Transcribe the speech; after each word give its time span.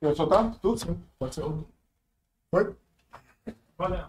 Quer 0.00 0.16
soltar? 0.16 0.54
Tudo? 0.62 0.78
Sim, 0.78 0.96
pode 1.18 1.34
ser. 1.34 1.44
Foi? 2.50 2.72
Valeu. 3.76 4.04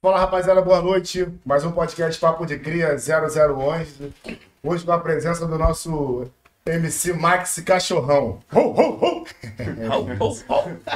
Fala 0.00 0.18
rapaziada, 0.18 0.62
boa 0.62 0.80
noite. 0.80 1.28
Mais 1.44 1.62
um 1.62 1.72
podcast 1.72 2.18
Papo 2.18 2.46
de 2.46 2.58
Cria 2.58 2.96
0011. 2.96 4.14
Hoje 4.62 4.82
com 4.82 4.92
a 4.92 4.98
presença 4.98 5.46
do 5.46 5.58
nosso 5.58 6.26
MC 6.64 7.12
Max 7.12 7.60
Cachorrão. 7.60 8.40
Ho, 8.50 8.60
ho, 8.60 8.98
ho! 9.04 9.24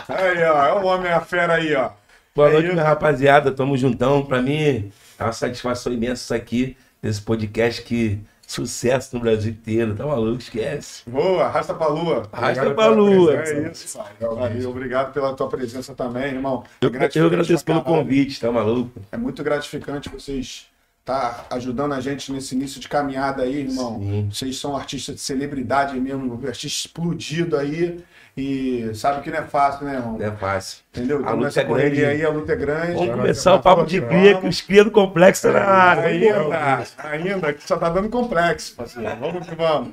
Aí, 0.08 0.42
ó, 0.44 0.64
é 0.68 0.72
o 0.72 0.86
homem, 0.86 1.12
a 1.12 1.20
fera 1.20 1.56
aí, 1.56 1.74
ó. 1.74 1.90
Boa 2.34 2.48
É 2.48 2.52
noite, 2.54 2.72
minha 2.72 2.82
rapaziada. 2.82 3.52
Tamo 3.52 3.76
juntão. 3.76 4.24
Pra 4.24 4.40
mim 4.40 4.90
é 5.18 5.22
uma 5.22 5.34
satisfação 5.34 5.92
imensa 5.92 6.22
isso 6.24 6.34
aqui, 6.34 6.78
nesse 7.02 7.20
podcast 7.20 7.82
que 7.82 8.18
sucesso 8.46 9.14
no 9.16 9.20
Brasil 9.22 9.52
inteiro. 9.52 9.94
Tá 9.94 10.06
maluco? 10.06 10.38
Esquece. 10.38 11.02
Boa, 11.08 11.44
arrasta 11.44 11.74
pra 11.74 11.88
lua. 11.88 12.28
Arrasta 12.32 12.62
Obrigado 12.62 12.74
pra 12.74 12.86
lua. 12.88 13.34
É 13.36 13.70
isso. 13.70 13.98
Valeu, 14.20 14.70
obrigado 14.70 15.12
pela 15.12 15.34
tua 15.34 15.48
presença 15.48 15.94
também, 15.94 16.34
irmão. 16.34 16.64
Eu, 16.80 16.88
É 16.94 17.10
eu 17.14 17.26
agradeço 17.26 17.64
pelo 17.64 17.82
convite, 17.82 18.40
tá 18.40 18.50
maluco? 18.50 19.00
É 19.10 19.16
muito 19.16 19.42
gratificante 19.42 20.08
vocês 20.08 20.66
estar 21.04 21.46
ajudando 21.50 21.92
a 21.92 22.00
gente 22.00 22.32
nesse 22.32 22.54
início 22.54 22.80
de 22.80 22.88
caminhada 22.88 23.42
aí, 23.42 23.60
irmão. 23.60 23.98
Sim. 24.00 24.28
Vocês 24.32 24.58
são 24.58 24.74
artistas 24.74 25.16
de 25.16 25.20
celebridade 25.20 25.98
mesmo, 26.00 26.40
artista 26.46 26.66
explodido 26.66 27.56
aí. 27.56 28.02
E 28.36 28.90
sabe 28.94 29.22
que 29.22 29.30
não 29.30 29.38
é 29.38 29.42
fácil, 29.42 29.86
né, 29.86 29.94
irmão? 29.94 30.18
Não 30.18 30.26
é 30.26 30.30
fácil. 30.32 30.78
Entendeu? 30.92 31.24
A 31.24 31.30
luta 31.32 31.60
é 31.60 31.64
correria 31.64 32.00
grande. 32.06 32.20
aí, 32.20 32.24
a 32.26 32.30
luta 32.30 32.52
é 32.52 32.56
grande. 32.56 32.92
Vamos 32.94 33.14
começar 33.14 33.54
o 33.54 33.62
papo 33.62 33.86
de 33.86 34.00
cria, 34.00 34.34
que 34.34 34.40
vamos. 34.40 34.56
os 34.56 34.60
cria 34.60 34.82
do 34.84 34.90
complexo 34.90 35.52
na 35.52 35.60
área. 35.60 36.02
Ainda, 36.08 36.84
ainda, 36.98 37.52
que 37.52 37.62
só 37.66 37.76
tá 37.76 37.88
dando 37.88 38.08
complexo, 38.08 38.74
parceiro. 38.74 39.08
Vamos 39.20 39.46
que 39.46 39.54
vamos. 39.54 39.90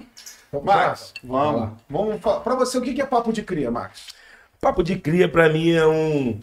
Max, 0.63 1.13
vamos. 1.23 1.69
Vamos 1.89 2.19
pra 2.19 2.55
você, 2.55 2.77
o 2.77 2.81
que 2.81 2.93
que 2.93 3.01
é 3.01 3.05
papo 3.05 3.31
de 3.31 3.43
cria, 3.43 3.69
Max? 3.69 4.07
Papo 4.59 4.83
de 4.83 4.95
cria 4.97 5.29
pra 5.29 5.47
mim 5.47 5.71
é 5.71 5.85
um 5.85 6.39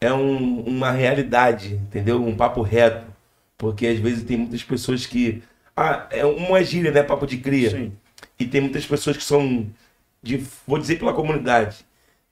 é 0.00 0.12
um- 0.12 0.62
uma 0.66 0.90
realidade, 0.90 1.74
entendeu? 1.74 2.20
Um 2.24 2.34
papo 2.34 2.60
reto, 2.62 3.06
porque 3.56 3.86
às 3.86 3.98
vezes 3.98 4.24
tem 4.24 4.36
muitas 4.38 4.62
pessoas 4.64 5.06
que 5.06 5.42
ah, 5.76 6.06
é 6.10 6.24
uma 6.26 6.62
gíria, 6.64 6.90
né, 6.90 7.02
papo 7.02 7.26
de 7.26 7.36
cria. 7.38 7.70
Sim. 7.70 7.92
E 8.38 8.44
tem 8.46 8.60
muitas 8.60 8.84
pessoas 8.84 9.16
que 9.16 9.22
são 9.22 9.66
de 10.22 10.44
vou 10.66 10.78
dizer 10.78 10.98
pela 10.98 11.12
comunidade. 11.12 11.84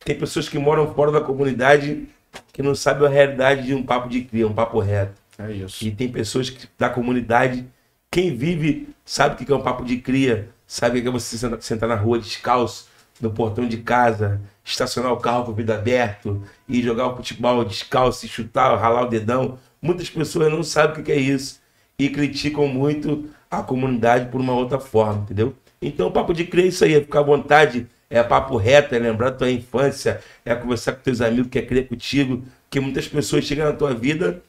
Tem 0.04 0.16
pessoas 0.16 0.48
que 0.48 0.58
moram 0.58 0.94
fora 0.94 1.10
da 1.12 1.20
comunidade 1.20 2.08
que 2.52 2.62
não 2.62 2.74
sabem 2.74 3.06
a 3.06 3.10
realidade 3.10 3.66
de 3.66 3.74
um 3.74 3.82
papo 3.82 4.08
de 4.08 4.22
cria, 4.22 4.46
um 4.46 4.54
papo 4.54 4.78
reto. 4.78 5.20
É 5.38 5.50
isso. 5.52 5.84
E 5.84 5.90
tem 5.90 6.08
pessoas 6.10 6.50
que, 6.50 6.68
da 6.78 6.88
comunidade, 6.88 7.66
quem 8.10 8.34
vive 8.36 8.88
sabe 9.04 9.34
o 9.34 9.46
que 9.46 9.50
é 9.50 9.54
um 9.54 9.62
papo 9.62 9.84
de 9.84 9.96
cria, 9.98 10.48
sabe 10.66 10.98
o 10.98 11.02
que 11.02 11.08
é 11.08 11.10
você 11.10 11.36
sentar, 11.60 11.88
na 11.88 11.94
rua 11.94 12.18
descalço, 12.18 12.88
no 13.20 13.30
portão 13.30 13.66
de 13.66 13.78
casa, 13.78 14.40
estacionar 14.64 15.12
o 15.12 15.18
carro 15.18 15.44
com 15.44 15.52
o 15.52 15.54
vidro 15.54 15.74
aberto 15.74 16.42
e 16.68 16.82
jogar 16.82 17.08
o 17.08 17.16
futebol 17.16 17.64
descalço 17.64 18.24
e 18.24 18.28
chutar, 18.28 18.76
ralar 18.78 19.02
o 19.02 19.08
dedão. 19.08 19.58
Muitas 19.80 20.08
pessoas 20.08 20.50
não 20.50 20.62
sabem 20.62 21.00
o 21.00 21.04
que 21.04 21.12
é 21.12 21.16
isso 21.16 21.60
e 21.98 22.08
criticam 22.08 22.66
muito 22.66 23.28
a 23.50 23.62
comunidade 23.62 24.30
por 24.30 24.40
uma 24.40 24.54
outra 24.54 24.78
forma, 24.78 25.22
entendeu? 25.22 25.54
Então 25.82 26.08
o 26.08 26.12
papo 26.12 26.34
de 26.34 26.44
cria 26.44 26.64
é 26.64 26.68
isso 26.68 26.84
aí, 26.84 26.94
é 26.94 27.00
ficar 27.00 27.20
à 27.20 27.22
vontade, 27.22 27.86
é 28.08 28.22
papo 28.22 28.56
reto, 28.56 28.94
é 28.94 28.98
lembrar 28.98 29.30
da 29.30 29.36
tua 29.36 29.50
infância, 29.50 30.20
é 30.44 30.54
conversar 30.54 30.92
com 30.92 31.02
teus 31.02 31.20
amigos 31.20 31.48
que 31.50 31.58
é 31.58 31.62
crer 31.62 31.88
contigo, 31.88 32.42
que 32.68 32.80
muitas 32.80 33.08
pessoas 33.08 33.44
chegam 33.44 33.66
na 33.66 33.72
tua 33.72 33.94
vida 33.94 34.42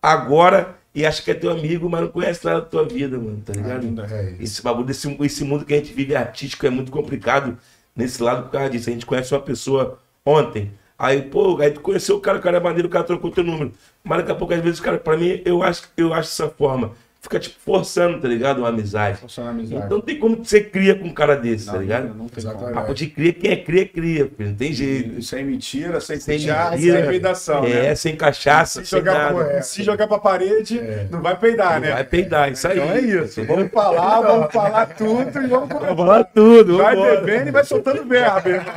agora 0.00 0.76
e 0.94 1.04
acha 1.04 1.22
que 1.22 1.30
é 1.30 1.34
teu 1.34 1.50
amigo, 1.50 1.90
mas 1.90 2.00
não 2.02 2.08
conhece 2.08 2.44
nada 2.44 2.60
da 2.60 2.66
tua 2.66 2.84
vida, 2.84 3.18
mano, 3.18 3.42
tá 3.44 3.52
ligado? 3.52 3.84
Ainda 3.84 4.06
é. 4.06 4.36
Esse 4.40 4.62
bagulho, 4.62 4.86
desse, 4.86 5.14
esse 5.20 5.44
mundo 5.44 5.64
que 5.64 5.74
a 5.74 5.76
gente 5.76 5.92
vive 5.92 6.14
artístico 6.16 6.66
é 6.66 6.70
muito 6.70 6.90
complicado 6.90 7.58
nesse 7.94 8.22
lado 8.22 8.44
por 8.44 8.52
causa 8.52 8.70
disso. 8.70 8.88
A 8.88 8.92
gente 8.92 9.04
conhece 9.04 9.34
uma 9.34 9.40
pessoa 9.40 9.98
ontem, 10.24 10.70
aí, 10.98 11.20
pô, 11.22 11.60
aí 11.60 11.70
tu 11.70 11.80
conheceu 11.80 12.16
o 12.16 12.20
cara, 12.20 12.38
o 12.38 12.40
cara 12.40 12.56
é 12.56 12.60
maneiro, 12.60 12.88
o 12.88 12.90
cara 12.90 13.04
trocou 13.04 13.30
teu 13.30 13.44
número. 13.44 13.72
Mas 14.02 14.18
daqui 14.18 14.32
a 14.32 14.34
pouco, 14.34 14.54
às 14.54 14.60
vezes, 14.62 14.80
cara, 14.80 14.98
pra 14.98 15.16
mim, 15.18 15.42
eu 15.44 15.62
acho, 15.62 15.82
eu 15.96 16.14
acho 16.14 16.30
dessa 16.30 16.48
forma. 16.48 16.92
Fica, 17.26 17.40
tipo, 17.40 17.56
forçando, 17.58 18.20
tá 18.20 18.28
ligado? 18.28 18.58
Uma 18.58 18.68
amizade. 18.68 19.18
Funciona 19.18 19.48
a 19.48 19.52
amizade. 19.52 19.82
Então 19.84 19.98
não 19.98 20.04
tem 20.04 20.16
como 20.16 20.36
você 20.44 20.60
cria 20.60 20.94
com 20.94 21.06
um 21.06 21.12
cara 21.12 21.34
desse, 21.34 21.66
tá 21.66 21.72
Não, 21.72 21.80
ligado? 21.80 22.14
Não 22.14 22.28
tem 22.28 22.38
Exatamente. 22.38 22.64
como. 22.68 22.74
Papo 22.80 22.94
de 22.94 23.06
cria, 23.08 23.32
quem 23.32 23.50
é 23.50 23.56
cria, 23.56 23.88
cria, 23.88 24.30
filho. 24.36 24.48
Não 24.50 24.54
tem 24.54 24.72
jeito. 24.72 25.20
Sem 25.22 25.44
mentira, 25.44 26.00
sem 26.00 26.20
Sem 26.20 26.36
mentira. 26.38 26.78
sem 26.78 27.06
peidação, 27.08 27.64
É, 27.64 27.82
né? 27.82 27.94
sem 27.96 28.14
cachaça, 28.14 28.80
Se 28.80 28.86
sem 28.86 28.98
jogar, 29.00 29.32
nada. 29.32 29.44
pra, 29.44 29.62
se 29.62 29.82
jogar 29.82 30.06
pra 30.06 30.18
parede, 30.18 30.80
não 31.10 31.20
vai 31.20 31.36
peidar, 31.36 31.80
né? 31.80 31.90
Vai 31.90 32.04
peidar, 32.04 32.52
isso 32.52 32.68
aí. 32.68 32.78
Então 32.78 32.90
é 32.92 33.00
isso. 33.00 33.44
Vamos 33.44 33.72
falar, 33.72 34.20
vamos 34.20 34.52
falar 34.52 34.86
tudo 34.86 35.42
e 35.42 35.46
vamos 35.48 35.68
começar. 35.68 35.86
Vamos 35.94 36.06
lá 36.06 36.22
tudo. 36.22 36.76
Vai 36.78 36.94
bebendo 36.94 37.48
e 37.48 37.50
vai 37.50 37.64
soltando 37.64 38.04
verbo, 38.04 38.48
irmão. 38.50 38.72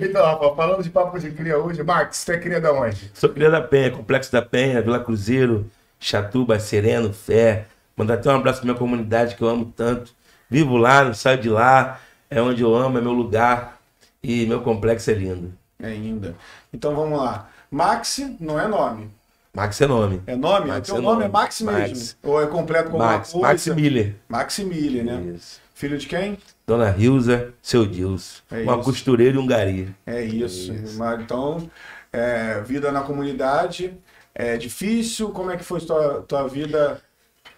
Então, 0.00 0.24
rapaz, 0.24 0.56
falando 0.56 0.82
de 0.82 0.90
papo 0.90 1.18
de 1.18 1.30
cria 1.30 1.58
hoje, 1.58 1.82
Max, 1.82 2.24
tu 2.24 2.32
é 2.32 2.38
cria 2.38 2.60
da 2.60 2.72
onde? 2.72 3.10
Sou 3.14 3.28
cria 3.28 3.50
da 3.50 3.60
Penha, 3.60 3.90
Complexo 3.90 4.32
da 4.32 4.42
Penha, 4.42 4.82
Vila 4.82 4.98
Cruzeiro, 4.98 5.70
Chatuba, 6.04 6.60
Sereno, 6.60 7.14
Fé. 7.14 7.64
Mandar 7.96 8.14
até 8.14 8.30
um 8.30 8.36
abraço 8.36 8.58
pra 8.60 8.66
minha 8.66 8.78
comunidade 8.78 9.36
que 9.36 9.42
eu 9.42 9.48
amo 9.48 9.72
tanto. 9.74 10.12
Vivo 10.50 10.76
lá, 10.76 11.02
não 11.02 11.14
saio 11.14 11.40
de 11.40 11.48
lá. 11.48 11.98
É 12.28 12.42
onde 12.42 12.60
eu 12.62 12.74
amo, 12.74 12.98
é 12.98 13.00
meu 13.00 13.12
lugar. 13.12 13.80
E 14.22 14.44
meu 14.44 14.60
complexo 14.60 15.10
é 15.10 15.14
lindo. 15.14 15.54
É 15.80 15.86
ainda. 15.86 16.34
Então 16.72 16.94
vamos 16.94 17.18
lá. 17.18 17.48
Maxi 17.70 18.36
não 18.38 18.60
é 18.60 18.68
nome. 18.68 19.10
Max 19.54 19.80
é 19.80 19.86
nome. 19.86 20.20
É 20.26 20.36
nome? 20.36 20.66
Max 20.68 20.88
o 20.88 20.92
teu 20.92 20.96
é 20.96 21.00
nome 21.00 21.14
nome. 21.14 21.24
é 21.24 21.28
Max 21.28 21.60
mesmo? 21.62 21.78
Max. 21.78 22.16
Ou 22.22 22.42
é 22.42 22.46
completo 22.48 22.90
com 22.90 22.98
Max, 22.98 23.34
Max? 23.34 23.66
Miller. 23.68 24.14
Maximilian, 24.28 25.04
né? 25.04 25.34
Isso. 25.36 25.60
Filho 25.74 25.96
de 25.96 26.06
quem? 26.06 26.36
Dona 26.66 26.90
Rilza, 26.90 27.54
seu 27.62 27.86
Dilson. 27.86 28.42
É 28.50 28.62
uma 28.62 28.74
isso. 28.74 28.82
costureira 28.82 29.36
e 29.36 29.38
um 29.38 29.46
gari. 29.46 29.94
É 30.04 30.22
isso. 30.22 30.72
Isso. 30.72 30.98
Mas, 30.98 31.20
Então, 31.20 31.70
é, 32.12 32.60
vida 32.62 32.92
na 32.92 33.00
comunidade 33.02 33.94
é 34.34 34.56
difícil. 34.56 35.30
Como 35.30 35.50
é 35.50 35.56
que 35.56 35.64
foi 35.64 35.80
tua, 35.80 36.22
tua 36.22 36.48
vida 36.48 37.00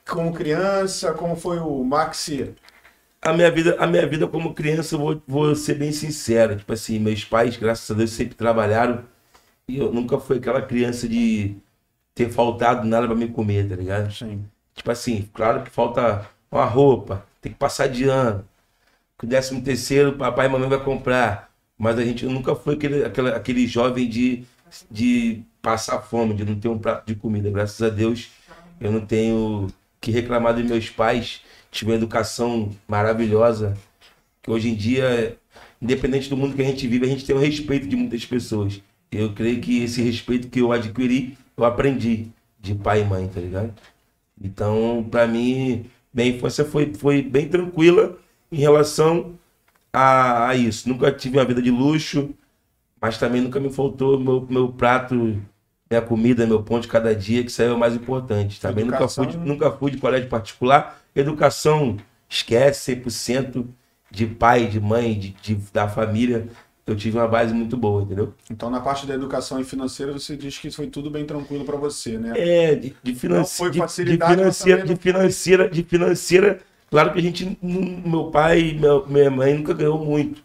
como 0.09 0.33
criança? 0.33 1.12
Como 1.14 1.37
foi 1.37 1.59
o 1.59 1.83
Maxi? 1.85 2.54
A 3.23 3.33
minha 3.33 3.50
vida, 3.50 3.76
a 3.78 3.87
minha 3.87 4.06
vida 4.06 4.26
como 4.28 4.54
criança, 4.54 4.97
vou, 4.97 5.21
vou 5.26 5.54
ser 5.56 5.75
bem 5.75 5.92
sincero. 5.92 6.56
Tipo 6.56 6.73
assim, 6.73 6.99
meus 6.99 7.25
pais, 7.25 7.56
graças 7.56 7.90
a 7.90 7.95
Deus, 7.95 8.11
sempre 8.11 8.35
trabalharam. 8.37 9.04
E 9.68 9.78
eu 9.78 9.92
nunca 9.92 10.18
fui 10.18 10.38
aquela 10.38 10.62
criança 10.62 11.09
de 11.09 11.56
ter 12.14 12.30
faltado 12.30 12.87
nada 12.87 13.06
pra 13.06 13.16
me 13.16 13.28
comer, 13.28 13.68
tá 13.68 13.76
ligado? 13.76 14.12
Sim. 14.12 14.45
Tipo 14.75 14.90
assim, 14.90 15.28
claro 15.35 15.62
que 15.64 15.71
falta 15.71 16.28
uma 16.50 16.64
roupa, 16.64 17.26
tem 17.40 17.52
que 17.52 17.59
passar 17.59 17.88
de 17.88 18.04
ano. 18.04 18.47
Com 19.18 19.26
o 19.26 19.28
décimo 19.30 19.62
terceiro, 19.62 20.16
papai 20.16 20.47
e 20.47 20.49
mamãe 20.49 20.68
vai 20.68 20.83
comprar. 20.83 21.50
Mas 21.78 21.99
a 21.99 22.04
gente 22.04 22.26
nunca 22.26 22.54
foi 22.54 22.75
aquele, 22.75 23.04
aquele, 23.04 23.30
aquele 23.30 23.66
jovem 23.66 24.09
de, 24.09 24.45
de 24.90 25.45
passar 25.66 26.00
fome, 26.00 26.32
de 26.32 26.44
não 26.44 26.54
ter 26.54 26.68
um 26.68 26.78
prato 26.78 27.04
de 27.08 27.16
comida. 27.16 27.50
Graças 27.50 27.82
a 27.82 27.88
Deus, 27.90 28.30
eu 28.80 28.92
não 28.92 29.00
tenho 29.04 29.66
que 30.00 30.12
reclamar 30.12 30.54
dos 30.54 30.64
meus 30.64 30.88
pais. 30.88 31.42
Tive 31.73 31.90
uma 31.90 31.96
educação 31.96 32.70
maravilhosa. 32.87 33.76
Que 34.40 34.49
hoje 34.49 34.68
em 34.68 34.76
dia, 34.76 35.37
independente 35.82 36.30
do 36.30 36.37
mundo 36.37 36.54
que 36.54 36.62
a 36.62 36.64
gente 36.64 36.87
vive, 36.87 37.04
a 37.04 37.08
gente 37.08 37.26
tem 37.26 37.35
o 37.35 37.40
respeito 37.40 37.88
de 37.88 37.96
muitas 37.96 38.25
pessoas. 38.25 38.80
Eu 39.11 39.32
creio 39.32 39.61
que 39.61 39.82
esse 39.82 40.00
respeito 40.00 40.46
que 40.46 40.61
eu 40.61 40.70
adquiri, 40.70 41.37
eu 41.56 41.64
aprendi 41.64 42.28
de 42.61 42.73
pai 42.73 43.02
e 43.02 43.04
mãe, 43.04 43.26
tá 43.26 43.40
ligado? 43.40 43.75
Então, 44.40 45.04
pra 45.11 45.26
mim, 45.26 45.87
minha 46.14 46.28
infância 46.28 46.64
foi, 46.64 46.94
foi 46.94 47.23
bem 47.23 47.49
tranquila 47.49 48.16
em 48.52 48.58
relação 48.58 49.35
a, 49.92 50.50
a 50.50 50.54
isso. 50.54 50.88
Nunca 50.88 51.11
tive 51.11 51.38
uma 51.38 51.44
vida 51.44 51.61
de 51.61 51.73
luxo, 51.73 52.32
mas 53.00 53.18
também 53.18 53.42
nunca 53.42 53.58
me 53.58 53.73
faltou 53.73 54.20
meu, 54.20 54.46
meu 54.49 54.68
prato, 54.68 55.37
minha 55.90 56.02
comida, 56.02 56.47
meu 56.47 56.62
pão 56.62 56.81
de 56.81 56.88
cada 56.88 57.14
dia, 57.14 57.43
que 57.45 57.50
isso 57.50 57.62
aí 57.62 57.69
é 57.69 57.73
o 57.73 57.78
mais 57.78 57.95
importante. 57.95 58.61
Também 58.61 58.85
nunca 58.85 59.09
fui, 59.09 59.26
de, 59.26 59.35
Educação. 59.35 59.55
nunca 59.55 59.71
fui 59.71 59.90
de 59.90 59.99
colégio 59.99 60.28
particular. 60.28 61.00
Educação, 61.14 61.97
esquece 62.28 62.81
100% 62.81 63.66
de 64.11 64.26
pai, 64.26 64.66
de 64.66 64.81
mãe, 64.81 65.19
de, 65.19 65.31
de- 65.43 65.55
da 65.73 65.88
família. 65.88 66.49
Eu 66.87 66.95
tive 66.95 67.19
uma 67.19 67.26
base 67.26 67.52
muito 67.52 67.76
boa, 67.76 68.02
entendeu? 68.02 68.33
Então, 68.50 68.71
na 68.71 68.81
parte 68.81 69.07
da 69.07 69.14
educação 69.14 69.61
e 69.61 69.64
financeira, 69.64 70.12
você 70.12 70.37
diz 70.37 70.57
que 70.59 70.71
foi 70.71 70.87
tudo 70.87 71.11
bem 71.11 71.25
tranquilo 71.25 71.64
para 71.64 71.76
você, 71.76 72.16
né? 72.16 72.33
É, 72.37 72.75
de, 72.76 72.95
de, 73.02 73.28
Não 73.28 73.45
foi 73.45 73.69
de- 73.71 73.73
de, 73.75 73.78
facilidade, 73.78 74.31
mas 74.45 74.62
financeira, 74.62 74.85
de 74.85 74.97
financeira, 74.97 75.69
de 75.69 75.83
financeira, 75.83 76.61
claro 76.88 77.12
que 77.12 77.19
a 77.19 77.23
gente, 77.23 77.59
meu 77.61 78.31
pai 78.31 78.61
e 78.61 78.78
meu- 78.78 79.05
minha 79.07 79.31
mãe 79.31 79.55
nunca 79.55 79.75
ganhou 79.75 80.05
muito, 80.05 80.43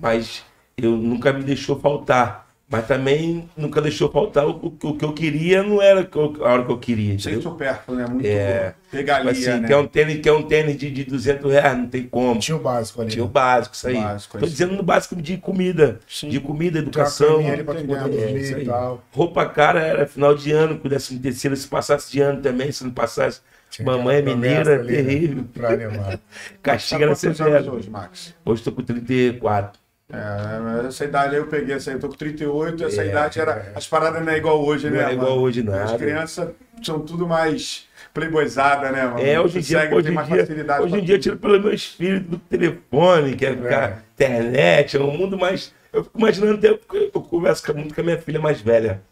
mas 0.00 0.42
eu 0.76 0.92
nunca 0.96 1.32
me 1.32 1.42
deixou 1.42 1.78
faltar. 1.78 2.45
Mas 2.68 2.84
também 2.88 3.48
nunca 3.56 3.80
deixou 3.80 4.10
faltar 4.10 4.44
o, 4.44 4.50
o- 4.50 4.88
o 4.88 4.96
que 4.98 5.04
eu 5.04 5.12
queria, 5.12 5.62
não 5.62 5.80
era 5.80 6.00
a 6.00 6.18
hora 6.52 6.64
que 6.64 6.72
eu 6.72 6.78
queria, 6.78 7.16
Sem 7.16 7.40
supérfluo, 7.40 7.96
né? 7.96 8.04
Muito 8.08 8.26
É. 8.26 8.74
regalia, 8.90 9.32
Tipo 9.32 9.48
assim, 9.50 9.60
né? 9.60 9.68
quer 9.68 9.76
um 9.76 9.86
tênis, 9.86 10.20
quer 10.20 10.32
um 10.32 10.42
tênis 10.42 10.76
de, 10.76 10.90
de 10.90 11.04
200 11.04 11.52
reais, 11.52 11.78
não 11.78 11.86
tem 11.86 12.02
como. 12.02 12.40
Tinha 12.40 12.56
o 12.56 12.60
básico 12.60 13.00
ali. 13.02 13.10
Tinha 13.12 13.24
o 13.24 13.28
básico, 13.28 13.76
isso 13.76 13.86
aí. 13.86 13.94
Básico, 13.94 14.38
Tô 14.38 14.46
dizendo 14.46 14.74
no 14.74 14.82
básico 14.82 15.14
de 15.14 15.36
comida, 15.36 16.00
Sim. 16.08 16.28
de 16.28 16.40
comida, 16.40 16.80
educação. 16.80 17.40
pra. 17.40 17.78
É, 17.78 18.62
e 18.62 18.64
tal. 18.64 19.04
Roupa 19.12 19.46
cara 19.46 19.80
era 19.80 20.04
final 20.04 20.34
de 20.34 20.50
ano, 20.50 20.76
com 20.78 20.88
décimo 20.88 21.20
terceiro, 21.20 21.56
se 21.56 21.68
passasse 21.68 22.10
de 22.10 22.20
ano 22.20 22.42
também, 22.42 22.72
se 22.72 22.82
não 22.82 22.90
passasse. 22.90 23.42
Tinha 23.70 23.86
Mamãe 23.86 24.16
é 24.16 24.22
mineira, 24.22 24.82
né? 24.82 24.92
terrível. 24.92 25.44
Pra 25.54 25.70
animar. 25.72 26.18
Castiga 26.62 27.04
era 27.04 27.14
Tá 27.14 27.26
anos 27.26 27.36
severo. 27.36 27.74
hoje, 27.74 27.90
Max? 27.90 28.34
Hoje 28.44 28.62
tô 28.62 28.72
com 28.72 28.82
34. 28.82 29.78
É, 30.12 30.86
essa 30.86 31.04
idade 31.04 31.34
aí 31.34 31.40
eu 31.40 31.48
peguei, 31.48 31.74
essa 31.74 31.90
eu 31.90 31.98
tô 31.98 32.08
com 32.08 32.14
38, 32.14 32.84
essa 32.84 33.02
é, 33.02 33.08
idade 33.08 33.40
era. 33.40 33.72
As 33.74 33.88
paradas 33.88 34.24
não 34.24 34.32
é 34.32 34.36
igual 34.36 34.64
hoje, 34.64 34.88
né? 34.88 35.02
Não 35.02 35.08
é 35.08 35.12
igual 35.14 35.38
hoje, 35.38 35.62
nada. 35.64 35.84
As 35.84 35.96
crianças 35.96 36.50
são 36.82 37.00
tudo 37.00 37.26
mais 37.26 37.88
playboyzada, 38.14 38.92
né, 38.92 39.04
mano? 39.04 39.20
É, 39.20 39.40
hoje 39.40 39.58
em 39.58 39.62
dia, 39.62 39.94
hoje 39.94 40.08
em 40.08 40.22
dia, 40.22 40.80
hoje 40.80 40.96
em 40.96 41.04
dia 41.04 41.18
tiro 41.18 41.36
pelo 41.36 41.60
meu 41.60 41.74
espírito 41.74 42.30
do 42.30 42.38
telefone, 42.38 43.34
quer 43.34 43.52
é. 43.52 43.56
ficar 43.56 44.02
internet, 44.14 44.96
é 44.96 45.00
um 45.00 45.10
mundo 45.10 45.36
mais. 45.36 45.74
Eu 45.92 46.04
fico 46.04 46.18
imaginando 46.18 46.54
até, 46.54 46.68
eu 46.68 47.20
converso 47.20 47.74
muito 47.74 47.94
com 47.94 48.00
a 48.00 48.04
minha 48.04 48.18
filha 48.18 48.40
mais 48.40 48.60
velha. 48.60 49.02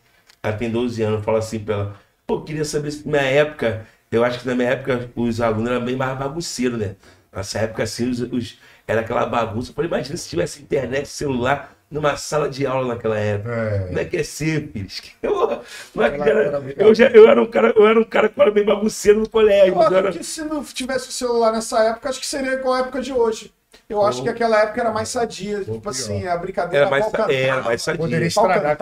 Ela 0.43 0.53
tem 0.53 0.71
12 0.71 1.03
anos, 1.03 1.19
eu 1.19 1.25
falo 1.25 1.39
assim 1.39 1.59
pra 1.59 1.75
ela, 1.75 1.97
pô, 2.27 2.43
queria 2.43 2.65
saber 2.65 2.93
se 2.93 3.05
na 3.05 3.19
minha 3.19 3.31
época, 3.31 3.85
eu 4.13 4.23
acho 4.23 4.41
que 4.41 4.47
na 4.47 4.55
minha 4.55 4.71
época 4.71 5.11
os 5.17 5.41
alunos 5.41 5.71
eram 5.71 5.85
bem 5.85 5.97
mais 5.97 6.17
bagunceiros, 6.17 6.79
né? 6.79 6.95
Nessa 7.35 7.59
época, 7.59 7.83
assim, 7.83 8.09
os, 8.11 8.21
os 8.21 8.59
era 8.87 9.01
aquela 9.01 9.27
bagunça. 9.27 9.71
Eu 9.71 9.75
falei, 9.75 9.89
imagina 9.89 10.17
se 10.17 10.29
tivesse 10.29 10.63
internet, 10.63 11.09
celular, 11.09 11.77
numa 11.91 12.17
sala 12.17 12.49
de 12.49 12.67
aula 12.67 12.95
naquela 12.95 13.19
época. 13.19 13.53
É. 13.53 13.79
Como 13.87 13.99
é 13.99 14.05
que 14.05 14.17
é 14.17 14.23
ser, 14.23 14.69
filhos? 14.73 15.03
Eu, 15.23 15.61
que 15.95 16.29
era, 16.29 16.75
eu, 16.77 16.95
já, 16.95 17.09
eu, 17.09 17.29
era 17.29 17.41
um 17.41 17.47
cara, 17.47 17.73
eu 17.75 17.87
era 17.87 18.01
um 18.01 18.05
cara 18.05 18.29
que 18.29 18.41
era 18.41 18.51
bem 18.51 18.65
bagunceiro 18.65 19.21
no 19.21 19.29
colégio. 19.29 19.75
Eu 19.75 19.81
acho 19.81 19.95
era... 19.95 20.13
que 20.13 20.25
se 20.25 20.45
não 20.45 20.63
tivesse 20.63 21.09
o 21.09 21.13
celular 21.13 21.53
nessa 21.53 21.83
época, 21.85 22.09
acho 22.09 22.21
que 22.21 22.27
seria 22.27 22.53
igual 22.53 22.75
a 22.75 22.81
época 22.81 23.01
de 23.01 23.13
hoje. 23.13 23.53
Eu 23.89 24.03
acho 24.05 24.23
que 24.23 24.29
aquela 24.29 24.63
época 24.63 24.81
era 24.81 24.91
mais 24.91 25.09
sadia. 25.09 25.63
Tipo 25.63 25.91
assim, 25.91 26.27
a 26.27 26.37
brincadeira 26.37 26.87
era 26.87 26.91
mais, 26.91 27.07
era 27.29 27.63
mais 27.63 27.83
sadia. 27.83 27.99
Poderia 27.99 28.27
estragar 28.27 28.77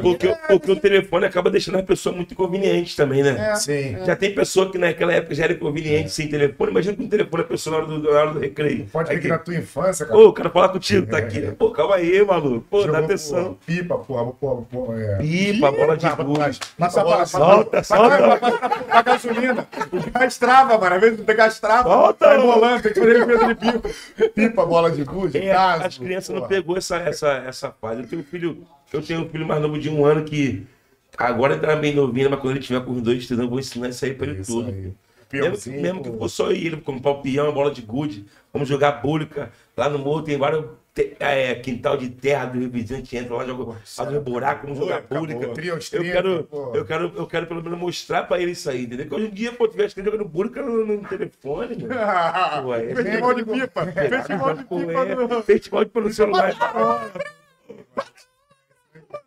porque, 0.00 0.28
é, 0.28 0.34
porque 0.48 0.72
o 0.72 0.76
telefone 0.76 1.26
acaba 1.26 1.50
deixando 1.50 1.78
a 1.78 1.82
pessoa 1.82 2.14
muito 2.14 2.32
inconveniente 2.32 2.96
também, 2.96 3.22
né? 3.22 3.50
É, 3.50 3.54
Sim. 3.56 4.04
Já 4.04 4.16
tem 4.16 4.34
pessoa 4.34 4.70
que 4.70 4.78
naquela 4.78 5.12
época 5.12 5.34
já 5.34 5.44
era 5.44 5.52
inconveniente 5.52 6.06
é. 6.06 6.08
sem 6.08 6.28
telefone. 6.28 6.70
Imagina 6.70 6.96
com 6.96 7.02
o 7.04 7.08
telefone 7.08 7.42
a 7.42 7.46
pessoa 7.46 7.76
na 7.76 7.82
hora 7.82 7.98
do, 7.98 8.10
na 8.10 8.18
hora 8.18 8.30
do 8.32 8.38
recreio. 8.38 8.86
Pode 8.86 9.08
ver 9.10 9.20
que 9.20 9.28
na 9.28 9.38
tua 9.38 9.54
infância, 9.54 10.06
cara. 10.06 10.18
Ô, 10.18 10.28
o 10.28 10.32
cara 10.32 10.50
falar 10.50 10.68
contigo, 10.70 11.06
tá 11.06 11.18
aqui. 11.18 11.40
Pô, 11.52 11.70
calma 11.70 11.96
aí, 11.96 12.24
maluco. 12.24 12.64
Pô, 12.70 12.80
Jogou, 12.80 12.92
dá 12.92 13.04
atenção. 13.04 13.58
pipa, 13.66 13.98
porra, 13.98 14.32
porra, 14.32 14.62
porra. 14.62 15.00
É. 15.00 15.16
Pipa, 15.18 15.70
bola 15.70 15.96
de 15.96 16.08
gude. 16.08 16.60
Passa 16.78 17.00
a 17.00 17.04
bola, 17.04 17.26
solta, 17.26 17.82
solta. 17.82 18.40
A 18.90 19.02
gasolina. 19.02 19.68
Gastrava, 20.12 20.78
mano. 20.78 20.94
Às 20.94 21.00
vezes 21.00 21.20
gastrava. 21.24 21.88
Solta. 21.88 22.26
Vai 22.26 22.38
bolando, 22.40 22.82
tem 22.82 22.92
que 22.92 23.00
fazer 23.00 23.46
de 23.46 23.54
pipa. 23.54 23.90
Pipa, 24.48 24.66
bola 24.66 24.90
de 24.90 25.04
gude, 25.04 25.38
é, 25.38 25.52
caso, 25.52 25.84
As 25.84 25.98
crianças 25.98 26.28
porra. 26.28 26.40
não 26.40 26.48
pegou 26.48 26.76
essa, 26.76 26.96
essa, 26.96 27.28
essa 27.46 27.70
fase. 27.70 28.02
Eu 28.02 28.08
tenho 28.08 28.22
um 28.22 28.24
filho, 28.24 28.66
eu 28.92 29.02
tenho 29.02 29.20
um 29.20 29.28
filho 29.28 29.46
mais 29.46 29.60
novo 29.60 29.78
de 29.78 29.88
um 29.88 30.04
ano 30.04 30.24
que 30.24 30.66
agora 31.16 31.58
tá 31.58 31.76
bem 31.76 31.94
novinho, 31.94 32.30
mas 32.30 32.40
quando 32.40 32.56
ele 32.56 32.64
tiver 32.64 32.84
com 32.84 32.92
os 32.92 33.02
dois, 33.02 33.30
eu 33.30 33.48
vou 33.48 33.58
ensinar 33.58 33.88
isso 33.88 34.04
aí 34.04 34.14
pra 34.14 34.26
ele 34.26 34.40
isso 34.40 34.52
tudo. 34.52 34.68
Aí. 34.70 34.92
Mesmo, 35.32 35.72
mesmo 35.80 36.02
que 36.02 36.10
for 36.10 36.28
só 36.28 36.50
ele, 36.50 36.78
como 36.78 37.00
pau 37.00 37.22
peão, 37.22 37.52
bola 37.52 37.70
de 37.70 37.82
gude, 37.82 38.24
vamos 38.52 38.68
jogar 38.68 39.00
búlica. 39.00 39.52
Lá 39.76 39.88
no 39.88 39.98
morro 39.98 40.22
tem 40.22 40.36
vários 40.36 40.64
é, 41.18 41.54
quintal 41.56 41.96
de 41.96 42.10
terra 42.10 42.46
do 42.46 42.58
revisante, 42.58 43.16
entra 43.16 43.34
lá, 43.34 43.46
joga, 43.46 43.76
faz 43.84 44.12
um 44.12 44.20
buraco, 44.20 44.66
vamos 44.66 44.78
jogar 44.78 45.02
búlica. 45.02 45.46
Eu 45.46 46.02
quero, 46.02 46.48
eu, 46.74 46.84
quero, 46.84 47.12
eu 47.16 47.26
quero 47.26 47.46
pelo 47.46 47.62
menos 47.62 47.78
mostrar 47.78 48.24
pra 48.24 48.40
ele 48.40 48.52
isso 48.52 48.68
aí, 48.68 48.84
entendeu? 48.84 49.06
Que 49.06 49.14
hoje 49.14 49.26
em 49.26 49.30
dia, 49.30 49.52
pô, 49.52 49.68
tivesse 49.68 49.94
que 49.94 50.02
jogando 50.02 50.24
búlica 50.24 50.62
no, 50.62 50.84
no 50.84 51.08
telefone, 51.08 51.76
mano. 51.76 51.94
Pô, 52.62 52.74
é, 52.74 52.94
festival 52.94 53.34
de 53.34 53.44
pipa. 53.44 53.86
Festival 53.86 54.54
de 54.54 54.64
pipa. 54.64 55.42
Festival 55.42 55.84
de 55.84 56.00
no 56.00 56.12
celular. 56.12 56.54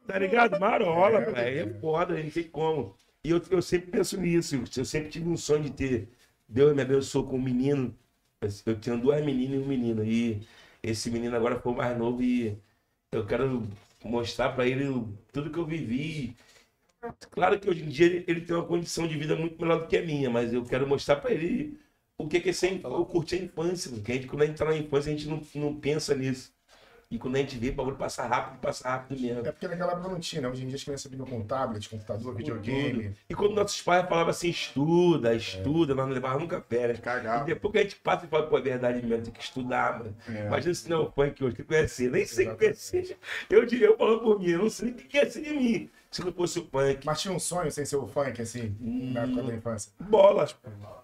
Tá 0.06 0.20
ligado? 0.20 0.60
Marola, 0.60 1.22
pai. 1.22 1.60
É 1.60 1.68
foda, 1.80 2.22
não 2.22 2.30
tem 2.30 2.44
como. 2.44 2.96
E 3.24 3.30
eu, 3.30 3.42
eu 3.50 3.62
sempre 3.62 3.90
penso 3.90 4.20
nisso. 4.20 4.62
Eu 4.78 4.86
sempre 4.86 5.10
tive 5.10 5.30
um 5.30 5.38
sonho 5.38 5.64
de 5.64 5.72
ter. 5.72 6.10
Deus 6.48 6.76
me 6.76 6.82
abençoou 6.82 7.26
com 7.26 7.38
um 7.38 7.42
menino. 7.42 7.96
Eu 8.66 8.78
tinha 8.78 8.98
duas 8.98 9.24
meninas 9.24 9.56
e 9.56 9.64
um 9.64 9.66
menino. 9.66 10.04
E 10.04 10.46
esse 10.84 11.10
menino 11.12 11.36
agora 11.36 11.60
foi 11.60 11.74
mais 11.74 11.98
novo 11.98 12.22
e 12.24 12.58
eu 13.12 13.26
quero 13.26 13.68
mostrar 14.04 14.52
para 14.54 14.68
ele 14.68 14.86
tudo 15.32 15.52
que 15.52 15.58
eu 15.60 15.66
vivi. 15.66 16.36
Claro 17.32 17.60
que 17.60 17.70
hoje 17.70 17.84
em 17.84 17.90
dia 17.90 18.24
ele 18.28 18.42
tem 18.42 18.56
uma 18.56 18.66
condição 18.66 19.08
de 19.08 19.18
vida 19.18 19.36
muito 19.36 19.62
melhor 19.62 19.82
do 19.82 19.88
que 19.88 19.98
a 19.98 20.02
minha, 20.06 20.30
mas 20.30 20.54
eu 20.54 20.64
quero 20.66 20.88
mostrar 20.88 21.18
para 21.18 21.32
ele 21.32 21.80
o 22.18 22.28
que 22.28 22.50
é 22.50 22.54
ser, 22.54 22.82
eu 22.84 23.06
curti 23.06 23.36
a 23.36 23.40
infância, 23.40 23.92
porque 23.92 24.12
a 24.12 24.16
gente, 24.16 24.28
quando 24.28 24.44
a 24.44 24.46
gente 24.46 24.58
tá 24.58 24.66
na 24.66 24.78
infância, 24.78 25.12
a 25.14 25.16
gente 25.18 25.28
não, 25.28 25.42
não 25.56 25.80
pensa 25.80 26.16
nisso. 26.16 26.53
E 27.14 27.20
quando 27.20 27.36
a 27.36 27.38
gente 27.38 27.60
vê, 27.60 27.70
o 27.70 27.74
bagulho 27.74 27.96
passa 27.96 28.26
rápido, 28.26 28.60
passa 28.60 28.90
rápido 28.90 29.22
mesmo. 29.22 29.46
É 29.46 29.52
porque 29.52 29.68
naquela 29.68 29.92
época 29.92 30.10
não 30.10 30.20
tinha, 30.20 30.42
né? 30.42 30.48
Hoje 30.48 30.64
em 30.64 30.68
dia 30.68 30.78
as 30.78 30.84
crianças 30.84 31.12
ficam 31.12 31.28
com 31.28 31.44
tablet, 31.44 31.88
computador, 31.88 32.34
videogame. 32.34 33.04
Tudo. 33.04 33.16
E 33.30 33.36
quando 33.36 33.54
nossos 33.54 33.80
pais 33.84 34.10
falavam 34.10 34.32
assim, 34.32 34.50
estuda, 34.50 35.36
estuda, 35.36 35.94
é. 35.94 35.96
nós 35.96 36.08
não 36.08 36.14
levávamos 36.16 36.42
nunca 36.42 36.60
férias. 36.68 37.00
Cagava. 37.00 37.44
E 37.44 37.54
depois 37.54 37.72
que 37.72 37.78
a 37.78 37.84
gente 37.84 37.98
passa 37.98 38.26
e 38.26 38.28
fala, 38.28 38.48
pô, 38.48 38.58
é 38.58 38.62
verdade 38.62 39.06
mesmo, 39.06 39.26
tem 39.26 39.32
que 39.32 39.44
estudar, 39.44 40.00
mano. 40.00 40.16
É. 40.28 40.48
Imagina 40.48 40.74
se 40.74 40.90
não 40.90 40.98
é 40.98 41.00
o 41.02 41.12
funk 41.12 41.44
hoje, 41.44 41.56
que 41.56 41.64
conhecer, 41.64 42.10
nem 42.10 42.26
sei 42.26 42.48
o 42.48 42.58
que 42.58 42.66
é 42.66 42.74
seja. 42.74 43.16
Eu 43.48 43.64
diria, 43.64 43.86
eu 43.86 43.96
falo 43.96 44.20
por 44.20 44.40
mim, 44.40 44.50
eu 44.50 44.64
não 44.64 44.70
sei 44.72 44.90
o 44.90 44.94
que 44.96 45.16
é 45.16 45.30
ser 45.30 45.44
de 45.44 45.54
mim 45.54 45.92
se 46.14 46.24
não 46.24 46.32
fosse 46.32 46.60
o 46.60 46.66
funk. 46.66 47.06
Mas 47.06 47.22
tinha 47.22 47.34
um 47.34 47.40
sonho 47.40 47.72
sem 47.72 47.86
ser 47.86 47.96
o 47.96 48.08
funk, 48.08 48.42
assim, 48.42 48.76
hum, 48.80 49.12
na 49.14 49.22
época 49.22 49.44
da 49.44 49.54
infância? 49.56 49.92
Bolas. 50.00 50.56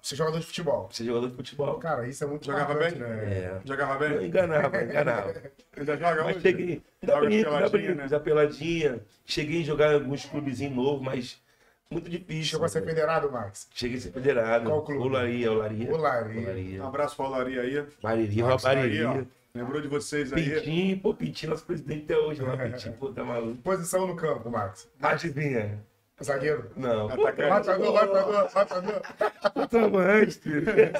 Ser 0.02 0.16
jogador 0.16 0.40
de 0.40 0.46
futebol. 0.46 0.90
Ser 0.92 1.06
jogador 1.06 1.30
de 1.30 1.36
futebol. 1.36 1.80
Cara, 1.80 2.08
isso 2.08 2.24
é 2.24 2.28
muito 2.28 2.46
Jogava 2.46 2.76
bem? 2.76 2.92
Né? 2.92 3.08
É. 3.08 3.62
Jogava 3.66 3.98
bem? 3.98 4.12
Eu 4.12 4.26
enganava, 4.26 4.84
enganava. 4.84 5.34
Ainda 5.78 5.98
joga 5.98 6.24
mas 6.26 6.42
cheguei, 6.42 6.82
ainda 7.02 7.20
brinco, 7.22 7.50
ainda 7.50 7.70
brinco, 7.70 7.94
né? 7.94 8.20
peladinha. 8.20 9.00
Cheguei 9.26 9.62
a 9.62 9.66
jogar 9.66 9.94
alguns 9.94 10.26
clubezinhos 10.26 10.76
novos, 10.76 11.02
mas 11.02 11.42
muito 11.90 12.10
difícil. 12.10 12.44
Chegou 12.44 12.66
a 12.66 12.70
ser 12.70 12.84
federado, 12.84 13.32
Max? 13.32 13.68
Cheguei 13.74 13.98
a 13.98 14.02
ser 14.02 14.12
federado. 14.12 14.66
Qual 14.66 14.84
clube? 14.84 15.02
Olaria, 15.02 15.52
Olaria. 15.52 15.94
Olaria. 15.94 16.42
Olaria. 16.42 16.84
Um 16.84 16.88
abraço 16.88 17.16
pra 17.16 17.26
Olaria 17.26 17.62
aí. 17.62 17.86
Bariria, 18.02 18.58
Bariria. 18.58 19.28
Lembrou 19.54 19.82
de 19.82 19.88
vocês 19.88 20.32
aí? 20.32 20.50
Pintinho, 20.50 21.00
pô, 21.00 21.14
Pintinho, 21.14 21.52
nosso 21.52 21.66
presidente 21.66 22.04
até 22.04 22.18
hoje 22.18 22.42
lá, 22.42 22.56
Pintinho, 22.56 22.94
pô, 22.96 23.12
tá 23.12 23.24
maluco. 23.24 23.62
Posição 23.62 24.06
no 24.06 24.16
campo, 24.16 24.50
Max. 24.50 24.88
Adivinha? 25.02 25.84
Zagueiro? 26.24 26.72
Não. 26.76 27.08
Atacante. 27.10 27.50
Matador, 27.50 27.94
matador, 27.94 28.52
matador. 28.54 29.02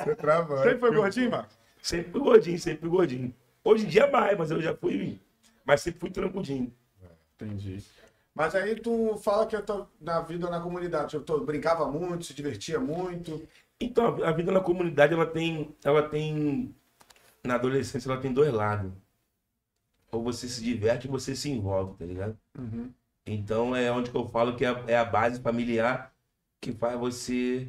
Você 0.04 0.16
travante. 0.16 0.64
Sempre 0.64 0.80
foi 0.80 0.96
gordinho, 0.96 1.32
Max? 1.32 1.60
Sempre 1.82 2.12
fui 2.12 2.22
gordinho, 2.22 2.60
sempre 2.60 2.80
fui 2.82 2.90
gordinho. 2.90 3.36
Hoje 3.64 3.86
em 3.86 3.90
dia 3.90 4.08
mais, 4.10 4.38
mas 4.38 4.52
eu 4.52 4.62
já 4.62 4.76
fui. 4.76 5.20
Mas 5.66 5.82
sempre 5.82 6.00
fui 6.00 6.10
trancudinho. 6.10 6.74
Entendi. 7.36 7.84
Mas 8.34 8.56
aí 8.56 8.76
tu 8.76 9.18
fala 9.18 9.46
que 9.46 9.56
eu 9.56 9.62
tô 9.62 9.86
na 10.00 10.22
vida 10.22 10.50
na 10.50 10.60
comunidade. 10.60 11.16
Eu 11.16 11.22
tô, 11.22 11.40
brincava 11.40 11.90
muito, 11.90 12.26
se 12.26 12.34
divertia 12.34 12.80
muito. 12.80 13.42
Então, 13.80 14.24
a 14.24 14.32
vida 14.32 14.52
na 14.52 14.60
comunidade, 14.60 15.14
ela 15.14 15.26
tem. 15.26 15.76
Ela 15.84 16.04
tem 16.04 16.76
na 17.44 17.56
adolescência 17.56 18.10
ela 18.10 18.22
tem 18.22 18.34
dois 18.34 18.54
lados. 18.54 18.92
Ou 20.12 20.24
você 20.24 20.48
se 20.48 20.64
diverte 20.64 21.08
ou 21.08 21.14
você 21.14 21.36
se 21.36 21.50
envolve, 21.50 21.98
tá 21.98 22.06
ligado? 22.06 22.38
Uhum. 22.58 22.92
Então 23.26 23.76
é 23.76 23.92
onde 23.92 24.10
que 24.10 24.18
eu 24.18 24.28
falo 24.28 24.56
que 24.56 24.66
é 24.66 24.70
a, 24.70 24.84
é 24.88 24.98
a 24.98 25.06
base 25.06 25.40
familiar 25.42 26.14
que 26.60 26.72
faz 26.72 27.00
você 27.00 27.68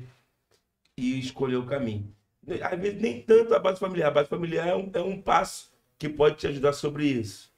ir 0.96 1.18
escolher 1.18 1.56
o 1.56 1.66
caminho. 1.66 2.14
Às 2.62 2.80
vezes 2.80 3.00
nem 3.00 3.22
tanto 3.22 3.54
a 3.54 3.58
base 3.58 3.78
familiar. 3.78 4.08
A 4.08 4.12
base 4.12 4.28
familiar 4.28 4.68
é 4.68 4.74
um, 4.74 4.90
é 4.92 5.02
um 5.02 5.20
passo 5.20 5.70
que 5.98 6.08
pode 6.08 6.36
te 6.36 6.46
ajudar 6.46 6.72
sobre 6.72 7.06
isso. 7.06 7.50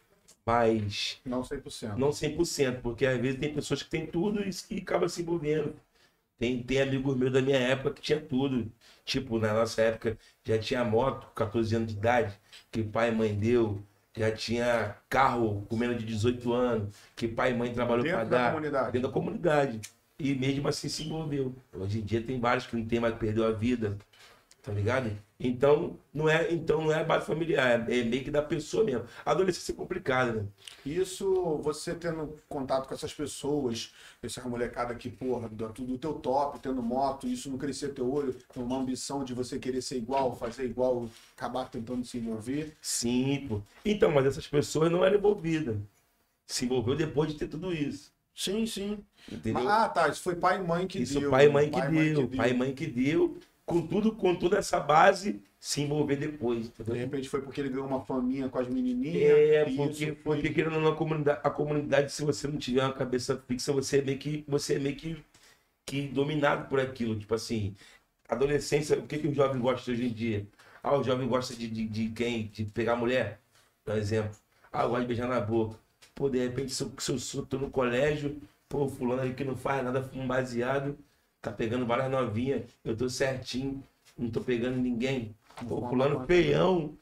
Mas. 0.45 1.21
Não 1.25 1.42
100%. 1.42 1.97
Não 1.97 2.11
100%, 2.11 2.81
porque 2.81 3.07
às 3.07 3.21
vezes 3.21 3.38
tem 3.38 3.54
pessoas 3.54 3.83
que 3.83 3.90
têm 3.90 4.07
tudo 4.07 4.42
e 4.42 4.50
que 4.50 4.78
acabam 4.78 5.09
se 5.09 5.23
envolvendo. 5.23 5.75
Tem, 6.38 6.61
tem 6.61 6.81
amigos 6.83 7.16
meus 7.16 7.33
da 7.33 7.40
minha 7.40 7.59
época 7.59 7.95
que 7.95 8.02
tinha 8.02 8.21
tudo. 8.21 8.71
Tipo, 9.12 9.38
na 9.38 9.52
nossa 9.52 9.83
época 9.83 10.16
já 10.42 10.59
tinha 10.59 10.83
moto 10.83 11.26
com 11.26 11.35
14 11.35 11.76
anos 11.76 11.92
de 11.92 11.99
idade, 11.99 12.35
que 12.71 12.83
pai 12.83 13.11
e 13.11 13.14
mãe 13.14 13.35
deu. 13.35 13.83
Já 14.16 14.33
tinha 14.33 14.97
carro 15.07 15.66
com 15.69 15.76
menos 15.76 15.99
de 15.99 16.07
18 16.07 16.50
anos, 16.50 16.97
que 17.14 17.28
pai 17.28 17.50
e 17.50 17.54
mãe 17.54 17.71
trabalhou 17.75 18.07
para 18.07 18.25
dar. 18.25 18.52
Comunidade. 18.52 18.92
Dentro 18.92 19.09
da 19.09 19.12
comunidade. 19.12 19.81
E 20.19 20.35
mesmo 20.35 20.66
assim 20.66 20.88
se 20.88 21.02
envolveu. 21.02 21.54
Hoje 21.75 21.99
em 21.99 22.02
dia 22.02 22.23
tem 22.23 22.40
vários 22.40 22.66
que 22.66 22.75
não 22.75 22.87
tem 22.87 23.00
mais, 23.00 23.14
perdeu 23.16 23.47
a 23.47 23.52
vida. 23.52 23.99
Tá 24.62 24.73
ligado? 24.73 25.11
Então, 25.44 25.99
não 26.14 26.28
é, 26.28 26.52
então 26.52 26.82
não 26.82 26.92
é 26.92 27.02
base 27.02 27.26
familiar, 27.26 27.90
é 27.90 28.04
meio 28.04 28.22
que 28.22 28.30
da 28.30 28.40
pessoa 28.40 28.84
mesmo. 28.84 29.04
A 29.26 29.32
adolescência 29.32 29.72
é 29.72 29.75
complicada, 29.75 30.32
né? 30.34 30.46
Isso, 30.87 31.56
você 31.56 31.96
tendo 31.96 32.38
contato 32.49 32.87
com 32.87 32.94
essas 32.94 33.12
pessoas, 33.12 33.92
essa 34.22 34.49
molecada 34.49 34.94
que, 34.94 35.11
porra, 35.11 35.49
do, 35.49 35.68
do 35.68 35.99
teu 35.99 36.14
top, 36.14 36.61
tendo 36.61 36.80
moto, 36.80 37.26
isso 37.26 37.50
não 37.50 37.58
crescer 37.58 37.88
teu 37.88 38.08
olho, 38.08 38.37
uma 38.54 38.78
ambição 38.78 39.25
de 39.25 39.34
você 39.34 39.58
querer 39.58 39.82
ser 39.82 39.96
igual, 39.96 40.37
fazer 40.37 40.64
igual, 40.64 41.08
acabar 41.37 41.68
tentando 41.68 42.04
se 42.04 42.18
envolver? 42.18 42.76
Sim, 42.80 43.46
pô. 43.49 43.61
Então, 43.84 44.12
mas 44.12 44.26
essas 44.26 44.46
pessoas 44.46 44.92
não 44.92 45.04
eram 45.04 45.18
envolvidas. 45.18 45.76
Se 46.46 46.66
envolveu 46.66 46.94
depois 46.94 47.32
de 47.32 47.38
ter 47.38 47.49
tudo 47.49 47.72
isso. 47.72 48.12
Sim, 48.32 48.64
sim. 48.64 48.99
Entendeu? 49.30 49.68
Ah, 49.68 49.88
tá. 49.88 50.08
Isso 50.08 50.22
foi 50.22 50.37
pai 50.37 50.58
e 50.58 50.62
mãe 50.62 50.87
que 50.87 51.00
isso 51.02 51.18
deu. 51.18 51.30
Pai 51.30 51.46
e 51.46 51.49
mãe, 51.49 51.68
pai, 51.68 51.90
mãe 51.90 52.14
que 52.14 52.14
deu. 52.14 52.28
Pai 52.28 52.50
e 52.50 52.54
mãe 52.54 52.75
que 52.75 52.87
deu 52.87 53.38
com 53.73 53.87
tudo, 53.87 54.12
com 54.12 54.35
toda 54.35 54.59
essa 54.59 54.79
base, 54.79 55.43
se 55.59 55.81
envolver 55.81 56.17
depois. 56.17 56.67
Entendeu? 56.67 56.95
De 56.95 57.00
repente 57.00 57.29
foi 57.29 57.41
porque 57.41 57.61
ele 57.61 57.71
ganhou 57.71 57.87
uma 57.87 58.05
faminha 58.05 58.49
com 58.49 58.59
as 58.59 58.69
menininhas. 58.69 59.23
É, 59.23 59.64
porque, 59.64 60.07
foi... 60.07 60.17
porque 60.17 60.50
querendo 60.50 60.79
na 60.81 60.93
comunidade, 60.93 61.41
a 61.43 61.50
comunidade, 61.50 62.12
se 62.12 62.23
você 62.23 62.47
não 62.47 62.59
tiver 62.59 62.85
uma 62.85 62.93
cabeça 62.93 63.43
fixa, 63.49 63.73
você 63.73 63.99
é 63.99 64.02
meio 64.02 64.19
que, 64.19 64.45
você 64.47 64.75
é 64.75 64.79
meio 64.79 64.97
que, 64.97 65.25
que 65.87 66.09
dominado 66.09 66.69
por 66.69 66.79
aquilo. 66.79 67.19
Tipo 67.19 67.35
assim, 67.35 67.75
adolescência, 68.29 68.99
o 68.99 69.07
que, 69.07 69.19
que 69.19 69.29
o 69.29 69.35
jovem 69.35 69.61
gosta 69.61 69.91
hoje 69.91 70.07
em 70.07 70.12
dia? 70.12 70.47
Ah, 70.83 70.97
o 70.99 71.02
jovem 71.02 71.29
gosta 71.29 71.55
de, 71.55 71.69
de, 71.69 71.87
de 71.88 72.09
quem? 72.11 72.49
De 72.49 72.64
pegar 72.67 72.97
mulher, 72.97 73.41
por 73.85 73.97
exemplo. 73.97 74.37
Ah, 74.73 74.83
eu 74.85 74.91
gosto 74.91 75.02
de 75.02 75.07
beijar 75.09 75.29
na 75.29 75.41
boca. 75.41 75.79
Pô, 76.14 76.29
de 76.29 76.38
repente, 76.38 76.73
se 76.75 76.83
eu, 76.83 76.93
se 76.99 77.12
eu, 77.12 77.19
se 77.19 77.37
eu 77.37 77.47
tô 77.47 77.59
no 77.59 77.71
colégio, 77.71 78.41
pô, 78.69 78.88
fulano 78.88 79.23
ali 79.23 79.35
que 79.35 79.45
não 79.45 79.57
faz 79.57 79.85
nada, 79.85 80.02
fuma 80.02 80.25
um 80.25 80.26
baseado, 80.26 80.99
tá 81.42 81.50
pegando 81.50 81.84
várias 81.84 82.11
novinhas, 82.11 82.62
eu 82.84 82.96
tô 82.96 83.11
certinho, 83.11 83.82
não 84.16 84.30
tô 84.30 84.40
pegando 84.40 84.76
ninguém. 84.76 85.34
Pô, 85.68 85.87
fulano 85.88 86.25
feião, 86.25 86.96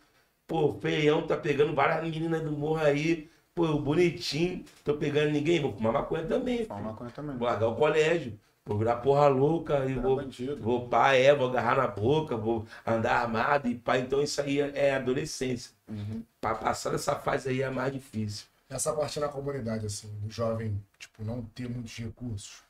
pô, 0.47 0.73
feião, 0.80 1.26
tá 1.26 1.37
pegando 1.37 1.75
várias 1.75 2.02
meninas 2.02 2.42
do 2.42 2.50
morro 2.50 2.78
aí, 2.78 3.28
pô, 3.54 3.66
eu 3.66 3.78
bonitinho, 3.78 4.64
tô 4.82 4.94
pegando 4.94 5.30
ninguém, 5.30 5.61
vou 5.61 5.73
fumar 5.73 5.92
maconha 5.92 6.25
também. 6.26 6.59
Filho. 6.64 6.82
maconha 6.82 7.11
também. 7.11 7.37
Vou 7.37 7.47
largar 7.47 7.68
o 7.68 7.76
colégio, 7.76 8.40
vou 8.64 8.78
virar 8.78 8.97
porra 8.97 9.28
louca 9.28 9.85
e 9.85 9.94
vou, 9.94 10.16
bandido. 10.16 10.56
vou 10.56 10.88
pá, 10.88 11.12
é, 11.12 11.35
vou 11.35 11.49
agarrar 11.49 11.76
na 11.76 11.87
boca, 11.87 12.35
vou 12.37 12.66
andar 12.87 13.20
armado 13.20 13.68
e 13.68 13.75
pá. 13.75 13.99
Então 13.99 14.23
isso 14.23 14.40
aí 14.40 14.61
é 14.61 14.73
é 14.75 14.94
adolescência. 14.94 15.73
Uhum. 15.87 16.23
Pra 16.40 16.54
passar 16.54 16.90
dessa 16.90 17.14
fase 17.14 17.50
aí 17.50 17.61
é 17.61 17.68
mais 17.68 17.92
difícil. 17.92 18.47
Essa 18.70 18.92
parte 18.92 19.18
na 19.18 19.28
comunidade, 19.28 19.85
assim, 19.85 20.09
do 20.23 20.30
jovem, 20.30 20.80
tipo, 20.97 21.25
não 21.25 21.42
ter 21.42 21.68
muitos 21.68 21.97
recursos. 21.97 22.70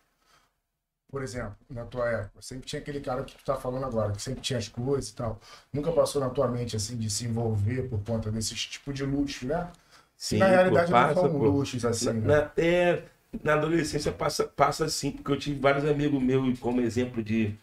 Por 1.10 1.22
exemplo, 1.22 1.56
na 1.68 1.84
tua 1.86 2.08
época, 2.08 2.40
sempre 2.42 2.66
tinha 2.66 2.80
aquele 2.80 3.00
cara 3.00 3.24
que 3.24 3.36
tu 3.36 3.44
tá 3.44 3.56
falando 3.56 3.84
agora, 3.86 4.12
que 4.12 4.22
sempre 4.22 4.40
tinha 4.42 4.58
as 4.58 4.68
coisas 4.68 5.10
e 5.10 5.14
tal. 5.16 5.40
Nunca 5.72 5.92
passou 5.92 6.20
na 6.20 6.30
tua 6.30 6.48
mente, 6.48 6.76
assim, 6.76 6.96
de 6.96 7.10
se 7.10 7.24
envolver 7.26 7.88
por 7.88 8.02
conta 8.04 8.30
desses 8.30 8.66
tipo 8.66 8.92
de 8.92 9.04
luxo, 9.04 9.46
né? 9.46 9.72
Sim, 10.16 10.46
na 10.46 10.48
realidade 10.48 10.92
pô, 10.92 10.94
não 10.94 11.08
são 11.08 11.36
pô. 11.36 11.38
luxos, 11.38 11.84
assim, 11.84 12.14
Na, 12.20 12.20
né? 12.20 12.40
na- 12.44 12.52
é, 12.56 13.04
na 13.42 13.54
adolescência 13.54 14.12
passa, 14.12 14.46
passa 14.46 14.84
assim, 14.84 15.12
porque 15.12 15.30
eu 15.32 15.38
tive 15.38 15.58
vários 15.60 15.84
amigos 15.84 16.22
meus 16.22 16.58
como 16.58 16.80
exemplo 16.80 17.22
de. 17.22 17.54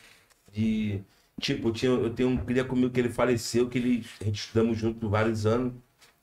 de 0.54 1.02
tipo, 1.42 1.70
eu, 1.70 1.74
tinha, 1.74 1.92
eu 1.92 2.14
tenho 2.16 2.30
um 2.30 2.38
cria 2.38 2.66
comigo 2.66 2.92
que 2.94 3.00
ele 3.02 3.10
faleceu, 3.10 3.70
que 3.70 3.78
ele, 3.80 4.06
a 4.22 4.26
gente 4.26 4.40
estudamos 4.42 4.78
junto 4.80 5.00
por 5.00 5.10
vários 5.10 5.46
anos, 5.46 5.74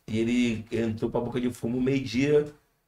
e 0.09 0.19
ele 0.21 0.67
entrou 0.73 1.11
pra 1.11 1.21
boca 1.21 1.41
de 1.41 1.53
fumo 1.53 1.81
meio-dia. 1.83 2.47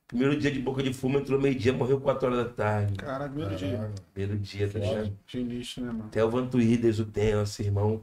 Primeiro 0.09 0.37
dia 0.37 0.53
de 0.53 0.61
boca 0.61 0.83
de 0.83 0.93
fumo, 0.93 1.19
entrou 1.19 1.41
meio-dia, 1.41 1.73
morreu 1.73 2.01
4 2.01 2.27
horas 2.27 2.45
da 2.47 2.51
tarde. 2.53 2.95
Cara, 2.95 3.29
primeiro 3.29 3.57
dia. 3.57 3.91
Primeiro 4.15 4.39
dia, 4.39 4.69
tá 4.69 4.79
ligado? 4.79 5.13
De 5.27 5.39
início, 5.41 5.83
né, 5.85 5.91
mano? 5.91 6.05
Até 6.07 6.25
o 6.25 6.31
Vantuídes, 6.31 7.01
o 7.01 7.05
Ten, 7.05 7.43
esse 7.43 7.63
irmão, 7.65 8.01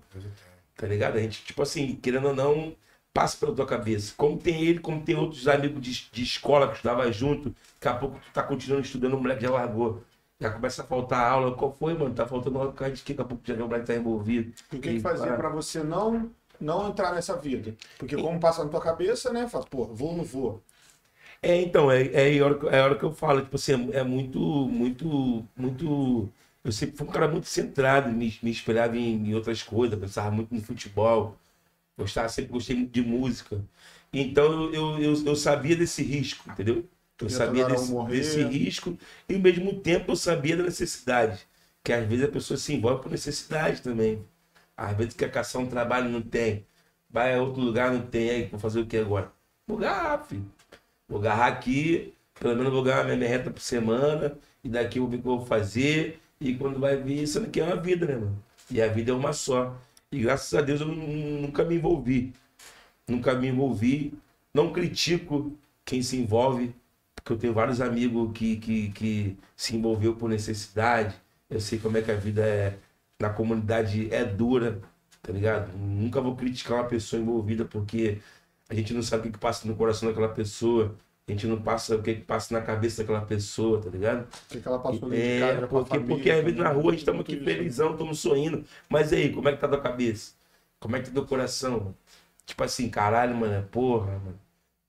tá 0.76 0.86
ligado? 0.86 1.18
A 1.18 1.22
gente, 1.22 1.44
tipo 1.46 1.62
assim, 1.62 1.96
querendo 1.96 2.28
ou 2.28 2.36
não, 2.36 2.76
passa 3.14 3.38
pela 3.38 3.56
tua 3.56 3.66
cabeça. 3.66 4.14
Como 4.18 4.38
tem 4.38 4.64
ele, 4.66 4.80
como 4.80 5.02
tem 5.02 5.16
outros 5.16 5.48
amigos 5.48 5.82
de, 5.82 6.10
de 6.12 6.24
escola 6.24 6.68
que 6.68 6.76
estudava 6.76 7.10
junto, 7.10 7.56
daqui 7.80 7.88
a 7.88 7.94
pouco 7.94 8.20
tu 8.20 8.34
tá 8.34 8.44
continuando 8.44 8.84
estudando, 8.86 9.14
o 9.14 9.22
moleque 9.22 9.44
já 9.44 9.52
largou. 9.52 10.04
Já 10.42 10.52
começa 10.52 10.82
a 10.82 10.86
faltar 10.86 11.32
aula. 11.32 11.56
Qual 11.56 11.72
foi, 11.72 11.94
mano? 11.94 12.14
Tá 12.14 12.28
faltando 12.28 12.58
aula 12.58 12.72
por 12.72 12.80
causa 12.80 12.94
de 12.96 13.02
quê? 13.02 13.14
Daqui 13.14 13.22
a 13.22 13.30
pouco 13.30 13.44
já 13.46 13.54
o 13.54 13.68
moleque 13.68 13.86
tá 13.86 13.96
envolvido. 13.96 14.52
E 14.74 14.76
o 14.76 14.80
que, 14.80 14.90
E, 14.90 14.94
que 14.96 15.00
fazia 15.00 15.28
pá, 15.28 15.38
pra 15.38 15.50
você 15.50 15.82
não, 15.82 16.30
não 16.60 16.90
entrar 16.90 17.14
nessa 17.14 17.38
vida? 17.38 17.74
Porque 17.98 18.18
como 18.18 18.42
passa 18.42 18.62
na 18.62 18.70
tua 18.70 18.82
cabeça, 18.82 19.32
né? 19.32 19.48
Fala, 19.48 19.66
pô, 19.66 19.86
vou 19.86 20.10
ou 20.10 20.18
não 20.18 20.24
vou? 20.26 20.62
É, 21.44 21.62
então, 21.62 21.92
é, 21.92 22.06
é, 22.36 22.40
a 22.40 22.46
hora, 22.46 22.58
que- 22.60 22.68
é 22.68 22.80
a 22.80 22.86
hora 22.86 22.98
que 22.98 23.04
eu 23.04 23.12
falo, 23.14 23.42
tipo 23.42 23.56
assim, 23.58 23.92
é, 23.92 23.98
é 24.00 24.04
muito, 24.04 24.40
muito, 24.70 25.46
muito. 25.58 26.30
Eu 26.64 26.72
sempre 26.72 26.96
fui 26.98 27.06
um 27.08 27.12
cara 27.12 27.28
muito 27.28 27.48
centrado, 27.48 28.10
me, 28.10 28.38
me 28.42 28.52
espelhava 28.52 28.98
em, 28.98 29.28
em 29.30 29.36
outras 29.36 29.62
coisas, 29.62 30.00
pensava 30.00 30.32
muito 30.32 30.54
no 30.56 30.62
futebol, 30.62 31.38
gostava, 31.98 32.30
sempre 32.30 32.52
gostei 32.54 32.76
muito 32.78 32.92
de 32.94 33.02
música. 33.04 33.64
Então 34.14 34.74
eu, 34.74 35.00
eu, 35.02 35.26
eu 35.28 35.36
sabia 35.36 35.76
desse 35.76 36.04
risco, 36.04 36.50
entendeu? 36.50 36.90
Eu 37.22 37.30
sabia 37.30 37.66
desse, 37.66 37.98
desse 38.06 38.44
risco 38.44 38.98
e 39.30 39.36
ao 39.36 39.42
mesmo 39.42 39.80
tempo 39.82 40.12
eu 40.14 40.18
sabia 40.18 40.58
da 40.58 40.64
necessidade. 40.64 41.48
Que 41.84 41.94
às 41.94 42.08
vezes 42.08 42.26
a 42.26 42.30
pessoa 42.32 42.58
se 42.58 42.74
envolve 42.74 43.04
por 43.04 43.12
necessidade 43.12 43.82
também. 43.82 44.24
Às 44.78 44.96
vezes 44.98 45.14
quer 45.16 45.32
caçar 45.32 45.62
um 45.62 45.68
trabalho 45.70 46.10
não 46.10 46.22
tem. 46.22 46.66
Vai 47.10 47.36
a 47.36 47.42
outro 47.42 47.62
lugar, 47.62 47.92
não 47.94 48.02
tem. 48.08 48.30
Aí, 48.30 48.46
vou 48.48 48.60
fazer 48.60 48.82
o 48.82 48.88
que 48.88 48.98
agora? 48.98 49.32
Agarrar, 49.70 50.20
filho. 50.26 50.46
Vou 51.08 51.20
agarrar 51.20 51.48
aqui, 51.48 52.14
pelo 52.40 52.56
menos 52.56 52.72
vou 52.74 52.84
ganhar 52.84 53.04
minha 53.04 53.18
merreta 53.18 53.52
por 53.52 53.62
semana, 53.62 54.38
e 54.64 54.70
daqui 54.70 55.00
eu 55.00 55.04
vou 55.04 55.12
ver 55.12 55.18
o 55.18 55.22
que 55.22 55.28
eu 55.28 55.38
vou 55.38 55.46
fazer, 55.46 56.20
e 56.40 56.56
quando 56.56 56.80
vai 56.80 56.98
vir, 56.98 57.24
isso 57.24 57.40
aqui 57.40 57.60
é 57.62 57.64
uma 57.66 57.76
vida, 57.78 58.06
né, 58.06 58.16
mano? 58.16 58.44
E 58.72 58.82
a 58.82 58.88
vida 58.88 59.12
é 59.12 59.14
uma 59.14 59.34
só. 59.34 59.76
E 60.12 60.20
graças 60.20 60.54
a 60.54 60.62
Deus 60.62 60.82
eu 60.82 60.88
nu- 60.88 61.42
nunca 61.42 61.64
me 61.64 61.76
envolvi. 61.76 62.34
Nunca 63.08 63.34
me 63.36 63.48
envolvi. 63.48 64.14
Não 64.54 64.72
critico 64.72 65.58
quem 65.86 66.02
se 66.02 66.18
envolve, 66.18 66.74
porque 67.16 67.34
eu 67.34 67.38
tenho 67.38 67.54
vários 67.54 67.82
amigos 67.82 68.32
que, 68.34 68.58
que, 68.58 68.90
que 68.92 69.38
se 69.56 69.76
envolveu 69.76 70.16
por 70.16 70.30
necessidade. 70.30 71.16
Eu 71.50 71.60
sei 71.60 71.80
como 71.80 71.98
é 71.98 72.02
que 72.02 72.12
a 72.12 72.16
vida 72.16 72.42
é 72.46 72.78
na 73.20 73.30
comunidade 73.30 74.14
é 74.14 74.24
dura, 74.26 74.82
tá 75.22 75.32
ligado? 75.32 75.72
Nunca 75.78 76.22
vou 76.22 76.36
criticar 76.36 76.80
uma 76.80 76.88
pessoa 76.90 77.22
envolvida 77.22 77.66
porque 77.66 78.20
a 78.74 78.78
gente 78.78 78.94
não 78.94 79.02
sabe 79.02 79.30
o 79.30 79.32
que, 79.32 79.38
passa 79.38 79.68
no 79.68 79.76
coração 79.76 80.10
daquela 80.10 80.30
pessoa. 80.30 80.96
A 81.28 81.32
gente 81.32 81.48
não 81.48 81.62
passa 81.62 81.96
o 81.96 82.02
que, 82.04 82.16
passa 82.16 82.54
na 82.54 82.62
cabeça 82.62 83.02
daquela 83.04 83.26
pessoa, 83.26 83.82
tá 83.82 83.90
ligado? 83.90 84.28
O 84.28 84.48
que, 84.50 84.68
ela 84.68 84.80
passou 84.80 85.10
dentro 85.10 85.26
de 85.26 85.34
É, 85.40 85.56
casa 85.56 85.68
porque, 85.68 85.90
família, 85.90 86.08
porque 86.16 86.32
às 86.32 86.44
vezes 86.44 86.60
na 86.60 86.70
rua 86.70 86.90
a 86.90 86.92
gente 86.92 87.00
estamos 87.00 87.26
muito 87.26 87.34
aqui 87.34 87.44
felizão, 87.44 87.92
estamos 87.94 88.20
sorrindo. 88.20 88.66
Mas 88.90 89.14
aí, 89.14 89.34
como 89.34 89.48
é 89.50 89.54
que 89.54 89.60
tá 89.60 89.68
a 89.68 89.70
tua 89.70 89.82
cabeça? 89.82 90.34
Como 90.80 90.96
é 90.96 91.00
que 91.02 91.08
tá 91.08 91.14
teu 91.14 91.26
coração? 91.26 91.96
Tipo 92.46 92.64
assim, 92.64 92.90
caralho, 92.90 93.36
mano, 93.36 93.68
porra, 93.70 94.12
mano. 94.20 94.40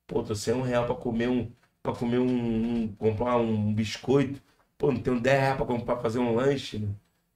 Pô, 0.06 0.22
tô 0.22 0.34
sem 0.34 0.54
um 0.54 0.62
real 0.62 0.86
pra 0.86 0.94
comer 0.96 1.28
um. 1.28 1.50
pra 1.82 1.94
comer 1.94 2.18
um. 2.18 2.26
um- 2.84 2.96
comprar 2.96 3.36
um 3.38 3.74
biscoito. 3.74 4.40
Pô, 4.78 4.92
não 4.92 5.00
tenho 5.02 5.20
10 5.20 5.40
reais 5.40 5.56
pra 5.56 5.66
comprar, 5.66 5.98
fazer 5.98 6.18
um 6.18 6.34
lanche, 6.34 6.78
né? 6.78 6.88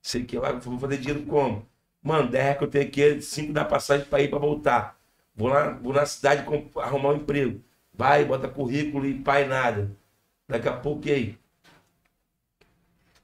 Sei 0.02 0.24
que 0.24 0.38
lá, 0.38 0.52
vou 0.52 0.78
fazer 0.78 0.98
dinheiro 0.98 1.24
como? 1.26 1.66
Mano, 2.02 2.30
10 2.30 2.42
reais 2.44 2.58
que 2.58 2.64
eu 2.64 2.70
tenho 2.70 2.86
aqui 2.88 3.02
é 3.02 3.20
5 3.20 3.52
da 3.52 3.64
passagem 3.64 4.06
pra 4.06 4.20
ir 4.22 4.30
pra 4.30 4.38
voltar. 4.38 4.97
Vou 5.38 5.48
lá, 5.48 5.70
vou 5.70 5.92
na 5.92 6.04
cidade 6.04 6.44
arrumar 6.76 7.10
um 7.10 7.16
emprego. 7.16 7.60
Vai, 7.94 8.24
bota 8.24 8.48
currículo 8.48 9.06
e 9.06 9.14
pai 9.14 9.46
nada. 9.46 9.88
Daqui 10.48 10.68
a 10.68 10.72
pouco 10.72 11.06
e 11.06 11.12
aí? 11.12 11.38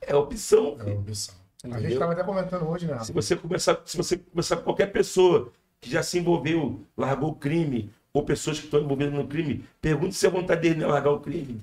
É 0.00 0.14
opção, 0.14 0.76
É 0.80 0.92
opção. 0.92 1.34
A 1.64 1.66
gente 1.68 1.78
Entendeu? 1.78 1.98
tava 1.98 2.12
até 2.12 2.22
comentando 2.22 2.68
hoje, 2.68 2.86
né? 2.86 3.02
Se 3.02 3.12
você 3.12 3.34
começar, 3.34 3.82
se 3.84 3.96
você 3.96 4.18
começar 4.18 4.56
com 4.58 4.62
qualquer 4.62 4.92
pessoa 4.92 5.50
que 5.80 5.90
já 5.90 6.02
se 6.02 6.18
envolveu, 6.18 6.84
largou 6.96 7.30
o 7.30 7.34
crime, 7.34 7.90
ou 8.12 8.22
pessoas 8.22 8.60
que 8.60 8.66
estão 8.66 8.80
envolvidas 8.80 9.14
no 9.14 9.26
crime, 9.26 9.66
pergunte 9.80 10.14
se 10.14 10.26
a 10.26 10.30
vontade 10.30 10.60
dele 10.60 10.80
não 10.80 10.90
é 10.90 10.92
largar 10.92 11.10
o 11.10 11.20
crime. 11.20 11.60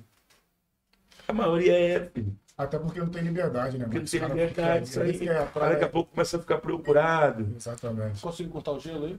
A 1.26 1.32
maioria 1.32 1.78
é, 1.78 2.10
filho. 2.12 2.36
Até 2.58 2.78
porque 2.78 3.00
não 3.00 3.08
tem 3.08 3.22
liberdade, 3.22 3.78
né? 3.78 3.84
Porque 3.84 4.00
não 4.00 4.04
tem 4.04 4.20
liberdade, 4.20 4.84
isso 4.84 5.00
aí. 5.00 5.18
quer 5.18 5.38
Aí 5.38 5.70
daqui 5.70 5.84
a 5.84 5.88
pouco 5.88 6.10
começa 6.10 6.36
a 6.36 6.40
ficar 6.40 6.58
procurado. 6.58 7.50
Exatamente. 7.56 8.20
Conseguiu 8.20 8.52
cortar 8.52 8.72
o 8.72 8.80
gelo 8.80 9.06
aí? 9.06 9.18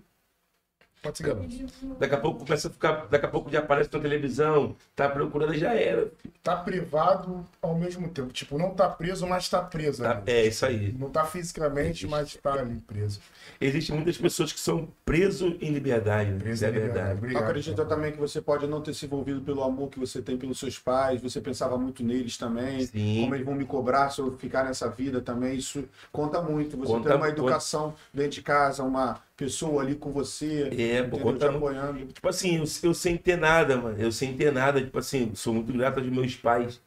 Pode 1.03 1.17
seguir. 1.17 1.67
Daqui 1.99 2.15
a 2.15 2.17
pouco 2.17 2.45
começa 2.45 2.69
a 2.69 2.71
ficar. 2.71 3.07
Daqui 3.09 3.25
a 3.25 3.29
pouco 3.29 3.51
já 3.51 3.59
aparece 3.59 3.89
na 3.91 3.99
televisão, 3.99 4.75
tá 4.95 5.09
procurando, 5.09 5.53
já 5.53 5.73
era. 5.75 6.09
Tá 6.41 6.55
privado 6.55 7.45
ao 7.61 7.75
mesmo 7.75 8.07
tempo. 8.09 8.31
Tipo, 8.31 8.57
não 8.57 8.71
tá 8.73 8.89
preso, 8.89 9.27
mas 9.27 9.49
tá 9.49 9.61
preso. 9.61 10.01
Tá- 10.03 10.23
é 10.25 10.45
isso 10.47 10.65
aí. 10.65 10.93
Não 10.97 11.09
tá 11.09 11.25
fisicamente, 11.25 11.89
Existe. 12.05 12.07
mas 12.07 12.35
tá 12.37 12.53
ali 12.53 12.75
preso. 12.87 13.19
Existem 13.59 13.95
muitas 13.95 14.17
pessoas 14.17 14.53
que 14.53 14.59
são 14.59 14.87
presos 15.05 15.55
em 15.61 15.71
liberdade, 15.71 16.31
né? 16.31 16.39
Preso 16.39 16.53
Isso 16.55 16.65
é 16.65 16.69
em 16.69 16.71
liberdade. 16.71 16.95
verdade. 16.99 17.17
Obrigado. 17.19 17.43
Acredita 17.43 17.85
também 17.85 18.11
que 18.13 18.17
você 18.19 18.41
pode 18.41 18.65
não 18.65 18.81
ter 18.81 18.93
se 18.93 19.05
envolvido 19.05 19.41
pelo 19.41 19.61
amor 19.61 19.89
que 19.89 19.99
você 19.99 20.21
tem 20.21 20.37
pelos 20.37 20.57
seus 20.59 20.79
pais, 20.79 21.21
você 21.21 21.41
pensava 21.41 21.77
muito 21.77 22.01
neles 22.03 22.37
também, 22.37 22.85
Sim. 22.85 23.21
como 23.23 23.35
eles 23.35 23.45
vão 23.45 23.55
me 23.55 23.65
cobrar 23.65 24.09
se 24.09 24.19
eu 24.21 24.31
ficar 24.37 24.63
nessa 24.63 24.89
vida 24.89 25.19
também, 25.21 25.57
isso 25.57 25.83
conta 26.13 26.41
muito. 26.41 26.77
Você 26.77 26.91
Conta- 26.93 27.09
ter 27.09 27.15
uma 27.15 27.25
conta- 27.27 27.39
educação 27.39 27.93
dentro 28.13 28.31
de 28.31 28.41
casa, 28.41 28.83
uma 28.83 29.19
pessoa 29.35 29.81
ali 29.83 29.95
com 29.95 30.11
você, 30.11 30.67
É, 30.69 31.03
pô, 31.03 31.17
entendeu? 31.17 31.37
te 31.37 31.45
muito. 31.45 31.57
apoiando. 31.57 32.13
Tipo 32.13 32.29
assim, 32.29 32.57
eu, 32.57 32.63
eu 32.83 32.93
sem 32.93 33.17
ter 33.17 33.37
nada, 33.37 33.77
mano. 33.77 33.99
Eu 33.99 34.11
sem 34.11 34.35
ter 34.35 34.51
nada, 34.51 34.83
tipo 34.83 34.97
assim, 34.99 35.33
sou 35.35 35.53
muito 35.53 35.71
grato 35.73 35.99
aos 35.99 36.09
meus 36.09 36.35
pais 36.35 36.81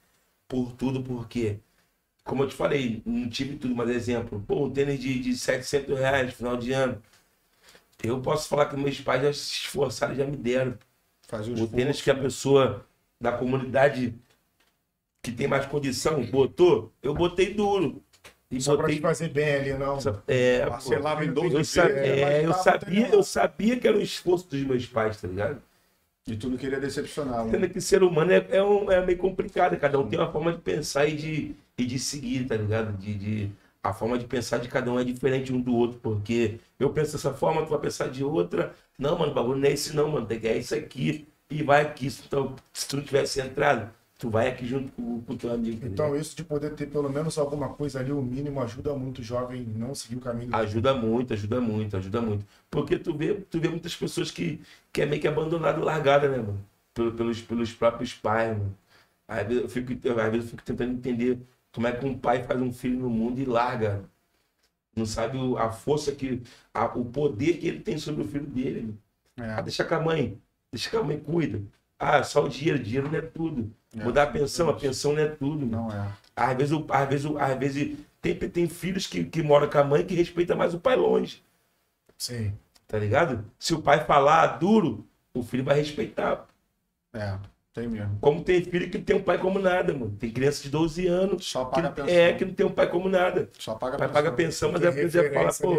por 0.48 0.72
tudo, 0.74 1.02
porque, 1.02 1.60
como 2.24 2.44
eu 2.44 2.48
te 2.48 2.56
falei, 2.56 3.02
não 3.06 3.28
tive 3.30 3.56
tudo, 3.58 3.74
mas 3.76 3.90
exemplo, 3.90 4.42
pô, 4.46 4.66
um 4.66 4.72
tênis 4.72 5.00
de, 5.00 5.20
de 5.20 5.36
700 5.38 5.98
reais 5.98 6.26
no 6.28 6.32
final 6.34 6.56
de 6.58 6.72
ano. 6.72 7.02
Eu 8.02 8.20
posso 8.20 8.48
falar 8.48 8.66
que 8.66 8.76
meus 8.76 9.00
pais 9.00 9.22
já 9.22 9.32
se 9.32 9.40
esforçaram 9.64 10.14
e 10.14 10.16
já 10.16 10.26
me 10.26 10.36
deram. 10.36 10.78
Fazer 11.28 11.52
O 11.60 11.66
tênis 11.68 12.02
que 12.02 12.10
a 12.10 12.16
pessoa 12.16 12.86
da 13.20 13.32
comunidade 13.32 14.14
que 15.22 15.32
tem 15.32 15.48
mais 15.48 15.66
condição 15.66 16.24
botou, 16.26 16.92
eu 17.02 17.14
botei 17.14 17.52
duro. 17.54 18.02
E 18.56 18.60
Só 18.60 18.72
pra 18.76 18.82
botei. 18.82 18.96
te 18.96 19.02
fazer 19.02 19.28
bem 19.28 19.54
ali, 19.54 19.74
não. 19.74 19.98
É, 20.26 20.66
Parcelava 20.66 21.24
em 21.24 21.32
12 21.32 21.46
eu, 21.54 21.56
vezes, 21.58 21.72
sa- 21.72 21.88
é, 21.88 22.20
é, 22.42 22.46
eu 22.46 22.52
sabia, 22.54 23.08
eu 23.08 23.22
sabia 23.22 23.78
que 23.78 23.86
era 23.86 23.96
um 23.96 24.00
esforço 24.00 24.48
dos 24.48 24.62
meus 24.64 24.86
pais, 24.86 25.20
tá 25.20 25.28
ligado? 25.28 25.62
E 26.26 26.36
tu 26.36 26.48
não 26.50 26.56
queria 26.56 26.80
decepcionar. 26.80 27.44
né? 27.44 27.52
Sendo 27.52 27.68
que 27.70 27.80
ser 27.80 28.02
humano 28.02 28.32
é, 28.32 28.46
é, 28.50 28.62
um- 28.62 28.90
é 28.90 29.04
meio 29.04 29.18
complicado, 29.18 29.76
cada 29.78 29.98
um 29.98 30.08
tem 30.08 30.18
uma 30.18 30.30
forma 30.32 30.52
de 30.52 30.58
pensar 30.60 31.06
e 31.06 31.16
de, 31.16 31.56
e 31.78 31.84
de 31.86 31.98
seguir, 31.98 32.46
tá 32.46 32.56
ligado? 32.56 32.96
De, 32.98 33.14
de- 33.14 33.52
a 33.82 33.92
forma 33.92 34.18
de 34.18 34.26
pensar 34.26 34.58
de 34.58 34.68
cada 34.68 34.90
um 34.90 34.98
é 34.98 35.04
diferente 35.04 35.52
um 35.52 35.60
do 35.60 35.74
outro, 35.74 35.98
porque 36.00 36.58
eu 36.80 36.90
penso 36.90 37.12
dessa 37.12 37.32
forma, 37.32 37.64
tu 37.64 37.70
vai 37.70 37.78
pensar 37.78 38.08
de 38.08 38.24
outra. 38.24 38.74
Não, 38.98 39.16
mano, 39.18 39.30
o 39.30 39.34
bagulho 39.34 39.58
não 39.60 39.68
é 39.68 39.72
esse 39.72 39.94
não, 39.94 40.08
mano, 40.10 40.26
tem 40.26 40.40
que 40.40 40.48
é 40.48 40.58
isso 40.58 40.74
aqui 40.74 41.28
e 41.48 41.62
vai 41.62 41.82
aqui. 41.82 42.08
Então, 42.26 42.56
se 42.72 42.88
tu 42.88 42.96
não 42.96 43.04
tivesse 43.04 43.40
entrado, 43.40 43.88
tu 44.18 44.30
vai 44.30 44.48
aqui 44.48 44.66
junto 44.66 44.90
com 44.92 45.20
com 45.22 45.32
o 45.32 45.36
teu 45.38 45.52
amigo. 45.52 45.76
ligado? 45.76 45.92
Então, 45.92 46.16
isso 46.16 46.36
de 46.36 46.44
poder 46.44 46.74
ter 46.74 46.86
pelo 46.86 47.08
menos 47.10 47.38
alguma 47.38 47.68
coisa 47.68 48.00
ali, 48.00 48.12
o 48.12 48.22
mínimo, 48.22 48.60
ajuda 48.62 48.94
muito 48.94 49.18
o 49.20 49.22
jovem 49.24 49.62
não 49.64 49.94
seguir 49.94 50.16
o 50.16 50.20
caminho. 50.20 50.54
Ajuda 50.54 50.94
muito, 50.94 51.32
ajuda 51.34 51.60
muito, 51.60 51.96
ajuda 51.96 52.20
muito. 52.20 52.46
Porque 52.70 52.98
tu 52.98 53.16
vê, 53.16 53.34
tu 53.34 53.60
vê 53.60 53.68
muitas 53.68 53.94
pessoas 53.94 54.30
que, 54.30 54.60
que 54.92 55.02
é 55.02 55.06
meio 55.06 55.20
que 55.20 55.28
abandonado, 55.28 55.82
largada, 55.82 56.28
né, 56.28 56.38
mano? 56.38 56.64
pelo- 56.94 57.12
pelos, 57.12 57.40
pelos 57.42 57.72
próprios 57.72 58.14
pais, 58.14 58.56
mano. 58.56 58.76
Às 59.28 59.46
vezes, 59.46 59.62
eu 59.64 59.68
fico, 59.68 59.92
às 59.92 60.30
vezes 60.32 60.44
eu 60.46 60.50
fico 60.50 60.62
tentando 60.62 60.92
entender 60.94 61.38
como 61.72 61.86
é 61.86 61.92
que 61.92 62.06
um 62.06 62.18
pai 62.18 62.42
faz 62.44 62.60
um 62.60 62.72
filho 62.72 62.98
no 63.00 63.10
mundo 63.10 63.40
e 63.40 63.44
larga. 63.44 64.04
Não 64.96 65.06
sabe 65.06 65.38
a 65.58 65.70
força 65.70 66.12
que. 66.14 66.42
a- 66.74 66.86
o 66.98 67.04
poder 67.04 67.58
que 67.58 67.66
ele 67.68 67.80
tem 67.80 67.98
sobre 67.98 68.22
o 68.22 68.28
filho 68.28 68.46
dele. 68.46 68.94
Ah, 69.38 69.58
É, 69.58 69.62
deixa 69.62 69.84
com 69.84 69.94
a 69.94 70.00
mãe. 70.00 70.40
Deixa 70.72 70.90
que 70.90 70.96
a 70.96 71.02
mãe 71.02 71.18
cuida. 71.20 71.62
Ah, 71.98 72.22
só 72.22 72.44
o 72.44 72.48
dinheiro. 72.48 72.78
Dinheiro 72.78 73.10
não 73.10 73.18
é 73.18 73.22
tudo. 73.22 73.72
É, 73.96 74.04
Mudar 74.04 74.24
a 74.24 74.26
pensão, 74.26 74.68
a 74.68 74.74
pensão 74.74 75.12
não 75.12 75.22
é 75.22 75.28
tudo. 75.28 75.64
não 75.66 75.90
é. 75.90 76.08
Às 76.34 76.56
vezes, 76.56 76.72
o- 76.72 76.86
às 76.90 77.08
vezes, 77.08 77.24
o- 77.26 77.38
às 77.38 77.58
vezes 77.58 77.96
tem, 78.20 78.36
tem 78.38 78.68
filhos 78.68 79.06
que, 79.06 79.24
que 79.24 79.42
moram 79.42 79.68
com 79.70 79.78
a 79.78 79.84
mãe 79.84 80.04
que 80.04 80.14
respeita 80.14 80.54
mais 80.54 80.74
o 80.74 80.80
pai 80.80 80.96
longe. 80.96 81.42
Sim. 82.18 82.52
Tá 82.86 82.98
ligado? 82.98 83.44
Se 83.58 83.74
o 83.74 83.82
pai 83.82 84.04
falar 84.04 84.58
duro, 84.58 85.06
o 85.34 85.42
filho 85.42 85.64
vai 85.64 85.76
respeitar. 85.76 86.46
É, 87.14 87.38
tem 87.72 87.88
mesmo. 87.88 88.18
Como 88.20 88.42
tem 88.44 88.62
filho 88.62 88.90
que 88.90 88.98
não 88.98 89.04
tem 89.04 89.16
um 89.16 89.22
pai 89.22 89.38
como 89.38 89.58
nada, 89.58 89.92
mano. 89.92 90.16
Tem 90.18 90.30
criança 90.30 90.62
de 90.62 90.70
12 90.70 91.06
anos 91.06 91.46
Só 91.46 91.64
que, 91.64 91.70
paga 91.76 91.88
a 91.88 91.92
pensão. 91.92 92.14
é, 92.14 92.32
que 92.34 92.44
não 92.44 92.54
tem 92.54 92.66
um 92.66 92.72
pai 92.72 92.88
como 92.90 93.08
nada. 93.08 93.50
Só 93.58 93.74
paga 93.74 93.96
O 93.98 94.04
a 94.04 94.08
paga 94.08 94.32
pensão. 94.32 94.70
pensão, 94.70 94.72
mas 94.72 94.82
Não 94.82 94.88
é 94.88 95.08
você 95.08 95.30
fala, 95.32 95.52
pô, 95.54 95.72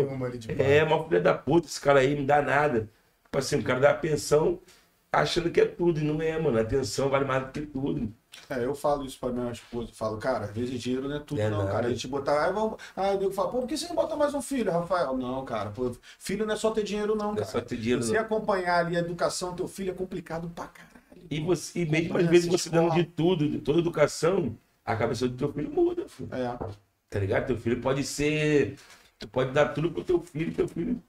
é, 0.57 0.85
mal 0.85 1.07
filho 1.07 1.21
da 1.23 1.33
puta, 1.33 1.67
esse 1.67 1.79
cara 1.79 1.99
aí 1.99 2.15
não 2.15 2.25
dá 2.25 2.41
nada. 2.41 2.89
Tipo 3.23 3.37
assim, 3.37 3.57
o 3.59 3.63
cara 3.63 3.79
dá 3.79 3.93
pensão 3.93 4.59
achando 5.21 5.49
que 5.51 5.61
é 5.61 5.65
tudo, 5.65 5.99
e 5.99 6.03
não 6.03 6.21
é, 6.21 6.39
mano. 6.39 6.59
A 6.59 6.63
pensão 6.65 7.09
vale 7.09 7.25
mais 7.25 7.45
do 7.45 7.51
que 7.51 7.61
tudo. 7.61 8.13
É, 8.49 8.63
eu 8.63 8.75
falo 8.75 9.03
isso 9.05 9.19
pra 9.19 9.29
minha 9.29 9.51
esposa. 9.51 9.89
Eu 9.89 9.95
falo, 9.95 10.17
cara, 10.17 10.45
às 10.45 10.51
vezes 10.51 10.79
dinheiro 10.81 11.07
não 11.09 11.15
é 11.17 11.19
tudo, 11.19 11.41
É 11.41 11.49
não, 11.49 11.59
nada. 11.59 11.71
cara. 11.71 11.87
A 11.87 11.89
gente 11.89 12.07
botar. 12.07 12.45
Aí 12.45 12.53
vamos. 12.53 12.77
Aí 12.95 13.21
eu 13.21 13.31
falo, 13.31 13.49
pô, 13.49 13.59
por 13.59 13.67
que 13.67 13.77
você 13.77 13.87
não 13.87 13.95
bota 13.95 14.15
mais 14.15 14.33
um 14.33 14.41
filho, 14.41 14.71
Rafael? 14.71 15.17
Não, 15.17 15.43
cara. 15.45 15.71
Pô, 15.71 15.91
filho 16.19 16.45
não 16.45 16.53
é 16.53 16.57
só 16.57 16.71
ter 16.71 16.83
dinheiro, 16.83 17.15
não, 17.15 17.27
Não 17.27 17.33
é 17.33 17.37
cara. 17.37 17.47
só 17.47 17.61
ter 17.61 17.77
dinheiro, 17.77 18.03
Você 18.03 18.13
não. 18.13 18.21
acompanhar 18.21 18.85
ali 18.85 18.95
a 18.95 18.99
educação 18.99 19.51
do 19.51 19.57
teu 19.57 19.67
filho 19.67 19.91
é 19.91 19.93
complicado 19.93 20.49
pra 20.49 20.67
caralho. 20.67 20.97
E, 21.29 21.39
você, 21.41 21.81
e 21.81 21.85
mesmo 21.85 22.17
às 22.17 22.25
vezes 22.27 22.47
você 22.47 22.69
dando 22.69 22.93
de 22.93 23.03
tudo, 23.03 23.49
de 23.49 23.59
toda 23.59 23.79
educação, 23.79 24.57
a 24.85 24.95
cabeça 24.95 25.27
do 25.27 25.35
teu 25.35 25.51
filho 25.51 25.71
muda, 25.71 26.07
filho. 26.07 26.29
É. 26.33 26.57
Tá 27.09 27.19
ligado? 27.19 27.47
Teu 27.47 27.57
filho 27.57 27.81
pode 27.81 28.03
ser. 28.03 28.77
Tu 29.19 29.27
pode 29.27 29.51
dar 29.51 29.69
tudo 29.69 29.91
pro 29.91 30.03
teu 30.03 30.21
filho, 30.21 30.53
teu 30.53 30.67
filho 30.67 31.01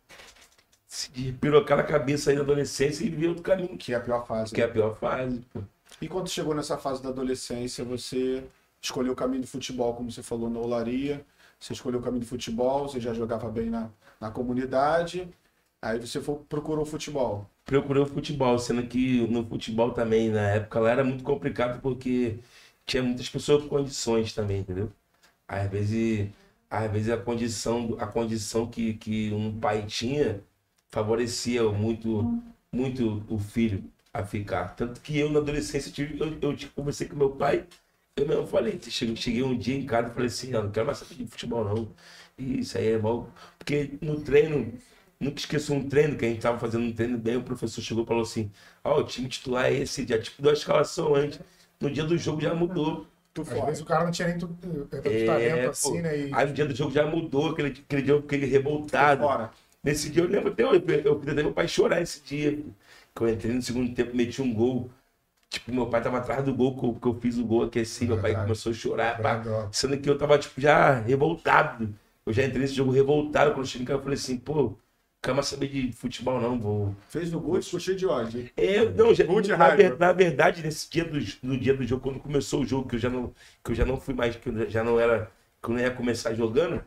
se 0.89 1.11
despirocar 1.13 1.77
na 1.77 1.85
cabeça 1.85 2.31
aí 2.31 2.37
na 2.37 2.43
adolescência 2.43 3.05
e 3.05 3.11
viver 3.11 3.29
outro 3.29 3.43
caminho, 3.43 3.77
Que 3.77 3.93
é 3.93 3.97
a 3.97 4.01
pior 4.01 4.27
fase. 4.27 4.55
que 4.55 4.61
é 4.61 4.65
a 4.65 4.69
pior 4.69 4.97
fase. 4.97 5.41
pô. 5.53 5.61
E 6.01 6.09
quando 6.09 6.29
chegou 6.31 6.55
nessa 6.55 6.79
fase 6.79 7.03
da 7.03 7.11
adolescência, 7.11 7.85
você 7.85 8.43
escolheu 8.81 9.13
o 9.13 9.17
caminho 9.17 9.43
do 9.43 9.47
futebol, 9.49 9.95
como 9.95 10.11
você 10.11 10.23
falou 10.23 10.49
na 10.49 10.59
olaria. 10.59 11.25
Você 11.61 11.73
escolheu 11.75 12.01
o 12.01 12.03
caminho 12.03 12.21
do 12.23 12.27
futebol, 12.27 12.89
você 12.89 13.01
já 13.01 13.13
jogava 13.13 13.51
bem 13.51 13.69
na, 13.69 13.91
na 14.21 14.31
comunidade. 14.31 15.29
Aí 15.83 15.99
você 16.01 16.21
foi, 16.21 16.37
procurou 16.49 16.85
o 16.85 16.87
futebol. 16.87 17.47
procurei 17.65 18.03
o 18.03 18.07
futebol, 18.07 18.59
sendo 18.59 18.87
que 18.87 19.27
no 19.29 19.45
futebol 19.47 19.93
também, 19.93 20.31
na 20.31 20.41
época 20.53 20.81
lá, 20.81 20.91
era 20.91 21.05
muito 21.05 21.23
complicado 21.25 21.81
porque 21.83 22.39
tinha 22.87 23.03
muitas 23.03 23.29
pessoas 23.29 23.63
com 23.65 23.69
condições 23.69 24.33
também, 24.33 24.61
entendeu? 24.61 24.91
Às 25.47 25.69
vezes, 25.71 26.31
às 26.71 26.91
vezes 26.91 27.11
a 27.11 27.17
condição, 27.19 27.97
a 28.01 28.07
condição 28.07 28.67
que, 28.69 28.95
que 28.95 29.33
um 29.33 29.59
pai 29.59 29.85
tinha 29.87 30.41
favorecia 30.91 31.63
muito, 31.71 32.33
muito 32.73 33.25
o 33.29 33.39
filho 33.39 33.85
a 34.13 34.25
ficar. 34.25 34.75
Tanto 34.77 35.01
que 35.01 35.19
eu, 35.19 35.31
na 35.31 35.39
adolescência, 35.41 35.93
tive, 35.93 36.19
eu, 36.21 36.39
eu 36.53 36.57
conversei 36.75 37.09
com 37.09 37.17
meu 37.17 37.31
pai, 37.37 37.67
eu 38.17 38.27
mesmo 38.27 38.47
falei, 38.47 38.79
cheguei, 38.83 39.43
um 39.43 39.57
dia 39.57 39.77
em 39.77 39.87
casa 39.87 40.09
e 40.11 40.13
falei 40.15 40.27
assim, 40.29 40.51
não 40.51 40.71
quero 40.71 40.87
mais 40.87 40.99
saber 40.99 41.15
de 41.15 41.27
futebol 41.27 41.65
não. 41.65 41.95
E 42.37 42.61
isso 42.61 42.77
aí 42.79 42.89
é 42.93 42.99
mal. 42.99 43.33
Porque 43.59 43.99
no 44.03 44.21
treino, 44.21 44.73
nunca 45.21 45.39
esqueço 45.39 45.73
um 45.73 45.89
treino 45.89 46.17
que 46.17 46.25
a 46.25 46.29
gente 46.29 46.41
tava 46.41 46.59
fazendo 46.59 46.85
um 46.85 46.93
treino 46.93 47.17
bem, 47.19 47.37
o 47.37 47.43
professor 47.43 47.81
chegou 47.83 48.05
e 48.05 48.07
falou 48.07 48.23
assim, 48.23 48.51
ó, 48.83 48.99
o 49.01 49.05
time 49.05 49.29
titular 49.29 49.67
é 49.67 49.75
esse, 49.75 50.07
já 50.07 50.19
tipo 50.21 50.43
deu 50.43 50.51
a 50.51 50.55
escalação 50.55 51.15
antes. 51.15 51.41
No 51.81 51.91
dia 51.91 52.05
do 52.05 52.19
jogo 52.19 52.41
já 52.41 52.55
mudou. 52.55 53.07
Tu 53.33 53.43
Às 53.43 53.49
vezes 53.67 53.81
o 53.83 53.85
cara 53.85 54.05
não 54.05 54.11
tinha 54.11 54.29
nem 54.29 54.39
tanto 54.39 54.57
É, 55.05 55.25
talento 55.25 55.61
pô. 55.67 55.71
assim, 55.71 56.01
né? 56.01 56.19
E, 56.19 56.35
Aí 56.35 56.47
no 56.47 56.53
dia 56.53 56.67
do 56.67 56.75
jogo 56.75 56.91
já 56.91 57.07
mudou, 57.07 57.51
aquele, 57.51 57.69
aquele 57.69 58.03
dia 58.03 58.15
eu 58.15 58.23
fiquei 58.23 58.41
revoltado. 58.41 59.23
Fora. 59.23 59.51
Nesse 59.83 60.11
dia 60.11 60.23
eu 60.23 60.29
lembro 60.29 60.53
até 60.53 60.67
hoje, 60.67 60.83
eu 61.05 61.19
fiz 61.21 61.29
até 61.29 61.43
meu 61.43 61.53
pai 61.53 61.69
chorar 61.69 62.01
esse 62.01 62.23
dia. 62.23 62.59
Que 63.15 63.23
eu 63.23 63.29
entrei 63.29 63.53
no 63.55 63.63
segundo 63.63 63.95
tempo, 63.95 64.17
meti 64.17 64.43
um 64.43 64.53
gol. 64.53 64.91
Tipo, 65.51 65.73
meu 65.73 65.87
pai 65.87 66.03
tava 66.03 66.19
atrás 66.19 66.45
do 66.45 66.55
gol, 66.55 66.99
que 66.99 67.07
eu, 67.07 67.15
fiz 67.15 67.39
o 67.39 67.45
gol 67.45 67.65
aqui 67.65 67.81
assim, 67.81 68.07
meu 68.07 68.21
pai 68.21 68.35
começou 68.35 68.71
a 68.71 68.75
chorar. 68.75 69.21
pá. 69.23 69.69
Sendo 69.73 69.99
que 69.99 70.09
eu 70.09 70.19
tava, 70.19 70.39
tipo, 70.39 70.61
já 70.61 70.95
revoltado. 71.01 71.95
Eu 72.27 72.33
já 72.33 72.45
entrei 72.45 72.61
nesse 72.61 72.75
jogo 72.75 72.91
revoltado. 72.91 73.53
Quando 73.53 73.61
eu 73.61 73.67
cheguei 73.67 73.85
em 73.85 73.87
casa, 73.87 73.99
eu 73.99 74.03
falei 74.03 74.19
assim, 74.19 74.37
pô, 74.37 74.77
mais 75.27 75.47
saber 75.47 75.69
de 75.69 75.93
futebol 75.93 76.41
não, 76.41 76.59
vou... 76.59 76.95
Fez 77.09 77.31
no 77.33 77.41
gol 77.41 77.59
e 77.59 77.63
ficou 77.63 77.81
cheio 77.81 77.97
de 77.97 78.07
ódio. 78.07 78.51
É, 78.57 78.85
não, 78.91 79.15
já, 79.15 79.25
na, 79.25 79.57
raiva. 79.57 79.97
na 79.99 80.13
verdade, 80.13 80.63
nesse 80.63 80.89
dia 80.91 81.05
do, 81.05 81.19
no 81.43 81.59
dia 81.59 81.75
do 81.75 81.87
jogo, 81.87 82.03
quando 82.03 82.21
começou 82.21 82.63
o 82.63 82.67
jogo, 82.67 82.89
que 82.89 82.97
eu 82.97 83.01
já 83.01 83.11
não, 83.11 83.33
que 83.65 83.73
eu 83.73 83.75
já 83.75 83.85
não 83.85 83.99
fui 84.01 84.15
mais, 84.15 84.37
que 84.37 84.49
eu 84.49 84.71
já 84.71 84.85
não 84.85 84.99
era, 84.99 85.31
que 85.63 85.71
eu 85.71 85.75
não 85.75 85.81
ia 85.81 85.91
começar 85.91 86.35
jogando, 86.35 86.83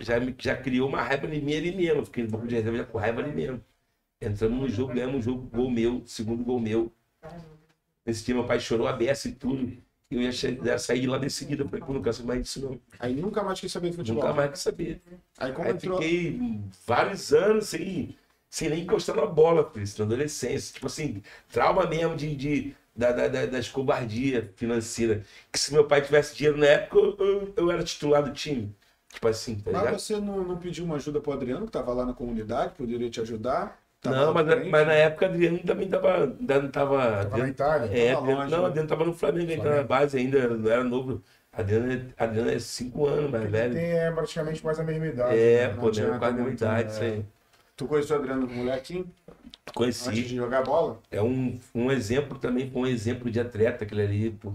já, 0.00 0.14
já 0.38 0.56
criou 0.56 0.88
uma 0.88 1.02
raiva 1.02 1.26
em 1.34 1.40
mim 1.40 1.54
ali 1.54 1.72
mesmo. 1.74 2.04
Fiquei 2.04 2.24
no 2.24 2.30
banco 2.30 2.46
de 2.46 2.54
reserva 2.54 2.78
já 2.78 2.84
com 2.84 2.98
raiva 2.98 3.20
ali 3.20 3.32
mesmo. 3.32 3.62
Entramos 4.20 4.60
no 4.60 4.68
jogo, 4.68 4.92
ganhamos 4.94 5.18
um 5.18 5.22
jogo, 5.22 5.48
gol 5.48 5.70
meu, 5.70 6.02
segundo 6.06 6.44
gol 6.44 6.60
meu. 6.60 6.92
Nesse 8.04 8.24
dia 8.24 8.34
meu 8.34 8.44
pai 8.44 8.60
chorou 8.60 8.86
a 8.86 8.92
beça 8.92 9.28
e 9.28 9.32
tudo. 9.32 9.72
E 10.10 10.16
eu 10.16 10.20
ia, 10.20 10.30
ia 10.64 10.78
sair 10.78 11.00
de 11.00 11.06
lá 11.06 11.18
de 11.18 11.30
seguida. 11.30 11.64
Falei, 11.64 11.80
pô, 11.80 11.92
não 11.92 12.02
quero 12.02 12.24
mais 12.24 12.42
disso 12.42 12.60
não. 12.60 12.80
Aí 12.98 13.14
nunca 13.14 13.42
mais 13.42 13.60
quis 13.60 13.70
saber 13.70 13.90
de 13.90 13.96
futebol. 13.96 14.22
Nunca 14.22 14.34
mais 14.34 14.50
quis 14.50 14.60
saber. 14.60 15.00
Aí 15.38 15.52
como 15.52 15.68
Aí 15.68 15.74
entrou. 15.74 16.00
fiquei 16.02 16.40
vários 16.86 17.32
anos 17.32 17.68
sem, 17.68 18.16
sem 18.48 18.68
nem 18.68 18.82
encostar 18.82 19.14
na 19.16 19.26
bola, 19.26 19.64
Cris, 19.70 19.96
na 19.96 20.04
adolescência. 20.04 20.74
Tipo 20.74 20.86
assim, 20.86 21.22
trauma 21.48 21.86
mesmo 21.86 22.16
de, 22.16 22.34
de, 22.34 22.76
da, 22.94 23.12
da, 23.12 23.28
da, 23.28 23.46
das 23.46 23.68
cobardias 23.68 24.46
financeiras. 24.56 25.24
Que 25.52 25.58
se 25.58 25.72
meu 25.72 25.86
pai 25.86 26.02
tivesse 26.02 26.34
dinheiro 26.36 26.58
na 26.58 26.66
época, 26.66 26.98
eu, 26.98 27.16
eu, 27.18 27.54
eu 27.56 27.70
era 27.70 27.84
titular 27.84 28.22
do 28.24 28.32
time. 28.32 28.74
Tipo 29.12 29.28
assim, 29.28 29.56
tá 29.56 29.70
ligado? 29.70 29.92
Mas 29.92 30.02
você 30.02 30.16
não, 30.20 30.42
não 30.44 30.56
pediu 30.56 30.84
uma 30.84 30.96
ajuda 30.96 31.20
pro 31.20 31.32
Adriano, 31.32 31.66
que 31.66 31.72
tava 31.72 31.92
lá 31.92 32.06
na 32.06 32.14
comunidade, 32.14 32.74
poderia 32.76 33.10
te 33.10 33.20
ajudar? 33.20 33.78
Tava 34.00 34.16
Não, 34.16 34.32
mas, 34.32 34.46
na 34.46 34.56
na- 34.56 34.64
mas 34.64 34.86
na 34.86 34.92
época 34.94 35.26
Adriano 35.26 35.58
também 35.58 35.88
tava. 35.88 36.24
Ainda 36.24 36.62
não 36.62 36.70
tava. 36.70 36.96
Tava 36.96 37.10
na 37.12 37.20
Adriano- 37.20 37.50
Itália. 37.50 37.86
é, 37.86 38.08
Tava 38.14 38.20
Adriano- 38.20 38.40
longe, 38.42 38.50
não, 38.52 38.60
né? 38.62 38.66
Adriano 38.68 38.88
tava 38.88 39.04
no 39.04 39.12
Flamengo, 39.12 39.50
ainda 39.50 39.56
na 39.56 39.62
Flamengo. 39.68 39.88
base 39.88 40.16
ainda, 40.18 40.48
não 40.48 40.70
era 40.70 40.84
novo. 40.84 41.22
Adriano, 41.52 41.92
é- 41.92 42.24
Adriano 42.24 42.50
é 42.50 42.58
5 42.60 43.06
anos 43.06 43.30
mais 43.30 43.50
velho. 43.50 43.74
Tem 43.74 43.90
é, 43.92 44.10
praticamente 44.10 44.64
mais 44.64 44.78
a 44.80 44.84
mesma 44.84 45.06
idade. 45.06 45.36
É, 45.38 45.68
né? 45.68 45.74
pô, 45.74 45.90
né, 45.90 46.18
quase 46.18 46.24
a 46.24 46.32
mesma 46.32 46.50
idade, 46.50 46.84
né? 46.84 46.90
isso 46.94 47.02
aí. 47.02 47.24
Tu 47.76 47.86
conheceu 47.86 48.16
o 48.16 48.18
Adriano 48.20 48.46
molequinho 48.48 49.00
antes 49.26 49.74
Conheci. 49.74 50.10
de 50.12 50.36
jogar 50.36 50.62
bola? 50.62 50.98
É 51.10 51.20
um, 51.20 51.58
um 51.74 51.90
exemplo 51.90 52.38
também, 52.38 52.70
um 52.74 52.86
exemplo 52.86 53.30
de 53.30 53.38
atleta 53.40 53.84
aquele 53.84 54.02
ali, 54.02 54.30
pô. 54.30 54.52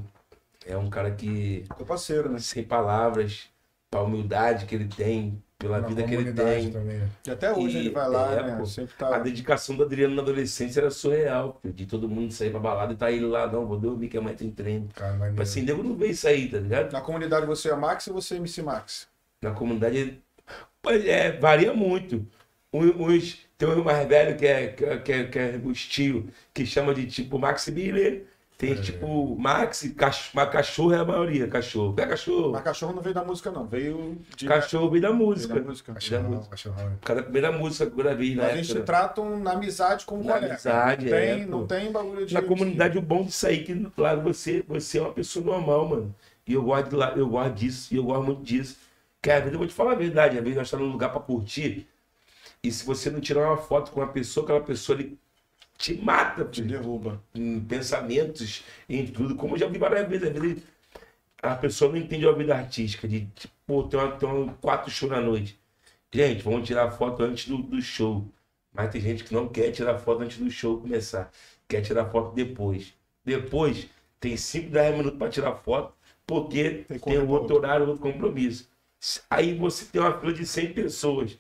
É 0.66 0.76
um 0.78 0.90
cara 0.90 1.12
que, 1.12 1.66
Teu 1.78 1.86
parceiro, 1.86 2.30
né? 2.30 2.40
sem 2.40 2.64
palavras, 2.64 3.48
pra 3.96 4.04
humildade 4.04 4.66
que 4.66 4.76
ele 4.76 4.88
tem, 4.88 5.42
pela 5.58 5.80
Na 5.80 5.88
vida 5.88 6.04
que 6.04 6.14
ele 6.14 6.34
tem. 6.34 6.72
também. 6.72 7.02
E 7.26 7.32
até 7.32 7.52
hoje 7.54 7.78
E- 7.78 7.80
ele 7.82 7.90
vai 7.92 8.10
lá, 8.10 8.34
é, 8.34 8.44
né? 8.44 8.56
pô. 8.58 8.66
Sempre 8.66 8.94
A 8.96 8.98
tá. 8.98 9.20
dedicação 9.20 9.76
do 9.76 9.84
Adriano 9.84 10.14
na 10.16 10.22
adolescência 10.22 10.82
era 10.82 10.92
surreal, 10.92 11.60
de 11.64 11.86
todo 11.86 12.10
mundo 12.10 12.32
sair 12.34 12.52
pra 12.52 12.60
balada 12.60 12.94
e 12.94 12.96
tá 12.98 13.12
ele 13.12 13.26
lá, 13.26 13.48
não, 13.48 13.66
vou 13.66 13.80
dormir 13.80 14.10
que 14.10 14.18
amanhã 14.18 14.36
tem 14.36 14.52
treino. 14.52 14.90
Cara, 14.94 15.34
assim, 15.42 15.62
nego 15.62 15.82
não 15.84 15.96
vê 15.96 16.08
isso 16.08 16.28
aí, 16.28 16.50
tá 16.50 16.60
ligado? 16.60 16.92
Na 16.92 17.02
comunidade 17.02 17.46
você 17.46 17.70
é 17.70 17.76
Max 17.76 18.08
ou 18.08 18.14
você 18.16 18.36
é 18.36 18.38
MC 18.38 18.62
Max? 18.62 19.08
Na 19.42 19.52
comunidade, 19.52 20.22
é, 21.06 21.32
varia 21.34 21.74
muito. 21.74 22.26
Uns, 22.74 23.40
tem 23.58 23.70
um 23.70 23.84
mais 23.84 24.06
velho 24.08 24.38
que 24.38 24.46
é, 24.46 24.68
que 24.68 24.84
é, 24.84 24.98
que 24.98 25.12
é, 25.14 25.24
que 25.28 25.40
é 25.40 25.62
o 25.64 25.72
estilo, 25.72 26.28
que 26.54 26.66
chama 26.66 26.94
de 26.94 27.06
tipo 27.08 27.40
Max 27.40 27.68
Miller. 27.70 28.26
Tem 28.58 28.72
É. 28.72 28.76
tipo 28.76 29.36
Max, 29.38 29.84
cach- 29.98 30.30
mas 30.34 30.50
cachorro 30.50 30.94
é 30.94 31.00
a 31.00 31.04
maioria, 31.04 31.46
cachorro. 31.46 31.94
É 31.98 32.06
cachorro. 32.06 32.52
Mas 32.54 32.64
cachorro 32.64 32.94
não 32.94 33.02
veio 33.02 33.14
da 33.14 33.22
música, 33.24 33.52
não. 33.52 33.66
Veio 33.68 34.18
de. 34.38 34.48
Cachorro 34.48 34.90
veio 34.90 35.02
da 35.02 35.10
veio 35.10 35.20
música. 35.20 35.54
da 35.56 35.62
música. 35.62 35.94
Cachorrão, 35.94 36.24
música. 36.30 36.50
cachorrão, 36.52 36.90
né? 36.90 36.96
Cada 37.04 37.22
primeira 37.24 37.52
música 37.52 37.86
que 37.86 37.92
eu 37.92 37.98
gravei 37.98 38.34
na 38.34 38.44
a 38.44 38.46
época. 38.46 38.64
gente 38.64 38.82
tratam 38.84 39.38
na 39.40 39.52
amizade 39.52 40.06
como 40.06 40.24
Na 40.24 40.34
colega. 40.36 40.54
amizade, 40.54 41.04
não 41.06 41.12
tem, 41.12 41.30
é, 41.30 41.46
não 41.46 41.60
pô. 41.60 41.66
tem 41.68 41.92
bagulho 41.92 42.26
de. 42.26 42.34
Na 42.34 42.42
comunidade, 42.42 42.98
o 42.98 43.02
bom 43.02 43.26
disso 43.26 43.46
aí, 43.46 43.62
que 43.62 43.88
lá 43.98 44.16
você, 44.16 44.64
você 44.66 45.00
é 45.00 45.02
uma 45.02 45.12
pessoa 45.12 45.46
normal, 45.46 45.90
mano. 45.90 46.16
E 46.48 46.54
eu 46.54 46.64
gosto, 46.64 46.90
de 46.92 46.96
lá, 46.96 47.12
eu 47.16 47.28
gosto 47.28 47.54
disso, 47.56 47.94
e 47.94 47.98
eu 47.98 48.04
gosto 48.06 48.24
muito 48.24 48.42
disso. 48.42 48.78
Que 49.22 49.32
às 49.32 49.40
vezes 49.40 49.52
eu 49.54 49.60
vou 49.60 49.68
te 49.68 49.74
falar 49.74 49.92
a 49.92 49.96
verdade, 49.96 50.38
às 50.38 50.44
vezes 50.44 50.56
nós 50.58 50.68
estamos 50.68 50.86
num 50.86 50.92
lugar 50.94 51.10
pra 51.12 51.20
curtir, 51.20 51.88
e 52.64 52.72
se 52.72 52.86
você 52.86 53.10
não 53.10 53.20
tirar 53.20 53.48
uma 53.50 53.58
foto 53.58 53.92
com 53.92 54.00
uma 54.00 54.08
pessoa, 54.08 54.44
aquela 54.46 54.62
pessoa 54.62 54.98
ali 54.98 55.18
te 55.78 55.96
mata, 56.02 56.46
Te 56.46 56.62
derruba. 56.62 57.22
em 57.34 57.60
pensamentos, 57.60 58.64
em 58.90 59.06
tudo. 59.08 59.36
Como 59.36 59.56
eu 59.56 59.60
já 59.60 59.68
vi 59.68 59.78
várias 59.78 60.08
vezes, 60.08 60.28
às 60.30 60.34
vezes 60.40 60.64
a 61.42 61.56
pessoa 61.56 61.92
não 61.92 61.98
entende 62.00 62.28
a 62.28 62.32
vida 62.32 62.56
artística, 62.56 63.08
de 63.08 63.26
tipo, 63.28 63.84
tem, 63.84 64.00
uma, 64.00 64.12
tem 64.14 64.28
uma, 64.30 64.54
quatro 64.56 64.90
shows 64.92 65.12
na 65.12 65.22
noite. 65.22 65.60
Gente, 66.12 66.44
vamos 66.44 66.68
tirar 66.68 66.92
foto 66.92 67.24
antes 67.24 67.48
do, 67.48 67.58
do 67.58 67.82
show. 67.82 68.26
Mas 68.74 68.92
tem 68.92 69.02
gente 69.02 69.24
que 69.24 69.34
não 69.34 69.48
quer 69.48 69.72
tirar 69.72 69.98
foto 70.00 70.24
antes 70.24 70.38
do 70.38 70.50
show 70.50 70.80
começar. 70.80 71.32
Quer 71.68 71.82
tirar 71.82 72.06
foto 72.10 72.34
depois. 72.36 72.94
Depois, 73.24 73.88
tem 74.20 74.38
5, 74.38 74.70
10 74.70 74.98
minutos 74.98 75.18
para 75.18 75.30
tirar 75.30 75.56
foto, 75.56 75.94
porque 76.26 76.86
Tem 76.88 77.00
tem, 77.00 77.00
pra 77.00 77.24
outro 77.24 77.56
horário, 77.56 77.88
outro 77.88 78.02
compromisso. 78.02 78.70
Aí 79.30 79.54
você 79.58 79.86
tem 79.86 80.02
uma 80.02 80.20
fila 80.20 80.34
de 80.34 80.46
100 80.46 80.74
pessoas. 80.74 81.38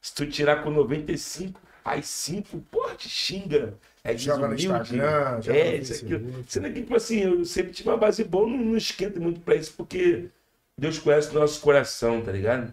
Se 0.00 0.14
tu 0.14 0.26
tirar 0.26 0.62
com 0.62 0.70
95, 0.70 1.60
aí 1.84 2.02
5, 2.02 2.58
porra, 2.70 2.94
te 2.94 3.08
xinga. 3.08 3.74
é 4.04 4.16
Joga 4.16 4.48
no. 4.48 4.54
Instagram, 4.54 5.40
joga 5.42 5.58
é, 5.58 5.76
no 5.76 5.82
isso 5.82 5.92
aqui. 5.94 6.08
Facebook. 6.08 6.44
Sendo 6.52 6.72
que, 6.72 6.80
tipo 6.82 6.96
assim, 6.96 7.20
eu 7.20 7.44
sempre 7.44 7.72
tive 7.72 7.88
uma 7.88 7.96
base 7.96 8.24
boa, 8.24 8.46
não, 8.48 8.58
não 8.58 8.76
esquento 8.76 9.20
muito 9.20 9.40
pra 9.40 9.54
isso, 9.54 9.72
porque 9.76 10.28
Deus 10.78 10.98
conhece 10.98 11.30
o 11.30 11.34
nosso 11.40 11.60
coração, 11.60 12.22
tá 12.22 12.32
ligado? 12.32 12.72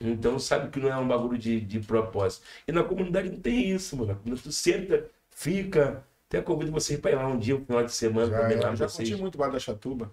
Então 0.00 0.38
sabe 0.38 0.70
que 0.70 0.78
não 0.78 0.88
é 0.92 0.96
um 0.96 1.08
bagulho 1.08 1.36
de, 1.38 1.60
de 1.60 1.80
propósito. 1.80 2.44
E 2.68 2.72
na 2.72 2.84
comunidade 2.84 3.30
não 3.30 3.40
tem 3.40 3.70
isso, 3.70 3.96
mano. 3.96 4.08
Na 4.08 4.14
comunidade 4.14 4.42
tu 4.44 4.52
senta, 4.52 5.04
fica. 5.30 6.04
Até 6.28 6.42
convido 6.42 6.70
vocês 6.70 7.00
pra 7.00 7.10
ir 7.10 7.14
lá 7.16 7.26
um 7.26 7.38
dia, 7.38 7.56
um 7.56 7.64
final 7.64 7.82
de 7.84 7.92
semana, 7.92 8.30
Já 8.30 8.36
é, 8.36 8.56
lá 8.60 8.70
Eu 8.70 8.76
já 8.76 8.88
vocês. 8.88 9.08
curti 9.08 9.20
muito 9.22 9.34
o 9.34 9.38
Bar 9.38 9.50
da 9.50 9.58
Chatuba. 9.58 10.12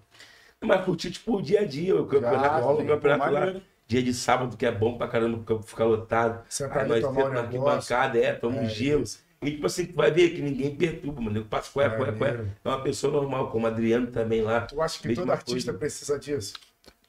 Mas 0.64 0.84
curtir, 0.84 1.10
tipo, 1.10 1.36
o 1.36 1.42
dia 1.42 1.60
a 1.60 1.64
dia. 1.64 1.94
O 1.94 2.06
campeonato 2.06 2.60
Já, 2.60 2.66
o 2.66 2.80
sim, 2.80 2.86
campeonato 2.86 3.30
lá. 3.30 3.54
Dia 3.88 4.02
de 4.02 4.12
sábado, 4.12 4.56
que 4.56 4.66
é 4.66 4.72
bom 4.72 4.98
pra 4.98 5.06
caramba, 5.08 5.38
o 5.38 5.44
campo 5.44 5.62
fica 5.62 5.84
lotado. 5.84 6.44
Sentar 6.48 6.78
Aí 6.82 6.88
nós 6.88 7.04
um 7.04 7.08
sentamos 7.08 7.32
na 7.32 7.40
arquibancada, 7.40 8.18
é, 8.18 8.32
toma 8.32 8.56
um 8.60 8.64
É, 8.64 8.68
gelo. 8.68 9.02
isso. 9.04 9.24
E 9.42 9.50
tipo 9.52 9.66
assim, 9.66 9.86
tu 9.86 9.94
vai 9.94 10.10
ver 10.10 10.30
que 10.30 10.42
ninguém 10.42 10.74
perturba, 10.74 11.20
mano. 11.20 11.44
Cué, 11.44 11.60
cué, 11.90 11.90
cué. 11.90 12.12
Maneiro. 12.12 12.52
É 12.64 12.68
uma 12.68 12.82
pessoa 12.82 13.12
normal, 13.12 13.50
como 13.50 13.64
o 13.64 13.68
Adriano 13.68 14.08
também 14.08 14.42
lá. 14.42 14.62
Tu 14.62 14.80
acha 14.80 14.98
que 15.00 15.14
todo 15.14 15.30
artista 15.30 15.70
coisa. 15.72 15.78
precisa 15.78 16.18
disso? 16.18 16.54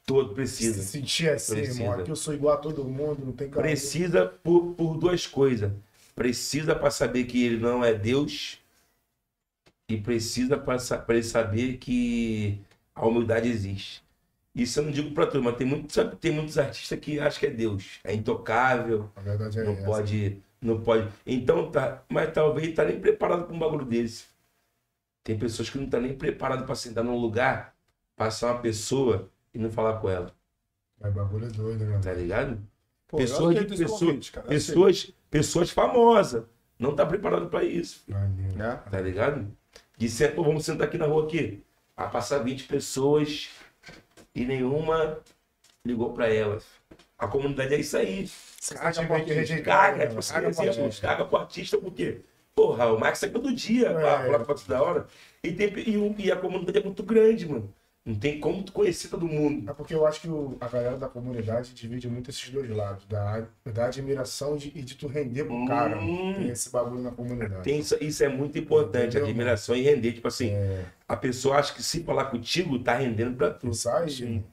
Todo 0.06 0.28
Se 0.28 0.34
precisa. 0.34 0.82
sentir 0.82 1.30
assim, 1.30 1.54
Precisa. 1.56 1.82
irmão. 1.82 1.98
Aqui 2.00 2.10
eu 2.10 2.16
sou 2.16 2.32
igual 2.32 2.54
a 2.54 2.58
todo 2.58 2.84
mundo, 2.84 3.24
não 3.26 3.32
tem 3.32 3.48
cara. 3.50 3.62
Precisa 3.66 4.26
por, 4.26 4.74
por 4.74 4.96
duas 4.96 5.26
coisas. 5.26 5.72
Precisa 6.14 6.74
para 6.76 6.90
saber 6.90 7.24
que 7.24 7.42
ele 7.44 7.58
não 7.58 7.84
é 7.84 7.92
Deus. 7.92 8.58
E 9.88 9.96
precisa 9.96 10.56
para 10.56 10.76
ele 11.14 11.22
saber 11.22 11.78
que 11.78 12.60
a 12.94 13.06
humildade 13.06 13.48
existe. 13.48 14.02
Isso 14.54 14.80
eu 14.80 14.84
não 14.84 14.90
digo 14.90 15.12
para 15.12 15.26
todo, 15.26 15.42
mas 15.42 15.56
tem, 15.56 15.66
muito, 15.66 15.92
sabe, 15.92 16.16
tem 16.16 16.32
muitos 16.32 16.58
artistas 16.58 16.98
que 16.98 17.20
acham 17.20 17.38
que 17.40 17.46
é 17.46 17.50
Deus. 17.50 18.00
É 18.02 18.14
intocável, 18.14 19.10
A 19.14 19.20
verdade 19.20 19.60
é 19.60 19.64
não 19.64 19.72
essa. 19.72 19.84
pode. 19.84 20.42
Não 20.60 20.80
pode. 20.80 21.08
Então 21.24 21.70
tá. 21.70 22.02
Mas 22.08 22.32
talvez 22.32 22.74
tá 22.74 22.84
nem 22.84 23.00
preparado 23.00 23.44
para 23.44 23.54
um 23.54 23.58
bagulho 23.58 23.84
desse. 23.84 24.24
Tem 25.22 25.38
pessoas 25.38 25.70
que 25.70 25.76
não 25.78 25.84
estão 25.84 26.00
nem 26.00 26.16
preparadas 26.16 26.64
para 26.64 26.74
sentar 26.74 27.04
num 27.04 27.16
lugar, 27.16 27.74
passar 28.16 28.52
uma 28.52 28.60
pessoa 28.60 29.30
e 29.54 29.58
não 29.58 29.70
falar 29.70 30.00
com 30.00 30.08
ela. 30.08 30.34
Mas 31.00 31.12
bagulho 31.12 31.46
é 31.46 31.50
doido, 31.50 31.84
né? 31.84 32.00
Tá 32.02 32.12
ligado? 32.12 32.58
Pô, 33.06 33.16
pessoas, 33.18 33.54
de, 33.54 33.60
esse 33.60 33.68
pessoas, 33.82 34.00
convite, 34.00 34.32
cara, 34.32 34.46
eu 34.46 34.50
pessoas, 34.50 35.12
pessoas 35.30 35.70
famosas. 35.70 36.44
Não 36.78 36.94
tá 36.94 37.04
preparado 37.06 37.48
para 37.48 37.64
isso. 37.64 38.04
Maneiro. 38.08 38.56
Né? 38.56 38.82
Tá 38.90 39.00
ligado? 39.00 39.46
De 39.96 40.28
pô, 40.28 40.44
vamos 40.44 40.64
sentar 40.64 40.86
aqui 40.86 40.98
na 40.98 41.06
rua 41.06 41.24
aqui. 41.24 41.62
Vai 41.96 42.10
passar 42.10 42.38
20 42.38 42.64
pessoas 42.64 43.50
e 44.42 44.44
nenhuma 44.44 45.18
ligou 45.84 46.12
para 46.12 46.32
elas. 46.32 46.64
A 47.18 47.26
comunidade 47.26 47.74
é 47.74 47.78
isso 47.80 47.96
aí. 47.96 48.30
Cara, 48.74 48.92
tiver 48.92 49.24
que 49.24 49.62
Caga, 49.62 50.06
tipo 50.06 50.18
assim, 50.18 50.32
Caga 50.34 50.50
pra 50.50 50.64
exemplo, 50.64 50.90
gente. 50.90 51.00
caga 51.00 51.24
pro 51.24 51.38
artista, 51.38 51.78
porque, 51.78 52.20
porra, 52.54 52.92
o 52.92 52.98
Max 53.00 53.22
é 53.22 53.28
todo 53.28 53.52
dia, 53.54 53.88
É. 53.88 53.94
falar 54.00 54.44
foto 54.44 54.68
da 54.68 54.82
hora. 54.82 55.06
E, 55.42 55.52
tem, 55.52 55.68
e, 55.78 56.14
e 56.26 56.32
a 56.32 56.36
comunidade 56.36 56.78
é 56.78 56.82
muito 56.82 57.02
grande, 57.02 57.48
mano. 57.48 57.72
Não 58.08 58.14
tem 58.14 58.40
como 58.40 58.62
tu 58.62 58.72
conhecer 58.72 59.08
todo 59.08 59.26
mundo. 59.26 59.68
É 59.70 59.74
porque 59.74 59.94
eu 59.94 60.06
acho 60.06 60.22
que 60.22 60.28
o- 60.30 60.56
a 60.58 60.66
galera 60.66 60.96
da 60.96 61.08
comunidade 61.08 61.74
divide 61.74 62.08
muito 62.08 62.30
esses 62.30 62.48
dois 62.48 62.70
lados, 62.70 63.04
da, 63.04 63.44
da 63.66 63.84
admiração 63.84 64.56
de- 64.56 64.72
e 64.74 64.80
de 64.80 64.94
tu 64.94 65.06
render 65.08 65.44
pro 65.44 65.66
cara. 65.66 65.98
Hum. 66.00 66.32
Tem 66.34 66.48
esse 66.48 66.70
bagulho 66.70 67.02
na 67.02 67.10
comunidade. 67.10 67.62
Tem 67.64 67.78
isso, 67.78 67.96
isso 68.00 68.24
é 68.24 68.28
muito 68.28 68.58
importante, 68.58 69.08
Entendeu, 69.08 69.26
admiração 69.26 69.76
e 69.76 69.82
render. 69.82 70.12
Tipo 70.12 70.28
assim, 70.28 70.48
É, 70.52 70.84
a 71.06 71.14
pessoa 71.16 71.56
acha 71.56 71.74
que 71.74 71.82
se 71.82 72.02
falar 72.02 72.24
contigo, 72.30 72.78
tá 72.78 72.94
rendendo 72.94 73.36
pra 73.36 73.50
tu. 73.50 73.74
sai, 73.74 74.06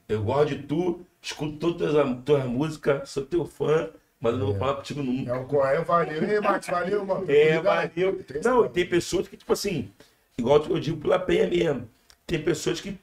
Eu 0.10 0.22
gosto 0.22 0.50
de 0.58 0.64
tu, 0.64 1.00
escuto 1.22 1.56
todas 1.58 1.96
as 1.96 2.24
tuas 2.26 2.44
músicas, 2.44 3.10
sou 3.10 3.26
teu 3.26 3.46
fã, 3.46 3.90
mas 4.20 4.34
eu 4.34 4.40
não 4.40 4.48
vou 4.48 4.56
É. 4.58 4.60
falar 4.60 4.74
contigo 4.76 5.02
nunca. 5.02 5.32
é 5.32 5.34
o 5.34 5.46
Coé, 5.46 5.82
valeu. 5.82 6.24
Ei, 6.24 6.40
Max, 6.42 6.68
valeu, 6.68 7.06
mano. 7.06 7.26
É, 7.32 7.58
valeu. 7.62 8.22
Não, 8.44 8.66
e 8.66 8.70
tem 8.70 8.86
pessoas 8.86 9.30
que, 9.30 9.38
tipo 9.38 9.54
assim, 9.54 9.90
igual 10.38 10.62
eu 10.66 10.78
digo 10.78 10.98
pela 11.00 11.18
penha 11.18 11.48
mesmo, 11.48 11.88
tem 12.28 12.42
pessoas 12.42 12.82
que, 12.82 12.98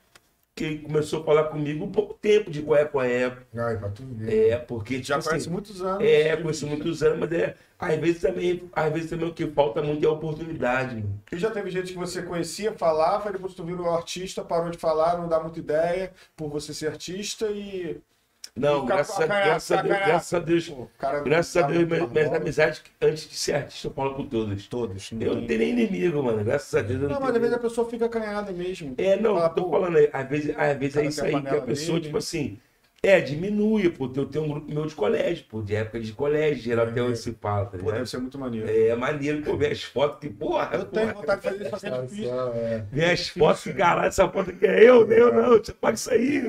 que 0.62 0.78
começou 0.78 1.20
a 1.20 1.24
falar 1.24 1.44
comigo 1.44 1.84
um 1.84 1.90
pouco 1.90 2.14
tempo 2.14 2.50
de 2.50 2.62
qual 2.62 2.78
é 2.78 2.84
qual 2.84 3.04
é. 3.04 3.36
Ai, 3.56 3.76
pra 3.78 3.88
tu 3.88 4.04
ver. 4.04 4.50
É, 4.50 4.56
porque, 4.56 4.94
tipo 4.94 5.06
Já 5.06 5.16
assim, 5.16 5.28
conhece 5.30 5.50
muitos 5.50 5.82
anos. 5.82 6.04
É, 6.04 6.36
conheço 6.36 6.66
muitos 6.66 7.02
anos, 7.02 7.18
mas 7.18 7.32
é. 7.32 7.56
Às 7.78 7.98
vezes 7.98 8.20
também, 8.20 8.70
às 8.72 8.92
vezes 8.92 9.10
também 9.10 9.28
o 9.28 9.34
que 9.34 9.46
falta 9.48 9.82
muito 9.82 10.04
é 10.04 10.08
a 10.08 10.12
oportunidade. 10.12 11.04
E 11.32 11.36
já 11.36 11.50
teve 11.50 11.68
gente 11.68 11.92
que 11.92 11.98
você 11.98 12.22
conhecia, 12.22 12.72
falava, 12.72 13.32
depois 13.32 13.54
tu 13.54 13.64
virou 13.64 13.90
artista, 13.90 14.44
parou 14.44 14.70
de 14.70 14.78
falar, 14.78 15.18
não 15.18 15.28
dá 15.28 15.40
muita 15.40 15.58
ideia 15.58 16.12
por 16.36 16.48
você 16.48 16.72
ser 16.72 16.88
artista 16.88 17.46
e. 17.46 18.00
Não, 18.54 18.84
graças 18.84 19.18
a, 19.18 19.26
graças 19.26 19.78
a 19.78 19.82
Deus, 19.82 19.98
graças 19.98 20.34
a 20.34 20.38
Deus. 20.38 20.72
Cara 20.98 21.20
Graças 21.20 21.56
a 21.56 21.66
Deus, 21.66 22.32
amizades, 22.34 22.82
antes 23.00 23.28
de 23.28 23.34
ser 23.34 23.54
artista, 23.54 23.88
eu 23.88 23.92
falo 23.92 24.14
com 24.14 24.26
todas. 24.26 24.66
Todos. 24.66 25.10
Eu 25.12 25.36
não 25.36 25.46
tenho 25.46 25.58
nem 25.60 25.70
inimigo, 25.70 26.22
mano. 26.22 26.44
Graças 26.44 26.74
a 26.74 26.82
Deus. 26.82 27.00
Eu 27.00 27.08
Não, 27.08 27.14
não, 27.14 27.20
mas 27.22 27.34
às 27.34 27.40
vezes 27.40 27.56
a 27.56 27.58
pessoa 27.58 27.88
fica 27.88 28.06
acanhada 28.06 28.52
mesmo. 28.52 28.94
É, 28.98 29.18
não, 29.18 29.36
Fala, 29.36 29.48
tô 29.48 29.70
falando, 29.70 29.98
é, 29.98 30.10
às 30.12 30.28
vezes, 30.28 30.54
às 30.56 30.76
vezes 30.78 30.96
é 30.96 31.06
isso 31.06 31.24
aí, 31.24 31.42
que 31.42 31.48
a 31.48 31.62
pessoa, 31.62 31.98
tipo 31.98 32.18
assim, 32.18 32.58
é, 33.04 33.20
diminui, 33.20 33.90
pô. 33.90 34.10
Eu 34.14 34.26
tenho 34.26 34.44
um 34.44 34.48
grupo 34.48 34.72
meu 34.72 34.86
de 34.86 34.94
colégio, 34.94 35.44
pô, 35.48 35.60
de 35.60 35.74
época 35.74 36.00
de 36.00 36.12
colégio, 36.12 36.62
geral 36.62 36.86
até 36.86 37.02
hoje 37.02 37.20
se 37.20 37.32
fala, 37.34 37.66
tá 37.66 37.78
Pô, 37.78 37.78
ligado? 37.78 37.94
deve 37.96 38.06
ser 38.08 38.18
muito 38.18 38.38
maneiro. 38.38 38.68
É 38.68 38.94
maneiro, 38.94 39.42
pô, 39.42 39.56
ver 39.56 39.72
as 39.72 39.82
fotos 39.82 40.20
que, 40.20 40.30
porra, 40.30 40.70
Eu 40.72 40.84
tenho 40.84 41.08
porra, 41.08 41.14
vontade 41.14 41.40
de 41.40 41.64
fazer 41.64 41.66
isso, 41.66 41.86
é 41.86 41.90
difícil. 41.90 42.32
É. 42.54 42.86
ver 42.92 43.10
as 43.10 43.28
fotos 43.28 43.62
que, 43.64 43.74
caralho, 43.74 44.06
essa 44.08 44.28
foto 44.28 44.52
que 44.52 44.66
é 44.66 44.88
eu, 44.88 45.10
eu 45.10 45.32
não, 45.32 45.58
você 45.58 45.72
paga 45.72 45.94
isso 45.96 46.10
aí. 46.12 46.48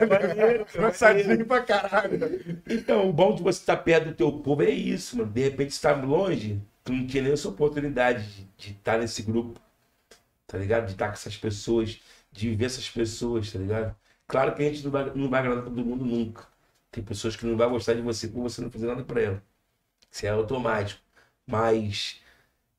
É 0.00 0.06
maneiro, 0.06 0.66
é 0.68 1.44
pra 1.44 1.62
caralho. 1.62 2.62
Então, 2.68 3.08
o 3.08 3.12
bom 3.12 3.34
de 3.34 3.42
você 3.42 3.60
estar 3.60 3.76
perto 3.76 4.08
do 4.08 4.14
teu 4.14 4.32
povo 4.40 4.62
é 4.62 4.70
isso, 4.70 5.16
mano. 5.16 5.30
De 5.30 5.40
repente, 5.42 5.72
você 5.74 5.82
tá 5.82 5.92
longe, 5.94 6.60
tu 6.84 6.92
não 6.92 7.06
tinha 7.06 7.22
nem 7.22 7.32
essa 7.32 7.48
oportunidade 7.48 8.24
de, 8.28 8.44
de 8.56 8.70
estar 8.72 8.98
nesse 8.98 9.22
grupo, 9.22 9.60
tá 10.46 10.58
ligado? 10.58 10.86
De 10.86 10.92
estar 10.92 11.08
com 11.08 11.14
essas 11.14 11.36
pessoas, 11.36 12.00
de 12.32 12.50
viver 12.50 12.66
essas 12.66 12.88
pessoas, 12.90 13.52
tá 13.52 13.58
ligado? 13.58 13.96
Claro 14.32 14.54
que 14.54 14.62
a 14.62 14.66
gente 14.72 14.82
não 14.84 14.90
vai, 14.90 15.12
não 15.14 15.28
vai 15.30 15.40
agradar 15.40 15.64
todo 15.64 15.84
mundo 15.84 16.04
nunca. 16.06 16.48
Tem 16.90 17.04
pessoas 17.04 17.36
que 17.36 17.44
não 17.46 17.56
vão 17.56 17.70
gostar 17.70 17.94
de 17.94 18.00
você 18.02 18.28
por 18.28 18.42
você 18.42 18.62
não 18.62 18.70
fazer 18.70 18.86
nada 18.86 19.04
pra 19.04 19.20
ela. 19.20 19.42
Isso 20.10 20.26
é 20.26 20.30
automático. 20.30 21.00
Mas. 21.46 22.20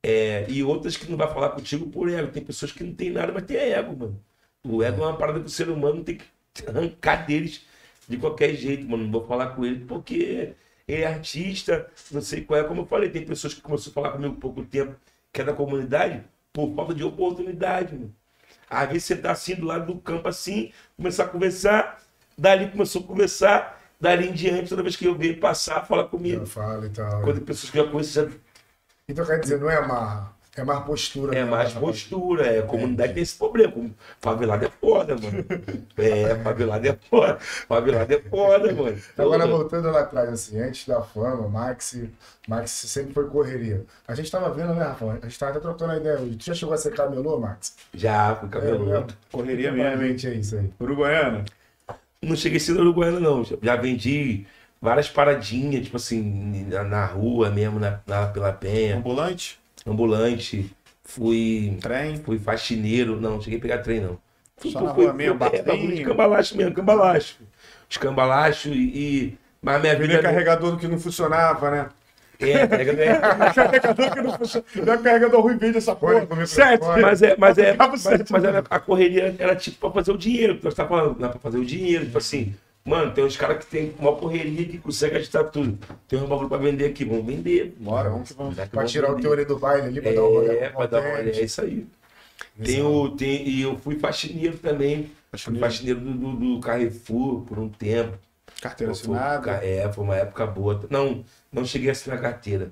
é, 0.03 0.49
e 0.49 0.63
outras 0.63 0.97
que 0.97 1.09
não 1.09 1.17
vai 1.17 1.27
falar 1.33 1.51
contigo 1.51 1.89
por 1.91 2.09
ego. 2.09 2.31
Tem 2.31 2.43
pessoas 2.45 2.71
que 2.71 2.83
não 2.83 2.95
tem 2.95 3.11
nada, 3.11 3.31
mas 3.33 3.45
tem 3.45 3.57
ego, 3.57 3.95
mano. 3.97 4.25
O 4.63 4.83
ego 4.83 5.03
é 5.03 5.07
uma 5.07 5.17
parada 5.17 5.39
que 5.41 5.47
o 5.47 5.49
ser 5.49 5.69
humano 5.69 6.03
tem 6.03 6.17
que 6.19 6.25
arrancar 6.67 7.25
deles 7.27 7.65
de 8.07 8.17
qualquer 8.17 8.55
jeito, 8.55 8.87
mano. 8.89 9.05
Não 9.05 9.11
vou 9.11 9.25
falar 9.27 9.55
com 9.55 9.65
ele 9.65 9.85
porque 9.85 10.55
ele 10.87 11.03
é 11.03 11.07
artista, 11.07 11.91
não 12.11 12.21
sei 12.21 12.43
qual 12.43 12.59
é. 12.59 12.63
Como 12.65 12.81
eu 12.81 12.85
falei, 12.87 13.09
tem 13.09 13.25
pessoas 13.25 13.53
que 13.53 13.61
começaram 13.61 13.91
a 13.91 13.95
falar 13.95 14.11
comigo 14.13 14.35
há 14.37 14.41
pouco 14.41 14.65
tempo, 14.65 14.95
que 15.31 15.41
é 15.41 15.43
da 15.45 15.53
comunidade, 15.53 16.23
por 16.53 16.73
falta 16.75 16.93
de 16.95 17.03
oportunidade, 17.03 17.95
mano. 17.95 18.15
Às 18.73 18.89
vezes 18.89 19.03
você 19.05 19.15
tá 19.15 19.31
assim 19.31 19.55
do 19.55 19.65
lado 19.65 19.93
do 19.93 19.99
campo 19.99 20.27
assim, 20.27 20.71
começar 20.97 21.25
a 21.25 21.27
conversar, 21.27 21.99
dali 22.37 22.69
começou 22.69 23.03
a 23.03 23.07
conversar, 23.07 23.81
dali 23.99 24.27
em 24.27 24.33
diante, 24.33 24.69
toda 24.69 24.83
vez 24.83 24.95
que 24.95 25.05
eu 25.05 25.15
vejo 25.15 25.39
passar, 25.39 25.85
fala 25.85 26.07
comigo. 26.07 26.45
Já 26.45 26.51
fala 26.51 26.85
e 26.85 26.89
tal. 26.89 27.21
Quando 27.21 27.41
pessoas 27.41 27.71
que 27.71 27.79
eu 27.79 27.89
conheço 27.89 28.13
já 28.13 28.31
Então 29.07 29.25
quer 29.25 29.39
dizer, 29.39 29.59
não 29.59 29.69
é 29.69 29.77
amarra, 29.77 30.33
é 30.55 30.63
mais 30.63 30.85
postura. 30.85 31.35
é 31.35 31.43
né, 31.43 31.49
mais 31.49 31.73
postura, 31.73 32.45
é, 32.45 32.59
a 32.59 32.63
comunidade 32.63 33.13
tem 33.13 33.23
esse 33.23 33.35
problema. 33.37 33.71
como 33.71 33.95
Favelado 34.21 34.65
é 34.65 34.69
foda, 34.69 35.15
mano. 35.15 35.45
É, 35.97 36.35
favelado 36.43 36.87
é 36.87 36.97
foda. 37.09 37.37
Favelado 37.39 38.13
é 38.13 38.19
foda, 38.21 38.73
mano. 38.73 38.97
Agora 39.17 39.47
voltando 39.47 39.89
lá 39.91 40.01
atrás, 40.01 40.29
assim, 40.29 40.59
antes 40.59 40.87
da 40.87 41.01
fama, 41.01 41.47
Max, 41.49 41.97
Max 42.47 42.71
sempre 42.71 43.13
foi 43.13 43.27
correria. 43.29 43.85
A 44.07 44.13
gente 44.15 44.29
tava 44.29 44.49
vendo, 44.53 44.73
né, 44.75 44.83
Rafa? 44.83 45.19
A 45.21 45.27
gente 45.27 45.39
tava 45.39 45.51
até 45.51 45.59
trocando 45.59 45.91
a 45.93 45.97
ideia 45.97 46.19
hoje. 46.19 46.35
Tu 46.37 46.45
já 46.45 46.53
chegou 46.53 46.73
a 46.73 46.77
ser 46.77 46.93
camelô, 46.93 47.39
Max? 47.39 47.75
Já, 47.93 48.35
fui 48.35 48.47
É, 48.47 48.51
cabeludo. 48.51 49.13
Correria 49.31 49.71
mesmo, 49.71 50.03
é 50.03 50.35
isso 50.35 50.55
aí. 50.55 50.69
Uruguaiana. 50.79 51.45
Não 52.21 52.35
cheguei 52.35 52.57
a 52.57 52.61
ser 52.61 52.73
uruguaiano, 52.73 53.19
não. 53.19 53.43
Já- 53.43 53.57
Já 53.61 53.75
vendi 53.75 54.45
várias 54.81 55.09
paradinhas, 55.09 55.83
tipo 55.83 55.97
assim, 55.97 56.65
na, 56.69 56.83
na 56.83 57.05
rua 57.05 57.49
mesmo, 57.49 57.79
na, 57.79 57.99
na- 58.05 58.27
pela 58.27 58.51
penha, 58.53 58.97
Ambulante, 58.97 59.59
ambulante. 59.85 60.71
Fui, 61.03 61.77
trem. 61.81 62.17
fui 62.17 62.39
faxineiro. 62.39 63.19
Não, 63.19 63.41
cheguei 63.41 63.59
a 63.59 63.61
pegar 63.61 63.77
trem, 63.79 63.99
não. 64.01 64.17
Fui, 64.57 64.71
Só 64.71 64.79
fui- 64.93 65.05
rua 65.05 65.13
mesmo, 65.13 65.43
é, 65.43 65.61
bagulho 65.61 65.95
de 65.95 66.03
cambalacho 66.03 66.55
mesmo, 66.57 66.73
cambalacho. 66.73 67.37
Os 67.89 67.97
cambalacho 67.97 68.69
e... 68.69 68.97
e- 69.25 69.37
Mas 69.61 69.81
minha 69.81 69.93
vida... 69.95 70.05
Aquele 70.13 70.21
carregador 70.23 70.77
que 70.77 70.87
não 70.87 70.99
funcionava, 70.99 71.69
né? 71.71 71.89
É, 72.39 72.67
carrega- 72.67 73.03
é, 73.03 73.19
carregador 73.53 74.11
que 74.13 74.21
não 74.21 74.37
funcionava. 74.37 74.93
É 74.93 74.97
carregador 74.97 75.41
ruim 75.41 75.57
verde 75.57 75.77
essa 75.77 75.95
porra. 75.95 76.25
Sete. 76.45 76.79
fora. 76.83 77.01
Mas 77.01 77.21
é, 77.21 77.35
mas 77.37 77.57
é, 77.57 77.75
mas, 77.75 78.01
certo. 78.01 78.31
mas 78.31 78.43
a, 78.69 78.79
correria 78.79 79.35
era 79.37 79.55
tipo 79.55 79.77
pra 79.79 79.91
fazer 79.91 80.11
o 80.11 80.17
dinheiro. 80.17 80.59
Nós 80.63 80.73
tá 80.73 80.85
falando, 80.87 81.19
não 81.19 81.27
é 81.27 81.31
pra 81.31 81.39
fazer 81.39 81.57
o 81.57 81.65
dinheiro. 81.65 82.05
Tipo 82.05 82.17
assim, 82.17 82.55
mano, 82.85 83.11
tem 83.13 83.23
uns 83.23 83.37
caras 83.37 83.59
que 83.63 83.65
tem 83.69 83.93
uma 83.99 84.15
correria 84.15 84.65
que 84.67 84.77
consegue 84.77 85.15
agitar 85.17 85.49
tudo. 85.49 85.77
Tem 86.07 86.19
um 86.19 86.27
bagulho 86.27 86.49
pra 86.49 86.57
vender 86.57 86.85
aqui, 86.85 87.05
vamos 87.05 87.25
vender. 87.25 87.75
Bora, 87.79 88.09
vamos 88.09 88.29
que 88.29 88.35
vamos. 88.37 88.55
Pra 88.55 88.85
tirar 88.85 89.07
o 89.11 89.15
vender. 89.15 89.21
teoria 89.23 89.45
do 89.45 89.57
baile 89.59 89.87
ali, 89.87 90.01
pra 90.01 90.11
dar 90.11 90.21
uma 90.23 90.39
olhada 90.39 90.53
É, 90.59 90.69
pra 90.69 90.85
dar 90.85 90.99
uma 91.01 91.09
olhada, 91.13 91.29
é 91.29 91.43
isso 91.43 91.61
aí. 91.61 91.87
Tem 92.63 92.83
o, 92.83 93.09
tem, 93.11 93.47
e 93.47 93.61
eu 93.61 93.77
fui 93.77 93.97
faxineiro 93.97 94.57
também. 94.57 95.03
Fui 95.03 95.11
Faxineiro. 95.31 95.65
faxineiro 95.65 95.99
do, 95.99 96.11
do, 96.13 96.55
do 96.55 96.59
Carrefour 96.59 97.41
por 97.41 97.57
um 97.57 97.69
tempo. 97.69 98.17
Carteira 98.61 98.93
Foi- 98.93 99.01
assinada. 99.15 99.51
É, 99.65 99.91
foi 99.91 100.03
uma 100.03 100.15
época 100.15 100.45
boa. 100.45 100.85
Não, 100.89 101.23
não 101.51 101.65
cheguei 101.65 101.89
a 101.89 101.91
assinar 101.93 102.21
carteira. 102.21 102.71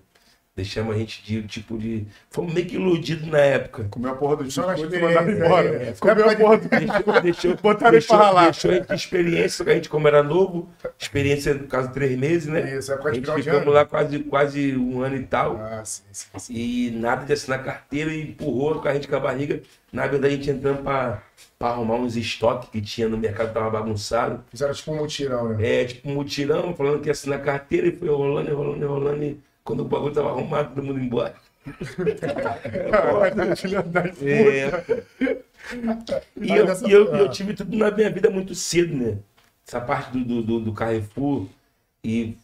Deixamos 0.53 0.93
a 0.93 0.99
gente 0.99 1.23
de 1.23 1.41
tipo 1.47 1.77
de. 1.77 2.05
Fomos 2.29 2.53
meio 2.53 2.65
que 2.65 2.75
iludidos 2.75 3.25
na 3.25 3.37
época. 3.37 3.85
Comeu 3.89 4.11
a 4.11 4.15
porra 4.15 4.35
do 4.35 4.51
Só 4.51 4.67
na 4.67 4.73
disco 4.73 4.93
e 4.93 4.99
mandaram 4.99 5.29
experiência, 5.31 5.45
embora. 5.45 5.69
é. 5.83 5.93
Comeu 5.97 6.29
a 6.29 6.35
porra 6.35 6.57
do 6.57 6.67
Deixou, 6.69 7.21
deixou, 7.21 7.55
Botaram 7.55 7.91
deixou, 7.91 8.15
ele 8.15 8.19
pra 8.19 8.27
ralar. 8.27 8.43
deixou 8.51 8.71
a 8.71 8.73
gente 8.73 8.87
de 8.87 8.93
experiência, 8.95 9.63
que 9.63 9.71
a 9.71 9.75
gente, 9.75 9.87
como 9.89 10.07
era 10.09 10.21
novo, 10.21 10.69
experiência, 10.99 11.53
no 11.53 11.67
caso, 11.67 11.89
três 11.93 12.19
meses, 12.19 12.47
né? 12.49 12.77
Isso, 12.77 12.91
é 12.91 12.95
A 13.01 13.13
gente 13.13 13.31
ficamos 13.31 13.61
ano. 13.61 13.71
lá 13.71 13.85
quase, 13.85 14.19
quase 14.19 14.75
um 14.75 15.01
ano 15.01 15.15
e 15.15 15.23
tal. 15.23 15.55
Ah, 15.55 15.83
sim, 15.85 16.03
sim, 16.11 16.27
sim. 16.37 16.53
E 16.53 16.91
nada 16.91 17.25
de 17.25 17.31
assinar 17.31 17.63
carteira 17.63 18.11
e 18.13 18.21
empurrou 18.31 18.81
com 18.81 18.89
a 18.89 18.93
gente 18.93 19.07
com 19.07 19.15
a 19.15 19.19
barriga. 19.21 19.61
Na 19.93 20.05
verdade, 20.05 20.33
a 20.33 20.37
gente 20.37 20.49
entrando 20.49 20.83
pra, 20.83 21.23
pra 21.57 21.69
arrumar 21.69 21.95
uns 21.95 22.17
estoques 22.17 22.67
que 22.69 22.81
tinha 22.81 23.07
no 23.07 23.17
mercado, 23.17 23.53
tava 23.53 23.69
bagunçado. 23.69 24.43
Fizeram 24.49 24.73
tipo 24.73 24.91
um 24.91 24.97
mutirão, 24.97 25.47
né? 25.57 25.81
É, 25.81 25.85
tipo, 25.85 26.09
um 26.09 26.15
mutirão, 26.15 26.75
falando 26.75 26.99
que 26.99 27.07
ia 27.07 27.13
assinar 27.13 27.41
carteira 27.41 27.87
e 27.87 27.95
foi 27.95 28.09
rolando, 28.09 28.53
rolando, 28.53 28.85
rolando. 28.87 29.23
E 29.23 29.39
quando 29.63 29.81
o 29.81 29.85
bagulho 29.85 30.13
tava 30.13 30.29
arrumado, 30.29 30.75
todo 30.75 30.83
mundo 30.83 30.99
embora. 30.99 31.35
É. 34.21 34.71
E 36.35 36.51
eu, 36.51 36.65
e 36.87 36.91
eu, 36.91 37.15
eu 37.15 37.29
tive 37.29 37.53
tudo 37.53 37.77
na 37.77 37.91
minha 37.91 38.09
vida 38.09 38.29
muito 38.29 38.55
cedo, 38.55 38.95
né? 38.95 39.19
Essa 39.67 39.79
parte 39.79 40.11
do, 40.11 40.25
do, 40.25 40.41
do, 40.41 40.59
do 40.59 40.73
Carrefour 40.73 41.47
e 42.03 42.35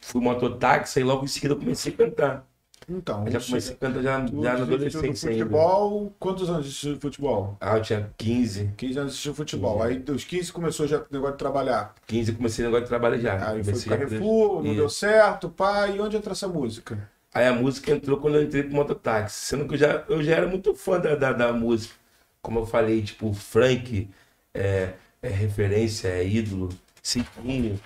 fui 0.00 0.20
mototáxi 0.20 1.00
e 1.00 1.04
logo 1.04 1.24
em 1.24 1.28
seguida 1.28 1.54
eu 1.54 1.58
comecei 1.58 1.92
a 1.92 1.96
cantar. 1.96 2.46
Então, 2.88 3.24
Eu 3.26 3.32
já 3.32 3.40
comecei 3.40 3.74
a 3.74 3.76
cantar 3.76 4.02
já, 4.02 4.26
já 4.26 4.32
na 4.32 4.52
adolescência 4.52 5.30
ainda. 5.30 5.44
futebol, 5.44 6.12
quantos 6.18 6.48
anos 6.50 6.66
assistiu 6.66 6.98
futebol? 7.00 7.56
Ah, 7.60 7.76
eu 7.78 7.82
tinha 7.82 8.10
15. 8.16 8.70
15 8.76 8.98
anos 8.98 9.12
assistiu 9.12 9.34
futebol. 9.34 9.82
Aí 9.82 9.98
dos 9.98 10.24
15 10.24 10.52
começou 10.52 10.86
já 10.86 10.98
o 10.98 11.04
negócio 11.10 11.32
de 11.34 11.38
trabalhar. 11.38 11.94
15 12.06 12.30
eu 12.32 12.36
comecei 12.36 12.66
agora 12.66 12.84
a 12.84 12.86
trabalhar 12.88 13.18
já. 13.18 13.34
Aí 13.50 13.62
foi 13.64 13.72
Comecei 13.72 13.92
a- 13.92 13.96
Carrefour, 13.98 14.54
não 14.62 14.66
Isso. 14.66 14.74
deu 14.76 14.88
certo, 14.88 15.48
pá. 15.48 15.86
E 15.88 16.00
onde 16.00 16.16
entra 16.16 16.32
essa 16.32 16.48
música? 16.48 17.08
Aí 17.34 17.46
a 17.46 17.52
música 17.54 17.90
entrou 17.92 18.18
quando 18.18 18.36
eu 18.36 18.42
entrei 18.42 18.62
pro 18.62 18.74
mototáxi. 18.74 19.46
Sendo 19.46 19.66
que 19.66 19.74
eu 19.74 19.78
já, 19.78 20.04
eu 20.08 20.22
já 20.22 20.36
era 20.36 20.46
muito 20.46 20.74
fã 20.74 20.98
da, 21.00 21.14
da, 21.14 21.32
da 21.32 21.52
música. 21.52 21.94
Como 22.42 22.58
eu 22.58 22.66
falei, 22.66 23.00
tipo, 23.02 23.28
o 23.28 23.32
Frank 23.34 24.10
é, 24.52 24.90
é 25.22 25.28
referência, 25.28 26.08
é 26.08 26.26
ídolo, 26.26 26.68
Ciquinho. 27.02 27.80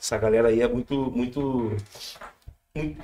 Essa 0.00 0.16
galera 0.16 0.48
aí 0.48 0.62
é 0.62 0.68
muito, 0.68 1.10
muito. 1.10 1.76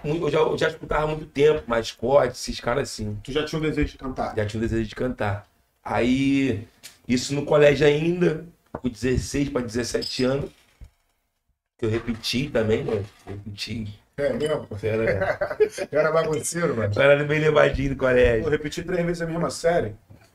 Eu, 0.04 0.30
já, 0.30 0.38
eu 0.38 0.58
já 0.58 0.68
escutava 0.68 1.04
há 1.04 1.06
muito 1.06 1.26
tempo, 1.26 1.62
mascote, 1.66 2.32
esses 2.34 2.60
caras 2.60 2.90
assim. 2.90 3.18
Tu 3.24 3.32
já 3.32 3.44
tinha 3.44 3.58
um 3.58 3.62
desejo 3.62 3.92
de 3.92 3.98
cantar? 3.98 4.34
Já 4.36 4.46
tinha 4.46 4.58
um 4.58 4.62
desejo 4.66 4.88
de 4.88 4.94
cantar. 4.94 5.46
Aí, 5.82 6.66
isso 7.08 7.34
no 7.34 7.44
colégio 7.44 7.86
ainda, 7.86 8.44
com 8.72 8.88
16 8.88 9.48
para 9.48 9.62
17 9.62 10.24
anos. 10.24 10.50
que 11.78 11.86
Eu 11.86 11.90
repeti 11.90 12.48
também, 12.50 12.84
né? 12.84 13.04
Repeti. 13.26 13.98
É 14.16 14.32
mesmo? 14.32 14.68
Era, 14.82 15.58
Eu 15.90 15.98
era 16.00 16.12
bagunceiro, 16.12 16.76
mano. 16.76 16.92
eu 16.94 17.02
era 17.02 17.24
bem 17.24 17.40
levadinho 17.40 17.92
Eu 17.92 17.96
colégio. 17.96 18.48
repeti 18.48 18.82
três 18.82 19.04
vezes 19.04 19.22
a 19.22 19.26
mesma 19.26 19.50
série. 19.50 19.94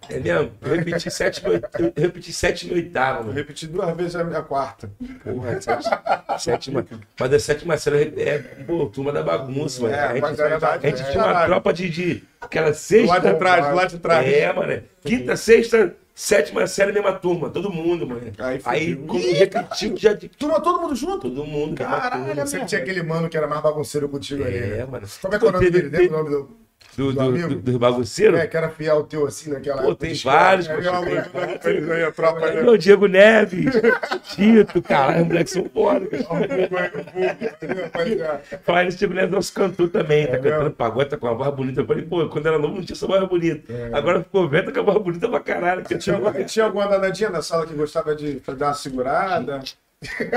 É 0.10 0.19
mesmo? 0.19 0.51
Eu 0.62 0.75
repeti 0.75 1.12
sétima, 1.12 1.49
eu 1.53 1.93
repeti 1.97 2.31
sétima 2.31 2.71
e 2.73 2.75
oitava, 2.75 3.19
Eu 3.19 3.23
mano. 3.23 3.36
repeti 3.36 3.67
duas 3.67 3.95
vezes 3.97 4.15
a 4.15 4.23
minha 4.23 4.41
quarta. 4.41 4.89
Porra, 5.23 5.60
sétima, 5.60 6.38
sétima. 6.39 6.86
Mas 7.19 7.33
a 7.33 7.39
sétima 7.39 7.77
série 7.77 8.13
é, 8.21 8.38
pô, 8.65 8.86
turma 8.86 9.12
da 9.12 9.21
bagunça, 9.21 9.81
mano. 9.81 9.93
É, 9.93 9.99
a 9.99 10.13
gente, 10.13 10.21
mas 10.21 10.39
era 10.39 10.55
a 10.57 10.77
gente 10.77 11.01
é, 11.01 11.12
tinha 11.12 11.23
uma 11.25 11.45
tropa 11.45 11.73
de, 11.73 11.89
de 11.89 12.23
aquela 12.39 12.73
sexta. 12.73 13.13
lado 13.13 13.27
de 13.33 13.36
trás, 13.39 13.75
lado 13.75 13.89
de 13.89 13.97
trás. 13.99 14.27
É, 14.33 14.53
mano. 14.53 14.81
Quinta, 15.03 15.36
sexta, 15.36 15.93
sétima 16.15 16.65
série, 16.67 16.93
mesma 16.93 17.12
turma. 17.13 17.49
Todo 17.49 17.69
mundo, 17.69 18.07
mano. 18.07 18.21
Aí 18.38 18.62
Aí, 18.63 18.95
fudiu. 18.95 19.07
quando 19.07 19.31
repetiu, 19.33 19.97
já 19.97 20.15
Turma, 20.38 20.62
todo 20.62 20.79
mundo 20.79 20.95
junto? 20.95 21.29
todo 21.29 21.43
mundo. 21.43 21.75
Caralho. 21.75 22.47
Sempre 22.47 22.67
tinha 22.67 22.81
aquele 22.81 23.03
mano 23.03 23.27
que 23.27 23.36
era 23.36 23.47
mais 23.47 23.62
bagunceiro 23.62 24.07
contigo 24.07 24.41
ali, 24.45 24.55
É, 24.57 24.67
né? 24.77 24.86
mano. 24.86 25.05
Como 25.21 25.36
é 25.36 25.39
que 25.39 25.45
é 25.45 25.49
o 25.49 25.51
nome 25.51 25.69
dele? 25.69 25.89
Lembra 25.89 26.17
o 26.19 26.23
nome 26.23 26.29
do. 26.29 26.66
Do, 26.97 27.13
do 27.13 27.31
do, 27.31 27.47
do, 27.49 27.55
dos 27.57 27.77
bagunceiros? 27.77 28.39
É, 28.39 28.47
que 28.47 28.57
era 28.57 28.69
fiel 28.69 29.03
teu 29.03 29.27
assim 29.27 29.51
naquela 29.51 29.83
Pô, 29.83 29.89
época 29.89 30.07
tem 30.07 30.15
vários, 30.15 30.67
É, 30.67 30.77
meu 30.77 31.60
tem 31.60 32.12
tropa 32.12 32.45
Aí, 32.47 32.67
o 32.67 32.75
Diego 32.75 33.05
Neves, 33.05 33.71
Tito, 34.33 34.81
caralho, 34.81 35.21
os 35.21 35.27
moleques 35.27 35.53
são 35.53 35.69
foda, 35.69 36.07
cara. 36.07 37.81
Rapaziada. 37.83 38.41
Falar 38.63 38.86
isso, 38.86 38.97
Diego 38.97 39.13
Neves 39.13 39.31
é 39.31 39.36
nosso 39.36 39.53
cantor 39.53 39.89
também, 39.89 40.25
tá 40.25 40.33
É 40.33 40.39
cantando 40.39 40.71
pagode, 40.71 41.10
tá 41.12 41.17
com 41.17 41.27
uma 41.27 41.36
voz 41.36 41.55
bonita. 41.55 41.81
Eu 41.81 41.86
falei, 41.86 42.03
pô, 42.03 42.27
quando 42.29 42.47
era 42.47 42.57
novo 42.57 42.77
não 42.77 42.83
tinha 42.83 42.95
essa 42.95 43.05
voz 43.05 43.23
bonita. 43.29 43.71
Agora 43.93 44.23
ficou 44.23 44.49
velho, 44.49 44.65
tá 44.65 44.71
com 44.71 44.79
a 44.79 44.93
voz 44.93 45.03
bonita 45.03 45.29
pra 45.29 45.39
caralho. 45.39 45.83
É. 45.88 46.43
Tinha 46.45 46.65
alguma 46.65 46.88
danadinha 46.88 47.29
na 47.29 47.43
sala 47.43 47.67
que 47.67 47.75
gostava 47.75 48.15
de 48.15 48.41
dar 48.57 48.69
uma 48.69 48.73
segurada? 48.73 49.62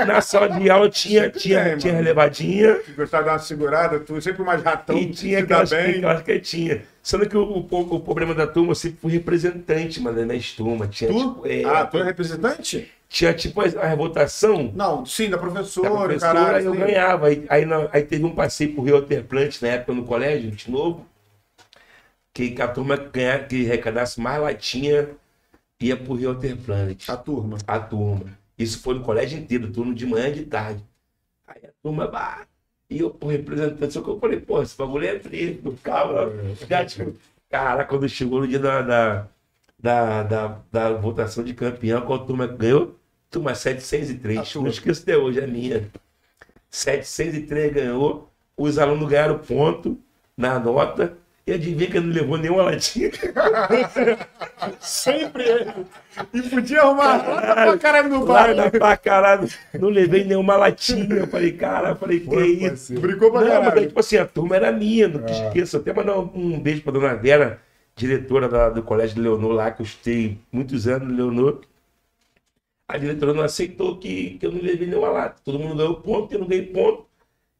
Na 0.01 0.21
sala 0.21 0.47
de 0.49 0.69
aula 0.69 0.89
tinha, 0.89 1.29
tinha, 1.29 1.59
tem, 1.63 1.77
tinha 1.77 1.93
mano. 1.93 1.93
relevadinha 1.93 2.81
gostava 2.95 3.23
de 3.23 3.27
dar 3.29 3.33
uma 3.33 3.39
segurada? 3.39 3.99
Tu 3.99 4.21
sempre 4.21 4.43
mais 4.43 4.61
ratão, 4.63 4.97
e 4.97 5.11
tinha 5.11 5.39
aquelas, 5.39 5.69
bem. 5.69 5.97
aquelas 5.97 6.23
quietinhas. 6.23 6.81
Sendo 7.03 7.27
que 7.27 7.37
o, 7.37 7.43
o, 7.43 7.95
o 7.95 7.99
problema 8.01 8.33
da 8.35 8.45
turma, 8.47 8.71
eu 8.71 8.75
sempre 8.75 8.99
fui 8.99 9.11
representante, 9.11 9.99
mano, 10.01 10.25
minhas 10.25 10.51
turmas. 10.53 10.89
Tinha, 10.95 11.11
Tu? 11.11 11.17
tipo, 11.17 11.47
é, 11.47 11.63
Ah, 11.63 11.85
tu 11.85 11.97
é 11.97 12.03
representante? 12.03 12.91
tinha 13.09 13.33
tipo 13.33 13.61
a, 13.61 13.65
a 13.91 13.95
votação. 13.95 14.73
Não, 14.73 15.05
sim, 15.05 15.29
da 15.29 15.37
da 15.37 15.37
professora, 15.37 15.89
professora, 15.91 16.19
caralho. 16.19 16.59
aí 16.59 16.65
eu 16.65 16.73
sim. 16.73 16.79
ganhava. 16.79 17.27
Aí, 17.27 17.45
aí, 17.49 17.65
na- 17.65 17.89
aí 17.91 18.03
teve 18.03 18.25
um 18.25 18.35
passeio 18.35 18.73
pro 18.73 18.83
Rio 18.83 18.95
Alterplant 18.97 19.61
na 19.61 19.69
época 19.69 19.93
no 19.93 20.05
colégio, 20.05 20.51
de 20.51 20.69
novo, 20.71 21.05
que, 22.33 22.55
a 22.61 22.67
turma 22.67 22.95
ganha, 22.97 23.43
que 23.45 23.65
arrecadasse 23.65 24.19
mais 24.19 24.41
latinha 24.41 25.09
ia 25.81 25.97
pro 25.97 26.15
Rio 26.15 26.29
Alterplant, 26.31 27.05
A 27.07 27.15
turma. 27.17 27.57
a 27.67 27.79
turma. 27.79 28.37
Isso 28.57 28.79
foi 28.81 28.95
no 28.95 29.03
colégio 29.03 29.39
inteiro, 29.39 29.71
turno 29.71 29.93
de 29.93 30.05
manhã 30.05 30.29
e 30.29 30.33
de 30.35 30.45
tarde. 30.45 30.85
Aí 31.47 31.61
a 31.65 31.71
turma, 31.83 32.07
bah, 32.07 32.47
e 32.89 32.99
eu, 32.99 33.09
pô, 33.11 33.27
representante, 33.27 33.93
só 33.93 34.01
que 34.01 34.09
eu 34.09 34.19
falei, 34.19 34.39
pô, 34.39 34.61
esse 34.61 34.77
bagulho 34.77 35.05
é 35.07 35.19
frio, 35.19 35.77
calma. 35.83 36.29
Já, 36.69 36.85
tipo, 36.85 37.15
cara, 37.49 37.85
quando 37.85 38.07
chegou 38.09 38.41
no 38.41 38.47
dia 38.47 38.59
da, 38.59 38.81
da, 38.81 39.27
da, 39.79 40.23
da, 40.23 40.47
da 40.71 40.93
votação 40.93 41.43
de 41.43 41.53
campeão, 41.53 42.01
qual 42.05 42.25
turma 42.25 42.47
ganhou? 42.47 42.95
Turma 43.29 43.55
703, 43.55 44.39
A 44.39 44.59
não 44.59 44.63
tua. 44.63 44.69
esqueço 44.69 45.03
até 45.03 45.17
hoje, 45.17 45.41
a 45.41 45.47
minha. 45.47 45.89
703 46.69 47.73
ganhou, 47.73 48.29
os 48.57 48.77
alunos 48.77 49.09
ganharam 49.09 49.39
ponto 49.39 49.97
na 50.37 50.59
nota, 50.59 51.17
e 51.45 51.53
adivinha 51.53 51.89
que 51.89 51.99
não 51.99 52.13
levou 52.13 52.37
nenhuma 52.37 52.63
latinha. 52.63 53.09
Sempre 54.79 55.43
ele. 55.43 55.73
E 56.33 56.41
podia 56.43 56.81
arrumar 56.81 57.17
nota 57.17 57.53
pra 57.53 57.77
caralho 57.77 58.09
no 58.09 58.25
bar. 58.25 58.53
na 58.55 58.69
pra 58.69 58.97
caralho, 58.97 59.47
não 59.79 59.89
levei 59.89 60.23
nenhuma 60.23 60.55
latinha. 60.55 61.15
Eu 61.15 61.27
falei, 61.27 61.51
cara, 61.53 61.95
falei, 61.95 62.19
que 62.19 62.25
Foi, 62.25 62.47
isso? 62.47 62.67
parceiro. 62.67 63.01
Brincou 63.01 63.31
pra 63.31 63.41
Não, 63.41 63.47
mas 63.47 63.57
aí, 63.57 63.65
caralho. 63.65 63.87
tipo 63.87 63.99
assim, 63.99 64.17
a 64.17 64.25
turma 64.25 64.55
era 64.55 64.71
minha, 64.71 65.07
não 65.07 65.25
te 65.25 65.31
esqueça. 65.31 65.77
Até 65.77 65.93
mandar 65.93 66.17
um, 66.19 66.31
um 66.35 66.59
beijo 66.59 66.81
pra 66.83 66.91
dona 66.91 67.15
Vera, 67.15 67.59
diretora 67.95 68.47
da- 68.47 68.69
do 68.69 68.83
Colégio 68.83 69.15
de 69.15 69.21
Leonor 69.21 69.51
lá, 69.53 69.71
que 69.71 69.81
eu 69.81 69.85
estudei 69.85 70.37
muitos 70.51 70.87
anos 70.87 71.07
no 71.07 71.15
Leonor. 71.15 71.61
A 72.87 72.97
diretora 72.97 73.33
não 73.33 73.43
aceitou 73.43 73.97
que, 73.97 74.31
que 74.37 74.45
eu 74.45 74.51
não 74.51 74.61
levei 74.61 74.85
nenhuma 74.87 75.09
lata. 75.09 75.37
Todo 75.45 75.57
mundo 75.57 75.75
ganhou 75.77 75.95
ponto, 75.95 76.33
eu 76.33 76.39
não 76.39 76.47
ganhei 76.47 76.65
ponto. 76.65 77.05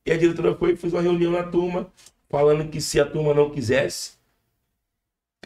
E 0.05 0.11
a 0.11 0.17
diretora 0.17 0.53
foi 0.55 0.73
e 0.73 0.75
fez 0.75 0.91
uma 0.93 1.01
reunião 1.01 1.31
na 1.31 1.43
turma, 1.43 1.87
falando 2.31 2.69
que 2.69 2.79
se 2.81 2.99
a 2.99 3.05
turma 3.05 3.33
não 3.33 3.49
quisesse 3.49 4.13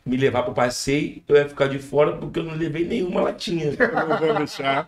me 0.06 0.16
levar 0.18 0.44
pro 0.44 0.54
passeio, 0.54 1.24
eu 1.28 1.36
ia 1.36 1.50
ficar 1.50 1.68
de 1.68 1.80
fora 1.80 2.14
porque 2.16 2.40
eu 2.40 2.44
não 2.44 2.54
levei 2.54 2.86
nenhuma 2.86 3.22
latinha. 3.22 3.74
Eu 3.78 4.08
não 4.08 4.20
vou 4.20 4.36
deixar. 4.36 4.88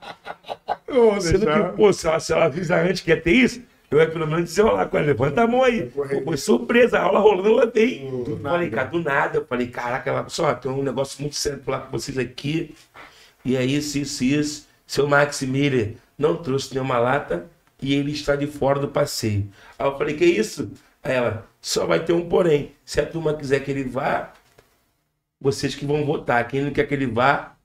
Eu 0.88 1.12
vou 1.12 1.22
Sendo 1.22 1.40
deixar. 1.46 1.72
que, 1.72 1.76
pô, 1.78 1.92
se 1.92 2.08
ela, 2.08 2.20
se 2.20 2.32
ela 2.34 2.46
avisa 2.46 2.80
antes 2.80 3.02
que 3.02 3.10
ia 3.10 3.20
ter 3.20 3.32
isso, 3.32 3.64
eu 3.90 4.00
ia 4.00 4.08
pelo 4.10 4.28
menos 4.28 4.46
dizer 4.46 4.62
lá 4.64 4.86
com 4.86 4.98
ela, 4.98 5.08
levanta 5.08 5.42
a 5.42 5.48
mão 5.48 5.64
aí. 5.64 5.90
Pô, 5.90 6.06
foi 6.24 6.38
surpresa, 6.38 7.00
a 7.00 7.04
aula 7.04 7.20
rolando, 7.20 7.50
ela 7.50 7.66
veio. 7.66 8.24
Do 8.26 8.38
falei, 8.38 8.70
cara, 8.70 8.90
do 8.90 9.02
nada. 9.02 9.38
Eu 9.40 9.46
falei, 9.46 9.68
caraca, 9.68 10.10
ela 10.10 10.30
só 10.30 10.54
tem 10.54 10.72
um 10.72 10.84
negócio 10.84 11.20
muito 11.22 11.36
sério 11.36 11.60
pra 11.60 11.74
falar 11.78 11.86
com 11.88 11.98
vocês 11.98 12.18
aqui. 12.18 12.76
E 13.44 13.56
é 13.56 13.66
isso, 13.66 13.98
isso, 13.98 14.24
isso. 14.24 14.68
Seu 14.86 15.08
Max 15.08 15.42
Miller 15.42 15.96
não 16.18 16.36
trouxe 16.36 16.74
nenhuma 16.74 17.00
lata 17.00 17.48
e 17.82 17.94
ele 17.96 18.12
está 18.12 18.36
de 18.36 18.46
fora 18.46 18.80
do 18.80 18.88
passeio. 18.88 19.50
Aí 19.80 19.88
eu 19.88 19.98
falei, 19.98 20.16
que 20.16 20.26
isso? 20.26 20.72
Aí 21.08 21.16
ela, 21.16 21.48
só 21.62 21.86
vai 21.86 22.04
ter 22.04 22.12
um 22.14 22.28
porém. 22.28 22.74
Se 22.84 23.00
a 23.00 23.06
turma 23.06 23.34
quiser 23.34 23.62
que 23.62 23.72
ele 23.72 23.86
vá, 23.86 24.34
vocês 25.40 25.74
que 25.74 25.86
vão 25.86 26.06
votar. 26.06 26.46
Quem 26.48 26.62
não 26.64 26.72
quer 26.72 26.86
que 26.86 26.94
ele 26.94 27.08
vá, 27.08 27.56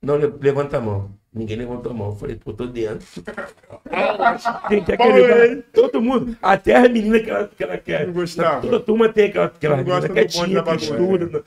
não 0.00 0.16
le- 0.16 0.32
levanta 0.40 0.76
a 0.76 0.80
mão. 0.80 1.10
Ninguém 1.32 1.56
levantou 1.56 1.90
a 1.90 1.94
mão. 1.94 2.10
Eu 2.10 2.16
falei, 2.16 2.36
pô, 2.36 2.52
tô 2.52 2.64
dentro. 2.66 3.04
Quem 4.68 4.84
quer 4.84 4.96
que 4.96 5.02
ele 5.02 5.56
vá? 5.56 5.62
Todo 5.72 6.00
mundo. 6.00 6.36
Até 6.40 6.76
as 6.76 6.88
meninas 6.88 7.22
que 7.22 7.30
ela, 7.30 7.48
que 7.48 7.64
ela 7.64 7.78
quer. 7.78 8.06
Não 8.06 8.14
gostava. 8.14 8.60
Toda 8.60 8.78
turma 8.78 9.08
tem 9.08 9.26
aquela, 9.26 9.46
aquela 9.46 9.76
menina 9.78 10.08
que 10.08 10.14
bagunça. 10.14 10.74
estuda. 10.74 11.44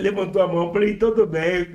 Levantou 0.00 0.40
a 0.42 0.46
mão, 0.48 0.72
falei, 0.72 0.96
tudo 0.96 1.26
bem. 1.26 1.66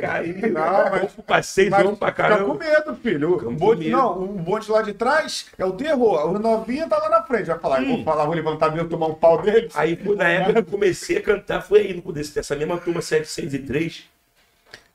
Caiu. 0.00 0.34
Não, 0.52 0.90
mas- 0.90 1.12
Passei 1.26 1.68
Mas 1.70 1.82
pra 1.82 1.90
fica 1.92 2.06
com 2.06 2.12
caramba. 2.12 2.54
medo, 2.54 2.94
filho. 2.96 3.48
O 3.48 3.52
bonde, 3.52 3.84
medo. 3.84 3.96
não, 3.96 4.22
o 4.22 4.26
bonde 4.28 4.70
lá 4.70 4.82
de 4.82 4.94
trás 4.94 5.46
é 5.58 5.64
o 5.64 5.72
terror. 5.72 6.30
O 6.34 6.38
novinho 6.38 6.88
tá 6.88 6.98
lá 6.98 7.08
na 7.10 7.22
frente. 7.22 7.46
Vai 7.46 7.58
falar, 7.58 7.82
eu 7.82 7.88
Hum. 7.88 7.96
vou 7.96 8.04
falar, 8.04 8.24
vou 8.24 8.34
levantar 8.34 8.72
meu, 8.74 8.88
tomar 8.88 9.06
um 9.08 9.14
pau 9.14 9.40
dele. 9.42 9.68
Aí, 9.74 9.98
na 10.16 10.28
época 10.28 10.52
que 10.54 10.58
eu 10.68 10.72
comecei 10.72 11.18
a 11.18 11.22
cantar, 11.22 11.60
foi 11.62 11.80
aí, 11.80 12.02
no- 12.04 12.12
desse- 12.12 12.34
dessa 12.34 12.56
mesma 12.56 12.78
turma 12.78 13.00
703, 13.02 14.04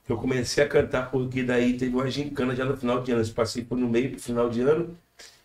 que 0.05 0.11
eu 0.11 0.17
comecei 0.17 0.63
a 0.63 0.67
cantar, 0.67 1.11
porque 1.11 1.43
daí 1.43 1.73
teve 1.77 1.93
uma 1.95 2.09
gincana 2.09 2.55
já 2.55 2.65
no 2.65 2.75
final 2.75 3.01
de 3.01 3.11
ano. 3.11 3.21
Eu 3.23 3.33
passei 3.33 3.63
por 3.63 3.77
no 3.77 3.87
meio 3.87 4.11
pro 4.11 4.19
final 4.19 4.49
de 4.49 4.61
ano, 4.61 4.95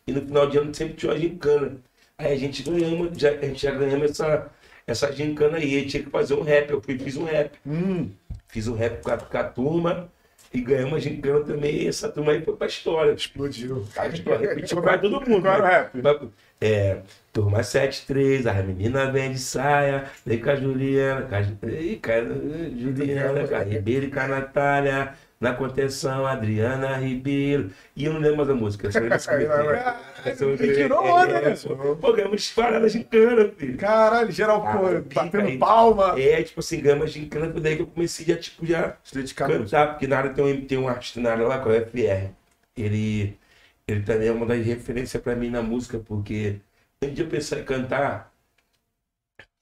e 0.06 0.12
no 0.12 0.22
final 0.22 0.46
de 0.48 0.58
ano 0.58 0.74
sempre 0.74 0.94
tinha 0.94 1.12
uma 1.12 1.18
gincana. 1.18 1.76
Aí 2.18 2.32
a 2.32 2.36
gente 2.36 2.62
ganhamos, 2.62 3.18
já, 3.18 3.28
a 3.30 3.32
gente 3.44 3.60
já 3.62 3.70
ganhamos 3.72 4.10
essa, 4.12 4.46
essa 4.86 5.12
gincana 5.12 5.58
aí. 5.58 5.86
Tinha 5.86 6.02
que 6.02 6.10
fazer 6.10 6.34
um 6.34 6.42
rap. 6.42 6.70
Eu 6.70 6.80
fui 6.80 6.94
e 6.94 6.98
fiz 6.98 7.16
um 7.16 7.24
rap. 7.24 7.52
Hum, 7.66 8.10
Fiz 8.48 8.68
um 8.68 8.74
rap 8.74 9.02
com 9.02 9.10
a, 9.10 9.18
com 9.18 9.38
a 9.38 9.44
turma 9.44 10.08
e 10.52 10.60
ganhamos 10.60 10.94
a 10.94 10.98
gincana 11.00 11.40
também. 11.40 11.82
E 11.82 11.88
essa 11.88 12.08
turma 12.08 12.32
aí 12.32 12.42
foi 12.42 12.56
pra 12.56 12.66
história. 12.66 13.12
Explodiu. 13.12 13.86
A 13.96 14.08
gente 14.08 14.22
repetiu 14.22 14.80
pra 14.80 14.98
todo 14.98 15.20
mundo. 15.28 15.42
Qual 15.42 15.60
né? 15.60 15.68
rap? 15.68 16.30
É, 16.60 17.02
turma 17.32 17.62
73, 17.62 18.46
a 18.46 18.54
menina 18.62 19.10
vem 19.10 19.32
de 19.32 19.38
saia, 19.38 20.10
vem 20.24 20.40
com 20.40 20.48
a 20.48 20.56
Juliana, 20.56 21.22
com 21.22 21.34
a, 21.34 21.70
Ih, 21.70 22.00
com 22.02 22.10
a 22.10 22.80
Juliana, 22.80 23.46
com 23.46 23.54
a 23.54 23.62
Ribeiro 23.62 24.06
e 24.06 24.10
com 24.10 24.20
a 24.20 24.26
Natália, 24.26 25.12
na 25.40 25.54
contenção, 25.54 26.26
Adriana 26.26 26.96
Ribeiro. 26.96 27.70
E 27.94 28.04
eu 28.04 28.12
não 28.12 28.20
lembro 28.20 28.38
mais 28.38 28.50
a 28.50 28.54
música. 28.54 28.90
Só 28.90 28.98
lembro 28.98 29.18
Ele 29.18 30.56
música- 30.56 30.74
tirou 30.74 31.06
é, 31.06 31.12
onda, 31.12 31.32
é, 31.38 31.50
né? 31.50 31.56
Pô, 32.00 32.12
ganhamos 32.12 32.40
disparada 32.42 32.88
gincana, 32.88 33.48
filho. 33.50 33.76
Caralho, 33.78 34.32
geral, 34.32 34.66
Ah, 34.66 34.78
pô, 34.78 34.88
pica 35.02 35.14
batendo 35.14 35.46
aí. 35.48 35.58
palma. 35.58 36.18
É, 36.20 36.42
tipo 36.42 36.60
assim, 36.60 36.80
ganhamos 36.80 37.12
gincana, 37.12 37.52
foi 37.52 37.60
daí 37.60 37.76
que 37.76 37.82
eu 37.82 37.86
comecei 37.86 38.26
já, 38.26 38.36
tipo, 38.36 38.66
já 38.66 38.96
Se 39.04 39.14
dedicar 39.14 39.48
mesmo. 39.48 39.64
cantar, 39.64 39.90
porque 39.90 40.06
na 40.06 40.18
área 40.18 40.32
tem 40.34 40.44
um, 40.44 40.66
tem 40.66 40.78
um 40.78 40.88
artista 40.88 41.20
na 41.20 41.32
área 41.32 41.46
lá, 41.46 41.60
que 41.62 41.68
é 41.68 41.72
o 41.72 41.74
FR. 41.74 42.30
Ele, 42.76 43.38
ele 43.86 44.02
também 44.02 44.28
é 44.28 44.32
uma 44.32 44.46
das 44.46 44.64
referências 44.64 45.22
pra 45.22 45.36
mim 45.36 45.50
na 45.50 45.62
música, 45.62 45.98
porque 45.98 46.60
antes 47.02 47.16
de 47.16 47.22
eu 47.22 47.28
pensar 47.28 47.58
em 47.60 47.64
cantar, 47.64 48.32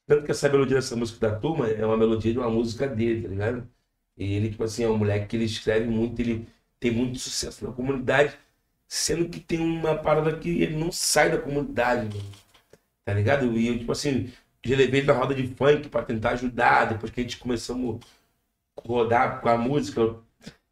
tanto 0.06 0.24
que 0.24 0.30
essa 0.30 0.48
melodia 0.48 0.76
dessa 0.76 0.96
música 0.96 1.28
da 1.30 1.38
turma 1.38 1.68
é 1.68 1.84
uma 1.84 1.96
melodia 1.96 2.32
de 2.32 2.38
uma 2.38 2.50
música 2.50 2.86
dele, 2.88 3.22
tá 3.22 3.28
ligado? 3.28 3.73
Ele, 4.16 4.50
tipo 4.50 4.64
assim, 4.64 4.84
é 4.84 4.88
um 4.88 4.98
moleque 4.98 5.26
que 5.28 5.36
ele 5.36 5.44
escreve 5.44 5.86
muito, 5.88 6.20
ele 6.20 6.46
tem 6.80 6.90
muito 6.92 7.18
sucesso 7.18 7.64
na 7.66 7.72
comunidade, 7.72 8.38
sendo 8.88 9.28
que 9.28 9.40
tem 9.40 9.60
uma 9.60 9.96
parada 9.96 10.36
que 10.38 10.48
ele 10.62 10.76
não 10.76 10.92
sai 10.92 11.30
da 11.30 11.38
comunidade, 11.38 12.10
tá 13.04 13.14
ligado? 13.14 13.56
E 13.58 13.68
eu, 13.68 13.78
tipo 13.78 13.92
assim, 13.92 14.32
já 14.64 14.76
levei 14.76 15.00
ele 15.00 15.06
na 15.08 15.14
roda 15.14 15.34
de 15.34 15.46
funk 15.54 15.88
pra 15.88 16.02
tentar 16.02 16.30
ajudar, 16.32 16.86
depois 16.86 17.12
que 17.12 17.20
a 17.20 17.22
gente 17.22 17.38
começamos 17.38 18.00
a 18.78 18.82
rodar 18.88 19.40
com 19.40 19.48
a 19.48 19.58
música, 19.58 20.16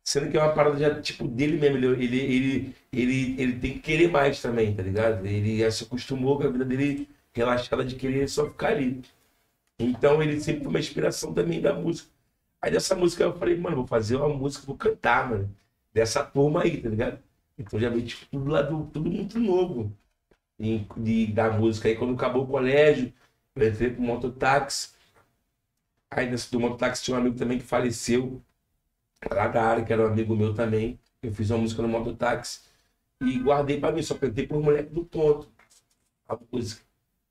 sendo 0.05 0.31
que 0.31 0.37
é 0.37 0.43
uma 0.43 0.55
parada 0.55 0.79
já, 0.79 1.01
tipo, 1.01 1.29
dele 1.29 1.59
mesmo, 1.59 1.79
ele, 1.79 1.87
ele, 2.05 2.19
ele, 2.21 2.77
ele, 2.93 3.43
ele 3.43 3.61
tem 3.61 3.75
que 3.75 3.81
querer 3.81 4.11
mais 4.11 4.41
também, 4.43 4.75
tá 4.75 4.83
ligado? 4.83 5.27
Ele 5.27 5.59
já 5.61 5.71
se 5.71 5.85
acostumou 5.85 6.39
com 6.39 6.45
a 6.45 6.51
vida 6.51 6.65
dele 6.65 7.09
relaxada 7.35 7.85
de 7.85 7.97
querer 7.97 8.29
só 8.29 8.49
ficar 8.51 8.69
ali. 8.71 9.03
Então 9.79 10.23
ele 10.23 10.41
sempre 10.41 10.63
foi 10.63 10.71
uma 10.71 10.81
inspiração 10.81 11.35
também 11.35 11.61
da 11.61 11.75
música. 11.75 12.12
Aí 12.63 12.71
dessa 12.71 12.95
música 12.95 13.25
eu 13.25 13.37
falei, 13.39 13.57
mano, 13.59 13.77
vou 13.77 13.87
fazer 13.87 14.17
uma 14.17 14.29
música, 14.29 14.67
vou 14.67 14.77
cantar, 14.77 15.29
mano. 15.31 15.55
Dessa 15.93 16.25
turma 16.25 16.63
aí, 16.63 16.81
tá 16.83 16.89
ligado? 16.89 17.23
Então 17.59 17.79
já 17.81 17.91
veio 17.91 18.07
tipo, 18.07 18.27
tudo 18.27 18.51
lá 18.51 18.63
do, 18.63 18.87
tudo 18.87 19.11
muito 19.11 19.39
novo. 19.41 19.97
E, 20.59 20.87
de, 20.97 21.29
da 21.29 21.51
música. 21.53 21.89
Aí 21.89 21.97
quando 21.97 22.15
acabou 22.15 22.45
o 22.45 22.49
colégio, 22.49 23.13
eu 23.57 23.69
entrei 23.69 23.91
pro 23.93 24.03
mototáxi. 24.03 24.91
Aí 26.11 26.31
nesse 26.31 26.51
do 26.53 26.61
mototáxi 26.61 27.03
tinha 27.05 27.17
um 27.17 27.21
amigo 27.21 27.37
também 27.37 27.59
que 27.59 27.65
faleceu. 27.65 28.43
Lá 29.31 29.49
da 29.49 29.63
área, 29.65 29.85
que 29.85 29.93
era 29.93 30.03
um 30.03 30.13
amigo 30.13 30.37
meu 30.37 30.55
também. 30.55 30.99
Eu 31.23 31.33
fiz 31.33 31.51
uma 31.51 31.59
música 31.61 31.83
no 31.83 31.89
mototáxi. 31.89 32.63
E 33.23 33.39
guardei 33.41 33.81
pra 33.81 33.93
mim, 33.93 34.03
só 34.03 34.17
cantei 34.17 34.47
por 34.47 34.63
moleque 34.63 34.91
do 34.93 35.05
ponto. 35.05 35.51
A 36.29 36.39
música. 36.53 36.83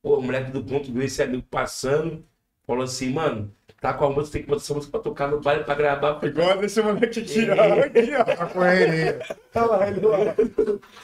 Pô, 0.02 0.20
o 0.20 0.24
moleque 0.24 0.52
do 0.52 0.64
ponto 0.64 0.92
viu 0.94 1.04
esse 1.04 1.22
amigo 1.24 1.44
passando. 1.50 2.26
Falou 2.68 2.84
assim, 2.86 3.12
mano, 3.14 3.56
tá 3.82 3.94
com 3.94 4.06
a 4.06 4.10
música, 4.12 4.34
tem 4.34 4.44
que 4.44 4.48
botar 4.48 4.62
essa 4.62 4.74
música 4.76 4.92
pra 4.92 5.02
tocar 5.02 5.28
no 5.28 5.42
baile, 5.42 5.64
pra 5.66 5.74
gravar. 5.76 6.14
pra 6.14 6.30
Igual 6.30 6.58
desse 6.60 6.82
moleque 6.82 7.20
aqui, 7.20 7.50
ó. 7.50 7.54
É. 7.56 7.80
Aqui, 7.82 8.12
ó. 8.16 8.22
A 8.44 8.46
correria. 8.46 9.20
Olha 9.56 9.66
lá, 9.66 9.88
ele 9.90 10.06
lá. 10.06 10.36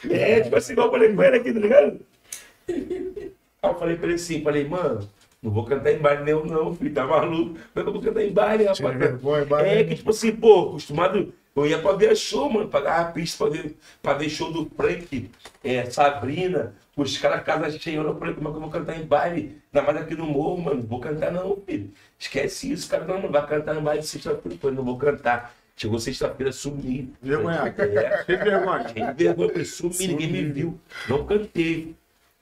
É, 0.09 0.39
tipo 0.41 0.55
assim, 0.55 0.73
igual 0.73 0.87
eu 0.87 0.91
falei 0.93 1.13
com 1.13 1.23
ele 1.23 1.35
aqui, 1.37 1.53
tá 1.53 1.59
ligado? 1.59 1.99
Aí 2.69 3.31
eu 3.63 3.75
falei 3.75 3.95
pra 3.97 4.05
ele 4.05 4.15
assim, 4.15 4.43
falei, 4.43 4.67
mano, 4.67 5.09
não 5.41 5.51
vou 5.51 5.65
cantar 5.65 5.91
em 5.91 5.97
baile 5.97 6.23
nenhum 6.23 6.45
não, 6.45 6.75
filho, 6.75 6.93
tá 6.93 7.05
maluco? 7.05 7.55
Como 7.73 7.85
é 7.85 7.89
eu 7.89 7.93
vou 7.93 8.01
cantar 8.01 8.23
em 8.23 8.31
baile, 8.31 8.63
rapaz? 8.65 8.97
vergonha, 8.97 9.41
É 9.41 9.45
baile. 9.45 9.85
que, 9.85 9.95
tipo 9.95 10.11
assim, 10.11 10.31
pô, 10.31 10.69
acostumado, 10.69 11.33
eu 11.55 11.65
ia 11.65 11.79
pra 11.79 11.93
ver 11.93 12.15
show, 12.15 12.47
mano, 12.49 12.67
pagar 12.69 12.99
a 13.01 13.05
pista 13.11 13.43
pra 13.43 13.53
ver, 13.57 13.75
pra 14.03 14.13
ver 14.13 14.29
show 14.29 14.51
do 14.51 14.69
Frank, 14.75 15.31
é, 15.63 15.85
Sabrina, 15.89 16.75
os 17.03 17.17
caras 17.17 17.43
casa 17.43 17.77
cheia, 17.77 17.97
eu 17.97 18.17
falei, 18.17 18.33
como 18.33 18.47
é 18.47 18.51
que 18.51 18.57
eu 18.57 18.61
vou 18.61 18.69
cantar 18.69 18.99
em 18.99 19.05
baile? 19.05 19.61
Ainda 19.73 19.85
mais 19.85 20.03
aqui 20.03 20.15
no 20.15 20.25
morro, 20.25 20.61
mano, 20.61 20.81
não 20.81 20.87
vou 20.87 20.99
cantar 20.99 21.31
não, 21.31 21.55
filho. 21.65 21.91
Esquece 22.17 22.71
isso, 22.71 22.89
cara, 22.89 23.05
não, 23.05 23.21
não 23.21 23.31
vai 23.31 23.45
cantar 23.45 23.75
em 23.75 23.81
baile 23.81 24.03
sexta-feira, 24.03 24.55
eu 24.55 24.59
falei, 24.59 24.75
não 24.75 24.83
vou 24.83 24.97
cantar. 24.97 25.53
Chegou 25.75 25.99
sexta-feira, 25.99 26.51
sumi. 26.51 27.13
Vergonha. 27.21 27.75
É, 27.77 28.23
Que 28.23 28.35
vergonha. 28.35 28.87
Cheio 28.89 29.13
de 29.13 29.23
vergonha, 29.23 29.49
falei, 29.49 29.65
sumi, 29.65 30.07
ninguém 30.07 30.31
me 30.31 30.43
viu. 30.45 30.79
Não 31.07 31.23
cantei. 31.23 31.95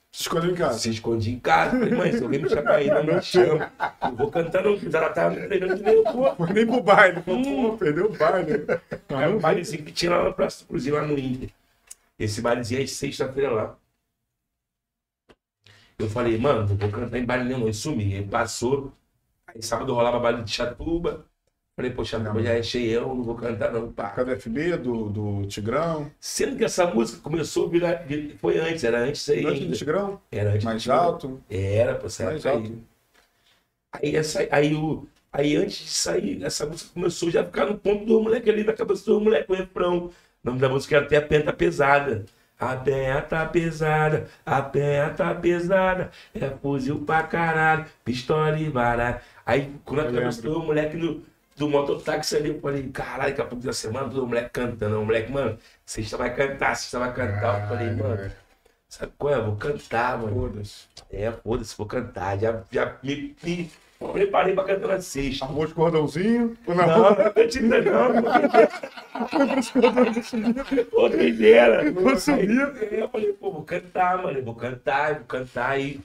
Se 0.10 0.22
escondeu 0.22 0.52
em 0.52 0.56
casa. 0.56 0.80
Se 0.80 0.90
escondi 0.90 1.32
em 1.32 1.40
casa. 1.40 1.78
Falei, 1.78 1.94
mãe, 1.94 2.14
se 2.14 2.24
alguém 2.24 2.42
me 2.42 2.50
chamar 2.50 2.76
aí, 2.76 2.88
não 2.88 3.04
me 3.04 3.22
chama. 3.22 3.70
Não 4.02 4.16
vou 4.16 4.32
cantar, 4.32 4.64
não. 4.64 4.80
porque 4.80 4.96
Ela 4.96 5.10
tava 5.10 5.36
me 5.36 5.46
treinando 5.46 5.76
de 5.76 5.84
pô. 5.84 6.34
Foi 6.38 6.54
nem 6.54 6.66
pro 6.66 6.82
baile. 6.82 7.22
Hum. 7.28 7.72
pô, 7.72 7.78
perdeu 7.78 8.06
o 8.06 8.18
baile. 8.18 8.66
É 9.10 9.28
um 9.28 9.38
bailezinho 9.38 9.84
que 9.84 9.92
tinha 9.92 10.12
lá 10.16 10.24
na 10.24 10.32
Praça 10.32 10.64
do 10.64 10.70
Cruzeiro, 10.70 10.98
lá 10.98 11.06
no 11.06 11.20
Inter. 11.20 11.50
Esse 12.18 12.40
bailezinho 12.40 12.80
é 12.80 12.84
de 12.86 12.92
sexta-feira 12.92 13.52
lá. 13.52 13.78
Eu 15.98 16.10
falei, 16.10 16.38
mano, 16.38 16.68
não 16.68 16.78
vou 16.78 16.92
cantar 16.92 17.18
em 17.18 17.26
baile 17.26 17.46
nenhum, 17.46 17.60
não. 17.62 17.70
E 17.70 17.74
sumi. 17.74 18.16
Aí 18.16 18.28
passou. 18.28 18.92
Aí 19.48 19.62
sábado 19.62 19.94
rolava 19.94 20.20
baile 20.20 20.44
de 20.44 20.52
Chatuba. 20.52 21.26
Falei, 21.76 21.92
poxa, 21.92 22.18
Chatuba 22.20 22.42
já 22.44 22.54
é 22.54 22.64
cheião, 22.64 23.16
não 23.16 23.24
vou 23.24 23.36
cantar 23.36 23.72
não. 23.74 23.92
Pá. 23.92 24.14
FB, 24.18 24.78
do, 24.78 25.10
do 25.10 25.48
Tigrão? 25.48 26.12
Sendo 26.20 26.58
que 26.58 26.64
essa 26.66 26.88
música 26.88 27.22
começou 27.22 27.68
a 27.68 27.70
virar. 27.70 27.94
vir- 28.06 28.38
Foi 28.38 28.58
antes, 28.60 28.84
era 28.84 29.00
antes 29.00 29.28
aí. 29.30 29.46
Antes 29.46 29.68
do. 29.68 29.78
Tigrão? 29.78 30.22
Era 30.32 30.52
antes 30.54 30.66
Mais 30.66 30.90
alto? 30.90 31.42
Era, 31.50 31.96
pô, 31.96 32.08
essa 32.08 32.26
Mais 32.26 32.46
época 32.46 32.50
alto. 32.52 32.70
aí. 32.70 32.84
Aí, 33.92 34.16
essa, 34.16 34.48
aí, 34.52 34.74
o, 34.76 35.08
aí 35.32 35.56
antes 35.56 35.78
de 35.78 35.90
sair, 35.90 36.44
essa 36.44 36.66
música 36.66 36.92
começou 36.94 37.30
já 37.32 37.42
a 37.42 37.46
ficar 37.46 37.66
no 37.66 37.78
ponto 37.78 38.06
do 38.06 38.22
moleque 38.22 38.50
ali, 38.50 38.64
na 38.64 38.74
cabeça 38.74 39.06
do 39.06 39.20
moleque, 39.22 39.52
o 39.52 39.56
refrão. 39.56 40.08
O 40.08 40.12
nome 40.44 40.60
da 40.60 40.70
música 40.70 40.98
era 40.98 41.06
até 41.06 41.18
a 41.18 41.22
penta 41.28 41.54
pesada. 41.54 42.26
A 42.60 42.76
penha 42.78 43.22
tá 43.22 43.46
pesada, 43.46 44.28
a 44.46 44.62
penha 44.62 45.10
tá 45.10 45.36
pesada, 45.36 46.10
é 46.34 46.50
fuzil 46.50 47.02
pra 47.02 47.24
caralho, 47.24 47.86
pistola 48.04 48.58
e 48.58 48.70
baralho. 48.70 49.20
Aí, 49.46 49.74
quando 49.84 50.06
Eu 50.06 50.14
cabeça 50.14 50.42
do 50.42 50.64
moleque 50.64 50.96
no, 50.96 51.22
do 51.58 51.70
mototáxi 51.70 52.38
ali, 52.38 52.50
eu 52.50 52.62
falei, 52.62 52.90
caralho, 52.90 53.32
daqui 53.32 53.42
a 53.42 53.46
pouco 53.46 53.66
da 53.66 53.74
semana, 53.74 54.10
todo 54.10 54.26
moleque 54.26 54.50
cantando. 54.52 55.02
O 55.02 55.06
moleque, 55.06 55.32
mano, 55.32 55.58
sexta 55.86 56.18
vai 56.18 56.34
cantar, 56.34 56.76
sexta 56.76 57.00
vai 57.00 57.14
cantar. 57.14 57.62
Eu 57.62 57.68
falei, 57.68 57.92
mano, 57.92 58.32
sabe 58.88 59.12
qual 59.18 59.34
é? 59.34 59.38
Eu 59.38 59.46
vou 59.46 59.56
cantar, 59.58 60.18
mano. 60.18 60.34
Foda-se. 60.34 60.88
É, 61.12 61.32
foda-se, 61.32 61.78
vou 61.78 61.88
cantar. 61.88 62.40
Já, 62.40 62.64
já 62.72 62.98
me, 63.04 63.36
me 63.44 63.72
preparei 64.14 64.54
pra 64.54 64.64
cantar 64.64 64.88
na 64.88 65.02
sexta. 65.02 65.44
Arrumou 65.46 65.66
de 65.68 65.74
cordãozinho? 65.74 66.56
Ou 66.66 66.76
Não, 66.76 66.88
não? 66.88 66.98
não 67.00 67.08
acredito 67.10 67.66
não. 67.66 67.84
Pô, 70.92 71.10
quem 71.10 71.34
dera. 71.36 71.84
Eu 71.84 73.10
falei, 73.10 73.34
pô, 73.34 73.52
vou 73.52 73.64
cantar, 73.64 74.22
mano. 74.24 74.42
Vou 74.44 74.56
cantar, 74.56 75.16
vou 75.16 75.26
cantar. 75.26 75.80
E 75.80 76.00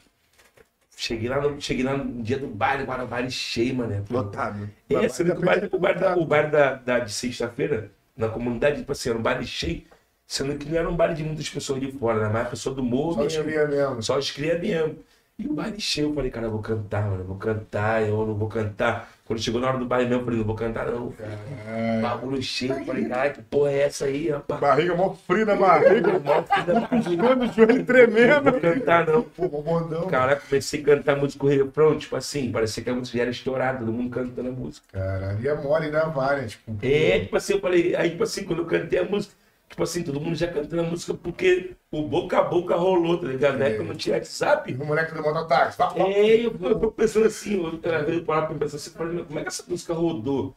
cheguei 0.97 1.29
lá 1.29 1.41
no, 1.41 1.61
cheguei 1.61 1.85
lá 1.85 1.97
no 1.97 2.23
dia 2.23 2.39
do 2.39 2.47
baile, 2.47 2.85
baile 2.85 3.31
cheio, 3.31 3.75
mano. 3.75 4.05
Lotado. 4.11 4.69
É, 4.89 5.09
que 5.09 5.23
o 5.33 5.41
baile, 5.41 5.69
o 5.73 5.79
baile, 5.79 6.01
da, 6.01 6.17
o 6.17 6.25
baile 6.27 6.51
da, 6.51 6.75
da- 6.75 6.99
de 7.01 7.13
sexta-feira, 7.13 7.91
na 8.17 8.29
comunidade, 8.29 8.79
tipo 8.81 8.93
assim, 8.93 9.11
era 9.11 9.19
um 9.19 9.23
baile 9.23 9.47
cheio, 9.47 9.83
sendo 10.27 10.57
que 10.57 10.69
não 10.69 10.79
era 10.79 10.89
um 10.89 10.97
baile 10.97 11.15
de 11.15 11.25
muitas 11.25 11.49
pessoas 11.49 11.81
de 11.81 11.91
fora, 11.93 12.21
era 12.21 12.31
mais 12.31 12.49
pessoa 12.49 12.75
do 12.75 12.83
morro 12.83 13.15
Só 13.15 13.27
os 13.27 13.37
cria 13.37 13.67
mesmo. 13.67 14.03
Só 14.03 14.19
os 14.19 14.31
cria 14.31 14.59
mesmo. 14.59 14.99
E 15.41 15.47
o 15.47 15.55
baile 15.55 15.81
cheio, 15.81 16.09
eu 16.11 16.15
falei, 16.15 16.31
cara, 16.31 16.47
eu 16.47 16.51
vou 16.51 16.61
cantar, 16.61 17.03
mano, 17.09 17.23
eu 17.23 17.27
vou 17.27 17.37
cantar, 17.37 18.03
eu 18.07 18.27
não 18.27 18.35
vou 18.35 18.47
cantar. 18.49 19.11
Quando 19.25 19.41
chegou 19.41 19.61
na 19.61 19.69
hora 19.69 19.79
do 19.79 19.87
baile 19.87 20.07
mesmo, 20.09 20.21
eu 20.21 20.25
falei, 20.25 20.39
não 20.41 20.47
vou 20.47 20.55
cantar 20.57 20.87
não. 20.91 21.13
Caralho. 21.13 22.03
Bagulho 22.03 22.43
cheio, 22.43 22.75
eu 22.75 22.85
falei, 22.85 23.05
caralho, 23.07 23.33
que 23.35 23.43
porra 23.43 23.71
é 23.71 23.83
essa 23.83 24.05
aí, 24.05 24.29
rapaz? 24.29 24.61
Barriga 24.61 24.95
mó 24.95 25.15
fria 25.15 25.47
na 25.47 25.55
barriga. 25.55 26.19
Mó 26.19 26.41
da 26.41 26.43
puta, 26.43 26.97
Escando 26.97 27.45
o 27.45 27.53
joelho 27.53 27.79
Não 27.79 27.85
tremendo. 27.85 28.51
vou 28.51 28.61
cantar 28.61 29.07
não. 29.07 29.23
Pô, 29.23 29.43
mó 29.49 29.63
bondão. 29.63 30.07
Cara, 30.09 30.37
comecei 30.37 30.83
a 30.83 30.85
cantar 30.85 31.17
música, 31.17 31.47
o 31.47 31.49
refrão, 31.49 31.97
tipo 31.97 32.17
assim, 32.17 32.53
parecia 32.53 32.83
que 32.83 32.91
a 32.91 32.95
música 32.95 33.17
já 33.17 33.23
era 33.23 33.31
estourada, 33.31 33.79
todo 33.79 33.93
mundo 33.93 34.11
cantando 34.11 34.49
a 34.49 34.53
música. 34.53 34.87
Caralho, 34.93 35.41
e 35.41 35.49
é 35.49 35.55
mole 35.55 35.91
da 35.91 36.05
várias, 36.07 36.51
tipo. 36.53 36.77
É, 36.83 37.21
tipo 37.21 37.37
assim, 37.37 37.53
eu 37.55 37.61
falei, 37.61 37.95
aí, 37.97 38.11
tipo 38.11 38.25
assim, 38.25 38.45
quando 38.45 38.59
eu 38.59 38.67
cantei 38.67 38.99
a 38.99 39.05
música, 39.05 39.33
tipo 39.71 39.83
assim, 39.83 40.03
todo 40.03 40.21
mundo 40.21 40.35
já 40.37 40.49
cantando 40.53 40.83
a 40.83 40.85
música 40.85 41.15
porque 41.15 41.77
o 41.91 42.03
boca 42.03 42.39
a 42.39 42.43
boca 42.43 42.77
rolou, 42.77 43.19
tá 43.19 43.29
ligado? 43.29 43.59
Na 43.59 43.67
época 43.67 43.85
não 43.85 43.95
tinha 43.95 44.17
WhatsApp. 44.17 44.75
O 44.75 44.85
moleque 44.85 45.15
do 45.15 45.23
mototáxi. 45.23 45.79
É, 45.95 46.47
eu, 46.47 46.57
eu 46.61 46.79
tô 46.81 46.93
pensando 46.93 47.27
assim, 47.27 47.55
eu, 47.63 47.69
às 47.69 48.05
vezes 48.05 48.21
eu 48.21 48.25
parava 48.25 48.49
pra 48.49 48.59
pensar 48.59 48.77
assim, 48.77 48.91
como 48.93 49.39
é 49.39 49.43
que 49.43 49.49
essa 49.49 49.65
música 49.69 49.95
rodou? 49.95 50.57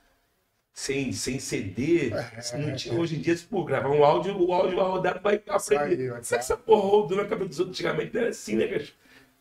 Sem, 0.76 1.12
sem 1.14 1.38
CD, 1.40 2.12
se 2.42 2.58
não 2.58 2.76
tinha, 2.76 3.00
hoje 3.00 3.16
em 3.16 3.22
dia, 3.22 3.38
se 3.38 3.46
por 3.46 3.64
gravar 3.64 3.90
um 3.90 4.04
áudio, 4.04 4.36
o 4.42 4.52
áudio 4.54 4.78
vai 4.78 4.86
rodar, 4.86 5.22
vai 5.22 5.36
aprender. 5.48 6.10
Será 6.24 6.40
que 6.40 6.46
essa 6.46 6.58
porra 6.58 6.82
rodou 6.90 7.18
na 7.18 7.26
cabeça 7.26 7.50
dos 7.50 7.60
outros 7.60 7.78
antigamente? 7.78 8.14
Não 8.14 8.22
era 8.22 8.30
assim, 8.32 8.56
né, 8.56 8.68
cara? 8.68 8.84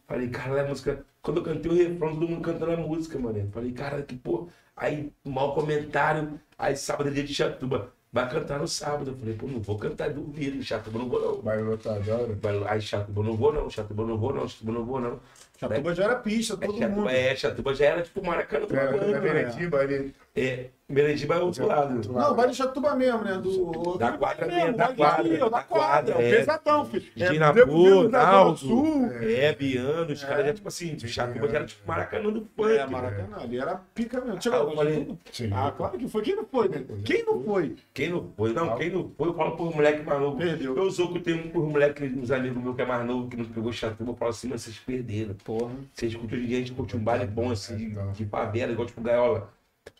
Falei, 0.07 0.29
cara, 0.29 0.63
a 0.63 0.69
música. 0.69 1.07
Quando 1.23 1.39
eu 1.39 1.45
cantei 1.45 1.71
o 1.73 1.75
refrão, 1.75 2.15
todo 2.15 2.29
mundo 2.29 2.43
cantando 2.43 2.73
a 2.73 2.77
música, 2.77 3.19
mano. 3.19 3.51
Falei, 3.53 3.73
cara, 3.73 4.03
que 4.03 4.15
porra. 4.17 4.49
Aí, 4.77 5.11
mau 5.25 5.55
comentário. 5.55 6.39
Aí, 6.59 6.77
sábado 6.77 7.09
é 7.09 7.13
dia 7.13 7.25
de 7.25 7.35
Chatuba. 7.35 7.95
Vai 8.13 8.29
cantar 8.29 8.59
no 8.59 8.69
sábado. 8.69 9.11
Eu 9.11 9.17
falei, 9.17 9.35
pô, 9.35 9.47
não 9.47 9.61
vou 9.61 9.79
cantar 9.79 10.11
dormir, 10.11 10.55
em 10.57 10.63
Chatuba 10.63 10.99
não 10.99 11.09
vou 11.09 11.21
não. 11.21 11.41
Vai 11.43 11.63
lotar 11.63 11.97
agora. 11.97 12.37
Vai- 12.41 12.63
Aí 12.69 12.81
Chatuba 12.81 13.23
não 13.23 13.37
vou 13.37 13.53
não, 13.53 13.71
Chatuba 13.71 14.05
não 14.05 14.19
vou 14.19 14.33
não, 14.35 14.49
Chatuba 14.49 14.73
não 14.73 14.85
vou 14.85 15.01
não. 15.01 15.21
Chatuba 15.59 15.95
já 15.95 16.05
era 16.05 16.17
pista, 16.17 16.55
É, 16.55 16.67
todo 16.67 16.79
Chatuba, 16.79 16.97
mundo. 16.97 17.09
é, 17.09 17.37
Chatuba 17.37 17.75
já 17.75 17.85
era 17.87 18.03
tipo 18.03 18.25
Maracanã 18.27 18.67
É, 18.69 18.75
Maracanã, 18.75 19.07
na 19.13 19.21
Meretiba, 19.21 19.79
ali. 19.79 20.15
É, 20.35 20.71
Merediba 20.89 21.35
é 21.35 21.41
outro 21.41 21.67
lado. 21.67 21.97
Outro 21.97 22.13
Não, 22.13 22.35
vai 22.35 22.49
de 22.49 22.55
Chatuba 22.55 22.95
mesmo, 22.95 23.23
né? 23.23 23.35
Do... 23.39 23.97
Da 23.99 24.13
quadra 24.13 24.47
mesmo, 24.47 24.61
mesmo, 24.63 24.77
da 24.77 24.87
vai 24.87 24.97
quadra, 24.97 25.39
da 25.39 25.49
da 25.49 25.63
quadra. 25.63 25.65
quadra, 25.65 26.15
É 26.23 26.29
é. 26.29 26.37
pesadão, 26.37 26.85
filho. 26.87 27.07
Da 27.17 27.65
Zona 27.65 28.09
Naldo, 28.09 28.59
Sul. 28.59 29.11
É, 29.21 29.55
Biano, 29.55 30.13
os 30.13 30.25
caras 30.25 30.47
já 30.47 30.55
tipo 30.55 30.69
assim, 30.69 30.99
Chatuba 30.99 31.49
já 31.49 31.57
era 31.57 31.65
tipo 31.67 31.87
Maracanã 31.87 32.31
do. 32.31 32.49
É, 32.59 32.79
né? 32.79 32.87
Maracanã, 32.87 33.37
ali 33.41 33.59
era 33.59 33.77
pica 33.95 34.21
mesmo. 34.21 34.37
Ah, 34.37 34.41
Chegou 34.41 34.71
eu 34.71 34.77
falei? 34.77 35.19
Sim. 35.31 35.51
Ah, 35.53 35.73
claro 35.77 35.99
que 35.99 36.09
foi. 36.09 36.23
Quem 36.23 36.37
não 36.37 36.45
foi, 36.47 36.69
né? 36.69 36.85
Quem 37.05 37.25
não 37.25 37.43
foi? 37.43 37.77
Quem 37.93 38.09
não 38.11 38.33
foi? 38.35 38.53
Não, 38.53 38.77
quem 38.77 38.91
não 38.91 39.11
foi, 39.17 39.29
eu 39.29 39.35
falo 39.35 39.57
pro 39.57 39.65
moleque 39.67 40.03
mais 40.03 40.21
novo. 40.21 40.39
Perdeu. 40.39 40.77
Eu 40.77 40.91
sou 40.91 41.13
que 41.13 41.19
eu 41.19 41.23
tenho 41.23 41.47
uns 41.47 41.73
moleques, 41.73 42.17
uns 42.17 42.31
amigos 42.31 42.63
meus 42.63 42.75
que 42.75 42.83
é 42.83 42.87
mais 42.87 43.07
novo, 43.07 43.29
que 43.29 43.37
não 43.37 43.45
pegou 43.45 43.73
Chatuba, 43.73 44.13
eu 44.13 44.17
falo 44.17 44.31
assim, 44.31 44.49
mas 44.49 44.63
vocês 44.63 44.79
perderam. 44.79 45.35
Porra. 45.45 45.73
Vocês 45.93 46.13
dia, 46.13 46.57
a 46.57 46.61
gente 46.61 46.73
curte 46.73 46.97
um 46.97 47.01
baile 47.05 47.27
bom 47.27 47.51
assim, 47.51 47.77
de, 47.77 48.13
de 48.13 48.25
favela, 48.27 48.73
igual 48.73 48.87
tipo 48.87 49.01
Gaiola. 49.01 49.53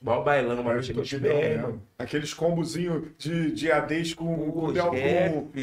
Mal 0.03 0.25
bailando, 0.25 0.65
mas 0.65 0.85
chegou 0.85 1.05
de. 1.05 1.21
Aqueles 1.97 2.35
combozinhos 2.35 3.05
de, 3.17 3.53
de 3.53 3.71
ADs 3.71 4.15
com, 4.15 4.51
com, 4.51 4.65
Os 4.67 4.77
com, 4.79 4.91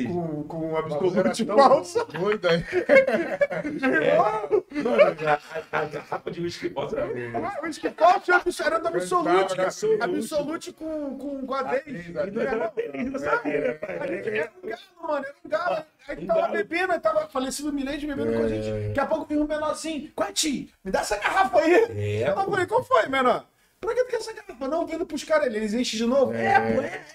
com, 0.08 0.44
com 0.44 0.78
absolute 0.78 1.44
falsa. 1.46 2.06
Doido 2.06 2.48
aí. 2.48 2.64
A, 5.72 5.86
garrafa 5.86 6.32
de 6.32 6.42
whisky 6.42 6.70
falsa 6.70 7.00
era. 7.00 7.08
Ah, 7.08 7.10
é 7.62 8.66
era 8.66 8.80
da 8.80 8.90
Absolute, 8.90 9.26
Cantava 9.26 9.56
cara. 9.56 9.68
Absolute. 9.68 10.04
Absolute 10.04 10.74
com, 10.74 11.18
com, 11.18 11.46
com 11.46 11.54
ADs. 11.54 12.08
E 12.08 12.12
nós 12.12 12.36
era 12.36 12.72
feliz, 12.72 13.12
não 13.12 13.20
sabia, 13.20 13.60
né, 13.60 13.74
pai? 13.74 13.98
Era 13.98 14.52
um 14.64 14.70
galo, 14.70 14.82
mano, 15.02 15.26
era 15.26 15.36
um 15.44 15.50
galo. 15.50 15.86
Aí 16.08 16.26
tava 16.26 16.48
bebendo, 16.48 16.94
aí 16.94 17.00
tava 17.00 17.28
falecido 17.28 17.74
Milene 17.74 18.08
bebendo 18.08 18.34
com 18.34 18.44
a 18.44 18.48
gente. 18.48 18.68
É. 18.68 18.88
Daqui 18.88 19.00
a 19.00 19.06
pouco 19.06 19.26
veio 19.26 19.44
um 19.44 19.48
menor 19.48 19.70
assim, 19.72 20.12
Quati, 20.16 20.74
me 20.84 20.92
dá 20.92 21.02
essa 21.02 21.18
garrafa 21.18 21.60
aí. 21.60 22.24
É, 22.24 22.30
eu 22.30 22.36
falei, 22.36 22.66
qual 22.66 22.84
foi, 22.84 23.08
menor? 23.08 23.46
Pra 23.80 23.94
que 23.96 24.04
tu 24.04 24.10
quer 24.10 24.18
essa 24.18 24.34
garrafa? 24.34 24.68
Não, 24.68 24.86
vendo 24.86 25.06
pros 25.06 25.24
caras 25.24 25.48
ali, 25.48 25.58
eles 25.58 25.74
enchem 25.74 25.98
de 26.00 26.06
novo. 26.06 26.34
É, 26.34 26.76
pô, 26.76 26.82
é. 26.82 27.06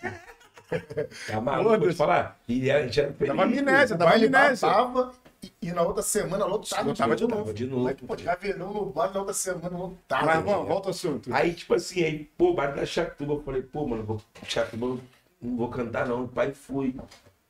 Tá 1.26 1.40
maluco, 1.40 1.78
vou 1.78 1.88
te 1.90 1.94
falar. 1.94 2.40
E 2.48 2.70
a 2.70 2.82
gente 2.82 3.00
era 3.00 3.12
feliz. 3.12 3.36
Dava 3.36 3.42
amnésia, 3.44 3.94
O 3.94 3.98
dava 3.98 4.14
amnésia. 4.14 4.68
tava 4.68 5.12
e, 5.42 5.52
e 5.62 5.72
na 5.72 5.82
outra 5.82 6.02
semana 6.02 6.46
lotado. 6.46 6.86
Lotava 6.88 7.14
de 7.14 7.22
novo. 7.26 7.36
Tava 7.36 7.54
de 7.54 7.66
novo. 7.66 7.94
Pô, 7.94 8.16
já 8.16 8.34
verão 8.34 8.72
no 8.72 8.86
baile 8.86 9.12
na 9.14 9.20
outra 9.20 9.34
semana 9.34 9.76
lotado. 9.76 10.26
Mas, 10.26 10.42
vamos, 10.44 10.66
volta 10.68 10.88
ao 10.88 10.90
assunto. 10.90 11.32
Aí, 11.32 11.52
tipo 11.54 11.74
assim, 11.74 12.02
aí, 12.02 12.24
pô, 12.36 12.54
baile 12.54 12.74
da 12.74 12.86
Chatuba, 12.86 13.34
eu 13.34 13.42
falei, 13.42 13.62
pô, 13.62 13.86
mano, 13.86 14.02
vou, 14.04 14.20
Chatuba, 14.48 14.86
eu 14.86 15.00
não 15.42 15.56
vou 15.56 15.68
cantar 15.68 16.08
não. 16.08 16.24
O 16.24 16.28
pai 16.28 16.52
fui. 16.52 16.96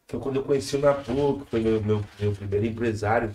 Foi 0.09 0.21
quando 0.21 0.37
eu 0.37 0.43
conheci 0.45 0.77
o 0.77 0.81
Napô, 0.81 1.39
que 1.41 1.51
foi 1.51 1.61
meu, 1.61 1.81
meu, 1.81 2.05
meu 2.19 2.33
primeiro 2.33 2.67
empresário. 2.67 3.33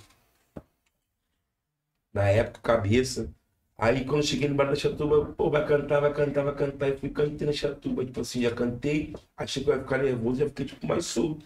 Na 2.13 2.27
época, 2.29 2.59
cabeça. 2.61 3.31
Aí 3.79 4.03
quando 4.05 4.23
cheguei 4.25 4.49
no 4.49 4.55
bar 4.55 4.65
da 4.65 4.75
Chatuba, 4.75 5.25
pô, 5.37 5.49
vai 5.49 5.65
cantar, 5.65 6.01
vai 6.01 6.13
cantar, 6.13 6.43
vai 6.43 6.55
cantar. 6.55 6.89
E 6.89 6.97
fui 6.97 7.09
cantei 7.09 7.47
na 7.47 7.53
Chatuba, 7.53 8.05
tipo 8.05 8.19
assim, 8.21 8.41
já 8.41 8.51
cantei, 8.51 9.15
achei 9.37 9.63
que 9.63 9.69
eu 9.69 9.75
ia 9.75 9.81
ficar 9.81 9.97
nervoso, 9.99 10.39
já 10.39 10.45
fiquei 10.47 10.65
tipo 10.65 10.85
mais 10.85 11.05
solto. 11.05 11.45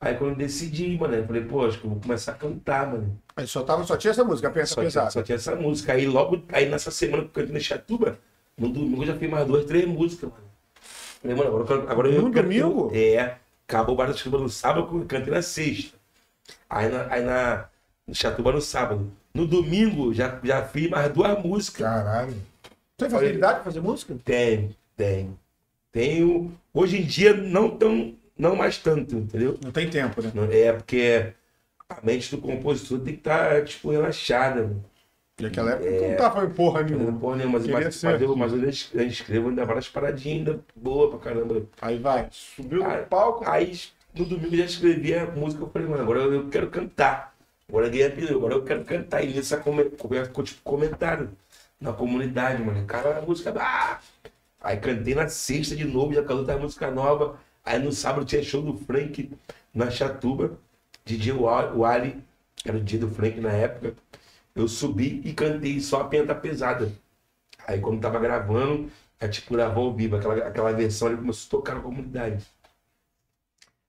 Aí 0.00 0.14
quando 0.16 0.32
eu 0.32 0.36
decidi, 0.36 0.96
mano, 0.98 1.14
eu 1.14 1.26
falei, 1.26 1.44
pô, 1.44 1.64
acho 1.66 1.78
que 1.80 1.86
eu 1.86 1.90
vou 1.90 2.00
começar 2.00 2.32
a 2.32 2.34
cantar, 2.34 2.86
mano. 2.86 3.18
Aí 3.34 3.46
só, 3.46 3.62
tava, 3.62 3.82
só 3.84 3.96
tinha 3.96 4.10
essa 4.10 4.22
música, 4.24 4.50
pensa 4.50 4.66
Só 4.66 4.74
tinha, 4.76 4.84
pesada. 4.84 5.10
só 5.10 5.22
tinha 5.22 5.36
essa 5.36 5.56
música. 5.56 5.92
Aí 5.94 6.06
logo, 6.06 6.42
aí 6.52 6.68
nessa 6.68 6.90
semana 6.90 7.22
que 7.24 7.28
eu 7.30 7.32
cantei 7.32 7.54
na 7.54 7.60
Chatuba, 7.60 8.18
no 8.58 8.68
domingo 8.68 9.02
eu 9.02 9.06
já 9.08 9.16
fiz 9.16 9.28
mais 9.30 9.46
duas, 9.46 9.64
três 9.64 9.86
músicas, 9.86 10.30
mano. 10.30 10.44
Falei, 11.22 11.36
mano, 11.36 11.56
agora, 11.56 11.90
agora 11.90 12.08
eu 12.08 12.22
No 12.22 12.30
domingo? 12.30 12.90
É. 12.94 13.38
Acabou 13.66 13.94
o 13.94 13.98
bar 13.98 14.06
da 14.06 14.14
Chatuba 14.14 14.38
no 14.38 14.48
sábado, 14.48 14.98
eu 15.00 15.06
cantei 15.06 15.32
na 15.32 15.42
sexta. 15.42 15.96
Aí 16.70 16.88
na, 16.88 17.12
aí 17.12 17.22
na 17.24 17.68
Chatuba 18.12 18.52
no 18.52 18.60
sábado. 18.60 19.12
No 19.36 19.46
domingo 19.46 20.14
já, 20.14 20.40
já 20.42 20.64
fiz 20.64 20.88
mais 20.88 21.12
duas 21.12 21.42
músicas. 21.44 21.82
Caralho. 21.86 22.34
Tem 22.96 23.10
facilidade 23.10 23.54
pra 23.56 23.64
fazer 23.64 23.80
música? 23.80 24.16
Tenho, 24.24 24.74
tenho. 24.96 25.38
Tenho. 25.92 26.52
Hoje 26.72 26.98
em 26.98 27.04
dia 27.04 27.34
não 27.34 27.68
tão, 27.70 28.14
não 28.38 28.56
mais 28.56 28.78
tanto, 28.78 29.14
entendeu? 29.16 29.58
Não 29.62 29.70
tem 29.70 29.88
tempo, 29.90 30.22
né? 30.22 30.30
É 30.50 30.72
porque 30.72 31.32
a 31.88 31.98
mente 32.02 32.30
do 32.34 32.40
compositor 32.40 32.98
tem 33.00 33.12
que 33.14 33.20
estar, 33.20 33.62
tipo, 33.64 33.90
relaxada. 33.90 34.62
mano. 34.62 34.84
Naquela 35.38 35.72
época 35.72 36.08
não 36.08 36.16
tava 36.16 36.44
em 36.46 36.50
porra 36.50 36.80
Fazendo 36.80 36.98
nenhuma. 36.98 37.20
porra 37.20 37.36
nenhuma, 37.36 37.58
mas, 37.58 37.68
mas, 37.68 38.02
mas 38.02 38.22
eu, 38.22 38.34
mas 38.36 38.52
eu 38.52 38.58
ainda 38.58 39.04
escrevo 39.04 39.50
ainda 39.50 39.66
várias 39.66 39.86
paradinhas 39.86 40.38
ainda 40.38 40.60
boa 40.74 41.10
pra 41.10 41.18
caramba. 41.18 41.62
Aí 41.82 41.98
vai, 41.98 42.26
subiu 42.30 42.82
Ah, 42.82 42.96
no 43.00 43.06
palco. 43.06 43.44
Aí 43.46 43.78
no 44.14 44.24
domingo 44.24 44.56
já 44.56 44.64
escrevi 44.64 45.14
a 45.14 45.26
música, 45.26 45.62
eu 45.62 45.68
falei, 45.68 45.86
mano, 45.86 46.02
agora 46.02 46.20
eu 46.20 46.48
quero 46.48 46.70
cantar. 46.70 47.35
Agora 47.68 47.86
eu 47.86 47.90
a 48.06 48.36
agora 48.36 48.54
eu 48.54 48.64
quero 48.64 48.84
cantar. 48.84 49.24
E 49.24 49.32
come- 49.58 49.90
ficou 50.26 50.44
tipo 50.44 50.62
comentário 50.62 51.30
na 51.80 51.92
comunidade, 51.92 52.62
mano. 52.62 52.86
Cara, 52.86 53.18
a 53.18 53.22
música. 53.22 53.52
Ah! 53.58 54.00
Aí 54.60 54.78
cantei 54.78 55.14
na 55.14 55.28
sexta 55.28 55.76
de 55.76 55.84
novo, 55.84 56.14
já 56.14 56.22
cantou 56.22 56.38
outra 56.40 56.58
música 56.58 56.90
nova. 56.90 57.38
Aí 57.64 57.78
no 57.78 57.92
sábado 57.92 58.24
tinha 58.26 58.42
show 58.42 58.62
do 58.62 58.76
Frank 58.78 59.30
na 59.74 59.90
Chatuba, 59.90 60.58
DJ 61.04 61.32
Wa- 61.34 61.72
Wally, 61.74 62.22
era 62.64 62.76
o 62.78 62.84
dia 62.84 62.98
do 62.98 63.10
Frank 63.10 63.40
na 63.40 63.52
época. 63.52 63.94
Eu 64.54 64.68
subi 64.68 65.22
e 65.24 65.34
cantei 65.34 65.80
só 65.80 66.02
a 66.02 66.08
penta 66.08 66.34
pesada. 66.34 66.92
Aí 67.66 67.80
quando 67.80 68.00
tava 68.02 68.18
gravando, 68.20 68.90
é 69.20 69.28
tipo 69.28 69.54
gravou 69.54 69.88
ao 69.88 69.94
vivo, 69.94 70.16
aquela, 70.16 70.36
aquela 70.48 70.72
versão 70.72 71.08
ali 71.08 71.16
começou 71.18 71.48
a 71.48 71.62
tocar 71.62 71.74
na 71.76 71.82
comunidade. 71.82 72.44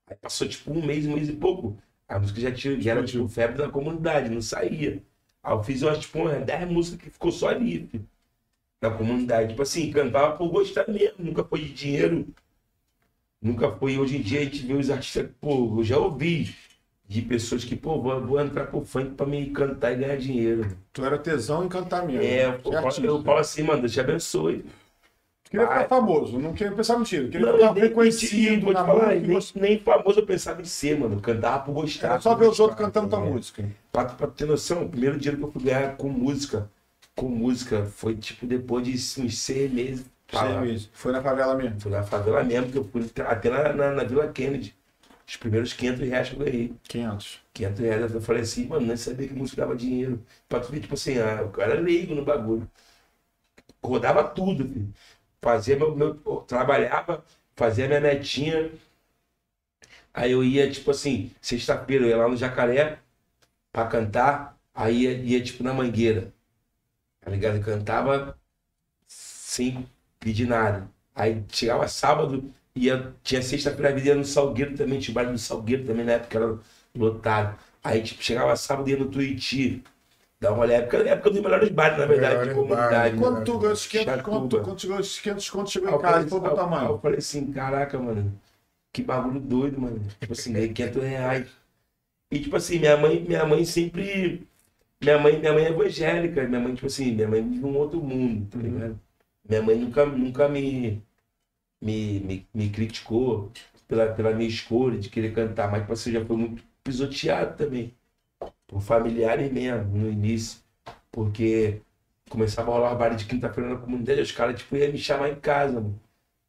Aí 0.07 0.15
passou 0.17 0.47
tipo 0.47 0.71
um 0.71 0.86
mês, 0.86 1.05
um 1.05 1.13
mês 1.15 1.30
e 1.30 1.34
pouco. 1.34 1.78
A 2.08 2.20
música 2.20 2.39
já, 2.39 2.51
tinha, 2.51 2.80
já 2.80 2.91
era 2.91 3.03
tipo 3.03 3.28
febre 3.28 3.58
da 3.58 3.70
comunidade, 3.70 4.30
não 4.30 4.41
saía. 4.41 5.03
Aí 5.43 5.53
eu 5.53 5.64
fiz 5.64 5.82
umas 5.82 5.99
tipo 5.99 6.20
umas 6.20 6.45
10 6.45 6.70
músicas 6.70 7.01
que 7.01 7.10
ficou 7.10 7.32
só 7.32 7.49
ali, 7.49 7.89
na 8.82 8.91
comunidade. 8.91 9.49
Tipo 9.49 9.62
assim, 9.62 9.91
cantava 9.91 10.38
por 10.38 10.49
gostar 10.49 10.88
mesmo, 10.88 11.18
nunca 11.20 11.43
foi 11.43 11.62
de 11.62 11.74
dinheiro. 11.74 12.28
Nunca 13.41 13.72
foi. 13.72 13.97
Hoje 13.97 14.18
em 14.18 14.22
dia 14.22 14.41
a 14.41 14.43
gente 14.43 14.66
vê 14.66 14.74
os 14.74 14.89
artistas, 14.89 15.30
pô, 15.39 15.80
eu 15.80 15.84
já 15.84 15.97
ouvi 15.97 16.55
de 17.08 17.22
pessoas 17.22 17.64
que, 17.64 17.76
pô, 17.76 18.01
vou, 18.01 18.20
vou 18.26 18.41
entrar 18.41 18.68
pro 18.68 18.82
funk 18.82 19.12
pra 19.16 19.26
me 19.26 19.49
cantar 19.51 19.93
e 19.93 19.97
ganhar 19.97 20.18
dinheiro. 20.18 20.78
Tu 20.91 21.05
era 21.05 21.18
tesão 21.18 21.66
em 21.66 21.70
cantar 21.70 22.05
mesmo. 22.05 22.22
É, 22.22 22.45
eu, 22.45 22.78
artista. 22.78 23.05
eu 23.05 23.24
falo 23.24 23.39
assim, 23.39 23.64
mano, 23.64 23.82
Deus 23.82 23.93
te 23.93 23.99
abençoe. 23.99 24.66
Queria 25.49 25.65
ficar 25.67 25.87
famoso, 25.87 26.37
não 26.39 26.53
queria 26.53 26.73
pensar 26.75 26.97
mentira. 26.97 27.29
Queria 27.29 27.45
Não, 27.47 27.53
ficar 27.53 27.73
nem- 27.73 27.83
reconhecido 27.83 28.71
na 28.73 28.85
falar, 28.85 29.15
música. 29.15 29.59
nem, 29.59 29.69
nem 29.71 29.79
famoso 29.79 30.19
eu 30.19 30.25
pensava 30.25 30.61
em 30.61 30.65
ser, 30.65 30.99
mano. 30.99 31.21
Cantava 31.21 31.63
por 31.63 31.73
gostar. 31.73 32.07
Era 32.07 32.19
só 32.19 32.35
ver 32.35 32.49
os 32.49 32.59
outros 32.59 32.77
cantando 32.79 33.09
tua 33.09 33.19
é. 33.25 33.29
música. 33.29 33.69
Pra, 33.91 34.05
pra 34.05 34.27
ter 34.27 34.45
noção, 34.45 34.83
o 34.83 34.89
primeiro 34.89 35.17
dinheiro 35.17 35.37
que 35.37 35.43
eu 35.45 35.51
fui 35.51 35.63
ganhar 35.63 35.95
com 35.95 36.09
música, 36.09 36.69
com 37.15 37.29
música, 37.29 37.85
foi 37.85 38.15
tipo 38.15 38.45
depois 38.45 38.85
de 38.85 38.93
uns 39.21 39.37
seis 39.39 39.71
meses. 39.71 40.05
Seis 40.29 40.59
meses. 40.59 40.89
Foi 40.91 41.13
na 41.13 41.21
favela 41.21 41.55
mesmo. 41.55 41.79
Fui 41.79 41.91
na 41.91 42.03
favela 42.03 42.43
mesmo, 42.43 42.69
que 42.69 42.77
eu 42.77 42.83
fui 42.83 43.05
até 43.25 43.49
na, 43.49 43.71
na, 43.73 43.91
na 43.93 44.03
Vila 44.03 44.27
Kennedy. 44.27 44.75
Os 45.25 45.35
primeiros 45.37 45.73
500 45.73 46.01
reais 46.07 46.29
que 46.29 46.35
eu 46.35 46.39
ganhei. 46.39 46.73
500. 46.83 47.39
500 47.53 47.79
reais. 47.79 48.13
Eu 48.13 48.21
falei 48.21 48.41
assim, 48.43 48.67
mano, 48.67 48.85
nem 48.85 48.95
sabia 48.97 49.27
que 49.27 49.33
música 49.33 49.61
dava 49.61 49.75
dinheiro. 49.75 50.21
Pra 50.47 50.59
tu 50.59 50.71
ver, 50.71 50.79
tipo 50.81 50.93
assim, 50.93 51.17
ah, 51.19 51.43
o 51.45 51.49
cara 51.49 51.73
era 51.73 51.81
leigo 51.81 52.13
no 52.15 52.23
bagulho. 52.23 52.69
Rodava 53.83 54.23
tudo, 54.23 54.67
filho. 54.67 54.93
Fazia 55.47 55.77
meu, 55.77 55.95
meu. 55.95 56.13
Trabalhava, 56.45 57.23
fazia 57.55 57.87
minha 57.87 58.01
metinha. 58.01 58.69
Aí 60.13 60.31
eu 60.31 60.43
ia, 60.43 60.69
tipo 60.69 60.91
assim, 60.91 61.31
sexta-feira 61.41 62.05
eu 62.05 62.09
ia 62.09 62.17
lá 62.17 62.27
no 62.27 62.35
Jacaré 62.35 62.99
pra 63.71 63.87
cantar. 63.87 64.57
Aí 64.75 65.03
ia, 65.03 65.13
ia, 65.13 65.43
tipo 65.43 65.63
na 65.63 65.73
mangueira. 65.73 66.33
Tá 67.21 67.31
ligado? 67.31 67.57
Eu 67.57 67.63
cantava 67.63 68.39
sem 69.07 69.87
pedir 70.19 70.47
nada. 70.47 70.89
Aí 71.15 71.43
chegava 71.51 71.87
sábado, 71.87 72.53
ia, 72.75 73.13
tinha 73.23 73.41
sexta-feira, 73.41 73.99
ia 73.99 74.15
no 74.15 74.25
Salgueiro 74.25 74.75
também, 74.77 74.99
tinha 74.99 75.13
o 75.13 75.15
baile 75.15 75.33
do 75.33 75.39
Salgueiro 75.39 75.85
também, 75.85 76.05
na 76.05 76.13
época 76.13 76.37
era 76.39 76.59
lotado. 76.95 77.59
Aí 77.83 78.03
tipo, 78.03 78.23
chegava 78.23 78.55
sábado, 78.55 78.89
ia 78.89 78.97
no 78.97 79.09
Tuiuti, 79.11 79.83
dar 80.39 80.51
uma 80.53 80.63
olhada. 80.63 80.83
Época, 80.83 80.97
época 81.09 81.29
dos 81.31 81.41
melhores 81.41 81.69
bares, 81.69 81.97
na 81.97 82.05
verdade, 82.05 82.33
de 82.33 82.39
Melhores 82.47 82.53
comunidade. 82.53 82.91
bares, 82.91 83.13
né? 83.13 83.19
Quando 83.19 83.43
tu 83.45 83.57
ganhou 83.59 83.73
os 83.73 83.88
500 83.88 84.05
Chatuba. 84.15 84.39
conto, 84.39 84.61
quando 84.61 84.81
chegou 84.81 84.99
os 84.99 85.19
500 85.19 85.49
conto, 85.49 85.69
chegou 85.71 85.89
em 85.89 85.91
casa 85.99 86.07
falei 86.13 86.25
e 86.25 86.29
foi 86.29 86.39
assim- 86.39 86.49
botar 86.49 86.63
aí 86.63 86.69
mano. 86.69 86.89
Eu 86.93 86.99
falei 86.99 87.17
assim, 87.19 87.51
caraca, 87.51 87.99
mano, 87.99 88.41
que 88.93 89.03
bagulho 89.03 89.39
doido, 89.39 89.81
mano. 89.81 89.99
Tipo 90.19 90.33
assim, 90.33 90.53
ganhei 90.53 90.73
500 90.73 91.03
reais. 91.03 91.49
E 92.31 92.39
tipo 92.39 92.55
assim, 92.57 92.79
minha 92.79 92.97
mãe, 92.97 93.21
minha 93.23 93.45
mãe 93.45 93.65
sempre. 93.65 94.47
Minha 95.01 95.19
mãe, 95.19 95.39
minha 95.39 95.53
mãe 95.53 95.65
é 95.65 95.69
evangélica, 95.69 96.43
minha 96.47 96.59
mãe, 96.61 96.75
tipo 96.75 96.88
assim, 96.88 97.13
minha 97.13 97.27
mãe 97.27 97.43
vive 97.47 97.65
um 97.65 97.77
outro 97.77 98.01
mundo, 98.01 98.49
tá 98.49 98.57
ligado? 98.59 98.99
Minha 99.47 99.61
mãe 99.63 99.77
nunca, 99.77 100.05
nunca 100.05 100.49
me, 100.49 101.01
me, 101.81 102.19
me, 102.21 102.47
me 102.53 102.69
criticou 102.69 103.51
pela, 103.88 104.13
pela 104.13 104.33
minha 104.33 104.49
escolha 104.49 104.97
de 104.99 105.09
querer 105.09 105.33
cantar, 105.33 105.69
mas 105.71 105.81
tipo 105.81 105.93
assim, 105.93 106.11
já 106.11 106.25
foi 106.25 106.35
muito 106.38 106.63
pisoteado 106.83 107.57
também. 107.57 107.93
Por 108.67 108.81
familiares 108.81 109.51
mesmo, 109.51 109.85
no 109.97 110.09
início. 110.09 110.61
Porque 111.11 111.81
começava 112.29 112.71
a 112.71 112.75
rolar 112.75 112.95
baile 112.95 113.15
de 113.15 113.25
quinta-feira 113.25 113.69
na 113.71 113.77
comunidade, 113.81 114.21
os 114.21 114.31
caras 114.31 114.59
tipo, 114.59 114.75
iam 114.75 114.91
me 114.91 114.97
chamar 114.97 115.29
em 115.29 115.35
casa, 115.39 115.73
mano. 115.81 115.99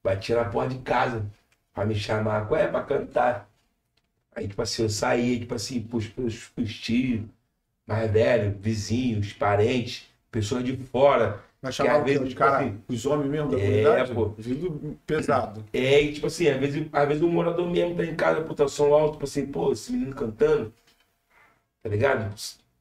Batia 0.05 0.36
na 0.36 0.51
porta 0.51 0.74
de 0.74 0.80
casa. 0.82 1.26
pra 1.74 1.86
me 1.86 1.94
chamar, 1.94 2.49
qual 2.49 2.61
é, 2.61 2.68
pra 2.68 2.82
cantar. 2.84 3.49
Aí, 4.34 4.49
tipo 4.49 4.62
assim, 4.62 4.82
eu 4.82 4.88
saía, 4.90 5.38
tipo 5.40 5.55
assim, 5.55 5.82
pros, 5.82 6.07
pros, 6.09 6.49
pros 6.49 6.74
tios, 6.80 7.22
mais 7.86 8.11
velhos, 8.12 8.57
vizinhos, 8.61 9.32
parentes, 9.34 10.09
pessoas 10.30 10.64
de 10.64 10.76
fora. 10.76 11.42
Mas 11.62 11.74
Que 11.78 11.88
chamava 11.88 12.05
quê? 12.05 12.18
vezes, 12.18 12.22
Os 12.24 12.28
tipo 12.30 12.38
caras, 12.38 12.68
assim, 12.68 12.82
os 12.88 13.07
homens 13.07 13.30
mesmo 13.30 13.51
da 13.51 13.59
é, 13.59 13.61
comunidade? 13.61 14.12
pô. 14.14 14.34
Vindo 14.38 14.99
pesado. 15.07 15.64
É, 15.72 16.01
e 16.03 16.12
tipo 16.14 16.26
assim, 16.26 16.49
às 16.49 16.59
vezes, 16.61 16.86
às 16.92 17.09
vezes 17.09 17.22
o 17.22 17.28
morador 17.28 17.68
mesmo 17.70 17.96
tá 17.96 18.05
em 18.05 18.14
casa, 18.16 18.42
puta, 18.42 18.68
som 18.68 18.92
alto, 18.94 19.12
tipo 19.14 19.24
assim, 19.24 19.46
pô, 19.46 19.72
esse 19.72 19.92
menino 19.92 20.14
cantando, 20.14 20.72
tá 21.89 21.95
ligado? 21.95 22.34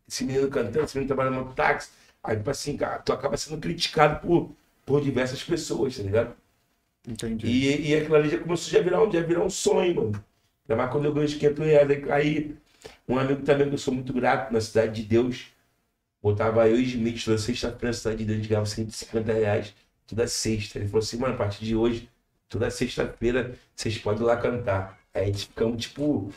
Esse 0.07 0.23
menino 0.23 0.47
cantando, 0.49 0.85
esse 0.85 0.97
menino 0.97 1.15
trabalhando 1.15 1.45
no 1.45 1.53
táxi. 1.53 1.89
Aí, 2.23 2.35
tipo 2.35 2.49
assim, 2.49 2.75
cara, 2.75 2.99
tu 2.99 3.13
acaba 3.13 3.37
sendo 3.37 3.59
criticado 3.59 4.19
por, 4.25 4.51
por 4.85 5.01
diversas 5.01 5.43
pessoas, 5.43 5.95
tá 5.97 6.03
ligado? 6.03 6.35
Entendi. 7.07 7.47
E, 7.47 7.89
e 7.89 7.95
aquilo 7.95 8.15
ali 8.15 8.29
já 8.29 8.37
começou 8.37 8.79
a 8.79 8.83
virar 8.83 9.03
um, 9.03 9.11
já 9.11 9.21
virar 9.21 9.43
um 9.43 9.49
sonho, 9.49 9.95
mano. 9.95 10.25
Ainda 10.67 10.75
mais 10.75 10.91
quando 10.91 11.05
eu 11.05 11.13
ganho 11.13 11.25
os 11.25 11.33
500 11.33 11.65
reais. 11.65 12.09
Aí, 12.11 12.55
um 13.07 13.17
amigo 13.17 13.41
também 13.43 13.69
que 13.69 13.75
eu 13.75 13.77
sou 13.77 13.93
muito 13.93 14.11
grato, 14.13 14.51
na 14.51 14.59
Cidade 14.59 15.01
de 15.01 15.07
Deus, 15.07 15.47
botava 16.21 16.67
eu 16.67 16.77
e 16.77 16.83
Smith 16.83 17.23
toda 17.23 17.37
sexta-feira 17.37 17.87
na 17.87 17.93
Cidade 17.93 18.17
de 18.17 18.25
Deus, 18.25 18.47
ganhava 18.47 18.65
150 18.65 19.33
reais 19.33 19.73
toda 20.05 20.27
sexta. 20.27 20.79
Ele 20.79 20.87
falou 20.87 21.03
assim, 21.03 21.17
mano, 21.17 21.33
a 21.33 21.37
partir 21.37 21.63
de 21.63 21.75
hoje, 21.75 22.09
toda 22.49 22.69
sexta-feira, 22.69 23.55
vocês 23.75 23.97
podem 23.97 24.23
ir 24.23 24.25
lá 24.25 24.37
cantar. 24.37 24.99
Aí 25.13 25.23
a 25.23 25.25
gente 25.27 25.47
ficamos, 25.47 25.81
tipo, 25.81 26.31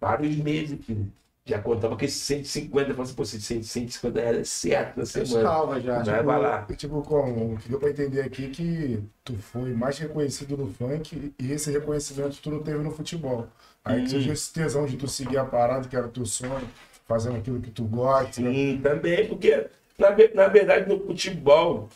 vários 0.00 0.36
meses, 0.36 0.84
filho. 0.84 1.12
Já 1.48 1.60
contava 1.62 1.96
que 1.96 2.04
esses 2.04 2.20
150, 2.22 2.90
eu 2.90 2.94
falei 2.94 3.02
assim, 3.04 3.14
pô, 3.14 3.22
esses 3.22 3.44
150 3.70 4.20
reais 4.20 4.36
é 4.38 4.44
certo 4.44 4.98
na 4.98 5.06
semana. 5.06 5.42
salva 5.42 5.80
já. 5.80 6.02
Vai, 6.02 6.22
vai 6.22 6.40
lá. 6.40 6.60
Tipo, 6.62 6.74
tipo, 6.74 7.02
como? 7.02 7.58
Deu 7.66 7.78
pra 7.78 7.90
entender 7.90 8.20
aqui 8.22 8.48
que 8.50 9.02
tu 9.24 9.34
foi 9.36 9.72
mais 9.72 9.98
reconhecido 9.98 10.56
no 10.56 10.72
funk 10.72 11.32
e 11.38 11.52
esse 11.52 11.70
reconhecimento 11.70 12.40
tu 12.42 12.50
não 12.50 12.62
teve 12.62 12.78
no 12.78 12.90
futebol. 12.90 13.46
Aí 13.84 14.00
Hum. 14.00 14.04
tu 14.04 14.10
surgiu 14.10 14.32
esse 14.34 14.52
tesão 14.52 14.84
de 14.86 14.96
tu 14.96 15.08
seguir 15.08 15.38
a 15.38 15.44
parada, 15.44 15.88
que 15.88 15.96
era 15.96 16.08
teu 16.08 16.26
sonho, 16.26 16.68
fazendo 17.06 17.36
aquilo 17.36 17.60
que 17.60 17.70
tu 17.70 17.84
gosta. 17.84 18.40
né? 18.40 18.52
Sim, 18.52 18.80
também, 18.82 19.26
porque 19.28 19.66
na, 19.98 20.10
na 20.34 20.48
verdade 20.48 20.88
no 20.88 21.00
futebol 21.00 21.88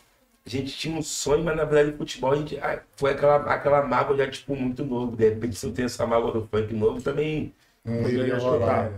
a 0.44 0.48
gente 0.48 0.76
tinha 0.76 0.96
um 0.98 1.02
sonho, 1.02 1.44
mas 1.44 1.56
na 1.56 1.64
verdade 1.64 1.92
no 1.92 1.98
futebol 1.98 2.32
a 2.32 2.36
gente 2.36 2.56
ah, 2.58 2.82
foi 2.96 3.12
aquela, 3.12 3.36
aquela 3.54 3.82
mágoa 3.86 4.16
já 4.16 4.28
tipo 4.30 4.56
muito 4.56 4.84
novo. 4.84 5.16
De 5.16 5.28
repente 5.28 5.56
se 5.56 5.66
eu 5.66 5.72
tenho 5.72 5.86
essa 5.86 6.06
mágoa 6.06 6.32
do 6.32 6.48
funk 6.48 6.72
novo 6.74 7.00
também. 7.02 7.54
Não 7.84 8.02
Mas 8.02 8.12
ia 8.12 8.18
eu 8.20 8.26
ia 8.26 8.38
rolar. 8.38 8.92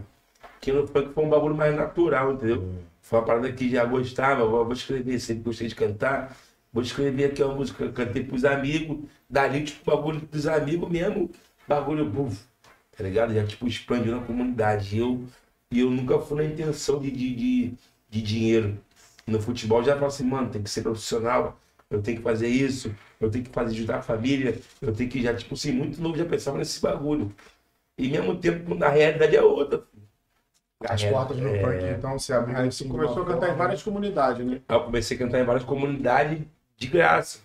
Que 0.65 0.73
no 0.73 0.87
funk 0.87 1.13
foi 1.13 1.25
um 1.25 1.29
bagulho 1.29 1.55
mais 1.55 1.77
natural, 1.77 2.33
entendeu? 2.33 2.67
Foi 3.03 3.19
uma 3.19 3.25
parada 3.27 3.53
que 3.53 3.69
já 3.69 3.85
gostava, 3.85 4.47
vou, 4.47 4.65
vou 4.65 4.73
escrever, 4.73 5.19
sempre 5.21 5.43
gostei 5.43 5.69
de 5.69 5.75
cantar. 5.75 6.35
Vou 6.73 6.83
escrever 6.83 7.27
aqui 7.27 7.43
uma 7.43 7.55
música 7.55 7.93
cantei 7.93 8.25
pros 8.25 8.47
amigos, 8.47 9.07
dali, 9.29 9.65
tipo, 9.65 9.85
bagulho 9.91 10.21
dos 10.23 10.47
amigos 10.47 10.89
mesmo, 10.91 11.31
bagulho, 11.69 12.09
buf, 12.09 12.43
tá 12.97 13.05
ligado? 13.05 13.35
Já, 13.35 13.47
tipo, 13.47 13.67
expandiu 13.69 14.17
na 14.19 14.25
comunidade. 14.27 14.97
E 14.97 15.01
eu, 15.01 15.23
e 15.71 15.81
eu 15.81 15.91
nunca 15.91 16.19
fui 16.19 16.39
na 16.39 16.45
intenção 16.51 16.99
de, 16.99 17.11
de, 17.11 17.35
de, 17.35 17.75
de 18.09 18.23
dinheiro. 18.23 18.79
No 19.27 19.41
futebol 19.43 19.85
já 19.85 19.95
falo 19.95 20.07
assim, 20.07 20.25
mano, 20.25 20.51
tem 20.51 20.63
que 20.63 20.71
ser 20.71 20.83
profissional, 20.83 21.61
eu 21.91 22.01
tenho 22.03 22.17
que 22.19 22.23
fazer 22.23 22.49
isso, 22.49 22.95
eu 23.21 23.31
tenho 23.31 23.45
que 23.45 23.51
fazer 23.51 23.73
ajudar 23.75 23.99
a 23.99 24.03
família, 24.03 24.59
eu 24.81 24.93
tenho 24.95 25.11
que 25.11 25.23
já, 25.23 25.35
tipo 25.35 25.55
assim, 25.55 25.73
muito 25.73 26.01
novo 26.01 26.17
já 26.17 26.25
pensava 26.25 26.57
nesse 26.59 26.81
bagulho. 26.81 27.35
E 27.99 28.09
mesmo 28.09 28.37
tempo, 28.39 28.75
na 28.75 28.89
realidade 28.89 29.37
é 29.37 29.43
outra. 29.43 29.85
As 30.89 31.03
É, 31.03 31.11
portas 31.11 31.37
do 31.39 31.49
é. 31.49 31.61
funk, 31.63 31.85
então, 31.99 32.19
se 32.19 32.33
abriram 32.33 32.61
Aí 32.61 32.71
você 32.73 32.85
começou 32.85 33.23
a 33.23 33.27
cantar 33.27 33.37
em 33.37 33.41
forma- 33.41 33.55
várias 33.57 33.83
comunidades, 33.83 34.47
né? 34.47 34.61
Eu 34.69 34.81
comecei 34.85 35.17
a 35.17 35.21
cantar 35.21 35.41
em 35.41 35.45
várias 35.45 35.65
comunidades 35.65 36.43
de 36.77 36.87
graça. 36.89 37.39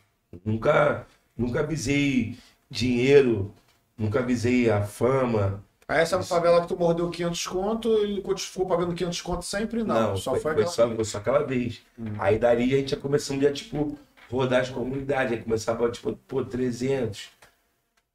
Nunca, 0.45 1.05
nunca 1.37 1.63
visei 1.63 2.37
dinheiro, 2.69 3.53
nunca 3.97 4.21
visei 4.21 4.69
a 4.69 4.81
fama. 4.83 5.63
Aí 5.87 6.01
essa 6.01 6.21
favela 6.21 6.61
que 6.61 6.67
tu 6.67 6.77
mordeu 6.77 7.09
500 7.09 7.47
conto, 7.47 7.89
ele 7.97 8.21
ficou 8.37 8.67
pagando 8.67 8.93
500 8.93 9.21
conto 9.21 9.43
sempre? 9.43 9.83
Não, 9.83 10.15
só 10.17 10.31
foi, 10.31 10.39
foi, 10.41 10.51
aquela 10.51 10.67
só, 10.67 10.85
vez. 10.85 10.95
foi 10.97 11.05
só 11.05 11.17
aquela 11.17 11.43
vez. 11.43 11.81
Aí 12.19 12.37
dali 12.37 12.73
a 12.73 12.77
gente 12.77 12.91
já 12.91 12.97
começamos 12.97 13.43
a, 13.45 13.51
tipo, 13.51 13.97
rodar 14.29 14.61
as 14.61 14.69
comunidades. 14.69 15.33
Aí 15.33 15.41
começava, 15.43 15.89
tipo, 15.89 16.13
pô, 16.27 16.45
300, 16.45 17.29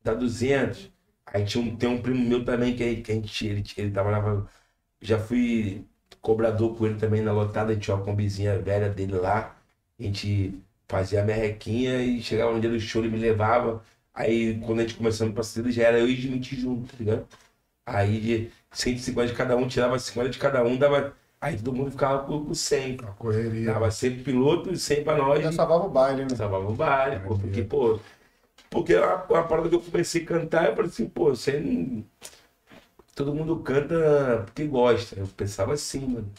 dá 0.04 0.14
200. 0.14 0.90
Aí 1.26 1.44
tinha 1.44 1.64
um, 1.64 1.74
tem 1.76 1.88
um 1.88 2.00
primo 2.00 2.22
meu 2.28 2.44
também 2.44 2.76
que, 2.76 2.96
que 3.02 3.10
a 3.10 3.14
gente, 3.16 3.46
ele, 3.46 3.64
ele 3.76 3.90
trabalhava, 3.90 4.48
já 5.04 5.18
fui 5.18 5.84
cobrador 6.20 6.76
com 6.76 6.86
ele 6.86 6.96
também 6.98 7.20
na 7.22 7.32
lotada, 7.32 7.70
a 7.70 7.74
gente 7.74 7.84
tinha 7.84 7.96
uma 7.96 8.04
combizinha 8.04 8.58
velha 8.58 8.88
dele 8.88 9.14
lá. 9.16 9.56
A 9.98 10.02
gente 10.02 10.58
fazia 10.88 11.22
a 11.22 11.24
merrequinha 11.24 12.02
e 12.02 12.22
chegava 12.22 12.52
no 12.52 12.60
dia 12.60 12.70
do 12.70 12.80
show, 12.80 13.02
ele 13.02 13.12
me 13.12 13.18
levava. 13.18 13.82
Aí 14.14 14.58
quando 14.60 14.80
a 14.80 14.82
gente 14.82 14.96
começou 14.96 15.26
no 15.26 15.34
parceiro, 15.34 15.70
já 15.70 15.84
era 15.84 15.98
eu 15.98 16.08
e 16.08 16.14
Smith 16.18 16.54
junto, 16.54 16.90
tá 16.92 16.96
ligado? 16.98 17.28
Aí 17.86 18.20
de 18.20 18.50
150 18.72 19.28
de 19.28 19.34
cada 19.36 19.56
um, 19.56 19.68
tirava 19.68 19.98
50 19.98 20.30
de 20.30 20.38
cada 20.38 20.64
um, 20.64 20.76
dava. 20.76 21.14
Aí 21.40 21.58
todo 21.58 21.74
mundo 21.74 21.90
ficava 21.90 22.24
com, 22.24 22.46
com 22.46 22.54
100. 22.54 22.98
A 23.02 23.06
correria. 23.12 23.66
Dava 23.72 23.90
100 23.90 24.14
pro 24.14 24.24
piloto 24.24 24.72
e 24.72 24.78
100 24.78 25.04
pra 25.04 25.16
nós. 25.18 25.42
Já 25.42 25.52
salvava 25.52 25.84
o 25.84 25.90
baile, 25.90 26.22
né? 26.22 26.34
Salvava 26.34 26.66
o 26.66 26.74
baile, 26.74 27.20
pô, 27.20 27.38
porque, 27.38 27.62
pô. 27.62 28.00
Porque 28.70 28.94
a, 28.94 29.14
a 29.14 29.42
parada 29.42 29.68
que 29.68 29.74
eu 29.74 29.80
comecei 29.80 30.22
a 30.22 30.26
cantar, 30.26 30.66
eu 30.66 30.74
falei 30.74 30.90
assim, 30.90 31.06
pô, 31.06 31.30
você 31.30 31.60
não. 31.60 32.04
Todo 33.14 33.34
mundo 33.34 33.60
canta 33.60 34.42
porque 34.44 34.66
gosta. 34.66 35.18
Eu 35.18 35.26
pensava 35.28 35.74
assim, 35.74 36.00
mano. 36.06 36.32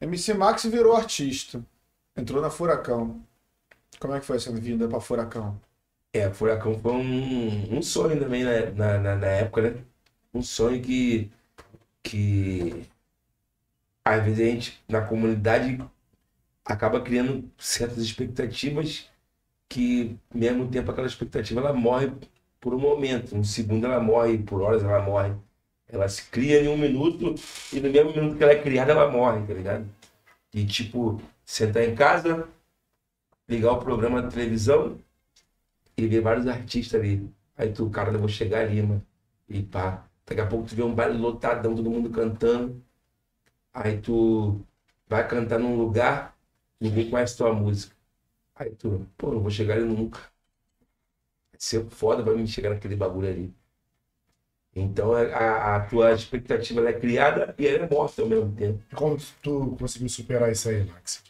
MC 0.00 0.34
Max 0.34 0.64
virou 0.64 0.96
artista. 0.96 1.64
Entrou 2.16 2.42
na 2.42 2.50
Furacão. 2.50 3.22
Como 4.00 4.14
é 4.14 4.20
que 4.20 4.26
foi 4.26 4.36
essa 4.36 4.52
vinda 4.52 4.88
pra 4.88 5.00
Furacão? 5.00 5.60
É, 6.12 6.30
Furacão 6.32 6.78
foi 6.80 6.92
um, 6.92 7.78
um 7.78 7.82
sonho 7.82 8.18
também 8.18 8.44
né, 8.44 8.70
na, 8.70 8.98
na, 8.98 9.16
na 9.16 9.26
época, 9.26 9.62
né? 9.70 9.84
Um 10.34 10.42
sonho 10.42 10.82
que, 10.82 11.30
que 12.02 12.86
às 14.04 14.24
vezes 14.24 14.40
a 14.40 14.44
gente, 14.50 14.84
na 14.88 15.02
comunidade, 15.02 15.78
acaba 16.64 17.00
criando 17.02 17.50
certas 17.58 17.98
expectativas 17.98 19.10
que, 19.68 20.18
ao 20.32 20.38
mesmo 20.40 20.70
tempo, 20.70 20.90
aquela 20.90 21.06
expectativa 21.06 21.60
ela 21.60 21.72
morre 21.74 22.12
por 22.60 22.74
um 22.74 22.80
momento. 22.80 23.36
Um 23.36 23.44
segundo 23.44 23.86
ela 23.86 24.00
morre, 24.00 24.38
por 24.38 24.62
horas 24.62 24.82
ela 24.84 25.02
morre. 25.02 25.34
Ela 25.88 26.08
se 26.08 26.24
cria 26.30 26.62
em 26.62 26.68
um 26.68 26.76
minuto 26.76 27.34
e 27.72 27.80
no 27.80 27.90
mesmo 27.90 28.12
minuto 28.12 28.36
que 28.36 28.42
ela 28.42 28.52
é 28.52 28.62
criada, 28.62 28.92
ela 28.92 29.10
morre, 29.10 29.46
tá 29.46 29.54
ligado? 29.54 29.88
E 30.54 30.66
tipo, 30.66 31.20
sentar 31.44 31.84
em 31.84 31.94
casa, 31.94 32.48
ligar 33.48 33.72
o 33.72 33.78
programa 33.80 34.22
de 34.22 34.32
televisão 34.34 34.98
e 35.96 36.06
ver 36.06 36.20
vários 36.20 36.46
artistas 36.46 37.00
ali. 37.00 37.30
Aí 37.56 37.72
tu, 37.72 37.88
cara, 37.90 38.12
eu 38.12 38.18
vou 38.18 38.28
chegar 38.28 38.60
ali, 38.60 38.82
mano. 38.82 39.04
E 39.48 39.62
pá. 39.62 40.06
Daqui 40.26 40.40
a 40.40 40.46
pouco 40.46 40.68
tu 40.68 40.74
vê 40.74 40.82
um 40.82 40.94
baile 40.94 41.16
lotadão, 41.18 41.74
todo 41.76 41.90
mundo 41.90 42.10
cantando. 42.10 42.82
Aí 43.72 44.00
tu 44.00 44.60
vai 45.08 45.26
cantar 45.28 45.58
num 45.58 45.76
lugar, 45.76 46.36
ninguém 46.80 47.10
conhece 47.10 47.36
tua 47.36 47.52
música. 47.54 47.94
Aí 48.56 48.70
tu, 48.76 49.06
pô, 49.18 49.32
não 49.32 49.40
vou 49.40 49.50
chegar 49.50 49.76
ali 49.76 49.84
nunca. 49.84 50.20
Vai 51.50 51.58
ser 51.58 51.84
foda 51.90 52.22
pra 52.22 52.34
mim 52.34 52.46
chegar 52.46 52.70
naquele 52.70 52.94
bagulho 52.96 53.28
ali. 53.28 53.54
Então 54.76 55.14
a, 55.14 55.22
a- 55.22 55.76
a 55.76 55.80
tua 55.86 56.12
expectativa 56.12 56.80
ela 56.80 56.90
é 56.90 56.94
criada 57.00 57.54
e 57.58 57.66
ela 57.66 57.86
é 57.86 57.90
morta 57.90 58.22
ao 58.22 58.28
mesmo 58.28 58.52
tempo. 58.54 58.80
Como 58.94 59.18
tu 59.42 59.76
conseguiu 59.80 60.08
superar 60.10 60.52
isso 60.52 60.68
aí, 60.68 60.84
Max? 60.84 61.24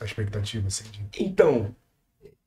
A 0.00 0.04
expectativa, 0.06 0.66
assim, 0.68 0.84
de... 0.90 1.24
Então, 1.24 1.74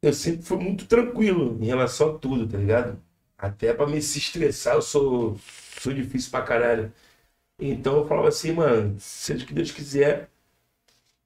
eu 0.02 0.14
sempre 0.14 0.44
fui 0.44 0.58
muito 0.58 0.88
tranquilo 0.88 1.58
em 1.62 1.68
relação 1.68 2.16
a 2.16 2.20
tudo, 2.20 2.48
tá 2.48 2.58
ligado? 2.58 3.02
Até 3.38 3.74
pra 3.74 3.88
me 3.88 4.02
se 4.02 4.20
estressar, 4.20 4.76
eu 4.76 4.82
sou, 4.84 5.38
sou 5.82 5.94
difícil 5.94 6.32
pra 6.32 6.44
caralho. 6.44 6.92
Então 7.60 7.98
eu 8.00 8.08
falava 8.08 8.30
assim, 8.30 8.54
mano, 8.54 8.98
seja 9.00 9.44
o 9.46 9.48
que 9.48 9.54
Deus 9.54 9.72
quiser. 9.72 10.30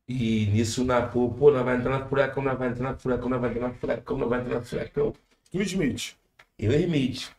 E 0.07 0.45
nisso 0.47 0.83
na 0.85 1.01
pô, 1.07 1.29
pô, 1.33 1.51
nós 1.51 1.63
vai 1.65 1.75
entrar 1.77 1.97
na 1.99 2.07
furacão, 2.07 2.43
nós 2.43 2.57
vai 2.57 2.69
entrar 2.69 2.91
na 2.91 2.97
furacão, 2.97 3.29
nós 3.29 3.41
vai 3.41 3.51
entrar 3.51 3.67
na 3.69 3.73
furacão, 3.73 4.17
nós 4.17 4.29
vai 4.29 4.41
entrar 4.41 4.55
na 4.55 4.61
furacão. 4.61 5.13
Do 5.51 5.61
Smith. 5.63 6.15
Eu 6.57 6.71
ermite. 6.71 7.31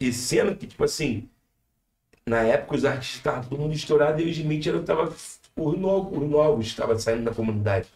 E 0.00 0.12
sendo 0.12 0.56
que, 0.56 0.66
tipo 0.66 0.82
assim, 0.84 1.28
na 2.26 2.42
época 2.42 2.76
os 2.76 2.84
artistas 2.84 3.16
estavam 3.18 3.42
todo 3.48 3.58
mundo 3.60 3.74
estourado 3.74 4.20
e 4.20 4.24
o 4.26 4.28
Smith 4.28 4.66
era, 4.66 4.82
tava, 4.82 5.08
os 5.56 5.78
novos, 5.78 6.18
os 6.22 6.28
novos 6.30 6.66
estavam 6.66 6.98
saindo 6.98 7.24
da 7.24 7.34
comunidade. 7.34 7.88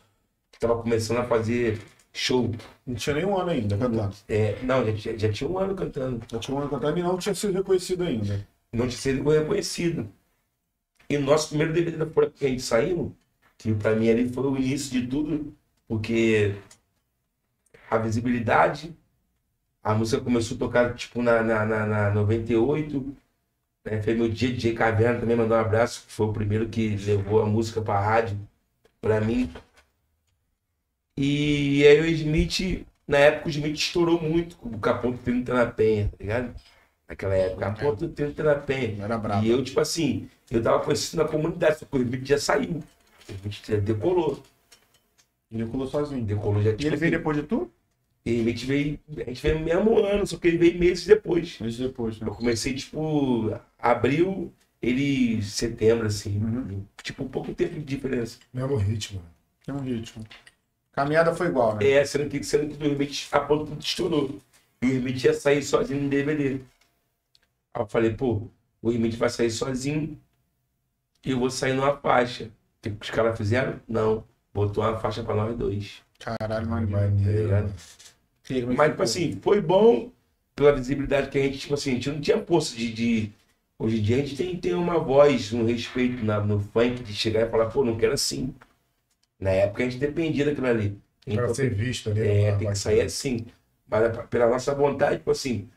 Tava 0.61 0.81
começando 0.83 1.19
a 1.19 1.25
fazer 1.27 1.81
show. 2.13 2.51
Não 2.87 2.95
tinha 2.97 3.17
nenhum 3.17 3.37
ano 3.39 3.51
ainda 3.51 3.79
cantando. 3.79 4.17
É, 4.29 4.61
não, 4.63 4.85
já, 4.87 4.95
tinha- 4.97 5.19
já 5.19 5.33
tinha 5.33 5.51
um 5.51 5.59
ano 5.59 5.75
cantando. 5.77 6.23
Já 6.31 6.39
tinha 6.41 6.57
um 6.57 6.61
ano 6.61 6.71
cantando 6.71 6.99
e 6.99 7.03
não 7.05 7.19
tinha 7.19 7.35
sido 7.35 7.55
reconhecido 7.55 8.05
ainda. 8.05 8.47
Não 8.73 8.89
tinha 8.89 8.99
sido 9.01 9.29
reconhecido. 9.31 10.09
E 11.09 11.17
o 11.17 11.21
nosso 11.23 11.49
primeiro 11.49 11.73
DVD 11.73 11.97
da 11.99 12.07
Furacão 12.07 12.37
que 12.39 12.47
a 12.47 12.49
gente 12.49 12.63
saímos, 12.63 13.13
que 13.59 13.75
pra 13.75 13.95
mim 13.97 14.09
ali 14.11 14.29
foi 14.29 14.45
o 14.45 14.57
início 14.57 14.91
de 15.01 15.07
tudo, 15.07 15.55
porque 15.89 16.55
a 17.91 17.97
visibilidade, 17.99 18.95
a 19.85 19.95
música 19.95 20.23
começou 20.23 20.57
a 20.57 20.59
tocar 20.59 20.95
tipo 20.95 21.23
na, 21.23 21.43
na, 21.43 21.65
na, 21.65 21.87
na 21.87 22.11
98, 22.11 23.17
né? 23.85 24.03
Foi 24.03 24.15
meu 24.15 24.29
dia, 24.29 24.53
DJ 24.53 24.75
Caverna 24.75 25.21
também 25.21 25.37
mandou 25.37 25.57
um 25.57 25.61
abraço, 25.61 26.07
que 26.07 26.13
foi 26.13 26.27
o 26.27 26.33
primeiro 26.33 26.69
que 26.69 26.97
levou 26.97 27.43
a 27.43 27.47
música 27.47 27.83
pra 27.83 28.01
rádio, 28.01 28.39
pra 29.01 29.21
mim. 29.21 29.53
E 31.17 31.87
aí 31.87 32.01
o 32.01 32.07
Smith, 32.07 32.87
na 33.07 33.19
época 33.19 33.47
o 33.47 33.51
Smith 33.51 33.77
estourou 33.77 34.21
muito 34.21 34.57
com 34.57 34.71
o 34.71 34.79
Capão 34.81 35.17
30 35.17 35.55
na 35.55 35.67
Penha, 35.67 36.09
tá 36.09 36.17
ligado? 36.19 36.55
Naquela 37.09 37.35
época, 37.35 37.71
ponta 37.73 38.09
do 38.09 38.15
tempo 38.15 38.43
na 38.43 38.55
penha. 38.55 39.05
Era 39.05 39.19
brabo. 39.19 39.45
E 39.45 39.51
eu, 39.51 39.63
tipo 39.63 39.79
assim, 39.79 40.29
eu 40.51 40.63
tava 40.63 40.83
conhecido 40.83 41.23
na 41.23 41.29
comunidade, 41.29 41.79
só 41.79 41.85
que 41.85 41.95
o 41.95 41.99
Remix 41.99 42.27
já 42.27 42.39
saiu. 42.39 42.83
O 43.29 43.51
já 43.51 43.77
decolou. 43.77 44.43
Ele 45.53 45.67
colou 45.67 45.87
sozinho. 45.87 46.25
Decolou 46.25 46.63
já 46.63 46.71
E 46.71 46.77
tipo 46.77 46.89
ele 46.89 46.97
veio 46.97 47.13
depois 47.13 47.37
de 47.37 47.43
tu? 47.43 47.71
E 48.25 48.33
o 48.33 48.37
Remix 48.39 48.63
veio. 48.63 48.99
A 49.19 49.25
gente 49.25 49.43
veio 49.43 49.59
no 49.59 49.65
mesmo 49.65 49.99
ano, 49.99 50.27
só 50.27 50.37
que 50.39 50.49
ele 50.49 50.59
veio 50.59 50.79
meses 50.79 51.07
depois. 51.07 51.59
Meses 51.61 51.79
depois, 51.79 52.19
né? 52.19 52.27
Eu 52.27 52.35
comecei, 52.35 52.75
tipo, 52.75 53.53
abril, 53.79 54.53
ele 54.81 55.43
setembro, 55.43 56.07
assim. 56.07 56.39
Uhum. 56.39 56.85
Tipo, 57.03 57.29
pouco 57.29 57.55
tempo 57.55 57.75
de 57.75 57.85
diferença. 57.85 58.39
Mesmo 58.53 58.77
ritmo. 58.77 59.23
Um 59.69 59.79
ritmo. 59.79 60.25
Caminhada 60.93 61.35
foi 61.35 61.49
igual, 61.49 61.77
né? 61.77 61.91
É, 61.91 62.05
sendo 62.05 62.29
que, 62.31 62.43
sendo 62.45 62.75
que 62.75 62.83
o 62.83 62.89
Remix 62.89 63.29
a 63.33 63.41
ponto 63.41 63.67
tudo 63.67 63.81
estourou. 63.81 64.41
E 64.81 64.87
o 64.87 64.93
Remix 64.93 65.25
ia 65.25 65.35
sair 65.35 65.63
sozinho 65.63 66.03
no 66.03 66.09
DVD. 66.09 66.61
Aí 67.75 67.83
eu 67.83 67.87
falei, 67.87 68.15
pô, 68.15 68.49
o 68.81 68.91
Remix 68.91 69.17
vai 69.17 69.29
sair 69.29 69.51
sozinho 69.51 70.19
e 71.25 71.31
eu 71.31 71.39
vou 71.39 71.51
sair 71.51 71.75
numa 71.75 71.97
faixa. 71.97 72.45
O 72.45 72.91
que 72.91 72.97
os 73.01 73.11
caras 73.11 73.37
fizeram? 73.37 73.81
Não. 73.89 74.25
Botou 74.53 74.85
uma 74.85 74.99
faixa 74.99 75.25
pra 75.25 75.35
nós 75.35 75.57
dois. 75.57 76.03
Caralho, 76.19 76.69
maneiro. 76.69 76.93
maneiro. 76.93 77.75
Como 78.47 78.59
é 78.59 78.63
que 78.63 78.67
Mas, 78.77 78.91
tipo 78.91 79.03
assim, 79.03 79.41
foi 79.43 79.61
bom 79.61 80.11
pela 80.55 80.73
visibilidade 80.75 81.31
que 81.31 81.39
a 81.39 81.43
gente, 81.43 81.59
tipo 81.59 81.75
assim, 81.75 81.93
a 81.93 81.95
gente 81.95 82.11
não 82.11 82.21
tinha 82.21 82.39
posto 82.39 82.77
de. 82.77 82.93
de- 82.93 83.33
Hoje 83.79 83.99
em 83.99 84.03
dia 84.03 84.17
a 84.17 84.21
gente 84.21 84.37
tem, 84.37 84.57
tem 84.57 84.73
uma 84.75 84.99
voz, 85.01 85.53
um 85.53 85.65
respeito 85.67 86.25
na- 86.25 86.41
no 86.41 86.61
funk 86.61 87.03
de 87.03 87.13
chegar 87.13 87.43
e 87.47 87.51
falar, 87.51 87.67
pô, 87.71 87.85
não 87.85 87.97
quero 87.99 88.13
assim. 88.13 88.55
Na 89.41 89.51
época 89.51 89.83
a 89.85 89.87
gente 89.89 89.99
dependia 90.01 90.45
daquilo 90.45 90.67
ali. 90.69 90.99
Pra 91.25 91.33
Então, 91.35 91.55
ser 91.55 91.75
visto 91.75 92.11
ali. 92.11 92.21
é, 92.29 92.57
tem 92.57 92.69
que 92.69 92.77
sair 92.79 93.01
assim. 93.03 93.47
Mas 93.89 94.03
é 94.05 94.09
pela 94.27 94.49
nossa 94.49 94.75
vontade, 94.75 95.19
tipo 95.19 95.31
assim, 95.31 95.69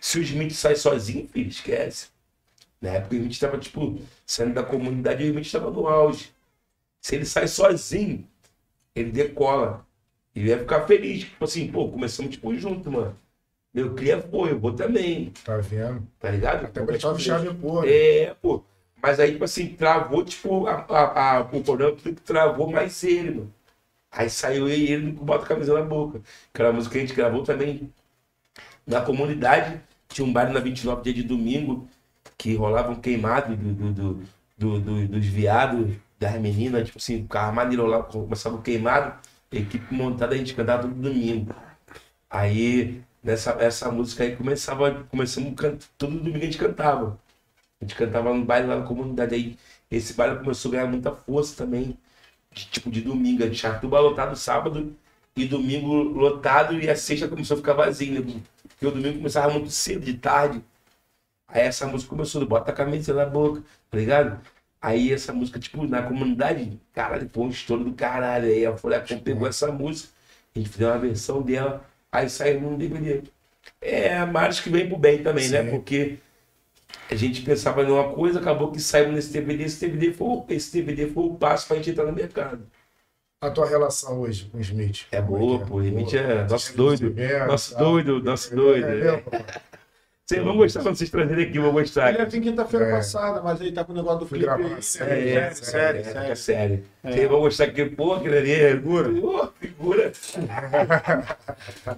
se 0.00 0.18
o 0.18 0.22
Smith 0.22 0.52
sai 0.52 0.76
sozinho, 0.76 1.28
filho, 1.28 1.48
esquece. 1.50 2.08
Na 2.80 2.90
época 2.90 3.14
o 3.14 3.18
Smith 3.18 3.32
estava, 3.32 3.58
tipo, 3.58 3.98
saindo 4.26 4.54
da 4.54 4.62
comunidade 4.64 5.24
o 5.24 5.26
Smith 5.28 5.46
estava 5.46 5.70
no 5.70 5.86
auge. 5.88 6.32
Se 7.02 7.16
ele 7.16 7.26
sai 7.26 7.48
sozinho, 7.48 8.26
ele 8.94 9.12
decola. 9.12 9.86
Ele 10.36 10.50
vai 10.50 10.58
ficar 10.60 10.86
feliz, 10.86 11.24
tipo 11.24 11.44
assim, 11.44 11.68
pô, 11.72 11.88
começamos 11.90 12.32
tipo 12.32 12.54
junto, 12.56 12.90
mano. 12.92 13.16
Meu 13.74 13.94
cria 13.94 14.20
foi, 14.22 14.52
eu 14.52 14.58
vou 14.60 14.72
também, 14.74 15.32
Tá 15.44 15.58
vendo? 15.58 16.06
tá 16.20 16.30
ligado? 16.30 16.66
Até 16.66 16.84
pra 16.84 16.98
te 16.98 17.06
puxar 17.06 17.40
depois. 17.40 17.86
né? 17.86 17.92
É, 17.94 18.34
pô. 18.42 18.62
Mas 19.02 19.20
aí, 19.20 19.32
tipo 19.32 19.44
assim, 19.44 19.68
travou, 19.74 20.24
tipo, 20.24 20.66
a, 20.66 20.74
a, 20.88 21.38
a- 21.38 21.40
o 21.42 21.62
problema 21.62 21.94
que 21.96 22.12
travou 22.14 22.70
mais 22.70 23.02
ele, 23.04 23.30
mano. 23.32 23.54
Aí 24.12 24.30
saiu 24.30 24.68
eu 24.68 24.76
e 24.76 24.92
ele 24.92 25.12
com 25.14 25.24
bota 25.24 25.44
a 25.44 25.48
camisa 25.48 25.74
na 25.74 25.82
boca. 25.82 26.22
Aquela 26.54 26.72
música 26.72 26.92
que 26.94 26.98
a 26.98 27.02
gente 27.02 27.14
gravou 27.16 27.42
também 27.44 27.92
na 28.86 29.00
comunidade. 29.00 29.80
Tinha 30.08 30.26
um 30.26 30.32
baile 30.32 30.52
na 30.52 30.60
29 30.60 31.02
dia 31.02 31.12
de 31.14 31.22
domingo 31.22 31.88
que 32.38 32.54
rolava 32.54 32.90
um 32.92 32.96
queimado 33.00 33.56
do, 33.56 33.72
do, 33.74 33.92
do, 33.92 34.22
do- 34.58 34.80
do- 34.80 35.08
dos 35.08 35.26
viados, 35.26 35.94
das 36.18 36.40
meninas, 36.40 36.86
tipo 36.86 36.98
assim, 36.98 37.22
ficava 37.22 37.52
maneiro 37.52 37.86
lá, 37.86 38.02
começava 38.02 38.56
o 38.56 38.62
queimado, 38.62 39.14
equipe 39.58 39.94
montada, 39.94 40.34
a 40.34 40.38
gente 40.38 40.54
cantava 40.54 40.82
todo 40.82 40.94
domingo. 40.94 41.54
Aí, 42.30 43.02
nessa 43.22 43.52
essa 43.60 43.90
música 43.90 44.24
aí, 44.24 44.36
começava, 44.36 45.04
começamos, 45.04 45.52
a 45.52 45.56
can- 45.56 45.78
todo 45.98 46.18
domingo 46.18 46.38
a 46.38 46.40
gente 46.40 46.58
cantava. 46.58 47.18
A 47.80 47.84
gente 47.84 47.94
cantava 47.96 48.32
no 48.34 48.44
baile 48.44 48.68
lá 48.68 48.76
na 48.80 48.86
comunidade. 48.86 49.34
Aí 49.34 49.58
esse 49.90 50.14
baile 50.14 50.38
começou 50.40 50.70
a 50.70 50.72
ganhar 50.76 50.86
muita 50.88 51.12
força 51.14 51.56
também. 51.56 51.98
De, 52.52 52.66
tipo, 52.68 52.90
de 52.90 53.02
domingo. 53.02 53.44
A 53.44 53.48
gente 53.48 53.80
tuba 53.80 54.00
lotado 54.00 54.36
sábado 54.36 54.96
e 55.36 55.46
domingo 55.46 55.94
lotado 55.94 56.80
e 56.80 56.88
a 56.90 56.96
sexta 56.96 57.28
começou 57.28 57.56
a 57.56 57.58
ficar 57.58 57.74
vazia, 57.74 58.20
né? 58.20 58.42
Porque 58.68 58.86
o 58.86 58.90
domingo 58.92 59.18
começava 59.18 59.52
muito 59.52 59.70
cedo, 59.70 60.04
de 60.04 60.14
tarde. 60.18 60.62
Aí 61.48 61.62
essa 61.62 61.86
música 61.86 62.10
começou, 62.10 62.44
bota 62.46 62.70
a 62.70 62.74
camisa 62.74 63.14
na 63.14 63.26
boca, 63.26 63.62
tá 63.90 63.98
ligado? 63.98 64.40
Aí 64.80 65.12
essa 65.12 65.32
música, 65.32 65.58
tipo, 65.58 65.86
na 65.86 66.02
comunidade, 66.02 66.78
caralho, 66.92 67.28
foi 67.32 67.44
um 67.44 67.48
estouro 67.48 67.84
do 67.84 67.92
caralho. 67.92 68.46
Aí 68.46 68.64
a 68.64 68.76
Folha 68.76 69.04
pegou 69.22 69.48
essa 69.48 69.72
música, 69.72 70.10
a 70.54 70.58
gente 70.58 70.70
fez 70.70 70.88
uma 70.88 70.98
versão 70.98 71.42
dela, 71.42 71.84
aí 72.10 72.28
saiu 72.28 72.60
no 72.60 72.76
DVD. 72.76 73.22
É, 73.80 74.24
marcos 74.24 74.60
que 74.60 74.70
vem 74.70 74.88
pro 74.88 74.98
bem 74.98 75.22
também, 75.22 75.48
né? 75.48 75.64
Sim. 75.64 75.70
Porque 75.70 76.18
a 77.10 77.14
gente 77.14 77.42
pensava 77.42 77.82
numa 77.82 78.12
coisa, 78.12 78.40
acabou 78.40 78.70
que 78.70 78.80
saiu 78.80 79.12
nesse 79.12 79.32
DVD, 79.32 79.64
esse 79.64 79.80
DVD 79.86 80.12
foi, 80.12 80.42
esse 80.50 80.72
DVD 80.72 81.08
foi 81.08 81.24
o 81.24 81.34
passo 81.34 81.66
pra 81.66 81.76
gente 81.76 81.90
entrar 81.90 82.06
no 82.06 82.12
mercado. 82.12 82.66
A 83.40 83.50
tua 83.50 83.68
relação 83.68 84.20
hoje 84.20 84.48
com 84.50 84.58
o 84.58 84.60
Smith? 84.60 85.06
É 85.12 85.20
Como 85.20 85.38
boa, 85.38 85.58
que 85.60 85.66
pô. 85.66 85.74
O 85.76 85.84
Smith 85.84 86.14
é 86.14 86.22
Boa. 86.22 86.48
nosso 86.48 86.76
doido. 86.76 87.14
Nosso 87.46 87.78
doido, 87.78 88.22
nosso 88.22 88.56
doido. 88.56 88.86
É, 88.86 89.08
é. 89.08 89.22
Vocês 90.28 90.42
vão 90.42 90.56
gostar 90.56 90.82
quando 90.82 90.96
vocês 90.96 91.08
trazerem 91.08 91.46
aqui, 91.46 91.56
vão 91.60 91.70
gostar. 91.72 92.08
Ele 92.12 92.18
é 92.22 92.28
fim 92.28 92.40
quinta-feira 92.40 92.86
É. 92.86 92.90
passada, 92.90 93.40
mas 93.40 93.60
aí 93.60 93.70
tá 93.70 93.84
com 93.84 93.92
o 93.92 93.94
negócio 93.94 94.18
do 94.18 94.26
clipe 94.26 94.48
aí. 94.48 94.60
né? 94.64 94.80
série, 94.80 95.28
É, 95.30 95.50
sério, 95.52 95.54
série, 95.54 95.64
sério, 95.64 95.98
é, 95.98 96.00
é 96.00 96.34
sério. 96.34 96.36
sério. 96.36 96.84
Vocês 97.04 97.28
vão 97.28 97.40
gostar 97.42 97.68
que, 97.68 97.84
pô, 97.84 98.14
aquele 98.14 98.38
ali 98.38 98.50
é 98.50 98.70
figura. 98.72 99.08
Pô, 99.08 99.48
figura. 99.60 100.12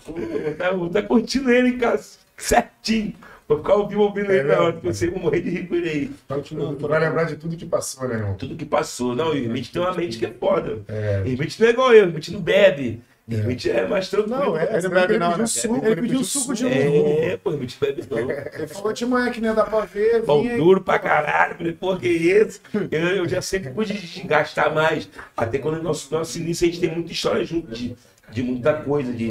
Pô, 0.05 0.13
vou 0.13 0.55
tá, 0.59 0.71
vou 0.73 0.91
tá 0.91 1.03
curtindo 1.03 1.51
ele, 1.51 1.79
cara, 1.79 1.99
certinho. 2.37 3.15
Vou 3.49 3.57
ficar 3.59 3.77
ouvindo, 3.77 4.03
ouvindo 4.03 4.31
ele 4.31 4.41
É 4.41 4.55
na 4.57 4.61
hora, 4.63 4.73
porque 4.75 4.93
vocês 4.93 5.11
vão 5.11 5.23
morrer 5.23 5.41
de 5.41 5.49
rir 5.49 5.67
com 5.67 5.75
ele 5.77 5.89
aí. 5.89 6.11
Tu, 6.45 6.75
tu 6.77 6.87
vai 6.87 7.01
lembrar 7.01 7.25
de 7.25 7.37
tudo 7.37 7.57
que 7.57 7.65
passou, 7.65 8.07
né, 8.07 8.17
irmão? 8.17 8.35
Tudo 8.35 8.55
que 8.57 8.67
passou. 8.67 9.17
Não, 9.17 9.35
e 9.35 9.41
o 9.41 9.45
Smith 9.45 9.73
tem 9.73 9.81
uma 9.81 9.95
mente 9.95 10.19
que 10.19 10.27
é 10.27 10.31
foda. 10.39 10.81
É. 10.87 11.23
O 11.25 11.29
Smith 11.29 11.59
não 11.59 11.67
é 11.67 11.71
igual 11.71 11.95
eu, 11.95 12.05
o 12.05 12.09
Smith 12.09 12.29
não 12.29 12.41
bebe. 12.43 13.01
O 13.29 13.35
Smith 13.35 13.67
é 13.67 13.87
mais 13.87 14.09
tranquilo. 14.09 14.37
Não, 14.39 14.57
é. 14.57 14.79
Ele 14.79 14.89
bebe 14.89 15.13
ele 15.13 15.19
não, 15.19 15.33
pediu 15.33 15.47
suco, 15.47 15.87
Ele 15.87 16.01
pediu 16.01 16.25
suco 16.25 16.55
de 16.55 16.67
É, 16.67 17.37
pô, 17.37 17.51
o 17.51 17.55
Smith 17.55 17.77
bebe 17.79 18.05
não. 18.11 18.31
Ele 18.31 18.67
falou 18.67 18.93
de 18.93 19.05
manhã 19.05 19.31
que 19.31 19.41
nem 19.41 19.55
dá 19.55 19.65
pra 19.65 19.81
ver. 19.85 20.23
Pão 20.23 20.43
duro 20.57 20.81
pra 20.81 20.99
caralho. 20.99 21.57
Falei, 21.57 21.73
pô, 21.75 21.97
que 21.99 22.09
isso? 22.09 22.61
Eu, 22.91 23.01
eu 23.01 23.29
já 23.29 23.43
sempre 23.43 23.71
pude 23.71 24.23
gastar 24.25 24.75
mais. 24.75 25.11
Até 25.37 25.59
quando 25.59 25.77
no 25.77 25.83
nosso, 25.83 26.13
nosso 26.13 26.39
início 26.39 26.67
a 26.67 26.71
gente 26.71 26.81
tem 26.81 26.91
muita 26.91 27.13
história 27.13 27.45
junto, 27.45 27.71
de, 27.71 27.95
de 28.31 28.43
muita 28.43 28.73
coisa. 28.73 29.13
De, 29.13 29.29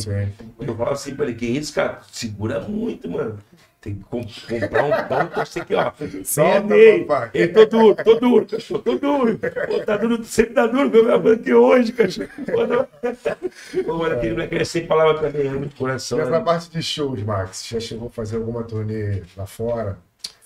eu 0.59 0.75
falo 0.75 0.91
assim 0.91 1.15
pra 1.15 1.25
ele, 1.25 1.33
que 1.33 1.47
isso, 1.47 1.73
cara? 1.73 2.01
Segura 2.11 2.59
muito, 2.59 3.09
mano. 3.09 3.39
Tem 3.79 3.93
que 3.95 4.03
com- 4.05 4.23
comprar 4.23 4.83
um 4.85 5.07
pão 5.07 5.29
eu 5.39 5.45
sei 5.45 5.63
que, 5.63 5.75
ó. 5.75 5.91
Solta, 6.25 6.61
Nenê, 6.61 6.99
papai. 7.05 7.29
Ele 7.33 7.47
tô 7.49 7.65
duro, 7.65 7.95
tô 8.03 8.19
duro, 8.19 8.45
cachorro, 8.47 8.81
tô 8.81 8.97
duro. 8.97 9.37
Pô, 9.39 9.79
tá 9.85 9.97
duro, 9.97 10.23
sempre 10.23 10.53
tá 10.55 10.65
duro, 10.67 10.89
meu 10.89 11.19
banca 11.21 11.55
hoje, 11.55 11.93
cachorro. 11.93 12.27
Pô, 13.85 13.97
mano, 13.97 14.15
aquele 14.15 14.33
moleque 14.33 14.55
é 14.55 14.63
sem 14.65 14.87
palavra 14.87 15.19
pra 15.19 15.29
mim, 15.29 15.47
é 15.47 15.51
muito 15.51 15.75
coração. 15.75 16.19
Essa 16.19 16.31
né? 16.31 16.39
parte 16.39 16.69
de 16.71 16.81
shows, 16.81 17.21
Max, 17.23 17.67
já 17.67 17.79
chegou 17.79 18.07
a 18.07 18.11
fazer 18.11 18.37
alguma 18.37 18.63
turnê 18.63 19.21
lá 19.35 19.45
fora? 19.45 19.97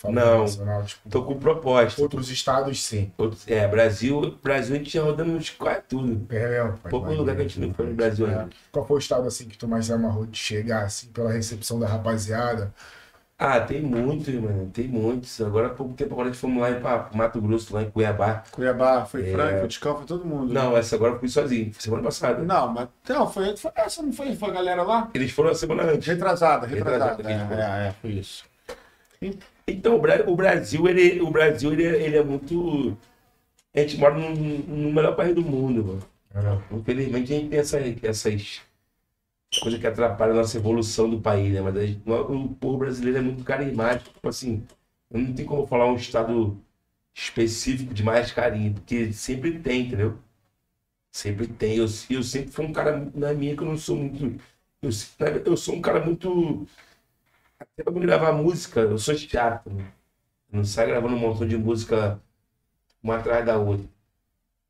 Não. 0.04 0.40
nacional, 0.42 0.84
tipo, 0.84 1.08
Tô 1.12 1.22
com 1.24 1.38
proposta. 1.38 2.02
outros 2.02 2.32
estados, 2.32 2.84
sim. 2.84 3.12
Outros- 3.20 3.48
É, 3.48 3.68
Brasil, 3.68 4.36
Brasil 4.44 4.76
a 4.76 4.78
gente 4.80 4.90
já 4.92 5.04
rodando 5.04 5.32
uns 5.34 5.52
quase 5.52 5.82
tudo. 5.88 6.26
É 6.36 6.50
mesmo. 6.50 6.80
Pouco 6.90 7.02
Maneiro, 7.02 7.22
lugar 7.22 7.36
que 7.36 7.42
a 7.44 7.48
gente 7.48 7.60
não 7.60 7.72
foi 7.72 7.86
no. 7.86 7.94
Brasil 7.94 8.26
É. 8.26 8.30
ainda. 8.32 8.50
Qual 8.72 8.84
foi 8.86 8.98
o 8.98 9.00
estado 9.00 9.28
assim 9.28 9.48
que 9.48 9.56
tu 9.56 9.68
mais 9.68 9.92
amarrou 9.92 10.26
de 10.26 10.40
chegar, 10.40 10.86
assim, 10.86 11.08
pela 11.10 11.32
recepção 11.32 11.80
da 11.80 11.88
rapaziada? 11.88 12.74
Ah, 13.44 13.60
tem 13.60 13.82
muitos, 13.82 14.32
mano. 14.36 14.70
Tem 14.72 14.88
muitos. 14.88 15.42
Agora 15.42 15.68
há 15.68 15.70
pouco 15.72 15.96
tempo 15.96 16.14
agora 16.14 16.30
a 16.30 16.32
gente 16.32 16.40
fomos 16.40 16.62
lá 16.62 16.70
em 16.70 17.18
Mato 17.18 17.42
Grosso, 17.42 17.74
lá 17.74 17.82
em 17.82 17.90
Cuiabá. 17.90 18.44
Cuiabá, 18.52 19.04
foi 19.06 19.28
É. 19.28 19.32
Franco, 19.32 19.68
Ticão, 19.68 19.98
foi 19.98 20.06
todo 20.06 20.24
mundo. 20.26 20.54
Não, 20.54 20.78
essa 20.78 20.96
agora 20.96 21.14
eu 21.14 21.20
fui 21.20 21.28
sozinho. 21.28 21.74
Foi 21.74 21.82
semana 21.82 22.04
passada. 22.04 22.44
Não, 22.44 22.72
mas 22.72 22.88
não, 23.10 23.28
foi, 23.28 23.58
foi 23.58 23.72
essa, 23.76 24.04
não 24.04 24.14
foi, 24.14 24.36
foi 24.36 24.50
a 24.50 24.54
galera 24.54 24.84
lá? 24.84 25.10
Eles 25.16 25.32
foram 25.32 25.50
a 25.50 25.56
semana 25.56 25.84
antes. 25.84 26.08
Retrasada, 26.08 26.68
retrasada. 26.68 27.16
Retrasada, 27.24 27.56
É, 27.56 27.86
é, 27.86 27.88
é, 27.88 27.92
foi 28.00 28.12
isso. 28.12 28.44
Então, 29.68 29.96
o 29.96 30.00
Bra- 30.00 30.24
o 30.28 30.36
Brasil, 30.36 30.88
ele, 30.88 31.22
o 31.22 31.30
Brasil, 31.32 31.72
ele, 31.74 31.84
ele 31.84 32.18
é 32.18 32.24
muito. 32.24 32.96
A 33.76 33.80
gente 33.80 33.98
mora 33.98 34.16
no, 34.16 34.30
no 34.36 34.92
melhor 34.94 35.16
país 35.16 35.34
do 35.34 35.42
mundo, 35.42 35.84
mano. 35.86 36.04
Era- 36.34 36.62
Infelizmente 36.72 37.34
a 37.34 37.38
gente 37.38 37.50
tem 37.50 37.60
essa, 37.60 37.80
essas 38.04 38.62
coisas 39.60 39.80
que 39.80 39.88
atrapalham 39.88 40.34
a 40.36 40.38
nossa 40.38 40.58
evolução 40.58 41.10
do 41.10 41.22
país, 41.22 41.54
né? 41.54 41.62
Mas 41.62 41.76
a 41.78 41.86
gente- 41.86 42.02
o 42.10 42.50
povo 42.56 42.78
brasileiro 42.80 43.18
é 43.20 43.22
muito 43.22 43.44
carismático. 43.44 44.14
Tipo 44.14 44.30
assim, 44.30 44.66
não 45.12 45.34
tem 45.34 45.46
como 45.46 45.68
falar 45.68 45.88
um 45.88 45.96
estado 45.96 46.58
específico 47.16 47.94
de 47.94 48.04
mais 48.04 48.32
carinho, 48.32 48.74
porque 48.76 49.14
sempre 49.14 49.60
tem, 49.60 49.88
entendeu? 49.88 50.18
Sempre 51.12 51.48
tem. 51.48 51.78
Eu, 51.78 51.86
eu 52.10 52.24
sempre 52.24 52.52
fui 52.52 52.66
um 52.66 52.74
cara 52.74 53.12
na 53.16 53.34
minha 53.34 53.56
que 53.56 53.64
eu 53.64 53.68
não 53.68 53.78
sou 53.78 53.96
muito. 53.98 54.42
Eu, 54.82 54.90
eu 55.46 55.58
sou 55.58 55.76
um 55.76 55.82
cara 55.82 56.04
muito. 56.06 56.68
Até 57.60 57.84
pra 57.84 57.92
me 57.94 58.00
gravar 58.02 58.32
música, 58.34 58.82
eu 58.82 58.98
sou 58.98 59.16
chato. 59.18 59.70
Né? 59.70 59.92
Eu 60.52 60.58
não 60.60 60.66
saio 60.66 60.90
gravando 60.90 61.16
um 61.16 61.20
montão 61.20 61.48
de 61.48 61.58
música 61.58 62.22
uma 63.04 63.18
atrás 63.18 63.46
da 63.46 63.58
outra. 63.60 63.88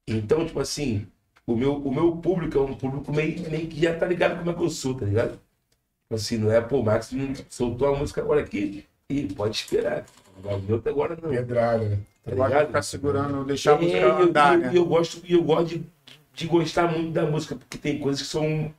Então, 0.08 0.46
tipo 0.46 0.60
assim, 0.60 1.08
o 1.54 1.58
meu, 1.58 1.76
o 1.78 1.94
meu 1.94 2.18
público 2.18 2.58
é 2.58 2.62
um 2.62 2.76
público 2.76 3.12
meio, 3.14 3.50
meio 3.50 3.68
que 3.68 3.80
já 3.82 3.96
tá 3.98 4.06
ligado 4.06 4.38
como 4.40 4.52
é 4.52 4.54
que 4.54 4.64
eu 4.64 4.70
sou, 4.70 4.96
tá 4.96 5.06
ligado? 5.06 5.32
Tipo 5.32 6.16
Assim, 6.16 6.38
não 6.38 6.52
é, 6.52 6.62
pô, 6.62 6.80
o 6.80 6.84
Max 6.84 7.12
não 7.12 7.34
soltou 7.50 7.94
a 7.94 7.98
música 7.98 8.22
agora 8.22 8.42
aqui 8.42 8.86
e 9.10 9.28
pode 9.34 9.56
esperar. 9.56 10.06
Vai 10.44 10.60
vir 10.60 10.74
outra 10.74 10.92
agora 10.92 11.18
não. 11.22 11.30
Pedrada, 11.30 11.84
né? 11.86 12.00
Tá 12.24 12.32
ligado? 12.32 12.68
ficar 12.68 12.82
segurando, 12.84 13.46
deixar 13.46 13.74
a 13.74 13.76
É, 13.76 13.84
música 13.84 13.98
e 13.98 14.02
eu, 14.02 14.20
andar, 14.30 14.54
eu- 14.56 14.62
né? 14.62 14.72
eu 14.76 14.86
gosto, 14.86 15.22
eu 15.28 15.44
gosto 15.44 15.68
de, 15.70 15.86
de 16.36 16.48
gostar 16.48 16.88
muito 16.92 17.12
da 17.12 17.26
música, 17.26 17.56
porque 17.56 17.78
tem 17.78 18.00
coisas 18.00 18.22
que 18.22 18.28
são 18.28 18.74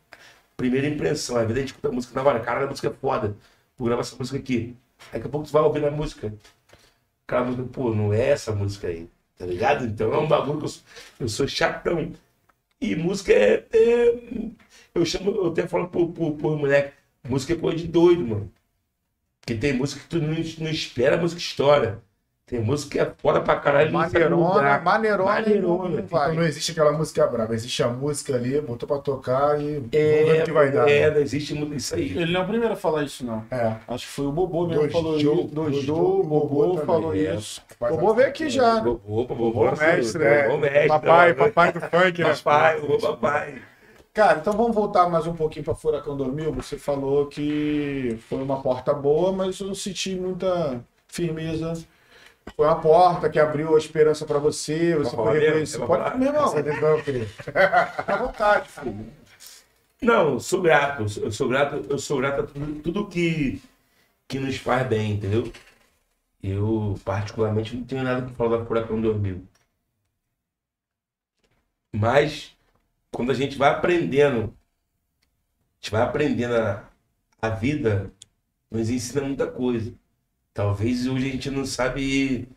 primeira 0.56 0.86
impressão. 0.88 1.36
Às 1.36 1.42
vezes 1.42 1.56
a 1.56 1.60
gente 1.60 1.68
escuta 1.70 1.88
a 1.88 1.92
música 1.92 2.14
na 2.22 2.28
hora, 2.28 2.40
cara, 2.40 2.64
a 2.64 2.68
música 2.68 2.88
é 2.88 2.92
foda. 2.92 3.36
Vou 3.78 3.86
gravar 3.88 4.02
essa 4.02 4.16
música 4.16 4.38
aqui. 4.38 4.76
Daqui 5.12 5.26
a 5.26 5.30
pouco 5.30 5.46
tu 5.46 5.52
vai 5.52 5.62
ouvir 5.62 5.84
a 5.84 5.90
música. 5.90 6.32
Aquela 7.26 7.44
música, 7.46 7.64
pô, 7.72 7.94
não 7.94 8.12
é 8.12 8.28
essa 8.30 8.52
música 8.54 8.88
aí, 8.88 9.08
tá 9.38 9.46
ligado? 9.46 9.84
Então 9.86 10.12
é 10.12 10.18
um 10.18 10.28
bagulho 10.28 10.58
que 10.58 10.64
eu 10.64 10.68
sou, 10.68 10.82
eu 11.20 11.28
sou 11.28 11.48
chatão. 11.48 12.12
E 12.82 12.96
música 12.96 13.32
é. 13.32 13.66
é- 13.72 14.52
eu 14.94 15.06
chamo, 15.06 15.30
eu 15.30 15.48
até 15.48 15.66
falo 15.68 15.88
pro, 15.88 16.12
pro, 16.12 16.36
pro 16.36 16.56
moleque, 16.58 16.94
música 17.28 17.54
é 17.54 17.56
coisa 17.56 17.78
de 17.78 17.88
doido, 17.88 18.26
mano. 18.26 18.52
Porque 19.40 19.54
tem 19.56 19.74
música 19.74 20.02
que 20.02 20.08
tu 20.08 20.20
não, 20.20 20.28
não 20.30 20.70
espera, 20.70 21.16
a 21.16 21.20
música 21.22 21.40
estoura. 21.40 22.04
Tem 22.52 22.60
música 22.60 22.90
que 22.90 22.98
é 23.00 23.10
foda 23.16 23.40
pra 23.40 23.56
caralho. 23.56 23.88
do 23.88 23.94
Maneirona, 23.94 24.36
lugar. 24.36 24.84
maneirona, 24.84 25.24
Maneirona. 25.32 25.88
não 25.88 25.98
Então 26.00 26.18
vai. 26.18 26.34
não 26.36 26.42
existe 26.42 26.70
aquela 26.72 26.92
música 26.92 27.26
brava, 27.26 27.54
existe 27.54 27.82
a 27.82 27.88
música 27.88 28.34
ali, 28.34 28.60
botou 28.60 28.86
pra 28.86 28.98
tocar 28.98 29.58
e 29.58 29.76
vamos 29.76 29.90
ver 29.90 30.36
É, 30.36 30.42
o 30.42 30.44
que 30.44 30.52
vai 30.52 30.70
dar. 30.70 30.86
é, 30.86 31.08
né? 31.08 31.10
não 31.14 31.20
existe 31.22 31.54
muito 31.54 31.74
isso 31.74 31.94
aí. 31.94 32.10
Ele 32.10 32.30
não 32.30 32.42
é 32.42 32.44
o 32.44 32.46
primeiro 32.46 32.74
a 32.74 32.76
falar 32.76 33.04
isso, 33.04 33.24
não. 33.24 33.42
É. 33.50 33.76
Acho 33.88 34.06
que 34.06 34.12
foi 34.12 34.26
o 34.26 34.32
Bobô 34.32 34.66
mesmo 34.66 34.86
que 34.86 34.92
falou 34.92 35.18
Joe- 35.18 35.44
isso. 35.46 35.80
Joe, 35.82 36.22
Bobô 36.22 36.66
Bobô 36.66 36.76
falou 36.84 37.14
é. 37.14 37.34
isso. 37.36 37.62
Faz 37.80 37.96
Bobô 37.96 38.12
veio 38.12 38.28
aqui 38.28 38.50
já, 38.50 38.82
né? 38.82 38.96
Opa, 39.08 39.34
vovô, 39.34 39.64
mestre, 39.70 40.22
é. 40.22 40.52
é. 40.52 40.56
mestre, 40.58 40.88
Papai, 40.88 41.32
papai 41.32 41.72
do 41.72 41.80
funk, 41.80 42.22
né? 42.22 42.34
Papai, 42.34 42.80
ô 42.80 42.98
papai. 42.98 43.54
Cara, 44.12 44.40
então 44.40 44.52
vamos 44.52 44.74
voltar 44.74 45.08
mais 45.08 45.26
um 45.26 45.32
pouquinho 45.34 45.64
para 45.64 45.74
Furacão 45.74 46.14
2000. 46.14 46.52
Você 46.52 46.76
falou 46.76 47.24
que 47.28 48.18
foi 48.28 48.42
uma 48.42 48.60
porta 48.60 48.92
boa, 48.92 49.32
mas 49.32 49.58
eu 49.58 49.68
não 49.68 49.74
senti 49.74 50.14
muita 50.14 50.84
firmeza. 51.08 51.72
Foi 52.56 52.66
uma 52.66 52.80
porta 52.80 53.30
que 53.30 53.38
abriu 53.38 53.74
a 53.74 53.78
esperança 53.78 54.26
para 54.26 54.38
você, 54.38 54.96
você 54.96 55.16
falar 55.16 55.32
foi 55.32 55.40
mesmo? 55.40 55.46
reconhecido. 55.46 55.82
Eu 55.82 55.86
Pode 55.86 56.04
comer, 56.10 56.26
irmão. 56.26 56.62
decisão, 56.62 57.02
querido. 57.02 57.26
Fica 57.26 58.14
à 58.14 58.16
vontade, 58.16 58.68
filho. 58.68 59.12
Não, 60.02 60.38
sou 60.40 60.60
grato. 60.62 61.02
Eu 61.20 61.30
sou 61.32 61.48
grato, 61.48 61.86
eu 61.88 61.98
sou 61.98 62.18
grato 62.18 62.42
a 62.42 62.46
tudo, 62.46 62.82
tudo 62.82 63.08
que, 63.08 63.62
que 64.28 64.38
nos 64.40 64.56
faz 64.58 64.86
bem, 64.88 65.12
entendeu? 65.14 65.52
Eu, 66.42 66.96
particularmente, 67.04 67.76
não 67.76 67.84
tenho 67.84 68.04
nada 68.04 68.26
que 68.26 68.34
falar 68.34 68.58
da 68.58 68.66
Furacão 68.66 69.00
2000. 69.00 69.46
Mas, 71.94 72.54
quando 73.12 73.32
a 73.32 73.34
gente 73.34 73.56
vai 73.58 73.70
aprendendo, 73.70 74.44
a 74.44 75.74
gente 75.80 75.90
vai 75.90 76.02
aprendendo 76.02 76.54
a, 76.56 76.88
a 77.40 77.48
vida, 77.50 78.12
nos 78.70 78.90
ensina 78.90 79.22
muita 79.26 79.50
coisa. 79.50 79.94
Talvez 80.54 81.06
hoje 81.06 81.28
a 81.28 81.32
gente 81.32 81.50
não 81.50 81.64
sabe 81.64 82.48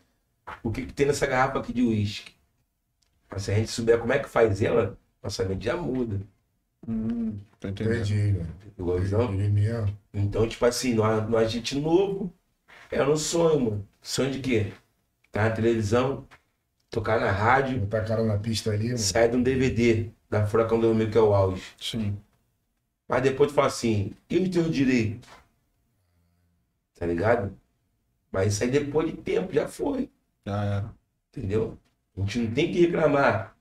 o 0.62 0.70
que, 0.70 0.86
que 0.86 0.92
tem 0.92 1.06
nessa 1.06 1.26
garrafa 1.26 1.58
aqui 1.60 1.72
de 1.72 1.82
uísque. 1.82 2.34
Mas 3.30 3.42
se 3.42 3.52
a 3.52 3.54
gente 3.54 3.70
souber 3.70 3.98
como 3.98 4.12
é 4.12 4.18
que 4.18 4.28
faz 4.28 4.62
ela, 4.62 4.98
nossa 5.22 5.44
mente 5.44 5.64
já 5.64 5.76
muda. 5.76 6.20
Hum, 6.86 7.38
tô 7.58 7.68
entendendo. 7.68 7.96
Entendi, 7.96 8.32
né? 8.32 8.46
Igual? 8.78 8.98
Entendi 8.98 9.48
mesmo. 9.48 9.98
Então, 10.14 10.48
tipo 10.48 10.64
assim, 10.64 10.94
nós, 10.94 11.28
nós 11.28 11.50
gente 11.50 11.74
novo, 11.78 12.32
era 12.90 13.10
um 13.10 13.16
sonho, 13.16 13.60
mano. 13.60 13.88
Sonho 14.02 14.30
de 14.32 14.40
quê? 14.40 14.72
Tá 15.32 15.48
na 15.48 15.50
televisão, 15.54 16.26
tocar 16.90 17.20
na 17.20 17.30
rádio, 17.30 17.80
Botar 17.80 17.98
a 17.98 18.04
cara 18.04 18.24
na 18.24 18.38
pista 18.38 18.70
ali, 18.70 18.86
mano. 18.86 18.98
sair 18.98 19.30
de 19.30 19.36
um 19.36 19.42
DVD 19.42 20.10
da 20.30 20.46
Furacão 20.46 20.80
2000, 20.80 21.10
que 21.10 21.18
é 21.18 21.20
o 21.20 21.34
auge. 21.34 21.62
Sim. 21.80 22.16
Mas 23.08 23.22
depois 23.22 23.50
tu 23.50 23.54
fala 23.54 23.68
assim, 23.68 24.12
e 24.30 24.38
os 24.38 24.48
teus 24.48 24.70
direitos? 24.70 25.28
Tá 26.94 27.06
ligado? 27.06 27.56
Mas 28.32 28.54
isso 28.54 28.64
aí 28.64 28.70
depois 28.70 29.06
de 29.10 29.16
tempo 29.16 29.52
já 29.52 29.66
foi, 29.68 30.10
Já 30.44 30.64
era. 30.64 30.94
entendeu? 31.36 31.78
A 32.16 32.20
gente 32.20 32.38
não 32.40 32.50
tem 32.54 32.72
que 32.72 32.80
reclamar. 32.80 33.56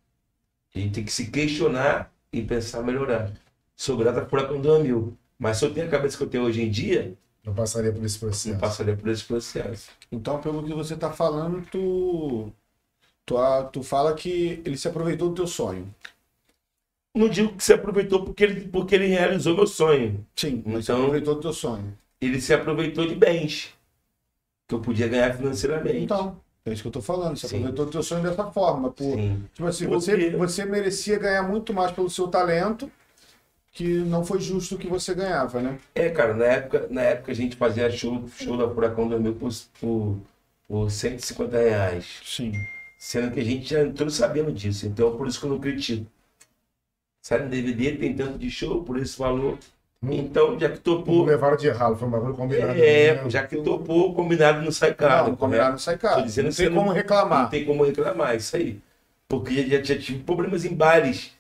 A 0.74 0.80
gente 0.80 0.94
tem 0.94 1.04
que 1.06 1.12
se 1.12 1.28
questionar 1.32 2.12
e 2.32 2.42
pensar 2.42 2.82
melhorar. 2.84 3.32
Sou 3.76 3.98
grato 3.98 4.20
à 4.20 4.26
Furacão 4.26 4.60
2000. 4.62 5.18
Mas 5.38 5.58
se 5.58 5.66
eu 5.66 5.74
tenho 5.74 5.88
a 5.88 5.90
cabeça 5.90 6.18
que 6.18 6.24
eu 6.24 6.30
tenho 6.30 6.44
hoje 6.46 6.62
em 6.62 6.70
dia, 6.70 7.14
Não 7.44 7.54
passaria 7.54 7.92
por 7.92 8.04
esse 8.04 8.16
não 8.16 8.30
processo. 8.30 8.60
passaria 8.60 8.96
por 8.96 9.10
esse 9.10 9.24
processo. 9.24 9.90
Então, 10.12 10.42
pelo 10.42 10.64
que 10.64 10.74
você 10.74 10.96
tá 10.96 11.12
falando, 11.12 11.66
tu, 11.70 12.52
tu, 13.26 13.36
tu 13.72 13.84
fala 13.84 14.14
que 14.14 14.62
ele 14.66 14.78
se 14.78 14.88
aproveitou 14.88 15.30
do 15.30 15.36
teu 15.36 15.48
sonho. 15.48 15.94
Não 17.14 17.30
digo 17.30 17.54
que 17.56 17.64
se 17.64 17.72
aproveitou 17.74 18.24
porque 18.26 18.44
ele, 18.44 18.68
porque 18.68 18.96
ele 18.96 19.08
realizou 19.08 19.56
meu 19.56 19.68
sonho. 19.68 20.26
Sim, 20.36 20.62
mas 20.66 20.86
se 20.86 20.92
Então- 20.92 21.04
aproveitou 21.04 21.36
do 21.36 21.42
teu 21.42 21.54
sonho. 21.54 21.98
Ele 22.20 22.42
se 22.42 22.54
aproveitou 22.54 23.06
de 23.08 23.16
bens 23.16 23.74
que 24.68 24.76
eu 24.76 24.80
podia 24.80 25.08
ganhar 25.08 25.36
financeiramente. 25.36 25.98
Então, 25.98 26.40
é 26.66 26.74
isso 26.74 26.82
que 26.82 26.88
eu 26.88 26.92
tô 26.92 27.02
falando. 27.02 27.38
Se 27.38 27.48
Sim. 27.48 27.58
aproveitou 27.58 27.86
do 27.86 27.92
teu 27.92 28.04
sonho 28.04 28.24
dessa 28.24 28.46
forma. 28.52 28.92
Por. 28.92 29.18
Tipo 29.54 29.68
assim, 29.68 29.88
você, 29.88 30.32
você 30.32 30.66
merecia 30.66 31.20
ganhar 31.20 31.44
muito 31.44 31.74
mais 31.74 31.92
pelo 31.92 32.10
seu 32.10 32.28
talento, 32.28 32.92
que 33.72 34.00
não 34.00 34.26
foi 34.26 34.40
justo 34.40 34.76
o 34.76 34.78
que 34.78 34.88
você 34.88 35.14
ganhava, 35.14 35.62
né? 35.62 35.78
É, 35.94 36.10
cara, 36.10 36.34
na 36.34 36.46
época, 36.46 36.88
na 36.90 37.02
época 37.02 37.32
a 37.32 37.36
gente 37.36 37.56
fazia 37.56 37.90
show, 37.92 38.28
show 38.36 38.58
da 38.58 38.68
Furacão 38.74 39.08
2000 39.08 39.36
por, 39.36 39.52
por, 39.80 40.18
por 40.68 40.90
150 40.90 41.58
reais. 41.58 42.22
Sim. 42.24 42.54
Sendo 42.98 43.32
que 43.32 43.40
a 43.40 43.44
gente 43.44 43.70
já 43.70 43.82
entrou 43.84 44.10
sabendo 44.10 44.52
disso. 44.52 44.88
Então, 44.88 45.16
por 45.16 45.28
isso 45.28 45.40
que 45.40 45.46
eu 45.46 45.52
não 45.52 45.60
critico. 45.60 46.10
Sai 47.22 47.44
no 47.44 47.50
DVD, 47.50 47.98
tem 47.98 48.16
tanto 48.16 48.40
de 48.40 48.50
show 48.50 48.84
por 48.84 48.98
esse 48.98 49.18
valor. 49.18 49.60
Então, 50.04 50.60
já 50.60 50.70
que 50.70 50.78
topou. 50.80 51.26
levaram 51.26 51.58
de 51.58 51.70
ralo, 51.70 51.96
foi 51.96 52.08
um 52.08 52.12
bagulho 52.12 52.34
combinado. 52.36 52.74
É, 52.80 53.14
mesmo. 53.16 53.30
já 53.30 53.46
que 53.46 53.58
topou, 53.58 54.14
combinado 54.14 54.62
não 54.62 54.72
sai 54.72 54.94
caro. 54.94 55.30
não, 55.30 55.36
combinado 55.36 55.72
não 55.72 55.78
sai 55.80 55.98
caro. 55.98 56.18
Tô 56.22 56.22
dizendo 56.28 56.46
Não 56.46 56.52
que 56.52 56.58
tem 56.58 56.70
como 56.74 56.86
não- 56.88 56.94
reclamar. 56.94 57.42
Não 57.44 57.50
tem 57.50 57.66
como 57.66 57.84
reclamar, 57.84 58.36
isso 58.36 58.56
aí. 58.56 58.80
Porque 59.28 59.68
já, 59.68 59.82
já 59.82 59.98
tive 59.98 60.20
problemas 60.24 60.64
em 60.64 60.74
bares. 60.76 61.32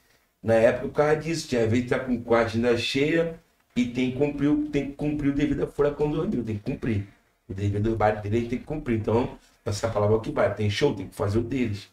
Na 0.41 0.56
época, 0.56 0.88
por 0.88 0.93
causa 0.95 1.16
disso. 1.18 1.47
Tinha 1.47 1.68
vez 1.68 1.86
de 1.86 1.93
estar 1.93 1.99
com 2.06 2.34
a 2.34 2.39
agenda 2.39 2.76
cheia 2.78 3.36
e 3.76 3.86
tem 3.86 4.12
que 4.12 4.18
cumprir, 4.18 4.47
o- 4.47 4.66
tem 4.70 4.88
que 4.88 4.93
cumprir 4.93 5.30
o 5.30 5.36
devido 5.36 5.64
a 5.64 5.68
Furacão 5.68 6.10
2000. 6.10 6.43
Tem 6.43 6.58
que 6.58 6.64
cumprir. 6.64 7.08
O 7.47 7.53
devido 7.53 7.91
do 7.91 7.95
bar 7.95 8.20
dele 8.22 8.47
tem 8.47 8.58
que 8.58 8.66
cumprir. 8.66 8.97
Então, 8.99 9.38
essa 9.64 9.88
palavra 9.89 10.18
é 10.18 10.20
que 10.20 10.32
vai. 10.32 10.51
Tem 10.56 10.70
show, 10.72 10.95
tem 10.95 11.08
que 11.08 11.16
fazer 11.16 11.38
o 11.38 11.43
deles. 11.43 11.88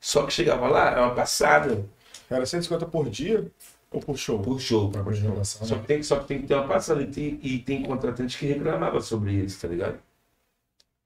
Só 0.00 0.24
que 0.24 0.32
chegava 0.32 0.68
lá, 0.68 0.92
é 0.96 1.00
uma 1.00 1.14
passada 1.14 1.84
Era 2.30 2.44
150 2.46 2.86
por 2.86 3.08
dia 3.10 3.46
ou 3.94 4.00
por 4.00 4.16
show? 4.18 4.42
por 4.42 4.60
show. 4.60 4.90
Pra 4.90 5.00
apresentação, 5.00 5.66
Só 5.66 5.76
né? 5.76 5.80
que 5.82 5.86
tem, 5.86 6.02
só 6.02 6.18
que, 6.20 6.26
tem 6.26 6.40
que 6.42 6.46
ter 6.48 6.54
uma 6.54 6.68
passada. 6.68 7.02
E 7.02 7.06
tem, 7.10 7.38
e 7.42 7.58
tem 7.60 7.82
contratantes 7.82 8.36
que 8.36 8.46
reclamavam 8.46 9.00
sobre 9.00 9.32
isso, 9.34 9.60
tá 9.60 9.68
ligado? 9.68 10.00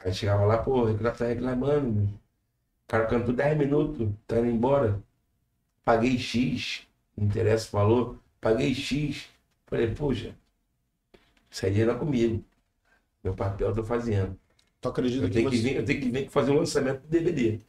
Aí 0.01 0.12
chegava 0.14 0.45
lá, 0.45 0.59
pô, 0.59 0.86
tá 0.95 1.26
reclamando. 1.26 2.03
O 2.05 2.18
cara 2.89 3.07
cantou 3.07 3.34
10 3.34 3.59
minutos, 3.59 4.09
tá 4.26 4.39
indo 4.41 4.49
embora. 4.51 5.03
Paguei 5.84 6.18
X, 6.18 6.86
não 7.16 7.26
interessa 7.26 7.68
o 7.68 7.72
valor, 7.72 8.18
paguei 8.41 8.74
X. 8.74 9.28
Falei, 9.66 9.95
poxa, 9.95 10.34
isso 11.51 11.66
aí 11.66 11.84
não 11.84 11.95
é 11.95 11.99
comigo. 11.99 12.45
Meu 13.24 13.34
papel 13.34 13.68
eu 13.68 13.74
tô 13.74 13.84
fazendo. 13.84 14.39
Tu 14.80 14.89
acredita 14.89 15.24
Eu 15.24 15.28
que 15.28 15.34
tenho 15.34 15.51
que, 15.51 15.57
você... 15.57 15.62
vir, 15.62 15.76
eu 15.76 15.84
tenho 15.84 16.01
que 16.01 16.11
vir 16.11 16.30
fazer 16.30 16.53
um 16.53 16.59
lançamento 16.59 17.03
do 17.03 17.09
DVD. 17.09 17.61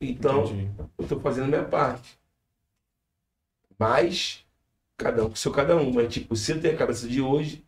Então, 0.00 0.44
Entendi. 0.44 0.70
eu 0.98 1.08
tô 1.08 1.20
fazendo 1.20 1.44
a 1.46 1.48
minha 1.48 1.64
parte. 1.64 2.18
Mas, 3.78 4.44
cada 4.98 5.24
um 5.26 5.30
com 5.30 5.36
seu 5.36 5.52
cada 5.52 5.76
um. 5.76 5.92
Mas, 5.94 6.12
tipo, 6.14 6.36
se 6.36 6.52
eu 6.52 6.62
tenho 6.62 6.74
a 6.74 6.78
cabeça 6.78 7.08
de 7.08 7.22
hoje, 7.22 7.64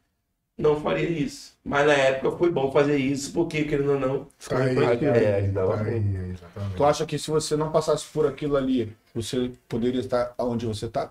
não 0.58 0.80
faria 0.80 1.08
isso. 1.08 1.58
Mas 1.64 1.86
na 1.86 1.94
época 1.94 2.36
foi 2.38 2.50
bom 2.52 2.72
fazer 2.72 2.98
isso, 2.98 3.32
porque, 3.32 3.64
querendo 3.64 3.92
ou 3.94 4.00
não, 4.00 4.28
Tá 4.48 4.58
aí, 4.64 4.76
é, 5.04 5.36
ajudava 5.36 5.76
Tá 5.76 5.84
aí. 5.84 6.34
Tu 6.76 6.84
acha 6.84 7.06
que 7.06 7.18
se 7.18 7.30
você 7.30 7.56
não 7.56 7.70
passasse 7.72 8.06
por 8.12 8.26
aquilo 8.26 8.56
ali, 8.56 8.96
você 9.14 9.52
poderia 9.68 10.00
estar 10.00 10.34
onde 10.38 10.66
você 10.66 10.88
tá? 10.88 11.10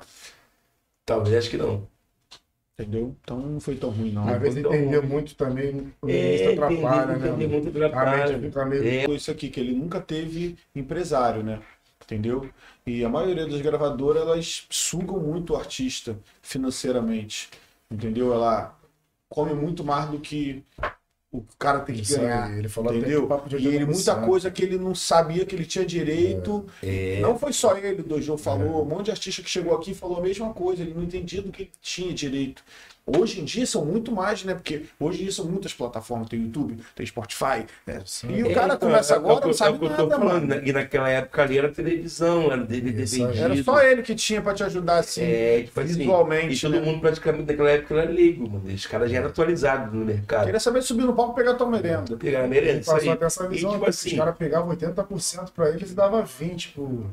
Talvez 1.06 1.36
acho 1.36 1.50
que 1.50 1.58
não. 1.58 1.88
Entendeu? 2.80 3.14
Então 3.22 3.38
não 3.40 3.60
foi 3.60 3.76
tão 3.76 3.90
ruim, 3.90 4.12
não. 4.14 4.28
Às 4.30 4.40
vezes 4.40 4.58
entender 4.58 5.02
muito 5.02 5.36
também, 5.36 5.94
o 6.02 6.08
É, 6.08 6.22
ministro 6.24 6.52
atrapalha, 6.52 7.08
entendi, 7.08 7.20
né? 7.20 7.28
entendi 7.28 7.48
mano? 7.48 7.54
muito 7.64 7.68
A 7.92 8.06
mente 8.06 8.28
atrapalha. 8.28 8.40
fica 8.40 8.66
meio... 8.66 8.84
É, 8.86 9.06
Foi 9.06 9.16
isso 9.16 9.32
aqui, 9.32 9.50
que 9.50 9.60
ele 9.60 9.74
nunca 9.74 10.00
teve 10.00 10.58
empresário, 10.74 11.44
né? 11.44 11.62
Entendeu? 12.10 12.50
E 12.86 13.04
a 13.06 13.10
maioria 13.10 13.46
das 13.48 13.62
gravadoras, 13.62 14.24
elas 14.24 14.66
sugam 14.70 15.20
muito 15.20 15.54
o 15.54 15.56
artista 15.58 16.18
financeiramente. 16.42 17.50
Entendeu? 17.92 18.34
Ela 18.34 18.76
come 19.30 19.54
muito 19.54 19.84
mais 19.84 20.10
do 20.10 20.20
que 20.20 20.64
o 21.32 21.44
cara 21.60 21.82
tem 21.82 21.96
que 21.96 22.02
Isso 22.02 22.18
ganhar. 22.20 22.46
aí, 22.48 22.58
ele 22.60 22.70
falou 22.70 22.92
Entendeu? 22.94 23.28
papo 23.28 23.48
de 23.48 23.58
E 23.58 23.68
ele, 23.68 23.86
muita 23.86 24.16
coisa 24.26 24.50
que 24.50 24.64
ele 24.64 24.78
não 24.78 24.96
sabia 24.96 25.46
que 25.46 25.56
ele 25.56 25.66
tinha 25.66 25.86
direito. 25.86 26.66
é, 26.82 27.22
Não 27.22 27.38
foi 27.38 27.54
só 27.54 27.78
ele, 27.78 28.02
o 28.02 28.04
Dojo 28.04 28.38
falou, 28.38 28.82
um 28.84 28.86
monte 28.86 29.06
de 29.06 29.12
artista 29.12 29.44
que 29.44 29.50
chegou 29.50 29.76
aqui 29.76 29.94
falou 29.94 30.18
a 30.18 30.22
mesma 30.22 30.52
coisa, 30.54 30.82
ele 30.82 30.94
não 30.96 31.04
entendia 31.04 31.42
do 31.44 31.52
que 31.52 31.64
ele 31.64 31.72
tinha 31.82 32.14
direito. 32.14 32.64
Hoje 33.18 33.42
em 33.42 33.46
dia 33.46 33.66
são 33.66 33.86
muito 33.86 34.12
mais, 34.12 34.44
né? 34.44 34.54
Porque 34.54 34.86
hoje 35.00 35.20
em 35.20 35.24
dia 35.24 35.32
são 35.32 35.46
muitas 35.46 35.74
plataformas, 35.74 36.30
tem 36.30 36.42
YouTube, 36.42 36.78
tem 36.96 37.06
Spotify, 37.06 37.66
né? 37.86 38.04
E 38.30 38.44
o 38.44 38.52
é, 38.52 38.54
cara 38.54 38.74
então, 38.76 38.90
começa 38.90 39.14
é- 39.14 39.18
agora, 39.18 39.34
é 39.34 39.38
o 39.38 39.42
que- 39.42 39.48
não 39.48 39.54
sabe 39.54 39.72
é 39.72 39.76
o 39.76 39.80
que 39.80 39.86
eu 39.86 39.90
nada, 39.90 40.04
tô 40.04 40.10
falando, 40.10 40.34
mano. 40.34 40.46
né? 40.48 40.62
E 40.66 40.72
naquela 40.74 41.10
época 41.10 41.42
ali 41.42 41.58
era 41.58 41.70
televisão, 41.70 42.52
era 42.52 42.64
DVD 42.64 43.06
vendido. 43.06 43.38
Era 43.40 43.64
só 43.64 43.82
ele 43.82 44.02
que 44.04 44.16
tinha 44.16 44.42
pra 44.42 44.54
te 44.54 44.64
ajudar 44.64 45.00
assim, 45.00 45.22
É, 45.24 45.64
tipo 45.64 45.80
assim, 45.80 45.94
visualmente. 45.98 46.54
E 46.56 46.60
todo 46.62 46.72
né? 46.80 46.82
mundo 46.82 47.00
praticamente 47.02 47.46
naquela 47.48 47.70
época 47.72 47.96
era 47.96 48.10
leigo, 48.12 48.50
mano. 48.50 48.64
Os 48.74 48.86
caras 48.86 49.10
já 49.12 49.18
eram 49.18 49.28
atualizados 49.30 49.94
no 49.94 50.06
mercado. 50.06 50.46
Queria 50.46 50.60
saber 50.60 50.82
subir 50.82 51.04
no 51.06 51.14
palco 51.16 51.34
e 51.34 51.36
pegar 51.44 51.56
tua 51.56 51.68
merenda. 51.70 52.18
Pegar 52.18 52.44
a 52.44 52.48
merenda, 52.48 52.72
Ele 52.80 52.84
passou 52.86 53.12
até 53.12 53.26
essa 53.26 53.46
E, 53.46 53.48
visão, 53.50 53.72
tipo 53.72 53.84
né? 53.84 53.90
assim, 53.90 54.10
os 54.10 54.18
caras 54.18 54.38
pegavam 54.38 54.70
80% 54.70 55.52
pra 55.54 55.70
eles 55.70 55.92
e 55.92 55.96
dava 55.96 56.22
20% 56.24 56.74
pro... 56.74 57.06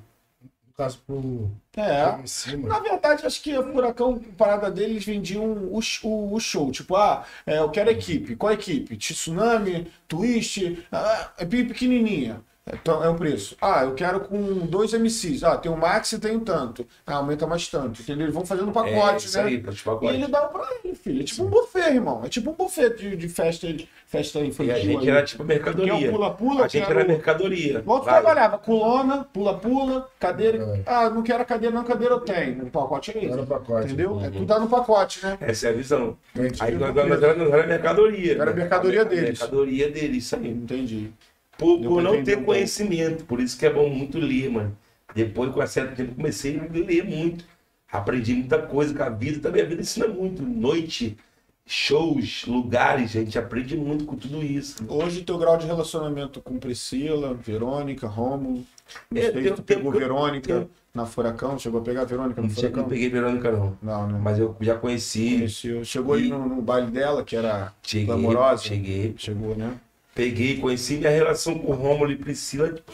caso 0.77 0.99
pro, 1.07 1.51
É. 1.77 2.19
Na 2.59 2.79
verdade, 2.81 3.27
acho 3.27 3.43
que 3.43 3.53
a 3.55 3.63
Furacão, 3.63 4.23
a 4.33 4.37
parada 4.37 4.71
deles, 4.71 5.05
vendiam 5.05 5.45
o, 5.45 5.81
o, 6.03 6.35
o 6.35 6.41
show. 6.41 6.71
Tipo, 6.71 6.97
ah, 6.97 7.25
é, 7.47 7.59
eu 7.59 7.71
quero 7.71 7.91
equipe. 7.91 8.37
Qual 8.37 8.53
equipe? 8.53 8.97
Tsunami, 8.97 9.91
Twist, 10.07 10.87
ah, 10.93 11.33
é 11.39 11.45
bem 11.45 11.67
pequenininha. 11.67 12.43
Então, 12.73 13.03
é 13.05 13.09
o 13.09 13.15
preço. 13.15 13.57
Ah, 13.61 13.85
eu 13.85 13.95
quero 13.95 14.19
com 14.21 14.67
dois 14.67 14.93
MCs. 14.93 15.45
Ah, 15.45 15.57
tem 15.57 15.71
o 15.71 15.77
Max 15.77 16.11
e 16.11 16.19
tem 16.19 16.37
o 16.37 16.41
tanto. 16.41 16.85
Ah, 17.07 17.15
aumenta 17.15 17.47
mais 17.47 17.69
tanto. 17.69 18.03
Entendeu? 18.03 18.25
Eles 18.25 18.35
vão 18.35 18.45
fazendo 18.45 18.71
É, 18.71 18.73
pacote, 18.73 19.27
isso 19.27 19.39
né? 19.39 19.45
aí, 19.45 19.65
os 19.65 19.85
E 20.03 20.07
ele 20.07 20.27
dá 20.27 20.41
pra 20.49 20.67
ele, 20.83 20.95
filho. 20.97 21.21
É 21.21 21.25
tipo 21.25 21.45
um 21.45 21.47
buffet, 21.47 21.91
irmão. 21.95 22.23
É 22.25 22.29
tipo 22.29 22.51
um 22.51 22.55
buffet 22.55 22.91
de, 22.97 23.15
de 23.17 23.29
festa, 23.29 23.69
festa 24.09 24.41
E 24.41 24.49
infantil. 24.49 24.75
a 24.75 24.79
gente 24.81 24.97
ali. 24.97 25.11
era 25.11 25.23
tipo 25.23 25.45
é 25.45 25.47
mercadoria. 25.47 26.09
o 26.09 26.13
pula-pula, 26.13 26.65
A 26.65 26.69
gente 26.69 26.91
era 26.91 27.05
o- 27.05 27.09
mercadoria. 27.09 27.83
Outro 27.87 28.05
Vai. 28.07 28.15
trabalhava 28.21 28.59
com 28.59 28.75
lona, 28.75 29.25
pula-pula, 29.33 30.09
cadeira. 30.19 30.59
É. 30.59 30.83
Ah, 30.87 31.09
não 31.09 31.23
quero 31.23 31.43
a 31.43 31.45
cadeira, 31.45 31.73
não, 31.73 31.85
cadeira 31.85 32.15
eu 32.15 32.21
tenho. 32.21 32.65
O 32.65 32.71
pacote 32.71 33.17
é. 33.17 33.27
Era 33.27 33.47
pacote. 33.47 33.87
Entendeu? 33.87 34.21
É 34.21 34.29
tudo 34.29 34.45
dá 34.45 34.59
no 34.59 34.69
pacote, 34.69 35.25
né? 35.25 35.39
Essa 35.41 35.69
é 35.69 35.71
a 35.71 35.73
visão. 35.73 36.17
Entendi. 36.35 36.61
Aí 36.61 36.75
nós, 36.75 36.93
nós, 36.93 37.09
nós 37.09 37.23
era, 37.23 37.35
nós 37.37 37.49
era 37.53 37.65
mercadoria. 37.69 38.33
Era 38.33 38.47
né? 38.47 38.53
mercadoria 38.57 39.05
deles. 39.05 39.39
Mercadoria 39.39 39.89
deles, 39.89 40.25
isso 40.25 40.35
aí. 40.35 40.49
Entendi. 40.49 41.13
Por, 41.59 41.81
por 41.81 42.03
não 42.03 42.23
ter 42.23 42.45
conhecimento, 42.45 43.25
por 43.25 43.41
isso 43.41 43.59
que 43.59 43.65
é 43.67 43.73
bom 43.73 43.89
muito 43.89 44.19
ler, 44.19 44.51
mano. 44.51 44.77
Depois, 45.15 45.51
com 45.53 45.63
um 45.63 45.67
certo 45.67 45.97
tempo, 45.97 46.15
comecei 46.15 46.59
a 46.59 46.63
ler 46.71 47.05
muito. 47.05 47.45
Aprendi 47.91 48.35
muita 48.35 48.59
coisa 48.59 48.93
com 48.93 49.03
a 49.03 49.09
vida. 49.09 49.41
Também 49.41 49.63
a 49.63 49.65
vida 49.67 49.81
ensina 49.81 50.07
muito. 50.09 50.43
Noite, 50.43 51.17
shows, 51.65 52.45
lugares, 52.47 53.17
a 53.17 53.21
gente 53.21 53.39
aprende 53.39 53.77
muito 53.77 54.05
com 54.05 54.17
tudo 54.17 54.43
isso. 54.43 54.85
Hoje, 54.89 55.23
teu 55.23 55.39
grau 55.39 55.57
de 55.57 55.67
relacionamento 55.67 56.41
com 56.43 56.59
Priscila, 56.59 57.33
Verônica, 57.35 58.07
Rômulo. 58.07 58.65
Não 59.11 59.21
É, 59.21 59.33
sei 59.33 59.43
tem- 59.43 59.55
tu 59.55 59.63
pegou 59.63 59.91
Verônica 59.91 60.69
na 60.95 61.07
Furacão. 61.07 61.59
Chegou 61.59 61.81
a 61.81 61.83
pegar 61.83 62.03
a 62.03 62.05
Verônica 62.05 62.41
no 62.41 62.47
Não, 62.49 62.55
tinha, 62.55 62.67
não 62.69 62.73
Furacão? 62.75 62.91
peguei 62.91 63.09
Verônica, 63.09 63.51
não. 63.51 63.79
Não? 63.83 64.09
Mas 64.21 64.39
eu 64.39 64.55
já 64.61 64.77
conheci. 64.77 65.49
Chegou 65.85 66.15
aí 66.15 66.27
E- 66.27 66.31
no, 66.31 66.47
no 66.49 66.63
baile 66.63 66.91
dela, 66.91 67.25
que 67.25 67.35
era 67.35 67.73
Cheguei, 67.83 68.07
glamourosa. 68.07 68.63
cheguei. 68.65 69.15
Chegou, 69.17 69.57
né? 69.57 69.73
Peguei, 70.17 70.59
conheci 70.59 70.97
minha 70.97 71.11
relação 71.11 71.59
com 71.59 71.73
o 71.73 71.75
Rômulo 71.75 72.11
e 72.11 72.17
Priscila. 72.17 72.73
tipo, 72.73 72.91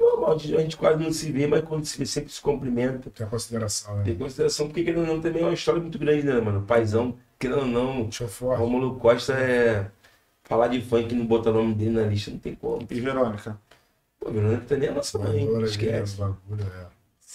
normal, 0.00 0.32
a 0.32 0.38
gente 0.38 0.78
quase 0.78 1.02
não 1.04 1.12
se 1.12 1.30
vê, 1.30 1.46
mas 1.46 1.62
quando 1.62 1.84
se 1.84 1.98
vê, 1.98 2.06
sempre 2.06 2.32
se 2.32 2.40
cumprimenta. 2.40 3.10
Tem 3.10 3.26
consideração, 3.26 3.98
né? 3.98 4.04
Tem 4.04 4.16
consideração, 4.16 4.66
porque 4.68 4.82
querendo 4.82 5.02
ou 5.02 5.06
não, 5.14 5.20
também 5.20 5.42
é 5.42 5.44
uma 5.44 5.52
história 5.52 5.78
muito 5.78 5.98
grande, 5.98 6.22
né, 6.24 6.40
mano? 6.40 6.62
Paizão, 6.62 7.18
querendo 7.38 7.58
ou 7.60 7.66
não. 7.66 8.08
Rômulo 8.56 8.96
Costa 8.98 9.34
é. 9.34 9.90
Falar 10.44 10.68
de 10.68 10.80
funk 10.80 11.14
e 11.14 11.16
não 11.18 11.26
botar 11.26 11.50
o 11.50 11.54
nome 11.54 11.74
dele 11.74 11.90
na 11.90 12.02
lista 12.02 12.30
não 12.30 12.38
tem 12.38 12.54
como. 12.54 12.86
E 12.90 13.00
Verônica? 13.00 13.58
Pô, 14.18 14.30
Verônica 14.30 14.76
nem 14.76 14.88
a 14.88 14.92
nossa 14.92 15.18
mãe, 15.18 15.46
Agora, 15.46 15.66
esquece. 15.66 16.16
é, 16.16 16.18
bagulho, 16.18 16.64
é. 16.64 16.86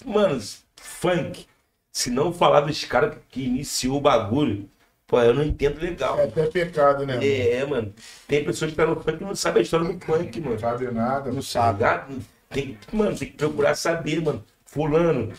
Mano, 0.05 0.41
funk, 0.75 1.45
se 1.91 2.09
não 2.09 2.33
falar 2.33 2.61
dos 2.61 2.83
caras 2.83 3.15
que 3.29 3.43
iniciou 3.43 3.97
o 3.97 4.01
bagulho, 4.01 4.67
pô, 5.09 5.19
eu 5.19 5.33
não 5.33 5.43
entendo 5.43 5.81
legal. 5.81 6.19
É 6.19 6.25
até 6.25 6.45
pecado, 6.45 7.05
né? 7.05 7.15
mano? 7.15 7.25
É, 7.25 7.65
mano. 7.65 7.93
Tem 8.27 8.45
pessoas 8.45 8.71
que 8.71 8.77
tá 8.77 8.85
no 8.85 8.95
funk 8.95 9.17
que 9.17 9.23
não 9.23 9.35
sabem 9.35 9.61
a 9.61 9.63
história 9.63 9.91
do 9.91 10.05
funk, 10.05 10.39
mano. 10.39 10.53
Não 10.53 10.59
sabe 10.59 10.91
nada. 10.91 11.31
Não 11.31 11.41
sabe. 11.41 11.79
ligado? 11.79 12.19
Tem, 12.49 12.77
mano, 12.93 13.17
tem 13.17 13.27
que 13.27 13.35
procurar 13.35 13.75
saber, 13.75 14.21
mano. 14.21 14.43
Fulano. 14.65 15.33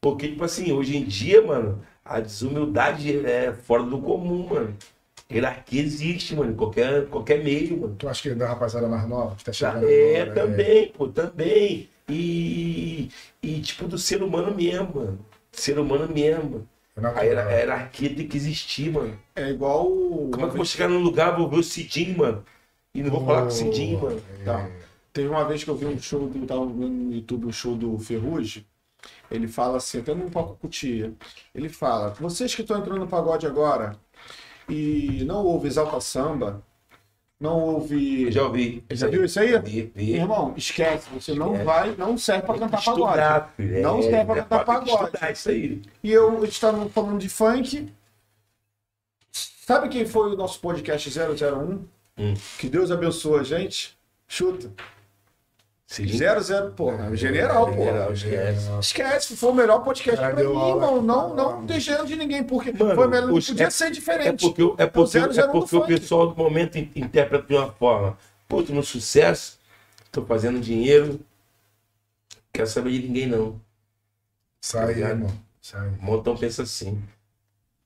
Porque, 0.00 0.28
tipo 0.28 0.44
assim, 0.44 0.72
hoje 0.72 0.96
em 0.96 1.04
dia, 1.04 1.40
mano, 1.40 1.82
a 2.04 2.20
desumildade 2.20 3.24
é 3.24 3.52
fora 3.52 3.84
do 3.84 4.00
comum, 4.00 4.48
mano. 4.48 4.76
Hierarquia 5.30 5.82
existe, 5.82 6.36
mano, 6.36 6.52
em 6.52 6.56
qualquer, 6.56 7.06
qualquer 7.06 7.42
meio, 7.42 7.80
mano. 7.80 7.96
Tu 7.96 8.08
acha 8.08 8.22
que 8.22 8.28
é 8.30 8.34
da 8.34 8.48
rapaziada 8.48 8.88
mais 8.88 9.08
nova 9.08 9.36
que 9.36 9.44
tá 9.44 9.52
chegando 9.52 9.88
é, 9.88 10.22
agora, 10.22 10.34
também, 10.34 10.88
pô, 10.88 11.08
também. 11.08 11.88
E, 12.08 13.10
e, 13.42 13.60
tipo, 13.60 13.88
do 13.88 13.98
ser 13.98 14.22
humano 14.22 14.54
mesmo, 14.54 14.92
mano. 14.94 15.18
Ser 15.52 15.78
humano 15.78 16.12
mesmo. 16.12 16.50
mano. 16.50 16.68
É 16.96 17.00
A, 17.00 17.02
natural. 17.02 17.24
hiera- 17.24 17.46
a 17.46 17.52
hierarquia 17.52 18.14
tem 18.16 18.26
que 18.26 18.36
existir, 18.36 18.90
mano. 18.90 19.18
É 19.34 19.50
igual. 19.50 19.84
Como 19.86 20.34
é 20.36 20.38
que 20.38 20.44
eu 20.44 20.50
vou 20.56 20.64
chegar 20.64 20.88
num 20.88 21.00
lugar, 21.00 21.36
vou 21.36 21.48
ver 21.48 21.58
o 21.58 21.62
Cidinho, 21.62 22.18
mano? 22.18 22.44
E 22.94 23.02
não 23.02 23.10
vou 23.10 23.24
falar 23.24 23.42
com 23.42 23.48
o 23.48 23.50
Cidinho, 23.50 24.00
mano. 24.00 24.22
Tá. 24.44 24.70
Teve 25.12 25.28
uma 25.28 25.44
vez 25.46 25.62
que 25.64 25.70
eu 25.70 25.76
vi 25.76 25.86
um 25.86 25.98
show 25.98 26.26
do. 26.28 26.46
Tava 26.46 26.66
vendo 26.66 26.88
no 26.88 27.14
YouTube 27.14 27.46
um 27.46 27.52
show 27.52 27.74
do 27.76 27.98
Ferrugem. 27.98 28.66
Ele 29.30 29.46
fala 29.46 29.76
assim, 29.76 29.98
até 30.00 30.14
num 30.14 30.30
palco 30.30 30.56
cutia. 30.56 31.12
Ele 31.54 31.68
fala: 31.68 32.10
vocês 32.18 32.54
que 32.54 32.62
estão 32.62 32.78
entrando 32.78 32.98
no 33.00 33.06
pagode 33.08 33.46
agora 33.46 33.96
e 34.68 35.22
não 35.26 35.44
ouve 35.44 35.68
exalta 35.68 36.00
samba, 36.00 36.62
não 37.38 37.60
ouve. 37.60 38.24
Eu 38.24 38.32
já 38.32 38.42
ouvi. 38.44 38.84
Já 38.90 39.08
viu 39.08 39.24
isso 39.24 39.38
aí? 39.38 39.58
Vi, 39.60 39.92
vi. 39.94 40.14
Irmão, 40.14 40.54
esquece, 40.56 41.08
você 41.12 41.34
não 41.34 41.48
Esquece. 41.52 41.64
vai, 41.64 41.94
não 41.96 42.16
serve 42.16 42.42
pra 42.42 42.54
Tem 42.54 42.62
cantar 42.62 42.78
que 42.78 42.84
pagode. 42.86 43.08
estudar, 43.08 43.54
filho. 43.56 43.82
Não 43.82 44.02
serve 44.02 44.24
pra 44.24 44.34
é, 44.34 44.42
cantar 44.42 44.64
pagode. 44.64 44.90
estudar 45.04 45.30
isso 45.32 45.48
aí. 45.50 45.82
E 46.02 46.10
eu 46.12 46.44
estava 46.44 46.88
falando 46.88 47.18
de 47.18 47.28
funk. 47.28 47.92
Sabe 49.32 49.88
quem 49.88 50.06
foi 50.06 50.32
o 50.32 50.36
nosso 50.36 50.60
podcast 50.60 51.10
001? 51.10 51.84
Hum. 52.18 52.34
Que 52.58 52.68
Deus 52.68 52.90
abençoe 52.90 53.40
a 53.40 53.42
gente. 53.42 53.96
Chuta. 54.28 54.70
Cidinho. 55.86 56.18
00, 56.42 56.72
porra. 56.72 57.14
General, 57.16 57.72
porra. 57.72 58.12
Esquece. 58.12 58.70
Esquece, 58.80 59.36
foi 59.36 59.50
o 59.50 59.54
melhor 59.54 59.84
podcast 59.84 60.20
Cara, 60.20 60.34
pra 60.34 60.42
deu 60.42 60.52
mim, 60.52 60.60
aula. 60.60 60.86
irmão. 60.86 61.02
Não, 61.02 61.34
não 61.34 61.64
deixando 61.64 62.04
de 62.06 62.16
ninguém, 62.16 62.42
porque 62.42 62.72
Mano, 62.72 62.94
foi 62.96 63.06
o 63.06 63.10
melhor. 63.10 63.30
Os- 63.30 63.46
podia 63.46 63.66
é- 63.66 63.70
ser 63.70 63.84
É 63.86 63.90
diferente. 63.90 64.40
porque, 64.40 64.82
é 64.82 64.86
porque, 64.86 65.10
zero, 65.10 65.32
zero 65.32 65.48
é 65.48 65.52
porque 65.52 65.76
o 65.76 65.80
funk. 65.80 65.86
pessoal 65.94 66.26
do 66.28 66.36
momento 66.36 66.76
in- 66.76 66.90
interpreta 66.96 67.46
de 67.46 67.54
uma 67.54 67.70
forma. 67.70 68.18
Pô, 68.48 68.62
tô 68.64 68.72
no 68.72 68.82
sucesso, 68.82 69.58
tô 70.10 70.24
fazendo 70.24 70.58
dinheiro, 70.60 71.20
quero 72.52 72.66
saber 72.68 72.90
de 72.90 73.06
ninguém 73.06 73.26
não. 73.28 73.60
Sai 74.60 74.82
Obrigado. 74.90 75.10
irmão. 75.10 75.32
Sai. 75.62 75.86
Um 75.88 76.04
montão 76.04 76.36
pensa 76.36 76.64
assim. 76.64 77.00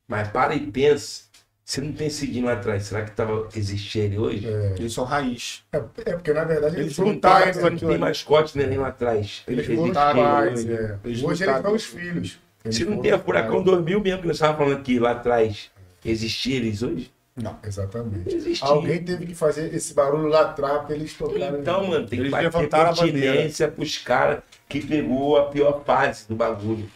Mas 0.08 0.28
para 0.28 0.54
e 0.54 0.66
pensa, 0.70 1.24
se 1.70 1.80
não 1.80 1.92
tem 1.92 2.10
Cidinho 2.10 2.46
lá 2.46 2.54
atrás, 2.54 2.82
será 2.82 3.04
que 3.04 3.12
tava, 3.12 3.48
existia 3.54 4.02
ele 4.02 4.18
hoje? 4.18 4.44
É, 4.44 4.74
Eles 4.76 4.92
são 4.92 5.04
raiz. 5.04 5.62
é, 5.72 5.76
é 5.76 6.12
porque, 6.14 6.32
na 6.32 6.42
verdade, 6.42 6.80
eles 6.80 6.96
Se 6.96 7.00
não, 7.00 7.16
tá, 7.16 7.46
né? 7.46 7.52
tem 7.52 7.96
mascote 7.96 8.58
nem 8.58 8.76
lá 8.76 8.88
atrás. 8.88 9.44
Eles 9.46 9.60
Existe 9.66 9.80
os 9.80 9.86
lutaram, 9.86 10.20
pais. 10.20 10.64
hoje. 10.64 10.72
é. 10.72 10.96
Eles 11.04 11.22
Hoje 11.22 11.44
lutaram. 11.44 11.52
eles 11.52 11.62
são 11.62 11.74
os 11.74 11.84
filhos. 11.84 12.38
Eles 12.64 12.76
Se 12.76 12.84
não 12.84 13.00
tem 13.00 13.12
a 13.12 13.16
os 13.16 13.22
Furacão 13.22 13.52
pais. 13.62 13.64
2000 13.66 14.00
mesmo 14.00 14.20
que 14.20 14.26
nós 14.26 14.36
estávamos 14.36 14.58
falando 14.64 14.80
aqui 14.80 14.98
lá 14.98 15.12
atrás, 15.12 15.70
existia 16.04 16.56
eles 16.56 16.82
hoje? 16.82 17.12
Não. 17.40 17.56
Exatamente. 17.64 18.34
Existia. 18.34 18.66
Alguém 18.66 19.04
teve 19.04 19.26
que 19.26 19.34
fazer 19.36 19.72
esse 19.72 19.94
barulho 19.94 20.26
lá 20.26 20.40
atrás 20.40 20.84
pra 20.84 20.96
eles 20.96 21.14
tocarem. 21.14 21.60
Então, 21.60 21.86
mano, 21.86 22.04
tem 22.04 22.18
que 22.18 22.22
Eles 22.24 22.30
bater 22.32 22.44
levantaram 22.46 22.90
a 22.90 22.96
continência 22.96 23.68
pros 23.68 23.96
caras 23.96 24.40
que 24.68 24.84
pegou 24.84 25.38
a 25.38 25.44
pior 25.46 25.84
fase 25.84 26.26
do 26.28 26.34
bagulho. 26.34 26.90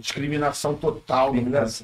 Discriminação 0.00 0.74
total. 0.74 1.32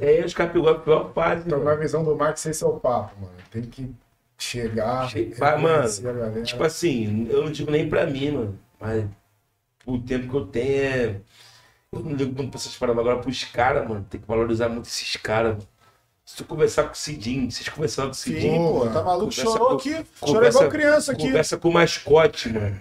É, 0.00 0.24
os 0.24 0.34
caras 0.34 0.52
pegou 0.52 0.68
a 0.68 0.78
pior 0.78 1.12
fase. 1.12 1.42
Então, 1.46 1.58
mano. 1.58 1.70
na 1.70 1.76
visão 1.76 2.02
do 2.04 2.16
Max, 2.16 2.44
esse 2.46 2.64
é 2.64 2.66
o 2.66 2.80
papo, 2.80 3.14
mano. 3.20 3.32
Tem 3.50 3.62
que 3.62 3.94
chegar. 4.38 5.08
A 5.40 6.00
galera. 6.00 6.42
Tipo 6.42 6.64
assim, 6.64 7.26
eu 7.30 7.44
não 7.44 7.50
digo 7.52 7.70
nem 7.70 7.88
pra 7.88 8.06
mim, 8.06 8.30
mano. 8.32 8.58
Mas 8.80 9.04
o 9.84 9.98
tempo 9.98 10.28
que 10.30 10.36
eu 10.36 10.46
tenho 10.46 10.82
é. 10.82 11.20
Eu 11.92 12.00
não 12.00 12.12
ligo 12.12 12.34
muito 12.34 12.50
pra 12.50 12.58
essas 12.58 12.76
paradas. 12.76 13.00
Agora 13.00 13.18
pros 13.18 13.44
caras, 13.44 13.88
mano, 13.88 14.04
tem 14.10 14.20
que 14.20 14.26
valorizar 14.26 14.68
muito 14.68 14.86
esses 14.86 15.16
caras, 15.16 15.54
mano. 15.54 15.68
Se 16.24 16.36
tu 16.38 16.44
conversar 16.44 16.82
com 16.84 16.92
o 16.92 16.96
Cidinho, 16.96 17.48
vocês 17.50 17.68
conversaram 17.68 18.08
com 18.08 18.14
o 18.14 18.16
Sim, 18.16 18.34
Cidinho, 18.34 18.72
pô, 18.72 18.88
tá 18.88 19.00
maluco? 19.00 19.30
Chorou 19.30 19.68
com- 19.68 19.74
aqui. 19.76 20.04
Chorou 20.18 20.44
igual 20.44 20.68
criança 20.68 21.12
aqui. 21.12 21.22
conversa 21.26 21.56
com 21.56 21.68
o 21.68 21.72
mascote, 21.72 22.48
mano. 22.52 22.80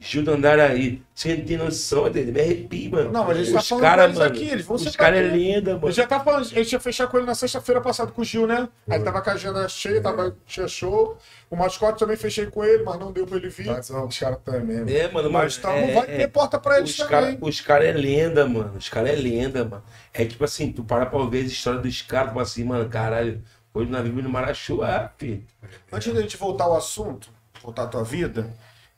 Gil 0.00 0.22
do 0.22 0.30
Andaraí. 0.32 1.02
Você 1.12 1.34
não 1.36 1.44
tem 1.44 1.56
noção, 1.56 2.06
ele 2.06 2.30
me 2.30 2.40
arrepia, 2.40 2.88
mano. 2.90 3.10
Não, 3.10 3.24
mas 3.24 3.36
a 3.36 3.40
gente 3.42 3.52
tá 3.52 3.58
Os 3.58 3.68
falando 3.68 3.82
cara, 3.82 4.08
mano, 4.08 4.22
aqui, 4.22 4.48
eles 4.48 4.64
vão 4.64 4.76
Os 4.76 4.94
caras 4.96 5.18
é 5.18 5.22
lenda, 5.22 5.74
mano. 5.74 5.88
Eu 5.88 5.92
já 5.92 6.06
tava 6.06 6.22
falando, 6.24 6.42
a 6.42 6.44
gente 6.44 6.72
ia 6.72 6.78
fechar 6.78 7.08
com 7.08 7.16
ele 7.16 7.26
na 7.26 7.34
sexta-feira 7.34 7.80
passada 7.80 8.12
com 8.12 8.22
o 8.22 8.24
Gil, 8.24 8.46
né? 8.46 8.68
Aí 8.88 9.00
tava 9.00 9.20
com 9.20 9.30
a 9.30 9.32
agenda 9.32 9.68
cheia, 9.68 10.00
tava, 10.00 10.36
tinha 10.46 10.68
show. 10.68 11.18
O 11.50 11.56
mascote 11.56 11.98
também 11.98 12.16
fechei 12.16 12.46
com 12.46 12.64
ele, 12.64 12.84
mas 12.84 12.98
não 13.00 13.10
deu 13.10 13.26
pra 13.26 13.38
ele 13.38 13.48
vir. 13.48 13.66
Mas 13.66 13.86
são 13.86 14.06
os 14.06 14.16
caras 14.16 14.38
também, 14.44 14.76
mano. 14.78 14.90
É, 14.90 15.10
mano, 15.10 15.30
Mas 15.30 15.56
tá, 15.56 15.72
é- 15.74 15.86
não 15.86 15.94
vai 16.00 16.14
é- 16.14 16.16
ter 16.18 16.28
porta 16.28 16.58
pra 16.60 16.78
eles 16.78 16.90
Os 16.90 16.96
também. 16.96 17.10
caras 17.10 17.36
os 17.40 17.60
cara 17.60 17.84
é 17.84 17.92
lenda, 17.92 18.46
mano. 18.46 18.74
Os 18.78 18.88
caras 18.88 19.10
é 19.10 19.16
lenda, 19.16 19.64
mano. 19.64 19.82
É 20.14 20.24
tipo 20.24 20.44
assim, 20.44 20.70
tu 20.70 20.84
para 20.84 21.06
pra 21.06 21.18
ver 21.26 21.38
a 21.38 21.42
história 21.42 21.80
dos 21.80 22.02
caras, 22.02 22.30
fala 22.30 22.42
assim, 22.42 22.62
mano, 22.62 22.88
caralho, 22.88 23.42
hoje 23.74 23.90
nós 23.90 24.02
vivemos 24.02 24.22
no 24.24 24.30
Marachuá, 24.30 25.10
filho. 25.18 25.42
Antes 25.90 26.14
da 26.14 26.20
gente 26.20 26.36
voltar 26.36 26.64
ao 26.64 26.76
assunto, 26.76 27.28
voltar 27.62 27.82
à 27.82 27.86
tua 27.88 28.04
vida, 28.04 28.48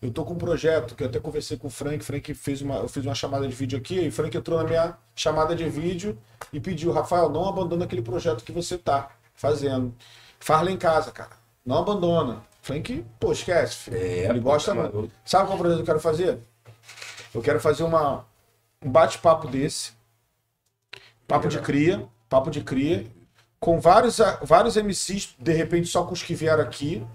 eu 0.03 0.11
tô 0.11 0.25
com 0.25 0.35
um 0.35 0.39
projeto 0.39 0.95
que 0.95 1.03
eu 1.03 1.09
até 1.09 1.21
conversei 1.21 1.57
com 1.57 1.69
o 1.69 1.71
Frank. 1.71 2.03
Frank 2.05 2.33
fez 2.35 2.63
uma, 2.63 2.77
eu 2.77 2.89
fiz 2.89 3.05
uma 3.05 3.15
chamada 3.15 3.47
de 3.47 3.55
vídeo 3.55 3.79
aqui, 3.79 4.01
e 4.01 4.09
o 4.09 4.13
Frank 4.13 4.35
entrou 4.37 4.59
na 4.59 4.65
minha 4.65 4.97
chamada 5.15 5.55
de 5.55 5.69
vídeo 5.69 6.19
e 6.53 6.59
pediu, 6.59 6.91
Rafael, 6.93 7.29
não 7.29 7.47
abandona 7.47 7.85
aquele 7.85 8.03
projeto 8.03 8.43
que 8.43 8.53
você 8.53 8.79
tá 8.79 9.11
fazendo. 9.35 9.95
Faz 10.39 10.65
lá 10.65 10.71
em 10.71 10.77
casa, 10.77 11.11
cara. 11.11 11.31
Não 11.65 11.79
abandona. 11.79 12.43
Frank, 12.63 13.05
pô, 13.19 13.33
esquece, 13.33 13.77
filho. 13.77 13.97
É, 13.97 14.27
Ele 14.27 14.41
gosta 14.41 14.75
tá 14.75 14.83
muito. 14.83 15.13
Sabe 15.25 15.47
qual 15.47 15.59
projeto 15.59 15.77
que 15.77 15.83
eu 15.83 15.87
quero 15.87 16.01
fazer? 16.01 16.39
Eu 17.35 17.43
quero 17.43 17.61
fazer 17.61 17.83
uma, 17.83 18.25
um 18.83 18.91
bate-papo 18.91 19.49
desse. 19.49 19.93
Papo 21.29 21.47
de 21.47 21.61
cria, 21.61 22.09
papo 22.29 22.51
de 22.51 22.61
cria, 22.61 23.07
com 23.61 23.79
vários, 23.79 24.19
vários 24.43 24.77
MCs, 24.77 25.37
de 25.39 25.53
repente 25.53 25.87
só 25.87 26.05
com 26.05 26.13
os 26.13 26.23
que 26.23 26.35
vieram 26.35 26.63
aqui. 26.63 27.07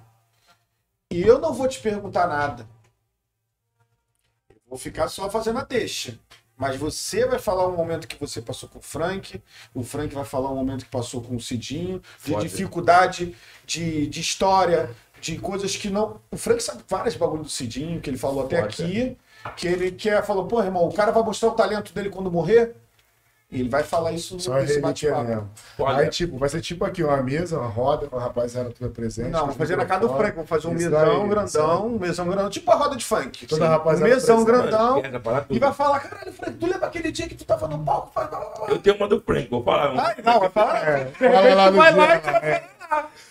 E 1.11 1.21
eu 1.21 1.38
não 1.39 1.53
vou 1.53 1.67
te 1.67 1.79
perguntar 1.79 2.27
nada. 2.27 2.65
Vou 4.76 4.80
ficar 4.82 5.07
só 5.07 5.30
fazendo 5.30 5.59
a 5.59 5.63
deixa. 5.63 6.19
Mas 6.57 6.76
você 6.76 7.26
vai 7.26 7.39
falar 7.39 7.65
um 7.65 7.78
momento 7.78 8.09
que 8.09 8.19
você 8.19 8.41
passou 8.41 8.67
com 8.67 8.80
o 8.80 8.82
Frank, 8.82 9.41
o 9.73 9.84
Frank 9.84 10.13
vai 10.13 10.26
falar 10.26 10.51
um 10.51 10.55
momento 10.55 10.84
que 10.84 10.91
passou 10.91 11.21
com 11.21 11.38
o 11.38 11.39
Cidinho, 11.39 12.01
de 12.21 12.34
Foda. 12.34 12.43
dificuldade, 12.43 13.34
de, 13.65 14.05
de 14.07 14.19
história, 14.19 14.89
de 15.21 15.38
coisas 15.39 15.78
que 15.78 15.89
não. 15.89 16.19
O 16.30 16.36
Frank 16.36 16.61
sabe 16.61 16.84
vários 16.89 17.15
bagulho 17.15 17.43
do 17.43 17.49
Cidinho, 17.49 18.01
que 18.01 18.09
ele 18.09 18.17
falou 18.17 18.43
até 18.43 18.57
Foda. 18.57 18.67
aqui, 18.67 19.17
que 19.55 19.65
ele 19.65 19.93
quer, 19.93 20.26
falou, 20.26 20.45
pô, 20.45 20.61
irmão, 20.61 20.86
o 20.86 20.93
cara 20.93 21.13
vai 21.13 21.23
mostrar 21.23 21.47
o 21.47 21.55
talento 21.55 21.93
dele 21.93 22.09
quando 22.09 22.30
morrer. 22.30 22.76
Ele 23.52 23.70
vai 23.70 23.84
falar 23.84 24.12
isso 24.12 24.39
Só 24.39 24.56
nesse 24.56 24.82
bate-papo. 24.82 25.48
Aí, 25.86 26.10
tipo, 26.10 26.38
vai 26.38 26.50
ser 26.50 26.62
tipo 26.62 26.84
aqui, 26.84 27.04
uma 27.04 27.22
mesa, 27.22 27.58
uma 27.60 27.68
roda, 27.70 28.08
com 28.08 28.18
a 28.18 28.22
rapaziada 28.22 28.72
toda 28.72 28.89
presente. 28.91 29.30
Não, 29.30 29.41
vamos 29.41 29.56
fazer 29.56 29.76
na 29.78 29.86
casa 29.86 30.02
do. 30.02 30.10
Frank, 30.18 30.32
vamos 30.36 30.50
fazer 30.50 30.68
um 30.68 30.72
mesão 30.74 31.22
aí, 31.22 31.30
grandão, 31.30 31.88
um 31.88 32.00
mesão 32.00 32.26
grandão, 32.28 32.50
tipo 32.50 32.72
a 32.72 32.76
roda 32.76 32.96
de 32.96 33.06
funk. 33.06 33.46
Toda 33.48 33.70
rapaziada 33.70 34.12
um 34.12 34.16
mesão 34.16 34.43
presente. 34.43 34.68
grandão. 34.70 35.02
Tudo. 35.02 35.46
E 35.56 35.60
vai 35.60 35.74
falar, 35.74 36.00
caralho, 36.00 36.34
Frank, 36.34 36.58
tu 36.58 36.66
lembra 36.66 36.88
aquele 36.88 37.12
dia 37.12 37.28
que 37.30 37.36
tu 37.36 37.46
tava 37.46 37.68
no 37.68 37.78
palco? 37.80 38.12
Faz- 38.14 38.30
Eu 38.68 38.80
tenho 38.80 38.96
uma 38.98 39.08
do 39.08 39.22
Frank, 39.22 39.48
vou 39.50 39.64
falar. 39.64 39.91
uma. 39.91 40.04
Ai, 40.08 40.16
não, 40.24 40.39
vai 40.39 40.50
falar. 40.50 40.88
É, 40.89 41.06
fala 41.06 41.54
lá 41.56 41.72
no 41.72 41.78
vai 41.78 41.93
dia, 41.93 42.02
lá 42.02 42.16
e 42.16 42.20
tu 42.20 42.26
vai 42.32 42.36
é. 42.50 42.60
falar. 42.60 42.76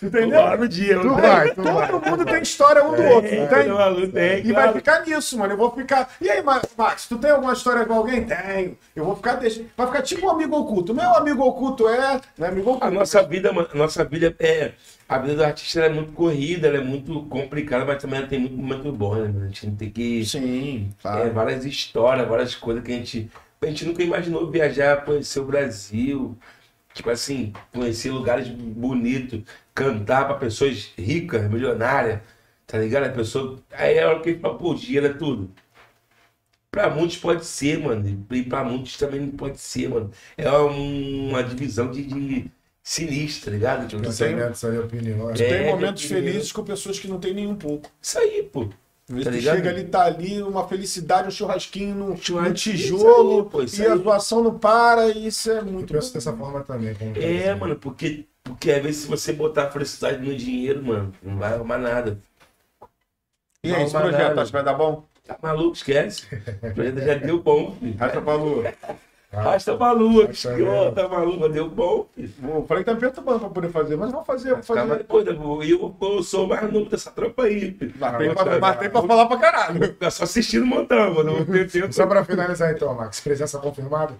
Vou 0.01 0.09
Entendeu? 0.09 0.39
falar 0.39 0.57
no 0.57 0.67
dia. 0.67 0.99
Tu 0.99 1.09
vai, 1.15 1.51
tu 1.55 1.63
vai. 1.63 1.87
Todo 1.89 2.09
mundo 2.09 2.25
tem 2.25 2.41
história 2.43 2.83
um 2.83 2.93
do 2.93 3.01
outro, 3.03 3.35
não 3.35 3.47
tem? 3.47 4.11
Tem, 4.11 4.39
E 4.45 4.51
vai 4.51 4.63
claro. 4.63 4.73
ficar 4.73 4.99
nisso, 5.05 5.37
mano. 5.39 5.53
Eu 5.53 5.57
vou 5.57 5.71
ficar. 5.71 6.09
E 6.19 6.29
aí, 6.29 6.43
Ma- 6.43 6.61
Max, 6.77 7.07
tu 7.07 7.17
tem 7.17 7.31
alguma 7.31 7.53
história 7.53 7.85
com 7.85 7.93
alguém? 7.93 8.25
Tenho. 8.25 8.77
Eu 8.95 9.05
vou 9.05 9.15
ficar. 9.15 9.35
Deixa... 9.35 9.63
Vai 9.77 9.87
ficar 9.87 10.01
tipo 10.01 10.14
um 10.23 10.29
amigo 10.29 10.55
oculto. 10.57 10.93
Meu 10.93 11.15
amigo 11.15 11.43
oculto 11.43 11.87
é. 11.87 12.21
Não 12.37 12.47
é 12.47 12.49
amigo 12.49 12.69
oculto. 12.69 12.85
A 12.85 12.91
nossa 12.91 13.23
vida, 13.23 13.49
a 13.51 13.75
nossa 13.77 14.03
vida 14.05 14.35
é. 14.39 14.73
A 15.07 15.19
vida 15.19 15.35
do 15.35 15.43
artista 15.43 15.81
é 15.81 15.89
muito 15.89 16.13
corrida, 16.13 16.67
ela 16.67 16.77
é 16.77 16.81
muito 16.81 17.23
complicada, 17.25 17.85
mas 17.85 18.01
também 18.01 18.25
tem 18.27 18.39
muito 18.39 18.55
momento 18.57 18.91
bom, 18.91 19.15
né? 19.15 19.43
A 19.43 19.47
gente 19.47 19.71
tem 19.71 19.89
que. 19.91 20.25
Sim, 20.25 20.89
É, 20.97 21.01
claro. 21.01 21.33
várias 21.33 21.65
histórias, 21.65 22.27
várias 22.27 22.55
coisas 22.55 22.83
que 22.83 22.91
a 22.91 22.95
gente. 22.95 23.29
A 23.61 23.65
gente 23.67 23.85
nunca 23.85 24.03
imaginou 24.03 24.49
viajar, 24.49 25.03
conhecer 25.05 25.39
o 25.39 25.45
Brasil. 25.45 26.37
Tipo 26.93 27.09
assim, 27.09 27.51
conhecer 27.73 28.09
lugares 28.11 28.47
bonitos, 28.47 29.41
cantar 29.73 30.25
pra 30.25 30.35
pessoas 30.35 30.91
ricas, 30.97 31.49
milionárias, 31.51 32.21
tá 32.65 32.77
ligado? 32.77 33.05
A 33.05 33.09
pessoa. 33.09 33.59
Aí 33.73 33.97
é 33.97 34.05
hora 34.05 34.21
que 34.21 34.29
ele 34.29 34.39
fala, 34.39 34.57
pô, 34.57 34.73
dinheiro 34.73 35.07
é 35.07 35.13
tudo. 35.13 35.51
Pra 36.75 36.89
muitos 36.89 37.17
pode 37.17 37.45
ser, 37.45 37.79
mano. 37.79 38.25
E 38.31 38.43
pra 38.43 38.63
muitos 38.63 38.97
também 38.97 39.21
não 39.21 39.29
pode 39.31 39.57
ser, 39.59 39.87
mano. 39.89 40.11
É 40.37 40.51
um- 40.51 41.29
uma 41.29 41.41
divisão 41.41 41.89
de, 41.89 42.03
de 42.03 42.51
sinistra, 42.83 43.45
tá 43.51 43.57
ligado? 43.57 43.87
Tipo, 43.87 44.01
Pensamentos 44.01 44.63
aí, 44.65 44.77
opiniões. 44.77 45.39
É, 45.39 45.47
Tem 45.47 45.73
momentos 45.73 46.03
felizes 46.03 46.51
com 46.51 46.63
pessoas 46.65 46.99
que 46.99 47.07
não 47.07 47.17
tem 47.19 47.33
nenhum 47.33 47.55
pouco. 47.55 47.89
Isso 48.01 48.19
aí, 48.19 48.43
pô. 48.43 48.67
Tá 49.23 49.31
chega 49.33 49.69
ali, 49.69 49.83
tá 49.85 50.03
ali, 50.03 50.41
uma 50.41 50.67
felicidade, 50.67 51.27
um 51.27 51.31
churrasquinho 51.31 51.93
no, 51.95 52.07
no 52.09 52.53
tijolo, 52.53 53.43
aí, 53.43 53.49
pô, 53.49 53.61
e 53.61 53.85
a 53.85 53.93
aí. 53.93 53.99
zoação 53.99 54.43
não 54.43 54.57
para, 54.57 55.09
e 55.09 55.27
isso 55.27 55.49
é 55.51 55.59
Eu 55.59 55.65
muito 55.65 55.93
penso 55.93 56.11
dessa 56.13 56.33
forma 56.35 56.63
também. 56.63 56.89
É, 57.13 57.13
dizendo. 57.13 57.59
mano, 57.59 57.75
porque, 57.75 58.25
porque 58.43 58.71
às 58.71 58.81
vezes 58.83 59.01
se 59.03 59.07
você 59.07 59.31
botar 59.31 59.67
a 59.67 59.71
felicidade 59.71 60.17
no 60.27 60.35
dinheiro, 60.35 60.83
mano, 60.83 61.13
não 61.21 61.37
vai 61.37 61.53
arrumar 61.53 61.77
nada. 61.77 62.19
E 63.63 63.73
aí, 63.73 63.83
esse 63.83 63.93
projeto, 63.93 64.19
nada. 64.29 64.41
acho 64.41 64.51
que 64.51 64.57
vai 64.57 64.63
dar 64.63 64.73
bom? 64.73 65.07
Tá 65.27 65.37
maluco, 65.41 65.75
esquece. 65.75 66.27
Já 67.05 67.15
deu 67.15 67.41
bom, 67.41 67.75
filho. 67.79 67.95
Rasta 67.97 68.21
pra 68.21 68.33
lua. 68.35 68.73
Arrasta 69.33 69.75
pra 69.75 69.91
lua, 69.91 70.27
que, 70.27 70.47
tá 70.95 71.09
maluco, 71.09 71.49
deu 71.49 71.69
bom, 71.69 72.07
filho. 72.15 72.31
O 72.57 72.65
Frank 72.65 72.85
tá 72.85 72.93
me 72.93 72.99
perturbando 73.01 73.39
pra 73.39 73.49
poder 73.49 73.69
fazer, 73.69 73.97
mas 73.97 74.09
vamos 74.11 74.25
fazer, 74.25 74.51
vamos 74.51 74.65
Tá, 74.67 74.75
mas 74.75 74.87
fazer. 74.87 74.97
depois, 74.99 75.27
eu, 75.27 75.63
eu, 75.63 75.95
eu 76.01 76.23
sou 76.23 76.45
o 76.45 76.47
mais 76.49 76.71
novo 76.71 76.89
dessa 76.89 77.11
tropa 77.11 77.43
aí, 77.43 77.71
filho. 77.73 77.93
Mas 77.99 78.17
tem 78.17 78.29
Ah, 78.29 78.33
pra, 78.59 78.73
tem 78.75 78.89
pra 78.89 79.01
falar 79.01 79.25
pra 79.25 79.37
caralho. 79.37 79.83
Ficar 79.87 80.11
só 80.11 80.23
assistindo 80.23 80.65
montão, 80.65 81.15
mano. 81.15 81.33
Só 81.91 82.05
pra 82.07 82.23
finalizar 82.23 82.71
então, 82.71 82.93
Max. 82.93 83.19
Presença 83.19 83.57
confirmada? 83.59 84.13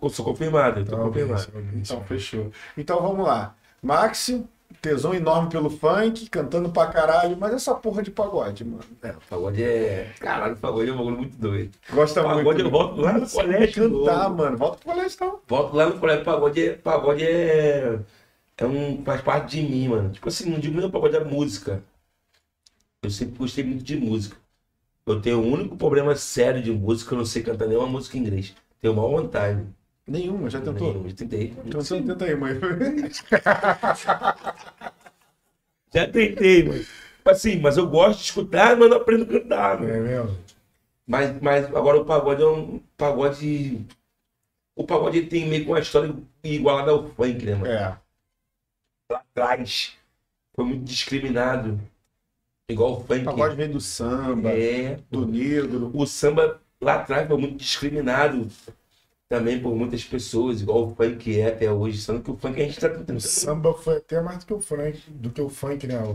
eu 0.00 0.08
sou 0.08 0.24
confirmado, 0.24 0.80
eu 0.80 0.86
tô 0.86 0.92
Então, 0.94 1.06
confirmado. 1.08 1.40
isso. 1.40 1.92
Então, 1.92 2.04
fechou. 2.04 2.50
Então 2.78 3.02
vamos 3.02 3.26
lá. 3.26 3.54
Max, 3.82 4.40
tesão 4.80 5.14
enorme 5.14 5.50
pelo 5.50 5.68
funk, 5.70 6.28
cantando 6.30 6.70
pra 6.70 6.86
caralho, 6.88 7.36
mas 7.36 7.52
essa 7.54 7.74
porra 7.74 8.02
de 8.02 8.10
pagode, 8.10 8.64
mano. 8.64 8.82
É, 9.02 9.10
o 9.10 9.20
pagode 9.28 9.62
é. 9.62 10.12
Caralho, 10.20 10.54
o 10.54 10.58
pagode 10.58 10.90
é 10.90 10.92
um 10.92 10.96
bagulho 10.96 11.16
muito 11.18 11.36
doido. 11.36 11.76
Gosta 11.90 12.22
Pagode 12.22 12.44
muito. 12.44 12.60
eu 12.60 12.70
volto 12.70 13.00
lá 13.00 13.12
no 13.18 13.28
colégio. 13.28 13.90
cantar, 14.04 14.24
novo. 14.28 14.36
mano. 14.36 14.56
Volta 14.58 14.78
pro 14.78 14.92
colégio, 14.92 15.14
então. 15.16 15.40
Volto 15.46 15.74
lá 15.76 15.86
no 15.86 15.98
colégio, 15.98 16.24
pagode 16.24 16.62
é. 16.66 16.72
Pagode 16.76 17.24
é. 17.24 18.00
É 18.56 18.66
um. 18.66 19.02
faz 19.04 19.20
parte 19.22 19.56
de 19.60 19.62
mim, 19.68 19.88
mano. 19.88 20.10
Tipo 20.10 20.28
assim, 20.28 20.50
não 20.50 20.58
digo 20.60 20.76
nem 20.76 20.86
o 20.86 20.90
pagode 20.90 21.16
é 21.16 21.24
música. 21.24 21.82
Eu 23.02 23.10
sempre 23.10 23.38
gostei 23.38 23.64
muito 23.64 23.82
de 23.84 23.96
música. 23.96 24.36
Eu 25.06 25.20
tenho 25.20 25.40
o 25.40 25.46
único 25.52 25.76
problema 25.76 26.14
sério 26.14 26.62
de 26.62 26.70
música, 26.72 27.14
eu 27.14 27.18
não 27.18 27.24
sei 27.24 27.42
cantar 27.42 27.66
nenhuma 27.66 27.86
música 27.88 28.16
em 28.16 28.20
inglês. 28.20 28.54
Tenho 28.80 28.94
maior 28.94 29.10
vontade. 29.22 29.64
Nenhuma, 30.06 30.50
já 30.50 30.60
tentou? 30.60 30.88
Nenhuma, 30.92 31.08
já 31.10 31.16
tentei. 31.16 31.54
Então 31.64 31.80
você 31.80 32.02
tenta 32.02 32.24
aí, 32.24 32.34
mãe. 32.34 32.54
Já 35.94 36.06
tentei. 36.10 36.62
Tipo 36.64 37.30
Assim, 37.30 37.60
mas 37.60 37.76
eu 37.76 37.86
gosto 37.88 38.18
de 38.18 38.24
escutar, 38.24 38.76
mas 38.76 38.88
não 38.90 38.96
aprendo 38.96 39.24
a 39.24 39.26
cantar, 39.40 39.78
mano. 39.78 39.92
É 39.92 40.00
mesmo? 40.00 40.38
Mas, 41.06 41.40
mas 41.40 41.66
agora 41.66 41.98
o 42.00 42.04
pagode 42.04 42.42
é 42.42 42.46
um 42.46 42.80
pagode. 42.96 43.84
O 44.74 44.84
pagode 44.84 45.26
tem 45.26 45.46
meio 45.46 45.64
que 45.64 45.70
uma 45.70 45.78
história 45.80 46.14
igualada 46.42 46.90
ao 46.90 47.08
funk, 47.10 47.44
né, 47.44 47.54
mano? 47.54 47.66
É. 47.70 47.98
Lá 49.10 49.18
atrás 49.18 49.92
foi 50.54 50.64
muito 50.64 50.84
discriminado. 50.84 51.78
Igual 52.70 52.94
o 52.94 53.04
funk. 53.04 53.20
O 53.22 53.24
pagode 53.24 53.56
vem 53.56 53.70
do 53.70 53.80
samba, 53.80 54.50
É. 54.50 54.98
do 55.10 55.26
negro. 55.26 55.90
O 55.94 56.06
samba 56.06 56.60
lá 56.80 56.94
atrás 56.94 57.28
foi 57.28 57.36
muito 57.36 57.56
discriminado 57.56 58.48
também 59.32 59.58
por 59.62 59.74
muitas 59.74 60.04
pessoas, 60.04 60.60
igual 60.60 60.90
o 60.90 60.94
funk 60.94 61.40
é 61.40 61.48
até 61.48 61.72
hoje. 61.72 61.98
Sendo 62.02 62.20
que 62.20 62.30
o 62.30 62.36
funk 62.36 62.60
a 62.60 62.64
gente 62.66 62.78
tá 62.78 62.90
tentando. 62.90 63.16
O 63.16 63.20
samba 63.20 63.72
foi 63.72 63.96
até 63.96 64.20
mais 64.20 64.40
do 64.40 64.44
que 64.46 64.52
o 64.52 64.60
funk, 64.60 65.02
do 65.08 65.30
que 65.30 65.40
o 65.40 65.48
funk, 65.48 65.86
né? 65.86 65.98
O 66.02 66.14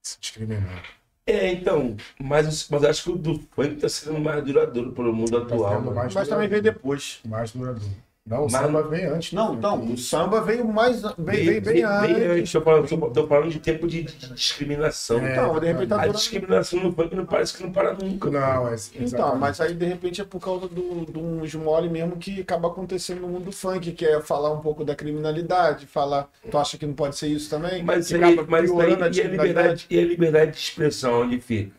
se 0.00 0.20
discriminar. 0.20 0.84
É, 1.26 1.50
então, 1.50 1.96
mas, 2.20 2.68
mas 2.68 2.84
acho 2.84 3.02
que 3.02 3.10
o 3.10 3.16
do 3.16 3.40
funk 3.50 3.76
tá 3.80 3.88
sendo 3.88 4.20
mais 4.20 4.44
duradouro 4.44 4.92
pelo 4.92 5.12
mundo 5.12 5.36
atual. 5.38 5.70
sendo 5.72 5.84
mano. 5.86 5.96
mais- 5.96 6.14
Mas 6.14 6.28
também 6.28 6.46
vem 6.48 6.62
depois. 6.62 7.18
Mais 7.26 7.50
duradouro. 7.50 7.90
Não, 8.26 8.46
o 8.46 8.50
Mas- 8.50 8.52
samba 8.52 8.82
vem 8.88 9.04
antes. 9.04 9.32
Não, 9.34 9.48
funk. 9.48 9.58
então, 9.58 9.84
o 9.84 9.98
samba 9.98 10.40
veio 10.40 10.66
mais. 10.66 11.02
Vem, 11.02 11.44
vem, 11.44 11.60
Bem, 11.60 11.60
bem 11.60 11.84
antes. 11.84 12.52
Tô 12.52 12.62
falando, 12.62 13.12
tô, 13.12 13.26
falando 13.26 13.50
de 13.50 13.60
tempo 13.60 13.86
de, 13.86 14.02
de 14.02 14.32
discriminação. 14.32 15.18
É, 15.18 15.32
Então, 15.32 15.60
de 15.60 15.66
repente 15.66 15.88
tá 15.90 16.00
A 16.00 16.08
discriminação 16.08 16.80
no 16.80 16.90
funk 16.90 17.14
não 17.14 17.26
parece 17.26 17.54
que 17.54 17.62
não 17.62 17.70
para 17.70 17.92
nunca. 17.92 18.30
Não, 18.30 18.68
é. 18.68 18.76
Então, 18.94 19.36
mas 19.36 19.60
aí 19.60 19.74
de 19.74 19.84
repente 19.84 20.22
é 20.22 20.24
por 20.24 20.40
causa 20.40 20.66
do, 20.68 21.04
de 21.04 21.18
uns 21.18 21.54
mole 21.54 21.90
mesmo 21.90 22.16
que 22.16 22.40
acaba 22.40 22.68
acontecendo 22.68 23.20
no 23.20 23.28
mundo 23.28 23.44
do 23.44 23.52
funk, 23.52 23.92
que 23.92 24.06
é 24.06 24.18
falar 24.22 24.50
um 24.52 24.60
pouco 24.60 24.86
da 24.86 24.96
criminalidade, 24.96 25.86
falar. 25.86 26.30
Tu 26.50 26.56
acha 26.56 26.78
que 26.78 26.86
não 26.86 26.94
pode 26.94 27.16
ser 27.16 27.28
isso 27.28 27.50
também? 27.50 27.82
Mas, 27.82 28.10
aí, 28.10 28.36
mas 28.48 28.70
piorando 28.70 29.04
aí, 29.04 29.10
e, 29.12 29.20
a 29.20 29.22
criminalidade? 29.22 29.36
liberdade, 29.36 29.86
e 29.90 29.98
a 29.98 30.02
liberdade 30.04 30.50
de 30.52 30.56
expressão 30.58 31.20
onde 31.20 31.38
fica? 31.42 31.72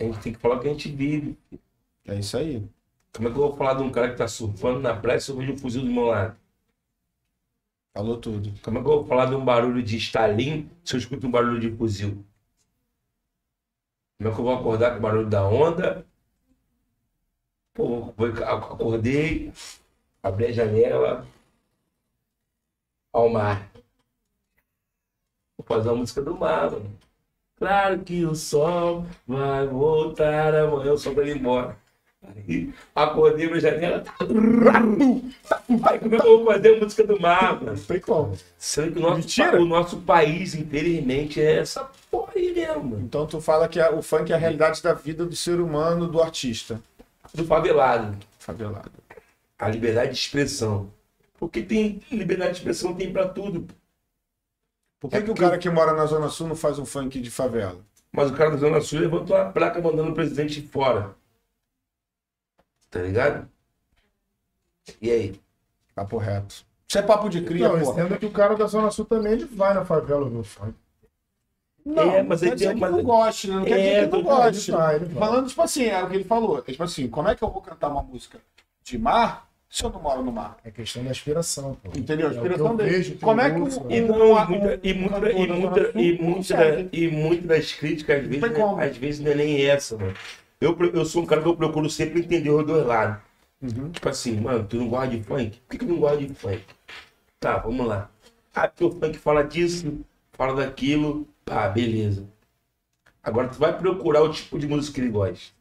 A 0.00 0.04
gente 0.04 0.18
tem 0.20 0.32
que 0.32 0.38
falar 0.38 0.56
o 0.56 0.60
que 0.60 0.68
a 0.68 0.70
gente 0.70 0.88
vive. 0.90 1.36
É 2.06 2.14
isso 2.14 2.34
aí. 2.38 2.62
Como 3.14 3.28
é 3.28 3.30
que 3.30 3.38
eu 3.38 3.48
vou 3.48 3.56
falar 3.56 3.74
de 3.74 3.82
um 3.82 3.92
cara 3.92 4.10
que 4.10 4.16
tá 4.16 4.26
surfando 4.26 4.80
na 4.80 4.96
praia 4.96 5.20
se 5.20 5.30
eu 5.30 5.36
vejo 5.36 5.52
um 5.52 5.56
fuzil 5.58 5.82
do 5.82 5.90
meu 5.90 6.06
lado? 6.06 6.36
Falou 7.94 8.20
tudo. 8.20 8.52
Como 8.60 8.78
é 8.78 8.82
que 8.82 8.88
eu 8.88 8.92
vou 8.96 9.06
falar 9.06 9.26
de 9.26 9.36
um 9.36 9.44
barulho 9.44 9.82
de 9.82 9.96
estalim 9.96 10.68
se 10.84 10.94
eu 10.94 10.98
escuto 10.98 11.26
um 11.26 11.30
barulho 11.30 11.60
de 11.60 11.70
fuzil? 11.76 12.24
Como 14.18 14.30
é 14.30 14.34
que 14.34 14.40
eu 14.40 14.44
vou 14.44 14.54
acordar 14.54 14.90
com 14.92 14.98
o 14.98 15.00
barulho 15.00 15.30
da 15.30 15.46
onda? 15.46 16.04
Pô, 17.72 18.12
acordei, 18.44 19.52
abri 20.20 20.46
a 20.46 20.52
janela, 20.52 21.26
ao 23.12 23.28
mar. 23.28 23.70
Vou 25.56 25.64
fazer 25.64 25.88
uma 25.88 25.98
música 25.98 26.20
do 26.20 26.36
mar, 26.36 26.72
mano. 26.72 26.98
Claro 27.56 28.02
que 28.02 28.24
o 28.24 28.34
sol 28.34 29.06
vai 29.26 29.66
voltar 29.68 30.54
amanhã, 30.54 30.92
o 30.92 30.98
sol 30.98 31.14
vai 31.14 31.28
ir 31.28 31.36
embora. 31.36 31.83
Acordei 32.94 33.48
na 33.50 33.58
janela. 33.58 34.04
Aí, 34.20 35.98
como 35.98 36.14
é 36.14 36.20
que 36.20 36.26
eu 36.26 36.38
vou 36.38 36.46
fazer 36.46 36.76
a 36.76 36.80
música 36.80 37.06
do 37.06 37.20
mar, 37.20 37.54
mano? 37.62 37.76
Não 37.76 37.84
tem 37.84 38.00
como. 38.00 38.36
Sendo 38.58 38.92
que 38.92 38.98
o 38.98 39.02
nosso, 39.02 39.16
Mentira. 39.18 39.60
o 39.62 39.64
nosso 39.64 39.96
país, 40.00 40.54
infelizmente, 40.54 41.40
é 41.40 41.58
essa 41.58 41.88
porra 42.10 42.32
aí 42.36 42.52
mesmo. 42.52 42.98
Então 43.00 43.26
tu 43.26 43.40
fala 43.40 43.68
que 43.68 43.80
a- 43.80 43.90
o 43.92 44.02
funk 44.02 44.32
é 44.32 44.34
a 44.34 44.38
realidade 44.38 44.82
da 44.82 44.92
vida 44.92 45.24
do 45.24 45.34
ser 45.36 45.60
humano, 45.60 46.06
do 46.08 46.22
artista. 46.22 46.80
Do 47.32 47.44
favelado. 47.44 48.16
Favelado. 48.38 48.90
A 49.58 49.68
liberdade 49.68 50.12
de 50.12 50.18
expressão. 50.18 50.90
Porque 51.38 51.62
tem 51.62 52.00
liberdade 52.10 52.52
de 52.52 52.58
expressão, 52.58 52.94
tem 52.94 53.12
pra 53.12 53.28
tudo. 53.28 53.66
Por 55.00 55.10
que, 55.10 55.16
É 55.16 55.22
que 55.22 55.30
o 55.30 55.34
cara 55.34 55.58
que 55.58 55.68
mora 55.68 55.92
na 55.92 56.06
Zona 56.06 56.28
Sul 56.28 56.48
não 56.48 56.56
faz 56.56 56.78
um 56.78 56.86
funk 56.86 57.20
de 57.20 57.30
favela? 57.30 57.78
Mas 58.12 58.30
o 58.30 58.34
cara 58.34 58.50
da 58.50 58.56
Zona 58.56 58.80
Sul 58.80 59.00
levantou 59.00 59.36
a 59.36 59.44
placa 59.46 59.80
mandando 59.80 60.10
o 60.12 60.14
presidente 60.14 60.62
fora. 60.62 61.14
Tá 62.94 63.00
ligado? 63.02 63.48
E 65.02 65.10
aí? 65.10 65.40
Papo 65.96 66.16
reto. 66.16 66.64
Isso 66.88 66.96
é 66.98 67.02
papo 67.02 67.28
de 67.28 67.40
cria, 67.42 67.68
Não, 67.68 67.80
porra. 67.80 67.92
entenda 68.04 68.18
que 68.18 68.26
o 68.26 68.30
cara 68.30 68.54
da 68.54 68.66
Zona 68.66 68.88
Sul 68.92 69.04
também 69.04 69.32
ele 69.32 69.46
vai 69.46 69.74
na 69.74 69.84
favela 69.84 70.30
do 70.30 70.44
funk. 70.44 70.74
Não, 71.84 72.12
É, 72.12 72.22
mas 72.22 72.40
dizer 72.54 72.68
tem 72.68 72.78
que 72.78 72.84
uma- 72.84 72.90
não 72.96 73.02
goste, 73.02 73.48
né? 73.50 73.56
Não 73.56 73.64
quer 73.64 73.78
É, 73.80 73.82
dizer 73.82 74.10
que 74.10 74.16
não 74.16 74.22
goste. 74.22 74.70
ele 74.70 74.80
ele. 75.06 75.14
Falando, 75.16 75.48
tipo 75.48 75.62
assim, 75.62 75.84
é 75.86 76.02
o 76.04 76.08
que 76.08 76.14
ele 76.14 76.24
falou. 76.24 76.58
É, 76.60 76.62
Tipo 76.70 76.84
assim, 76.84 77.08
como 77.08 77.28
é 77.28 77.34
que 77.34 77.42
eu 77.42 77.50
vou 77.50 77.60
cantar 77.60 77.88
uma 77.88 78.02
música 78.02 78.38
de 78.84 78.96
mar 78.96 79.50
se 79.68 79.82
eu 79.84 79.90
não 79.90 80.00
moro 80.00 80.22
no 80.22 80.30
mar? 80.30 80.56
É 80.64 80.70
questão 80.70 81.02
da 81.02 81.10
aspiração, 81.10 81.76
pô. 81.82 81.90
Entendeu? 81.98 82.28
A 82.28 82.30
É 82.30 82.32
o 82.32 82.34
que 82.34 82.38
inspiração 82.38 82.70
eu 82.70 82.76
dele. 82.76 82.90
vejo, 82.90 83.18
Como 83.18 83.40
eu 83.40 83.44
é 83.44 83.50
que 83.50 83.60
o- 83.60 83.90
E, 83.90 84.00
né? 84.00 84.78
e, 84.84 84.94
muita, 84.94 85.30
e, 85.98 86.14
e, 86.92 87.08
muitas 87.10 87.46
das 87.46 87.72
críticas, 87.72 88.20
às 88.22 88.26
vezes, 88.28 88.44
às 88.78 88.96
vezes 88.96 89.20
não 89.20 89.32
é 89.32 89.34
nem 89.34 89.66
essa, 89.66 89.96
mano. 89.98 90.14
Eu, 90.64 90.76
eu 90.94 91.04
sou 91.04 91.22
um 91.22 91.26
cara 91.26 91.42
que 91.42 91.48
eu 91.48 91.56
procuro 91.56 91.88
sempre 91.90 92.20
entender 92.20 92.50
os 92.50 92.66
dois 92.66 92.86
lados. 92.86 93.22
Uhum. 93.60 93.90
Tipo 93.90 94.08
assim, 94.08 94.40
mano, 94.40 94.66
tu 94.66 94.76
não 94.76 94.88
gosta 94.88 95.08
de 95.08 95.22
funk? 95.22 95.58
Por 95.60 95.70
que, 95.70 95.78
que 95.78 95.86
tu 95.86 95.92
não 95.92 96.00
gosta 96.00 96.18
de 96.18 96.34
funk? 96.34 96.64
Tá, 97.38 97.58
vamos 97.58 97.86
lá. 97.86 98.10
Ah, 98.54 98.68
porque 98.68 98.84
o 98.84 98.90
funk 98.90 99.18
fala 99.18 99.42
disso, 99.42 100.04
fala 100.32 100.54
daquilo, 100.54 101.26
pá, 101.44 101.68
beleza. 101.68 102.26
Agora 103.22 103.48
tu 103.48 103.58
vai 103.58 103.76
procurar 103.76 104.22
o 104.22 104.32
tipo 104.32 104.58
de 104.58 104.66
música 104.66 104.94
que 104.94 105.00
ele 105.00 105.10
gosta. 105.10 105.54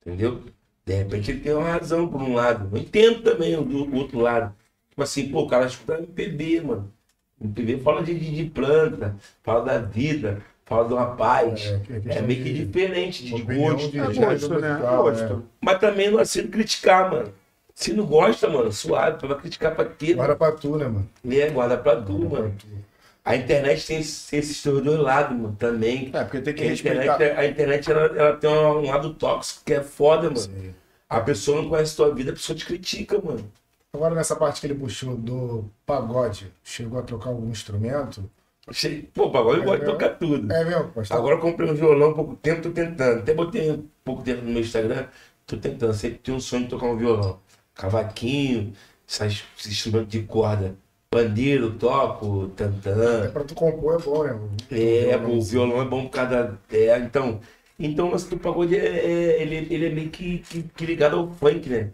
Entendeu? 0.00 0.44
De 0.84 0.94
repente 0.94 1.30
ele 1.32 1.40
tem 1.40 1.52
uma 1.52 1.68
razão 1.68 2.08
por 2.08 2.22
um 2.22 2.34
lado. 2.34 2.68
Eu 2.76 2.80
entendo 2.80 3.22
também 3.22 3.56
o 3.56 3.64
do 3.64 3.84
o 3.84 3.96
outro 3.96 4.20
lado. 4.20 4.54
Tipo 4.90 5.02
assim, 5.02 5.30
pô, 5.30 5.42
o 5.42 5.48
cara 5.48 5.66
escuta 5.66 5.98
MPB, 5.98 6.60
mano. 6.60 6.92
MPB 7.40 7.78
fala 7.80 8.02
de, 8.02 8.18
de, 8.18 8.34
de 8.34 8.50
planta, 8.50 9.16
fala 9.42 9.64
da 9.64 9.78
vida, 9.78 10.42
fala 10.66 10.86
de 10.88 10.92
uma 10.94 11.16
paz. 11.16 11.64
É, 11.64 11.78
que- 11.78 12.10
É, 12.10 12.20
meio 12.20 12.42
que 12.44 12.52
de 12.52 12.64
diferente, 12.66 13.24
de 13.24 13.34
opinião 13.34 13.72
gosto. 13.74 13.90
de 13.90 13.98
É 13.98 14.02
gosto, 14.12 14.58
né? 14.60 14.68
É 14.68 14.72
musical, 14.74 15.02
gosto. 15.04 15.44
Mas 15.60 15.78
também 15.78 16.10
não 16.10 16.18
é 16.18 16.22
assim 16.22 16.46
criticar, 16.48 17.10
mano. 17.10 17.32
Se 17.74 17.92
não 17.92 18.04
gosta, 18.04 18.48
mano, 18.48 18.72
suave, 18.72 19.18
tu 19.18 19.28
vai 19.28 19.38
criticar 19.38 19.74
pra 19.74 19.84
quê? 19.84 20.14
Guarda 20.14 20.36
pra 20.36 20.52
tu, 20.52 20.76
né, 20.76 20.84
mano? 20.84 21.08
mano? 21.24 21.40
É, 21.40 21.50
guarda 21.50 21.76
pra 21.78 21.96
tu, 21.96 22.12
Guarda 22.18 22.28
pra 22.28 22.38
mano. 22.42 22.54
tu. 22.58 22.66
A 23.24 23.34
internet 23.36 23.86
tem, 23.86 23.98
esse- 23.98 24.30
tem 24.30 24.38
esses 24.38 24.62
dois 24.64 24.84
dois 24.84 25.00
lados, 25.00 25.36
mano, 25.36 25.56
também. 25.58 26.10
É, 26.12 26.22
porque 26.24 26.40
tem 26.40 26.54
que 26.54 26.62
a 26.64 26.68
respeitar. 26.68 27.14
internet, 27.16 27.38
a 27.38 27.46
internet 27.46 27.90
ela, 27.90 28.00
ela 28.06 28.36
tem 28.36 28.48
um, 28.50 28.78
um 28.78 28.86
lado 28.90 29.14
tóxico 29.14 29.62
que 29.64 29.74
é 29.74 29.82
foda, 29.82 30.24
mano. 30.30 30.36
Sim. 30.38 30.74
A 31.08 31.20
pessoa 31.20 31.60
não 31.62 31.68
conhece 31.68 31.94
tua 31.96 32.14
vida, 32.14 32.30
a 32.30 32.34
pessoa 32.34 32.56
te 32.56 32.64
critica, 32.64 33.20
mano. 33.22 33.44
Agora, 33.92 34.14
nessa 34.14 34.36
parte 34.36 34.60
que 34.60 34.66
ele 34.66 34.74
puxou 34.74 35.16
do 35.16 35.64
pagode, 35.84 36.52
chegou 36.62 36.98
a 36.98 37.02
trocar 37.02 37.30
algum 37.30 37.50
instrumento? 37.50 38.28
Achei, 38.68 39.02
pô, 39.14 39.30
pagode 39.30 39.60
gosta 39.64 39.78
de 39.78 39.84
tocar 39.92 40.08
tudo. 40.18 40.52
É 40.52 40.64
mesmo, 40.64 40.88
pastor? 40.88 41.16
Agora 41.16 41.36
eu 41.36 41.40
comprei 41.40 41.70
um 41.70 41.74
violão 41.74 42.10
há 42.10 42.14
pouco 42.14 42.34
tempo, 42.36 42.62
tô 42.62 42.70
tentando. 42.70 43.20
Até 43.20 43.32
botei 43.32 43.70
um 43.70 43.88
pouco 44.04 44.22
tempo 44.22 44.42
no 44.42 44.50
meu 44.50 44.60
Instagram, 44.60 45.06
tô 45.46 45.56
tentando. 45.56 45.94
Sempre 45.94 46.18
tenho 46.18 46.36
um 46.36 46.40
sonho 46.40 46.64
de 46.64 46.70
tocar 46.70 46.86
um 46.86 46.96
violão. 46.96 47.40
Cavaquinho, 47.74 48.72
esses 49.08 49.44
instrumentos 49.66 50.08
de 50.08 50.22
corda. 50.22 50.76
Pandeiro, 51.10 51.72
toco, 51.78 52.50
É, 52.52 52.56
tantã. 52.56 53.30
pra 53.30 53.44
tu 53.44 53.54
compor 53.54 54.00
é 54.00 54.02
bom, 54.04 54.24
né? 54.24 54.38
É, 54.72 55.16
o 55.16 55.40
violão 55.40 55.80
é 55.80 55.84
bom 55.84 56.04
por 56.06 56.10
causa 56.10 56.58
da. 56.70 56.76
É, 56.76 56.98
então, 56.98 57.40
então 57.78 58.08
o 58.08 58.10
lance 58.10 58.28
do 58.28 58.36
pagode 58.38 58.76
é, 58.76 58.80
é- 58.84 59.42
ele, 59.42 59.72
ele 59.72 59.86
é 59.86 59.90
meio 59.90 60.10
que, 60.10 60.38
que, 60.40 60.62
que 60.64 60.84
ligado 60.84 61.16
ao 61.16 61.30
funk, 61.32 61.68
né? 61.70 61.92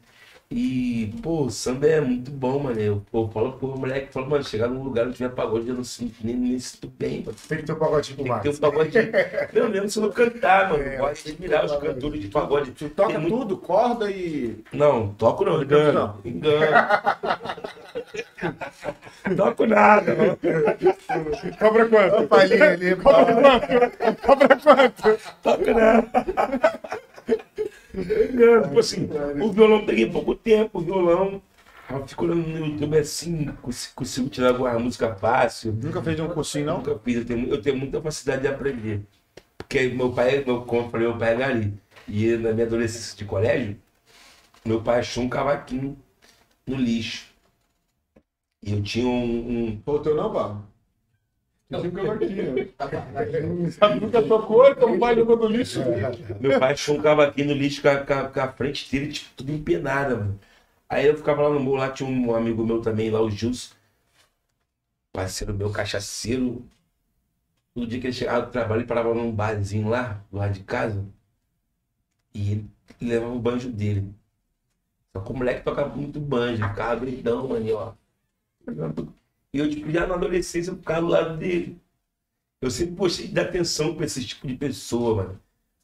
E, 0.55 1.15
pô, 1.23 1.45
o 1.45 1.51
samba 1.51 1.87
é 1.87 1.99
muito 2.01 2.31
bom, 2.31 2.59
mano. 2.59 2.79
Eu, 2.79 3.03
eu 3.11 3.31
falo 3.33 3.53
pro 3.53 3.69
moleque, 3.69 4.13
falo, 4.13 4.29
mano, 4.29 4.45
chegar 4.45 4.69
num 4.69 4.83
lugar 4.83 5.07
onde 5.07 5.17
tiver 5.17 5.31
pagode, 5.31 5.67
eu 5.67 5.75
não 5.75 5.83
sinto 5.83 6.15
nem 6.23 6.37
me 6.37 6.61
sinto 6.61 6.93
bem, 6.99 7.23
mano. 7.25 7.35
Tem 7.49 7.57
que 7.59 7.65
ter 7.65 7.73
um 7.73 7.79
pagodinho 7.79 8.17
pro 8.17 8.25
Tem 8.27 8.35
que 8.35 8.43
ter 8.43 8.51
um 8.51 8.61
pagode. 8.71 8.93
Não, 9.55 9.69
mesmo 9.71 9.89
se 9.89 9.99
eu 9.99 10.03
não 10.03 10.11
cantar, 10.13 10.69
mano. 10.69 10.83
É, 10.85 10.97
Gosto 10.99 11.25
tem 11.25 11.33
de 11.33 11.37
que 11.39 11.43
mirar 11.43 11.61
ter 11.67 11.75
os 11.75 11.81
cantores 11.81 12.21
de 12.21 12.29
pagode. 12.29 12.71
Tu 12.73 12.89
toca 12.91 13.13
Tem 13.13 13.19
muito- 13.19 13.39
tudo, 13.39 13.57
corda 13.57 14.11
e. 14.11 14.63
Não, 14.73 15.09
toco 15.15 15.43
não, 15.45 15.63
engano. 15.63 16.19
Engano. 16.25 16.77
toco 19.37 19.67
nada. 19.67 20.15
não. 20.15 20.37
Cobra 21.59 21.89
quanto? 21.89 22.29
Palhinha 22.29 22.71
ali, 22.73 22.97
Cobra 22.97 24.57
quanto? 24.63 25.19
Toco 25.43 25.71
nada. 25.73 26.09
Engano. 27.95 28.63
Tipo 28.65 28.79
assim, 28.79 29.09
o 29.39 29.53
violão 29.53 29.85
peguei 29.87 30.11
pouco 30.11 30.35
tempo, 30.35 30.79
o 30.79 30.83
violão. 30.83 31.43
Eu 31.91 32.07
fico 32.07 32.25
olhando 32.25 32.47
no 32.47 32.67
YouTube 32.67 32.97
assim, 32.99 33.47
consigo, 33.61 33.95
consigo 33.95 34.29
tirar 34.29 34.49
alguma 34.49 34.79
música 34.79 35.15
fácil. 35.15 35.73
Nunca 35.73 36.03
fez 36.03 36.19
um 36.21 36.29
cursinho, 36.29 36.65
não? 36.67 36.79
Nunca 36.79 36.99
fiz, 36.99 37.17
eu 37.19 37.25
tenho, 37.27 37.49
eu 37.49 37.61
tenho 37.61 37.77
muita 37.77 38.01
facilidade 38.01 38.43
de 38.43 38.49
aprender. 38.49 39.03
Porque 39.59 39.89
meu 39.91 40.13
pai, 40.13 40.45
meu, 40.45 40.63
como 40.65 40.83
eu 40.87 40.91
falei, 40.91 41.09
meu 41.09 41.19
pai 41.19 41.35
é 41.35 41.37
gari. 41.37 41.75
E 42.09 42.37
na 42.37 42.53
minha 42.53 42.67
adolescência 42.67 43.17
de 43.17 43.25
colégio, 43.27 43.79
meu 44.65 44.83
pai 44.83 45.01
achou 45.01 45.25
um 45.25 45.29
cavaquinho 45.31 45.99
no 46.67 46.77
lixo. 46.77 47.27
E 48.63 48.73
eu 48.73 48.83
tinha 48.83 49.07
um. 49.07 49.67
um- 49.69 49.81
Pô, 49.83 49.99
teu 50.01 50.15
não, 50.17 50.33
Pablo? 50.33 50.72
Sabe, 53.79 54.01
nunca 54.01 54.23
tocou, 54.23 54.69
então 54.69 54.99
vai 54.99 55.15
jogou 55.17 55.37
no 55.37 55.47
lixo. 55.47 55.81
meu 56.41 56.59
pai 56.59 56.73
achou 56.73 56.97
um 56.97 57.03
cavaquinho 57.03 57.49
no 57.49 57.55
lixo 57.55 57.83
com 57.83 57.89
a, 57.89 57.97
com 58.05 58.13
a- 58.13 58.29
com 58.29 58.41
a 58.41 58.53
frente 58.53 58.91
dele, 58.91 59.13
tipo, 59.13 59.31
tudo 59.37 59.53
empenada, 59.53 60.17
mano. 60.17 60.39
Aí 60.89 61.07
eu 61.07 61.17
ficava 61.17 61.43
lá 61.43 61.51
no 61.51 61.61
morro, 61.61 61.79
lá 61.79 61.91
tinha 61.91 62.09
um 62.09 62.35
amigo 62.35 62.65
meu 62.65 62.81
também, 62.83 63.11
lá, 63.11 63.21
o 63.21 63.31
Gilson. 63.31 63.75
Parceiro 65.11 65.55
meu, 65.55 65.73
cachaceiro. 65.73 66.69
No 67.75 67.87
dia 67.87 68.01
que 68.01 68.07
ele 68.07 68.15
chegava 68.15 68.47
do 68.47 68.51
trabalho, 68.51 68.81
ele 68.81 68.89
parava 68.89 69.13
num 69.15 69.31
barzinho 69.31 69.89
lá, 69.91 70.25
do 70.31 70.39
lado 70.39 70.55
de 70.55 70.61
casa. 70.65 71.05
E 72.35 72.53
ele 72.53 72.71
levava 73.01 73.33
o 73.33 73.39
banjo 73.41 73.71
dele. 73.73 74.15
Só 75.13 75.23
que 75.23 75.33
o 75.33 75.37
moleque 75.37 75.65
tocava 75.65 75.95
muito 75.97 76.21
banjo, 76.21 76.69
ficava 76.69 77.01
gritão, 77.01 77.49
mano, 77.49 77.67
e 77.67 77.73
ó. 77.73 77.95
E 79.53 79.59
eu, 79.59 79.69
tipo, 79.71 79.91
já 79.91 80.07
na 80.07 80.15
adolescência, 80.15 80.71
eu 80.71 80.77
ficava 80.77 81.01
do 81.03 81.09
lado 81.09 81.37
dele. 81.39 81.81
Eu 82.63 82.71
sempre 82.71 82.95
gostei 82.95 83.29
de 83.29 83.35
dar 83.35 83.43
atenção 83.43 83.95
pra 83.95 84.07
esse 84.07 84.25
tipo 84.25 84.47
de 84.47 84.55
pessoa, 84.57 85.17
mano. 85.25 85.41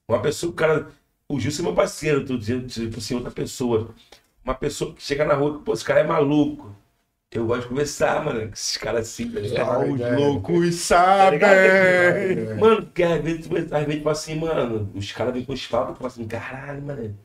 Uma 0.08 0.22
pessoa, 0.22 0.52
o 0.52 0.54
cara. 0.56 0.90
O 1.28 1.38
Gilson 1.40 1.62
é 1.62 1.64
meu 1.66 1.74
parceiro, 1.74 2.24
tô 2.26 2.36
dizendo, 2.38 2.66
tipo 2.68 2.98
assim, 2.98 3.14
outra 3.14 3.30
pessoa. 3.30 3.94
Uma 4.44 4.54
pessoa 4.54 4.94
que 4.94 5.02
chega 5.02 5.24
na 5.24 5.34
rua, 5.34 5.60
pô, 5.62 5.74
esse 5.74 5.84
cara 5.84 6.00
é 6.00 6.04
maluco. 6.04 6.74
Eu 7.30 7.46
gosto 7.46 7.62
de 7.64 7.68
conversar, 7.68 8.24
mano, 8.24 8.40
com 8.48 8.54
esses 8.54 8.76
caras 8.78 9.08
assim, 9.08 9.30
tá 9.30 9.40
ligado? 9.40 9.70
Ah, 9.70 9.86
Os 9.86 10.00
é. 10.00 10.16
loucos 10.16 10.74
sabem. 10.76 11.38
Mano, 12.58 12.82
porque 12.86 13.02
às 13.02 13.22
vezes, 13.22 13.46
às 13.46 13.84
vezes, 13.84 13.94
tipo 13.96 14.08
assim, 14.08 14.34
mano, 14.36 14.90
os 14.94 15.12
caras 15.12 15.34
vêm 15.34 15.44
com 15.44 15.52
os 15.52 15.66
papos 15.66 15.94
e 15.94 15.98
falam 15.98 16.06
assim, 16.08 16.26
caralho, 16.28 16.82
mano. 16.82 17.18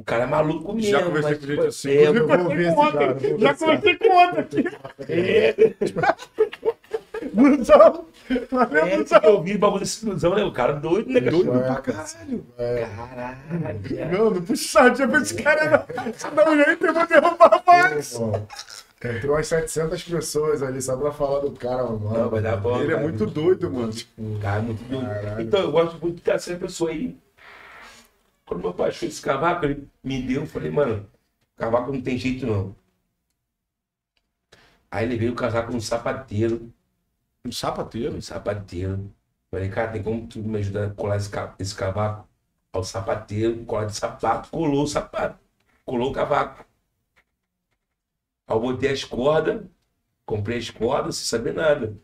O 0.00 0.02
cara 0.04 0.22
é 0.22 0.26
maluco 0.26 0.72
mesmo. 0.72 0.90
Já 0.90 1.02
conversei 1.02 1.30
mas, 1.30 1.38
com 1.40 1.46
tipo, 1.46 1.62
gente 1.62 1.68
assim. 1.68 1.90
é, 1.90 2.06
Eu 2.08 2.26
vou 2.26 2.48
ver 2.48 2.66
esse 2.66 2.76
cara. 2.76 3.06
vou 3.06 3.14
ver 3.14 3.38
Já 3.38 3.54
conversei 3.54 3.96
com 3.96 4.08
outro 4.08 4.40
aqui. 4.40 4.64
é, 5.08 5.54
Busão. 7.34 8.06
é, 8.30 8.38
porque 9.04 9.26
eu 9.26 9.42
vi 9.42 9.58
bagulho 9.58 9.80
desse 9.80 10.06
ilusão, 10.06 10.34
né? 10.34 10.42
O 10.42 10.52
cara 10.52 10.72
doido, 10.72 11.10
né, 11.12 11.20
Doido 11.20 11.50
pra 11.50 11.74
caralho. 11.76 12.46
Caralho. 12.56 14.10
Não, 14.10 14.30
não 14.30 14.42
puxa 14.42 14.68
sardinha 14.68 15.06
pra 15.06 15.20
esse 15.20 15.34
cara, 15.34 15.86
não. 15.96 16.12
Se 16.14 16.30
dá 16.30 16.50
um 16.50 16.56
jeito, 16.56 16.86
eu 16.86 16.94
vou 16.94 17.06
derrubar 17.06 17.62
mais. 17.66 18.18
Entrou 19.02 19.34
umas 19.34 19.46
700 19.48 20.02
pessoas 20.04 20.62
ali 20.62 20.80
só 20.80 20.96
pra 20.96 21.10
falar 21.12 21.40
do 21.40 21.50
cara, 21.52 21.84
mano. 21.84 22.12
Não, 22.12 22.30
vai 22.30 22.40
dar 22.40 22.56
bom. 22.56 22.76
Ele 22.80 22.92
é 22.92 22.96
cara. 22.96 23.02
muito 23.02 23.26
doido, 23.26 23.70
mano. 23.70 23.92
Cara, 24.40 24.58
é 24.58 24.62
muito 24.62 24.82
doido. 24.84 25.06
Caralho. 25.06 25.42
Então, 25.42 25.60
eu 25.60 25.72
gosto 25.72 25.98
muito 26.00 26.22
dessa 26.22 26.54
pessoa 26.56 26.90
aí. 26.90 27.16
Quando 28.50 28.62
meu 28.62 28.74
pai 28.74 28.88
achou 28.88 29.08
esse 29.08 29.22
cavaco, 29.22 29.64
ele 29.64 29.88
me 30.02 30.20
deu, 30.22 30.40
eu 30.40 30.46
falei, 30.46 30.72
mano, 30.72 31.08
cavaco 31.56 31.92
não 31.92 32.02
tem 32.02 32.18
jeito 32.18 32.44
não. 32.44 32.74
Aí 34.90 35.06
levei 35.06 35.28
o 35.28 35.36
casaco 35.36 35.70
num 35.70 35.80
sapateiro, 35.80 36.72
Um 37.44 37.52
sapateiro. 37.52 38.16
um 38.16 38.20
sapateiro. 38.20 39.14
Falei, 39.52 39.68
cara, 39.70 39.92
tem 39.92 40.02
como 40.02 40.26
tu 40.26 40.40
me 40.40 40.58
ajudar 40.58 40.86
a 40.88 40.94
colar 40.94 41.18
esse 41.60 41.76
cavaco? 41.76 42.28
Ao 42.72 42.82
sapateiro, 42.82 43.64
colar 43.64 43.84
de 43.86 43.94
sapato, 43.96 44.50
colou 44.50 44.82
o 44.82 44.88
sapato, 44.88 45.38
colou 45.84 46.10
o 46.10 46.12
cavaco. 46.12 46.66
Aí 48.48 48.56
eu 48.56 48.60
botei 48.60 48.90
as 48.92 49.04
cordas, 49.04 49.64
comprei 50.26 50.58
as 50.58 50.70
cordas 50.70 51.16
sem 51.16 51.26
saber 51.26 51.54
nada. 51.54 51.96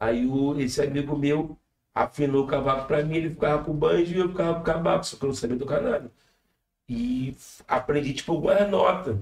Aí 0.00 0.26
o, 0.26 0.58
esse 0.60 0.82
amigo 0.82 1.18
meu 1.18 1.58
afinou 1.96 2.44
o 2.44 2.46
cavaco 2.46 2.86
pra 2.86 3.02
mim, 3.02 3.16
ele 3.16 3.30
ficava 3.30 3.64
com 3.64 3.70
o 3.70 3.74
banjo 3.74 4.14
e 4.14 4.18
eu 4.18 4.28
ficava 4.28 4.54
com 4.56 4.60
o 4.60 4.64
cavaco, 4.64 5.06
só 5.06 5.16
que 5.16 5.24
eu 5.24 5.28
não 5.28 5.34
sabia 5.34 5.58
tocar 5.58 5.80
nada. 5.80 6.12
E 6.88 7.34
aprendi 7.66 8.12
tipo 8.12 8.32
algumas 8.32 8.70
notas. 8.70 9.16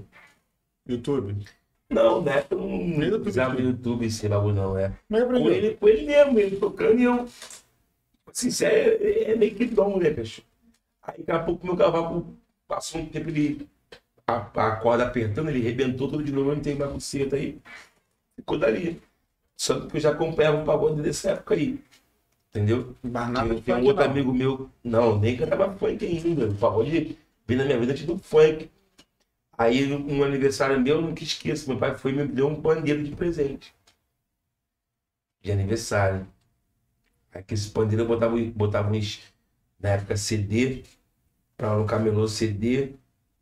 YouTube. 0.85 1.45
Não, 1.89 2.21
né? 2.21 2.45
Eu 2.49 2.57
não, 2.57 3.21
usava 3.25 3.53
no 3.53 3.61
YouTube 3.61 4.05
esse 4.05 4.27
bagulho, 4.27 4.55
não, 4.55 4.77
é. 4.77 4.91
Com 5.09 5.49
ele, 5.49 5.75
com 5.75 5.87
ele 5.87 6.05
mesmo, 6.05 6.39
ele 6.39 6.57
tocando 6.57 6.99
e 6.99 7.03
eu. 7.03 7.27
Assim, 8.27 8.49
isso 8.49 8.65
é, 8.65 9.31
é 9.31 9.35
meio 9.35 9.55
que 9.55 9.65
dom, 9.65 9.97
né, 9.97 10.13
cachorro? 10.13 10.47
Aí 11.01 11.19
daqui 11.19 11.31
a 11.31 11.43
pouco 11.43 11.65
meu 11.65 11.77
cavaco 11.77 12.35
passou 12.67 13.01
um 13.01 13.05
tempo, 13.05 13.29
ele. 13.29 13.69
A, 14.27 14.37
a 14.37 14.75
corda 14.77 15.05
apertando, 15.05 15.49
ele 15.49 15.61
rebentou 15.61 16.09
tudo 16.09 16.23
de 16.23 16.31
novo, 16.31 16.53
não 16.53 16.61
tenho 16.61 16.77
mais 16.77 16.91
buceta 16.91 17.35
aí. 17.37 17.61
Ficou 18.35 18.59
dali. 18.59 19.01
Só 19.55 19.79
que 19.87 19.95
eu 19.95 20.01
já 20.01 20.11
acompanhava 20.11 20.61
o 20.61 20.65
pagode 20.65 21.01
dessa 21.01 21.31
época 21.31 21.55
aí. 21.55 21.79
Entendeu? 22.55 22.95
Mas 23.03 23.29
nada 23.31 23.53
Tem, 23.53 23.55
de 23.55 23.61
tem 23.61 23.75
um 23.75 23.83
outro 23.83 24.03
não. 24.03 24.05
amigo 24.05 24.33
meu, 24.33 24.69
não, 24.83 25.19
nem 25.19 25.35
cantava 25.37 25.75
funk 25.77 26.05
ainda. 26.05 26.47
O 26.49 26.55
pagode 26.57 27.17
veio 27.45 27.59
na 27.59 27.65
minha 27.65 27.79
vida 27.79 27.91
antes 27.91 28.05
do 28.05 28.17
funk. 28.17 28.71
Aí, 29.57 29.93
um 29.93 30.23
aniversário 30.23 30.79
meu, 30.81 30.97
eu 30.97 31.01
nunca 31.01 31.23
esqueço. 31.23 31.69
Meu 31.69 31.79
pai 31.79 31.95
foi 31.97 32.11
e 32.11 32.15
me 32.15 32.27
deu 32.27 32.47
um 32.47 32.61
pandeiro 32.61 33.03
de 33.03 33.15
presente. 33.15 33.73
De 35.41 35.51
aniversário. 35.53 36.27
Aí, 37.33 37.43
que 37.43 37.53
esse 37.53 37.69
pandeiro 37.71 38.03
eu 38.03 38.07
botava, 38.07 38.35
botava 38.55 38.91
uns, 38.91 39.21
na 39.79 39.89
época, 39.91 40.17
CD, 40.17 40.83
pra 41.57 41.77
no 41.77 41.85
camelô 41.85 42.27
CD, 42.27 42.95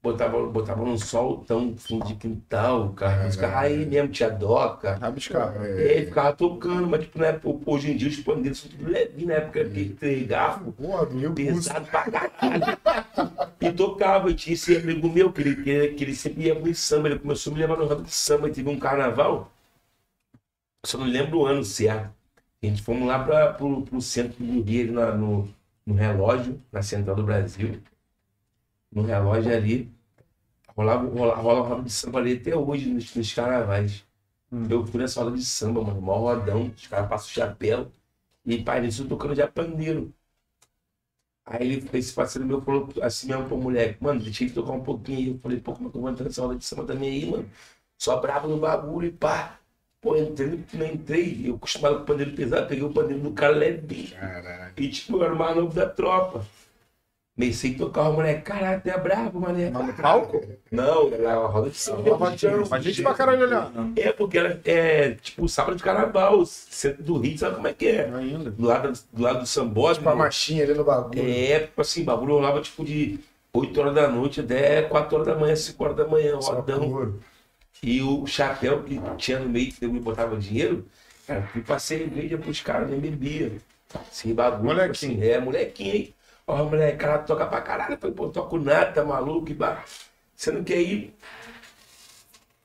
botava, 0.04 0.46
botava 0.48 0.84
num 0.86 0.98
sol 0.98 1.44
tão 1.48 1.76
fundo 1.78 2.06
de 2.06 2.16
quintal, 2.16 2.92
cara. 2.94 3.24
Música 3.24 3.58
aí 3.58 3.86
mesmo, 3.86 4.10
tinha 4.10 4.30
doca. 4.30 4.96
Rabiscar. 4.96 5.56
E 5.56 5.88
aí 5.90 6.06
ficava 6.06 6.34
tocando, 6.34 6.88
mas 6.88 7.02
tipo, 7.02 7.24
época, 7.24 7.72
hoje 7.72 7.92
em 7.92 7.98
dia 7.98 8.10
os 8.10 8.20
pandeiros 8.20 8.60
são 8.60 8.70
tudo 8.72 8.90
levinho, 8.90 9.28
na 9.30 9.34
época 9.36 9.66
que 9.70 9.90
três 9.92 10.28
garfo, 10.28 10.72
do 10.72 11.18
Rio 11.18 11.34
pesado 11.34 11.88
pra 11.90 12.04
caralho. 12.12 12.78
E 13.62 13.72
tocava, 13.72 14.30
e 14.30 14.36
tinha 14.36 14.54
esse 14.54 14.76
amigo 14.76 15.10
meu, 15.10 15.32
que 15.32 15.42
ele, 15.42 15.64
que 15.64 15.70
ele, 15.70 15.94
que 15.96 16.04
ele 16.04 16.16
sempre 16.16 16.44
ia 16.48 16.54
muito 16.56 16.76
samba, 16.78 17.08
ele 17.10 17.20
começou 17.20 17.52
a 17.52 17.54
me 17.56 17.62
levar 17.62 17.78
no 17.78 17.86
roda 17.88 18.04
de 18.04 18.12
samba, 18.12 18.50
e 18.50 18.52
teve 18.52 18.70
um 18.70 18.78
carnaval, 18.78 19.50
só 20.86 20.98
não 20.98 21.06
lembro 21.06 21.40
o 21.40 21.46
ano 21.46 21.64
certo. 21.64 22.12
A 22.62 22.66
gente 22.66 22.82
fomos 22.82 23.08
lá 23.08 23.24
para 23.24 23.54
pro, 23.54 23.82
pro 23.84 24.02
centro 24.02 24.44
do 24.44 24.62
Rio, 24.62 24.92
na- 24.94 25.14
no, 25.16 25.48
no 25.86 25.94
relógio, 25.96 26.62
na 26.72 26.82
Central 26.82 27.16
do 27.16 27.24
Brasil. 27.24 27.82
No 28.92 29.04
relógio 29.04 29.54
ali. 29.54 29.92
Rolava, 30.76 31.08
rola, 31.08 31.36
rola 31.36 31.62
roda 31.68 31.84
de 31.84 31.92
samba 31.92 32.20
ali 32.20 32.34
até 32.38 32.56
hoje 32.56 32.90
nos, 32.90 33.14
nos 33.16 33.34
carnavais. 33.34 34.06
Eu 34.70 34.86
fui 34.86 35.00
nessa 35.02 35.24
roda 35.24 35.36
de 35.38 35.46
samba, 35.46 35.84
mano, 35.84 36.02
mó 36.02 36.18
rodão, 36.20 36.72
os 36.76 36.88
caras 36.88 37.10
passam 37.10 37.28
o 37.28 37.32
chapéu. 37.32 37.92
E 38.46 38.64
pai, 38.64 38.82
nisso 38.82 39.04
eu 39.04 39.08
tocando 39.10 39.36
já 39.36 39.48
pandeiro. 39.48 40.14
Aí 41.46 41.74
ele, 41.74 41.90
esse 41.98 42.14
parceiro 42.14 42.48
meu 42.48 42.62
falou 42.62 42.90
assim 43.02 43.28
mesmo 43.28 43.46
pro 43.48 43.58
moleque, 43.58 44.02
mano, 44.02 44.20
deixa 44.22 44.44
ele 44.44 44.54
tocar 44.54 44.72
um 44.72 44.84
pouquinho 44.84 45.18
aí. 45.18 45.28
Eu 45.30 45.40
falei, 45.40 45.60
pô, 45.60 45.74
como 45.74 45.90
é 45.90 45.92
que 45.92 45.98
eu 45.98 46.02
vou 46.02 46.10
entrar 46.10 46.26
nessa 46.26 46.42
roda 46.42 46.56
de 46.56 46.66
samba 46.66 46.86
também 46.86 47.10
aí, 47.10 47.30
mano? 47.30 47.50
Só 47.98 48.20
bravo 48.20 48.48
no 48.48 48.58
bagulho 48.58 49.08
e 49.08 49.12
pá. 49.12 49.60
Pô, 50.02 50.16
entrei, 50.18 50.64
não 50.74 50.86
entrei. 50.86 51.42
Eu 51.50 51.56
acostumado 51.56 51.98
com 51.98 52.04
o 52.04 52.06
pandeiro 52.06 52.34
pesado, 52.36 52.68
peguei 52.68 52.84
o 52.84 52.94
pandeiro 52.94 53.22
do 53.24 53.32
cara 53.32 53.56
levinho. 53.56 54.12
Caralho. 54.12 54.74
E 54.78 54.90
tipo, 54.90 55.18
eu 55.18 55.24
era 55.24 55.34
o 55.34 55.38
mais 55.38 55.56
novo 55.56 55.74
da 55.74 55.90
tropa. 55.90 56.46
Comecei 57.36 57.74
a 57.74 57.78
tocar, 57.80 58.10
o 58.10 58.14
moleque, 58.14 58.42
caralho, 58.44 58.80
tu 58.80 58.90
é 58.90 58.98
brabo, 58.98 59.40
mané. 59.40 59.72
Mas 59.72 59.88
no 59.88 59.94
palco? 59.94 60.40
Não, 60.72 61.12
era 61.12 61.40
uma 61.40 61.50
roda 61.50 61.72
de 61.72 61.78
samba. 61.78 62.16
Mas 62.70 62.84
gente 62.84 63.02
pra 63.02 63.16
caralho 63.16 63.48
olhando. 63.48 64.00
É, 64.00 64.12
porque 64.12 64.38
era 64.38 64.62
é, 64.66 65.12
tipo 65.16 65.50
sábado 65.50 65.76
de 65.76 65.82
carnaval, 65.82 66.46
centro 66.46 67.02
do 67.02 67.18
Rio, 67.18 67.36
sabe 67.36 67.56
como 67.56 67.68
é 67.68 67.74
que 67.74 67.88
é? 67.88 68.06
Ainda. 68.14 68.52
Do 68.52 68.68
lado, 68.68 68.94
do 69.12 69.22
lado 69.22 69.40
do 69.40 69.48
sambódromo. 69.48 69.96
Tipo 69.96 70.10
a 70.10 70.16
machinha 70.16 70.64
ali 70.64 70.76
no 70.76 70.84
bagulho. 70.84 71.28
É, 71.28 71.62
tipo 71.62 71.82
assim, 71.82 72.04
bagulho 72.04 72.34
rolava 72.36 72.62
tipo 72.62 72.86
de 72.86 73.20
8 73.52 73.80
horas 73.80 73.96
da 73.96 74.08
noite 74.08 74.40
até 74.40 74.84
4 74.84 75.16
horas 75.16 75.28
da 75.28 75.36
manhã, 75.36 75.56
5 75.56 75.84
horas 75.84 75.98
da 75.98 76.08
manhã, 76.08 76.38
couro. 76.38 77.20
E 77.82 78.00
o 78.02 78.28
chapéu 78.28 78.84
que 78.84 79.02
tinha 79.18 79.40
no 79.40 79.50
meio 79.50 79.72
que 79.72 79.84
eu 79.84 79.92
me 79.92 80.00
botava 80.00 80.38
dinheiro, 80.38 80.86
cara, 81.26 81.42
fui 81.52 81.64
pra 81.64 81.80
cerveja 81.80 82.38
pros 82.38 82.62
caras, 82.62 82.90
nem 82.90 83.00
bebia. 83.00 83.54
Sem 84.12 84.36
bagulho. 84.36 84.66
Molequinho. 84.66 85.14
Assim, 85.14 85.24
é, 85.24 85.40
molequinho, 85.40 85.96
hein? 85.96 86.14
Ó, 86.46 86.66
moleque, 86.66 86.98
cara 86.98 87.20
toca 87.20 87.46
pra 87.46 87.62
caralho. 87.62 87.94
Eu 87.94 87.98
falei, 87.98 88.16
pô, 88.16 88.30
toco 88.30 88.58
nada, 88.58 88.92
tá 88.92 89.04
maluco? 89.04 89.50
E 89.50 89.54
bah. 89.54 89.84
Você 90.36 90.52
não 90.52 90.64
quer 90.64 90.82
ir? 90.82 91.16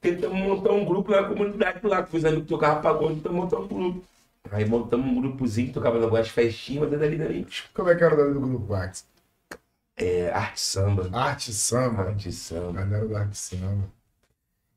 Tentamos 0.01 0.39
montar 0.39 0.73
um 0.73 0.85
grupo 0.85 1.11
na 1.11 1.25
comunidade 1.25 1.81
lá, 1.87 2.03
que 2.03 2.17
os 2.17 2.25
amigos 2.25 2.45
que 2.45 2.49
tocavam 2.49 2.83
pagode, 2.83 3.15
então 3.15 3.33
montar 3.33 3.59
um 3.59 3.69
grupo. 3.69 4.05
Aí 4.51 4.65
montamos 4.65 5.07
um 5.07 5.21
grupozinho, 5.21 5.73
tocava 5.73 5.99
negócio 5.99 6.25
de 6.25 6.33
festinha, 6.33 6.81
mas 6.81 6.91
dali 6.99 7.19
dali. 7.19 7.47
Como 7.75 7.91
é 7.91 7.95
que 7.95 8.05
era 8.05 8.15
o 8.15 8.19
nome 8.19 8.35
do 8.35 8.41
grupo, 8.41 8.73
Max? 8.73 9.07
É, 9.97 10.31
arte 10.31 10.61
samba. 10.61 11.11
Arte 11.13 11.53
Samba. 11.53 12.03
Arte 12.03 12.31
samba. 12.33 12.73
Galera 12.73 13.07
do 13.07 13.17
Arte 13.17 13.37
Samba. 13.37 13.85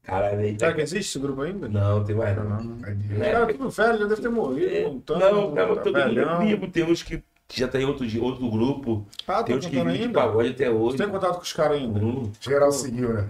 Caralho, 0.04 0.40
aí. 0.40 0.58
Será 0.58 0.74
que 0.74 0.82
existe 0.82 1.10
esse 1.10 1.20
grupo 1.20 1.44
ainda? 1.44 1.70
Não, 1.70 2.04
tem 2.04 2.16
mais 2.16 2.36
não. 2.36 2.80
Aí, 2.84 2.96
Os 2.96 3.20
caras 3.20 3.56
tudo 3.56 3.70
velho, 3.70 4.00
já 4.00 4.06
deve 4.06 4.22
ter 4.22 4.30
morrido. 4.30 4.76
É, 4.76 4.84
montando, 4.88 5.20
não, 5.20 5.54
tava 5.54 5.76
tá 5.76 5.82
todo 5.84 5.94
mundo 6.00 6.40
vivo. 6.40 6.68
Tem 6.72 6.84
uns 6.84 7.04
que 7.04 7.24
já 7.60 7.68
tem 7.68 7.86
outro, 7.86 8.06
de- 8.08 8.20
outro 8.20 8.50
grupo. 8.50 9.06
Ah, 9.28 9.44
tem 9.44 9.56
tô 9.60 9.66
uns 9.66 9.70
que 9.70 9.76
vivem 9.80 10.08
de 10.08 10.10
pagode 10.10 10.50
até 10.50 10.70
hoje. 10.70 10.98
Você 10.98 11.04
tem 11.04 11.12
contato 11.12 11.36
com 11.36 11.42
os 11.44 11.54
caras 11.54 11.78
ainda? 11.78 12.00
Um- 12.00 12.32
Geral 12.40 12.72
seguiu, 12.72 13.14
né? 13.14 13.28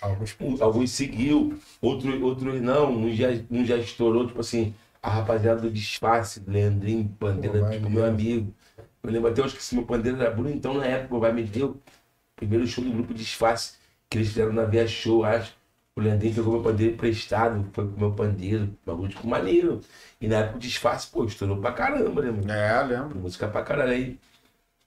Alguns. 0.00 0.36
alguns 0.60 0.90
seguiu, 0.90 1.58
outros, 1.80 2.20
outros 2.22 2.60
não. 2.60 2.92
Um 2.92 3.12
já, 3.14 3.28
um 3.50 3.64
já 3.64 3.76
estourou, 3.76 4.26
tipo 4.26 4.40
assim, 4.40 4.74
a 5.02 5.08
rapaziada 5.08 5.60
do 5.62 5.70
disfarce, 5.70 6.40
do 6.40 6.50
Leandrinho, 6.52 7.04
Bandeira, 7.18 7.70
tipo, 7.70 7.88
meu 7.88 8.04
amigo. 8.04 8.52
Eu 9.02 9.10
lembro 9.10 9.30
até 9.30 9.42
hoje 9.42 9.54
que 9.54 9.60
esse 9.60 9.74
meu 9.74 9.84
pandeiro 9.84 10.20
era 10.20 10.30
bonitão 10.30 10.74
na 10.74 10.84
época, 10.86 11.14
o 11.16 11.20
vai 11.20 11.32
me 11.32 11.42
deu. 11.42 11.76
Primeiro 12.36 12.66
show 12.66 12.82
do 12.82 12.90
grupo 12.90 13.14
Disfarce, 13.14 13.74
que 14.10 14.18
eles 14.18 14.28
fizeram 14.28 14.52
na 14.52 14.64
Via 14.64 14.86
Show, 14.88 15.24
acho. 15.24 15.54
O 15.96 16.00
Leandrinho 16.00 16.34
pegou 16.34 16.52
meu 16.54 16.62
pandeiro 16.62 16.94
emprestado, 16.94 17.70
foi 17.72 17.88
com 17.88 18.00
meu 18.00 18.12
pandeiro, 18.12 18.76
bagulho 18.84 19.10
tipo 19.10 19.28
maneiro. 19.28 19.80
E 20.20 20.26
na 20.26 20.38
época 20.38 20.56
o 20.56 20.60
Disfarce, 20.60 21.06
pô, 21.06 21.24
estourou 21.24 21.60
pra 21.60 21.72
caramba, 21.72 22.20
né, 22.20 22.30
mano? 22.32 22.50
É, 22.50 22.82
lembro. 22.82 23.16
música 23.20 23.46
pra 23.46 23.62
caralho. 23.62 23.92
Aí, 23.92 24.18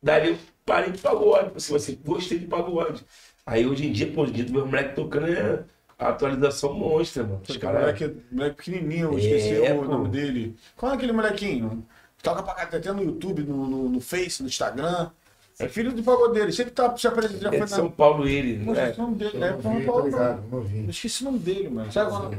daí 0.03 0.31
eu 0.31 0.37
parei 0.65 0.91
de 0.91 0.99
pagode, 0.99 1.53
assim, 1.55 1.75
assim, 1.75 2.01
gostei 2.05 2.39
de 2.39 2.47
pagode. 2.47 3.05
Aí 3.45 3.65
hoje 3.65 3.87
em 3.87 3.93
dia, 3.93 4.11
pô, 4.13 4.23
hoje 4.23 4.31
em 4.33 4.35
dia, 4.35 4.49
meu 4.51 4.65
moleque 4.65 4.95
tocando 4.95 5.27
é 5.27 5.63
a 5.97 6.09
atualização 6.09 6.73
monstra, 6.73 7.23
mano. 7.23 7.41
Os 7.47 7.57
caras. 7.57 7.81
moleque, 7.81 8.17
moleque 8.31 8.55
pequenininho, 8.57 9.13
eu 9.13 9.17
É, 9.17 9.21
esqueci 9.21 9.55
o 9.71 9.85
pô. 9.85 9.85
nome 9.85 10.09
dele. 10.09 10.57
Qual 10.75 10.91
é 10.91 10.95
aquele 10.95 11.13
molequinho? 11.13 11.87
Toca 12.21 12.43
pra 12.43 12.53
caralho, 12.53 12.77
até 12.77 12.91
no 12.91 13.03
YouTube, 13.03 13.43
no, 13.43 13.65
no, 13.67 13.89
no 13.89 14.01
Face, 14.01 14.41
no 14.43 14.49
Instagram. 14.49 15.11
É 15.59 15.67
filho 15.67 15.91
do 15.91 16.03
pagodeiro, 16.03 16.51
sempre 16.53 16.71
tá 16.71 16.95
se 16.95 17.07
apresentando. 17.07 17.41
Já 17.41 17.47
É 17.49 17.57
foi 17.57 17.65
de 17.65 17.71
na... 17.71 17.77
São 17.77 17.89
Paulo 17.91 18.27
ele, 18.27 18.57
Não 18.57 18.73
esqueci 18.73 18.99
o 18.99 19.03
nome 19.03 19.15
dele, 19.17 19.43
é 19.43 19.61
São 19.61 19.81
Paulo. 19.81 20.07
Eu 20.07 20.51
novinho. 20.51 20.89
esqueci 20.89 21.21
o 21.21 21.25
nome 21.25 21.39
dele, 21.39 21.69
mano. 21.69 21.91
Sabe 21.91 22.09
qual 22.11 22.31
é? 22.31 22.35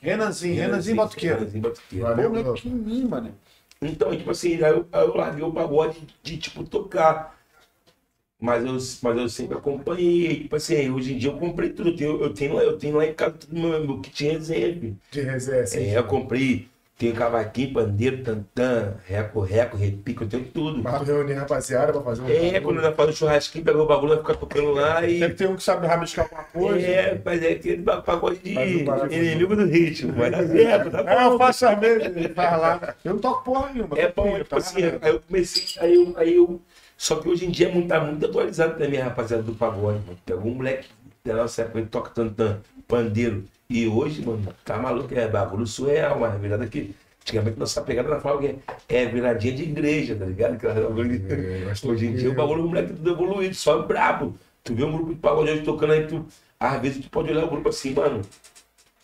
Renanzinho, 0.00 0.54
Renanzinho 0.54 0.96
Batuqueiro. 0.96 1.38
Renanzinho 1.38 1.62
Batuqueiro. 1.62 2.06
Pô, 2.06 2.10
Valeu, 2.12 2.30
moleque 2.30 2.52
pequenininho, 2.52 3.08
mano. 3.10 3.34
Então, 3.82 4.16
tipo 4.16 4.30
assim, 4.30 4.54
aí 4.54 4.72
eu, 4.72 4.86
aí 4.92 5.06
eu 5.06 5.16
larguei 5.16 5.44
o 5.44 5.52
pagode 5.52 6.00
de, 6.22 6.38
tipo, 6.38 6.64
tocar. 6.64 7.38
Mas 8.40 8.64
eu, 8.64 8.72
mas 9.02 9.18
eu 9.18 9.28
sempre 9.28 9.58
acompanhei. 9.58 10.42
Tipo 10.44 10.56
assim, 10.56 10.88
hoje 10.90 11.12
em 11.14 11.18
dia 11.18 11.30
eu 11.30 11.38
comprei 11.38 11.70
tudo. 11.70 11.90
Eu 11.90 11.96
tenho, 11.96 12.22
eu 12.22 12.32
tenho, 12.34 12.54
lá- 12.54 12.62
eu 12.64 12.78
tenho 12.78 12.96
lá 12.96 13.06
em 13.06 13.12
casa 13.12 13.34
tudo 13.36 13.54
meu, 13.60 13.86
meu 13.86 14.00
kit 14.00 14.24
reserva. 14.24 14.96
De 15.10 15.20
resenha, 15.20 15.62
assim. 15.62 15.80
É, 15.80 15.98
eu 15.98 16.04
comprei. 16.06 16.69
Tenho 17.00 17.14
cavaquinho, 17.14 17.72
pandeiro, 17.72 18.22
tantã, 18.22 18.92
reco, 19.06 19.40
reco, 19.40 19.74
repico, 19.74 20.24
eu 20.24 20.28
tenho 20.28 20.44
tudo. 20.44 20.82
Mas 20.82 20.98
tu 20.98 21.04
reunir 21.04 21.32
a 21.32 21.40
rapaziada 21.40 21.94
pra 21.94 22.02
fazer 22.02 22.20
um. 22.20 22.28
É, 22.28 22.60
quando 22.60 22.82
nós 22.82 22.94
fazemos 22.94 23.16
churrasquinho, 23.16 23.64
pega 23.64 23.82
o 23.82 23.86
bagulho, 23.86 24.08
vai 24.10 24.18
ficar 24.18 24.34
tocando 24.34 24.72
lá 24.72 25.06
e. 25.08 25.30
Tem 25.30 25.48
um 25.48 25.56
que 25.56 25.62
sabe 25.62 25.86
rabiscar 25.86 26.26
alguma 26.26 26.44
coisa. 26.44 26.86
É, 26.86 27.18
mas 27.24 27.42
é 27.42 27.52
aquele 27.52 27.82
pagode 27.82 28.40
de 28.40 28.84
bagulho. 28.84 29.12
inimigo 29.14 29.56
do 29.56 29.64
ritmo. 29.64 30.12
Mas 30.14 30.30
dá 30.30 30.46
certo, 30.46 30.90
tá 30.90 31.04
É, 31.10 31.24
eu 31.24 31.30
bom. 31.30 31.38
faço 31.38 31.66
as 31.68 31.78
mesmas, 31.80 32.14
ele 32.14 32.28
faz 32.28 32.60
lá. 32.60 32.94
Eu 33.02 33.14
não 33.14 33.20
toco 33.20 33.44
porra 33.44 33.72
nenhuma. 33.72 33.98
É 33.98 34.12
bom, 34.12 34.36
tipo 34.36 34.50
tá 34.50 34.56
assim, 34.58 34.82
aí 35.00 35.10
eu 35.10 35.20
comecei, 35.20 35.64
aí 35.82 35.94
eu, 35.94 36.14
aí 36.18 36.36
eu. 36.36 36.60
Só 36.98 37.16
que 37.16 37.30
hoje 37.30 37.46
em 37.46 37.50
dia 37.50 37.68
é 37.70 37.82
tá 37.86 37.98
muito 38.00 38.26
atualizado 38.26 38.78
também 38.78 39.00
a 39.00 39.04
rapaziada 39.04 39.42
do 39.42 39.54
pagode, 39.54 40.00
mano. 40.00 40.18
Pegou 40.26 40.52
um 40.52 40.56
moleque 40.56 40.86
da 41.24 41.32
nossa 41.32 41.62
época 41.62 41.80
que 41.80 41.88
toca 41.88 42.10
tantã, 42.10 42.58
pandeiro. 42.86 43.44
E 43.70 43.86
hoje, 43.88 44.22
mano, 44.26 44.52
tá 44.64 44.76
maluco, 44.78 45.14
é 45.14 45.28
bagulho 45.28 45.66
surreal, 45.66 46.18
mas 46.18 46.32
na 46.32 46.38
verdade 46.38 46.64
aqui. 46.64 46.94
Antigamente 47.22 47.58
nossa 47.58 47.82
pegada 47.82 48.08
na 48.08 48.18
fala 48.20 48.40
que 48.40 48.56
é 48.88 49.06
viradinha 49.06 49.54
de 49.54 49.62
igreja, 49.64 50.16
tá 50.16 50.24
ligado? 50.24 50.54
Aquela 50.54 50.74
bagulho 50.74 51.18
de- 51.18 51.32
É, 51.34 51.88
Hoje 51.92 52.06
em 52.06 52.14
dia 52.16 52.30
o 52.30 52.34
bagulho, 52.34 52.64
o 52.64 52.68
moleque 52.68 52.94
tudo 52.94 53.10
evoluído, 53.10 53.54
só 53.54 53.82
brabo. 53.82 54.34
Tu 54.64 54.74
vê 54.74 54.84
um 54.84 54.92
grupo 54.92 55.14
de 55.14 55.20
pagode 55.20 55.50
hoje 55.52 55.62
tocando 55.62 55.92
aí, 55.92 56.06
tu, 56.06 56.26
às 56.58 56.80
vezes 56.82 57.04
tu 57.04 57.10
pode 57.10 57.30
olhar 57.30 57.44
o 57.44 57.48
grupo 57.50 57.68
assim, 57.68 57.92
mano, 57.94 58.22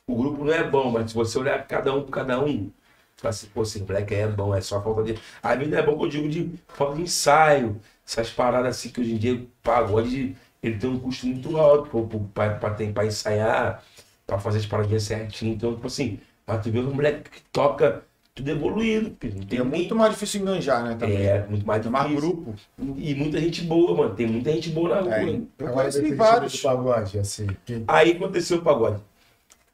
o 0.06 0.14
grupo 0.16 0.44
não 0.44 0.52
é 0.52 0.62
bom, 0.64 0.90
mas 0.90 1.10
se 1.10 1.16
você 1.16 1.38
olhar 1.38 1.66
cada 1.66 1.94
um 1.94 2.02
por 2.02 2.10
cada 2.10 2.40
um, 2.43 2.70
fala 3.16 3.30
assim, 3.30 3.48
pô, 3.52 3.62
esse 3.62 3.80
moleque 3.82 4.14
é 4.14 4.26
bom, 4.28 4.55
é 4.55 4.60
só 4.60 4.82
falta 4.82 5.02
de. 5.02 5.18
Às 5.43 5.59
vezes 5.59 5.72
não 5.72 5.78
é 5.78 5.82
bom 5.82 5.98
que 5.98 6.05
eu 6.05 6.09
digo 6.09 6.28
de 6.28 6.51
falta 6.68 6.97
de 6.97 7.02
ensaio, 7.02 7.80
essas 8.06 8.30
paradas 8.30 8.76
assim 8.76 8.88
que 8.90 9.01
hoje 9.01 9.12
em 9.14 9.18
dia 9.18 9.34
o 9.34 9.47
pagode 9.62 10.36
ele 10.62 10.78
tem 10.78 10.88
um 10.90 10.98
custo 10.98 11.26
muito 11.26 11.56
alto 11.59 11.90
pô, 12.06 12.20
pra, 12.34 12.51
pra, 12.55 12.70
ter- 12.70 12.93
pra 12.93 13.06
ensaiar, 13.06 13.82
pra 14.27 14.39
fazer 14.39 14.59
as 14.59 14.66
paradinhas 14.66 15.05
certinho. 15.05 15.55
Então, 15.55 15.74
tipo 15.74 15.86
assim, 15.86 16.19
mas 16.47 16.62
tu 16.62 16.70
vê 16.70 16.78
um 16.81 16.93
moleque 16.94 17.31
que 17.31 17.43
toca 17.53 18.03
tudo 18.35 18.51
evoluído, 18.51 19.16
filho. 19.19 19.39
Não 19.39 19.47
tem 19.47 19.59
É 19.61 19.62
muito 19.62 19.94
mais 19.97 20.12
difícil 20.12 20.43
enganjar, 20.43 20.85
né? 20.85 20.94
Também. 20.94 21.16
é, 21.27 21.47
muito 21.47 21.66
mais 21.66 21.82
Tem 21.82 21.90
mais 21.90 22.09
difícil. 22.09 22.31
grupo. 22.32 22.55
E 22.98 23.15
muita 23.15 23.40
gente 23.40 23.62
boa, 23.62 23.97
mano. 23.97 24.15
Tem 24.15 24.27
muita 24.27 24.53
gente 24.53 24.69
boa 24.70 24.89
na 24.90 25.01
rua. 25.01 25.15
É, 25.15 25.23
eu 25.59 25.66
Agora, 25.69 25.90
conheci 25.90 26.15
vários. 26.15 26.61
pagode, 26.61 27.19
assim. 27.19 27.47
Quem... 27.65 27.85
Aí 27.89 28.12
aconteceu 28.12 28.59
o 28.59 28.62
pagode. 28.62 29.01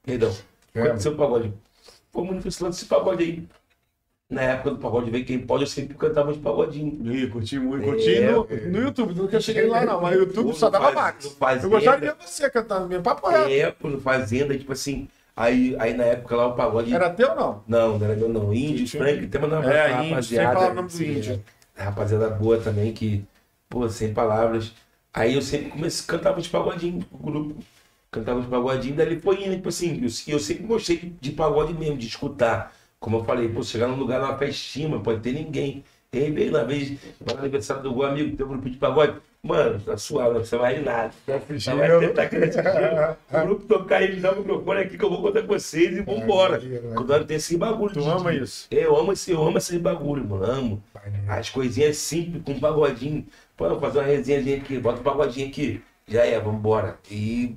Perdão. 0.05 0.33
É, 0.74 0.83
Aconteceu 0.83 1.12
o 1.12 1.16
pagode. 1.16 1.53
Fomos 2.12 2.31
manifestando 2.31 2.70
esse 2.70 2.85
pagode 2.87 3.23
aí. 3.24 3.49
Na 4.33 4.41
época 4.43 4.71
do 4.71 4.79
pagode 4.79 5.11
veio 5.11 5.25
quem 5.27 5.39
pode, 5.39 5.65
eu 5.65 5.67
sempre 5.67 5.95
cantava 5.95 6.33
de 6.33 6.39
pagodinho. 6.39 6.99
Ih, 7.15 7.27
curti 7.29 7.59
muito. 7.59 7.83
É, 7.85 7.87
Curti 7.87 8.21
no, 8.21 8.47
é. 8.51 8.57
no 8.69 8.79
YouTube. 8.83 9.15
Nunca 9.15 9.39
cheguei 9.43 9.67
lá, 9.67 9.85
não. 9.85 10.01
Mas 10.01 10.15
no 10.17 10.21
YouTube 10.23 10.47
No 10.47 10.55
só 10.55 10.71
dava 10.71 10.85
Faz- 10.87 10.95
Max. 10.95 11.27
Fazenda. 11.39 11.67
Eu 11.67 11.71
gostava 11.71 11.97
de 12.01 12.07
ver 12.07 12.15
você 12.19 12.49
cantando 12.51 12.89
mesmo. 12.89 13.03
Papo 13.05 13.29
reto. 13.29 13.51
É, 13.51 13.71
pô, 13.71 13.89
no 13.91 14.01
Fazenda, 14.01 14.57
tipo 14.57 14.73
assim. 14.73 15.07
Aí, 15.37 15.77
aí 15.79 15.95
na 15.95 16.05
época 16.05 16.35
lá 16.35 16.47
o 16.47 16.55
pagode. 16.55 16.95
Era 16.95 17.11
teu 17.11 17.31
ou 17.31 17.37
não? 17.37 17.63
Não, 17.69 17.99
não 17.99 18.07
era 18.07 18.17
meu 18.17 18.29
não. 18.29 18.53
Índio, 18.55 18.87
Tinha- 18.87 19.03
Frank, 19.03 19.27
tem 19.27 19.45
uma 19.45 19.65
É, 19.73 19.87
rapaziada. 19.87 20.61
sem 20.61 20.71
o 20.71 20.75
nome 20.75 20.89
do 20.89 21.03
índio. 21.05 21.45
Rapaziada 21.77 22.29
boa 22.31 22.59
também, 22.59 22.93
que, 22.93 23.25
pô, 23.69 23.89
sem 23.89 24.13
palavras. 24.15 24.73
Aí 25.13 25.35
eu 25.35 25.43
sempre 25.43 25.71
comecei, 25.71 26.07
cantava 26.07 26.41
de 26.41 26.49
pagodinho 26.49 27.05
o 27.13 27.19
grupo. 27.19 27.57
Cantava 28.11 28.41
de 28.41 28.47
pagodinho, 28.47 28.95
daí 28.95 29.19
foi 29.21 29.45
indo, 29.45 29.57
tipo 29.57 29.69
assim, 29.71 29.97
eu, 30.03 30.35
eu 30.35 30.39
sempre 30.39 30.65
gostei 30.65 31.13
de 31.21 31.33
pagode 31.33 31.73
mesmo, 31.75 31.97
de 31.99 32.07
escutar. 32.07 32.75
Como 33.03 33.16
eu 33.16 33.24
falei, 33.24 33.49
pô, 33.49 33.65
chegar 33.65 33.89
num 33.89 33.97
lugar 33.97 34.20
numa 34.20 34.39
festinha, 34.39 34.89
não 34.89 35.03
pode 35.03 35.20
ter 35.20 35.33
ninguém. 35.33 35.83
Ele 36.12 36.31
veio 36.31 36.51
uma 36.51 36.65
vez, 36.65 36.93
no 37.20 37.37
aniversário 37.37 37.83
do 37.83 38.03
amigo, 38.05 38.37
tem 38.37 38.47
um 38.47 38.51
grupo 38.51 38.70
de 38.70 38.77
pagode. 38.77 39.16
Mano, 39.43 39.81
tá 39.81 39.97
suave, 39.97 40.29
não 40.29 40.37
precisa 40.37 40.62
mais 40.62 40.79
de 40.79 40.85
nada. 40.85 41.12
Tá 41.27 41.41
vai 41.74 41.99
tentar 41.99 42.29
crescer. 42.29 42.62
O 43.33 43.47
grupo 43.47 43.65
tocar 43.66 44.03
ele, 44.03 44.20
dá 44.20 44.31
o 44.31 44.37
microfone 44.37 44.81
aqui 44.83 44.97
que 44.97 45.05
eu 45.05 45.11
vou 45.11 45.20
contar 45.20 45.43
com 45.43 45.49
vocês 45.49 45.99
e 45.99 46.01
vambora. 46.01 46.61
maneiro, 46.61 46.95
Cuidado, 46.95 47.24
tem 47.24 47.37
esse 47.39 47.57
bagulho. 47.57 47.93
Tu 47.93 48.09
ama 48.09 48.33
isso? 48.33 48.69
Eu 48.70 48.97
amo 48.97 49.12
esse, 49.12 49.33
eu 49.33 49.43
amo 49.43 49.59
esse 49.59 49.77
bagulho, 49.81 50.24
mano. 50.24 50.45
Amo. 50.45 50.85
As 51.27 51.51
coisinhas 51.51 51.97
simples, 51.97 52.45
com 52.45 52.53
um 52.53 52.61
pagodinho. 52.61 53.27
Pô, 53.57 53.81
fazer 53.81 53.99
uma 53.99 54.07
resenhazinha 54.07 54.59
aqui, 54.59 54.79
bota 54.79 55.01
um 55.01 55.03
pagodinho 55.03 55.49
aqui. 55.49 55.83
Já 56.07 56.24
é, 56.24 56.39
vambora. 56.39 56.99
E 57.11 57.57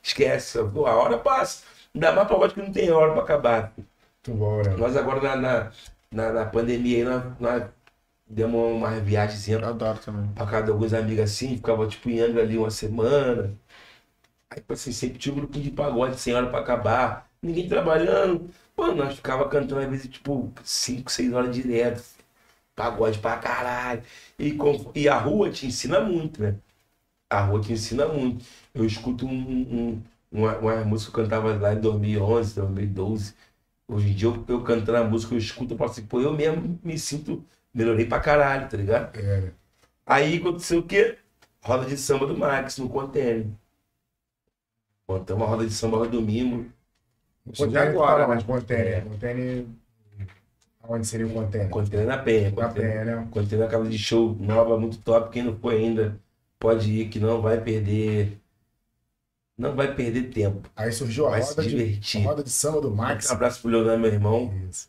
esquece. 0.00 0.56
A 0.56 0.94
hora 0.94 1.18
passa. 1.18 1.64
Ainda 1.92 2.12
mais 2.12 2.28
pagode 2.28 2.54
que 2.54 2.60
não 2.60 2.70
tem 2.70 2.92
hora 2.92 3.12
pra 3.12 3.22
acabar. 3.22 3.72
Muito 4.26 4.38
bom, 4.38 4.62
né? 4.62 4.76
Nós 4.76 4.96
agora 4.96 5.20
na, 5.20 5.36
na, 5.36 5.72
na, 6.12 6.32
na 6.32 6.46
pandemia 6.46 6.98
aí, 6.98 7.04
nós, 7.40 7.70
demos 8.28 8.72
uma 8.72 8.90
viagemzinha 9.00 9.58
Eu 9.58 9.68
adoro 9.68 9.98
também. 10.00 10.32
pra 10.34 10.46
casa 10.46 10.64
de 10.66 10.70
alguns 10.72 10.94
amigos 10.94 11.24
assim, 11.24 11.56
ficava 11.56 11.86
tipo 11.88 12.10
em 12.10 12.20
Angra 12.20 12.42
ali 12.42 12.58
uma 12.58 12.70
semana. 12.70 13.54
Aí, 14.50 14.62
assim, 14.68 14.92
sempre 14.92 15.18
tinha 15.18 15.32
um 15.34 15.38
grupo 15.38 15.58
de 15.60 15.70
pagode 15.70 16.18
sem 16.20 16.34
hora 16.34 16.48
pra 16.50 16.60
acabar, 16.60 17.28
ninguém 17.42 17.68
trabalhando. 17.68 18.50
Pô, 18.76 18.92
nós 18.94 19.16
ficava 19.16 19.48
cantando 19.48 19.80
às 19.80 19.88
vezes 19.90 20.08
tipo 20.10 20.52
5, 20.64 21.10
6 21.10 21.32
horas 21.32 21.54
direto. 21.54 22.02
Pagode 22.76 23.18
pra 23.20 23.38
caralho. 23.38 24.02
E, 24.38 24.52
com- 24.54 24.92
e 24.94 25.08
a 25.08 25.18
rua 25.18 25.50
te 25.50 25.66
ensina 25.66 26.00
muito, 26.00 26.42
né? 26.42 26.56
A 27.30 27.40
rua 27.42 27.60
te 27.60 27.72
ensina 27.72 28.06
muito. 28.08 28.44
Eu 28.74 28.84
escuto 28.84 29.26
um, 29.26 29.30
um, 29.96 30.02
uma, 30.32 30.58
uma 30.58 30.84
música 30.84 31.12
que 31.12 31.20
eu 31.20 31.24
cantava 31.24 31.54
lá 31.56 31.74
em 31.74 31.80
2011, 31.80 32.54
2012. 32.54 33.34
Hoje 33.86 34.10
em 34.10 34.14
dia 34.14 34.28
eu, 34.28 34.44
eu 34.48 34.62
cantando 34.62 34.98
a 34.98 35.04
música, 35.04 35.34
eu 35.34 35.38
escuto 35.38 35.74
e 35.74 35.76
falo 35.76 35.90
assim, 35.90 36.06
pô, 36.06 36.20
eu 36.20 36.32
mesmo 36.32 36.78
me 36.82 36.98
sinto, 36.98 37.44
melhorei 37.72 38.06
pra 38.06 38.20
caralho, 38.20 38.68
tá 38.68 38.76
ligado? 38.76 39.16
É, 39.18 39.40
né? 39.40 39.52
Aí 40.06 40.38
aconteceu 40.38 40.80
o 40.80 40.82
quê? 40.82 41.18
Roda 41.62 41.86
de 41.86 41.96
samba 41.96 42.26
do 42.26 42.36
Max 42.36 42.78
no 42.78 42.88
container. 42.88 43.46
Montamos 45.08 45.42
uma 45.42 45.50
roda 45.50 45.66
de 45.66 45.72
samba 45.72 45.98
no 45.98 46.08
domingo. 46.08 46.70
Container 47.56 47.92
tu 47.92 48.02
agora, 48.02 48.26
né? 48.26 48.34
mas 48.34 48.42
container. 48.42 48.86
É. 48.86 49.00
Container. 49.02 49.66
Aonde 50.82 51.06
seria 51.06 51.26
o 51.26 51.32
container? 51.32 51.70
Container 51.70 52.06
na 52.06 52.18
Penha. 52.18 52.50
Na 52.50 52.68
penha, 52.68 53.04
né? 53.04 53.28
container 53.30 53.66
na 53.66 53.70
casa 53.70 53.88
de 53.88 53.98
show 53.98 54.36
nova, 54.38 54.78
muito 54.78 54.98
top. 54.98 55.30
Quem 55.30 55.42
não 55.42 55.56
foi 55.56 55.76
ainda 55.76 56.18
pode 56.58 56.90
ir, 56.90 57.08
que 57.08 57.18
não 57.18 57.40
vai 57.40 57.60
perder. 57.60 58.38
Não 59.56 59.74
vai 59.76 59.94
perder 59.94 60.30
tempo. 60.30 60.68
Aí 60.74 60.90
surgiu 60.90 61.26
a 61.26 61.30
Vai 61.30 61.40
roda 61.40 61.62
se 61.62 61.68
de, 61.68 61.76
divertir. 61.76 62.22
a 62.24 62.28
roda 62.28 62.42
de 62.42 62.50
samba 62.50 62.80
do 62.80 62.90
Max. 62.90 63.30
Um 63.30 63.34
abraço 63.34 63.62
pro 63.62 63.70
Leonardo, 63.70 64.00
meu 64.00 64.10
irmão. 64.12 64.52
Isso. 64.68 64.88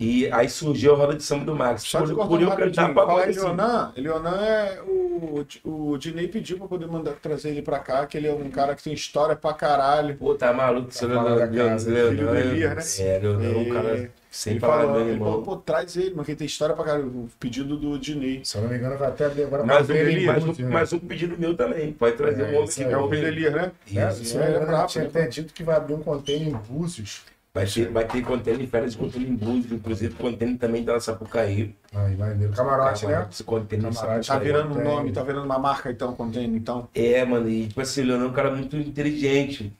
E 0.00 0.30
aí 0.30 0.48
surgiu 0.48 0.94
a 0.94 0.96
roda 0.96 1.16
de 1.16 1.24
samba 1.24 1.44
do 1.44 1.56
Max. 1.56 1.82
Só 1.82 1.98
Por, 2.06 2.28
por 2.28 2.40
eu 2.40 2.54
cantar 2.54 2.94
Falar 2.94 3.24
assim. 3.24 3.40
Leonan, 3.40 3.92
Leonan 3.96 4.40
é 4.40 4.80
o, 4.82 5.44
o 5.64 5.98
Dinei 5.98 6.28
pediu 6.28 6.56
pra 6.58 6.68
poder 6.68 6.86
mandar, 6.86 7.14
trazer 7.14 7.48
ele 7.50 7.62
pra 7.62 7.80
cá, 7.80 8.06
que 8.06 8.16
ele 8.16 8.28
é 8.28 8.32
um 8.32 8.48
cara 8.48 8.76
que 8.76 8.82
tem 8.84 8.92
história 8.92 9.34
pra 9.34 9.52
caralho. 9.52 10.16
Pô, 10.16 10.36
tá 10.36 10.52
maluco? 10.52 10.92
Seu 10.94 11.08
Elir, 11.08 12.76
né? 12.76 12.82
É, 13.00 13.18
Leonardo 13.18 13.44
é 13.44 13.58
um 13.58 13.62
E- 13.62 13.72
cara 13.72 14.10
sem 14.30 14.52
ele 14.54 14.60
palavra, 14.60 14.86
falou, 14.86 15.04
meu 15.04 15.08
ele 15.08 15.18
falou, 15.20 15.40
irmão. 15.40 15.42
pô, 15.42 15.56
traz 15.56 15.96
ele, 15.96 16.10
que 16.14 16.30
ele 16.30 16.36
tem 16.36 16.46
história 16.46 16.74
pra 16.74 16.84
caralho. 16.84 17.06
O 17.08 17.28
pedido 17.40 17.76
do 17.76 17.98
Dinei. 17.98 18.44
Se 18.44 18.56
eu 18.56 18.62
não 18.62 18.68
me 18.70 18.76
engano, 18.76 18.96
vai 18.98 19.08
até 19.08 19.26
agora 19.26 19.64
Mais 19.64 19.88
um, 19.88 19.94
ele 19.94 20.26
mais, 20.26 20.44
muito, 20.44 20.62
um, 20.62 20.64
né? 20.66 20.70
mais 20.70 20.92
um 20.92 20.98
pedido 20.98 21.38
meu 21.38 21.56
também. 21.56 21.92
Pode 21.92 22.16
trazer 22.16 22.42
É, 22.42 22.44
um 22.46 22.56
homem 22.56 22.64
isso 22.64 22.76
que. 22.76 22.84
É 22.84 22.96
o 22.98 23.14
Elir, 23.14 23.52
né? 23.54 23.72
É, 23.94 24.08
Isso. 24.10 24.36
não 24.38 24.44
me 24.44 24.50
engano, 24.50 24.64
é 24.64 24.66
brabo, 24.66 24.86
tinha 24.86 25.04
né? 25.04 25.10
até 25.10 25.26
dito 25.26 25.52
que 25.54 25.62
vai 25.62 25.76
abrir 25.76 25.94
um 25.94 26.02
container 26.02 26.48
em 26.48 26.52
Búzios. 26.52 27.24
Vai 27.54 27.66
ter, 27.66 27.90
vai 27.90 28.06
ter 28.06 28.22
contêiner 28.22 28.62
em 28.62 28.66
férias 28.66 28.92
de 28.92 28.98
controle 28.98 29.26
em 29.28 29.34
Búzios. 29.34 29.72
Inclusive, 29.72 30.14
o 30.14 30.16
contêiner 30.16 30.58
também 30.58 30.84
tá 30.84 30.92
na 30.92 31.00
Sapucaí. 31.00 31.74
Aí, 31.92 32.16
maneiro. 32.16 32.52
Camarote, 32.52 33.06
né? 33.06 33.26
Esse 33.30 33.42
contêiner 33.42 33.90
em 33.90 33.94
Camarote. 33.94 34.28
Tá 34.28 34.38
virando 34.38 34.78
um 34.78 34.84
nome, 34.84 35.12
tá 35.12 35.22
virando 35.22 35.44
uma 35.44 35.58
marca 35.58 35.90
então, 35.90 36.14
contendo 36.14 36.56
então. 36.56 36.88
É, 36.94 37.24
mano, 37.24 37.48
e 37.48 37.68
tipo 37.68 37.80
assim, 37.80 38.02
o 38.02 38.04
Leonardo 38.06 38.26
é 38.26 38.30
um 38.30 38.34
cara 38.34 38.50
muito 38.54 38.76
inteligente. 38.76 39.72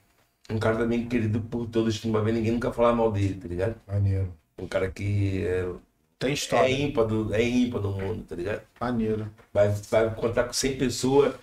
Um 0.51 0.57
cara 0.59 0.77
também 0.77 1.07
querido 1.07 1.39
por 1.41 1.67
todos, 1.67 2.03
não 2.03 2.11
vai 2.11 2.23
ver 2.23 2.31
ninguém 2.33 2.51
nunca 2.53 2.73
falar 2.73 2.93
mal 2.93 3.11
dele, 3.11 3.35
tá 3.35 3.47
ligado? 3.47 3.75
Maneiro. 3.87 4.33
Um 4.59 4.67
cara 4.67 4.89
que 4.89 5.45
é, 5.45 5.67
Tem 6.17 6.31
é 6.31 6.33
história. 6.33 6.71
ímpar 6.71 7.05
do, 7.05 7.33
é 7.33 7.41
ímpar 7.41 7.81
do 7.81 7.91
mundo, 7.91 8.23
tá 8.27 8.35
ligado? 8.35 8.61
Maneiro. 8.79 9.27
Vai, 9.53 9.69
vai 9.89 10.13
contar 10.13 10.43
com 10.43 10.53
100 10.53 10.77
pessoas. 10.77 11.33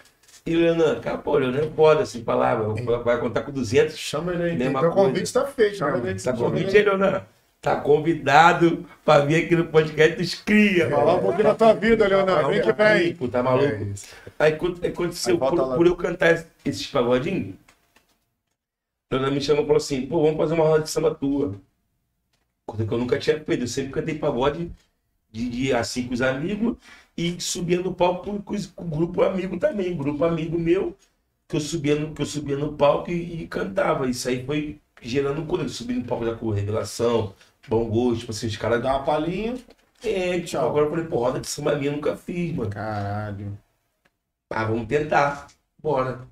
E 0.44 0.54
o 0.54 0.60
Leonardo, 0.60 1.00
cara, 1.00 1.18
pô, 1.18 1.32
o 1.32 1.38
Leonardo 1.38 1.98
é 1.98 2.02
assim, 2.02 2.22
palavra. 2.22 2.68
Vai, 3.02 3.18
contar 3.18 3.42
com 3.42 3.50
200. 3.50 3.96
Chama 3.98 4.32
ele 4.32 4.42
aí. 4.44 4.56
Mesma 4.56 4.78
Então 4.78 4.90
o 4.90 4.94
convite 4.94 5.32
tá 5.32 5.44
feito, 5.46 5.76
Chama 5.76 5.98
ele. 6.08 6.20
Tá 6.20 6.32
convite 6.32 6.76
aí, 6.76 6.84
Leonardo? 6.84 7.26
Tá 7.60 7.80
convidado 7.80 8.86
pra 9.04 9.20
vir 9.20 9.44
aqui 9.44 9.56
no 9.56 9.66
podcast 9.66 10.16
dos 10.16 10.34
Cria. 10.36 10.88
Falar 10.88 11.14
um 11.14 11.20
pouquinho 11.20 11.44
da 11.44 11.54
tua 11.54 11.72
vida, 11.72 12.06
Leonardo. 12.06 12.50
Vem 12.50 12.62
que 12.62 12.72
vem. 12.72 13.16
Pô, 13.16 13.26
tá 13.26 13.40
É 13.40 13.42
maluco? 13.42 13.84
isso. 13.92 14.06
Aí 14.38 14.52
aconteceu, 14.52 15.34
Aí 15.34 15.50
por, 15.50 15.76
por 15.76 15.86
eu 15.86 15.96
cantar 15.96 16.46
esses 16.64 16.86
pagodinhos, 16.86 17.54
o 19.10 19.14
Leonardo 19.14 19.34
me 19.34 19.40
chamou 19.40 19.64
e 19.64 19.66
falou 19.66 19.78
assim, 19.78 20.06
pô, 20.06 20.22
vamos 20.22 20.36
fazer 20.36 20.54
uma 20.54 20.64
roda 20.64 20.84
de 20.84 20.90
samba 20.90 21.12
tua. 21.12 21.56
Coisa 22.66 22.86
que 22.86 22.92
eu 22.92 22.98
nunca 22.98 23.18
tinha 23.18 23.42
feito. 23.44 23.62
Eu 23.64 23.68
sempre 23.68 23.92
cantei 23.92 24.18
pagode 24.18 24.72
de, 25.32 25.48
de 25.50 25.72
assim 25.74 26.08
com 26.08 26.14
os 26.14 26.22
amigos 26.22 26.76
e 27.16 27.40
subia 27.40 27.80
no 27.80 27.94
palco 27.94 28.24
com, 28.26 28.42
com 28.42 28.56
com 28.76 28.84
o 28.86 28.88
grupo 28.88 29.22
amigo 29.22 29.58
também, 29.58 29.96
grupo 29.96 30.24
amigo 30.24 30.58
meu, 30.58 30.96
que 31.48 31.56
eu 31.56 31.60
subia 31.60 31.96
no, 31.98 32.14
que 32.14 32.22
eu 32.22 32.26
subia 32.26 32.56
no 32.56 32.74
palco 32.76 33.10
e, 33.10 33.42
e 33.44 33.48
cantava. 33.48 34.08
Isso 34.08 34.28
aí 34.28 34.44
foi 34.46 34.80
gerando 35.02 35.46
coisa. 35.46 35.64
Eu 35.66 35.68
subi 35.70 35.94
no 35.94 36.04
palco 36.06 36.24
da 36.26 36.36
cor, 36.36 36.54
revelação, 36.54 37.34
bom 37.68 37.88
gosto, 37.88 38.20
tipo 38.20 38.32
assim, 38.32 38.46
os 38.48 38.56
caras. 38.56 38.82
Dá 38.82 38.96
uma 38.96 39.04
palhinha. 39.04 39.54
É, 40.02 40.34
tipo, 40.36 40.46
Tchau. 40.48 40.68
agora 40.70 40.86
eu 40.86 40.90
falei, 40.90 41.06
pô, 41.06 41.18
roda 41.18 41.40
de 41.40 41.48
samba 41.48 41.76
minha 41.76 41.90
eu 41.90 41.96
nunca 41.96 42.16
fiz, 42.16 42.54
mano. 42.54 42.70
Caralho. 42.70 43.58
Ah, 44.50 44.64
vamos 44.64 44.86
tentar. 44.88 45.46
Bora. 45.78 46.26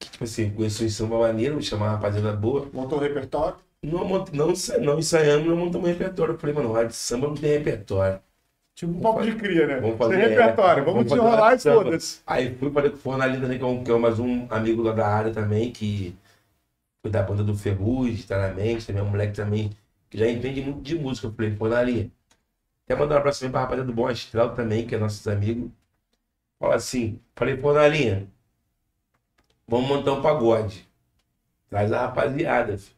Tipo 0.00 0.24
assim, 0.24 0.50
conheço 0.54 0.84
em 0.84 0.90
samba 0.90 1.18
maneiro, 1.18 1.54
vou 1.54 1.62
chamar 1.62 1.86
uma 1.86 1.92
rapaziada 1.96 2.34
boa. 2.36 2.70
Montou 2.72 2.98
o 2.98 3.02
repertório. 3.02 3.58
Não, 3.82 4.04
não, 4.32 4.52
não 4.80 4.98
ensaiamos, 4.98 5.46
não 5.48 5.56
montamos 5.56 5.88
repertório. 5.88 6.34
Eu 6.34 6.38
falei, 6.38 6.54
mano, 6.54 6.72
rádio 6.72 6.90
de 6.90 6.94
samba 6.96 7.26
não 7.28 7.34
tem 7.34 7.50
repertório. 7.58 8.20
Tipo 8.74 8.92
um 8.92 9.00
papo 9.00 9.22
de 9.22 9.34
cria, 9.36 9.66
né? 9.66 9.80
Vamos 9.80 9.98
fazer, 9.98 10.16
Tem 10.16 10.28
repertório. 10.28 10.82
é, 10.82 10.84
Vamos 10.84 11.04
vamos 11.04 11.12
desenrolar 11.12 11.54
e 11.54 11.58
foda-se. 11.58 12.22
Aí 12.26 12.54
fui 12.56 12.70
falei 12.72 12.90
com 12.90 12.96
o 12.96 13.00
Fornalina 13.00 13.40
também, 13.42 13.58
que 13.58 13.64
é, 13.64 13.84
que 13.84 13.90
é 13.90 13.98
mais 13.98 14.18
um 14.18 14.46
amigo 14.50 14.82
lá 14.82 14.92
da 14.92 15.06
área 15.06 15.32
também, 15.32 15.72
que 15.72 16.16
foi 17.02 17.10
da 17.10 17.22
banda 17.22 17.44
do 17.44 17.56
Ferrugem, 17.56 18.26
tá 18.26 18.38
na 18.38 18.54
mente, 18.54 18.86
também 18.86 19.02
é 19.02 19.04
um 19.04 19.10
moleque 19.10 19.34
também 19.34 19.70
que 20.10 20.18
já 20.18 20.28
entende 20.28 20.62
muito 20.62 20.82
de 20.82 20.96
música. 20.98 21.26
Eu 21.28 21.32
falei, 21.34 21.56
Fornalina, 21.56 22.10
até 22.86 22.96
mandar 22.96 23.16
um 23.16 23.18
abraço 23.18 23.40
também 23.40 23.52
pra 23.52 23.60
rapaziada 23.62 23.86
do 23.90 23.94
Bom 23.94 24.08
Astral 24.08 24.54
também, 24.54 24.86
que 24.86 24.94
é 24.94 24.98
nossos 24.98 25.26
amigos. 25.28 25.70
Fala 26.60 26.76
assim, 26.76 27.20
falei, 27.36 27.56
Fornalina, 27.58 28.28
vamos 29.66 29.88
montar 29.88 30.12
um 30.12 30.22
pagode. 30.22 30.88
Traz 31.70 31.92
a 31.92 32.02
rapaziada, 32.06 32.78
filho. 32.78 32.96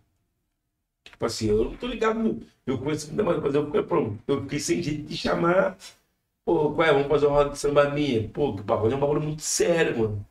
Tipo 1.15 1.27
assim, 1.27 1.49
eu 1.49 1.65
não 1.67 1.77
tô 1.77 1.87
ligado, 1.87 2.19
no- 2.19 2.43
eu 2.67 2.79
conheço 2.79 3.09
muita 3.09 3.23
mais, 3.25 3.41
mas 3.43 3.55
eu, 3.55 3.73
eu, 3.75 4.19
eu 4.29 4.43
fiquei 4.43 4.59
sem 4.61 4.83
jeito 4.83 5.05
de 5.05 5.17
chamar 5.17 5.77
Pô, 6.45 6.75
qual 6.75 6.89
é? 6.89 6.93
Vamos 6.93 7.09
fazer 7.09 7.27
uma 7.27 7.37
roda 7.39 7.51
de 7.51 7.59
samba 7.59 7.91
minha. 7.91 8.29
Pô, 8.31 8.57
que 8.57 8.63
pagode 8.65 8.95
é 8.95 8.97
um 8.97 9.01
bagulho 9.01 9.21
muito 9.23 9.43
sério, 9.43 9.99
mano. 9.99 10.27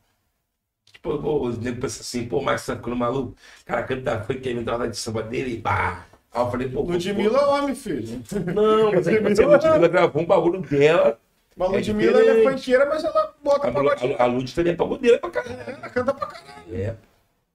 Tipo, 0.92 1.18
pô, 1.20 1.46
os 1.48 1.58
negros 1.58 1.80
pensam 1.82 2.00
assim, 2.02 2.28
pô, 2.28 2.38
o 2.38 2.42
Max 2.44 2.64
ficando 2.66 2.96
maluco. 2.96 3.32
O 3.62 3.64
cara 3.66 3.82
canta 3.84 4.22
foi 4.24 4.40
quer 4.40 4.52
inventar 4.52 4.74
uma 4.74 4.78
roda 4.80 4.90
de 4.92 4.96
samba 4.98 5.22
dele 5.22 5.54
e 5.56 5.60
pá. 5.62 6.06
Aí 6.32 6.40
eu 6.42 6.50
falei, 6.50 6.68
pô, 6.68 6.82
Ludmilla 6.82 7.38
é 7.40 7.46
homem, 7.46 7.74
filho. 7.74 8.22
Não, 8.54 8.92
mas 8.94 9.08
aí 9.08 9.16
tipo, 9.16 9.42
a 9.42 9.46
Ludmilla 9.46 9.88
gravou 9.88 10.22
um 10.22 10.26
bagulho 10.26 10.60
dela. 10.62 11.18
Mas 11.56 11.70
É 11.70 11.76
Ludmilla 11.76 12.20
é 12.20 12.34
diferente. 12.34 12.42
funkeira, 12.42 12.86
mas 12.86 13.04
ela 13.04 13.34
bota 13.42 13.60
A, 13.66 13.70
pagodinho. 13.70 14.16
a, 14.18 14.24
a 14.24 14.26
Lud 14.26 14.54
também 14.54 14.72
é 14.72 14.76
pagodeira 14.76 15.18
pra 15.18 15.30
caralho. 15.30 15.60
Ela 15.60 15.90
canta 15.90 16.14
pra 16.14 16.26
caralho. 16.26 16.74
É. 16.74 16.96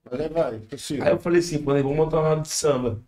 Vai, 0.06 0.30
vai. 0.30 0.56
Aí 1.02 1.12
eu 1.14 1.20
falei 1.20 1.40
assim, 1.40 1.64
pô, 1.64 1.74
vamos 1.74 1.96
montar 1.98 2.20
uma 2.20 2.30
roda 2.30 2.42
de 2.44 2.50
samba. 2.50 3.04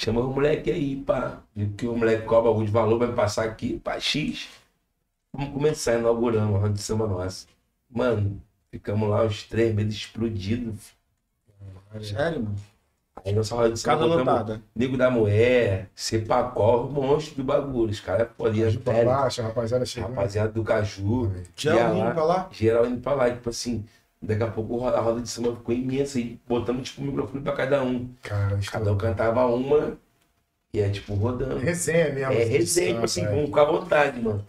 Chama 0.00 0.22
o 0.22 0.32
moleque 0.32 0.70
aí, 0.70 0.96
pá. 0.96 1.42
Viu 1.54 1.74
que 1.76 1.86
o 1.86 1.94
moleque 1.94 2.24
cobra 2.24 2.48
algum 2.48 2.64
de 2.64 2.70
valor, 2.70 2.98
vai 2.98 3.12
passar 3.12 3.44
aqui, 3.44 3.78
pá, 3.78 4.00
X. 4.00 4.48
Vamos 5.30 5.52
começar 5.52 5.98
inaugurando 5.98 6.48
uma 6.48 6.58
roda 6.58 6.72
de 6.72 6.80
samba 6.80 7.06
nossa. 7.06 7.46
Mano, 7.90 8.40
ficamos 8.70 9.10
lá 9.10 9.24
uns 9.24 9.42
três 9.42 9.74
meses 9.74 9.96
explodidos. 9.96 10.94
Sério, 12.00 12.44
mano. 12.44 12.56
Aí 13.22 13.34
nossa 13.34 13.54
roda 13.54 13.72
de 13.72 13.78
samba 13.78 13.98
Casa 13.98 14.14
lotada. 14.14 14.62
Nego 14.74 14.96
da 14.96 15.10
Mulher, 15.10 15.90
Cepacó, 15.94 16.84
monstro 16.84 17.34
do 17.34 17.44
bagulho. 17.44 17.90
Os 17.90 18.00
caras 18.00 18.26
podiam 18.38 18.70
Caju 18.70 18.78
pra 18.78 19.04
baixo, 19.04 19.42
a 19.42 19.48
rapaziada 19.48 19.84
rapaziada 20.00 20.50
do 20.50 20.64
Caju. 20.64 21.30
Ia 21.62 21.94
indo 21.94 22.14
pra 22.14 22.24
lá. 22.24 22.48
Geral 22.50 22.86
indo 22.86 23.02
pra 23.02 23.12
lá, 23.12 23.30
tipo 23.30 23.50
assim, 23.50 23.84
daqui 24.22 24.42
a 24.42 24.46
pouco 24.48 24.86
a 24.86 25.00
roda 25.00 25.20
de 25.20 25.28
samba 25.28 25.54
ficou 25.56 25.74
imensa 25.74 26.18
e 26.20 26.38
botamos 26.46 26.88
tipo 26.88 27.02
um 27.02 27.06
microfone 27.06 27.42
pra 27.42 27.52
cada 27.54 27.82
um. 27.82 28.08
Cara, 28.22 28.58
Cada 28.70 28.92
um 28.92 28.98
cantava 28.98 29.46
uma 29.46 29.96
e 30.72 30.80
é 30.80 30.88
tipo 30.90 31.14
rodando. 31.14 31.56
Resenha 31.58 32.12
mesmo. 32.12 32.32
É 32.32 32.44
resenha, 32.44 32.92
tipo 32.94 33.04
assim, 33.04 33.24
vamos 33.24 33.46
ficar 33.46 33.62
à 33.62 33.64
vontade, 33.72 34.20
mano. 34.20 34.44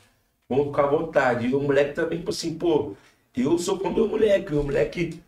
Vamos 0.49 0.67
ficar 0.67 0.83
à 0.83 0.87
vontade. 0.87 1.47
E 1.47 1.55
o 1.55 1.61
moleque 1.61 1.93
também, 1.93 2.19
tipo 2.19 2.29
assim, 2.31 2.55
pô, 2.57 2.93
eu 3.35 3.57
sou 3.57 3.79
como 3.79 4.03
o 4.03 4.07
moleque, 4.09 4.53
o 4.53 4.63
moleque. 4.63 5.21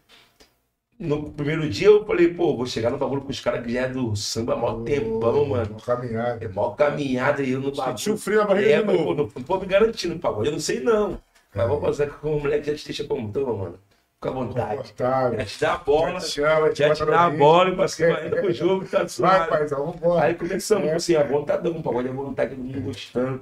no 1.00 1.32
primeiro 1.32 1.70
dia 1.70 1.88
eu 1.88 2.06
falei, 2.06 2.34
pô, 2.34 2.56
vou 2.56 2.66
chegar 2.66 2.90
no 2.92 2.98
bagulho 2.98 3.22
com 3.22 3.30
os 3.32 3.40
caras 3.40 3.66
que 3.66 3.74
já 3.74 3.82
é 3.82 3.90
do 3.90 4.16
samba 4.16 4.56
mó 4.56 4.84
tempão, 4.84 5.46
mano. 5.46 5.72
Uma 5.72 5.80
caminhada. 5.82 6.46
É 6.46 6.48
mó 6.48 6.72
caminhada 6.72 7.42
e 7.44 7.52
eu 7.52 7.60
no 7.60 7.72
bagulho. 7.72 7.98
Sentiu 7.98 8.18
frio 8.18 8.40
na 8.40 8.46
barriga 8.46 8.70
É, 8.70 8.80
de 8.80 8.86
mas, 8.86 8.96
novo. 8.98 9.06
pô, 9.08 9.14
não, 9.16 9.32
não 9.36 9.44
vou 9.44 9.60
me 9.60 9.66
garantir 9.66 10.08
no 10.08 10.20
pagode, 10.20 10.48
eu 10.48 10.54
não 10.54 10.60
sei 10.60 10.80
não. 10.82 11.18
Mas 11.56 11.66
É. 11.66 11.68
vou 11.68 11.82
fazer 11.82 12.10
com 12.12 12.36
o 12.38 12.40
moleque 12.40 12.68
já 12.68 12.76
te 12.76 12.86
deixa 12.86 13.04
como 13.06 13.32
tô, 13.32 13.56
mano. 13.56 13.80
Fica 14.24 14.30
à 14.30 14.34
vontade. 14.34 14.76
Já 14.76 15.46
te 15.46 15.60
dá 15.62 15.74
a 15.74 15.78
bola, 15.78 16.12
Já 16.14 16.20
te 16.20 16.28
chama, 16.32 16.76
já 16.76 16.94
te 16.94 17.06
dá 17.06 17.26
a 17.26 17.30
bola 17.30 17.70
e 17.86 17.90
cima 17.90 18.18
ainda 18.18 18.36
pro 18.38 18.52
jogo, 18.54 18.86
tá 18.86 19.00
Vai, 19.00 19.10
suave. 19.10 19.50
paizão, 19.50 19.86
vambora. 19.92 20.24
Aí 20.26 20.34
começamos, 20.36 20.88
É. 20.88 20.94
assim, 20.96 21.16
a 21.16 21.24
vontadão, 21.24 21.74
o 21.78 21.84
pagode 21.84 22.08
à 22.08 22.12
vontade, 22.12 22.56
todo 22.56 22.64
mundo 22.64 22.82
gostando. 22.82 23.42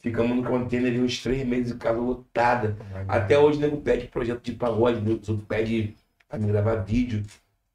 Ficamos 0.00 0.36
no 0.36 0.44
container 0.44 0.92
ali 0.92 1.00
uns 1.00 1.20
três 1.22 1.44
meses, 1.46 1.72
casa 1.72 1.98
lotada. 1.98 2.76
Até 3.08 3.36
hoje 3.38 3.58
o 3.58 3.60
nego 3.60 3.78
pede 3.78 4.06
projeto 4.06 4.40
de 4.42 4.52
pagode, 4.52 5.00
né? 5.00 5.18
os 5.20 5.28
outros 5.28 5.46
pedem 5.48 5.96
pra 6.28 6.38
me 6.38 6.46
gravar 6.46 6.76
vídeo. 6.76 7.24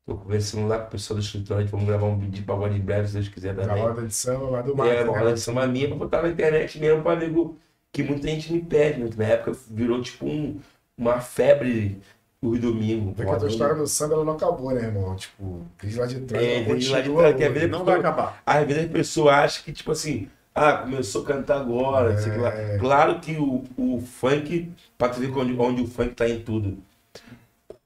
Tô 0.06 0.16
conversando 0.16 0.68
lá 0.68 0.80
com 0.80 0.88
o 0.88 0.92
pessoal 0.92 1.20
do 1.20 1.24
escritório, 1.24 1.68
vamos 1.68 1.86
gravar 1.86 2.06
um 2.08 2.18
vídeo 2.18 2.32
de 2.34 2.42
pagode 2.42 2.76
em 2.78 2.82
breve, 2.82 3.08
se 3.08 3.14
Deus 3.16 3.28
quiser 3.30 3.56
também. 3.56 3.82
roda 3.82 4.02
de 4.08 4.14
samba, 4.14 4.52
mas 4.52 4.66
do 4.66 4.76
mar. 4.76 4.88
É, 4.88 5.04
uma 5.04 5.18
roda 5.18 5.34
de 5.34 5.40
samba 5.40 5.66
minha 5.68 5.88
pra 5.88 5.98
botar 5.98 6.22
na 6.22 6.30
internet 6.30 6.80
mesmo 6.80 7.02
pra 7.04 7.16
nego 7.16 7.58
que 7.92 8.04
muita 8.04 8.28
gente 8.28 8.52
me 8.54 8.62
pede. 8.62 9.02
né? 9.02 9.10
Na 9.18 9.26
época 9.26 9.58
virou 9.70 10.02
tipo 10.02 10.26
um- 10.26 10.60
uma 10.98 11.20
febre 11.22 12.02
o 12.50 12.60
domingo. 12.60 13.14
Vê 13.16 13.26
que 13.26 13.32
a 13.32 13.38
tua 13.38 13.48
história 13.48 13.76
no 13.76 13.88
samba 13.88 14.16
ela 14.16 14.26
não 14.26 14.34
acabou, 14.34 14.72
né, 14.74 14.84
irmão? 14.84 15.16
Tipo, 15.16 15.62
desde 15.82 16.00
lá 16.00 16.06
de 16.06 16.20
trás. 16.22 16.44
É, 16.44 16.64
desde 16.64 16.92
lá 16.92 17.02
de 17.02 17.10
trás, 17.14 17.36
que 17.36 17.44
a 17.44 17.50
hoje. 17.50 17.60
vida 17.60 17.68
Não 17.68 17.86
vai 17.86 18.00
acabar. 18.00 18.42
Às 18.46 18.68
vezes 18.68 18.86
a 18.86 18.90
pessoa 18.90 19.36
acha 19.36 19.64
que, 19.64 19.72
tipo 19.72 19.92
assim, 19.92 20.28
ah, 20.54 20.74
começou 20.74 21.24
a 21.24 21.26
cantar 21.26 21.62
agora, 21.62 22.14
não 22.14 22.22
sei 22.22 22.32
o 22.32 22.36
que 22.36 22.42
lá. 22.42 22.54
É. 22.54 22.78
Claro 22.78 23.20
que 23.20 23.38
o, 23.38 23.64
o 23.78 24.02
funk, 24.02 24.72
pra 24.98 25.10
tu 25.10 25.20
ver 25.20 25.32
onde, 25.32 25.54
onde 25.58 25.82
o 25.82 25.88
funk 25.88 26.14
tá 26.14 26.28
em 26.28 26.42
tudo, 26.42 26.78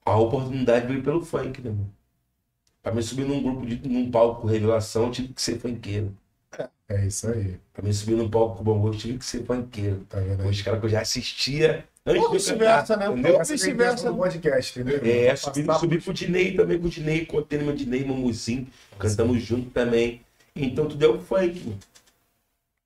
a 0.03 0.17
oportunidade 0.17 0.88
veio 0.88 1.03
pelo 1.03 1.23
funk, 1.23 1.61
né, 1.61 1.69
mano? 1.69 1.91
Pra 2.81 2.93
mim 2.93 3.01
subir 3.01 3.25
num 3.25 3.43
grupo, 3.43 3.65
de, 3.65 3.88
num 3.88 4.09
palco 4.09 4.47
revelação, 4.47 5.05
eu 5.05 5.11
tive 5.11 5.34
que 5.34 5.41
ser 5.41 5.59
funkeiro. 5.59 6.15
É 6.89 7.05
isso 7.05 7.27
aí. 7.29 7.59
Pra 7.73 7.84
mim 7.84 7.91
subir 7.91 8.15
num 8.15 8.29
palco 8.29 8.57
com 8.57 8.63
bom 8.63 8.88
eu 8.88 8.93
tive 8.93 9.17
que 9.17 9.25
ser 9.25 9.43
funkeiro. 9.43 10.05
Tá 10.07 10.19
vendo? 10.19 10.47
Os 10.47 10.61
caras 10.61 10.79
que 10.79 10.85
eu 10.85 10.89
já 10.89 11.01
assistia 11.01 11.85
antes 12.07 12.21
Ou 12.23 12.29
de 12.29 12.35
eu 12.35 12.39
vice-versa, 12.39 12.97
né? 12.97 13.09
Ou 13.09 13.17
é 13.17 13.43
vice-versa. 13.43 14.11
do 14.11 14.17
podcast, 14.17 14.79
entendeu? 14.79 14.99
É, 15.03 15.35
subi, 15.35 15.65
subi 15.79 16.01
com 16.01 16.11
o 16.11 16.13
Dinei 16.13 16.55
também, 16.55 16.79
com 16.79 16.88
o 16.88 16.89
Dinei, 16.89 17.25
contei 17.25 17.59
no 17.59 17.65
meu 17.65 17.75
Dinei, 17.75 18.05
Mamuzinho, 18.05 18.67
cantamos 18.97 19.41
junto 19.43 19.69
também. 19.71 20.21
Então 20.55 20.88
tudo 20.88 21.03
é 21.05 21.07
o 21.07 21.19
funk, 21.19 21.59
mano, 21.65 21.79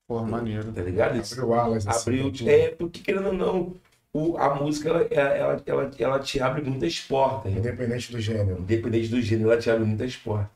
Pô, 0.07 0.23
maneiro. 0.23 0.72
tá 0.73 0.81
ligado? 0.81 1.19
Abriu 1.22 1.53
alas. 1.53 1.88
assim, 1.88 2.02
abriu. 2.02 2.31
tudo. 2.34 2.49
É, 2.49 2.69
porque 2.69 2.99
querendo 2.99 3.27
ou 3.27 3.34
não, 3.34 3.76
o, 4.14 4.38
a 4.38 4.56
música 4.56 4.89
ela, 4.89 5.02
ela, 5.10 5.64
ela, 5.65 5.91
ela 5.98 6.19
te 6.19 6.39
abre 6.41 6.61
muitas 6.64 6.99
portas. 6.99 7.52
né? 7.53 7.60
Independente 7.60 8.11
do 8.11 8.19
gênero. 8.19 8.60
Independente 8.60 9.07
do 9.07 9.22
gênero, 9.22 9.52
ela 9.52 9.61
te 9.61 9.69
abre 9.69 9.85
muitas 9.85 10.15
portas. 10.18 10.49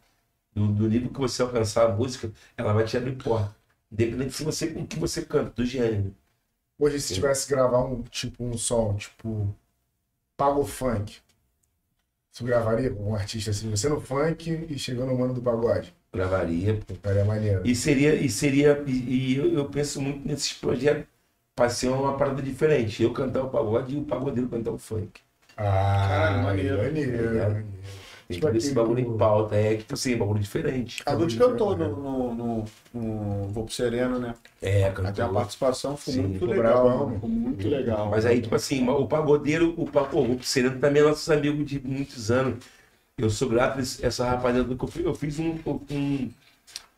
Do, 0.53 0.67
do 0.67 0.87
nível 0.89 1.09
que 1.09 1.19
você 1.19 1.41
alcançar 1.41 1.85
a 1.85 1.89
música, 1.95 2.31
ela 2.57 2.73
vai 2.73 2.83
te 2.83 2.97
abrir 2.97 3.13
porta. 3.15 3.55
Independente 3.91 4.33
se 4.33 4.43
você 4.43 4.67
com 4.67 4.81
o 4.81 4.87
que 4.87 4.99
você 4.99 5.21
canta, 5.21 5.51
do 5.55 5.65
gênero. 5.65 6.13
Hoje, 6.77 6.99
se 6.99 7.13
tivesse 7.13 7.47
que 7.47 7.53
gravar 7.53 7.79
um 7.85 8.01
tipo 8.03 8.43
um 8.43 8.57
som, 8.57 8.95
tipo, 8.95 9.53
pago 10.37 10.65
funk, 10.65 11.17
você 12.31 12.43
gravaria 12.43 12.89
com 12.93 13.11
um 13.11 13.15
artista 13.15 13.51
assim, 13.51 13.69
você 13.69 13.87
no 13.87 14.01
funk 14.01 14.67
e 14.69 14.77
chegando 14.77 15.11
no 15.11 15.17
mano 15.17 15.33
do 15.33 15.41
pagode? 15.41 15.93
Gravaria, 16.13 16.75
pô. 16.85 16.93
Ficaria 16.93 17.23
maneiro. 17.25 17.65
E 17.65 17.75
seria, 17.75 18.15
e 18.15 18.29
seria, 18.29 18.83
e, 18.85 18.91
e 19.33 19.37
eu, 19.37 19.53
eu 19.53 19.69
penso 19.69 20.01
muito 20.01 20.27
nesses 20.27 20.53
projetos 20.53 21.05
para 21.55 21.69
ser 21.69 21.87
uma 21.87 22.17
parada 22.17 22.41
diferente. 22.41 23.01
Eu 23.03 23.13
cantar 23.13 23.43
o 23.43 23.49
pagode 23.49 23.95
e 23.95 23.97
o 23.99 24.03
pagodeiro 24.03 24.49
cantar 24.49 24.71
o 24.71 24.77
funk. 24.77 25.21
Ah, 25.57 26.05
Caralho, 26.09 26.43
maneiro. 26.43 26.77
maneiro. 26.77 27.39
Tá 27.39 27.49
maneiro. 27.49 27.67
Tem 28.27 28.37
Tipo 28.37 28.47
todo 28.47 28.57
esse 28.57 28.73
bagulho 28.73 28.99
em 28.99 29.17
pauta. 29.17 29.55
É 29.55 29.77
tipo 29.77 29.93
assim, 29.93 30.17
bagulho 30.17 30.39
diferente. 30.39 31.03
A 31.05 31.13
Lud 31.13 31.37
cantou 31.37 31.77
no, 31.77 31.95
no, 31.95 32.35
no, 32.35 32.65
no 32.93 33.47
Vou 33.49 33.65
pro 33.65 33.73
Sereno, 33.73 34.17
né? 34.19 34.33
É, 34.61 34.85
Até 34.85 35.21
a 35.21 35.29
participação 35.29 35.95
foi 35.95 36.13
Sim, 36.15 36.21
muito 36.23 36.45
legal. 36.45 36.89
mano. 36.89 37.13
Ficou 37.15 37.29
muito 37.29 37.67
legal. 37.67 38.09
Mas 38.09 38.25
aí, 38.25 38.41
tipo 38.41 38.55
assim, 38.55 38.87
o 38.87 39.07
pagodeiro, 39.07 39.73
o 39.77 39.85
pagodeiro, 39.85 40.39
o 40.39 40.43
Sereno 40.43 40.79
também 40.79 41.03
é 41.03 41.05
nossos 41.05 41.29
amigos 41.29 41.65
de 41.69 41.79
muitos 41.79 42.31
anos. 42.31 42.65
Eu 43.17 43.29
sou 43.29 43.49
grato 43.49 43.79
a 43.79 43.81
essa 43.81 44.25
rapaziada 44.29 44.75
que 44.75 44.83
eu 44.83 44.87
fiz. 44.87 45.05
Eu 45.05 45.15
fiz 45.15 45.39
um, 45.39 45.51
um, 45.91 46.29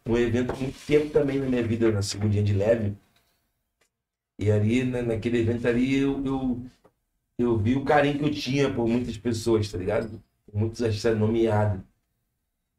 um 0.08 0.18
evento 0.18 0.52
há 0.52 0.56
muito 0.56 0.78
tempo 0.88 1.10
também 1.12 1.40
na 1.40 1.46
minha 1.48 1.64
vida, 1.64 1.92
na 1.92 2.02
segundinha 2.02 2.44
de 2.44 2.54
leve. 2.54 2.96
E 4.40 4.52
ali, 4.52 4.84
na- 4.84 5.02
naquele 5.02 5.40
evento 5.40 5.68
ali, 5.68 5.98
eu, 5.98 6.24
eu, 6.26 6.66
eu 7.40 7.58
vi 7.58 7.76
o 7.76 7.86
carinho 7.86 8.20
que 8.20 8.26
eu 8.26 8.32
tinha 8.32 8.74
por 8.74 8.88
muitas 8.88 9.18
pessoas, 9.18 9.72
tá 9.72 9.78
ligado? 9.78 10.22
Muitos 10.54 10.82
artistas 10.82 11.18
nomeados. 11.18 11.82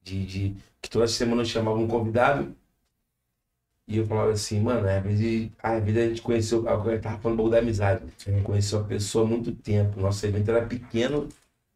De, 0.03 0.25
de, 0.25 0.57
que 0.81 0.89
toda 0.91 1.07
semana 1.07 1.43
eu 1.43 1.47
chamava 1.47 1.79
um 1.79 1.89
convidado. 1.89 2.55
E 3.87 3.97
eu 3.97 4.07
falava 4.07 4.33
assim, 4.33 4.61
mano, 4.61 4.87
às 4.89 5.03
vezes, 5.03 5.51
às 5.63 5.83
vezes 5.83 6.03
a 6.03 6.09
gente 6.09 6.23
conheceu, 6.23 6.67
eu 6.67 7.01
tava 7.01 7.19
falando 7.19 7.35
um 7.35 7.37
pouco 7.37 7.51
da 7.51 7.59
amizade. 7.59 8.05
Sim. 8.19 8.43
Conheceu 8.43 8.81
a 8.81 8.85
pessoa 8.85 9.25
há 9.25 9.29
muito 9.29 9.53
tempo. 9.53 10.01
Nosso 10.01 10.25
evento 10.27 10.51
era 10.51 10.67
pequeno, 10.67 11.29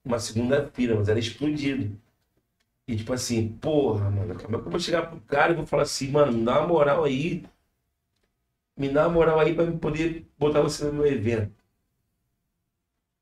uma 0.04 0.18
segunda-feira, 0.18 0.94
mas 0.94 1.08
era 1.08 1.18
explodido. 1.18 1.96
E 2.86 2.96
tipo 2.96 3.12
assim, 3.12 3.48
porra, 3.48 4.10
mano, 4.10 4.34
como 4.40 4.56
é 4.56 4.60
que 4.60 4.66
eu 4.66 4.70
vou 4.70 4.80
chegar 4.80 5.06
pro 5.08 5.20
cara 5.22 5.52
e 5.52 5.56
vou 5.56 5.66
falar 5.66 5.84
assim, 5.84 6.10
mano, 6.10 6.32
me 6.32 6.44
dá 6.44 6.60
uma 6.60 6.68
moral 6.68 7.04
aí. 7.04 7.44
Me 8.76 8.88
dá 8.90 9.06
uma 9.06 9.14
moral 9.14 9.40
aí 9.40 9.54
pra 9.54 9.64
eu 9.64 9.78
poder 9.78 10.26
botar 10.38 10.60
você 10.60 10.84
no 10.84 10.92
meu 10.92 11.06
evento. 11.06 11.52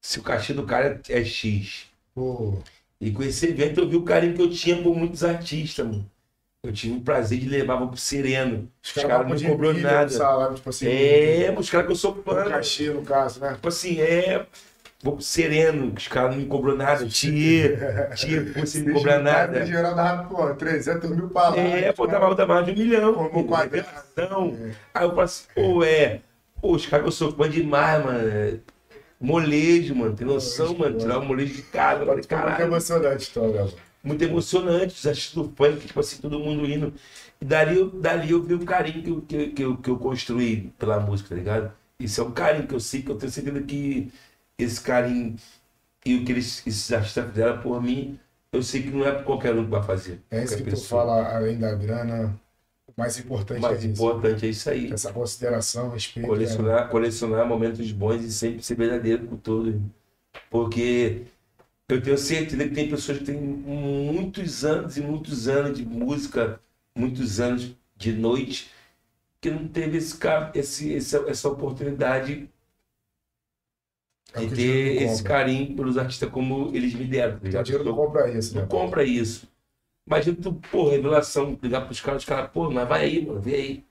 Se 0.03 0.19
o 0.19 0.23
cachê 0.23 0.53
do 0.53 0.67
cara 0.67 1.01
é 1.09 1.25
X. 1.25 1.90
Pô, 2.15 2.55
E 3.01 3.11
com 3.11 3.23
esse 3.23 3.47
evento 3.47 3.81
eu 3.81 3.89
vi 3.89 3.97
o 3.97 4.03
carinho 4.05 4.35
que 4.35 4.43
eu 4.43 4.51
tinha 4.51 4.83
por 4.83 4.95
muitos 4.97 5.25
artistas, 5.25 5.87
mano. 5.87 6.11
Eu 6.63 6.73
tive 6.73 6.99
o 6.99 7.01
prazer 7.01 7.39
de 7.39 7.49
levar 7.49 7.87
pro 7.87 7.97
Sereno. 7.97 8.71
os 8.85 8.93
caras 8.93 9.09
caras 9.11 9.27
não 9.27 9.33
podiam 9.33 9.53
cobrou 9.53 9.73
nada. 9.73 10.11
Salário, 10.11 10.55
tipo 10.57 10.69
assim, 10.69 10.89
É, 10.89 11.55
os 11.59 11.71
caras 11.71 11.87
que 11.87 11.93
eu 11.93 11.97
sou 11.97 12.13
um 12.19 12.23
fã. 12.23 12.45
cachê, 12.51 12.91
no 12.91 13.03
caso, 13.03 13.41
né? 13.41 13.55
Tipo 13.55 13.69
assim, 13.69 14.01
é. 14.01 14.47
Vou 15.03 15.15
pro 15.15 15.25
sereno, 15.25 15.95
os 15.97 16.09
caras 16.09 16.33
não 16.33 16.43
me 16.43 16.47
cobrou 16.47 16.77
nada. 16.77 17.07
Tia, 17.09 18.11
tia, 18.15 18.53
você 18.55 18.81
não 18.81 18.89
me 18.89 18.93
cobrar 18.93 19.19
nada. 19.19 19.65
Geral 19.65 19.95
dava, 19.95 20.25
pô, 20.29 20.55
300 20.55 21.09
mil 21.11 21.31
palavras. 21.31 21.65
É, 21.65 21.91
pô, 21.93 22.07
tava 22.07 22.35
dava 22.35 22.55
mais 22.55 22.67
de 22.67 22.73
um 22.73 22.75
milhão. 22.85 23.15
Como 23.15 23.49
quadrado. 23.49 23.77
revelação. 23.89 24.59
Aí 24.93 25.05
eu 25.05 25.09
falo 25.11 25.21
assim, 25.23 25.45
pô, 25.55 25.83
é. 25.83 26.21
Pô, 26.61 26.73
os 26.75 26.85
caras 26.85 27.05
que 27.05 27.09
eu 27.09 27.13
sou 27.13 27.33
fã 27.33 27.49
demais, 27.49 28.05
mano. 28.05 28.61
Molejo, 29.21 29.95
mano. 29.95 30.17
Tem 30.17 30.27
noção, 30.27 30.77
mano? 30.77 30.97
Tirar 30.97 31.19
o 31.19 31.25
molejo 31.25 31.55
de 31.55 31.63
casa. 31.63 32.07
Falei, 32.07 32.07
Pode 32.07 32.23
ficar 32.23 32.43
muito 32.47 32.49
caralho. 32.57 32.65
emocionante 32.65 33.15
a 33.15 33.17
história, 33.19 33.65
mano. 33.65 33.77
Muito 34.03 34.23
emocionante. 34.23 34.95
Os 34.95 35.07
artistas 35.07 35.35
do 35.35 35.53
funk, 35.55 35.87
tipo 35.87 36.01
assim, 36.01 36.21
todo 36.23 36.39
mundo 36.41 36.65
indo. 36.67 36.95
E 37.41 37.45
dali, 37.45 37.77
eu- 37.79 37.91
dali 37.91 38.31
eu 38.31 38.43
vi 38.43 38.55
o 38.55 38.65
carinho 38.65 39.03
que 39.03 39.11
eu, 39.11 39.23
que, 39.23 39.47
que, 39.51 39.63
eu, 39.63 39.77
que 39.77 39.91
eu 39.91 39.99
construí 39.99 40.71
pela 40.79 40.99
música, 41.01 41.31
tá 41.31 41.35
ligado? 41.35 41.73
Isso 41.99 42.21
é 42.21 42.25
um 42.25 42.33
carinho 42.33 42.67
que 42.67 42.75
eu 42.75 42.81
sei, 42.81 43.03
que 43.03 43.11
eu 43.11 43.17
tenho 43.19 43.31
certeza 43.33 43.63
que 43.63 44.11
esse 44.59 44.81
carinho 44.81 45.37
e 46.05 46.17
o 46.17 46.25
que 46.25 46.33
eles, 46.33 46.67
esses 46.67 46.93
artistas 46.93 47.29
fizeram 47.31 47.61
por 47.63 47.83
mim, 47.83 48.19
eu 48.53 48.63
sei 48.63 48.83
que 48.83 48.91
não 48.91 49.07
é 49.07 49.23
qualquer 49.23 49.55
um 49.55 49.65
que 49.65 49.71
vai 49.71 49.83
fazer. 49.83 50.23
É 50.31 50.43
isso 50.45 50.57
que 50.57 50.65
tu 50.65 50.71
pessoa. 50.71 50.89
fala, 51.05 51.37
além 51.37 51.59
da 51.59 51.75
grana, 51.75 52.39
mais 53.01 53.19
importante 53.19 53.61
mais 53.61 53.85
é 53.85 53.89
isso. 53.89 54.05
importante 54.05 54.47
é 54.47 54.49
isso 54.51 54.71
aí. 54.71 54.93
Essa 54.93 55.13
consideração, 55.13 55.91
respeito. 55.91 56.21
né? 56.21 56.29
Colecionar, 56.29 56.89
colecionar 56.91 57.47
momentos 57.47 57.91
bons 57.93 58.23
e 58.23 58.33
sempre 58.33 58.63
ser 58.63 58.77
verdadeiro 58.77 59.27
com 59.27 59.37
todo. 59.37 59.83
Porque 60.51 61.27
eu 61.89 62.03
tenho 62.03 62.19
certeza 62.19 62.69
que 62.69 62.75
tem 62.75 62.89
pessoas 62.89 63.19
que 63.19 63.25
têm 63.25 63.41
muitos 63.41 64.65
anos 64.65 64.97
e 64.97 65.01
muitos 65.01 65.49
anos 65.49 65.77
de 65.79 65.85
música, 65.85 66.61
muitos 66.97 67.41
anos 67.41 67.77
de 67.97 68.13
noite, 68.13 68.71
que 69.41 69.51
não 69.51 69.69
teve 69.69 69.99
esse, 69.99 70.19
esse, 70.55 70.95
essa, 70.97 71.19
essa 71.29 71.49
oportunidade 71.49 72.49
É 74.33 74.41
de 74.45 74.55
ter 74.55 75.03
esse 75.03 75.23
carinho 75.23 75.75
pelos 75.77 75.99
artistas 75.99 76.31
como 76.31 76.71
eles 76.75 76.95
me 76.95 77.07
deram. 77.07 77.39
O 77.39 77.63
dinheiro 77.63 77.85
não 77.85 77.95
compra 77.95 78.31
isso, 78.31 78.55
né? 78.55 78.63
Não 78.63 78.69
compra 78.69 79.05
isso. 79.05 79.49
Imagina 80.11 80.37
tu, 80.43 80.53
pô, 80.71 80.91
revelação, 80.91 81.57
ligar 81.63 81.83
pros 81.87 82.01
caras, 82.01 82.23
os 82.23 82.29
caras, 82.29 82.51
pô, 82.51 82.71
mas 82.71 82.89
vai 82.89 83.05
aí, 83.05 83.25
mano, 83.25 83.41
vem 83.41 83.55
aí. 83.55 83.85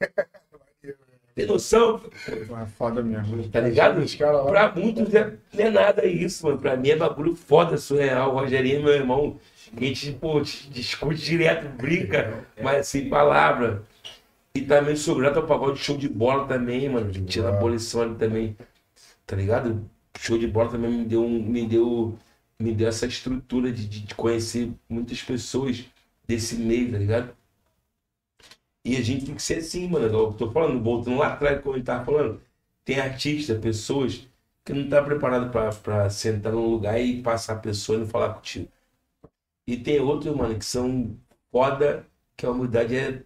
Tem 1.34 1.46
noção? 1.46 2.00
É 2.28 2.66
foda 2.66 3.02
mesmo. 3.02 3.48
Tá 3.48 3.60
ligado? 3.60 4.00
Lá. 4.20 4.44
Pra 4.44 4.72
muitos 4.74 5.14
é, 5.14 5.32
não 5.54 5.64
é 5.64 5.70
nada 5.70 6.04
isso, 6.06 6.46
mano. 6.46 6.58
Pra 6.58 6.76
mim 6.76 6.90
é 6.90 6.96
bagulho 6.96 7.34
foda, 7.34 7.78
surreal. 7.78 8.30
O 8.34 8.38
Rogerinho, 8.40 8.82
meu 8.82 8.92
irmão, 8.92 9.38
a 9.74 9.80
gente, 9.80 10.12
pô, 10.12 10.40
te- 10.42 10.68
discute 10.70 11.22
direto, 11.22 11.68
brinca, 11.76 12.46
mas 12.62 12.86
sem 12.88 13.08
palavra. 13.08 13.82
E 14.54 14.62
também 14.62 14.96
sou 14.96 15.16
grato 15.16 15.38
ao 15.38 15.46
pagode 15.46 15.78
show 15.80 15.96
de 15.96 16.08
bola 16.08 16.46
também, 16.48 16.88
mano. 16.88 17.10
Que 17.12 17.22
tinha 17.24 17.44
na 17.44 17.50
bola. 17.52 17.60
abolição 17.60 18.02
ali 18.02 18.14
também. 18.16 18.56
Tá 19.26 19.36
ligado? 19.36 19.88
Show 20.18 20.38
de 20.38 20.46
bola 20.48 20.70
também 20.70 20.90
me 20.90 21.04
deu, 21.06 21.24
um- 21.24 21.42
me 21.42 21.66
deu, 21.66 22.18
me 22.62 22.74
deu 22.74 22.88
essa 22.88 23.06
estrutura 23.06 23.72
de, 23.72 23.86
de 23.88 24.14
conhecer 24.14 24.72
muitas 24.88 25.22
pessoas 25.22 25.84
desse 26.26 26.56
meio, 26.56 26.92
tá 26.92 26.98
ligado? 26.98 27.36
E 28.84 28.96
a 28.96 29.02
gente 29.02 29.26
tem 29.26 29.34
que 29.34 29.42
ser 29.42 29.58
assim, 29.58 29.88
mano. 29.88 30.06
Eu 30.06 30.32
tô 30.32 30.50
falando, 30.50 30.82
voltando 30.82 31.18
lá 31.18 31.32
atrás, 31.34 31.60
como 31.62 31.76
ele 31.76 31.84
tava 31.84 32.04
falando, 32.04 32.40
tem 32.84 32.98
artistas, 33.00 33.58
pessoas 33.60 34.28
que 34.64 34.72
não 34.72 34.88
tá 34.88 35.02
preparado 35.02 35.50
pra 35.82 36.10
sentar 36.10 36.52
num 36.52 36.66
lugar 36.66 37.00
e 37.00 37.22
passar 37.22 37.54
a 37.54 37.58
pessoa 37.58 37.98
e 37.98 38.00
não 38.02 38.08
falar 38.08 38.34
contigo. 38.34 38.68
E 39.66 39.76
tem 39.76 40.00
outros, 40.00 40.34
mano, 40.34 40.58
que 40.58 40.64
são 40.64 41.16
foda, 41.50 42.06
que 42.36 42.46
a 42.46 42.50
humildade 42.50 42.96
é. 42.96 43.24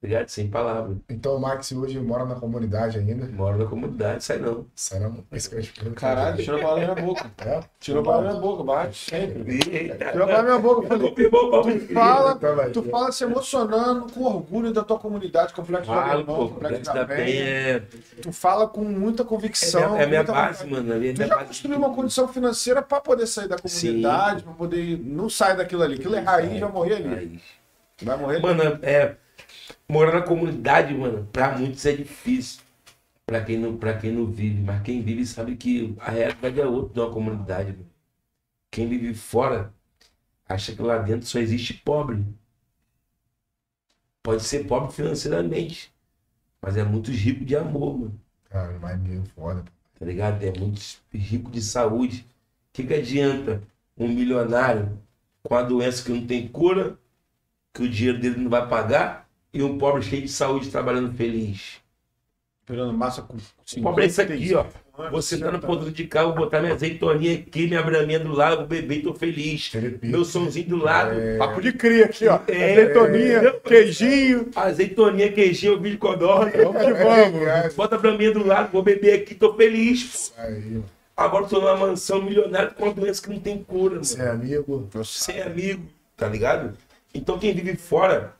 Ligado? 0.00 0.28
Sem 0.28 0.46
palavras. 0.48 0.96
Então 1.08 1.34
o 1.34 1.40
Max 1.40 1.72
hoje 1.72 1.98
mora 1.98 2.24
na 2.24 2.36
comunidade 2.36 2.98
ainda. 2.98 3.26
Mora 3.26 3.56
na 3.56 3.64
comunidade, 3.64 4.22
sai 4.22 4.38
não. 4.38 4.64
Será 4.72 5.10
esse 5.32 5.50
que 5.50 5.56
eu 5.56 5.62
te 5.62 5.72
Caralho, 5.96 6.36
tirou 6.36 6.60
a 6.60 6.62
palavra 6.62 6.86
da 6.86 6.94
minha 6.94 7.06
boca. 7.06 7.30
É? 7.38 7.60
Tirou 7.80 8.02
a 8.02 8.04
palavra 8.04 8.26
da 8.28 8.34
minha 8.38 8.42
boca, 8.48 8.62
bate 8.62 9.10
sempre. 9.10 9.58
Eita, 9.68 10.12
Tirou 10.12 10.22
a 10.22 10.26
palavra 10.28 10.36
da 10.36 10.42
minha 10.44 10.58
boca. 10.60 10.86
Falei, 10.86 11.10
Tu 11.14 11.92
fala, 11.94 12.38
aí. 12.64 12.70
tu 12.70 12.82
fala 12.84 13.10
se 13.10 13.24
emocionando 13.24 14.12
com 14.12 14.22
orgulho 14.22 14.72
da 14.72 14.84
tua 14.84 15.00
comunidade, 15.00 15.52
complexo 15.52 15.90
do 15.90 15.94
Falo, 15.96 16.10
alemão, 16.12 16.48
complexo 16.48 16.82
da 16.84 16.92
da 16.92 17.04
penha. 17.04 17.88
Tu 18.22 18.32
fala 18.32 18.68
com 18.68 18.84
muita 18.84 19.24
É 19.24 19.26
convicção. 19.26 19.90
minha, 19.94 20.02
é 20.02 20.06
minha 20.06 20.18
muita 20.20 20.32
base, 20.32 20.62
vontade. 20.62 20.70
mano. 20.70 20.92
É 20.94 20.98
minha, 21.00 21.14
Tu 21.14 21.22
já 21.26 21.34
base. 21.34 21.46
construiu 21.48 21.76
uma 21.76 21.92
condição 21.92 22.28
financeira 22.28 22.82
pra 22.82 23.00
poder 23.00 23.26
sair 23.26 23.48
da 23.48 23.56
comunidade, 23.58 24.44
pra 24.44 24.52
poder. 24.52 24.96
Não 25.04 25.28
sai 25.28 25.56
daquilo 25.56 25.82
ali. 25.82 25.94
Aquilo 25.96 26.14
é 26.14 26.20
raiz, 26.20 26.60
vai 26.60 26.70
morrer 26.70 26.94
ali. 26.94 27.08
Raiz. 27.08 27.42
Vai 28.00 28.16
morrer 28.16 28.36
ali. 28.36 28.42
Mano, 28.42 28.78
é. 28.80 29.16
Morar 29.88 30.20
na 30.20 30.22
comunidade, 30.22 30.94
mano, 30.94 31.26
pra 31.32 31.56
muitos 31.56 31.84
é 31.86 31.92
difícil. 31.92 32.62
Pra 33.26 33.44
quem 33.44 33.58
não, 33.58 33.76
pra 33.76 33.98
quem 33.98 34.12
não 34.12 34.26
vive. 34.26 34.62
Mas 34.62 34.82
quem 34.82 35.02
vive 35.02 35.26
sabe 35.26 35.56
que 35.56 35.94
a 36.00 36.10
realidade 36.10 36.60
é 36.60 36.66
outra 36.66 36.94
de 36.94 37.00
uma 37.00 37.10
comunidade. 37.12 37.72
Mano. 37.72 37.86
Quem 38.70 38.88
vive 38.88 39.14
fora 39.14 39.72
acha 40.48 40.74
que 40.74 40.82
lá 40.82 40.98
dentro 40.98 41.26
só 41.26 41.38
existe 41.38 41.74
pobre. 41.74 42.24
Pode 44.22 44.42
ser 44.42 44.66
pobre 44.66 44.92
financeiramente. 44.92 45.92
Mas 46.60 46.76
é 46.76 46.84
muito 46.84 47.10
rico 47.10 47.44
de 47.44 47.56
amor, 47.56 47.98
mano. 47.98 48.20
Cara, 48.50 48.78
mas 48.78 48.98
meio 49.00 49.24
foda. 49.34 49.64
Tá 49.98 50.06
ligado? 50.06 50.42
É 50.42 50.58
muito 50.58 50.80
rico 51.12 51.50
de 51.50 51.62
saúde. 51.62 52.26
O 52.70 52.72
que, 52.72 52.84
que 52.84 52.94
adianta 52.94 53.62
um 53.96 54.08
milionário 54.08 54.98
com 55.42 55.54
a 55.54 55.62
doença 55.62 56.04
que 56.04 56.12
não 56.12 56.26
tem 56.26 56.46
cura, 56.48 56.98
que 57.72 57.82
o 57.82 57.88
dinheiro 57.88 58.20
dele 58.20 58.40
não 58.40 58.50
vai 58.50 58.68
pagar, 58.68 59.27
e 59.58 59.62
um 59.62 59.76
pobre 59.76 60.02
cheio 60.02 60.22
de 60.22 60.28
saúde 60.28 60.70
trabalhando 60.70 61.12
feliz? 61.12 61.80
Esperando 62.60 62.92
massa 62.92 63.22
com. 63.22 63.36
O 63.36 63.82
pobre 63.82 64.04
é 64.04 64.06
isso 64.06 64.22
aqui, 64.22 64.54
ó. 64.54 64.64
Você 65.10 65.36
tá 65.38 65.50
no 65.50 65.58
ponto 65.58 65.90
de 65.90 66.06
carro, 66.06 66.28
vou 66.28 66.44
botar 66.44 66.60
minha 66.60 66.74
azeitoninha 66.74 67.34
aqui, 67.34 67.66
minha 67.66 67.82
braminha 67.82 68.20
do 68.20 68.32
lado, 68.32 68.58
vou 68.58 68.66
beber 68.66 68.98
e 68.98 69.02
tô 69.02 69.14
feliz. 69.14 69.68
Felipe. 69.68 70.06
Meu 70.06 70.24
somzinho 70.24 70.68
do 70.68 70.76
lado. 70.76 71.16
Papo 71.38 71.60
de 71.60 71.72
cria 71.72 72.04
aqui, 72.04 72.28
ó. 72.28 72.38
É, 72.46 72.72
Azeitoninha, 72.72 73.52
queijinho. 73.64 74.48
Azeitoninha, 74.54 75.32
queijinho, 75.32 75.80
de 75.80 75.96
codorna. 75.96 76.52
Vamos 76.52 76.82
que 76.82 76.92
vamos. 76.92 77.48
É, 77.48 77.70
Bota 77.70 77.96
a 77.96 77.98
braminha 77.98 78.32
do 78.32 78.46
lado, 78.46 78.70
vou 78.70 78.82
beber 78.82 79.20
aqui, 79.20 79.34
tô 79.34 79.54
feliz. 79.54 80.32
Aí. 80.36 80.80
Agora 81.16 81.46
tô 81.46 81.60
numa 81.60 81.76
mansão 81.76 82.22
milionária 82.22 82.70
com 82.70 82.84
uma 82.84 82.94
doença 82.94 83.20
que 83.20 83.30
não 83.30 83.40
tem 83.40 83.58
cura, 83.58 83.94
mano. 83.94 84.04
Você 84.04 84.20
é 84.20 84.28
amigo. 84.28 84.88
ser 85.04 85.42
amigo, 85.42 85.84
tá 86.16 86.28
ligado? 86.28 86.76
Então 87.12 87.38
quem 87.38 87.52
vive 87.54 87.76
fora 87.76 88.37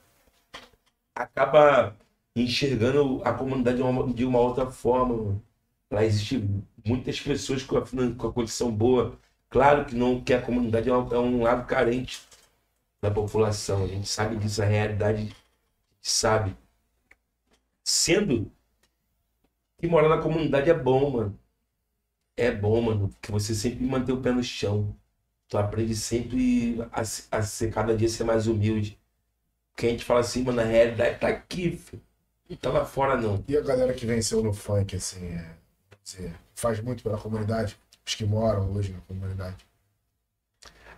acaba 1.19 1.97
enxergando 2.35 3.21
a 3.25 3.33
comunidade 3.33 3.77
de 3.77 3.83
uma, 3.83 4.13
de 4.13 4.25
uma 4.25 4.39
outra 4.39 4.69
forma. 4.71 5.41
Lá 5.91 6.03
existe 6.05 6.43
muitas 6.85 7.19
pessoas 7.19 7.63
com 7.63 7.77
a, 7.77 7.83
com 8.17 8.27
a 8.27 8.33
condição 8.33 8.71
boa. 8.71 9.19
Claro 9.49 9.85
que 9.85 9.95
não 9.95 10.21
que 10.23 10.33
a 10.33 10.41
comunidade 10.41 10.89
é 10.89 10.93
um, 10.95 11.13
é 11.13 11.19
um 11.19 11.43
lado 11.43 11.67
carente 11.67 12.21
da 13.01 13.11
população. 13.11 13.85
A 13.85 13.87
gente 13.87 14.07
sabe 14.09 14.37
disso, 14.37 14.61
a 14.61 14.65
realidade 14.65 15.35
sabe. 16.01 16.55
Sendo 17.83 18.49
que 19.77 19.87
morar 19.87 20.09
na 20.09 20.21
comunidade 20.21 20.69
é 20.69 20.73
bom, 20.73 21.11
mano. 21.11 21.39
É 22.37 22.51
bom, 22.51 22.81
mano, 22.81 23.09
porque 23.09 23.31
você 23.31 23.53
sempre 23.55 23.85
mantém 23.85 24.15
o 24.15 24.21
pé 24.21 24.31
no 24.31 24.43
chão. 24.43 24.95
Tu 25.49 25.57
aprende 25.57 25.95
sempre 25.95 26.77
a, 26.93 27.01
a 27.01 27.43
ser 27.43 27.73
cada 27.73 27.97
dia 27.97 28.09
ser 28.09 28.25
mais 28.25 28.47
humilde. 28.47 28.98
Porque 29.79 29.87
a 29.87 29.91
gente 29.91 30.03
fala 30.03 30.19
assim, 30.19 30.43
mano, 30.43 30.59
a 30.59 30.65
realidade 30.65 31.19
tá 31.19 31.29
aqui, 31.29 31.77
filho. 31.77 32.01
Não 32.49 32.57
tá 32.57 32.69
lá 32.69 32.83
fora, 32.83 33.15
não. 33.15 33.41
E 33.47 33.55
a 33.55 33.61
galera 33.61 33.93
que 33.93 34.05
venceu 34.05 34.43
no 34.43 34.51
funk, 34.51 34.93
assim, 34.97 35.25
é, 35.25 35.55
dizer, 36.03 36.35
faz 36.53 36.81
muito 36.81 37.01
pela 37.01 37.17
comunidade? 37.17 37.79
Os 38.05 38.13
que 38.13 38.25
moram 38.25 38.73
hoje 38.73 38.91
na 38.91 38.99
comunidade. 38.99 39.55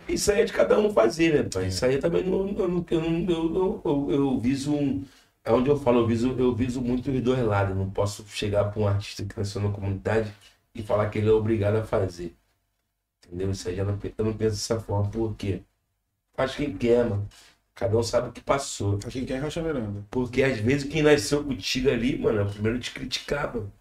Isso 0.08 0.32
aí 0.32 0.40
é 0.40 0.44
de 0.44 0.52
cada 0.52 0.80
um 0.80 0.92
fazer, 0.92 1.32
né, 1.32 1.48
pai? 1.48 1.68
Isso 1.68 1.86
aí 1.86 1.98
também 1.98 2.24
não. 2.24 2.48
Eu, 2.48 2.68
não, 2.68 2.84
eu, 2.90 3.30
eu, 3.30 3.82
eu, 3.84 4.10
eu, 4.10 4.40
viso 4.40 4.74
um. 4.74 5.04
É 5.44 5.52
onde 5.52 5.70
eu 5.70 5.78
falo, 5.78 6.00
eu 6.00 6.06
viso, 6.08 6.36
eu 6.36 6.52
viso 6.52 6.80
muito 6.80 7.08
os 7.08 7.22
dois 7.22 7.38
lados. 7.38 7.76
Não 7.76 7.88
posso 7.88 8.26
chegar 8.26 8.64
para 8.64 8.82
um 8.82 8.88
artista 8.88 9.24
que 9.24 9.38
nasceu 9.38 9.60
na 9.60 9.70
comunidade 9.70 10.34
e 10.74 10.82
falar 10.82 11.08
que 11.08 11.18
ele 11.18 11.28
é 11.28 11.32
obrigado 11.32 11.76
a 11.76 11.84
fazer. 11.84 12.34
Entendeu? 13.28 13.52
Isso 13.52 13.68
aí 13.68 13.76
já 13.76 13.84
não, 13.84 13.96
eu 14.18 14.24
não 14.24 14.36
penso 14.36 14.56
dessa 14.56 14.80
forma, 14.80 15.08
por 15.08 15.36
quê? 15.36 15.62
Faz 16.34 16.56
quem 16.56 16.76
quer, 16.76 17.08
mano. 17.08 17.28
Cada 17.74 17.96
um 17.96 18.02
sabe 18.02 18.28
o 18.28 18.32
que 18.32 18.40
passou. 18.40 18.98
Pra 18.98 19.10
quem 19.10 19.24
quer 19.24 19.38
Rocha 19.40 19.62
Miranda. 19.62 20.04
Porque 20.10 20.42
às 20.42 20.58
vezes 20.58 20.90
quem 20.90 21.02
nasceu 21.02 21.44
contigo 21.44 21.90
ali, 21.90 22.18
mano, 22.18 22.40
é 22.40 22.42
o 22.44 22.50
primeiro 22.50 22.78
a 22.78 22.80
te 22.80 22.92
criticar, 22.92 23.54
mano. 23.54 23.72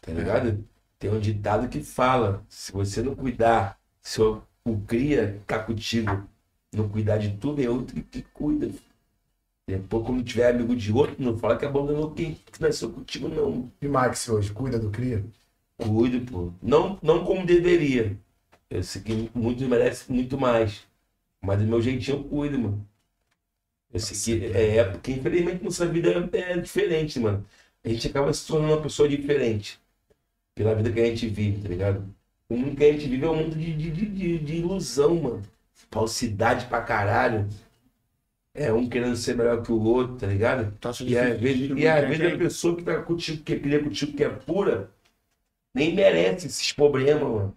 Tá 0.00 0.12
ligado? 0.12 0.64
Tem 0.98 1.10
um 1.10 1.20
ditado 1.20 1.68
que 1.68 1.80
fala: 1.82 2.44
se 2.48 2.72
você 2.72 3.02
não 3.02 3.14
cuidar, 3.14 3.78
se 4.00 4.20
o, 4.20 4.42
o 4.64 4.80
cria 4.80 5.40
tá 5.46 5.58
contigo, 5.58 6.28
não 6.72 6.88
cuidar 6.88 7.18
de 7.18 7.36
tudo, 7.38 7.62
é 7.62 7.68
outro 7.68 7.94
que, 7.94 8.02
que 8.02 8.22
cuida. 8.22 8.70
Depois, 9.66 10.04
quando 10.06 10.24
tiver 10.24 10.50
amigo 10.50 10.74
de 10.74 10.92
outro, 10.92 11.16
não 11.18 11.38
fala 11.38 11.56
que 11.56 11.64
abandonou 11.64 12.10
quem 12.12 12.34
que 12.34 12.60
nasceu 12.60 12.90
contigo, 12.90 13.28
não. 13.28 13.70
E 13.80 13.88
Max 13.88 14.28
hoje, 14.28 14.52
cuida 14.52 14.78
do 14.78 14.90
cria? 14.90 15.24
Cuido, 15.76 16.30
pô. 16.30 16.52
Não, 16.62 16.98
não 17.02 17.24
como 17.24 17.46
deveria. 17.46 18.18
Eu 18.70 18.82
sei 18.82 19.02
que 19.02 19.30
muitos 19.34 19.66
merecem 19.68 20.14
muito 20.14 20.38
mais. 20.38 20.84
Mas 21.42 21.58
do 21.60 21.66
meu 21.66 21.82
jeitinho 21.82 22.18
eu 22.18 22.24
cuido, 22.24 22.58
mano. 22.58 22.88
Eu 23.92 24.00
sei 24.00 24.38
que 24.38 24.46
é, 24.56 24.76
é 24.78 24.84
porque 24.84 25.12
infelizmente 25.12 25.62
nossa 25.62 25.86
vida 25.86 26.10
é, 26.32 26.52
é 26.52 26.58
diferente, 26.58 27.18
mano. 27.20 27.44
A 27.84 27.88
gente 27.88 28.08
acaba 28.08 28.32
se 28.32 28.46
tornando 28.46 28.74
uma 28.74 28.82
pessoa 28.82 29.08
diferente. 29.08 29.78
Pela 30.54 30.74
vida 30.74 30.92
que 30.92 31.00
a 31.00 31.06
gente 31.06 31.28
vive, 31.28 31.62
tá 31.62 31.68
ligado? 31.70 32.14
O 32.48 32.56
mundo 32.56 32.76
que 32.76 32.84
a 32.84 32.92
gente 32.92 33.08
vive 33.08 33.24
é 33.26 33.30
um 33.30 33.36
mundo 33.36 33.56
de, 33.56 33.74
de, 33.76 33.90
de, 33.90 34.38
de- 34.40 34.56
ilusão, 34.56 35.16
mano. 35.16 35.42
Falsidade 35.90 36.66
pra 36.66 36.82
caralho. 36.82 37.48
É 38.54 38.72
um 38.72 38.88
querendo 38.88 39.16
ser 39.16 39.34
melhor 39.36 39.62
que 39.62 39.72
o 39.72 39.80
outro, 39.82 40.16
tá 40.18 40.26
ligado? 40.26 40.76
Tá 40.78 40.90
E 41.00 41.16
às 41.16 41.40
vezes, 41.40 41.72
e 41.74 41.86
às 41.88 42.06
vezes 42.06 42.24
a 42.26 42.36
pessoa 42.36 42.76
que 42.76 42.82
tá 42.84 43.02
contigo, 43.02 43.42
que 43.42 43.58
cria 43.58 43.82
contigo, 43.82 44.12
que 44.16 44.22
é 44.24 44.28
pura, 44.28 44.90
nem 45.74 45.94
merece 45.94 46.46
esses 46.48 46.72
problemas, 46.72 47.22
mano. 47.24 47.56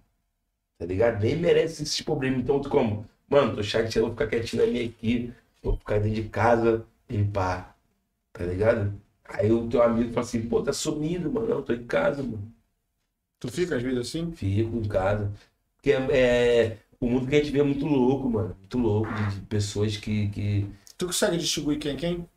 Tá 0.79 0.85
ligado? 0.85 1.21
Nem 1.21 1.37
merece 1.37 1.83
esses 1.83 2.01
problemas. 2.01 2.41
Então, 2.41 2.61
como? 2.63 3.05
Mano, 3.29 3.55
tô 3.55 3.63
chateado, 3.63 4.01
vou 4.07 4.11
ficar 4.11 4.27
quietinho 4.27 4.65
na 4.65 4.71
minha 4.71 4.85
aqui, 4.85 5.33
vou 5.63 5.77
ficar 5.77 5.99
dentro 5.99 6.21
de 6.21 6.29
casa 6.29 6.85
e 7.09 7.23
pá. 7.23 7.75
Tá 8.33 8.45
ligado? 8.45 8.93
Aí 9.25 9.51
o 9.51 9.67
teu 9.69 9.83
amigo 9.83 10.11
fala 10.13 10.25
assim, 10.25 10.47
pô, 10.47 10.63
tá 10.63 10.73
sumido, 10.73 11.31
mano. 11.31 11.47
Não, 11.49 11.63
tô 11.63 11.73
em 11.73 11.85
casa, 11.85 12.23
mano. 12.23 12.53
Tu 13.39 13.49
fica 13.49 13.75
às 13.77 13.83
vezes 13.83 13.99
assim? 13.99 14.31
Fico 14.33 14.77
em 14.77 14.87
casa. 14.87 15.31
Porque 15.77 15.91
é, 15.91 16.67
é- 16.67 16.79
o 16.99 17.09
mundo 17.09 17.27
que 17.27 17.35
a 17.35 17.39
gente 17.39 17.51
vê 17.51 17.59
é 17.59 17.63
muito 17.63 17.85
louco, 17.85 18.29
mano. 18.29 18.55
Muito 18.59 18.77
louco 18.77 19.13
de, 19.13 19.35
de 19.39 19.41
pessoas 19.47 19.97
que, 19.97 20.29
que. 20.29 20.67
Tu 20.97 21.05
consegue 21.07 21.37
distinguir 21.37 21.79
quem 21.79 21.93
é 21.93 21.95
quem? 21.97 22.29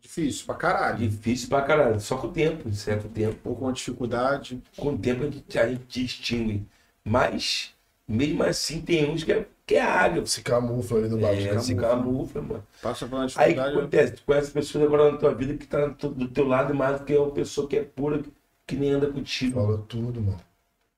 Difícil 0.00 0.46
pra 0.46 0.54
caralho. 0.56 0.98
Difícil 1.08 1.48
pra 1.48 1.62
caralho. 1.62 2.00
Só 2.00 2.16
com 2.16 2.26
o 2.28 2.32
tempo, 2.32 2.68
isso 2.68 2.90
é 2.90 2.96
com 2.96 3.08
o 3.08 3.10
tempo. 3.10 3.48
Ou 3.48 3.56
com 3.56 3.72
dificuldade. 3.72 4.62
com 4.76 4.94
o 4.94 4.98
tempo 4.98 5.24
a 5.24 5.30
gente, 5.30 5.58
a 5.58 5.68
gente 5.68 5.84
distingue. 5.86 6.66
Mas, 7.04 7.74
mesmo 8.06 8.42
assim, 8.42 8.80
tem 8.82 9.08
uns 9.10 9.24
que 9.24 9.32
é, 9.32 9.46
que 9.72 9.76
é 9.78 9.82
água. 9.82 10.26
Se 10.26 10.42
camufla 10.42 10.98
ali 10.98 11.08
no 11.08 11.18
É, 11.18 11.20
bagulho. 11.20 11.60
se 11.60 11.74
camufla, 11.74 12.42
mano. 12.42 12.66
Passa 12.80 13.06
pela 13.06 13.22
Aí 13.22 13.26
o 13.26 13.28
que 13.28 13.38
dificuldade. 13.44 13.76
acontece? 13.78 14.12
Tu 14.14 14.22
conhece 14.24 14.50
pessoas 14.50 14.84
agora 14.84 15.12
na 15.12 15.18
tua 15.18 15.34
vida 15.34 15.54
que 15.56 15.66
tá 15.66 15.86
do 15.86 16.28
teu 16.28 16.46
lado 16.46 16.74
mais 16.74 16.98
do 17.00 17.04
que 17.06 17.16
uma 17.16 17.30
pessoa 17.30 17.68
que 17.68 17.76
é 17.76 17.82
pura, 17.82 18.22
que 18.66 18.76
nem 18.76 18.90
anda 18.90 19.06
contigo. 19.10 19.54
Falou 19.60 19.78
tudo, 19.78 20.20
mano. 20.20 20.40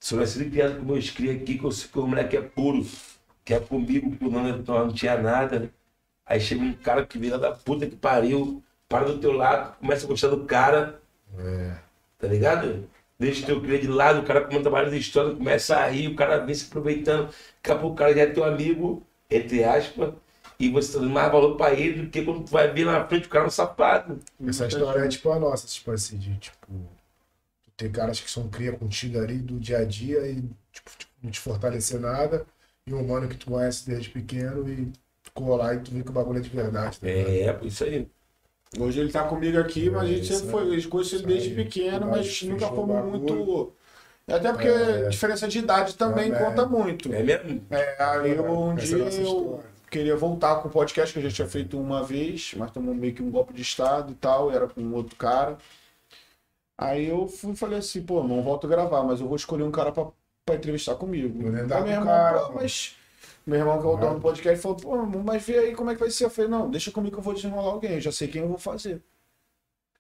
Sou 0.01 0.19
nascido 0.19 0.43
e 0.47 0.51
criado 0.51 0.79
com 0.79 0.85
meus 0.85 1.11
cria 1.11 1.33
aqui, 1.33 1.57
que 1.59 1.65
eu 1.65 1.73
sei 1.73 1.89
que 1.89 1.99
o 1.99 2.07
moleque 2.07 2.37
é 2.37 2.43
puro, 2.43 2.85
que 3.45 3.55
é 3.55 3.61
comigo, 3.61 4.15
que 4.17 4.25
o 4.25 4.31
não, 4.31 4.43
não 4.67 4.93
tinha 4.93 5.17
nada. 5.21 5.71
Aí 6.27 6.41
chega 6.41 6.63
um 6.63 6.73
cara 6.75 7.07
que 7.07 7.19
vira 7.19 7.39
da 7.39 7.53
puta 7.53 7.87
que 7.87 7.97
pariu, 7.97 8.63
para 8.89 9.07
do 9.07 9.19
teu 9.19 9.33
lado, 9.33 9.77
começa 9.79 10.05
a 10.05 10.09
gostar 10.09 10.29
do 10.29 10.45
cara, 10.45 11.01
É. 11.39 11.77
tá 12.19 12.27
ligado? 12.29 12.89
Deixa 13.19 13.43
o 13.43 13.47
teu 13.47 13.61
cria 13.61 13.79
de 13.79 13.87
lado, 13.87 14.21
o 14.21 14.25
cara 14.25 14.43
conta 14.43 14.69
várias 14.69 14.93
histórias, 14.93 15.37
começa 15.37 15.77
a 15.77 15.87
rir, 15.89 16.09
o 16.09 16.17
cara 16.17 16.39
vem 16.39 16.55
se 16.55 16.67
aproveitando. 16.67 17.27
Daqui 17.27 17.73
a 17.73 17.77
pouco 17.77 17.95
o 17.95 17.97
cara 17.97 18.15
já 18.15 18.23
é 18.23 18.27
teu 18.27 18.45
amigo, 18.45 19.03
entre 19.31 19.63
aspas, 19.63 20.15
e 20.59 20.69
você 20.69 20.93
tá 20.95 20.99
dando 20.99 21.11
mais 21.11 21.31
valor 21.31 21.57
pra 21.57 21.73
ele 21.73 22.03
do 22.03 22.11
que 22.11 22.23
quando 22.25 22.45
tu 22.45 22.51
vai 22.51 22.73
ver 22.73 22.85
na 22.85 23.07
frente 23.07 23.27
o 23.27 23.31
cara 23.31 23.45
é 23.45 23.47
um 23.47 23.51
sapado. 23.51 24.19
Essa 24.47 24.67
história 24.67 25.05
é 25.05 25.09
tipo 25.09 25.31
a 25.31 25.39
nossa, 25.39 25.67
tipo 25.67 25.91
assim, 25.91 26.19
de 26.19 26.37
tipo. 26.39 26.67
Ter 27.77 27.91
caras 27.91 28.21
que 28.21 28.31
são 28.31 28.49
cria 28.49 28.73
contigo 28.73 29.19
ali 29.19 29.39
do 29.39 29.59
dia 29.59 29.79
a 29.79 29.85
dia 29.85 30.27
e 30.29 30.37
tipo, 30.73 30.91
tipo, 30.97 31.13
não 31.23 31.31
te 31.31 31.41
fortalecer 31.41 32.01
nada. 32.01 32.47
E 32.87 32.95
um 32.95 33.07
mano 33.07 33.29
que 33.29 33.37
tu 33.37 33.47
conhece 33.47 33.87
desde 33.87 34.11
pequeno 34.11 34.69
e 34.69 34.93
lá 35.41 35.75
e 35.75 35.81
tu 35.81 35.91
vê 35.91 36.03
que 36.03 36.11
o 36.11 36.13
bagulho 36.13 36.39
é 36.39 36.43
de 36.43 36.51
verdade. 36.51 37.01
Tá? 37.01 37.07
É, 37.07 37.53
pô, 37.53 37.67
isso 37.67 37.85
aí. 37.85 38.09
Hoje 38.79 39.01
ele 39.01 39.13
tá 39.13 39.25
comigo 39.25 39.59
aqui, 39.59 39.89
mas 39.91 40.03
a 40.03 40.07
gente 40.07 40.33
É, 40.33 40.37
sempre 40.37 40.51
foi. 40.51 40.63
aí. 40.63 40.83
Eu 40.83 40.91
conheço 40.91 41.15
ele 41.15 41.21
Isso 41.23 41.27
desde 41.27 41.55
pequeno, 41.55 42.07
mas 42.07 42.43
nunca 42.43 42.67
fomos 42.69 43.05
muito. 43.05 43.73
Até 44.27 44.53
porque 44.53 44.69
É. 44.69 45.09
diferença 45.09 45.47
de 45.47 45.59
idade 45.59 45.95
também 45.97 46.33
conta 46.33 46.67
muito. 46.67 47.13
É 47.13 47.23
mesmo? 47.23 47.63
É, 47.71 48.03
aí 48.03 48.31
eu, 48.31 48.51
um 48.51 48.75
dia 48.75 49.05
a 49.05 49.11
eu 49.13 49.63
queria 49.91 50.17
voltar 50.17 50.57
com 50.57 50.69
o 50.69 50.71
podcast 50.71 51.13
que 51.13 51.19
eu 51.19 51.31
já 51.31 51.35
tinha 51.35 51.49
feito 51.49 51.79
uma 51.79 52.03
vez, 52.03 52.55
mas 52.57 52.71
tomou 52.71 52.95
meio 52.95 53.15
que 53.15 53.23
um 53.23 53.31
golpe 53.31 53.53
de 53.53 53.63
estado 53.63 54.13
e 54.13 54.15
tal, 54.15 54.51
era 54.51 54.67
com 54.67 54.93
outro 54.93 55.15
cara. 55.17 55.59
Aí 56.77 57.07
eu 57.07 57.29
fui 57.29 57.55
falei 57.55 57.79
assim, 57.79 58.03
pô, 58.03 58.23
não 58.25 58.43
volto 58.43 58.67
a 58.67 58.71
gravar, 58.71 59.05
mas 59.05 59.21
eu 59.21 59.29
vou 59.29 59.37
escolher 59.37 59.63
um 59.63 59.71
cara 59.71 59.93
pra, 59.93 60.07
pra 60.45 60.57
entrevistar 60.57 60.97
comigo. 60.97 61.39
Meu 61.39 61.55
irmão, 61.57 62.05
cara, 62.05 62.49
mas 62.51 62.97
meu 63.47 63.59
irmão 63.59 63.79
que 63.81 63.87
é 63.87 63.91
o 63.91 63.97
dono 63.97 64.15
do 64.15 64.21
podcast 64.21 64.61
falou, 64.63 64.77
pô, 64.77 64.97
mas 65.25 65.45
vê 65.45 65.59
aí 65.59 65.75
como 65.75 65.91
é 65.91 65.95
que 65.95 66.01
vai 66.01 66.11
ser. 66.11 66.25
Eu 66.25 66.31
falei, 66.31 66.51
não, 66.51 66.71
deixa 66.71 66.91
comigo 66.91 67.15
que 67.15 67.19
eu 67.21 67.25
vou 67.25 67.35
desenrolar 67.35 67.71
alguém, 67.73 67.95
eu 67.95 68.01
já 68.01 68.13
sei 68.13 68.29
quem 68.29 68.43
eu 68.43 68.49
vou 68.49 68.59
fazer. 68.59 69.03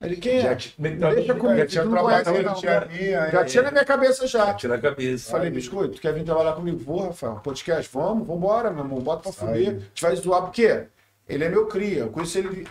Ele, 0.03 0.17
quem 0.17 0.39
é? 0.39 0.43
Já, 0.43 0.57
te- 0.57 0.75
é 0.83 0.97
tá? 0.97 1.15
Deixa 1.15 1.35
comigo. 1.35 1.59
Já 1.61 1.67
tinha 1.67 1.85
não 1.85 1.93
trabalhado, 1.93 2.43
não, 2.43 2.55
tinha 2.55 2.81
minha, 2.87 3.31
Já 3.31 3.45
tinha 3.45 3.63
na 3.63 3.71
minha 3.71 3.85
cabeça 3.85 4.27
já. 4.27 4.53
Tira 4.53 4.75
a 4.75 4.81
cabeça. 4.81 5.31
Falei, 5.31 5.49
Aí. 5.49 5.55
biscoito, 5.55 5.95
tu 5.95 6.01
quer 6.01 6.13
vir 6.13 6.25
trabalhar 6.25 6.53
comigo? 6.55 6.79
Vou, 6.79 7.07
Rafael. 7.07 7.37
Podcast, 7.37 7.89
vamos, 7.93 8.27
vambora, 8.27 8.71
meu 8.71 8.85
irmão. 8.85 9.01
Bota 9.01 9.23
pra 9.23 9.33
fuder. 9.33 9.69
A 9.69 9.79
gente 9.79 10.03
vai 10.03 10.17
zoar, 10.17 10.43
porque 10.43 10.87
ele 11.29 11.45
é 11.45 11.49
meu 11.49 11.67
cria. 11.69 12.01
Eu 12.01 12.09
conheço 12.11 12.37
ele 12.37 12.67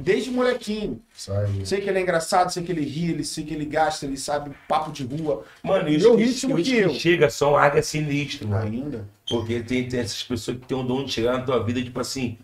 desde 0.00 0.30
molequinho. 0.30 1.00
Isso 1.16 1.32
aí. 1.32 1.64
Sei 1.66 1.80
que 1.80 1.88
ele 1.88 1.98
é 1.98 2.02
engraçado, 2.02 2.50
sei 2.52 2.62
que 2.62 2.70
ele 2.72 2.82
ri, 2.84 3.10
ele 3.10 3.24
sei 3.24 3.44
que 3.44 3.54
ele 3.54 3.64
gasta, 3.64 4.04
ele 4.06 4.16
sabe 4.16 4.50
papo 4.68 4.92
de 4.92 5.04
rua. 5.04 5.44
Mano, 5.62 5.88
e 5.88 5.96
os 5.96 6.02
Meu 6.02 6.16
que, 6.16 6.24
ritmo 6.24 6.54
os 6.54 6.62
que 6.62 6.70
que 6.74 6.78
eu. 6.78 6.90
chega 6.90 7.30
são 7.30 7.56
águia 7.56 7.82
sinistra, 7.82 8.46
mano. 8.46 8.64
Ainda. 8.64 9.08
Porque 9.28 9.60
tem, 9.60 9.88
tem 9.88 10.00
essas 10.00 10.22
pessoas 10.22 10.58
que 10.58 10.66
têm 10.66 10.76
o 10.78 10.82
dom 10.82 11.04
de 11.04 11.12
chegar 11.12 11.32
na 11.38 11.44
tua 11.44 11.62
vida, 11.64 11.82
tipo 11.82 11.98
assim, 12.00 12.38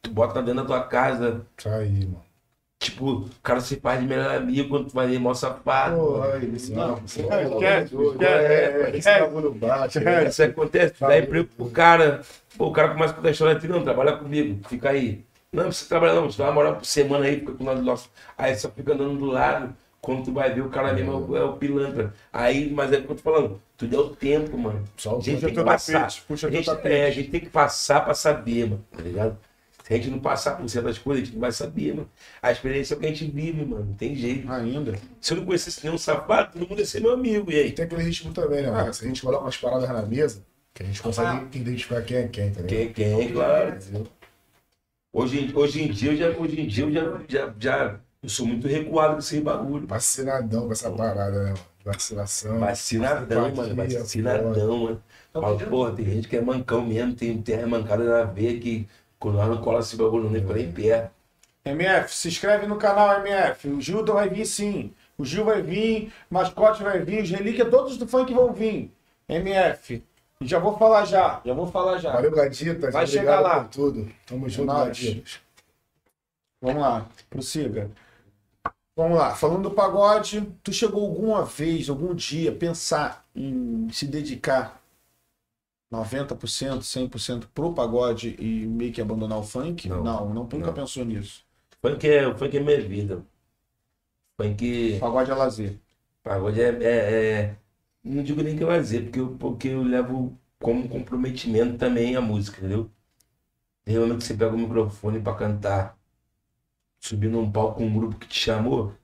tu 0.00 0.10
bota 0.10 0.40
dentro 0.42 0.62
da 0.62 0.64
tua 0.66 0.82
casa, 0.84 1.44
Isso 1.58 1.68
aí, 1.68 1.90
mano. 2.06 2.22
tipo, 2.80 3.10
o 3.10 3.30
cara 3.42 3.60
se 3.60 3.76
faz 3.76 4.00
de 4.00 4.06
melhor 4.06 4.34
amigo 4.34 4.68
quando 4.68 4.86
tu 4.88 4.94
vai 4.94 5.06
ver 5.08 5.18
mó 5.18 5.34
safado. 5.34 5.96
Porra, 5.96 6.34
aí, 6.34 6.54
isso 6.54 6.72
não. 6.72 7.02
Isso 7.04 7.20
É, 7.20 7.24
é 7.44 7.58
quer- 7.58 7.88
doido. 7.88 8.18
quer- 8.18 8.90
É, 8.92 8.96
esse 8.96 9.20
bagulho 9.20 9.52
bate. 9.52 10.00
né? 10.00 10.28
Isso 10.28 10.42
acontece, 10.42 10.94
tu 10.94 11.00
dá 11.00 11.18
emprego 11.18 11.48
pro 11.56 11.70
cara, 11.70 12.22
pô, 12.56 12.66
o 12.68 12.72
cara 12.72 12.88
começa 12.94 13.12
a 13.12 13.16
contar 13.16 13.28
a 13.28 13.32
história 13.32 13.54
de 13.60 13.68
não, 13.68 13.82
trabalha 13.84 14.16
comigo, 14.16 14.60
fica 14.68 14.90
aí. 14.90 15.24
Não, 15.52 15.64
precisa 15.64 15.88
trabalhar 15.88 16.14
não, 16.14 16.30
você 16.30 16.42
vai 16.42 16.52
morar 16.52 16.72
por 16.72 16.84
semana 16.86 17.26
aí, 17.26 17.40
fica 17.40 17.52
com 17.52 17.62
nós 17.64 17.78
nosso. 17.82 18.10
Aí 18.38 18.54
só 18.56 18.70
fica 18.70 18.94
andando 18.94 19.18
do 19.18 19.26
lado, 19.26 19.76
quando 20.00 20.24
tu 20.24 20.32
vai 20.32 20.52
ver 20.54 20.62
o 20.62 20.70
cara 20.70 20.94
mesmo 20.94 21.12
é 21.12 21.14
o, 21.16 21.36
é 21.36 21.44
o 21.44 21.52
pilantra. 21.58 22.14
Aí, 22.32 22.70
mas 22.72 22.90
é 22.92 22.96
o 22.98 23.02
que 23.04 23.10
eu 23.12 23.16
tô 23.16 23.22
falando, 23.22 23.60
tu 23.76 23.86
deu 23.86 24.08
tempo, 24.16 24.56
mano. 24.56 24.82
Só 24.96 25.16
o 25.16 25.18
A 25.18 25.20
gente 25.20 25.44
tem 25.44 25.54
que 25.54 25.62
passar. 25.62 25.92
tapete, 26.00 26.22
puxa 26.26 26.48
a, 26.48 26.50
gente, 26.50 26.64
tapete. 26.64 26.94
é, 26.94 27.06
a 27.06 27.10
gente 27.10 27.30
tem 27.30 27.40
que 27.40 27.50
passar 27.50 28.00
pra 28.02 28.14
saber, 28.14 28.64
mano, 28.70 28.84
tá 28.90 29.02
ligado? 29.02 29.38
Se 29.84 29.92
a 29.92 29.96
gente 29.96 30.08
não 30.10 30.20
passar 30.20 30.56
por 30.56 30.66
certas 30.70 30.96
coisas, 30.96 31.22
a 31.22 31.26
gente 31.26 31.34
não 31.34 31.40
vai 31.42 31.52
saber, 31.52 31.94
mano. 31.96 32.08
A 32.40 32.50
experiência 32.50 32.94
é 32.94 32.96
o 32.96 33.00
que 33.00 33.06
a 33.06 33.08
gente 33.10 33.26
vive, 33.30 33.62
mano, 33.64 33.84
não 33.84 33.94
tem 33.94 34.14
jeito. 34.14 34.50
Ainda. 34.50 34.94
Se 35.20 35.34
eu 35.34 35.36
não 35.38 35.44
conhecesse 35.44 35.84
nenhum 35.84 35.98
safado, 35.98 36.52
todo 36.52 36.66
mundo 36.66 36.78
ia 36.78 36.86
ser 36.86 37.00
meu 37.02 37.12
amigo, 37.12 37.50
e 37.50 37.56
E 37.56 37.60
aí? 37.60 37.72
tem 37.72 37.84
aquele 37.84 38.02
ritmo 38.04 38.32
também, 38.32 38.62
né, 38.62 38.70
mano? 38.70 38.94
Se 38.94 39.04
a 39.04 39.08
gente 39.08 39.20
coloca 39.20 39.44
umas 39.44 39.56
paradas 39.58 39.88
na 39.88 40.00
mesa, 40.02 40.42
que 40.72 40.82
a 40.82 40.86
gente 40.86 41.02
consegue 41.02 41.28
Ah. 41.28 41.44
identificar 41.52 42.00
quem 42.02 42.16
é 42.16 42.28
quem, 42.28 42.50
tá 42.52 42.62
ligado? 42.62 42.68
Quem, 42.68 42.92
quem, 42.94 43.32
claro. 43.34 43.68
Entendeu? 43.76 44.06
Hoje, 45.12 45.40
em- 45.40 45.56
hoje 45.56 45.82
em 45.82 45.90
dia, 45.90 46.12
eu 46.12 46.16
já, 46.16 46.38
hoje 46.38 46.60
em 46.60 46.66
dia 46.66 46.84
eu 46.84 46.92
já, 46.92 47.02
já, 47.28 47.54
já 47.58 48.00
eu 48.22 48.28
sou 48.28 48.46
muito 48.46 48.66
recuado 48.66 49.14
com 49.14 49.18
esse 49.18 49.40
bagulho. 49.40 49.86
Vacinadão 49.86 50.66
com 50.66 50.72
essa 50.72 50.90
parada, 50.90 51.42
né? 51.44 51.54
Vacinação. 51.84 52.58
Vacinadão, 52.60 53.54
mano. 53.54 53.74
Vacinadão, 53.76 54.78
mano. 54.78 55.02
Fala, 55.32 55.58
porra, 55.58 55.92
tem 55.92 56.04
gente 56.06 56.28
que 56.28 56.36
é 56.36 56.40
mancão 56.40 56.86
mesmo, 56.86 57.14
tem, 57.14 57.40
tem 57.42 57.66
mancada 57.66 58.04
na 58.04 58.24
veia 58.24 58.58
que 58.60 58.86
quando 59.18 59.36
nós 59.36 59.48
não 59.48 59.60
cola 59.60 59.80
esse 59.80 59.96
bagulho, 59.96 60.24
não 60.30 60.40
fica 60.40 60.54
nem 60.54 60.70
perto. 60.72 61.10
MF, 61.64 62.14
se 62.14 62.28
inscreve 62.28 62.66
no 62.66 62.76
canal 62.76 63.20
MF. 63.24 63.68
O 63.68 63.80
Gildo 63.80 64.14
vai 64.14 64.28
vir 64.28 64.46
sim. 64.46 64.92
O 65.18 65.24
Gil 65.24 65.44
vai 65.44 65.62
vir, 65.62 66.12
Mascote 66.30 66.82
vai 66.82 67.00
vir, 67.00 67.22
os 67.22 67.30
relíquias 67.30 67.70
todos 67.70 67.96
do 67.96 68.06
funk 68.06 68.32
vão 68.34 68.52
vir. 68.52 68.90
MF. 69.28 70.02
Já 70.46 70.58
vou 70.58 70.76
falar 70.78 71.04
já, 71.04 71.40
já 71.44 71.54
vou 71.54 71.66
falar 71.66 71.98
já. 71.98 72.12
Valeu, 72.12 72.30
Gaditas. 72.30 72.92
Vai 72.92 73.06
chegar 73.06 73.40
lá. 73.40 73.60
por 73.64 73.70
tudo. 73.70 74.10
Tamo 74.26 74.48
junto, 74.48 74.66
nóis. 74.66 74.98
Gaditas. 75.02 75.40
Vamos 76.60 76.80
lá, 76.82 77.06
prossiga. 77.28 77.90
Vamos 78.94 79.16
lá, 79.16 79.34
falando 79.34 79.62
do 79.68 79.70
pagode, 79.74 80.42
tu 80.62 80.70
chegou 80.72 81.02
alguma 81.02 81.44
vez, 81.44 81.88
algum 81.88 82.14
dia, 82.14 82.52
pensar 82.52 83.24
em 83.34 83.88
se 83.90 84.06
dedicar 84.06 84.80
90%, 85.92 86.80
100% 86.82 87.44
pro 87.54 87.72
pagode 87.72 88.36
e 88.38 88.66
meio 88.66 88.92
que 88.92 89.00
abandonar 89.00 89.38
o 89.38 89.42
funk? 89.42 89.88
Não. 89.88 90.02
não, 90.04 90.28
não 90.28 90.42
nunca 90.44 90.58
Não. 90.58 90.72
pensou 90.74 91.04
nisso. 91.04 91.42
Funk 91.80 92.08
é, 92.08 92.26
o 92.28 92.36
funk 92.36 92.56
é 92.56 92.60
minha 92.60 92.80
vida. 92.80 93.22
Funk. 94.40 94.98
Pagode 95.00 95.30
é 95.30 95.34
lazer. 95.34 95.78
Pagode 96.22 96.60
é, 96.60 96.68
é- 96.68 97.32
é- 97.40 97.56
Não 98.04 98.22
digo 98.22 98.42
nem 98.42 98.56
que 98.56 98.62
é 98.62 98.66
lazer, 98.66 99.04
porque 99.04 99.20
eu, 99.20 99.36
porque 99.36 99.68
eu 99.68 99.82
levo 99.82 100.38
como 100.60 100.88
comprometimento 100.88 101.78
também 101.78 102.16
a 102.16 102.20
música, 102.20 102.58
entendeu? 102.58 102.90
Tem 103.84 103.98
momento 103.98 104.18
que 104.18 104.24
você 104.24 104.34
pega 104.34 104.54
o 104.54 104.58
microfone 104.58 105.20
pra 105.20 105.34
cantar, 105.34 105.98
subir 107.00 107.28
num 107.28 107.50
palco 107.50 107.78
com 107.78 107.86
um 107.86 107.92
grupo 107.92 108.16
que 108.18 108.28
te 108.28 108.38
chamou, 108.38 108.94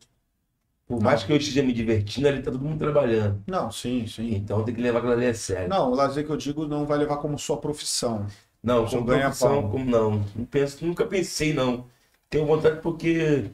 por 0.87 1.03
mais 1.03 1.23
que 1.23 1.31
eu 1.31 1.37
esteja 1.37 1.63
me 1.63 1.73
divertindo, 1.73 2.29
ali 2.29 2.43
tá 2.43 2.51
todo 2.51 2.65
mundo 2.65 2.79
trabalhando. 2.79 3.43
Não, 3.47 3.71
sim, 3.71 4.07
sim. 4.07 4.35
Então 4.35 4.65
tem 4.65 4.75
que 4.75 4.81
levar 4.81 4.99
aquilo 5.01 5.13
ali 5.13 5.27
a 5.27 5.35
sério. 5.35 5.69
Não, 5.69 5.91
o 5.91 5.95
lazer 5.95 6.25
que 6.25 6.33
eu 6.33 6.37
digo 6.37 6.67
não 6.67 6.87
vai 6.87 6.97
levar 6.97 7.19
como 7.19 7.39
sua 7.39 7.59
profissão. 7.59 8.27
Não, 8.63 8.87
como 8.87 9.05
ganha 9.05 9.25
profissão, 9.25 9.63
pau. 9.63 9.71
como 9.71 9.85
não. 9.85 10.25
Não 10.35 10.47
penso, 10.47 10.85
nunca 10.87 11.05
pensei, 11.05 11.53
não. 11.53 11.87
Tenho 12.31 12.47
vontade 12.47 12.81
porque 12.81 13.51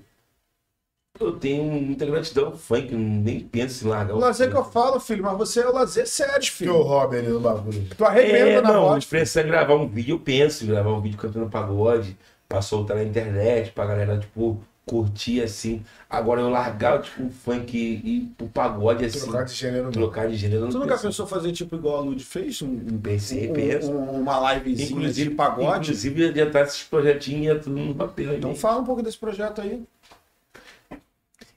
eu 1.21 1.33
tenho 1.33 1.63
muita 1.65 2.05
gratidão 2.07 2.47
ao 2.47 2.57
funk, 2.57 2.93
nem 2.95 3.39
penso 3.41 3.87
em 3.87 3.89
largar 3.91 4.15
O 4.17 4.19
lazer 4.19 4.51
que 4.51 4.57
eu 4.57 4.65
falo, 4.65 4.99
filho, 4.99 5.23
mas 5.23 5.37
você 5.39 5.61
é 5.61 5.69
o 5.69 5.73
lazer 5.73 6.09
sério, 6.09 6.41
Que 6.41 6.49
o 6.49 6.53
filho. 6.53 6.83
hobby 6.83 7.19
ali 7.19 7.29
no 7.29 7.39
bagulho. 7.41 7.87
Tu 7.97 8.05
arrebenta 8.05 8.37
É, 8.39 8.61
na 8.61 8.73
não, 8.73 8.83
voz. 8.89 9.05
pensa 9.05 9.41
em 9.41 9.47
gravar 9.47 9.75
um 9.77 9.87
vídeo, 9.87 10.15
eu 10.17 10.19
penso 10.19 10.65
em 10.65 10.67
gravar 10.67 10.91
um 10.93 11.01
vídeo 11.01 11.17
cantando 11.17 11.49
pagode, 11.49 12.17
pra 12.49 12.61
soltar 12.61 12.97
na 12.97 13.05
internet, 13.05 13.71
pra 13.71 13.87
galera, 13.87 14.19
tipo, 14.19 14.61
curtir 14.85 15.41
assim. 15.41 15.85
Agora 16.11 16.41
eu 16.41 16.51
largar, 16.51 17.01
tipo, 17.01 17.23
o 17.27 17.31
funk 17.31 17.77
e 17.79 18.17
ir 18.17 18.21
pro 18.37 18.49
pagode, 18.49 19.05
assim, 19.05 19.21
Trocar 19.21 19.45
de 19.45 19.55
gênero. 19.55 19.85
não. 19.85 19.93
trocar 19.93 20.29
de 20.29 20.37
gênero. 20.37 20.67
Tu 20.67 20.73
não 20.75 20.81
nunca 20.81 20.95
penso. 20.95 21.07
pensou 21.07 21.27
fazer 21.29 21.53
tipo 21.53 21.77
igual 21.77 21.99
a 21.99 22.01
Lud 22.01 22.23
fez? 22.25 22.61
Um, 22.61 22.67
um- 22.67 22.99
Pensei, 23.01 23.49
um- 23.51 23.53
penso. 23.55 23.91
um- 23.93 24.21
uma 24.21 24.53
livezinha 24.55 24.91
Inclusive, 24.91 25.31
de 25.31 25.35
pagode? 25.37 25.91
inclusive 25.93 26.47
tá 26.51 26.61
esses 26.63 26.83
projetinhos 26.83 27.57
e 27.57 27.61
tudo 27.61 27.77
no 27.79 27.95
papel. 27.95 28.35
Então 28.37 28.51
aí. 28.51 28.57
fala 28.57 28.81
um 28.81 28.85
pouco 28.85 29.01
desse 29.01 29.17
projeto 29.17 29.61
aí. 29.61 29.81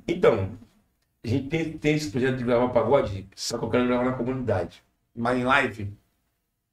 Então, 0.07 0.51
a 1.23 1.27
gente 1.27 1.47
tem, 1.49 1.77
tem 1.77 1.95
esse 1.95 2.09
projeto 2.11 2.37
de 2.37 2.43
gravar 2.43 2.69
pagode, 2.69 3.27
só 3.35 3.57
que 3.57 3.65
eu 3.65 3.69
quero 3.69 3.87
gravar 3.87 4.05
na 4.05 4.13
comunidade. 4.13 4.81
Mas 5.15 5.37
em 5.39 5.43
live? 5.43 5.93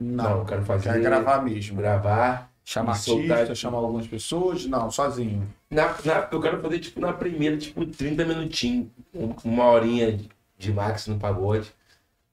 Não, 0.01 0.39
eu 0.40 0.44
quero 0.44 0.62
fazer. 0.65 0.93
Quer 0.93 1.01
gravar 1.01 1.43
mesmo. 1.43 1.77
Gravar. 1.77 2.51
Chamar 2.66 2.94
soltar- 2.94 3.32
artista, 3.40 3.55
chamar 3.55 3.78
algumas 3.78 4.06
pessoas? 4.06 4.65
Não, 4.65 4.90
sozinho. 4.90 5.47
Na, 5.70 5.89
na- 6.05 6.28
eu 6.32 6.40
quero 6.40 6.61
fazer, 6.62 6.78
tipo, 6.78 6.98
na 6.98 7.12
primeira, 7.12 7.59
tipo, 7.59 7.85
30 7.85 8.24
minutinhos. 8.24 8.86
um- 9.15 9.35
Uma 9.44 9.65
horinha 9.66 10.12
de, 10.12 10.31
de 10.59 10.73
max 10.73 11.06
no 11.06 11.19
pagode. 11.19 11.70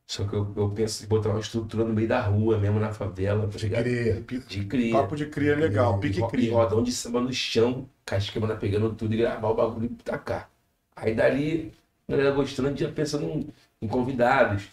Só 0.08 0.26
que 0.26 0.34
eu, 0.34 0.52
eu 0.56 0.70
penso 0.70 1.04
em 1.04 1.08
botar 1.08 1.30
uma 1.30 1.40
estrutura 1.40 1.84
no 1.84 1.94
meio 1.94 2.08
da 2.08 2.22
rua, 2.22 2.58
mesmo 2.58 2.80
na 2.80 2.92
favela, 2.94 3.48
tá 3.48 3.58
De 3.58 3.70
cria. 3.70 4.24
De 4.48 4.66
cria. 4.66 4.94
Papo 4.94 5.16
de 5.18 5.26
cria 5.26 5.56
legal, 5.56 5.98
E 5.98 6.02
pique 6.02 6.20
ro- 6.22 6.28
E 6.28 6.32
cria. 6.32 6.54
rodão 6.54 6.82
de 6.84 6.92
samba 6.94 7.20
no 7.22 7.32
chão, 7.34 7.88
casquemana 8.06 8.56
pegando 8.56 8.90
tudo 8.94 9.14
e 9.14 9.18
gravar 9.18 9.50
o 9.50 9.54
bagulho 9.54 9.86
e 9.86 9.90
tacar. 10.04 10.50
Aí 10.96 11.14
dali, 11.16 11.74
a 12.08 12.12
galera 12.12 12.32
gostando, 12.36 12.68
a 12.70 12.74
já 12.76 12.92
pensando 12.92 13.26
em, 13.26 13.48
em 13.82 13.88
convidados, 13.88 14.68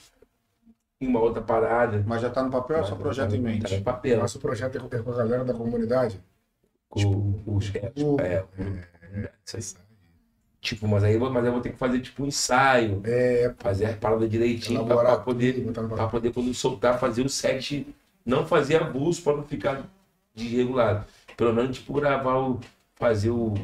em 1.01 1.07
uma 1.07 1.21
outra 1.21 1.43
parada. 1.43 2.03
Mas 2.07 2.23
já 2.23 2.31
tá 2.31 2.43
no 2.43 2.51
papel, 2.51 2.79
é 2.79 2.85
só 2.85 2.95
projeto 2.97 3.35
em 3.35 3.43
Tá 3.43 3.49
mente. 3.49 3.77
no 3.77 3.83
papel. 3.83 4.19
Nosso 4.19 4.39
projeto 4.39 4.77
é 4.77 4.81
com 4.81 5.11
é 5.11 5.15
a 5.15 5.17
galera 5.17 5.45
da 5.45 5.55
comunidade. 5.55 6.21
Com 6.89 7.35
os 7.47 7.75
é, 7.75 7.93
o- 8.03 8.21
é, 8.21 8.45
isso 9.45 9.57
aí. 9.57 9.89
Tipo, 10.61 10.89
mas 10.89 11.05
aí, 11.05 11.15
eu 11.15 11.21
vou- 11.21 11.31
mas 11.31 11.45
eu 11.45 11.53
vou 11.53 11.61
ter 11.61 11.71
que 11.71 11.77
fazer 11.79 12.01
tipo 12.01 12.25
um 12.25 12.27
ensaio, 12.27 13.01
É, 13.05 13.55
fazer 13.59 13.87
as 13.87 13.97
paradas 13.97 14.29
direitinho 14.29 14.85
pra, 14.85 14.97
pra 14.97 15.17
poder, 15.19 15.65
pra 15.73 16.09
poder 16.09 16.33
quando 16.33 16.53
soltar, 16.53 16.99
fazer 16.99 17.25
o 17.25 17.29
set, 17.29 17.87
não 18.27 18.45
fazer 18.45 18.83
abuso 18.83 19.23
pra 19.23 19.37
não 19.37 19.45
ficar 19.45 19.85
desregulado. 20.35 21.07
Pelo 21.37 21.55
menos, 21.55 21.79
tipo, 21.79 21.93
gravar 21.95 22.39
o. 22.39 22.59
fazer 22.97 23.31
o. 23.31 23.55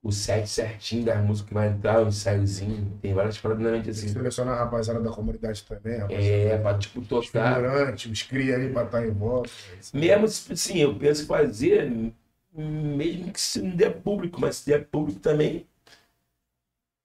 O 0.00 0.12
set 0.12 0.46
certinho 0.48 1.04
das 1.04 1.22
músicas 1.24 1.48
que 1.48 1.54
vai 1.54 1.68
entrar, 1.68 2.02
um 2.02 2.08
ensaiozinho. 2.08 2.98
Tem 3.02 3.12
várias 3.12 3.36
paradas 3.38 3.64
na 3.64 3.72
mente 3.72 3.90
assim. 3.90 4.08
selecionar 4.08 4.54
a 4.54 4.64
rapaziada 4.64 5.00
da 5.00 5.10
comunidade 5.10 5.62
também, 5.64 5.98
rapaziada. 5.98 6.24
É, 6.24 6.58
pra 6.58 6.78
tipo 6.78 7.00
Os 7.00 7.08
tocar. 7.08 7.56
figurantes, 7.56 8.12
os 8.12 8.22
cria 8.22 8.54
ali 8.54 8.72
pra 8.72 8.84
estar 8.84 9.04
em 9.06 9.10
volta. 9.10 9.50
Mesmo 9.92 10.28
se- 10.28 10.52
assim, 10.52 10.78
eu 10.78 10.94
penso 10.94 11.26
fazer, 11.26 11.90
mesmo 12.54 13.32
que 13.32 13.40
se 13.40 13.60
não 13.60 13.74
der 13.76 13.90
público, 14.00 14.40
mas 14.40 14.56
se 14.56 14.66
der 14.66 14.84
público 14.86 15.18
também, 15.20 15.66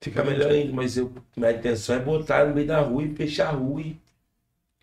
fica 0.01 0.23
melhor 0.23 0.51
ainda. 0.51 0.73
Mas 0.73 0.97
eu, 0.97 1.11
minha 1.35 1.51
intenção 1.51 1.95
é 1.95 1.99
botar 1.99 2.45
no 2.45 2.53
meio 2.55 2.67
da 2.67 2.79
rua 2.81 3.03
e 3.03 3.15
fechar 3.15 3.49
a 3.49 3.51
rua 3.51 3.81
e 3.81 3.97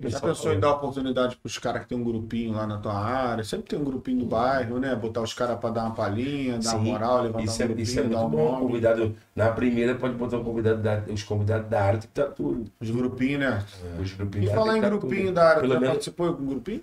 Já 0.02 0.18
pensou 0.20 0.52
em 0.52 0.58
dar 0.60 0.72
oportunidade 0.72 1.36
pros 1.36 1.58
caras 1.58 1.82
que 1.82 1.88
tem 1.88 1.98
um 1.98 2.04
grupinho 2.04 2.52
lá 2.54 2.66
na 2.66 2.78
tua 2.78 2.94
área? 2.94 3.44
Sempre 3.44 3.68
tem 3.68 3.78
um 3.78 3.84
grupinho 3.84 4.20
do 4.20 4.26
bairro, 4.26 4.78
né? 4.78 4.94
Botar 4.96 5.20
os 5.20 5.34
caras 5.34 5.58
pra 5.58 5.70
dar 5.70 5.84
uma 5.84 5.94
palhinha, 5.94 6.58
dar 6.58 6.76
uma 6.76 6.84
Sim, 6.84 6.90
moral, 6.92 7.22
levantar 7.22 7.42
Isso 7.44 7.60
um 7.60 7.64
é, 7.64 7.68
grupinho, 7.68 7.82
isso 7.82 8.00
é 8.00 8.02
dar 8.02 8.08
muito 8.08 8.26
um 8.26 8.30
bom. 8.30 8.52
nome. 8.52 8.60
Convidado, 8.66 9.16
na 9.36 9.52
primeira 9.52 9.94
pode 9.96 10.14
botar 10.14 10.38
um 10.38 10.44
convidado 10.44 10.82
da, 10.82 11.02
os 11.12 11.22
convidados 11.22 11.68
da 11.68 11.82
área, 11.84 11.98
tem 12.00 12.10
que 12.10 12.20
estar 12.20 12.32
tudo. 12.34 12.70
Os 12.80 12.90
grupinhos, 12.90 13.40
né? 13.40 13.64
Os 14.00 14.12
E 14.12 14.16
grupinhos 14.16 14.46
da 14.52 14.54
falar 14.54 14.78
em 14.78 14.80
tá 14.80 14.88
grupinho 14.88 15.26
tudo. 15.26 15.34
da 15.34 15.48
área, 15.48 15.60
Pelo 15.60 15.74
já 15.74 15.80
menos, 15.80 15.94
participou 15.94 16.34
de 16.34 16.42
um 16.42 16.46
grupinho? 16.46 16.80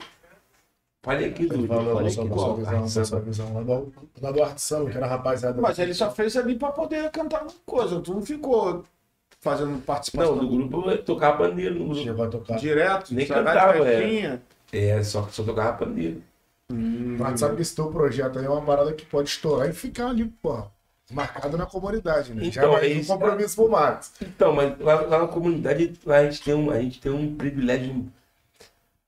falei 1.03 1.29
aqui, 1.29 1.47
falou 1.47 1.95
Falei 1.95 2.13
aqui, 2.13 2.29
do, 2.29 2.35
lá 4.21 4.31
do 4.31 4.43
Arte 4.43 4.61
Samba, 4.61 4.89
que 4.91 4.97
era 4.97 5.07
rapaziada. 5.07 5.61
Mas 5.61 5.79
ele 5.79 5.93
só 5.93 6.11
fez 6.11 6.35
ali 6.35 6.55
pra 6.57 6.71
poder 6.71 7.09
cantar 7.11 7.43
uma 7.43 7.51
coisa. 7.65 7.99
Tu 8.01 8.13
não 8.13 8.21
ficou 8.21 8.85
fazendo 9.39 9.79
participação 9.85 10.35
Não, 10.35 10.43
no 10.43 10.49
grupo 10.69 10.89
eu 10.89 11.03
tocava 11.03 11.37
pandeiro 11.49 11.75
no 11.75 11.85
grupo. 11.85 12.01
Chegou 12.01 12.25
a 12.25 12.29
tocar. 12.29 12.57
direto, 12.57 13.13
Nem 13.13 13.27
cantava, 13.27 13.89
é. 13.89 14.39
É, 14.71 15.03
só, 15.03 15.27
só 15.29 15.43
tocava 15.43 15.77
pandeiro. 15.77 16.21
Mas 16.69 17.39
sabe 17.39 17.55
que 17.55 17.61
esse 17.61 17.75
teu 17.75 17.89
projeto 17.91 18.39
aí 18.39 18.45
é 18.45 18.49
uma 18.49 18.61
parada 18.65 18.93
que 18.93 19.05
pode 19.05 19.29
estourar 19.29 19.69
e 19.69 19.73
ficar 19.73 20.09
ali, 20.09 20.25
pô, 20.25 20.63
marcado 21.11 21.57
na 21.57 21.65
comunidade, 21.65 22.33
né? 22.33 22.43
Já 22.51 22.61
Então, 22.61 22.71
vai 22.73 22.91
é 22.91 22.95
um 22.95 22.99
isso, 22.99 23.07
compromisso 23.13 23.55
pro 23.55 23.69
Max. 23.69 24.13
Então, 24.21 24.53
mas 24.53 24.77
lá, 24.79 25.01
lá 25.01 25.19
na 25.19 25.27
comunidade 25.27 25.93
lá 26.05 26.17
a 26.17 26.29
gente 26.29 26.43
tem 26.43 26.53
um, 26.53 26.69
a 26.69 26.81
gente 26.81 26.99
tem 26.99 27.11
um 27.11 27.35
privilégio. 27.35 28.11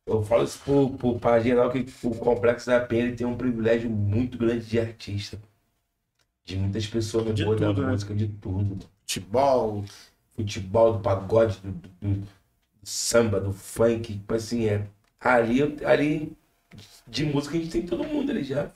Eu 0.06 0.24
falo 0.24 0.44
isso 0.44 0.60
pro, 0.64 0.90
pro, 0.92 1.20
pra 1.20 1.40
geral 1.40 1.70
que 1.72 1.86
o 2.04 2.16
Complexo 2.16 2.68
da 2.68 2.80
Penha 2.80 3.16
tem 3.16 3.28
um 3.28 3.38
privilégio 3.38 3.90
muito 3.90 4.38
grande 4.38 4.66
de 4.66 4.80
artista. 4.80 5.40
De 6.46 6.58
muitas 6.58 6.88
pessoas 6.88 7.34
De 7.36 7.44
boas 7.46 7.60
da 7.60 7.68
tudo, 7.68 7.82
né? 7.84 7.92
música, 7.92 8.14
de 8.16 8.28
tudo. 8.28 8.80
Futebol. 9.02 9.84
Futebol, 10.40 10.94
do 10.94 11.00
pagode, 11.02 11.60
do, 11.62 11.72
do- 11.74 11.90
do 12.22 12.28
samba, 12.84 13.40
do 13.42 13.54
funk. 13.54 14.14
Tipo 14.16 14.36
assim, 14.36 14.68
é. 14.68 14.88
Ali, 15.20 15.62
ali 15.86 16.38
de 17.08 17.26
música 17.26 17.58
a 17.58 17.60
gente 17.62 17.72
tem 17.72 17.86
todo 17.86 18.04
mundo 18.06 18.32
ali 18.32 18.44
já. 18.44 18.72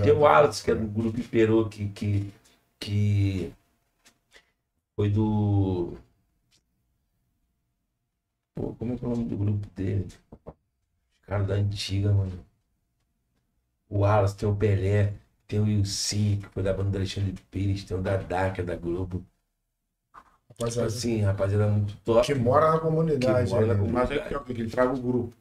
Tem 0.00 0.12
o 0.12 0.26
Alex, 0.26 0.62
que 0.62 0.70
é 0.70 0.74
do 0.74 0.86
grupo 0.86 1.18
Iperô, 1.20 1.68
que, 1.68 1.88
que, 1.90 2.32
que 2.78 3.52
foi 4.94 5.10
do. 5.10 5.96
Pô, 8.54 8.74
como 8.76 8.92
é 8.92 8.96
que 8.96 9.04
é 9.04 9.08
o 9.08 9.10
nome 9.10 9.24
do 9.28 9.36
grupo 9.36 9.66
dele? 9.74 10.06
Os 10.06 11.26
caras 11.26 11.46
da 11.46 11.54
antiga, 11.54 12.12
mano. 12.12 12.44
O 13.90 14.06
Alex, 14.06 14.32
tem 14.32 14.48
o 14.48 14.56
Pelé, 14.56 15.12
tem 15.46 15.60
o 15.60 15.68
Ilcinho, 15.68 16.40
que 16.40 16.48
foi 16.48 16.62
da 16.62 16.72
banda 16.72 16.88
do 16.92 16.96
Alexandre 16.96 17.34
Pires, 17.50 17.84
tem 17.84 17.94
o 17.94 18.00
Dadá, 18.02 18.50
que 18.50 18.62
é 18.62 18.64
da 18.64 18.74
Globo. 18.74 19.22
Tipo 20.60 20.80
Rapaziada, 20.80 20.88
assim, 20.88 21.20
rapaziada 21.22 21.66
muito 21.68 21.96
top. 22.04 22.26
que 22.26 22.34
mora 22.34 22.72
na 22.72 22.78
comunidade. 22.78 23.48
Que 23.48 23.54
mora 23.54 23.66
na 23.66 23.74
né? 23.74 23.80
comunidade. 23.80 24.08
Mas 24.10 24.32
é 24.34 24.44
que, 24.44 24.52
ele 24.52 24.70
traga 24.70 24.92
o 24.92 25.00
grupo. 25.00 25.32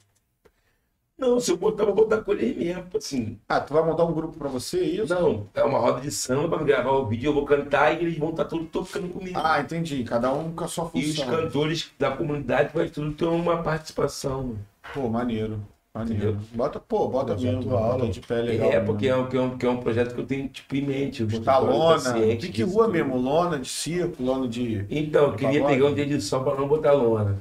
Não, 1.17 1.37
se 1.37 1.51
eu 1.51 1.57
botar, 1.57 1.83
eu 1.83 1.87
vou 1.93 1.95
botar 2.07 2.21
com 2.23 2.31
ele 2.31 2.53
mesmo, 2.57 2.85
assim. 2.95 3.37
Ah, 3.49 3.59
tu 3.59 3.73
vai 3.73 3.83
montar 3.83 4.05
um 4.05 4.13
grupo 4.13 4.37
pra 4.37 4.47
você, 4.47 4.81
isso? 4.81 5.13
Não, 5.13 5.45
é 5.53 5.61
uma 5.65 5.77
roda 5.77 5.99
de 5.99 6.09
samba 6.09 6.55
pra 6.57 6.65
gravar 6.65 6.91
o 6.91 7.05
vídeo, 7.07 7.27
eu 7.27 7.33
vou 7.33 7.45
cantar 7.45 7.91
e 7.93 8.05
eles 8.05 8.17
vão 8.17 8.29
estar 8.29 8.45
tudo 8.45 8.65
tocando 8.67 9.09
comigo. 9.09 9.37
Ah, 9.37 9.59
entendi. 9.59 10.01
Cada 10.05 10.31
um 10.33 10.53
com 10.53 10.63
a 10.63 10.67
sua 10.69 10.89
E 10.93 11.03
os 11.05 11.17
função. 11.17 11.29
cantores 11.35 11.91
da 11.99 12.15
comunidade 12.15 12.71
vai 12.73 12.87
tudo 12.89 13.11
ter 13.11 13.25
uma 13.25 13.61
participação. 13.61 14.55
Pô, 14.93 15.09
maneiro. 15.09 15.59
Maneiro. 15.94 16.30
Entendeu? 16.30 16.48
Bota, 16.53 16.80
pô, 16.80 17.07
bota 17.07 17.36
mesmo. 17.36 17.76
aula. 17.76 17.98
Bota 17.99 18.11
de 18.11 18.22
pé 18.22 18.41
legal. 18.41 18.72
é, 18.72 18.80
porque 18.80 19.07
é 19.07 19.16
um, 19.16 19.28
que 19.28 19.36
é, 19.36 19.41
um, 19.41 19.57
que 19.57 19.66
é 19.66 19.70
um 19.70 19.78
projeto 19.78 20.14
que 20.14 20.22
eu 20.22 20.26
tenho 20.26 20.48
tipo, 20.48 20.76
em 20.76 20.86
mente. 20.86 21.24
Botar 21.26 21.57
lona. 21.57 22.14
Pique 22.40 22.61
rua 22.64 22.86
tudo. 22.86 22.94
mesmo. 22.94 23.18
Lona 23.18 23.60
de 23.60 23.68
circo, 23.68 24.22
lona 24.22 24.48
de. 24.48 24.86
Então, 24.90 25.28
eu 25.28 25.36
queria 25.36 25.61
Pagode. 25.61 25.74
pegar 25.74 25.90
um 25.90 25.95
dia 25.95 26.06
de 26.06 26.22
sol 26.22 26.44
pra 26.44 26.56
não 26.56 26.68
botar 26.68 26.91
lona. 26.94 27.40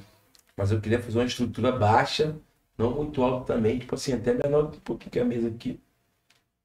Mas 0.56 0.72
eu 0.72 0.80
queria 0.80 0.98
fazer 0.98 1.18
uma 1.18 1.26
estrutura 1.26 1.70
baixa, 1.70 2.36
não 2.76 2.90
muito 2.90 3.22
alta 3.22 3.54
também, 3.54 3.78
tipo 3.78 3.94
assim, 3.94 4.12
até 4.12 4.34
menor 4.34 4.72
pouquinho 4.82 5.10
que 5.10 5.20
a 5.20 5.24
mesa 5.24 5.48
aqui. 5.48 5.78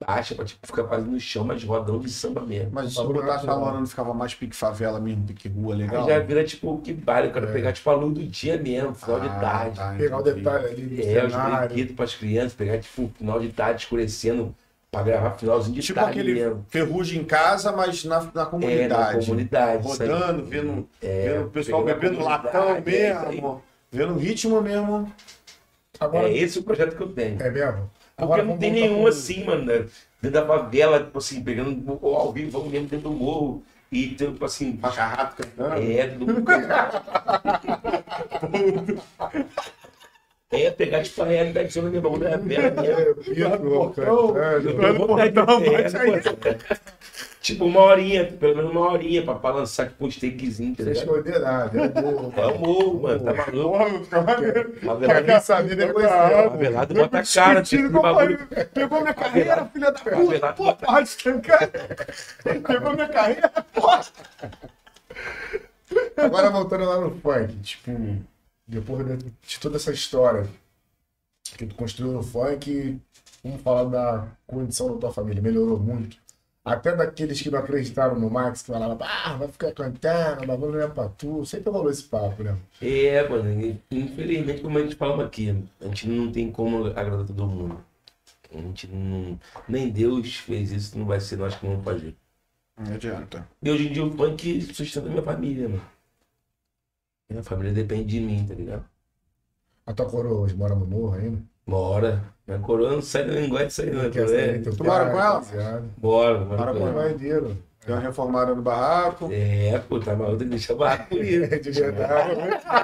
Baixa, 0.06 0.36
pra 0.36 0.46
tipo, 0.46 0.66
ficar 0.66 0.84
quase 0.84 1.06
no 1.08 1.20
chão, 1.20 1.44
mas 1.46 1.64
rodão 1.64 2.00
de 2.00 2.10
samba 2.10 2.42
mesmo. 2.42 2.70
Mas 2.72 2.92
se 2.92 2.98
Bagulho 2.98 3.22
botasse 3.22 3.50
a 3.50 3.54
lona 3.54 3.80
não 3.80 3.86
ficava 3.88 4.14
mais 4.14 4.34
pique 4.34 4.56
favela 4.56 5.00
mesmo, 5.00 5.26
pique 5.26 5.48
rua 5.50 5.76
legal? 5.76 6.02
Aí 6.04 6.08
já 6.10 6.20
vira 6.20 6.44
tipo 6.44 6.78
que 6.80 6.94
vale, 6.94 7.28
eu 7.28 7.32
quero 7.34 7.48
É. 7.48 7.52
pegar 7.52 7.72
tipo 7.74 7.90
a 7.90 7.94
luz 7.94 8.14
do 8.14 8.24
dia 8.24 8.58
mesmo, 8.58 8.94
final 8.94 9.20
de 9.20 9.28
Ah, 9.28 9.40
tarde. 9.40 9.78
tá, 9.78 9.96
Pegar 9.98 10.18
o 10.18 10.22
detalhe 10.24 10.66
ali 10.68 10.82
do 10.88 11.02
É, 11.02 11.26
os 11.26 11.32
cenário. 11.32 11.68
brinquedos 11.70 11.96
pras 11.96 12.16
crianças, 12.16 12.54
pegar 12.54 12.78
tipo 12.80 13.12
final 13.18 13.40
de 13.40 13.50
tarde 13.50 13.82
escurecendo 13.84 14.56
pra 14.92 15.02
gravar 15.02 15.32
finalzinho 15.32 15.74
de 15.76 15.82
Tipo 15.82 16.00
tarde 16.00 16.20
aquele 16.20 16.34
mesmo. 16.36 16.66
ferrugem 16.70 17.22
em 17.22 17.26
casa, 17.26 17.72
mas 17.72 18.04
na, 18.04 18.20
na 18.20 18.26
É, 18.26 18.36
na 18.36 18.46
comunidade. 18.46 19.26
comunidade. 19.26 19.88
Rodando, 19.88 20.46
vendo, 20.46 20.88
É, 21.02 21.30
vendo 21.30 21.46
o 21.46 21.50
pessoal 21.50 21.84
bebendo 21.84 22.20
latão 22.22 22.62
comunidade, 22.76 22.96
é 22.96 23.30
mesmo. 23.32 23.64
Vendo 23.92 24.14
o 24.14 24.18
ritmo 24.18 24.62
mesmo. 24.62 25.12
Agora, 26.00 26.28
É 26.28 26.38
esse 26.38 26.60
o 26.60 26.64
projeto 26.64 26.96
que 26.96 27.02
eu 27.04 27.10
tenho. 27.10 27.42
é 27.42 27.50
mesmo? 27.50 27.90
Porque 28.16 28.24
Agora 28.24 28.44
não 28.44 28.58
tem 28.58 28.72
nenhum 28.72 29.06
assim, 29.08 29.44
mano, 29.44 29.66
né? 29.66 29.86
dentro 30.22 30.40
da 30.40 30.46
favela, 30.48 31.04
tipo 31.04 31.18
assim, 31.18 31.44
pegando 31.44 32.00
ao 32.02 32.32
vivo, 32.32 32.52
vamos 32.52 32.72
mesmo 32.72 32.88
dentro 32.88 33.10
do 33.10 33.16
morro. 33.16 33.64
E 33.92 34.10
tipo 34.16 34.46
assim, 34.46 34.80
Macarrato 34.82 35.36
cantando. 35.36 35.82
é, 35.82 36.08
mundo. 36.16 36.44
É, 40.54 40.72
pegar 40.72 41.04
tipo 41.04 41.22
a 41.22 41.26
realidade 41.26 41.74
de 41.74 41.82
meu 41.82 41.94
irmão, 41.94 42.18
né? 42.18 42.38
Mesmo. 42.38 42.80
É, 42.82 43.14
Pietro, 43.14 43.70
portão. 43.70 44.28
vontade 44.28 45.32
de 45.32 45.36
Não, 45.36 45.62
ter, 45.62 45.72
mas 45.72 45.94
né? 45.94 46.22
Tipo, 47.42 47.66
uma 47.66 47.82
horinha, 47.82 48.24
pelo 48.26 48.56
menos 48.56 48.72
uma 48.72 48.90
horinha 48.92 49.22
pra, 49.22 49.36
pra 49.36 49.50
lançar 49.52 49.90
tipo 49.90 50.06
um 50.06 50.10
steakzinho, 50.10 50.74
tá 50.78 50.84
Sem 50.84 50.94
esconder 50.94 51.40
nada. 51.40 51.78
É. 51.78 52.40
É 52.40 52.44
amor, 52.56 53.02
mano, 53.02 53.20
tá 53.20 53.34
maluco? 53.34 53.78
Porra, 53.78 54.00
fica 54.00 54.22
maneiro. 54.22 54.74
Favelado, 54.80 55.26
Quem 55.26 55.40
sabia 55.42 55.76
depois 55.76 56.08
favelado 56.08 56.94
bota 56.94 57.20
a 57.20 57.24
cara, 57.26 57.62
tipo, 57.62 58.02
bagulho. 58.02 58.48
Pegou 58.74 59.02
minha 59.02 59.14
carreira, 59.14 59.66
filha 59.66 59.92
da 59.92 60.00
puta. 60.00 60.54
Pô, 60.54 60.64
bota- 60.64 60.86
porra 60.86 61.04
de 61.04 61.10
estancar. 61.10 61.70
Pegou 62.66 62.94
minha 62.94 63.10
carreira, 63.10 63.50
porra. 63.74 64.02
Agora 66.18 66.50
voltando 66.50 66.86
lá 66.86 66.98
no 67.02 67.12
funk, 67.20 67.56
tipo, 67.58 67.92
depois 68.68 69.06
de, 69.06 69.18
de 69.18 69.60
toda 69.60 69.78
essa 69.78 69.92
história 69.92 70.48
que 71.58 71.66
tu 71.66 71.76
construiu 71.76 72.14
no 72.14 72.24
funk, 72.24 73.00
vamos 73.44 73.62
falar 73.62 73.84
da 73.86 74.28
condição 74.48 74.94
da 74.94 75.00
tua 75.00 75.14
família, 75.14 75.42
melhorou 75.42 75.80
muito. 75.80 76.18
Até 76.66 76.96
daqueles 76.96 77.42
que 77.42 77.52
não 77.52 77.60
acreditaram 77.60 78.18
no 78.18 78.30
Max, 78.30 78.62
que 78.62 78.72
falavam, 78.72 78.98
ah, 79.02 79.36
vai 79.36 79.50
ficar 79.50 79.74
cantando, 79.74 80.48
bagulho 80.48 80.72
não 80.72 80.80
é 80.80 80.88
pra 80.88 81.10
tu. 81.10 81.46
Sempre 81.46 81.70
rolou 81.70 81.92
esse 81.92 82.04
papo, 82.04 82.42
né? 82.42 82.58
É, 82.82 83.28
mano, 83.28 83.80
infelizmente, 83.92 84.62
como 84.62 84.78
a 84.78 84.82
gente 84.82 84.96
fala 84.96 85.26
aqui, 85.26 85.50
a 85.82 85.86
gente 85.88 86.08
não 86.08 86.32
tem 86.32 86.50
como 86.50 86.88
agradar 86.88 87.26
todo 87.26 87.46
mundo. 87.46 87.84
A 88.54 88.58
gente 88.58 88.88
não. 88.88 89.38
Nem 89.68 89.90
Deus 89.90 90.38
fez 90.38 90.72
isso, 90.72 90.98
não 90.98 91.06
vai 91.06 91.20
ser 91.20 91.36
nós 91.38 91.54
que 91.54 91.66
vamos 91.66 91.84
fazer. 91.84 92.16
Não 92.78 92.94
adianta. 92.94 93.46
E 93.62 93.70
hoje 93.70 93.90
em 93.90 93.92
dia 93.92 94.06
o 94.06 94.12
funk 94.12 94.62
sustenta 94.74 95.10
minha 95.10 95.22
família, 95.22 95.68
mano. 95.68 95.82
Minha 97.34 97.42
família 97.42 97.74
depende 97.74 98.04
de 98.06 98.20
mim, 98.20 98.46
tá 98.48 98.54
ligado? 98.54 98.86
A 99.88 99.92
tua 99.92 100.06
coroa 100.06 100.42
hoje 100.42 100.54
mora 100.56 100.76
no 100.76 100.86
morro 100.86 101.16
ainda? 101.16 101.42
Bora. 101.66 102.24
Minha 102.46 102.60
coroa 102.60 102.92
não 102.92 103.02
sai, 103.02 103.26
não 103.26 103.50
gosta 103.50 103.66
de 103.66 103.74
sair, 103.74 103.92
não. 103.92 104.02
É. 104.04 104.60
teu 104.60 104.78
Tu 104.78 104.84
mora 104.84 105.10
com 105.10 105.20
ela? 105.20 105.42
Bora, 105.98 106.38
Bora 106.46 106.58
bora. 106.58 106.74
com 106.74 106.80
Pô, 106.80 107.00
ela. 107.00 107.58
Deu 107.88 107.96
uma 107.96 108.00
reformada 108.00 108.54
no 108.54 108.62
barraco. 108.62 109.30
É, 109.32 109.80
pô, 109.80 110.00
tá 110.00 110.16
maluco, 110.16 110.38
tem 110.38 110.48
que 110.48 110.52
deixar 110.52 110.74
o 110.74 110.78
barraco 110.78 111.16
bonito. 111.16 111.44
É 111.54 111.58
de 111.58 111.72
verdade. 111.72 112.36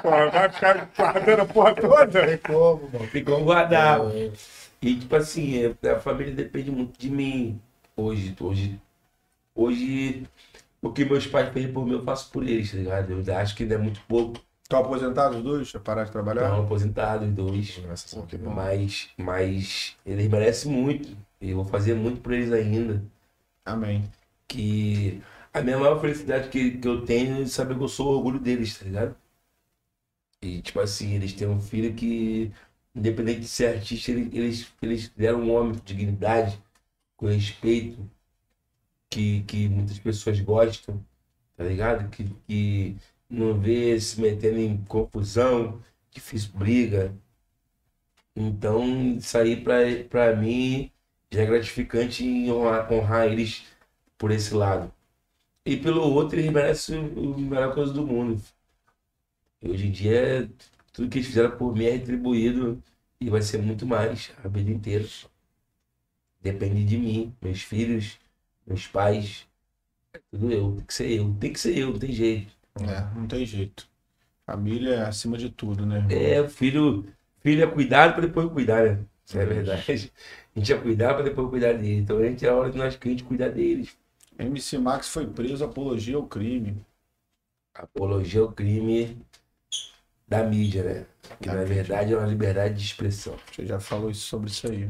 Porra, 0.02 0.30
vai 0.30 0.48
ficar 0.50 0.90
guardando 0.96 1.40
a 1.42 1.46
porra 1.46 1.74
toda. 1.76 2.26
Tem 2.26 2.38
como, 2.38 2.90
mano. 2.92 3.06
Ficou 3.06 3.44
guardado. 3.44 4.12
E 4.82 4.96
tipo 4.96 5.14
assim, 5.14 5.74
é, 5.80 5.90
a 5.90 6.00
família 6.00 6.34
depende 6.34 6.72
muito 6.72 6.98
de 6.98 7.08
mim. 7.08 7.60
Hoje, 7.96 8.34
hoje, 8.40 8.80
hoje, 9.54 10.26
o 10.82 10.92
que 10.92 11.04
meus 11.04 11.26
pais 11.26 11.52
fez 11.52 11.70
por 11.72 11.84
mim, 11.84 11.92
eu 11.92 12.02
faço 12.02 12.30
por 12.30 12.46
eles, 12.46 12.70
tá 12.70 12.76
ligado? 12.78 13.12
Eu 13.12 13.36
acho 13.36 13.54
que 13.54 13.62
ainda 13.62 13.74
é 13.74 13.78
muito 13.78 14.00
pouco. 14.08 14.40
Estão 14.62 14.80
aposentados 14.80 15.38
os 15.38 15.42
dois? 15.42 15.68
Já 15.68 15.80
pararam 15.80 16.06
de 16.06 16.12
trabalhar? 16.12 16.44
Estão 16.44 16.64
aposentados, 16.64 17.28
os 17.28 17.34
dois. 17.34 17.78
Graças 17.78 18.16
a 18.16 18.20
Deus. 18.22 18.42
Mas, 18.42 19.08
mas 19.18 19.96
eles 20.06 20.28
merecem 20.28 20.70
muito. 20.72 21.16
E 21.40 21.50
eu 21.50 21.56
vou 21.56 21.64
fazer 21.64 21.94
muito 21.94 22.20
por 22.20 22.32
eles 22.32 22.52
ainda. 22.52 23.02
Amém. 23.64 24.04
Que 24.48 25.20
a 25.52 25.60
minha 25.60 25.78
maior 25.78 26.00
felicidade 26.00 26.48
que, 26.48 26.78
que 26.78 26.88
eu 26.88 27.04
tenho 27.04 27.42
é 27.42 27.46
saber 27.46 27.76
que 27.76 27.82
eu 27.82 27.88
sou 27.88 28.12
o 28.12 28.16
orgulho 28.16 28.38
deles, 28.38 28.78
tá 28.78 28.84
ligado? 28.84 29.16
E 30.42 30.62
tipo 30.62 30.80
assim, 30.80 31.14
eles 31.14 31.32
têm 31.32 31.48
um 31.48 31.60
filho 31.60 31.94
que, 31.94 32.52
independente 32.94 33.40
de 33.40 33.48
ser 33.48 33.76
artista, 33.76 34.10
ele- 34.10 34.30
eles, 34.36 34.72
eles 34.82 35.08
deram 35.10 35.40
um 35.42 35.52
homem 35.52 35.74
com 35.78 35.84
dignidade, 35.84 36.60
com 37.16 37.26
respeito, 37.28 37.98
que, 39.10 39.42
que 39.44 39.68
muitas 39.68 39.98
pessoas 39.98 40.40
gostam, 40.40 41.04
tá 41.56 41.64
ligado? 41.64 42.10
Que, 42.10 42.24
que 42.48 42.96
não 43.28 43.60
vê 43.60 44.00
se 44.00 44.20
metendo 44.20 44.58
em 44.58 44.84
confusão, 44.84 45.82
que 46.10 46.20
fiz 46.20 46.46
briga. 46.46 47.14
Então, 48.34 49.16
isso 49.16 49.36
aí 49.38 49.62
pra, 49.62 49.76
pra 50.08 50.34
mim 50.36 50.90
já 51.30 51.42
é 51.42 51.46
gratificante 51.46 52.24
honrar, 52.50 52.92
honrar 52.92 53.26
eles 53.26 53.64
por 54.18 54.30
esse 54.30 54.54
lado. 54.54 54.92
E 55.66 55.76
pelo 55.76 56.02
outro, 56.02 56.38
eles 56.38 56.52
merecem 56.52 56.98
a 57.00 57.38
melhor 57.38 57.74
coisa 57.74 57.92
do 57.92 58.06
mundo. 58.06 58.42
Hoje 59.62 59.86
em 59.86 59.90
dia, 59.92 60.50
tudo 60.92 61.08
que 61.08 61.18
eles 61.18 61.28
fizeram 61.28 61.56
por 61.56 61.74
mim 61.74 61.84
é 61.84 61.92
retribuído 61.92 62.82
e 63.20 63.30
vai 63.30 63.40
ser 63.42 63.58
muito 63.58 63.86
mais 63.86 64.32
a 64.44 64.48
vida 64.48 64.70
inteira. 64.70 65.06
Depende 66.42 66.84
de 66.84 66.98
mim, 66.98 67.34
meus 67.40 67.62
filhos, 67.62 68.18
meus 68.66 68.86
pais. 68.86 69.46
É 70.14 70.20
tudo 70.30 70.52
eu, 70.52 70.76
tem 70.76 70.86
que 70.86 70.94
ser 70.94 71.10
eu, 71.12 71.34
tem 71.38 71.52
que 71.54 71.60
ser 71.60 71.78
eu, 71.78 71.90
não 71.92 71.98
tem 72.00 72.12
jeito. 72.12 72.52
É, 72.80 73.00
não 73.14 73.26
tem 73.26 73.44
jeito. 73.46 73.88
Família 74.46 74.96
é 74.96 75.02
acima 75.06 75.38
de 75.38 75.50
tudo, 75.50 75.86
né? 75.86 76.04
É, 76.08 76.40
o 76.40 76.48
filho, 76.48 77.06
filho 77.40 77.62
é 77.62 77.66
cuidado 77.66 78.12
para 78.14 78.26
depois 78.26 78.50
cuidar, 78.52 78.84
né? 78.84 79.04
Isso 79.24 79.38
é 79.38 79.46
verdade. 79.46 80.12
A 80.54 80.58
gente 80.58 80.72
é 80.72 80.78
cuidar 80.78 81.14
para 81.14 81.24
depois 81.24 81.48
cuidar 81.48 81.72
dele. 81.74 81.96
Então 81.98 82.18
a 82.18 82.24
gente 82.24 82.44
é 82.44 82.48
a 82.48 82.54
hora 82.56 82.70
de 82.70 82.78
nós 82.78 82.96
crentes 82.96 83.24
cuidar 83.26 83.48
deles. 83.50 83.96
MC 84.38 84.78
Max 84.78 85.08
foi 85.08 85.26
preso 85.26 85.64
apologia 85.64 86.16
ao 86.16 86.26
crime. 86.26 86.84
Apologia 87.74 88.40
ao 88.42 88.52
crime 88.52 89.18
da 90.26 90.42
mídia, 90.44 90.82
né? 90.82 91.06
Que 91.40 91.48
Da 91.48 91.56
na 91.56 91.64
mídia. 91.64 91.64
verdade 91.64 92.12
é 92.12 92.16
uma 92.16 92.26
liberdade 92.26 92.74
de 92.74 92.84
expressão. 92.84 93.36
Você 93.52 93.66
já 93.66 93.78
falou 93.80 94.12
sobre 94.14 94.48
isso 94.50 94.66
aí. 94.70 94.88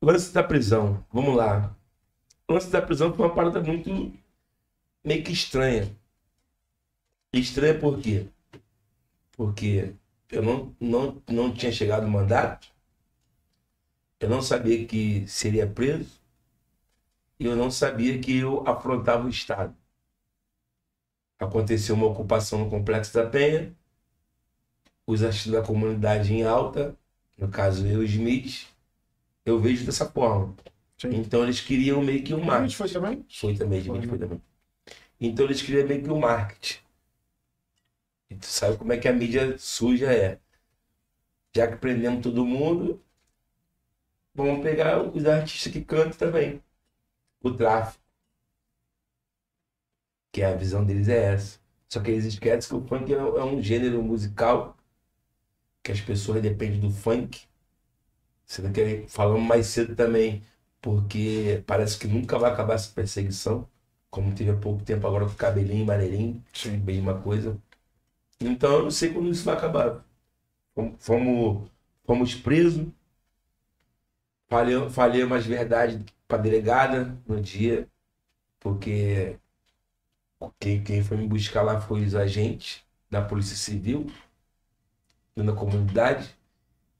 O 0.00 0.06
lance 0.06 0.32
da 0.32 0.42
prisão, 0.42 1.04
vamos 1.12 1.36
lá. 1.36 1.75
Lance 2.48 2.70
da 2.70 2.80
prisão 2.80 3.12
foi 3.12 3.26
uma 3.26 3.34
parada 3.34 3.60
muito 3.60 3.90
meio 5.04 5.24
que 5.24 5.32
estranha. 5.32 5.96
Estranha 7.32 7.78
por 7.78 8.00
quê? 8.00 8.26
Porque 9.32 9.94
eu 10.30 10.42
não, 10.42 10.74
não, 10.80 11.22
não 11.28 11.52
tinha 11.52 11.72
chegado 11.72 12.06
o 12.06 12.10
mandato, 12.10 12.68
eu 14.18 14.28
não 14.28 14.40
sabia 14.40 14.86
que 14.86 15.26
seria 15.28 15.66
preso, 15.66 16.20
e 17.38 17.44
eu 17.44 17.54
não 17.54 17.70
sabia 17.70 18.18
que 18.18 18.38
eu 18.38 18.66
afrontava 18.66 19.26
o 19.26 19.28
Estado. 19.28 19.76
Aconteceu 21.38 21.94
uma 21.94 22.06
ocupação 22.06 22.60
no 22.60 22.70
Complexo 22.70 23.12
da 23.12 23.28
Penha, 23.28 23.74
os 25.06 25.22
artistas 25.22 25.52
da 25.52 25.62
comunidade 25.62 26.32
em 26.32 26.44
alta, 26.44 26.96
no 27.36 27.48
caso 27.48 27.86
eu 27.86 28.02
Smith, 28.04 28.66
eu 29.44 29.60
vejo 29.60 29.84
dessa 29.84 30.10
forma. 30.10 30.56
Sim. 30.98 31.10
Então 31.10 31.42
eles 31.44 31.60
queriam 31.60 32.02
meio 32.02 32.22
que 32.24 32.34
um 32.34 32.42
A 32.42 32.46
marketing. 32.46 32.68
gente 32.68 32.76
foi 32.76 32.88
também? 32.90 33.26
Foi 33.30 33.54
também, 33.56 33.82
né? 33.82 34.02
foi 34.02 34.18
também. 34.18 34.42
Então 35.20 35.44
eles 35.46 35.62
queriam 35.62 35.86
meio 35.88 36.02
que 36.02 36.10
um 36.10 36.20
marketing. 36.20 36.80
E 38.30 38.36
tu 38.36 38.46
sabe 38.46 38.76
como 38.78 38.92
é 38.92 38.98
que 38.98 39.08
a 39.08 39.12
mídia 39.12 39.58
suja 39.58 40.12
é. 40.12 40.38
Já 41.56 41.66
que 41.66 41.76
prendemos 41.78 42.22
todo 42.22 42.44
mundo, 42.46 43.02
vamos 44.34 44.62
pegar 44.62 45.02
os 45.02 45.26
artistas 45.26 45.72
que 45.72 45.82
cantam 45.84 46.12
também. 46.16 46.62
O 47.42 47.52
tráfico. 47.52 48.02
Que 50.32 50.42
a 50.44 50.54
visão 50.54 50.84
deles 50.84 51.08
é 51.08 51.32
essa. 51.34 51.58
Só 51.88 52.00
que 52.00 52.10
eles 52.12 52.24
esquecem 52.26 52.68
que 52.68 52.74
o 52.76 52.86
funk 52.86 53.12
é 53.12 53.16
é 53.16 53.44
um 53.44 53.60
gênero 53.60 54.00
musical 54.04 54.76
que 55.82 55.90
as 55.92 56.00
pessoas 56.02 56.42
dependem 56.42 56.80
do 56.80 56.90
funk. 56.90 57.46
Sendo 58.46 58.72
que 58.72 59.06
falamos 59.08 59.46
mais 59.46 59.66
cedo 59.66 59.94
também, 59.96 60.42
porque 60.86 61.64
parece 61.66 61.98
que 61.98 62.06
nunca 62.06 62.38
vai 62.38 62.52
acabar 62.52 62.74
essa 62.74 62.92
perseguição, 62.92 63.68
como 64.08 64.32
teve 64.36 64.50
há 64.52 64.56
pouco 64.56 64.84
tempo 64.84 65.04
agora 65.04 65.26
com 65.26 65.32
o 65.32 65.36
cabelinho 65.36 65.84
maneirinho, 65.84 66.40
Sim. 66.52 66.78
mesma 66.78 67.20
coisa. 67.20 67.60
Então 68.40 68.72
eu 68.74 68.82
não 68.84 68.90
sei 68.92 69.12
quando 69.12 69.30
isso 69.30 69.44
vai 69.44 69.56
acabar. 69.56 70.04
Fomos, 70.98 71.70
fomos, 72.06 72.34
presos, 72.36 72.86
falei, 74.48 74.74
falei 74.90 75.22
umas 75.24 75.46
verdades 75.46 76.00
para 76.28 76.38
delegada 76.42 77.16
no 77.26 77.40
dia, 77.40 77.88
porque 78.60 79.38
quem, 80.58 80.82
quem 80.82 81.02
foi 81.02 81.16
me 81.16 81.26
buscar 81.28 81.62
lá 81.62 81.80
foi 81.80 82.04
os 82.04 82.14
agentes 82.14 82.82
da 83.10 83.22
Polícia 83.22 83.56
Civil, 83.56 84.06
na 85.36 85.52
comunidade, 85.52 86.36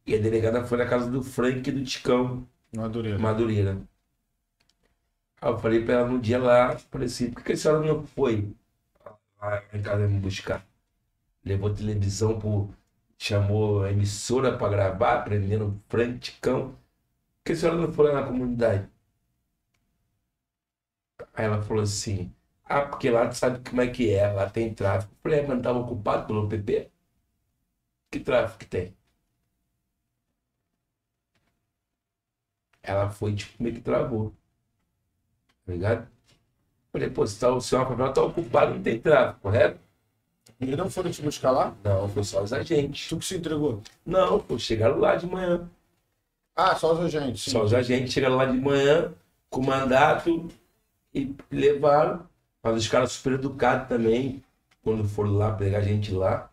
e 0.06 0.14
a 0.14 0.18
delegada 0.18 0.64
foi 0.66 0.78
na 0.78 0.86
casa 0.86 1.10
do 1.10 1.22
Frank 1.22 1.68
e 1.68 1.72
do 1.72 1.84
Ticão, 1.84 2.48
Madureira. 2.76 3.18
Madureira. 3.18 3.74
Aí 5.40 5.50
eu 5.50 5.58
falei 5.58 5.84
pra 5.84 5.94
ela 5.94 6.08
no 6.08 6.20
dia 6.20 6.38
lá, 6.38 6.76
falei 6.78 7.06
assim, 7.06 7.30
por 7.30 7.42
que 7.42 7.52
a 7.52 7.56
senhora 7.56 7.80
não 7.86 8.06
foi 8.06 8.54
lá 9.40 9.62
em 9.74 9.82
casa 9.82 10.08
me 10.08 10.20
buscar? 10.20 10.66
Levou 11.44 11.74
televisão 11.74 12.38
chamou 13.18 13.84
a 13.84 13.92
emissora 13.92 14.56
pra 14.58 14.68
gravar, 14.70 15.22
prendendo 15.24 15.68
o 15.68 15.82
Frank 15.90 16.18
Ticão. 16.20 16.70
Por 16.72 16.78
que 17.46 17.52
a 17.52 17.56
senhora 17.56 17.78
não 17.80 17.92
foi 17.92 18.08
lá 18.12 18.20
na 18.22 18.28
comunidade? 18.28 18.88
Aí 21.34 21.44
ela 21.44 21.62
falou 21.62 21.82
assim, 21.84 22.32
ah, 22.64 22.82
porque 22.82 23.08
lá 23.10 23.28
tu 23.28 23.34
sabe 23.36 23.60
como 23.68 23.80
é 23.80 23.86
que 23.88 24.10
é, 24.12 24.26
lá 24.32 24.50
tem 24.50 24.74
tráfico. 24.74 25.12
Eu 25.14 25.18
falei, 25.22 25.38
"É, 25.40 25.42
mas 25.46 25.56
não 25.56 25.62
tava 25.62 25.78
ocupado 25.78 26.26
pelo 26.26 26.48
PP? 26.48 26.90
Que 28.10 28.20
tráfico 28.20 28.58
que 28.60 28.66
tem? 28.66 28.95
Ela 32.86 33.10
foi, 33.10 33.34
tipo, 33.34 33.62
meio 33.62 33.74
que 33.74 33.80
travou. 33.82 34.32
Tá 35.66 35.72
ligado? 35.72 36.08
Falei, 36.92 37.10
pô, 37.10 37.26
se 37.26 37.38
tá, 37.38 37.50
o 37.50 37.60
senhor 37.60 37.86
favela 37.86 38.12
tá 38.12 38.22
ocupado, 38.22 38.74
não 38.74 38.82
tem 38.82 38.98
tráfico, 38.98 39.40
correto? 39.42 39.80
Eles 40.60 40.76
não 40.76 40.88
foram 40.88 41.10
te 41.10 41.20
buscar 41.20 41.50
lá? 41.50 41.74
Não, 41.84 42.08
foi 42.08 42.24
só 42.24 42.42
os 42.42 42.52
agentes. 42.52 43.08
Tu 43.08 43.18
que 43.18 43.24
se 43.24 43.36
entregou? 43.36 43.82
Não, 44.06 44.38
pô, 44.38 44.58
chegaram 44.58 44.98
lá 44.98 45.16
de 45.16 45.26
manhã. 45.26 45.68
Ah, 46.54 46.74
só 46.74 46.94
os 46.94 47.00
agentes. 47.00 47.42
sim. 47.42 47.50
Só 47.50 47.62
os 47.64 47.74
agentes 47.74 48.12
chegaram 48.12 48.36
lá 48.36 48.46
de 48.46 48.58
manhã 48.58 49.12
com 49.50 49.60
mandato 49.62 50.48
e 51.12 51.34
levaram. 51.50 52.26
Mas 52.62 52.76
os 52.76 52.88
caras 52.88 53.12
super 53.12 53.34
educados 53.34 53.88
também, 53.88 54.42
quando 54.82 55.06
foram 55.06 55.32
lá 55.32 55.52
pegar 55.52 55.78
a 55.78 55.82
gente 55.82 56.12
lá. 56.12 56.50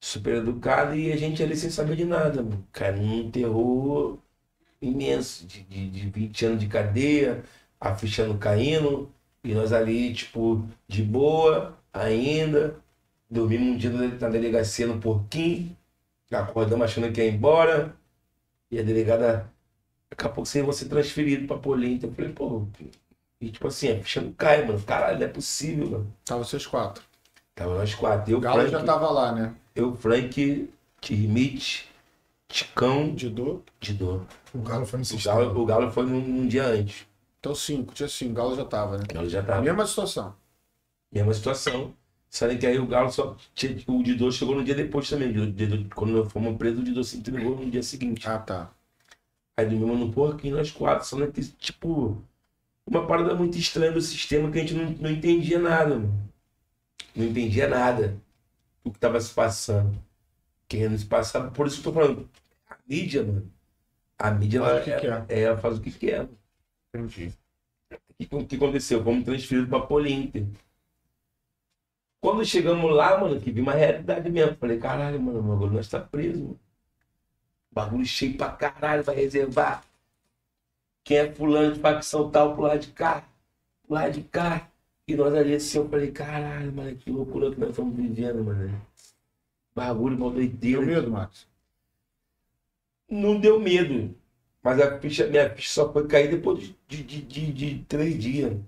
Super 0.00 0.36
educado 0.36 0.94
e 0.94 1.10
a 1.12 1.16
gente 1.16 1.42
ali 1.42 1.56
sem 1.56 1.70
saber 1.70 1.96
de 1.96 2.04
nada, 2.04 2.42
mano. 2.42 2.64
Caindo 2.70 3.02
num 3.02 3.30
terror 3.30 4.18
imenso, 4.86 5.46
de, 5.46 5.62
de, 5.62 5.90
de 5.90 6.08
20 6.10 6.46
anos 6.46 6.60
de 6.60 6.66
cadeia, 6.68 7.42
a 7.80 7.94
ficha 7.94 8.26
não 8.26 8.38
caindo, 8.38 9.10
e 9.42 9.54
nós 9.54 9.72
ali, 9.72 10.12
tipo, 10.14 10.66
de 10.88 11.02
boa, 11.02 11.76
ainda. 11.92 12.76
Dormimos 13.30 13.68
um 13.68 13.76
dia 13.76 13.90
na 13.90 14.28
delegacia 14.28 14.86
no 14.86 15.00
porquinho, 15.00 15.76
acordamos 16.32 16.84
achando 16.84 17.10
que 17.12 17.20
ia 17.22 17.30
embora, 17.30 17.94
e 18.70 18.78
a 18.78 18.82
delegada, 18.82 19.50
daqui 20.10 20.26
a 20.26 20.28
pouco 20.28 20.46
vocês 20.46 20.64
vão 20.64 20.72
ser 20.72 20.86
transferidos 20.88 21.46
pra 21.46 21.56
Polenta. 21.58 22.06
Eu 22.06 22.12
falei, 22.12 22.32
pô, 22.32 22.66
e 23.40 23.50
tipo 23.50 23.68
assim, 23.68 23.90
a 23.92 23.98
ficha 24.02 24.20
não 24.20 24.32
cai, 24.32 24.64
mano. 24.64 24.80
Caralho, 24.82 25.18
não 25.18 25.26
é 25.26 25.28
possível, 25.28 25.90
mano. 25.90 26.14
Tava 26.24 26.44
vocês 26.44 26.66
quatro. 26.66 27.02
Tava 27.54 27.74
nós 27.76 27.94
quatro. 27.94 28.30
Eu, 28.32 28.38
O 28.38 28.40
Galo 28.40 28.60
Frank, 28.60 28.70
já 28.72 28.82
tava 28.82 29.10
lá, 29.10 29.32
né? 29.32 29.54
eu, 29.74 29.94
Frank, 29.96 30.70
Tirmite, 31.00 31.88
Ticão, 32.54 33.12
Didô. 33.12 33.62
Didô. 33.80 34.20
O 34.54 34.58
Galo 34.60 34.86
foi 34.86 35.00
no 35.00 35.04
O. 35.04 35.22
Galo, 35.24 35.60
o 35.60 35.66
Galo 35.66 35.90
foi 35.90 36.06
num, 36.06 36.20
num 36.20 36.46
dia 36.46 36.64
antes. 36.66 37.04
Então 37.40 37.52
cinco. 37.52 37.92
Tinha 37.92 38.08
cinco. 38.08 38.30
O 38.30 38.34
Galo 38.34 38.54
já 38.56 38.64
tava, 38.64 38.96
né? 38.96 39.04
O 39.10 39.14
Galo 39.14 39.28
já 39.28 39.42
tava. 39.42 39.60
Mesma 39.60 39.84
situação. 39.84 40.36
Mesma 41.12 41.34
situação. 41.34 41.94
Sabem 42.30 42.58
que 42.58 42.66
aí 42.66 42.78
o 42.78 42.86
Galo 42.86 43.10
só. 43.10 43.36
tinha- 43.54 43.76
O 43.88 44.02
Didô 44.04 44.30
chegou 44.30 44.54
no 44.54 44.64
dia 44.64 44.74
depois 44.74 45.08
também. 45.10 45.36
O 45.36 45.50
Didô- 45.52 45.88
quando 45.96 46.12
nós 46.12 46.32
fomos 46.32 46.56
presos, 46.56 46.80
o 46.80 46.84
Didô 46.84 47.02
se 47.02 47.16
entregou 47.18 47.56
no 47.56 47.70
dia 47.70 47.82
seguinte. 47.82 48.28
Ah, 48.28 48.38
tá. 48.38 48.70
Aí 49.56 49.66
dormimos 49.66 49.98
no 50.00 50.12
porquinho, 50.12 50.56
nós 50.56 50.70
quatro. 50.70 51.06
Só 51.06 51.26
que, 51.28 51.42
tipo, 51.54 52.22
uma 52.86 53.06
parada 53.06 53.34
muito 53.34 53.58
estranha 53.58 53.92
do 53.92 54.00
sistema 54.02 54.50
que 54.50 54.58
a 54.58 54.62
gente 54.62 54.74
não, 54.74 54.90
não 54.92 55.10
entendia 55.10 55.58
nada, 55.58 55.96
mano. 55.96 56.30
Não 57.16 57.26
entendia 57.26 57.68
nada 57.68 58.16
do 58.84 58.92
que 58.92 58.98
tava 58.98 59.20
se 59.20 59.32
passando. 59.34 59.98
Querendo 60.68 60.98
se 60.98 61.06
passar. 61.06 61.50
Por 61.52 61.66
isso 61.66 61.82
que 61.82 61.88
eu 61.88 61.92
tô 61.92 62.00
falando. 62.00 62.28
Mídia, 62.86 63.22
mano. 63.24 63.50
A 64.18 64.30
mídia, 64.30 64.60
Faz 64.60 64.72
ela, 64.72 64.80
o 64.80 64.84
que 64.84 65.00
quer. 65.06 65.26
é, 65.28 65.40
ela 65.42 65.56
faz 65.58 65.78
o 65.78 65.80
que 65.80 65.90
quer. 65.90 66.18
mano. 66.18 66.38
Entendi. 66.94 67.32
O 68.30 68.46
que, 68.46 68.56
aconteceu? 68.56 69.02
Fomos 69.02 69.24
transferidos 69.24 69.68
pra 69.68 69.80
Polinter. 69.80 70.46
Quando 72.20 72.44
chegamos 72.44 72.90
lá, 72.94 73.18
mano, 73.18 73.40
que 73.40 73.50
vi 73.50 73.60
uma 73.60 73.72
realidade 73.74 74.30
mesmo. 74.30 74.56
Falei, 74.56 74.78
caralho, 74.78 75.20
mano, 75.20 75.40
o 75.40 75.42
bagulho 75.42 75.72
nós 75.72 75.88
tá 75.88 76.00
preso, 76.00 76.42
mano. 76.44 76.60
Bagulho 77.70 78.06
cheio 78.06 78.36
pra 78.36 78.50
caralho, 78.52 79.02
vai 79.02 79.16
reservar. 79.16 79.84
Quem 81.02 81.18
é 81.18 81.32
fulano 81.32 81.74
de 81.74 81.80
facção 81.80 82.30
tal 82.30 82.54
pro 82.54 82.62
lado 82.62 82.78
de 82.80 82.92
cá, 82.92 83.24
pro 83.84 83.94
lado 83.94 84.12
de 84.12 84.22
cá. 84.22 84.70
E 85.06 85.14
nós 85.14 85.34
ali 85.34 85.54
assim, 85.56 85.78
eu 85.78 85.88
falei, 85.88 86.10
caralho, 86.12 86.72
mano, 86.72 86.96
que 86.96 87.10
loucura 87.10 87.50
que 87.50 87.60
nós 87.60 87.70
estamos 87.70 87.94
vivendo, 87.94 88.42
mano. 88.44 88.80
Bagulho, 89.74 90.16
uma 90.16 90.30
doideira. 90.30 90.78
Deu 90.78 90.86
medo, 90.86 91.10
Max? 91.10 91.46
Não 93.10 93.40
deu 93.40 93.58
medo. 93.60 94.14
Mas 94.62 94.80
a 94.80 94.98
ficha, 95.00 95.26
minha 95.28 95.48
ficha 95.54 95.70
só 95.72 95.92
foi 95.92 96.06
cair 96.08 96.30
depois 96.30 96.60
de, 96.88 97.02
de, 97.02 97.22
de, 97.22 97.52
de 97.52 97.84
três 97.86 98.18
dias. 98.22 98.58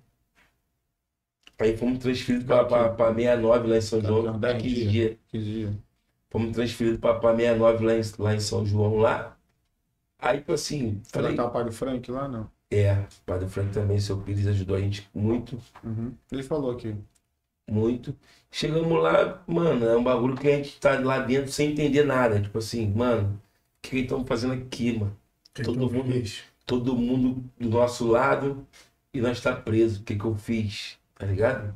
Aí 1.58 1.76
fomos 1.76 1.98
transferidos 1.98 2.46
para 2.46 2.66
69 2.96 3.68
lá 3.68 3.76
em 3.76 3.80
São 3.80 4.00
Tá, 4.00 4.08
João. 4.08 4.26
uns 4.26 4.40
dez 4.40 4.62
15 4.62 4.86
dias. 4.86 4.90
dias. 4.90 5.16
15 5.28 5.44
dias. 5.50 5.74
Fomos 6.30 6.52
transferidos 6.54 7.00
para 7.00 7.20
69 7.20 7.84
lá 7.84 7.94
em, 7.94 8.02
lá 8.18 8.34
em 8.34 8.40
São 8.40 8.64
João 8.66 8.96
lá. 8.98 9.36
Aí, 10.18 10.38
tipo 10.38 10.52
assim, 10.54 11.02
Falei, 11.12 11.34
falei, 11.34 11.36
tá 11.36 11.46
o 11.46 11.50
do 11.64 11.72
Frank 11.72 12.10
lá, 12.10 12.28
não? 12.28 12.50
é, 12.70 12.92
o 12.94 13.06
Padre 13.24 13.48
Frank 13.48 13.72
também, 13.72 13.98
seu 14.00 14.20
Pires 14.22 14.46
ajudou 14.46 14.76
a 14.76 14.80
gente 14.80 15.08
muito. 15.14 15.58
Uhum. 15.82 16.14
Ele 16.30 16.42
falou 16.42 16.70
aqui. 16.72 16.94
muito. 17.70 18.16
Chegamos 18.50 19.02
lá, 19.02 19.42
mano, 19.46 19.86
é 19.86 19.96
um 19.96 20.04
bagulho 20.04 20.36
que 20.36 20.48
a 20.48 20.56
gente 20.56 20.78
tá 20.80 20.98
lá 21.00 21.18
dentro 21.20 21.52
sem 21.52 21.72
entender 21.72 22.04
nada. 22.04 22.40
Tipo 22.42 22.58
assim, 22.58 22.88
mano, 22.92 23.40
que 23.90 23.96
que 23.96 24.02
estamos 24.02 24.26
fazendo 24.28 24.52
aqui, 24.54 24.98
mano? 24.98 25.16
Que 25.54 25.62
Todo 25.62 25.78
mundo- 25.90 26.04
fez? 26.12 26.42
Todo 26.66 26.96
mundo 26.96 27.44
do 27.58 27.68
nosso 27.68 28.06
lado 28.06 28.66
e 29.14 29.20
nós 29.20 29.40
tá 29.40 29.54
preso. 29.54 30.00
O 30.00 30.04
que 30.04 30.16
que 30.16 30.24
eu 30.24 30.34
fiz? 30.34 30.98
Tá 31.14 31.24
ligado? 31.26 31.74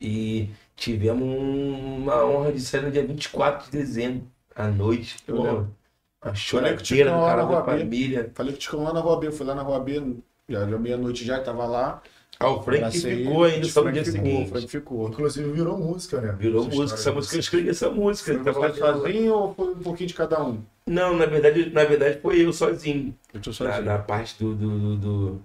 E 0.00 0.50
tivemos 0.74 1.22
um- 1.22 1.98
uma 1.98 2.24
honra 2.24 2.52
de 2.52 2.60
sair 2.60 2.82
no 2.82 2.90
dia 2.90 3.06
24 3.06 3.70
de 3.70 3.78
dezembro, 3.78 4.26
à 4.54 4.66
noite. 4.66 5.16
Eu 5.26 5.36
Pô, 5.36 5.42
lembro. 5.44 5.76
a 6.20 6.34
choradeira 6.34 7.10
do 7.12 7.20
cara 7.20 7.44
da 7.44 7.64
família. 7.64 8.30
Falei 8.34 8.52
que 8.52 8.58
te 8.58 8.74
lá 8.76 8.92
na 8.92 9.00
Rua 9.00 9.18
B, 9.20 9.28
eu 9.28 9.32
fui 9.32 9.46
lá 9.46 9.54
na 9.54 9.62
Rua 9.62 9.78
B, 9.78 10.16
já 10.48 10.60
era 10.60 10.78
meia-noite 10.78 11.24
já, 11.24 11.40
tava 11.40 11.64
lá. 11.66 12.02
Ah, 12.40 12.50
o 12.50 12.60
Frank 12.62 12.78
abracei 12.78 13.24
ficou 13.24 13.44
ainda 13.44 13.66
o 13.66 13.70
só 13.70 13.84
no 13.84 13.92
dia 13.92 14.04
ficou, 14.04 14.20
O 14.20 14.24
seguinte. 14.24 14.50
Frank 14.50 14.68
ficou. 14.68 15.08
Inclusive 15.08 15.52
virou 15.52 15.78
música, 15.78 16.20
né? 16.20 16.32
Virou 16.32 16.66
Essa 16.66 16.74
música, 16.76 16.98
essa 16.98 17.12
música, 17.12 17.36
eu 17.36 17.40
escrevi 17.40 17.68
essa 17.68 17.90
música. 17.90 18.36
Você 18.42 18.50
lá- 18.58 18.74
sozinho 18.74 19.32
ou 19.34 19.54
foi 19.54 19.72
um 19.74 19.78
pouquinho 19.78 20.08
de 20.08 20.14
cada 20.14 20.42
um? 20.44 20.60
Não, 20.86 21.16
na 21.16 21.26
verdade, 21.26 21.70
na 21.70 21.84
verdade 21.84 22.20
foi 22.20 22.44
eu 22.44 22.52
sozinho. 22.52 23.16
Eu 23.32 23.40
tô 23.40 23.50
Na, 23.50 23.56
sozinho. 23.58 23.84
na 23.84 23.98
parte 23.98 24.38
do, 24.38 24.54
do, 24.54 24.78
do, 24.78 24.96
do, 24.96 25.42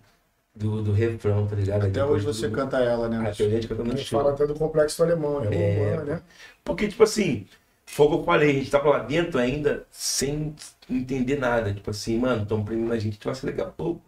do, 0.55 0.83
do 0.83 0.91
refrão, 0.93 1.47
tá 1.47 1.55
ligado? 1.55 1.85
Até 1.85 2.01
Depois 2.01 2.23
hoje 2.23 2.25
você 2.25 2.49
do- 2.49 2.55
canta 2.55 2.77
ela, 2.79 3.07
né? 3.09 3.17
Até 3.29 3.43
hoje 3.43 3.55
a 3.55 3.61
gente 3.61 3.67
canta 3.67 3.83
no 3.83 3.95
gente 3.97 4.05
show. 4.05 4.19
fala 4.19 4.31
até 4.33 4.45
do 4.47 4.55
complexo 4.55 5.03
alemão, 5.03 5.43
é, 5.43 5.49
É, 5.49 5.95
humano, 5.95 6.03
né? 6.05 6.23
Porque, 6.63 6.87
tipo 6.87 7.03
assim, 7.03 7.47
foi 7.85 8.05
o 8.07 8.09
que 8.09 8.15
eu 8.17 8.23
falei, 8.25 8.49
a 8.51 8.53
gente 8.53 8.71
tava 8.71 8.89
lá 8.89 8.99
dentro 8.99 9.39
ainda 9.39 9.85
sem 9.91 10.55
entender 10.89 11.37
nada. 11.37 11.73
Tipo 11.73 11.89
assim, 11.91 12.17
mano, 12.19 12.43
estão 12.43 12.63
prendendo 12.63 12.93
a 12.93 12.99
gente, 12.99 13.19
a 13.27 13.33
gente 13.33 13.41
vai 13.43 13.51
daqui 13.53 13.61
a 13.69 13.71
pouco. 13.71 14.01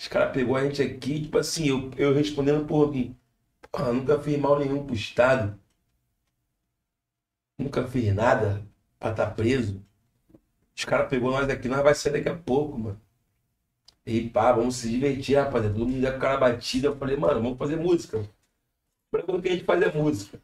Os 0.00 0.08
caras 0.08 0.32
pegou 0.32 0.56
a 0.56 0.64
gente 0.64 0.80
aqui, 0.80 1.20
tipo 1.22 1.36
assim, 1.36 1.68
eu, 1.68 1.90
eu 1.98 2.14
respondendo 2.14 2.66
por 2.66 2.90
mim. 2.90 3.14
Porra, 3.72 3.92
nunca 3.92 4.20
fiz 4.20 4.38
mal 4.38 4.58
nenhum 4.58 4.86
pro 4.86 4.94
Estado. 4.94 5.58
Nunca 7.58 7.86
fiz 7.86 8.12
nada 8.14 8.66
pra 8.98 9.10
estar 9.10 9.26
preso. 9.34 9.82
Os 10.76 10.84
caras 10.84 11.08
pegou 11.08 11.30
nós 11.30 11.48
aqui, 11.50 11.68
nós 11.68 11.82
vai 11.82 11.94
sair 11.94 12.12
daqui 12.12 12.28
a 12.28 12.36
pouco, 12.36 12.78
mano. 12.78 13.00
E 14.06 14.28
pá, 14.30 14.52
vamos 14.52 14.76
se 14.76 14.88
divertir, 14.88 15.36
rapaziada. 15.36 15.74
Todo 15.74 15.86
mundo 15.88 16.02
ia 16.02 16.12
com 16.12 16.18
cara 16.18 16.38
batida. 16.38 16.88
Eu 16.88 16.96
falei, 16.96 17.16
mano, 17.16 17.42
vamos 17.42 17.58
fazer 17.58 17.76
música. 17.76 18.26
Pra 19.10 19.22
o 19.26 19.42
que 19.42 19.48
a 19.48 19.52
gente 19.52 19.64
faz 19.64 19.82
é 19.82 19.92
música. 19.92 20.40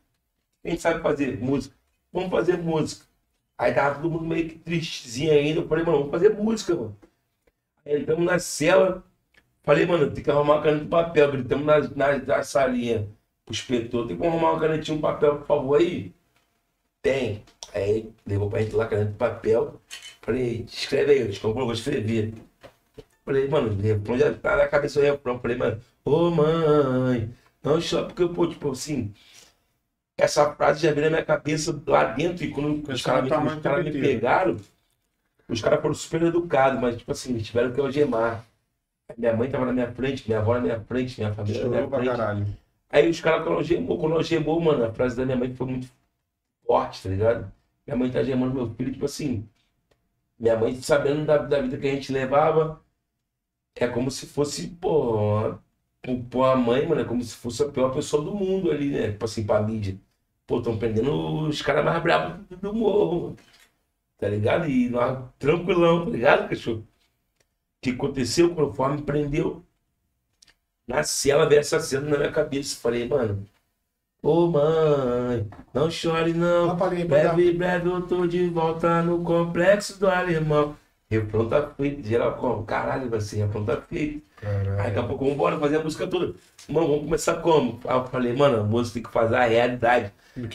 A 0.64 0.68
gente 0.68 0.82
sabe 0.82 1.02
fazer 1.02 1.38
música. 1.40 1.74
Vamos 2.12 2.30
fazer 2.30 2.58
música. 2.58 3.06
Aí 3.56 3.72
tava 3.72 3.96
todo 3.96 4.10
mundo 4.10 4.26
meio 4.26 4.48
que 4.48 4.58
tristezinho 4.58 5.32
ainda. 5.32 5.60
Eu 5.60 5.68
falei, 5.68 5.84
mano, 5.84 5.98
vamos 5.98 6.10
fazer 6.10 6.30
música, 6.30 6.74
mano. 6.74 6.96
Aí 7.86 8.02
entramos 8.02 8.24
na 8.26 8.38
cela. 8.38 9.04
Falei, 9.62 9.86
mano, 9.86 10.10
tem 10.10 10.22
que 10.22 10.30
arrumar 10.30 10.56
uma 10.56 10.62
caneta 10.62 10.84
de 10.84 10.90
papel. 10.90 11.32
Gritamos 11.32 11.66
na, 11.66 11.80
na, 11.80 12.18
na 12.18 12.42
salinha. 12.42 13.08
Pro 13.44 13.54
inspetor, 13.54 14.06
tem 14.06 14.16
que 14.16 14.26
arrumar 14.26 14.52
uma 14.52 14.60
canetinha, 14.60 14.96
um 14.96 15.00
papel, 15.00 15.38
por 15.38 15.46
favor, 15.46 15.78
aí. 15.80 16.12
Tem. 17.04 17.42
Aí 17.74 18.10
levou 18.26 18.48
pra 18.48 18.62
gente 18.62 18.74
lá 18.74 18.88
caneta 18.88 19.10
de 19.10 19.16
papel. 19.18 19.78
Falei, 20.22 20.64
escreve 20.66 21.12
aí, 21.12 21.20
eu 21.20 21.52
vou 21.52 21.72
escrever. 21.72 22.32
Falei, 23.26 23.46
mano, 23.46 23.78
refrão 23.80 24.18
já 24.18 24.32
tá 24.32 24.56
na 24.56 24.66
cabeça 24.66 25.00
do 25.00 25.04
refrão. 25.04 25.38
Falei, 25.38 25.56
mano, 25.58 25.80
ô 26.02 26.30
mãe, 26.30 27.28
não 27.62 27.78
chora, 27.78 28.06
porque, 28.06 28.26
pô, 28.26 28.46
tipo 28.46 28.70
assim, 28.70 29.12
essa 30.16 30.54
frase 30.54 30.80
já 30.80 30.92
veio 30.92 31.04
na 31.04 31.10
minha 31.10 31.24
cabeça 31.24 31.78
lá 31.86 32.04
dentro 32.04 32.42
e 32.42 32.50
quando 32.50 32.90
os 32.90 33.02
caras 33.02 33.24
me, 33.24 33.28
tá 33.28 33.42
os 33.42 33.54
caras 33.56 33.84
me 33.84 33.92
pegaram, 33.92 34.56
os 35.46 35.60
caras 35.60 35.82
foram 35.82 35.94
super 35.94 36.22
educados, 36.22 36.80
mas, 36.80 36.96
tipo 36.96 37.12
assim, 37.12 37.34
eles 37.34 37.46
tiveram 37.46 37.70
que 37.72 37.80
algemar. 37.80 38.46
Minha 39.18 39.36
mãe 39.36 39.50
tava 39.50 39.66
na 39.66 39.72
minha 39.74 39.92
frente, 39.92 40.26
minha 40.26 40.38
avó 40.38 40.54
na 40.54 40.60
minha 40.60 40.80
frente, 40.80 41.20
minha 41.20 41.34
família 41.34 41.60
na 41.60 41.66
Chorou 41.66 41.76
minha 41.76 41.88
pra 41.88 41.98
frente. 41.98 42.16
caralho. 42.16 42.46
Aí 42.88 43.10
os 43.10 43.20
caras 43.20 43.42
quando 43.42 43.56
algemou, 43.56 43.98
quando 43.98 44.14
algemou, 44.14 44.58
mano, 44.58 44.84
a 44.84 44.92
frase 44.92 45.16
da 45.16 45.26
minha 45.26 45.36
mãe 45.36 45.54
foi 45.54 45.66
muito 45.66 45.88
forte, 46.66 47.02
tá 47.02 47.08
ligado? 47.10 47.52
Minha 47.86 47.96
mãe 47.96 48.10
tá 48.10 48.18
algemando 48.20 48.54
meu 48.54 48.74
filho, 48.74 48.92
tipo 48.92 49.04
assim, 49.04 49.48
minha 50.38 50.58
mãe 50.58 50.80
sabendo 50.82 51.26
da, 51.26 51.38
da 51.38 51.60
vida 51.62 51.78
que 51.78 51.88
a 51.88 51.94
gente 51.94 52.12
levava, 52.12 52.82
é 53.74 53.88
como 53.88 54.10
se 54.10 54.26
fosse, 54.26 54.68
pô, 54.68 55.58
pô, 56.30 56.44
a 56.44 56.56
mãe, 56.56 56.86
mano, 56.86 57.00
é 57.00 57.04
como 57.04 57.22
se 57.22 57.34
fosse 57.36 57.62
a 57.62 57.70
pior 57.70 57.92
pessoa 57.94 58.24
do 58.24 58.34
mundo 58.34 58.70
ali, 58.70 58.90
né? 58.90 59.12
Tipo 59.12 59.24
assim, 59.24 59.44
pra 59.46 59.62
mídia. 59.62 59.98
Pô, 60.46 60.60
tão 60.62 60.78
prendendo 60.78 61.48
os 61.48 61.62
caras 61.62 61.84
mais 61.84 62.02
bravos 62.02 62.46
do- 62.60 62.74
morro. 62.74 63.36
Tá 64.18 64.28
ligado? 64.28 64.68
E 64.68 64.88
nós, 64.90 65.28
tranquilão, 65.38 66.06
tá 66.06 66.10
ligado, 66.12 66.48
cachorro? 66.50 66.80
O 66.80 66.86
que 67.82 67.90
aconteceu? 67.92 68.54
Conforme 68.54 69.02
prendeu, 69.02 69.64
na 70.86 71.02
cela 71.02 71.46
veio 71.48 71.60
essa 71.60 71.78
cena 71.80 72.08
na 72.08 72.18
minha 72.18 72.32
cabeça. 72.32 72.76
Falei, 72.76 73.06
mano, 73.08 73.46
ô 74.24 74.46
mãe, 74.48 75.46
não 75.72 75.90
chore 75.90 76.32
não. 76.32 76.74
Dar. 76.74 76.88
Breve, 76.88 77.52
breve 77.52 77.88
eu 77.88 78.02
tô 78.02 78.26
de 78.26 78.48
volta 78.48 79.02
no 79.02 79.22
complexo 79.22 80.00
do 80.00 80.08
alemão. 80.08 80.74
Refrão 81.10 81.46
tá 81.48 81.70
feito, 81.76 82.08
geral 82.08 82.34
como? 82.36 82.64
Caralho, 82.64 83.10
vai 83.10 83.20
ser 83.20 83.44
refrão 83.44 83.64
tá 83.64 83.76
feito. 83.76 84.22
Aí 84.42 84.84
daqui 84.84 84.98
a 84.98 85.02
pouco 85.02 85.24
vamos 85.24 85.34
embora 85.34 85.58
fazer 85.58 85.76
a 85.76 85.84
música 85.84 86.06
toda. 86.06 86.34
Mano, 86.68 86.88
vamos 86.88 87.04
começar 87.04 87.34
como? 87.36 87.78
Aí 87.86 87.96
eu 87.96 88.04
falei, 88.06 88.34
mano, 88.34 88.60
a 88.60 88.64
música 88.64 88.94
tem 88.94 89.02
que 89.02 89.12
fazer 89.12 89.36
a 89.36 89.44
realidade. 89.44 90.12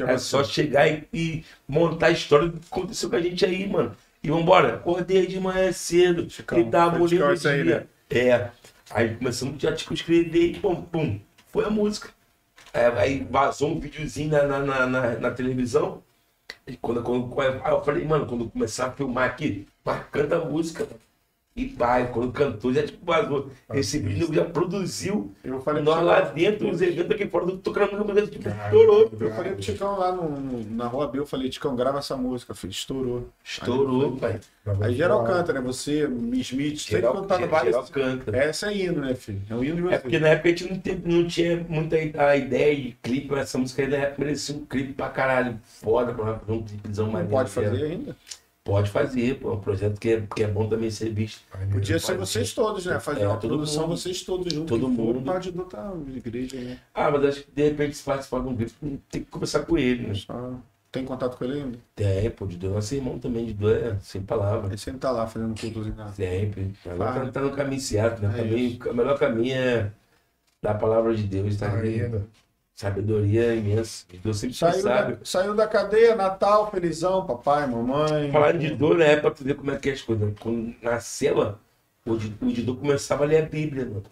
É 0.07 0.17
só 0.17 0.43
chegar 0.43 0.89
e, 0.89 1.07
e 1.13 1.45
montar 1.67 2.07
a 2.07 2.11
história 2.11 2.47
do 2.47 2.59
que 2.59 2.67
aconteceu 2.69 3.09
com 3.09 3.15
a 3.15 3.21
gente 3.21 3.45
aí, 3.45 3.69
mano. 3.69 3.95
E 4.21 4.29
vambora. 4.29 4.75
Acordei 4.75 5.27
de 5.27 5.39
manhã 5.39 5.71
cedo. 5.71 6.27
Tava 6.69 6.97
foi 6.97 7.07
Chicão 7.07 7.27
bonito 7.27 7.63
dia. 7.63 7.87
É. 8.09 8.49
Aí 8.91 9.15
começamos 9.15 9.61
já 9.61 9.71
tipo, 9.73 9.93
escrever 9.93 10.51
e 10.51 10.59
pum, 10.59 10.75
pum. 10.81 11.19
Foi 11.51 11.63
a 11.63 11.69
música. 11.69 12.09
É, 12.73 12.85
aí 12.87 13.23
vazou 13.23 13.69
um 13.71 13.79
videozinho 13.79 14.29
na, 14.31 14.43
na, 14.43 14.59
na, 14.61 14.87
na- 14.87 15.31
televisão. 15.31 16.03
E 16.67 16.77
quando, 16.77 17.03
quando, 17.03 17.39
aí 17.41 17.71
eu 17.71 17.83
falei, 17.83 18.05
mano, 18.05 18.27
quando 18.27 18.49
começar 18.49 18.87
a 18.87 18.91
filmar 18.93 19.29
aqui, 19.29 19.67
mas 19.85 20.05
canta 20.11 20.37
a 20.37 20.45
música. 20.45 20.87
E 21.59 21.65
vai, 21.77 22.09
quando 22.09 22.31
cantou, 22.31 22.73
já 22.73 22.83
tipo 22.83 23.05
vazou. 23.05 23.49
Esse 23.73 23.99
vídeo 23.99 24.33
já 24.33 24.45
produziu. 24.45 25.33
Eu 25.43 25.59
falei 25.59 25.83
Nós 25.83 26.01
lá 26.01 26.21
dentro, 26.21 26.69
os 26.69 26.81
eventos 26.81 27.11
aqui 27.11 27.27
fora, 27.27 27.45
tocando 27.57 27.95
a 27.97 27.99
música, 28.03 28.27
tipo, 28.27 28.43
Caralho. 28.45 28.77
estourou. 28.79 29.11
Eu 29.19 29.31
falei 29.31 29.51
pro 29.51 29.61
Ticão 29.61 29.97
lá 29.99 30.11
no, 30.13 30.29
no- 30.39 30.75
na 30.75 30.87
Rua 30.87 31.07
B, 31.07 31.19
eu 31.19 31.25
falei, 31.25 31.49
Ticão, 31.49 31.75
grava 31.75 31.99
essa 31.99 32.15
música, 32.15 32.53
filho. 32.55 32.71
Estourou. 32.71 33.27
Estourou, 33.43 34.15
pai. 34.15 34.39
Aí 34.81 34.93
geral 34.93 35.23
canta, 35.23 35.51
né? 35.51 35.59
Você, 35.61 36.07
Miss 36.07 36.51
Smith, 36.51 36.77
sempre 36.79 36.97
Geral, 37.01 37.13
cantando 37.15 37.33
geral, 37.41 37.49
várias. 37.49 37.73
geral 37.75 37.87
canta. 37.91 38.37
Essa 38.37 38.71
é 38.71 38.77
hino, 38.77 39.01
né, 39.01 39.15
filho? 39.15 39.41
É 39.49 39.55
um 39.55 39.63
hino 39.63 39.75
de 39.75 39.81
É 39.87 39.97
você. 39.97 39.99
porque 39.99 40.19
na 40.19 40.27
época 40.29 40.47
a 40.47 40.51
gente 40.51 40.69
não, 40.71 40.79
teve- 40.79 41.11
não 41.11 41.27
tinha 41.27 41.65
muita 41.67 41.95
a 42.23 42.35
ideia 42.37 42.75
de 42.75 42.91
clipe, 43.01 43.33
essa 43.35 43.57
música 43.57 43.81
aí 43.81 43.93
época 43.93 44.23
merecia 44.23 44.55
um 44.55 44.65
clipe 44.65 44.93
pra 44.93 45.09
caralho. 45.09 45.59
Foda 45.63 46.13
pra 46.13 46.35
fazer 46.37 46.51
um 46.51 46.63
clipezão 46.63 47.07
maneiro. 47.07 47.31
pode 47.31 47.49
mesmo. 47.49 47.71
fazer 47.71 47.85
ainda. 47.85 48.15
Pode 48.69 48.89
fazer, 48.91 49.39
pô. 49.39 49.49
É 49.51 49.53
um 49.53 49.59
projeto 49.59 49.99
que 49.99 50.09
é, 50.09 50.21
que 50.35 50.43
é 50.43 50.47
bom 50.47 50.67
também 50.67 50.89
ser 50.91 51.09
visto. 51.11 51.41
Podia 51.71 51.99
ser 51.99 52.17
vocês 52.17 52.53
todos, 52.53 52.85
né? 52.85 52.99
Fazer 52.99 53.21
É, 53.23 53.27
uma 53.27 53.37
todo 53.37 53.49
produção, 53.49 53.87
mundo. 53.87 53.97
vocês 53.97 54.21
todos 54.23 54.53
juntos. 54.53 54.69
Todo 54.69 54.87
mundo. 54.89 55.21
Pode 55.21 55.49
adotar 55.49 55.93
uma 55.93 56.15
igreja, 56.17 56.57
né? 56.59 56.79
Ah, 56.93 57.09
mas 57.11 57.25
acho 57.25 57.43
que 57.43 57.51
de 57.51 57.63
repente 57.63 57.97
se 57.97 58.03
participar 58.03 58.41
de 58.41 58.47
um 58.47 58.55
clipe, 58.55 58.73
tem 59.09 59.23
que 59.23 59.29
conversar 59.31 59.61
com 59.65 59.77
ele, 59.77 60.07
né? 60.07 60.13
Só... 60.15 60.53
Tem 60.91 61.05
contato 61.05 61.37
com 61.37 61.45
ele 61.45 61.61
ainda? 61.61 61.77
É, 61.97 62.29
pô, 62.31 62.47
Didô 62.47 62.67
é 62.67 62.69
nosso 62.71 62.95
irmão 62.95 63.19
também, 63.19 63.45
Didô 63.45 63.69
é 63.69 63.95
sem 64.01 64.23
palavras. 64.23 64.71
Ele 64.71 64.77
sempre 64.79 64.99
tá 64.99 65.11
lá 65.11 65.27
fazendo 65.27 65.59
cultozinho 65.59 65.95
lá. 65.95 66.11
Sempre. 66.13 66.73
Agora 66.83 67.25
tá, 67.25 67.31
tá 67.33 67.41
no 67.41 67.51
caminho 67.51 67.79
certo, 67.79 68.21
né? 68.23 68.33
É 68.33 68.37
Caminho- 68.43 68.79
o 68.91 68.93
melhor 68.95 69.19
caminho 69.19 69.55
é 69.55 69.91
da 70.63 70.73
palavra 70.73 71.13
de 71.15 71.23
Deus, 71.23 71.57
tá? 71.57 71.71
Ainda. 71.73 72.25
Sabedoria 72.79 73.53
imensa. 73.55 74.05
Didô 74.09 74.33
sempre 74.33 74.55
Saiu 74.55 74.81
sabe. 74.81 75.15
da, 75.17 75.25
saiu 75.25 75.53
da 75.53 75.67
cadeia, 75.67 76.15
Natal, 76.15 76.71
felizão, 76.71 77.25
papai, 77.25 77.67
mamãe. 77.67 78.31
Falar 78.31 78.53
de 78.53 78.69
dor, 78.73 78.97
né? 78.97 79.17
Pra 79.17 79.31
tu 79.31 79.43
ver 79.43 79.55
como 79.55 79.69
é 79.71 79.77
que 79.77 79.89
é 79.89 79.91
as 79.91 80.01
coisas. 80.01 80.33
Quando 80.39 80.73
na 80.81 80.97
cela, 81.01 81.59
o 82.05 82.15
Di- 82.15 82.33
o 82.41 82.45
Didô 82.53 82.77
começava 82.77 83.25
a 83.25 83.27
ler 83.27 83.43
a 83.43 83.45
Bíblia, 83.45 83.83
mano. 83.85 84.03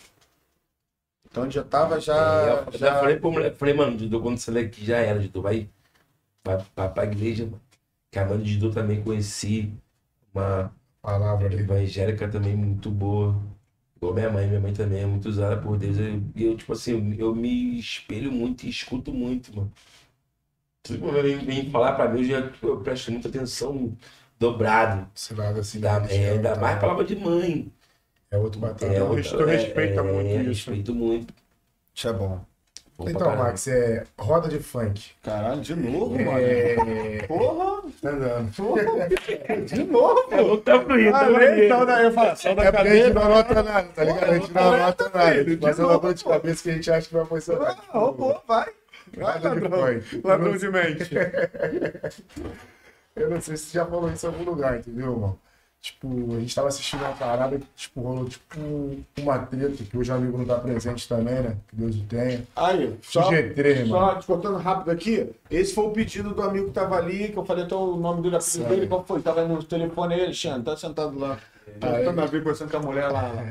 Então 1.32 1.50
já 1.50 1.64
tava, 1.64 1.98
já. 2.02 2.14
É, 2.14 2.68
eu 2.68 2.78
já 2.78 3.00
falei 3.00 3.16
pro 3.16 3.32
moleque, 3.32 3.58
falei, 3.58 3.74
mano, 3.74 3.96
Didô, 3.96 4.22
quando 4.22 4.38
você 4.38 4.52
ler 4.52 4.66
aqui 4.66 4.84
já 4.84 4.98
era, 4.98 5.18
Didô, 5.18 5.42
vai, 5.42 5.70
vai, 6.46 6.58
vai 6.76 6.94
pra 6.94 7.06
igreja, 7.06 7.46
mano. 7.46 7.62
Que 8.12 8.20
a 8.20 8.26
mãe 8.26 8.38
do 8.38 8.44
Didô 8.44 8.70
também 8.70 9.02
conheci, 9.02 9.74
uma 10.34 10.74
Palavra 11.02 11.54
evangélica 11.54 12.28
também 12.28 12.54
muito 12.54 12.92
boa. 12.92 13.34
Igual 13.98 14.14
minha 14.14 14.30
mãe, 14.32 14.48
minha 14.48 14.60
mãe 14.62 14.74
também 14.74 15.02
é 15.02 15.06
muito 15.06 15.28
usada 15.30 15.62
por 15.62 15.78
Deus. 15.78 15.98
Eu, 15.98 16.24
e 16.36 16.44
eu, 16.46 16.56
tipo 16.58 16.74
assim, 16.74 17.16
eu 17.20 17.36
me 17.36 17.80
espelho 17.80 18.32
muito 18.32 18.66
e 18.66 18.70
escuto 18.70 19.14
muito, 19.14 19.56
mano. 19.56 19.72
Tudo 20.84 21.00
que 21.00 21.22
vem, 21.22 21.38
vem 21.46 21.72
falar 21.72 21.94
pra 21.96 22.08
mim, 22.10 22.22
eu, 22.22 22.26
já, 22.26 22.52
eu 22.64 22.82
presto 22.82 23.12
muita 23.12 23.28
atenção 23.28 23.96
dobrado. 24.40 25.10
Esse 25.16 25.34
lado 25.34 25.60
assim. 25.60 25.80
Dá, 25.80 26.00
da 26.00 26.14
é, 26.14 26.30
ainda 26.32 26.54
tá? 26.54 26.62
mais 26.62 26.80
palavra 26.80 27.04
de 27.04 27.16
mãe. 27.16 27.72
É 28.32 28.38
outro 28.38 28.60
batata. 28.60 28.86
É, 28.94 29.00
eu 29.00 29.10
outra- 29.10 29.16
res- 29.18 29.32
tu 29.32 29.44
respeita 29.46 30.04
muito 30.04 30.28
isso. 30.38 30.50
Respeito 30.50 30.96
muito. 30.96 31.34
Isso 31.94 32.08
é 32.08 32.14
bom. 32.14 32.46
Bom 32.98 33.04
pra 33.06 33.12
Então, 33.14 33.28
caramba. 33.28 33.44
Max, 33.44 33.68
é 33.68 34.04
roda 34.18 34.50
de 34.50 34.58
funk. 34.60 35.12
Caralho, 35.24 35.62
de 35.62 35.76
novo, 35.76 36.18
mano. 36.18 36.40
É. 36.40 37.22
Porra, 37.28 37.84
Tá 38.02 38.10
andando. 38.10 38.52
de 39.66 39.84
novo, 39.84 40.28
É, 40.32 40.42
não 40.42 40.58
tá 40.58 40.82
fluindo, 40.82 41.12
tá 41.12 41.20
Ah, 41.22 41.26
fluindo. 41.26 41.64
então 41.64 41.86
daí 41.86 42.04
eu 42.06 42.12
falo, 42.12 42.36
só 42.36 42.56
da 42.56 42.64
É 42.64 42.72
porque 42.72 42.88
a 42.88 42.96
gente 42.96 43.14
não 43.14 43.22
anota 43.24 43.64
nada, 43.64 43.88
tá 43.96 44.04
ligado? 44.04 44.24
A 44.24 44.34
gente 44.40 44.52
não 44.54 44.74
anota 44.74 45.12
nada. 45.14 45.58
Passa 45.62 45.82
novo. 45.84 45.94
uma 45.94 46.00
dor 46.00 46.14
de 46.16 46.24
cabeça 46.24 46.64
que 46.64 46.70
a 46.70 46.74
gente 46.74 46.92
acha 46.92 47.08
que 47.08 47.14
vai 47.14 47.26
funcionar. 47.26 47.78
Ah, 47.94 47.98
roubou, 48.00 48.42
vai. 48.48 48.66
Vai, 49.16 49.34
Roda 49.38 49.50
de 49.56 49.62
ladrão. 49.68 49.80
funk. 50.02 50.22
Ladrão 50.24 50.58
de 50.58 50.70
mente. 50.72 51.12
Eu 53.16 53.30
não 53.30 53.42
sei 53.42 53.58
se 53.58 53.66
você 53.68 53.78
já 53.78 53.86
falou 53.86 54.12
isso 54.12 54.26
em 54.26 54.30
algum 54.30 54.44
lugar, 54.44 54.78
entendeu, 54.78 55.12
irmão? 55.14 55.40
Tipo, 55.82 56.36
a 56.36 56.40
gente 56.40 56.54
tava 56.54 56.68
assistindo 56.68 57.00
uma 57.02 57.14
parada 57.14 57.58
que, 57.58 57.66
tipo, 57.76 58.02
rolou, 58.02 58.26
tipo, 58.26 58.60
uma 59.20 59.40
treta, 59.40 59.84
que 59.84 59.98
hoje 59.98 60.12
o 60.12 60.16
amigo 60.16 60.38
não 60.38 60.46
tá 60.46 60.56
presente 60.56 61.08
também, 61.08 61.36
né? 61.36 61.56
Que 61.70 61.76
Deus 61.78 61.96
o 61.96 62.04
tenha. 62.04 62.44
Aí, 62.56 62.98
só, 63.02 63.30
G3, 63.32 63.88
só 63.88 64.00
mano. 64.00 64.20
te 64.20 64.28
cortando 64.28 64.58
rápido 64.58 64.92
aqui, 64.92 65.30
esse 65.50 65.74
foi 65.74 65.86
o 65.86 65.92
pedido 65.92 66.34
do 66.34 66.42
amigo 66.42 66.68
que 66.68 66.74
tava 66.74 66.98
ali, 66.98 67.30
que 67.30 67.38
eu 67.38 67.46
falei 67.46 67.64
até 67.64 67.76
o 67.76 67.96
nome 67.96 68.22
dele, 68.22 68.36
apelido 68.36 68.70
dele, 68.70 68.88
qual 68.88 69.06
foi? 69.06 69.22
Tava 69.22 69.48
no 69.48 69.64
telefone 69.64 70.16
aí, 70.16 70.24
Alexandre, 70.24 70.64
tá 70.64 70.76
sentado 70.76 71.18
lá. 71.18 71.38
Tá 71.80 71.88
Aí. 71.90 72.00
tentando 72.00 72.22
a 72.22 72.26
ver 72.26 72.40
conversando 72.44 72.72
com 72.72 72.78
a 72.78 72.82
mulher 72.82 73.08
lá. 73.10 73.22
lá. 73.22 73.44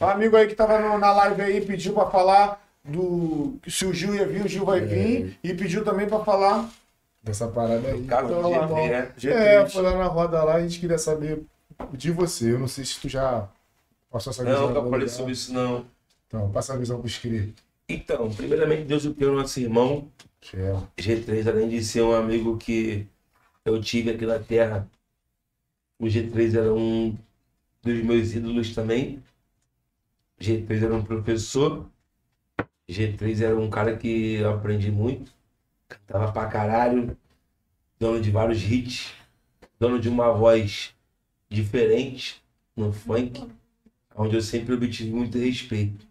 O 0.00 0.04
amigo 0.10 0.36
aí 0.36 0.46
que 0.48 0.54
tava 0.54 0.78
no- 0.78 0.98
na 0.98 1.12
live 1.12 1.42
aí 1.42 1.60
pediu 1.60 1.92
pra 1.92 2.06
falar 2.06 2.60
do. 2.84 3.56
Se 3.68 3.84
o 3.84 3.92
Gil 3.92 4.14
ia 4.14 4.26
vir, 4.26 4.44
o 4.44 4.48
Gil 4.48 4.64
vai 4.64 4.80
vir. 4.80 5.38
E 5.44 5.52
pediu 5.54 5.84
também 5.84 6.06
pra 6.08 6.20
falar. 6.20 6.68
Dessa 7.22 7.48
parada 7.48 7.88
aí. 7.88 8.00
Então, 8.00 8.48
lá, 8.50 8.66
GT, 8.68 8.88
né? 8.90 9.08
G3. 9.18 9.30
É, 9.32 9.66
foi 9.68 9.82
lá 9.82 9.94
na 9.96 10.04
roda 10.06 10.42
lá 10.44 10.54
a 10.54 10.60
gente 10.62 10.78
queria 10.78 10.98
saber 10.98 11.42
de 11.92 12.10
você. 12.10 12.52
Eu 12.52 12.58
não 12.58 12.68
sei 12.68 12.84
se 12.84 13.00
tu 13.00 13.08
já 13.08 13.48
passou 14.10 14.30
essa 14.30 14.44
visão. 14.44 14.68
Não, 14.68 14.74
nunca 14.74 14.90
falei 14.90 15.08
sobre 15.08 15.32
isso, 15.32 15.52
não. 15.52 15.86
Então, 16.26 16.50
passa 16.50 16.74
a 16.74 16.76
visão 16.76 17.00
pros 17.00 17.18
cri. 17.18 17.54
Então, 17.88 18.30
primeiramente, 18.32 18.84
Deus 18.84 19.04
o 19.04 19.14
tenha 19.14 19.30
nosso 19.30 19.60
irmão. 19.60 20.10
É. 20.52 21.00
G3, 21.00 21.46
além 21.48 21.68
de 21.68 21.82
ser 21.82 22.02
um 22.02 22.12
amigo 22.12 22.56
que 22.56 23.06
eu 23.64 23.80
tive 23.80 24.10
aqui 24.10 24.26
na 24.26 24.38
Terra, 24.38 24.88
o 25.98 26.04
G3 26.06 26.56
era 26.56 26.72
um 26.72 27.16
dos 27.82 28.02
meus 28.02 28.32
ídolos 28.32 28.74
também. 28.74 29.22
G3 30.40 30.82
era 30.82 30.94
um 30.94 31.04
professor. 31.04 31.88
G3 32.88 33.42
era 33.42 33.56
um 33.56 33.70
cara 33.70 33.96
que 33.96 34.34
eu 34.34 34.50
aprendi 34.50 34.90
muito. 34.90 35.32
Cantava 35.88 36.32
pra 36.32 36.46
caralho. 36.46 37.16
Dono 37.98 38.20
de 38.20 38.30
vários 38.30 38.62
hits. 38.62 39.12
Dono 39.78 39.98
de 39.98 40.08
uma 40.08 40.32
voz 40.32 40.93
diferente 41.50 42.42
no 42.76 42.92
funk. 42.92 43.46
Onde 44.16 44.36
eu 44.36 44.42
sempre 44.42 44.74
obtive 44.74 45.10
muito 45.12 45.38
respeito. 45.38 46.06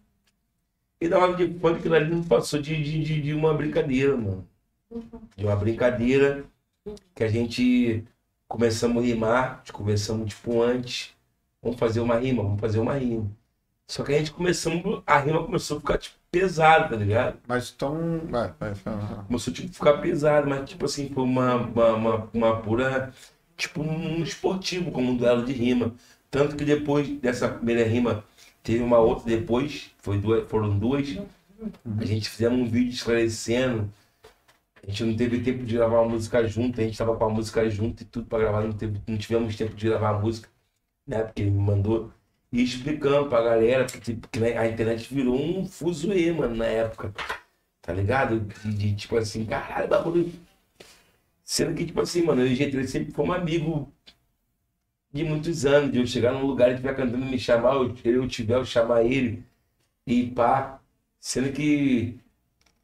E 1.00 1.08
na 1.08 1.18
hora 1.18 1.34
de 1.36 1.46
funk, 1.58 1.78
aquilo 1.78 1.94
ali 1.94 2.10
não 2.10 2.22
passou 2.22 2.60
de, 2.60 2.82
de, 2.82 3.20
de- 3.22 3.34
uma 3.34 3.52
brincadeira, 3.54 4.16
mano. 4.16 4.46
De 5.36 5.44
uma 5.44 5.56
brincadeira 5.56 6.44
que 7.14 7.24
a 7.24 7.28
gente 7.28 8.04
começamos 8.48 9.02
a 9.02 9.06
rimar, 9.06 9.64
começamos 9.72 10.30
tipo 10.34 10.62
antes. 10.62 11.14
Vamos 11.62 11.78
fazer 11.78 12.00
uma 12.00 12.16
rima, 12.18 12.42
vamos 12.42 12.60
fazer 12.60 12.80
uma 12.80 12.94
rima. 12.94 13.30
Só 13.88 14.04
que 14.04 14.14
a 14.14 14.18
gente 14.18 14.32
começamos, 14.32 15.02
a 15.06 15.18
rima 15.20 15.44
começou 15.44 15.78
a 15.78 15.80
ficar 15.80 15.98
tipo 15.98 16.16
pesada, 16.30 16.90
tá 16.90 16.96
ligado? 16.96 17.38
Mas 17.48 17.72
então. 17.74 18.20
Vai, 18.30 18.52
vai, 18.60 18.74
vai. 18.74 19.24
Começou 19.26 19.52
tipo, 19.54 19.70
a 19.70 19.74
ficar 19.74 19.98
pesado, 20.02 20.48
mas 20.48 20.70
tipo 20.70 20.84
assim, 20.86 21.10
foi 21.10 21.24
uma, 21.24 21.56
uma, 21.56 21.94
uma, 21.94 22.30
uma 22.34 22.62
pura, 22.62 23.12
tipo 23.56 23.82
um 23.82 24.22
esportivo, 24.22 24.90
como 24.90 25.12
um 25.12 25.16
duelo 25.16 25.44
de 25.44 25.52
rima. 25.52 25.94
Tanto 26.30 26.56
que 26.56 26.64
depois 26.64 27.08
dessa 27.20 27.48
primeira 27.48 27.84
rima, 27.84 28.24
teve 28.62 28.82
uma 28.82 28.98
outra 28.98 29.24
depois, 29.26 29.90
foi 29.98 30.18
duas, 30.18 30.48
foram 30.48 30.78
duas. 30.78 31.16
A 31.98 32.04
gente 32.04 32.28
fizemos 32.28 32.58
um 32.58 32.70
vídeo 32.70 32.92
esclarecendo. 32.92 33.90
A 34.82 34.90
gente 34.90 35.04
não 35.04 35.16
teve 35.16 35.40
tempo 35.40 35.64
de 35.64 35.74
gravar 35.76 36.00
uma 36.00 36.10
música 36.10 36.46
junto, 36.46 36.80
a 36.80 36.84
gente 36.84 36.98
tava 36.98 37.16
com 37.16 37.24
a 37.24 37.30
música 37.30 37.68
junto 37.70 38.02
e 38.02 38.06
tudo 38.06 38.26
pra 38.26 38.38
gravar, 38.38 38.62
não, 38.62 38.72
teve, 38.72 39.00
não 39.06 39.16
tivemos 39.16 39.56
tempo 39.56 39.74
de 39.74 39.88
gravar 39.88 40.10
a 40.10 40.18
música, 40.18 40.48
né? 41.06 41.22
Porque 41.22 41.42
ele 41.42 41.50
me 41.50 41.60
mandou. 41.60 42.10
E 42.52 42.62
explicando 42.62 43.28
pra 43.28 43.42
galera 43.42 43.84
que, 43.86 43.98
tipo, 44.00 44.28
que 44.28 44.44
a 44.44 44.68
internet 44.68 45.12
virou 45.12 45.34
um 45.40 45.66
fuzuê, 45.66 46.32
mano, 46.32 46.54
na 46.54 46.66
época. 46.66 47.12
Tá 47.80 47.92
ligado? 47.92 48.40
De, 48.40 48.74
de, 48.74 48.96
tipo 48.96 49.16
assim, 49.16 49.44
caralho, 49.44 49.88
bagulho. 49.88 50.32
Sendo 51.44 51.74
que, 51.76 51.86
tipo 51.86 52.00
assim, 52.00 52.22
mano, 52.22 52.42
eu 52.42 52.48
e 52.48 52.54
o 52.54 52.56
G3 52.56 52.88
sempre 52.88 53.12
fomos 53.12 53.36
amigo 53.36 53.92
de 55.12 55.22
muitos 55.24 55.64
anos, 55.64 55.92
de 55.92 55.98
eu 55.98 56.06
chegar 56.06 56.32
num 56.32 56.44
lugar 56.46 56.70
e 56.70 56.72
estiver 56.74 56.94
cantando 56.96 57.24
me 57.24 57.38
chamar, 57.38 57.74
eu, 57.74 57.94
eu 58.04 58.28
tiver, 58.28 58.56
eu 58.56 58.64
chamar 58.64 59.04
ele 59.04 59.44
e 60.06 60.28
pá. 60.30 60.80
Sendo 61.20 61.52
que 61.52 62.18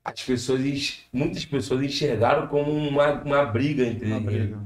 as 0.05 0.23
pessoas, 0.23 1.05
muitas 1.13 1.45
pessoas 1.45 1.83
enxergaram 1.83 2.49
como 2.49 2.73
uma, 2.73 3.13
uma 3.23 3.45
briga 3.47 3.85
entre 3.87 4.07
Uma 4.09 4.17
eles. 4.19 4.27
briga. 4.27 4.61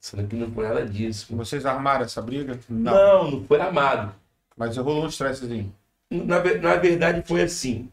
Sendo 0.00 0.28
que 0.28 0.36
não 0.36 0.52
foi 0.52 0.66
nada 0.68 0.86
disso. 0.86 1.36
Vocês 1.36 1.66
armaram 1.66 2.04
essa 2.04 2.22
briga? 2.22 2.58
Não, 2.68 3.30
não 3.32 3.44
foi 3.46 3.60
amado. 3.60 4.14
Mas 4.56 4.76
rolou 4.76 5.04
um 5.04 5.08
estressezinho. 5.08 5.74
Na, 6.10 6.42
na 6.60 6.76
verdade 6.76 7.22
foi 7.26 7.42
assim. 7.42 7.90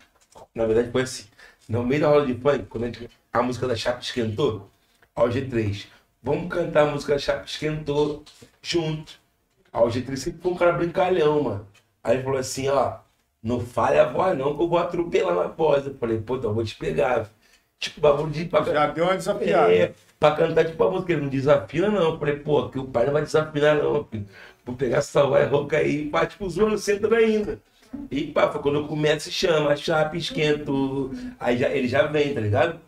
Na 0.56 0.66
verdade 0.66 0.92
foi 0.92 1.04
assim. 1.04 1.26
No 1.70 1.86
meio 1.86 2.02
da 2.02 2.10
roda 2.10 2.26
de 2.28 2.36
funk, 2.42 2.66
quando 2.68 2.86
a, 2.86 2.88
gente- 2.88 3.10
a 3.32 3.44
música 3.44 3.68
da 3.68 3.76
Chapa 3.76 4.02
esquentou, 4.02 4.70
ao 5.16 5.30
G3, 5.30 5.88
vamos 6.22 6.54
cantar 6.54 6.88
a 6.88 6.92
música 6.92 7.18
Chapa 7.20 7.46
esquentou 7.46 8.24
junto. 8.62 9.20
Ao 9.72 9.88
G3 9.88 10.18
sempre 10.18 10.42
foi 10.42 10.52
um 10.52 10.56
cara 10.56 10.74
brincalhão, 10.74 11.44
mano. 11.44 11.68
Aí 12.04 12.16
ele 12.16 12.24
falou 12.24 12.40
assim, 12.40 12.68
ó, 12.70 13.00
não 13.44 13.60
fale 13.60 14.00
a 14.00 14.06
voz 14.06 14.38
não, 14.38 14.56
que 14.56 14.64
eu 14.64 14.68
vou 14.70 14.78
atropelar 14.80 15.36
na 15.36 15.48
voz. 15.48 15.86
Eu 15.86 15.96
falei, 15.96 16.20
pô, 16.20 16.38
então 16.38 16.52
eu 16.52 16.56
vou 16.56 16.64
te 16.64 16.76
pegar. 16.76 17.30
Tipo, 17.80 18.02
bagulho 18.02 18.32
de 18.32 18.46
pra, 18.46 18.64
Já 18.64 18.88
deu 18.88 19.06
uma 19.06 19.16
desafiada. 19.16 19.74
é, 19.74 19.94
pra 20.20 20.36
cantar 20.36 20.66
tipo 20.66 20.84
a 20.84 20.92
música, 20.92 21.14
ele 21.14 21.22
não 21.22 21.30
desafina 21.30 21.90
não. 21.90 22.14
Eu 22.14 22.20
falei, 22.20 22.38
pô, 22.40 22.70
que 22.70 22.80
o 22.80 22.86
pai 22.88 23.06
não 23.06 23.14
vai 23.14 23.22
desafinar 23.24 23.78
não, 23.78 24.04
filho. 24.06 24.28
Vou 24.66 24.76
pegar 24.76 24.98
essa 24.98 25.24
voz 25.26 25.50
rouca 25.50 25.78
aí 25.78 26.02
e 26.08 26.10
pá, 26.10 26.26
tipo, 26.26 26.50
zoando 26.50 26.78
centro 26.78 27.14
ainda. 27.16 27.62
E 28.12 28.28
pá, 28.32 28.52
foi 28.52 28.62
quando 28.62 28.80
eu 28.80 28.88
começo 28.88 29.30
e 29.30 29.32
chama, 29.32 29.76
chapa, 29.76 30.18
esquento. 30.18 31.12
Aí 31.40 31.58
já, 31.58 31.70
ele 31.70 31.88
já 31.88 32.06
vem, 32.08 32.34
tá 32.34 32.42
ligado? 32.42 32.80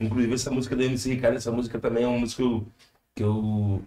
Inclusive 0.00 0.34
essa 0.34 0.50
música 0.50 0.74
do 0.76 0.82
MC 0.82 1.10
Ricardo, 1.14 1.36
essa 1.36 1.52
música 1.52 1.78
também 1.78 2.04
é 2.04 2.08
uma 2.08 2.18
música 2.18 2.42
que 2.42 2.48
eu, 2.48 2.66
que 3.14 3.22
eu 3.22 3.84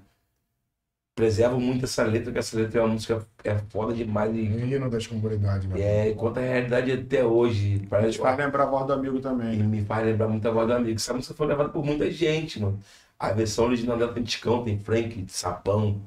preservo 1.15 1.59
muito 1.59 1.85
essa 1.85 2.03
letra, 2.03 2.31
que 2.31 2.39
essa 2.39 2.57
letra 2.57 2.79
é 2.79 2.83
uma 2.83 2.93
música 2.93 3.25
é 3.43 3.57
foda 3.69 3.93
demais 3.93 4.35
e, 4.35 4.41
Hino 4.41 4.89
das 4.89 5.07
comunidades, 5.07 5.65
e 5.65 5.67
né? 5.69 6.09
é, 6.09 6.13
conta 6.13 6.39
a 6.39 6.43
realidade 6.43 6.91
até 6.91 7.23
hoje. 7.25 7.85
Parece 7.89 8.13
gente 8.13 8.21
faz 8.21 8.37
lembrar 8.37 8.63
a 8.63 8.67
voz 8.67 8.87
do 8.87 8.93
amigo 8.93 9.17
e 9.17 9.21
também. 9.21 9.63
me 9.63 9.83
faz 9.85 10.05
lembrar 10.05 10.27
muito 10.27 10.47
a 10.47 10.51
voz 10.51 10.67
do 10.67 10.73
amigo. 10.73 10.95
Essa 10.95 11.13
música 11.13 11.33
foi 11.33 11.47
levada 11.47 11.69
por 11.69 11.83
muita 11.85 12.09
gente, 12.11 12.59
mano. 12.59 12.79
A 13.19 13.31
versão 13.31 13.65
original 13.65 13.97
dela 13.97 14.13
tem 14.13 14.23
Ticão, 14.23 14.63
tem 14.63 14.77
Frank, 14.79 15.25
Sapão. 15.29 16.01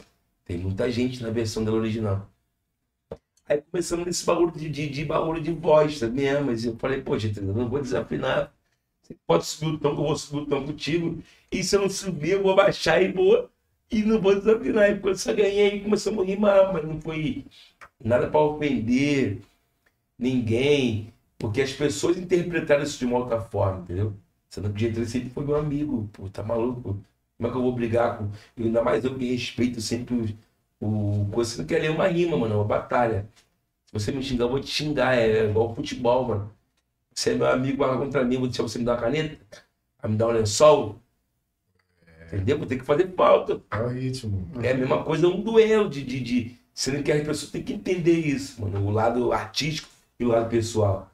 Tem 0.45 0.59
muita 0.59 0.91
gente 0.91 1.23
na 1.23 1.31
versão 1.31 1.65
dela 1.65 1.77
original. 1.79 2.29
Aí 3.49 3.63
começamos 3.63 4.07
nesse 4.07 4.25
bagulho 4.25 4.53
de, 4.53 4.69
de, 4.69 4.89
de 4.89 5.05
bagulho 5.05 5.41
de 5.41 5.53
voz 5.53 6.01
tá 6.01 6.09
mesmo. 6.09 6.47
Mas 6.47 6.65
eu 6.65 6.77
falei, 6.77 7.01
pô, 7.01 7.19
gente, 7.19 7.39
eu 7.39 7.55
não 7.55 7.69
vou 7.69 7.81
desafinar. 7.81 8.53
Você 9.07 9.17
pode 9.27 9.45
subir 9.47 9.75
o 9.75 9.79
tom, 9.79 9.91
eu 9.91 9.97
vou 9.97 10.17
subir 10.17 10.43
o 10.43 10.47
tom 10.47 10.67
contigo. 10.67 11.23
E 11.53 11.63
se 11.63 11.77
eu 11.77 11.83
não 11.83 11.89
subir, 11.89 12.33
eu 12.33 12.43
vou 12.43 12.57
baixar 12.57 13.01
e 13.01 13.13
vou. 13.13 13.49
E 13.91 14.03
não 14.03 14.21
vou 14.21 14.35
desafinar. 14.35 14.91
E 14.91 14.99
quando 14.99 15.15
eu 15.15 15.19
só 15.19 15.33
ganhei, 15.33 15.81
começamos 15.81 16.25
a 16.25 16.27
rimar, 16.27 16.73
mas 16.73 16.85
não 16.85 17.01
foi 17.01 17.45
nada 18.05 18.29
pra 18.29 18.41
ofender 18.41 19.41
ninguém. 20.19 21.13
Porque 21.39 21.63
as 21.63 21.73
pessoas 21.73 22.17
interpretaram 22.19 22.83
isso 22.83 22.99
de 22.99 23.07
uma 23.07 23.19
outra 23.19 23.41
forma, 23.41 23.81
entendeu? 23.83 24.15
Sendo 24.51 24.73
que 24.73 24.87
o 24.87 24.91
G3 24.93 25.07
sempre 25.07 25.31
foi 25.31 25.45
meu 25.45 25.57
amigo, 25.57 26.09
pô, 26.13 26.29
tá 26.29 26.43
maluco? 26.43 26.99
Como 27.37 27.49
é 27.49 27.51
que 27.51 27.57
eu 27.59 27.63
vou 27.63 27.73
brigar 27.73 28.19
com. 28.19 28.31
E 28.57 28.65
ainda 28.65 28.83
mais 28.83 29.05
eu 29.05 29.17
que 29.19 29.33
respeito 29.33 29.81
sempre 29.81 30.37
o. 30.81 30.87
o... 30.87 31.25
Você 31.33 31.59
não 31.59 31.67
quer 31.67 31.81
ler 31.81 31.91
uma 31.91 32.09
rima, 32.09 32.37
mano, 32.37 32.55
é 32.55 32.57
uma 32.57 32.65
batalha. 32.65 33.29
Se 33.87 33.93
você 33.95 34.13
me 34.13 34.23
xingar, 34.23 34.47
eu 34.47 34.51
vou 34.51 34.61
te 34.61 34.69
xingar. 34.69 35.17
É 35.17 35.49
igual 35.49 35.75
futebol, 35.75 36.27
mano. 36.29 36.56
Você 37.17 37.31
é 37.31 37.35
meu 37.35 37.47
amigo, 37.47 37.79
vai 37.79 37.97
contra 37.97 38.23
mim, 38.23 38.37
vou 38.37 38.47
deixar 38.47 38.63
você 38.63 38.79
me 38.79 38.85
dar 38.85 38.93
uma 38.93 39.01
caneta, 39.01 39.39
vai 40.03 40.11
me 40.11 40.19
dar 40.19 40.29
um 40.29 40.33
lençol. 40.33 41.01
Entendeu? 42.27 42.59
Vou 42.59 42.67
ter 42.67 42.79
que 42.79 42.85
fazer 42.85 43.11
falta. 43.17 43.63
É 43.71 43.81
o 43.81 43.89
ritmo. 43.89 44.51
É 44.63 44.73
a 44.73 44.75
mesma 44.75 45.03
coisa 45.03 45.27
um 45.27 45.41
duelo 45.41 45.89
de, 45.89 46.05
de, 46.05 46.21
de. 46.21 46.57
Sendo 46.75 47.03
que 47.03 47.11
as 47.11 47.27
pessoas 47.27 47.51
têm 47.51 47.63
que 47.63 47.73
entender 47.73 48.19
isso, 48.19 48.61
mano. 48.61 48.87
O 48.87 48.91
lado 48.91 49.33
artístico 49.33 49.89
e 50.21 50.27
o 50.27 50.29
lado 50.29 50.51
pessoal. 50.51 51.11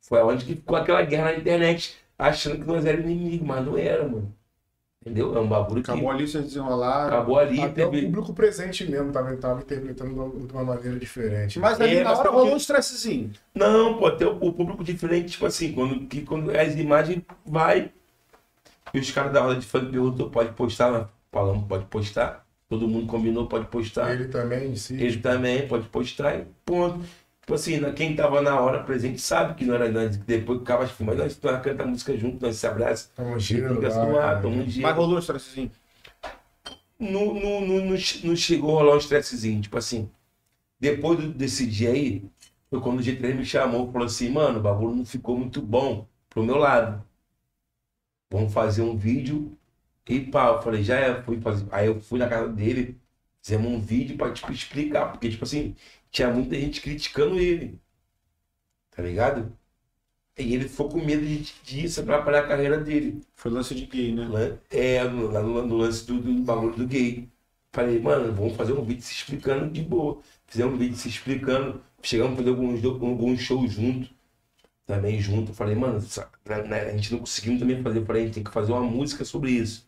Foi 0.00 0.22
onde 0.22 0.44
que 0.46 0.54
ficou 0.54 0.76
aquela 0.76 1.02
guerra 1.02 1.32
na 1.32 1.36
internet, 1.36 1.96
achando 2.18 2.58
que 2.58 2.66
nós 2.66 2.86
éramos 2.86 3.10
inimigos, 3.10 3.46
mas 3.46 3.64
não 3.66 3.76
era, 3.76 4.08
mano. 4.08 4.34
Entendeu? 5.04 5.36
É 5.36 5.40
um 5.40 5.48
bagulho 5.48 5.82
que 5.82 5.90
Acabou 5.90 6.10
ali, 6.12 6.28
vocês 6.28 6.44
desenrolaram. 6.44 7.08
acabou 7.08 7.36
ali. 7.36 7.60
Até 7.60 7.84
o 7.84 7.90
teve... 7.90 8.06
público 8.06 8.32
presente 8.32 8.88
mesmo 8.88 9.10
tava, 9.10 9.36
tava 9.36 9.60
interpretando 9.60 10.14
de 10.14 10.18
uma- 10.20 10.46
de 10.46 10.52
uma 10.52 10.62
maneira 10.64 10.96
diferente. 10.96 11.58
Mas 11.58 11.80
ali 11.80 11.96
É, 11.96 12.04
na 12.04 12.10
mas 12.10 12.18
hora 12.20 12.28
porque- 12.28 12.40
rolou 12.40 12.54
um 12.54 12.56
estressezinho. 12.56 13.32
Não, 13.52 13.98
pô, 13.98 14.06
até 14.06 14.24
o, 14.24 14.36
o 14.40 14.52
público 14.52 14.84
diferente, 14.84 15.32
tipo 15.32 15.44
assim, 15.44 15.72
quando, 15.72 16.06
que, 16.06 16.22
quando 16.22 16.56
as 16.56 16.76
imagens 16.76 17.20
vai. 17.44 17.90
E 18.94 19.00
os 19.00 19.10
caras 19.10 19.32
da 19.32 19.40
roda 19.40 19.58
de 19.58 19.66
funk 19.66 19.86
perguntou, 19.90 20.30
pode 20.30 20.52
postar? 20.52 20.92
Nós 20.92 21.06
falamos, 21.32 21.66
pode 21.66 21.84
postar. 21.86 22.46
Todo 22.68 22.86
mundo 22.86 23.06
combinou, 23.06 23.46
pode 23.48 23.66
postar. 23.66 24.14
Ele 24.14 24.28
também 24.28 24.70
em 24.70 24.76
si. 24.76 24.94
Ele 24.94 25.18
também 25.18 25.66
pode 25.66 25.88
postar 25.88 26.36
e 26.38 26.46
ponto. 26.64 27.00
Tipo 27.42 27.54
assim, 27.54 27.78
na- 27.78 27.92
quem 27.92 28.14
tava 28.14 28.40
na 28.40 28.58
hora 28.60 28.84
presente 28.84 29.20
sabe 29.20 29.54
que 29.54 29.64
não 29.64 29.74
era 29.74 29.90
nós. 29.90 30.16
que 30.16 30.22
Depois 30.24 30.58
que 30.58 30.64
acaba 30.64 30.86
de 30.86 30.92
filmar, 30.94 31.16
nós 31.16 31.38
nós 31.42 31.62
canta 31.62 31.82
a 31.82 31.86
música 31.86 32.16
junto, 32.16 32.44
nós 32.44 32.56
se 32.56 32.66
abraça. 32.66 33.10
Tamo 33.16 33.38
giro, 33.38 33.74
Fica 33.74 33.88
um 33.88 33.90
gelo. 34.70 34.82
Mas 34.82 34.96
rolou 34.96 35.16
um 35.16 35.18
estressezinho. 35.18 35.70
não, 36.98 37.34
não, 37.34 37.60
não, 37.66 37.84
não 37.86 37.96
che- 37.96 38.26
não 38.26 38.36
chegou 38.36 38.76
a 38.78 38.82
rolar 38.82 38.94
um 38.94 38.98
estressezinho. 38.98 39.60
Tipo 39.60 39.78
assim, 39.78 40.08
depois 40.80 41.18
do- 41.20 41.32
desse 41.34 41.66
dia 41.66 41.90
aí, 41.92 42.24
foi 42.70 42.80
quando 42.80 43.00
o 43.00 43.02
G3 43.02 43.36
me 43.36 43.44
chamou 43.46 43.88
e 43.88 43.92
falou 43.92 44.06
assim, 44.06 44.30
mano, 44.30 44.60
o 44.60 44.62
bagulho 44.62 44.96
não 44.96 45.06
ficou 45.06 45.38
muito 45.38 45.62
bom 45.62 46.06
pro 46.30 46.44
meu 46.44 46.56
lado. 46.58 47.04
Vamos 48.30 48.52
fazer 48.52 48.82
um 48.82 48.96
vídeo 48.96 49.56
e 50.08 50.20
pá. 50.20 50.48
Eu 50.48 50.62
falei, 50.62 50.82
já 50.82 50.96
é, 50.98 51.22
fui 51.22 51.40
fazer. 51.40 51.66
Aí 51.70 51.86
eu 51.86 52.00
fui 52.00 52.18
na 52.18 52.28
casa 52.28 52.48
dele, 52.52 53.00
fizemos 53.42 53.70
um 53.70 53.80
vídeo 53.80 54.16
pra 54.16 54.32
tipo, 54.32 54.52
explicar, 54.52 55.10
porque, 55.12 55.28
tipo 55.30 55.44
assim, 55.44 55.74
tinha 56.12 56.30
muita 56.32 56.56
gente 56.60 56.80
criticando 56.82 57.40
ele. 57.40 57.80
Tá 58.90 59.02
ligado? 59.02 59.56
E 60.38 60.54
ele 60.54 60.68
ficou 60.68 60.88
com 60.90 60.98
medo 61.04 61.26
de, 61.26 61.40
disso 61.64 62.04
pra 62.04 62.16
atrapalhar 62.16 62.44
a 62.44 62.48
carreira 62.48 62.78
dele. 62.80 63.22
Foi 63.36 63.50
lance 63.50 63.74
de 63.74 63.86
gay, 63.86 64.14
né? 64.14 64.58
É, 64.70 65.04
no, 65.04 65.28
lá 65.30 65.42
no, 65.42 65.66
no 65.66 65.76
lance 65.76 66.06
do, 66.06 66.20
do 66.20 66.34
bagulho 66.42 66.76
do 66.76 66.86
gay. 66.86 67.28
Falei, 67.72 68.00
mano, 68.00 68.32
vamos 68.34 68.56
fazer 68.56 68.72
um 68.74 68.84
vídeo 68.84 69.02
se 69.02 69.14
explicando 69.14 69.70
de 69.72 69.82
boa. 69.82 70.20
Fizemos 70.46 70.74
um 70.74 70.78
vídeo 70.78 70.96
se 70.96 71.08
explicando. 71.08 71.82
Chegamos 72.02 72.34
a 72.34 72.36
fazer 72.38 72.50
alguns, 72.50 72.84
alguns 72.84 73.40
shows 73.42 73.72
juntos. 73.72 74.10
Também 74.86 75.20
junto. 75.20 75.54
Falei, 75.54 75.74
mano, 75.74 76.00
sa- 76.00 76.30
né, 76.68 76.82
a 76.82 76.92
gente 76.92 77.12
não 77.12 77.20
conseguiu 77.20 77.58
também 77.58 77.82
fazer. 77.82 78.04
Falei, 78.04 78.22
a 78.22 78.26
gente 78.26 78.34
tem 78.36 78.44
que 78.44 78.50
fazer 78.52 78.72
uma 78.72 78.82
música 78.82 79.24
sobre 79.24 79.52
isso. 79.52 79.86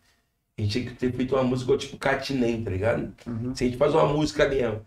A 0.57 0.61
gente 0.61 0.71
tinha 0.73 0.85
que 0.93 0.95
ter 0.99 1.13
feito 1.13 1.35
uma 1.35 1.43
música 1.43 1.77
tipo 1.77 1.97
Catinem, 1.97 2.63
tá 2.63 2.71
ligado? 2.71 3.13
Se 3.55 3.63
a 3.65 3.67
gente 3.67 3.77
faz 3.77 3.93
uma 3.93 4.07
música 4.07 4.47
mesmo, 4.49 4.85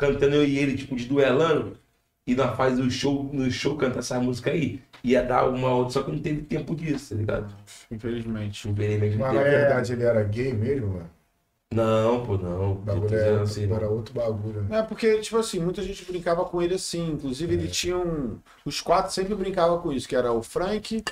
cantando 0.00 0.34
eu 0.36 0.44
e 0.44 0.58
ele, 0.58 0.78
tipo, 0.78 0.96
de 0.96 1.04
duelando, 1.04 1.76
e 2.26 2.34
nós 2.34 2.56
faz 2.56 2.78
o 2.80 2.90
show, 2.90 3.28
no 3.32 3.50
show 3.50 3.76
canta 3.76 3.98
essa 3.98 4.18
música 4.18 4.50
aí, 4.50 4.80
ia 5.04 5.22
dar 5.22 5.46
uma 5.46 5.68
outra, 5.74 5.92
só 5.92 6.02
que 6.02 6.10
não 6.10 6.18
teve 6.18 6.40
tempo 6.42 6.74
disso, 6.74 7.10
tá 7.10 7.20
ligado? 7.20 7.54
Infelizmente. 7.90 8.66
Infelizmente 8.66 9.16
Mas 9.18 9.34
na 9.34 9.42
verdade 9.42 9.92
ele 9.92 10.04
era 10.04 10.24
gay 10.24 10.54
mesmo, 10.54 10.94
mano. 10.94 11.10
Não, 11.72 12.26
pô, 12.26 12.36
não. 12.36 12.72
O 12.72 12.74
bagulho 12.76 13.08
Tô 13.08 13.14
era, 13.14 13.24
dizendo 13.24 13.42
assim, 13.42 13.72
era 13.72 13.86
não. 13.86 13.92
outro 13.92 14.12
bagulho. 14.12 14.62
né? 14.62 14.78
É, 14.78 14.82
porque, 14.82 15.20
tipo 15.20 15.36
assim, 15.36 15.60
muita 15.60 15.82
gente 15.82 16.04
brincava 16.04 16.44
com 16.44 16.60
ele 16.60 16.74
assim. 16.74 17.12
Inclusive, 17.12 17.54
ele 17.54 17.68
tinha 17.68 17.96
um. 17.96 18.40
Os 18.64 18.80
quatro 18.80 19.12
sempre 19.12 19.36
brincavam 19.36 19.80
com 19.80 19.92
isso, 19.92 20.08
que 20.08 20.16
era 20.16 20.32
o 20.32 20.42
Frank, 20.42 21.04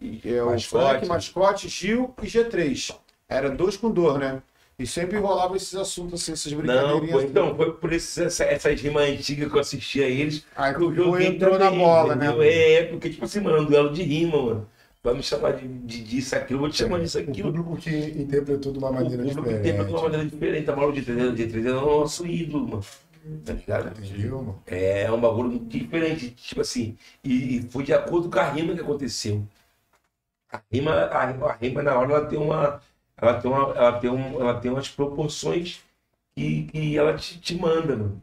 e, 0.00 0.20
é, 0.24 0.42
o 0.42 0.46
Mascote. 0.46 0.88
Frank, 0.88 1.06
Mascote, 1.06 1.68
Gil 1.68 2.12
e 2.20 2.26
G3. 2.26 2.96
Era 3.28 3.50
dois 3.50 3.76
com 3.76 3.88
dor, 3.88 4.18
né? 4.18 4.42
E 4.80 4.86
sempre 4.86 5.18
rolava 5.18 5.56
esses 5.56 5.74
assuntos, 5.74 6.22
assim, 6.22 6.32
essas 6.32 6.52
Não, 6.52 6.62
brincadeirinhas. 6.62 7.10
pô, 7.10 7.20
então, 7.20 7.56
foi 7.56 7.72
por 7.74 7.92
esses, 7.92 8.18
essa- 8.18 8.44
essas 8.44 8.80
rimas 8.80 9.08
antigas 9.08 9.48
que 9.50 9.56
eu 9.56 9.60
assistia 9.60 10.06
a 10.06 10.08
eles. 10.08 10.44
Aí 10.56 10.72
que 10.72 10.78
tu 10.80 10.94
joguei 10.94 11.26
entrou 11.26 11.58
na 11.58 11.70
também, 11.70 11.78
bola, 11.78 12.14
né? 12.16 12.26
entendeu? 12.26 12.42
É, 12.42 12.84
porque, 12.84 13.10
tipo 13.10 13.24
assim, 13.24 13.40
mano, 13.40 13.58
é 13.58 13.60
um 13.60 13.64
duelo 13.66 13.92
de 13.92 14.02
rima, 14.02 14.42
mano. 14.42 14.68
Vai 15.02 15.14
me 15.14 15.22
chamar 15.22 15.52
de, 15.54 15.66
de 15.66 16.02
disso, 16.04 16.36
aquilo, 16.36 16.58
eu 16.58 16.60
vou 16.60 16.70
te 16.70 16.76
chamar 16.76 16.98
disso, 17.00 17.18
O 17.18 17.22
aquilo. 17.22 17.52
público 17.52 17.76
que 17.76 17.90
interpretou 17.90 18.72
de 18.72 18.78
uma 18.78 18.90
O 18.90 18.92
maneira 18.94 19.24
público 19.24 19.42
tem 19.44 19.56
de 19.56 19.70
diferente. 19.72 19.92
uma 19.92 20.02
maneira 20.02 20.26
diferente. 20.26 20.70
A 20.70 20.76
Mauro 20.76 20.92
de 20.92 21.02
3 21.02 21.34
de 21.34 21.46
3 21.46 21.66
é 21.66 21.72
o 21.72 21.80
nosso 21.80 22.26
ídolo, 22.26 22.68
mano. 22.68 22.84
Tá 23.44 23.52
ligado? 23.52 23.98
Entendeu, 23.98 24.38
mano? 24.42 24.62
É 24.66 25.10
um 25.12 25.20
bagulho 25.20 25.50
muito 25.50 25.66
diferente, 25.78 26.30
tipo 26.30 26.60
assim. 26.60 26.96
E, 27.24 27.58
e 27.58 27.62
foi 27.62 27.84
de 27.84 27.92
acordo 27.94 28.30
com 28.30 28.38
a 28.38 28.50
rima 28.50 28.74
que 28.74 28.80
aconteceu. 28.80 29.46
A 30.52 30.60
rima, 30.72 30.92
a, 30.92 31.22
a 31.50 31.52
rima 31.56 31.82
na 31.82 31.98
hora 31.98 32.12
ela 32.14 32.26
tem 32.26 32.38
uma. 32.38 32.80
Ela 33.20 33.40
tem, 33.40 33.50
uma, 33.50 33.74
ela 33.74 33.92
tem, 33.98 34.10
um, 34.10 34.40
ela 34.40 34.60
tem 34.60 34.70
umas 34.70 34.88
proporções 34.88 35.80
que, 36.34 36.64
que 36.64 36.96
ela 36.96 37.16
te, 37.16 37.38
te 37.38 37.54
manda, 37.54 37.96
mano. 37.96 38.22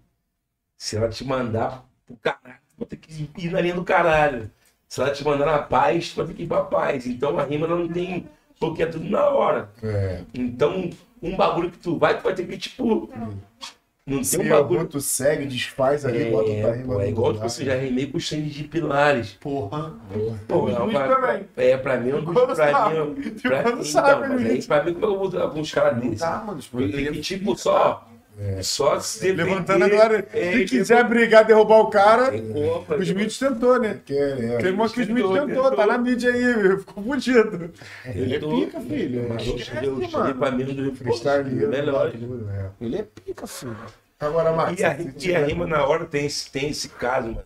Se 0.77 0.95
ela 0.97 1.09
te 1.09 1.23
mandar 1.23 1.85
pro 2.05 2.15
caralho, 2.17 2.59
tu 2.69 2.79
vai 2.79 2.87
ter 2.87 2.97
que 2.97 3.29
ir 3.37 3.51
na 3.51 3.61
linha 3.61 3.75
do 3.75 3.83
caralho. 3.83 4.49
Se 4.87 5.01
ela 5.01 5.11
te 5.11 5.23
mandar 5.23 5.45
na 5.45 5.59
paz, 5.59 6.11
tu 6.11 6.17
vai 6.17 6.27
ter 6.27 6.33
que 6.33 6.43
ir 6.43 6.47
pra 6.47 6.63
paz. 6.63 7.05
Então 7.05 7.37
a 7.37 7.43
rima 7.43 7.67
ela 7.67 7.75
não 7.77 7.87
tem. 7.87 8.27
Porque 8.59 8.81
é 8.81 8.87
tudo 8.87 9.07
na 9.07 9.23
hora. 9.29 9.69
É. 9.83 10.23
Então, 10.33 10.89
um 11.21 11.35
bagulho 11.35 11.69
que 11.69 11.77
tu 11.77 11.97
vai, 11.97 12.17
tu 12.17 12.23
vai 12.23 12.33
ter 12.33 12.47
que, 12.47 12.57
tipo. 12.57 13.09
Não 13.15 13.37
Se 14.23 14.37
tem 14.37 14.45
um 14.45 14.49
bagulho. 14.49 14.79
algum 14.79 14.85
tu 14.89 15.01
segue, 15.01 15.45
desfaz 15.45 16.05
ali, 16.05 16.25
bota 16.31 16.45
pra 16.45 16.53
É, 16.69 16.75
rima 16.77 16.93
pô, 16.95 17.01
é 17.01 17.09
igual 17.09 17.27
lugar. 17.31 17.47
tipo, 17.47 17.49
você 17.49 17.65
já 17.65 17.75
rimei 17.75 18.07
com 18.07 18.17
o 18.17 18.21
Xande 18.21 18.49
de 18.49 18.63
Pilares. 18.63 19.31
Porra. 19.39 19.93
Pô, 20.47 20.69
é, 20.69 20.79
uma- 20.79 21.07
também. 21.07 21.45
é, 21.57 21.77
pra 21.77 21.97
mim, 21.97 22.09
é 22.11 22.15
um 22.15 22.23
dos- 22.23 22.33
Quando 22.33 22.55
pra 22.55 22.55
sabe? 22.55 22.93
mim, 22.93 22.97
é 22.99 23.01
pra, 23.41 23.59
então, 23.61 23.83
sabe, 23.83 24.27
mas 24.29 24.45
aí, 24.45 24.63
pra 24.63 24.83
mim, 24.83 24.93
como 24.93 25.05
eu 25.05 25.17
vou 25.19 25.29
dar 25.29 25.41
alguns 25.41 25.71
caras 25.73 25.93
Não 25.95 26.01
desses? 26.01 26.19
dá, 26.19 26.37
mano. 26.45 26.59
Tipo, 26.59 26.79
Ele 26.81 27.21
que, 28.37 28.49
tipo, 28.51 28.63
só, 28.63 28.99
se 28.99 29.19
defender. 29.21 29.43
Levantando 29.43 29.85
agora. 29.85 30.27
É, 30.33 30.39
Se 30.51 30.57
ele 30.57 30.65
quiser 30.65 31.03
brigar, 31.07 31.45
derrubar 31.45 31.79
o 31.79 31.89
cara, 31.89 32.31
como, 32.31 32.97
o 32.99 33.03
Smith 33.03 33.37
tentou, 33.37 33.79
né? 33.79 33.99
Querendo. 34.05 34.61
Tem 34.61 34.71
uma 34.73 34.89
que 34.89 34.99
o 34.99 35.03
Smith 35.03 35.17
tentou, 35.23 35.33
tentou, 35.47 35.63
tentou. 35.63 35.75
tá 35.77 35.87
na 35.87 35.97
mídia 35.97 36.31
aí, 36.33 36.57
meu. 36.57 36.79
Ficou 36.79 37.03
fudido. 37.03 37.71
Ele 38.05 38.35
é 38.35 38.39
pica, 38.39 38.79
filho. 38.81 39.29
Mas 39.29 39.43
Xande, 39.43 40.11
mano. 40.11 40.35
pra 40.35 40.51
mim, 40.51 40.63
é 40.63 40.65
um 40.67 40.73
dos 40.89 40.97
Freestyleiro, 40.99 41.69
melhores. 41.69 42.13
bagulho, 42.19 42.49
é. 42.49 42.69
Ele 42.79 42.95
é 42.97 43.03
pica, 43.03 43.47
filho. 43.47 43.75
Agora, 44.19 44.51
Marcos, 44.51 44.79
E 44.79 44.83
a, 44.83 44.97
e 44.97 45.35
a 45.35 45.45
rima 45.45 45.67
na 45.67 45.85
hora 45.85 46.05
tem 46.05 46.25
esse, 46.25 46.49
tem 46.51 46.69
esse 46.69 46.89
caso, 46.89 47.27
mano. 47.27 47.43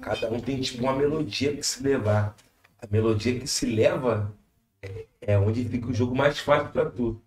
Cada 0.00 0.28
um 0.30 0.40
tem 0.40 0.60
tipo 0.60 0.82
uma 0.82 0.94
melodia 0.96 1.54
que 1.56 1.62
se 1.64 1.82
levar. 1.82 2.34
A 2.82 2.86
melodia 2.90 3.38
que 3.38 3.46
se 3.46 3.66
leva 3.66 4.32
é, 4.82 5.04
é 5.20 5.38
onde 5.38 5.64
fica 5.64 5.86
o 5.88 5.94
jogo 5.94 6.16
mais 6.16 6.38
fácil 6.40 6.68
pra 6.70 6.84
tu. 6.86 7.20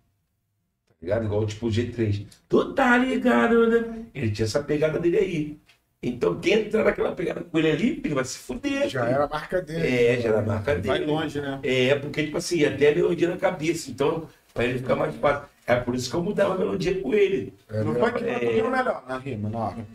Ligado? 1.04 1.24
Igual 1.26 1.46
tipo 1.46 1.66
o 1.66 1.70
G3. 1.70 2.26
Tu 2.48 2.72
tá 2.74 2.96
ligado, 2.96 3.66
né? 3.68 4.04
Ele 4.14 4.30
tinha 4.30 4.46
essa 4.46 4.62
pegada 4.62 4.98
dele 4.98 5.18
aí. 5.18 5.58
Então 6.02 6.38
quem 6.38 6.54
entrar 6.54 6.84
naquela 6.84 7.12
pegada 7.12 7.42
com 7.42 7.58
ele 7.58 7.70
ali, 7.70 8.00
ele 8.04 8.14
vai 8.14 8.24
se 8.24 8.38
fuder. 8.38 8.88
já 8.88 9.02
filho. 9.04 9.14
era 9.14 9.24
a 9.24 9.28
marca 9.28 9.60
dele. 9.62 9.86
É, 9.86 10.20
já 10.20 10.28
era 10.30 10.38
a 10.38 10.42
marca 10.42 10.74
dele. 10.74 10.88
Vai 10.88 11.04
longe, 11.04 11.40
né? 11.40 11.60
É, 11.62 11.94
porque, 11.94 12.24
tipo 12.24 12.36
assim, 12.38 12.64
até 12.64 12.90
a 12.92 12.94
melodia 12.94 13.28
na 13.28 13.36
cabeça. 13.36 13.90
Então, 13.90 14.28
pra 14.52 14.64
ele 14.64 14.78
ficar 14.78 14.96
mais 14.96 15.14
fácil. 15.16 15.48
É 15.66 15.76
por 15.76 15.94
isso 15.94 16.10
que 16.10 16.16
eu 16.16 16.22
mudava 16.22 16.54
a 16.54 16.58
melodia 16.58 17.00
com 17.00 17.14
ele. 17.14 17.54
É, 17.70 17.82
Não 17.82 17.92
né? 17.94 18.00
foi 18.00 18.12
que 18.12 18.24
É. 18.24 18.38
foi 18.38 18.60
o 18.62 18.70
melhor 18.70 19.04
na 19.08 19.16
rima, 19.18 19.48
na 19.48 19.58
hora. 19.58 19.86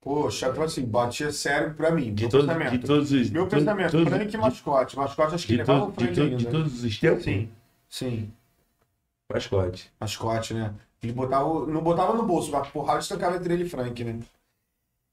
Poxa, 0.00 0.50
tipo 0.50 0.62
assim, 0.62 0.84
batia 0.84 1.32
sério 1.32 1.74
pra 1.74 1.90
mim. 1.90 2.12
De, 2.14 2.22
meu 2.24 2.30
todos, 2.30 2.46
pensamento. 2.46 2.70
de 2.72 2.78
todos 2.86 3.10
os. 3.12 3.30
Meu 3.30 3.46
pensamento, 3.48 3.90
todos- 3.92 4.08
Frank 4.08 4.34
e 4.34 4.36
mascote. 4.38 4.96
Mascote 4.96 5.34
acho 5.34 5.46
que 5.46 5.52
de, 5.54 5.58
levava 5.58 5.80
to- 5.80 5.86
o 5.86 5.92
de, 5.92 6.04
Frank 6.04 6.20
ainda. 6.20 6.36
de 6.36 6.46
todos 6.46 6.84
os 6.84 6.98
tempos? 7.00 7.24
Sim. 7.24 7.48
Sim. 7.88 8.30
Mascote. 9.34 9.92
Mascote, 10.00 10.54
né? 10.54 10.74
Ele 11.02 11.12
botava, 11.12 11.66
não 11.66 11.82
botava 11.82 12.14
no 12.14 12.24
bolso, 12.26 12.50
mas 12.50 12.68
porrada 12.70 13.00
estancava 13.00 13.36
entre 13.36 13.52
ele 13.54 13.64
e 13.64 13.68
Frank, 13.68 14.02
né? 14.04 14.18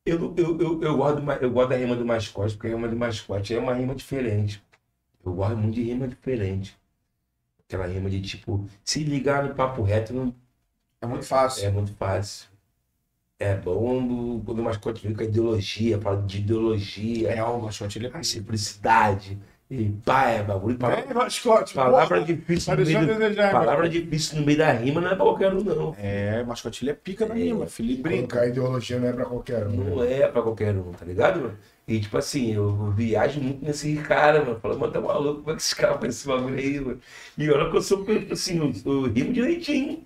Eu, 0.06 0.34
eu, 0.38 0.60
eu, 0.60 0.81
eu, 0.84 0.98
gosto, 0.98 1.31
eu 1.43 1.52
gosto 1.52 1.69
da 1.69 1.76
rima 1.77 1.95
do 1.95 2.06
mascote, 2.06 2.56
porque 2.56 2.68
a 2.68 2.72
rima 2.76 2.88
do 2.88 2.95
mascote 2.95 3.53
é 3.53 3.60
uma 3.60 3.73
rima 3.73 3.93
diferente. 3.95 4.64
Eu 5.26 5.34
gosto 5.34 5.57
muito 5.57 5.76
de 5.76 5.84
rima 5.84 6.07
diferente. 6.07 6.77
Aquela 7.68 7.88
rima 7.88 8.10
de 8.10 8.22
tipo, 8.22 8.65
se 8.85 9.03
ligar 9.03 9.43
no 9.48 9.56
papo 9.56 9.84
reto 9.84 10.14
não 10.14 10.35
É 11.02 11.07
muito 11.07 11.26
fácil. 11.26 11.68
é 11.68 11.72
muito 11.72 11.93
fácil. 11.95 12.49
É 13.39 13.56
bom 13.56 14.07
do- 14.39 14.43
quando 14.45 14.60
o 14.60 14.64
mascote 14.64 15.03
vem 15.06 15.15
com 15.15 15.22
a 15.22 15.26
ideologia, 15.26 15.99
fala 15.99 16.22
de 16.22 16.38
ideologia, 16.39 17.30
É, 17.31 17.43
o 17.43 17.61
mascote 17.61 17.98
ele 17.99 18.07
é 18.07 18.18
a 18.18 18.23
simplicidade. 18.23 19.38
E 19.73 19.89
pá, 20.03 20.26
é 20.31 20.43
bagulho. 20.43 20.77
Palavra, 20.77 21.06
Vem, 21.06 21.14
mascote. 21.15 21.73
palavra 21.73 22.18
porra. 22.19 22.27
difícil 22.34 22.76
no 22.76 22.85
meio 22.85 22.98
a 22.99 23.03
desejar, 23.06 23.52
palavra 23.53 23.88
difícil 23.88 24.39
no 24.41 24.45
meio 24.45 24.57
da 24.57 24.69
rima 24.73 24.99
não 24.99 25.07
é 25.11 25.15
pra 25.15 25.23
qualquer 25.23 25.53
um, 25.53 25.64
não. 25.64 25.95
É, 25.98 26.43
mascote 26.43 26.84
ele 26.84 26.91
é 26.91 26.93
pica 26.93 27.26
na 27.26 27.35
É. 27.35 27.38
rima, 27.38 27.65
filho. 27.68 28.03
Brinca. 28.03 28.27
Colocar 28.35 28.48
ideologia 28.48 28.99
não 28.99 29.07
é 29.07 29.14
pra 29.14 29.23
qualquer 29.23 29.65
um. 29.68 29.72
Não 29.72 30.03
é 30.03 30.27
pra 30.27 30.41
qualquer 30.41 30.76
um, 30.76 30.91
tá 30.91 31.06
ligado, 31.06 31.39
mano? 31.39 31.57
E 31.88 32.02
tipo 32.02 32.18
assim, 32.18 32.53
eu 32.53 32.91
viajo 32.91 33.39
muito 33.39 33.64
nesse 33.64 33.95
cara, 33.95 34.43
mano. 34.43 34.60
Falo, 34.60 34.77
mano, 34.77 34.91
tá 34.91 34.99
maluco, 34.99 35.39
como 35.39 35.52
é 35.52 35.56
que 35.56 35.61
esses 35.61 35.73
caras 35.73 35.95
fazem 35.95 36.10
esse 36.10 36.27
bagulho 36.27 36.57
aí, 36.57 36.80
mano? 36.81 36.99
E 37.38 37.49
olha 37.49 37.69
que 37.72 37.77
eu 37.77 37.81
sou, 37.81 38.06
assim, 38.30 38.57
eu, 38.57 38.73
eu 38.93 39.03
rimo 39.10 39.31
direitinho, 39.31 40.06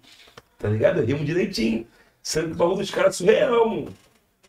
tá 0.59 0.69
ligado? 0.69 0.99
Eu 0.99 1.05
rimo 1.07 1.25
direitinho. 1.25 1.87
Sendo 2.21 2.49
que 2.49 2.53
o 2.53 2.55
bagulho 2.57 2.77
dos 2.77 2.91
caras 2.91 3.15
é 3.15 3.17
surreal, 3.25 3.67
mano. 3.67 3.87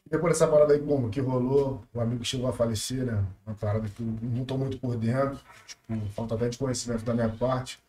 Depois 0.08 0.34
dessa 0.34 0.46
parada 0.46 0.72
aí, 0.72 0.80
como 0.80 1.10
que 1.10 1.20
rolou, 1.20 1.84
o 1.92 2.00
amigo 2.00 2.24
chegou 2.24 2.48
a 2.48 2.52
falecer, 2.52 3.04
né? 3.04 3.26
Uma 3.44 3.56
parada 3.56 3.88
que 3.88 4.00
eu 4.00 4.06
não 4.22 4.44
tô 4.44 4.56
muito 4.56 4.78
por 4.78 4.96
dentro, 4.96 5.40
tipo, 5.66 6.06
falta 6.12 6.36
até 6.36 6.48
de 6.48 6.58
conhecimento 6.58 7.04
da 7.04 7.12
minha 7.12 7.28
parte. 7.28 7.80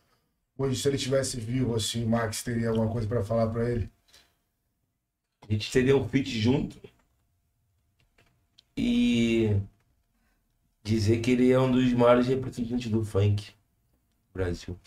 Hoje, 0.57 0.81
se 0.81 0.87
ele 0.87 0.95
estivesse 0.95 1.39
vivo, 1.39 1.75
assim, 1.75 2.03
o 2.03 2.09
Max 2.09 2.41
teria 2.41 2.69
alguma 2.69 2.91
coisa 2.91 3.07
pra 3.07 3.23
falar 3.23 3.47
pra 3.47 3.69
ele? 3.69 3.89
A 5.47 5.51
gente 5.51 5.71
teria 5.71 5.95
um 5.95 6.07
feat 6.09 6.27
junto. 6.39 6.77
E 8.75 9.59
dizer 10.83 11.21
que 11.21 11.31
ele 11.31 11.51
é 11.51 11.59
um 11.59 11.71
dos 11.71 11.93
maiores 11.93 12.27
representantes 12.27 12.89
do 12.89 13.03
funk 13.05 13.51
do 13.51 14.33
Brasil. 14.33 14.79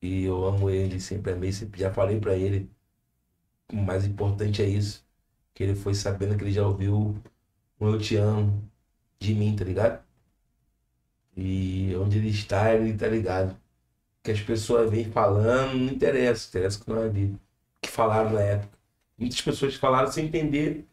E 0.00 0.24
eu 0.24 0.44
amo 0.46 0.70
ele, 0.70 1.00
sempre 1.00 1.32
amei, 1.32 1.52
sempre 1.52 1.80
já 1.80 1.92
falei 1.92 2.18
pra 2.20 2.36
ele. 2.36 2.70
O 3.70 3.76
mais 3.76 4.06
importante 4.06 4.62
é 4.62 4.68
isso. 4.68 5.07
Que 5.58 5.64
ele 5.64 5.74
foi 5.74 5.92
sabendo 5.92 6.36
que 6.38 6.44
ele 6.44 6.52
já 6.52 6.64
ouviu 6.64 7.20
um 7.80 7.88
Eu 7.88 7.98
Te 7.98 8.14
Amo 8.14 8.62
de 9.18 9.34
mim, 9.34 9.56
tá 9.56 9.64
ligado? 9.64 10.00
E 11.36 11.92
onde 11.96 12.18
ele 12.18 12.28
está, 12.30 12.72
ele 12.72 12.96
tá 12.96 13.08
ligado. 13.08 13.56
Que 14.22 14.30
as 14.30 14.40
pessoas 14.40 14.88
vêm 14.88 15.10
falando, 15.10 15.76
não 15.76 15.92
interessa, 15.92 16.48
interessa 16.48 16.78
que 16.78 16.88
nós 16.88 17.06
ali. 17.06 17.36
Que 17.82 17.90
falaram 17.90 18.34
na 18.34 18.40
época. 18.40 18.78
Muitas 19.18 19.40
pessoas 19.40 19.74
falaram 19.74 20.12
sem 20.12 20.26
entender 20.26 20.86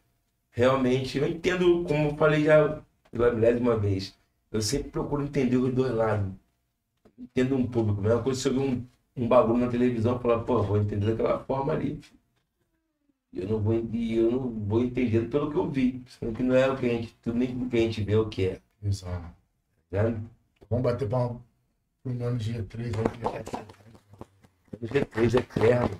realmente, 0.50 1.16
eu 1.16 1.28
entendo, 1.28 1.84
como 1.84 2.08
eu 2.08 2.16
falei 2.16 2.42
já 2.44 2.82
pela 3.12 3.32
milésima 3.32 3.76
vez, 3.76 4.18
eu 4.50 4.60
sempre 4.60 4.90
procuro 4.90 5.22
entender 5.22 5.58
os 5.58 5.72
dois 5.72 5.94
lados. 5.94 6.32
Entendo 7.16 7.54
um 7.54 7.68
público. 7.68 8.00
A 8.00 8.02
mesma 8.02 8.22
coisa 8.24 8.40
se 8.40 8.48
eu 8.48 8.54
ver 8.54 8.60
um, 8.60 8.84
um 9.16 9.28
bagulho 9.28 9.58
na 9.60 9.70
televisão 9.70 10.16
e 10.16 10.22
falar, 10.22 10.40
pô, 10.40 10.60
vou 10.60 10.78
entender 10.78 11.14
daquela 11.14 11.38
forma 11.44 11.72
ali. 11.72 12.00
Eu 13.34 13.48
não 13.48 13.60
vou, 13.60 13.74
e 13.92 14.16
eu 14.16 14.30
não 14.30 14.50
vou 14.50 14.82
entender 14.82 15.28
pelo 15.28 15.50
que 15.50 15.56
eu 15.58 15.70
vi. 15.70 16.02
Sendo 16.08 16.32
que 16.34 16.42
não 16.42 16.54
é 16.54 16.70
o 16.70 16.76
que 16.76 16.86
a 16.86 16.88
gente, 16.88 17.14
tudo 17.22 17.38
nem 17.38 17.54
o 17.54 17.68
que 17.68 17.76
a 17.76 17.80
gente 17.80 18.02
vê 18.02 18.16
o 18.16 18.28
que 18.28 18.46
é. 18.46 18.60
Tá? 19.90 20.14
Vamos 20.70 20.82
bater 20.84 21.08
palma 21.08 21.40
pro 22.02 22.14
mano 22.14 22.38
G3 22.38 22.92
aí. 22.96 23.66
O 24.80 24.86
G3 24.86 25.38
é 25.38 25.42
terra. 25.60 25.90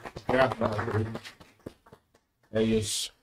É 2.52 2.62
isso. 2.62 3.14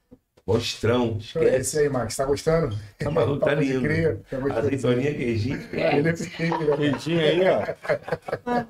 Mostrão. 0.46 1.16
É 1.16 1.18
Esquece. 1.20 1.60
isso 1.60 1.80
aí, 1.80 1.90
Max. 1.90 2.16
Tá 2.16 2.26
gostando? 2.26 2.78
Tá 3.00 3.10
maluco, 3.10 3.46
tá 3.46 3.54
lindo. 3.56 3.82
cria. 3.82 4.22
Tá 4.30 4.38
gostando? 4.38 4.68
Azeitoninha, 4.68 5.14
queijinho. 5.14 5.62
Ele 5.72 6.10
é 6.10 6.14
pequeno, 6.14 6.60
né? 6.60 6.78
Quentinho 6.78 7.20
aí, 7.20 7.42
ó. 7.48 8.66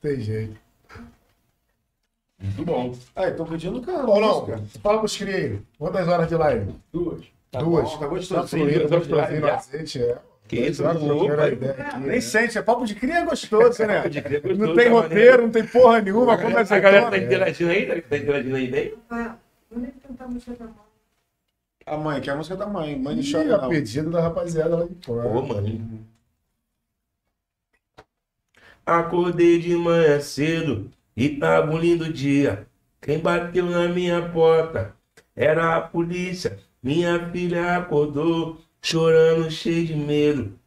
Tem 0.00 0.20
jeito. 0.20 0.63
Muito 2.44 2.64
bom. 2.64 2.94
Ah, 3.16 3.28
então 3.28 3.46
pedindo 3.46 3.80
cara. 3.80 4.04
Paulão, 4.04 4.46
fala 4.82 4.98
pros 4.98 5.16
cria 5.16 5.36
aí. 5.36 5.58
Quantas 5.78 6.06
horas 6.06 6.28
de 6.28 6.34
live? 6.34 6.74
Duas. 6.92 7.24
Duas. 7.52 7.90
bom, 7.92 7.98
tá. 7.98 7.98
Tá 7.98 8.06
Duas 8.06 8.30
horas 8.32 8.50
de 8.50 8.54
gostosinho 8.88 8.88
no 8.88 9.16
live, 9.16 9.50
azeite, 9.50 10.02
é. 10.02 10.18
Que 10.46 10.56
isso, 10.60 10.86
aqui, 10.86 11.00
Nem 12.00 12.06
né? 12.06 12.20
sente, 12.20 12.58
é 12.58 12.62
papo 12.62 12.84
de 12.84 12.94
cria 12.94 13.24
gostoso, 13.24 13.86
né? 13.86 14.06
De 14.08 14.20
crer, 14.20 14.42
gostoso, 14.42 14.60
Não 14.60 14.74
tem 14.74 14.84
tá 14.84 14.90
roteiro, 14.90 15.14
maneiro. 15.14 15.42
não 15.44 15.50
tem 15.50 15.66
porra 15.66 16.02
nenhuma, 16.02 16.36
como 16.36 16.58
é 16.58 16.60
A 16.60 16.78
galera 16.78 17.10
tá 17.10 17.18
que 17.18 17.24
interagindo 17.24 17.70
aí? 17.70 18.02
Tá 18.02 18.16
interagindo 18.18 18.56
aí 18.56 18.70
bem? 18.70 18.94
Ah, 19.08 19.36
onde 19.74 19.86
é 19.86 19.92
cantar 20.06 20.24
a 20.26 20.28
música 20.28 20.52
da 20.54 20.64
mão? 20.66 20.84
A 21.86 21.96
mãe, 21.96 22.20
que 22.20 22.28
é 22.28 22.32
a 22.34 22.36
música 22.36 22.56
da 22.56 22.66
mãe. 22.66 22.98
Mãe 22.98 23.18
Ih, 23.20 23.32
chora, 23.32 23.56
a 23.56 23.68
pedido 23.68 24.10
da 24.10 24.20
rapaziada 24.20 24.76
lá 24.76 24.84
de 24.84 24.94
fora. 25.02 25.26
Ô, 25.28 25.40
mano. 25.42 26.04
Acordei 28.84 29.58
de 29.58 29.74
manhã 29.76 30.20
cedo 30.20 30.90
e 31.16 31.28
tava 31.30 31.72
um 31.72 31.78
lindo 31.78 32.12
dia. 32.12 32.66
Quem 33.00 33.18
bateu 33.18 33.66
na 33.66 33.88
minha 33.88 34.30
porta 34.30 34.94
era 35.36 35.76
a 35.76 35.80
polícia. 35.80 36.58
Minha 36.82 37.30
filha 37.30 37.76
acordou, 37.76 38.58
chorando, 38.82 39.50
cheio 39.50 39.86
de 39.86 39.94
medo. 39.96 40.58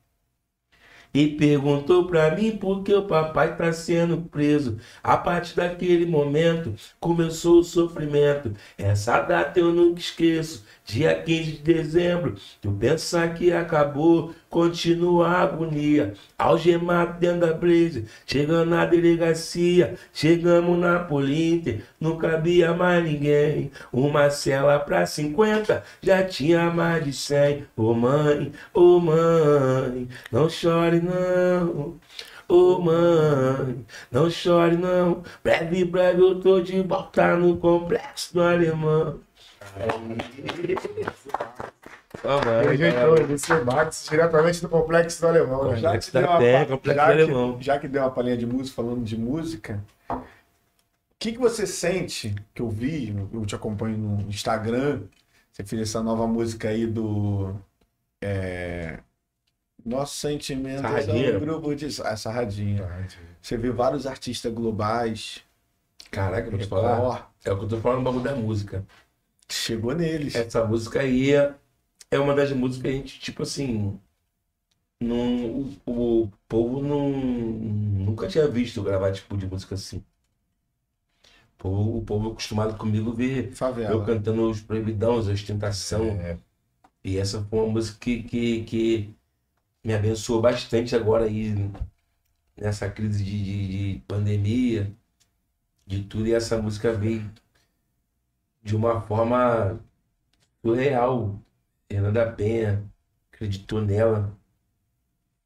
E 1.14 1.28
perguntou 1.36 2.06
pra 2.06 2.36
mim 2.36 2.57
por 2.57 2.84
que 2.84 2.94
o 2.94 3.07
papai 3.07 3.56
tá 3.57 3.72
sendo 3.74 4.22
preso. 4.30 4.78
A 5.02 5.18
partir 5.18 5.56
daquele 5.56 6.06
momento 6.06 6.76
começou 6.99 7.60
o 7.60 7.64
sofrimento. 7.64 8.53
Essa 8.78 9.22
data 9.22 9.60
eu 9.60 9.74
nunca 9.74 9.99
esqueço. 9.99 10.65
Dia 10.88 11.22
15 11.22 11.52
de 11.52 11.58
dezembro, 11.74 12.36
tu 12.62 12.72
pensar 12.72 13.34
que 13.34 13.52
acabou, 13.52 14.34
continua 14.50 15.28
a 15.28 15.42
agonia. 15.42 16.14
Algemado 16.38 17.20
dentro 17.20 17.42
da 17.42 17.54
brisa, 17.54 18.06
chegando 18.26 18.70
na 18.70 18.86
delegacia, 18.86 19.96
chegamos 20.14 20.80
na 20.80 21.00
Polinter, 21.00 21.84
não 22.00 22.18
cabia 22.18 22.74
mais 22.74 23.04
ninguém. 23.04 23.70
Uma 23.92 24.30
cela 24.30 24.80
pra 24.80 25.06
50, 25.06 25.84
já 26.02 26.24
tinha 26.24 26.72
mais 26.72 27.04
de 27.04 27.12
100. 27.12 27.66
Ô 27.76 27.94
mãe, 27.94 28.54
ô 28.74 28.98
mãe, 28.98 30.08
não 30.32 30.50
chore 30.50 31.02
não. 31.02 32.00
Ô 32.48 32.80
mãe, 32.80 33.86
não 34.10 34.30
chore 34.30 34.78
não. 34.78 35.22
Breve, 35.44 35.84
breve 35.84 36.22
eu 36.22 36.40
tô 36.40 36.62
de 36.62 36.82
volta 36.82 37.36
no 37.36 37.58
complexo 37.58 38.34
do 38.34 38.42
alemão. 38.42 39.27
Mano, 42.23 42.69
Rejeitou, 42.69 43.18
esse 43.34 43.52
é 43.52 43.64
Max, 43.64 44.07
diretamente 44.10 44.61
do 44.61 44.69
Complexo 44.69 45.22
do 45.22 45.27
Alemão, 45.27 45.72
né? 45.72 45.77
Já 45.77 45.98
que, 45.98 46.11
deu 46.11 46.22
uma, 46.23 46.39
Terra, 46.39 46.65
Complexo 46.65 46.99
já, 46.99 47.07
Alemão. 47.10 47.57
que, 47.57 47.65
já 47.65 47.80
que 47.80 47.88
deu 47.88 48.02
uma 48.02 48.11
palhinha 48.11 48.38
de 48.38 48.45
música, 48.45 48.76
falando 48.76 49.03
de 49.03 49.18
música, 49.18 49.84
o 50.10 50.22
que, 51.19 51.34
que 51.34 51.38
você 51.38 51.68
sente, 51.68 52.35
que 52.53 52.61
eu 52.61 52.69
vi, 52.69 53.15
eu 53.34 53.45
te 53.45 53.56
acompanho 53.56 53.98
no 53.98 54.30
Instagram, 54.30 55.02
você 55.52 55.64
fez 55.64 55.81
essa 55.84 56.02
nova 56.02 56.27
música 56.27 56.69
aí 56.69 56.85
do... 56.85 57.56
É, 58.22 58.99
Nosso 59.85 60.15
Sentimento 60.15 60.80
é 60.80 61.02
Sarradinha. 61.02 61.38
um 61.38 61.39
grupo 61.39 61.76
de... 61.76 61.85
Essa 61.85 62.31
radinha. 62.31 62.84
Tá, 62.84 62.99
entendi. 62.99 63.18
Você 63.41 63.57
vê 63.57 63.72
vários 63.72 64.06
artistas 64.07 64.52
globais, 64.52 65.44
Caraca, 66.11 66.49
vou 66.49 66.60
te 66.60 66.68
falar. 66.68 67.31
É 67.44 67.52
o 67.52 67.57
que 67.57 67.65
eu 67.65 67.69
tô 67.69 67.77
falando 67.77 67.99
no 67.99 68.03
bagulho 68.03 68.23
da 68.23 68.35
música. 68.35 68.85
Chegou 69.52 69.94
neles. 69.95 70.36
Essa 70.36 70.65
música 70.65 71.02
aí 71.02 71.34
é, 71.34 71.56
é 72.11 72.19
uma 72.19 72.36
das 72.36 72.52
músicas 72.52 72.84
que 72.84 72.88
a 72.90 72.91
gente, 72.91 73.19
tipo 73.19 73.44
assim. 73.44 73.99
Não, 74.99 75.61
o, 75.86 76.24
o 76.24 76.32
povo 76.48 76.82
não, 76.82 77.10
nunca 77.11 78.28
tinha 78.28 78.48
visto 78.48 78.78
eu 78.80 78.84
gravar 78.84 79.11
tipo 79.11 79.38
de 79.38 79.45
música 79.48 79.76
assim. 79.76 80.03
O 81.56 81.57
povo, 81.57 81.98
o 81.98 82.06
povo 82.06 82.30
é 82.30 82.32
acostumado 82.32 82.78
comigo 82.78 83.14
ver 83.14 83.49
eu 83.49 83.56
Favela. 83.56 84.06
cantando 84.06 84.49
os 84.49 84.61
proibidão, 84.61 85.18
as 85.18 85.28
ostentação. 85.28 86.06
É, 86.06 86.38
E 87.03 87.18
essa 87.18 87.44
foi 87.45 87.60
uma 87.60 87.69
música 87.74 87.99
que, 87.99 88.24
que, 88.24 88.64
que 88.65 89.15
me 89.84 89.94
abençoou 89.94 90.41
bastante 90.41 90.95
agora 90.95 91.26
aí 91.26 91.53
nessa 92.56 92.90
crise 92.90 93.24
de, 93.24 93.44
de, 93.44 93.94
de 93.95 93.99
pandemia, 94.07 94.91
de 95.86 96.03
tudo. 96.03 96.28
E 96.28 96.34
essa 96.34 96.61
música 96.61 96.94
veio 96.94 97.32
de 98.68 98.76
uma 98.76 99.02
forma 99.02 99.80
surreal. 100.61 101.39
Fernanda 101.89 102.31
Penha 102.34 102.84
acreditou 103.31 103.81
nela. 103.81 104.38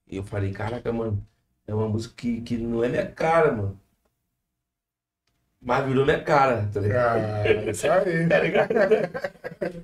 E 0.08 0.18
eu 0.18 0.24
falei, 0.24 0.52
caraca, 0.54 0.92
mano, 0.92 1.26
é 1.68 1.74
uma 1.74 1.88
música 1.88 2.16
que, 2.16 2.42
que 2.42 2.58
não 2.58 2.84
é 2.84 2.90
minha 2.90 3.12
cara, 3.12 3.52
mano. 3.52 3.80
Mas 5.62 5.86
virou 5.86 6.06
minha 6.06 6.24
cara, 6.24 6.68
tá 6.74 6.80
ligado? 6.82 7.20
Ah, 7.20 7.70
isso 7.70 7.88
aí. 7.90 8.28
Tá 8.30 8.40
ligado? 8.40 8.74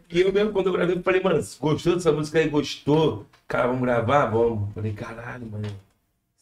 E 0.09 0.22
eu 0.22 0.34
mesmo, 0.34 0.51
quando 0.51 0.68
eu 0.68 0.73
gravei, 0.73 0.95
eu 0.97 1.03
falei, 1.03 1.22
mano, 1.22 1.39
gostou 1.59 1.93
dessa 1.95 2.11
música 2.11 2.39
aí? 2.39 2.49
Gostou? 2.49 3.26
Cara, 3.47 3.68
vamos 3.68 3.81
gravar? 3.84 4.26
Vamos. 4.27 4.73
Falei, 4.73 4.93
caralho, 4.93 5.45
mano. 5.45 5.68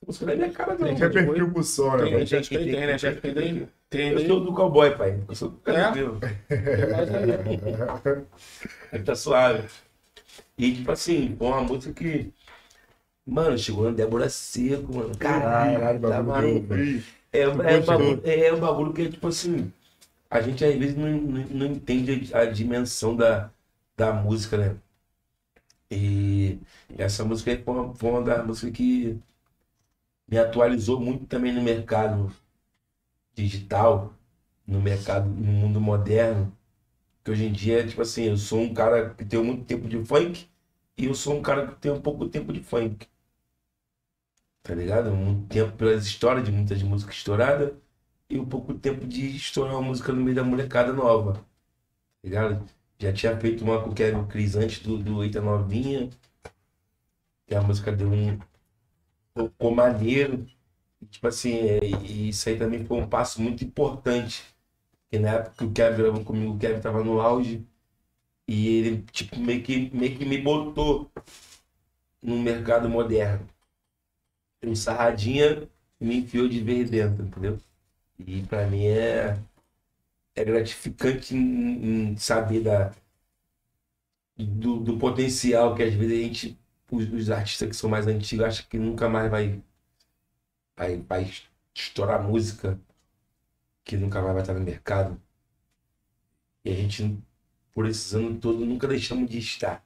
Música 0.05 0.31
é 0.31 0.35
minha 0.35 0.51
cara, 0.51 0.77
não. 0.77 0.95
Tem 0.95 0.95
que 0.95 1.45
pro 1.51 1.63
som, 1.63 1.95
né? 1.97 2.09
Tem, 2.09 2.25
gente, 2.25 2.49
que 2.49 2.57
tem, 2.57 2.71
né? 2.71 2.93
Acho 2.93 3.13
que 3.13 3.21
tem, 3.21 3.33
tem, 3.33 3.69
tem, 3.89 4.09
Eu 4.11 4.27
sou 4.27 4.39
do 4.41 4.53
cowboy, 4.53 4.95
pai. 4.95 5.19
Eu 5.27 5.35
sou 5.35 5.49
do 5.49 5.57
cabelo. 5.57 6.19
Ele 8.93 9.03
tá 9.03 9.15
suave. 9.15 9.67
E, 10.57 10.75
tipo 10.75 10.91
assim, 10.91 11.35
foi 11.37 11.47
uma 11.47 11.61
música 11.63 11.93
que. 11.93 12.31
Mano, 13.25 13.57
chegou 13.57 13.85
na 13.85 13.91
Débora 13.91 14.29
Seco, 14.29 14.95
mano. 14.95 15.17
Caralho, 15.17 15.79
Caralho, 15.79 16.01
tá 16.01 16.21
maluco. 16.23 16.73
É, 17.33 17.39
é, 17.39 17.49
um 17.49 17.55
Gostou? 17.57 17.83
bagulho, 17.85 18.21
é 18.23 18.53
um 18.53 18.59
bagulho 18.59 18.93
que 18.93 19.01
é 19.03 19.09
tipo 19.09 19.27
assim. 19.27 19.71
A 20.29 20.41
gente 20.41 20.63
às 20.63 20.75
vezes 20.75 20.95
não, 20.95 21.07
não, 21.09 21.45
não 21.45 21.65
entende 21.67 22.29
a 22.33 22.45
dimensão 22.45 23.15
da, 23.15 23.49
da 23.97 24.13
música, 24.13 24.57
né? 24.57 24.75
E 25.89 26.59
essa 26.97 27.23
música 27.23 27.51
aí 27.51 27.57
foi 27.63 27.73
uma, 27.73 27.93
foi 27.95 28.09
uma 28.09 28.21
das 28.23 28.45
músicas 28.45 28.71
que 28.71 29.19
me 30.27 30.37
atualizou 30.37 30.99
muito 30.99 31.25
também 31.27 31.53
no 31.53 31.61
mercado 31.61 32.31
digital, 33.35 34.13
no 34.67 34.81
mercado, 34.81 35.29
no 35.29 35.51
mundo 35.51 35.79
moderno. 35.81 36.55
Que 37.23 37.31
hoje 37.31 37.45
em 37.45 37.51
dia, 37.53 37.87
tipo 37.87 38.01
assim, 38.01 38.25
eu 38.25 38.37
sou 38.37 38.61
um 38.61 38.73
cara 38.73 39.13
que 39.15 39.25
tem 39.25 39.43
muito 39.43 39.65
tempo 39.65 39.87
de 39.87 40.03
funk 40.05 40.49
e 40.97 41.05
eu 41.05 41.15
sou 41.15 41.37
um 41.37 41.41
cara 41.41 41.67
que 41.67 41.75
tem 41.81 41.91
um 41.91 42.01
pouco 42.01 42.29
tempo 42.29 42.53
de 42.53 42.61
funk. 42.61 43.07
Tá 44.63 44.73
ligado? 44.75 45.11
Muito 45.15 45.47
tempo 45.47 45.71
pelas 45.77 46.05
histórias 46.05 46.45
de 46.45 46.51
muitas 46.51 46.81
músicas 46.83 47.15
estouradas 47.15 47.73
e 48.29 48.39
um 48.39 48.45
pouco 48.45 48.73
tempo 48.73 49.05
de 49.07 49.35
estourar 49.35 49.73
uma 49.75 49.81
música 49.83 50.11
no 50.13 50.21
meio 50.23 50.35
da 50.35 50.43
molecada 50.43 50.91
nova. 50.93 51.33
Tá 51.35 51.41
ligado? 52.23 52.65
Já 52.99 53.13
tinha 53.13 53.39
feito 53.39 53.63
uma 53.63 53.81
com 53.83 53.91
o 53.91 53.95
Kevin 53.95 54.25
Cris 54.27 54.55
antes 54.55 54.79
do, 54.81 54.97
do 54.97 55.23
Eita 55.23 55.41
Novinha. 55.41 56.09
Que 57.47 57.55
a 57.55 57.61
música 57.61 57.91
deu 57.91 58.11
um. 58.11 58.39
Ficou 59.37 59.73
maneiro. 59.75 60.45
Tipo 61.11 61.27
assim, 61.27 61.53
é, 61.59 61.79
e 61.85 62.29
isso 62.29 62.49
aí 62.49 62.57
também 62.59 62.85
foi 62.85 62.97
um 62.99 63.09
passo 63.09 63.41
muito 63.41 63.63
importante. 63.63 64.43
Porque 65.03 65.19
na 65.19 65.31
época 65.35 65.55
que 65.57 65.65
o 65.65 65.73
Kevin 65.73 65.97
gravou 65.97 66.25
comigo, 66.25 66.53
o 66.55 66.59
Kevin 66.59 66.81
tava 66.81 67.03
no 67.03 67.21
auge. 67.21 67.65
E 68.47 68.67
ele, 68.69 69.03
tipo, 69.11 69.39
meio 69.39 69.63
que, 69.63 69.91
meio 69.95 70.17
que 70.17 70.25
me 70.25 70.39
botou 70.39 71.11
no 72.21 72.37
mercado 72.41 72.89
moderno. 72.89 73.47
Um 74.63 74.75
sarradinha 74.75 75.69
me 75.99 76.17
enfiou 76.17 76.47
de 76.49 76.61
vez 76.61 76.89
dentro, 76.89 77.23
entendeu? 77.25 77.57
E 78.19 78.43
pra 78.43 78.67
mim 78.67 78.85
é, 78.87 79.37
é 80.35 80.43
gratificante 80.45 81.35
em, 81.35 82.11
em 82.13 82.17
saber 82.17 82.61
da, 82.63 82.93
do, 84.37 84.79
do 84.79 84.97
potencial 84.97 85.75
que 85.75 85.83
às 85.83 85.93
vezes 85.93 86.13
a 86.19 86.23
gente, 86.23 86.59
os, 86.91 87.11
os 87.11 87.29
artistas 87.29 87.69
que 87.69 87.75
são 87.75 87.89
mais 87.89 88.07
antigos, 88.07 88.45
acham 88.45 88.65
que 88.69 88.77
nunca 88.77 89.09
mais 89.09 89.29
vai, 89.29 89.61
vai, 90.75 90.97
vai 90.97 91.31
estourar 91.73 92.23
música, 92.23 92.79
que 93.83 93.97
nunca 93.97 94.21
mais 94.21 94.33
vai 94.33 94.43
estar 94.43 94.53
no 94.53 94.61
mercado. 94.61 95.21
E 96.63 96.71
a 96.71 96.73
gente 96.75 97.21
por 97.75 97.85
esses 97.85 98.15
anos 98.15 98.39
todos, 98.39 98.65
nunca 98.65 98.87
deixamos 98.87 99.29
de 99.29 99.37
estar. 99.37 99.85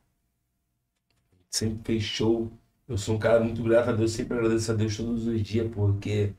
Sempre 1.49 1.79
fez 1.83 2.03
show. 2.03 2.51
Eu 2.87 2.97
sou 2.97 3.15
um 3.15 3.19
cara 3.19 3.39
muito 3.39 3.63
grato 3.63 3.89
a 3.89 3.93
Deus, 3.93 4.11
sempre 4.11 4.37
agradeço 4.37 4.71
a 4.71 4.75
Deus 4.75 4.95
todos 4.95 5.25
os 5.25 5.41
dias, 5.41 5.71
porque 5.73 6.33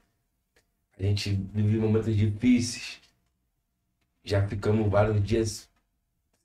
a 0.97 1.03
gente 1.03 1.32
vive 1.32 1.77
momentos 1.78 2.16
difíceis. 2.16 3.01
Já 4.23 4.47
ficamos 4.47 4.89
vários 4.89 5.23
dias 5.27 5.69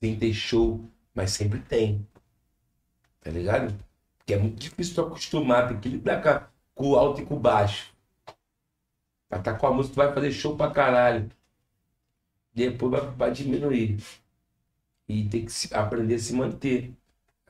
sem 0.01 0.17
ter 0.17 0.33
show, 0.33 0.83
mas 1.13 1.31
sempre 1.31 1.59
tem. 1.59 2.05
Tá 3.21 3.29
ligado? 3.29 3.75
Porque 4.25 4.33
é 4.33 4.37
muito 4.37 4.59
difícil 4.59 4.95
tu 4.95 5.01
acostumar, 5.01 5.69
tem 5.69 5.79
que 5.79 5.87
lidar 5.87 6.51
com, 6.73 6.89
o 6.89 6.95
alto 6.97 7.21
e 7.21 7.25
com 7.25 7.35
o 7.35 7.39
baixo. 7.39 7.93
Pra 9.29 9.39
tá 9.39 9.53
com 9.53 9.67
a 9.67 9.71
música, 9.71 9.93
tu 9.93 9.97
vai 9.97 10.11
fazer 10.13 10.31
show 10.31 10.57
pra 10.57 10.71
caralho. 10.71 11.29
Depois 12.55 12.91
vai, 12.91 13.11
vai 13.11 13.31
diminuir. 13.31 13.99
E 15.07 15.27
tem 15.27 15.45
que 15.45 15.51
se- 15.51 15.73
aprender 15.73 16.15
a 16.15 16.19
se 16.19 16.33
manter. 16.35 16.93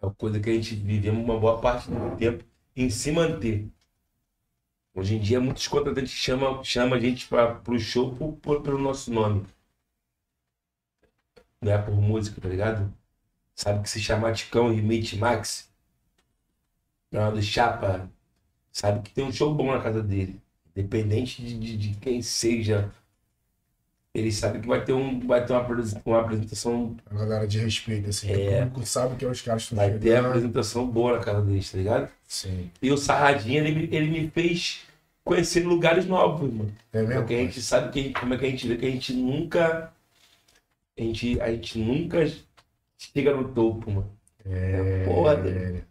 É 0.02 0.06
uma 0.06 0.15
coisa 0.15 0.39
que 0.39 0.49
a 0.49 0.53
gente 0.53 0.76
vivemos 0.76 1.23
uma 1.23 1.39
boa 1.39 1.60
parte 1.61 1.89
do 1.89 2.15
tempo 2.18 2.43
em 2.76 2.89
se 2.89 3.11
manter. 3.11 3.69
Hoje 4.95 5.14
em 5.15 5.19
dia, 5.19 5.39
muitos 5.39 5.68
contratantes 5.68 6.11
chamam, 6.14 6.64
chamam 6.64 6.95
a 6.97 6.99
gente 6.99 7.27
para 7.27 7.61
o 7.69 7.77
show 7.77 8.15
por, 8.15 8.34
por- 8.38 8.64
pelo 8.64 8.80
nosso 8.80 9.14
nome. 9.14 9.45
Não 11.61 11.72
é 11.73 11.77
por 11.77 11.93
música, 11.95 12.39
tá 12.39 12.47
ligado? 12.47 12.93
Sabe 13.56 13.84
que 13.84 13.89
se 13.89 14.02
chamar 14.02 14.34
Ticão 14.35 14.73
e 14.73 14.81
Mate 14.81 15.18
Max, 15.18 15.72
na 17.16 17.28
hora 17.28 17.36
do 17.36 17.42
Chapa, 17.42 18.10
sabe 18.72 19.02
que 19.04 19.12
tem 19.14 19.24
um 19.26 19.32
show 19.32 19.54
bom 19.54 19.72
na 19.72 19.82
casa 19.82 20.04
dele. 20.04 20.40
Independente 20.76 21.42
de, 21.42 21.58
de, 21.58 21.78
de 21.78 21.96
quem 22.00 22.22
seja, 22.22 22.92
ele 24.14 24.32
sabe 24.32 24.60
que 24.60 24.68
vai 24.68 24.84
ter, 24.84 24.94
um, 24.94 25.20
vai 25.28 25.46
ter 25.46 25.52
uma, 25.54 25.68
uma 26.06 26.22
apresentação 26.22 26.96
A 27.10 27.16
galera 27.16 27.48
de 27.48 27.60
respeito, 27.60 28.10
assim. 28.10 28.32
É. 28.32 28.60
O 28.64 28.68
público 28.70 28.86
sabe 28.86 29.16
que 29.18 29.26
é 29.26 29.28
os 29.30 29.42
caras 29.42 29.64
que 29.68 29.74
estão 29.74 29.78
Vai 29.78 29.98
ter 30.00 30.12
a 30.14 30.16
chegando. 30.18 30.28
apresentação 30.28 30.88
boa 30.88 31.18
na 31.18 31.24
casa 31.24 31.42
deles, 31.42 31.70
tá 31.72 31.78
ligado? 31.78 32.10
Sim. 32.28 32.70
E 32.82 32.92
o 32.92 32.98
Sarradinho, 32.98 33.66
ele, 33.66 33.76
me- 33.88 33.96
ele 33.96 34.10
me 34.10 34.30
fez 34.32 34.84
conhecer 35.24 35.66
lugares 35.66 36.06
novos, 36.06 36.52
mano. 36.54 36.74
É 36.94 37.02
mesmo? 37.02 37.16
Porque 37.22 37.34
a 37.36 37.38
gente 37.40 37.62
sabe 37.62 37.92
que, 37.92 38.14
como 38.14 38.34
é 38.34 38.38
que 38.38 38.46
a 38.46 38.50
gente 38.50 38.68
vê 38.68 38.78
que 38.78 38.86
a 38.86 38.92
gente 38.92 39.14
nunca. 39.14 39.92
A 40.98 41.02
gente, 41.02 41.42
a 41.42 41.52
gente 41.52 41.78
nunca 41.80 42.26
chega 42.98 43.36
no 43.36 43.54
topo, 43.54 43.92
mano. 43.92 44.12
É. 44.46 45.04
Porra, 45.06 45.36
né? 45.38 45.82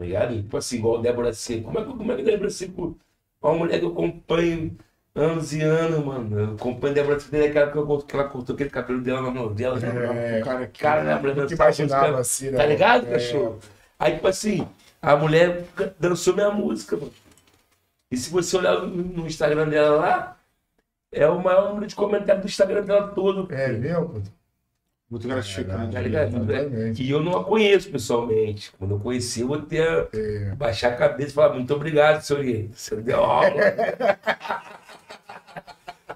Tá 0.00 0.06
ligado? 0.06 0.34
Tipo 0.34 0.56
assim, 0.56 0.76
igual 0.78 1.02
Débora 1.02 1.30
Seco. 1.34 1.64
Como 1.64 1.78
é 1.78 1.84
que, 1.84 1.92
como 1.92 2.12
é 2.12 2.16
que 2.16 2.22
Débora 2.22 2.48
Seco. 2.48 2.96
Uma 3.42 3.52
mulher 3.52 3.78
que 3.78 3.84
eu 3.84 3.90
acompanho 3.90 4.74
anos 5.14 5.52
e 5.52 5.60
anos, 5.60 6.02
mano. 6.02 6.40
Eu 6.40 6.54
acompanho 6.54 6.94
Débora 6.94 7.20
Seco 7.20 7.32
desde 7.32 7.50
aquela 7.50 7.70
que, 7.70 7.76
eu, 7.76 7.98
que 7.98 8.16
ela 8.16 8.24
cortou 8.24 8.54
aquele 8.54 8.70
cabelo 8.70 9.02
dela 9.02 9.20
na 9.20 9.30
novela. 9.30 9.78
É. 9.78 10.40
O 10.40 10.44
cara 10.44 10.66
que. 10.66 10.80
Cara, 10.80 11.02
lembra 11.02 11.34
Nunca 11.34 11.46
dançar 11.48 11.66
música- 11.66 11.84
imaginava 11.84 12.18
assim, 12.18 12.50
né? 12.50 12.56
Tá 12.56 12.64
ligado, 12.64 13.06
É. 13.08 13.10
cachorro? 13.10 13.58
Aí, 13.98 14.14
tipo 14.14 14.26
assim, 14.26 14.66
a 15.02 15.14
mulher 15.16 15.64
dançou 15.98 16.32
minha 16.34 16.50
música, 16.50 16.96
mano. 16.96 17.12
E 18.10 18.16
se 18.16 18.30
você 18.30 18.56
olhar 18.56 18.80
no 18.80 19.26
Instagram 19.26 19.68
dela 19.68 19.96
lá, 20.00 20.36
é 21.12 21.26
o 21.28 21.38
maior 21.42 21.68
número 21.68 21.86
de 21.86 21.94
comentários 21.94 22.42
do 22.42 22.48
Instagram 22.48 22.84
dela 22.84 23.08
todo. 23.08 23.52
É 23.52 23.68
mesmo? 23.70 24.22
Muito 25.10 25.26
gratificante. 25.26 25.92
Tá 25.92 26.00
ligado? 26.00 26.28
Exatamente. 26.36 27.02
E 27.02 27.10
eu 27.10 27.20
não 27.20 27.36
a 27.36 27.44
conheço 27.44 27.90
pessoalmente. 27.90 28.72
Quando 28.78 28.92
eu 28.94 29.00
conheci, 29.00 29.40
eu 29.40 29.48
vou 29.48 29.60
ter 29.60 30.08
É. 30.14 30.54
baixar 30.54 30.92
a 30.92 30.96
cabeça 30.96 31.30
e 31.30 31.32
falar 31.32 31.54
muito 31.54 31.74
obrigado, 31.74 32.22
senhor 32.22 32.44
Gui. 32.44 32.70
Você 32.72 32.94
deu 32.96 33.18
obra. 33.18 34.16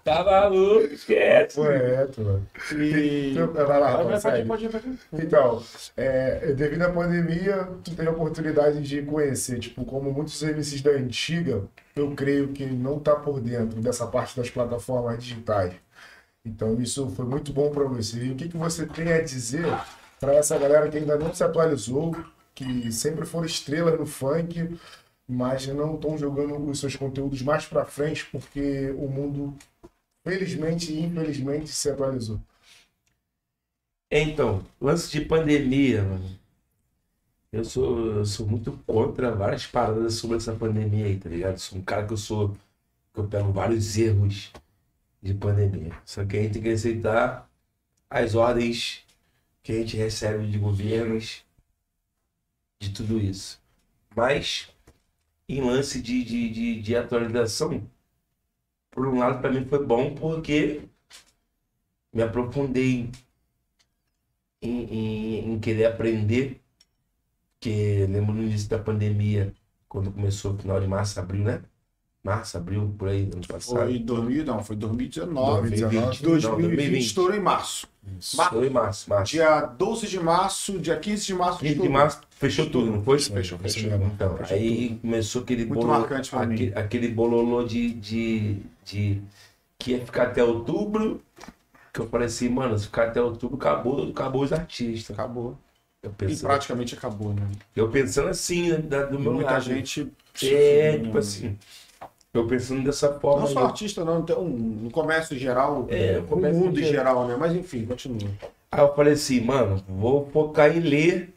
tá 0.04 0.22
maluco, 0.22 0.84
esquece. 0.92 1.56
Correto, 1.56 2.20
mano. 2.20 2.46
E. 2.72 3.30
Então, 3.32 3.52
Vai 3.52 3.80
lá, 3.80 4.02
vai, 4.02 4.44
pode. 4.44 4.68
Então, 5.12 5.62
é, 5.96 6.52
devido 6.52 6.82
à 6.82 6.90
pandemia, 6.90 7.68
tu 7.82 7.96
tem 7.96 8.06
a 8.06 8.10
oportunidade 8.10 8.80
de 8.80 9.02
conhecer, 9.02 9.58
tipo, 9.58 9.84
como 9.84 10.12
muitos 10.12 10.40
MCs 10.42 10.82
da 10.82 10.90
antiga, 10.92 11.64
eu 11.96 12.12
creio 12.14 12.48
que 12.48 12.64
não 12.66 12.98
tá 13.00 13.16
por 13.16 13.40
dentro 13.40 13.80
dessa 13.80 14.06
parte 14.06 14.36
das 14.36 14.50
plataformas 14.50 15.22
digitais. 15.22 15.72
Então, 16.44 16.80
isso 16.80 17.08
foi 17.10 17.24
muito 17.24 17.52
bom 17.52 17.70
para 17.70 17.84
você. 17.84 18.26
E 18.26 18.32
o 18.32 18.36
que, 18.36 18.48
que 18.48 18.56
você 18.56 18.86
tem 18.86 19.12
a 19.12 19.22
dizer 19.22 19.64
para 20.20 20.34
essa 20.34 20.58
galera 20.58 20.90
que 20.90 20.98
ainda 20.98 21.18
não 21.18 21.34
se 21.34 21.42
atualizou, 21.42 22.14
que 22.54 22.92
sempre 22.92 23.24
foram 23.24 23.46
estrelas 23.46 23.98
no 23.98 24.06
funk, 24.06 24.78
mas 25.26 25.66
não 25.68 25.94
estão 25.94 26.18
jogando 26.18 26.68
os 26.68 26.78
seus 26.80 26.96
conteúdos 26.96 27.40
mais 27.42 27.66
para 27.66 27.84
frente 27.86 28.26
porque 28.26 28.90
o 28.92 29.08
mundo, 29.08 29.56
felizmente 30.22 30.92
e 30.92 31.04
infelizmente, 31.04 31.70
se 31.70 31.90
atualizou. 31.90 32.40
Então, 34.10 34.64
lance 34.80 35.10
de 35.10 35.20
pandemia, 35.22 36.02
mano. 36.02 36.38
Eu 37.50 37.64
sou, 37.64 38.16
eu 38.16 38.26
sou 38.26 38.46
muito 38.46 38.72
contra 38.86 39.30
várias 39.34 39.66
paradas 39.66 40.14
sobre 40.14 40.36
essa 40.36 40.52
pandemia 40.54 41.06
aí, 41.06 41.18
tá 41.18 41.28
ligado? 41.28 41.58
Sou 41.58 41.78
um 41.78 41.82
cara 41.82 42.06
que 42.06 42.12
eu 42.12 42.16
sou. 42.16 42.56
que 43.12 43.20
eu 43.20 43.28
pego 43.28 43.52
vários 43.52 43.96
erros 43.96 44.52
de 45.24 45.34
pandemia. 45.34 45.92
Só 46.04 46.24
que 46.24 46.36
a 46.36 46.42
gente 46.42 46.54
tem 46.54 46.62
que 46.62 46.68
aceitar 46.70 47.50
as 48.10 48.34
ordens 48.34 49.04
que 49.62 49.72
a 49.72 49.76
gente 49.76 49.96
recebe 49.96 50.50
de 50.50 50.58
governos, 50.58 51.44
de 52.80 52.92
tudo 52.92 53.18
isso. 53.18 53.60
Mas, 54.14 54.70
em 55.48 55.62
lance 55.62 56.02
de, 56.02 56.24
de, 56.24 56.50
de, 56.50 56.82
de 56.82 56.96
atualização, 56.96 57.90
por 58.90 59.06
um 59.08 59.18
lado, 59.18 59.40
para 59.40 59.50
mim 59.50 59.66
foi 59.66 59.84
bom 59.84 60.14
porque 60.14 60.82
me 62.12 62.22
aprofundei 62.22 63.10
em, 64.62 64.84
em, 64.84 65.52
em 65.54 65.60
querer 65.60 65.86
aprender, 65.86 66.60
que 67.60 68.06
lembro 68.06 68.34
no 68.34 68.42
início 68.42 68.68
da 68.68 68.78
pandemia, 68.78 69.54
quando 69.88 70.12
começou 70.12 70.56
final 70.58 70.80
de 70.80 70.86
março, 70.86 71.18
abril, 71.20 71.44
né? 71.44 71.64
Março, 72.24 72.56
abril, 72.56 72.94
por 72.98 73.08
aí, 73.08 73.24
ano 73.32 73.46
passado. 73.46 73.76
Foi 73.84 73.98
2000, 73.98 74.44
não, 74.46 74.64
foi 74.64 74.76
2019. 74.76 75.68
2019. 75.68 76.22
2020 76.22 76.22
2020. 76.22 77.00
estourou 77.06 77.36
em 77.36 77.40
março. 77.40 77.86
Foi 78.50 78.66
em 78.66 78.70
março, 78.70 79.10
março. 79.10 79.32
Dia 79.32 79.60
12 79.60 80.06
de 80.08 80.18
março, 80.20 80.78
dia 80.78 80.96
15 80.98 81.26
de 81.26 81.34
março 81.34 81.58
15 81.58 81.66
de 81.68 81.72
estourou. 81.74 81.92
março 81.92 82.20
fechou 82.30 82.70
tudo, 82.70 82.90
não 82.90 83.02
foi? 83.04 83.18
Fechou, 83.18 83.58
fechou. 83.58 83.90
mesmo. 83.90 84.06
Então, 84.14 84.36
Fechou 84.38 84.56
aí 84.56 84.98
começou 85.02 85.42
aquele 85.42 85.66
Muito 85.66 85.80
bolo, 85.86 85.92
marcante 86.00 86.30
pra 86.30 86.46
mim. 86.46 86.54
aquele, 86.54 86.74
aquele 86.74 87.08
bololô 87.08 87.62
de, 87.64 87.90
de, 87.92 88.56
de 88.84 89.22
que 89.78 89.90
ia 89.92 90.04
ficar 90.04 90.24
até 90.24 90.42
outubro, 90.42 91.22
que 91.92 92.00
eu 92.00 92.08
falei 92.08 92.26
assim, 92.26 92.48
mano, 92.48 92.78
se 92.78 92.86
ficar 92.86 93.08
até 93.08 93.20
outubro, 93.22 93.56
acabou, 93.56 94.08
acabou 94.08 94.42
os 94.42 94.52
artistas. 94.52 95.14
Acabou. 95.18 95.58
Eu 96.02 96.10
E 96.10 96.14
pensando, 96.14 96.46
praticamente 96.48 96.94
acabou, 96.94 97.32
né? 97.34 97.46
eu 97.74 97.88
pensando 97.90 98.28
assim, 98.28 98.70
né, 98.70 98.76
da- 98.78 99.04
do 99.06 99.18
meu 99.18 99.32
Muita 99.32 99.52
lado. 99.52 99.62
gente. 99.64 100.10
É, 100.42 100.98
tipo 100.98 101.16
assim, 101.16 101.56
eu 102.38 102.46
pensando 102.46 102.82
dessa 102.84 103.18
forma. 103.20 103.42
Não 103.42 103.46
só 103.48 103.60
eu- 103.60 103.66
artista, 103.66 104.04
não, 104.04 104.22
tem 104.24 104.36
um, 104.36 104.48
no 104.48 104.90
comércio 104.90 105.36
geral, 105.38 105.86
É, 105.88 106.18
no 106.20 106.26
mundo 106.36 106.80
em 106.80 106.84
geral. 106.84 106.92
geral, 107.24 107.28
né? 107.28 107.36
Mas 107.36 107.54
enfim, 107.54 107.86
continua. 107.86 108.30
Aí 108.70 108.80
eu 108.80 108.94
falei 108.94 109.12
assim, 109.14 109.40
mano, 109.40 109.82
vou 109.88 110.28
focar 110.30 110.76
em 110.76 110.80
ler 110.80 111.32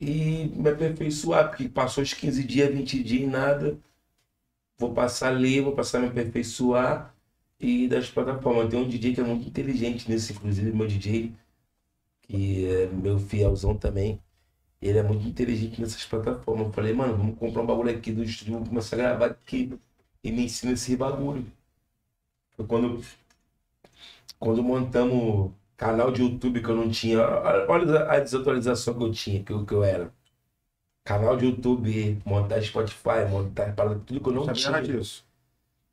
e 0.00 0.50
me 0.54 0.70
aperfeiçoar, 0.70 1.48
porque 1.50 1.68
passou 1.68 2.02
os 2.02 2.12
15 2.14 2.44
dias, 2.44 2.72
20 2.72 3.02
dias 3.02 3.22
e 3.22 3.26
nada. 3.26 3.78
Vou 4.78 4.92
passar 4.94 5.28
a 5.28 5.30
ler, 5.30 5.62
vou 5.62 5.72
passar 5.74 5.98
a 5.98 6.00
me 6.02 6.08
aperfeiçoar 6.08 7.14
e 7.60 7.88
das 7.88 8.08
plataformas. 8.10 8.68
Tem 8.70 8.78
um 8.80 8.88
DJ 8.88 9.14
que 9.14 9.20
é 9.20 9.24
muito 9.24 9.46
inteligente 9.48 10.08
nisso, 10.10 10.32
inclusive 10.32 10.72
meu 10.72 10.86
DJ, 10.86 11.32
que 12.22 12.66
é 12.66 12.86
meu 12.86 13.18
fielzão 13.18 13.76
também. 13.76 14.20
Ele 14.82 14.98
é 14.98 15.02
muito 15.02 15.26
inteligente 15.26 15.80
nessas 15.80 16.04
plataformas. 16.06 16.66
Eu 16.68 16.72
falei, 16.72 16.92
mano, 16.94 17.16
vamos 17.16 17.38
comprar 17.38 17.62
um 17.62 17.66
bagulho 17.66 17.90
aqui 17.90 18.12
do 18.12 18.22
estúdio, 18.24 18.54
vamos 18.54 18.68
começar 18.68 18.96
a 18.96 18.98
gravar 19.00 19.26
aqui 19.26 19.72
e 20.28 20.32
me 20.32 20.44
ensina 20.46 20.72
esse 20.72 20.96
bagulho. 20.96 21.46
Foi 22.56 22.66
quando, 22.66 23.00
quando 24.38 24.62
montamos 24.62 25.52
canal 25.76 26.10
de 26.12 26.22
YouTube 26.22 26.62
que 26.62 26.68
eu 26.68 26.76
não 26.76 26.90
tinha. 26.90 27.20
Olha 27.68 28.10
a 28.10 28.20
desatualização 28.20 28.94
que 28.98 29.04
eu 29.04 29.12
tinha, 29.12 29.42
que 29.42 29.52
eu, 29.52 29.64
que 29.64 29.72
eu 29.74 29.84
era. 29.84 30.12
Canal 31.04 31.36
de 31.36 31.46
YouTube, 31.46 32.20
montar 32.26 32.62
Spotify, 32.62 33.26
montar 33.30 33.74
parada, 33.74 34.00
tudo 34.06 34.20
que 34.20 34.28
eu 34.28 34.32
não 34.34 34.44
Sabia 34.44 34.54
tinha. 34.54 34.72
nada 34.72 34.86
disso. 34.88 35.24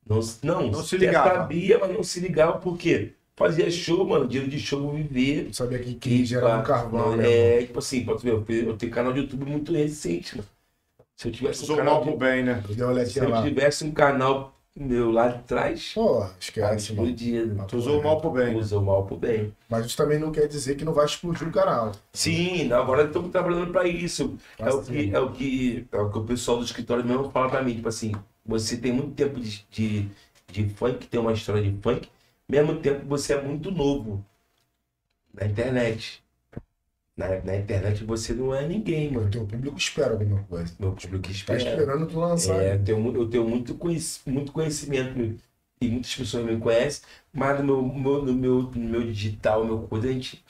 Não, 0.05 0.19
não, 0.43 0.71
Não 0.71 0.83
se 0.83 0.97
ligava. 0.97 1.29
sabia, 1.29 1.79
mas 1.79 1.91
não 1.93 2.03
se 2.03 2.19
ligava 2.19 2.59
por 2.59 2.77
quê? 2.77 3.13
Fazia 3.35 3.69
show, 3.71 4.05
mano, 4.07 4.27
dinheiro 4.27 4.49
de 4.49 4.59
show 4.59 4.81
eu 4.89 4.95
viver. 4.95 5.47
Eu 5.47 5.53
sabia 5.53 5.79
que 5.79 5.95
queria 5.95 6.25
gerar 6.25 6.59
um 6.59 6.63
carvão, 6.63 7.11
não, 7.11 7.17
né? 7.17 7.25
É, 7.59 7.65
tipo 7.65 7.79
assim, 7.79 8.05
pode 8.05 8.23
ver, 8.23 8.33
eu 8.67 8.77
tenho 8.77 8.91
canal 8.91 9.13
de 9.13 9.21
YouTube 9.21 9.45
muito 9.45 9.73
recente, 9.73 10.37
mano. 10.37 10.49
Se 11.15 11.27
eu 11.27 11.31
tivesse 11.31 11.61
um 11.61 11.63
Usou 11.63 11.77
canal 11.77 11.93
mal 11.95 12.03
de- 12.03 12.09
pro 12.09 12.17
bem, 12.19 12.43
né? 12.43 12.63
se 13.05 13.19
eu 13.19 13.29
lá. 13.29 13.41
tivesse 13.43 13.83
um 13.85 13.91
canal 13.91 14.53
meu 14.75 15.09
lá 15.09 15.29
de 15.29 15.41
trás, 15.43 15.93
Pô, 15.93 16.25
esquece, 16.37 16.91
mano. 16.93 17.07
explodia. 17.09 17.47
Tu 17.65 17.77
usou 17.77 18.03
mal 18.03 18.19
pro 18.19 18.31
bem. 18.31 18.53
né? 18.53 18.59
Usou 18.59 18.81
mal 18.81 19.05
pro 19.05 19.15
bem. 19.15 19.55
Mas 19.69 19.85
isso 19.85 19.95
também 19.95 20.19
não 20.19 20.31
quer 20.33 20.47
dizer 20.47 20.75
que 20.75 20.83
não 20.83 20.93
vai 20.93 21.05
explodir 21.05 21.47
o 21.47 21.51
canal. 21.51 21.93
Sim, 22.11 22.69
agora 22.73 23.05
estamos 23.05 23.31
trabalhando 23.31 23.71
para 23.71 23.87
isso. 23.87 24.37
É 24.59 24.69
o, 24.69 24.83
que, 24.83 25.11
é, 25.15 25.19
o 25.19 25.31
que, 25.31 25.87
é 25.89 25.97
o 25.97 26.09
que 26.11 26.17
o 26.17 26.23
pessoal 26.25 26.57
do 26.57 26.65
escritório 26.65 27.05
mesmo 27.05 27.31
fala 27.31 27.49
para 27.49 27.63
mim. 27.63 27.75
Tipo 27.75 27.87
assim, 27.87 28.11
você 28.45 28.75
tem 28.75 28.91
muito 28.91 29.11
tempo 29.13 29.39
de, 29.39 29.65
de, 29.71 30.09
de 30.51 30.69
funk, 30.71 31.07
tem 31.07 31.21
uma 31.21 31.31
história 31.31 31.61
de 31.61 31.73
funk, 31.81 32.09
mesmo 32.49 32.75
tempo 32.81 33.05
você 33.07 33.33
é 33.35 33.41
muito 33.41 33.71
novo 33.71 34.21
na 35.33 35.45
internet. 35.45 36.21
Na, 37.17 37.29
na 37.41 37.55
internet 37.55 38.03
você 38.03 38.33
não 38.33 38.53
é 38.53 38.67
ninguém, 38.67 39.09
O 39.09 39.13
mano. 39.13 39.31
teu 39.31 39.47
público 39.47 39.77
espera 39.77 40.11
alguma 40.13 40.43
coisa. 40.43 40.73
Meu 40.79 40.91
público 40.93 41.23
Tá 41.27 41.31
espera. 41.31 41.57
esperando 41.57 42.07
tu 42.07 42.19
lançar. 42.19 42.61
É, 42.61 42.73
eu 42.75 42.83
tenho, 42.83 43.15
eu 43.15 43.29
tenho 43.29 43.47
muito, 43.49 43.75
conhec- 43.75 44.19
muito 44.27 44.51
conhecimento 44.51 45.39
e 45.79 45.87
muitas 45.89 46.13
pessoas 46.15 46.45
me 46.45 46.57
conhecem, 46.59 47.03
mas 47.33 47.59
no 47.63 47.65
meu, 47.65 47.83
meu- 47.83 48.25
no 48.25 48.33
meu, 48.33 48.61
no 48.63 48.79
meu 48.89 49.03
digital, 49.03 49.65
no 49.65 49.77
meu 49.77 49.87
coisa, 49.87 50.09
a 50.09 50.11
gente 50.11 50.43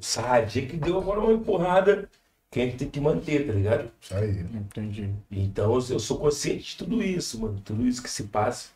sabe, 0.00 0.46
dia 0.46 0.66
que 0.66 0.76
deu 0.76 0.98
agora 0.98 1.20
uma 1.20 1.32
empurrada 1.32 2.08
que 2.50 2.60
a 2.60 2.64
gente 2.66 2.78
tem 2.78 2.90
que 2.90 3.00
manter, 3.00 3.46
tá 3.46 3.52
ligado? 3.52 3.90
Isso 4.00 4.14
aí. 4.14 4.40
Entendi. 4.54 5.10
Então 5.30 5.74
eu, 5.74 5.86
eu 5.90 6.00
sou 6.00 6.18
consciente 6.18 6.70
de 6.72 6.76
tudo 6.78 7.02
isso, 7.02 7.40
mano. 7.40 7.60
Tudo 7.64 7.86
isso 7.86 8.02
que 8.02 8.10
se 8.10 8.24
passa, 8.24 8.70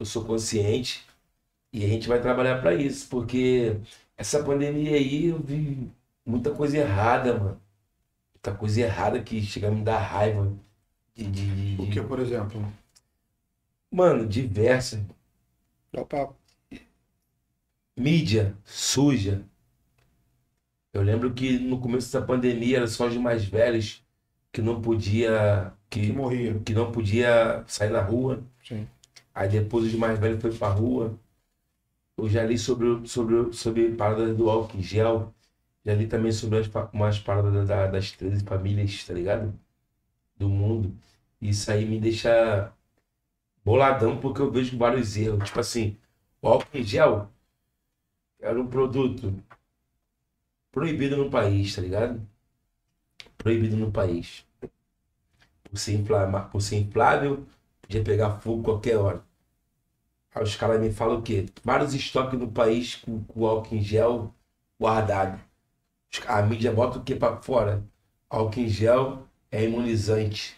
eu 0.00 0.06
sou 0.06 0.24
consciente 0.24 1.04
e 1.72 1.84
a 1.84 1.88
gente 1.88 2.08
vai 2.08 2.20
trabalhar 2.22 2.60
pra 2.60 2.74
isso, 2.74 3.08
porque 3.08 3.76
essa 4.16 4.42
pandemia 4.44 4.96
aí 4.96 5.26
eu 5.26 5.38
vi 5.42 5.90
muita 6.26 6.54
coisa 6.54 6.78
errada, 6.78 7.38
mano. 7.38 7.60
Muita 8.34 8.54
coisa 8.56 8.80
errada 8.82 9.22
que 9.22 9.42
chega 9.42 9.68
a 9.68 9.70
me 9.70 9.82
dar 9.84 9.98
raiva. 9.98 10.52
De, 11.16 11.24
de, 11.26 11.76
de- 11.76 11.82
O 11.82 11.90
que, 11.90 12.00
por 12.02 12.20
exemplo? 12.20 12.60
Mano, 13.90 14.26
diversa. 14.26 15.00
Opa. 15.96 16.34
Mídia 17.96 18.56
suja. 18.64 19.44
Eu 20.92 21.02
lembro 21.02 21.34
que 21.34 21.58
no 21.58 21.80
começo 21.80 22.12
da 22.12 22.24
pandemia 22.24 22.78
era 22.78 22.86
só 22.86 23.06
os 23.08 23.16
mais 23.16 23.44
velhos 23.44 24.04
que 24.52 24.62
não 24.62 24.80
podia 24.80 25.72
Que 25.90 26.00
que, 26.06 26.12
morria. 26.12 26.60
que 26.64 26.72
não 26.72 26.92
podia 26.92 27.64
sair 27.66 27.90
na 27.90 28.00
rua. 28.00 28.42
Sim. 28.62 28.88
Aí 29.34 29.48
depois 29.48 29.86
os 29.86 29.94
mais 29.94 30.18
velhos 30.18 30.40
foi 30.42 30.52
pra 30.56 30.68
rua. 30.68 31.18
Eu 32.16 32.28
já 32.28 32.42
li 32.44 32.58
sobre, 32.58 32.86
o- 32.88 33.06
sobre, 33.06 33.34
o- 33.36 33.52
sobre 33.52 33.92
paradas 33.94 34.36
do 34.36 34.50
álcool 34.50 34.78
em 34.78 34.82
gel. 34.82 35.32
Já 35.84 35.94
li 35.94 36.06
também 36.08 36.32
sobre 36.32 36.58
as, 36.60 36.68
pa- 36.68 36.90
umas 36.92 37.18
paradas 37.18 37.68
da- 37.68 37.86
das 37.86 38.10
13 38.12 38.44
famílias, 38.44 39.04
tá 39.06 39.14
ligado? 39.14 39.58
Do 40.38 40.48
mundo. 40.50 40.96
Isso 41.40 41.70
aí 41.72 41.84
me 41.86 42.00
deixa 42.00 42.72
boladão 43.64 44.18
porque 44.20 44.40
eu 44.42 44.50
vejo 44.52 44.78
vários 44.78 45.16
erros. 45.16 45.44
Tipo 45.46 45.60
assim, 45.60 45.96
o 46.42 46.48
álcool 46.48 46.78
em 46.78 46.84
gel 46.84 47.30
era 48.40 48.60
um 48.60 48.68
produto 48.68 49.34
proibido 50.70 51.16
no 51.16 51.30
país, 51.30 51.74
tá 51.74 51.80
ligado? 51.80 52.20
Proibido 53.38 53.76
no 53.76 53.92
país. 53.92 54.44
Por 55.62 55.78
ser, 55.78 55.92
inflama, 55.94 56.48
por 56.50 56.60
ser 56.62 56.76
inflável, 56.78 57.44
podia 57.82 58.02
pegar 58.02 58.38
fogo 58.40 58.62
qualquer 58.62 58.96
hora. 58.96 59.22
Aí 60.34 60.42
os 60.42 60.54
caras 60.54 60.78
me 60.82 60.92
falam 60.92 61.18
o 61.20 61.22
quê? 61.22 61.46
Vários 61.64 61.94
estoques 61.94 62.38
no 62.38 62.52
país 62.52 62.94
com, 62.96 63.24
com 63.24 63.46
álcool 63.46 63.74
em 63.76 63.80
gel 63.82 64.34
guardado. 64.78 65.40
A 66.26 66.42
mídia 66.42 66.72
bota 66.72 66.98
o 66.98 67.04
quê 67.04 67.14
pra 67.14 67.40
fora? 67.42 67.84
Álcool 68.28 68.60
em 68.60 68.68
gel 68.68 69.26
é 69.50 69.64
imunizante. 69.64 70.56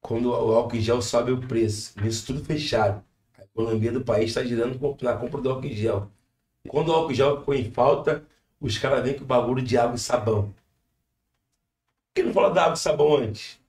Quando 0.00 0.30
o 0.30 0.54
álcool 0.54 0.76
em 0.76 0.80
gel 0.80 1.00
sobe 1.00 1.32
o 1.32 1.46
preço, 1.46 1.94
isso 2.06 2.26
tudo 2.26 2.44
fechado. 2.44 3.02
A 3.38 3.42
economia 3.44 3.92
do 3.92 4.04
país 4.04 4.30
está 4.30 4.42
girando 4.44 4.78
na 5.02 5.16
compra 5.16 5.40
do 5.40 5.50
álcool 5.50 5.66
em 5.66 5.74
gel. 5.74 6.10
Quando 6.68 6.88
o 6.88 6.92
álcool 6.92 7.12
em 7.12 7.14
gel 7.14 7.38
ficou 7.40 7.54
em 7.54 7.70
falta, 7.70 8.26
os 8.60 8.78
caras 8.78 9.02
vêm 9.04 9.16
com 9.16 9.24
o 9.24 9.26
bagulho 9.26 9.62
de 9.62 9.76
água 9.78 9.96
e 9.96 9.98
sabão. 9.98 10.52
Por 10.52 12.14
que 12.14 12.22
não 12.22 12.32
fala 12.32 12.50
da 12.50 12.62
água 12.64 12.74
e 12.74 12.78
sabão 12.78 13.16
antes? 13.16 13.60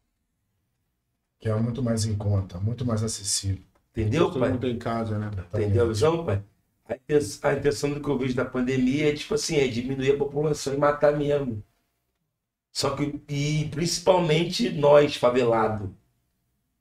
Que 1.40 1.50
é 1.50 1.56
muito 1.56 1.84
mais 1.84 2.06
em 2.06 2.16
conta, 2.18 2.60
muito 2.60 2.86
mais 2.86 3.04
acessível. 3.04 3.64
Entendeu, 3.92 4.28
Todo 4.28 4.40
pai? 4.40 4.50
mundo 4.50 4.62
tem 4.62 4.72
em 4.72 4.80
casa, 4.80 5.18
né? 5.20 5.30
Entendeu 5.54 5.86
a 5.86 5.88
visão, 5.88 6.26
pai? 6.26 6.44
A 6.88 6.96
inten- 6.96 7.40
a 7.44 7.54
intenção 7.56 7.90
do 7.94 8.02
que 8.02 8.08
eu 8.10 8.18
vejo 8.18 8.36
da 8.36 8.46
pandemia 8.46 9.10
é, 9.10 9.14
tipo 9.14 9.34
assim, 9.34 9.58
é 9.58 9.68
diminuir 9.68 10.14
a 10.14 10.18
população 10.18 10.74
e 10.74 10.78
matar 10.78 11.12
mesmo. 11.18 11.62
Só 12.74 12.96
que, 12.96 13.22
e 13.30 13.70
principalmente 13.70 14.70
nós, 14.70 15.16
favelados. 15.16 15.90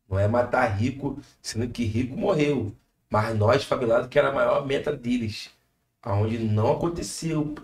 Não 0.09 0.19
é 0.19 0.29
matar 0.29 0.67
rico, 0.77 1.21
sendo 1.41 1.69
que 1.69 1.85
rico 1.85 2.17
morreu. 2.17 2.75
Mas 3.11 3.37
nós, 3.37 3.65
favelados, 3.65 4.09
que 4.09 4.19
era 4.19 4.29
a 4.29 4.33
maior 4.33 4.67
meta 4.67 4.95
deles. 4.97 5.51
Aonde 6.03 6.39
não 6.39 6.73
aconteceu. 6.73 7.55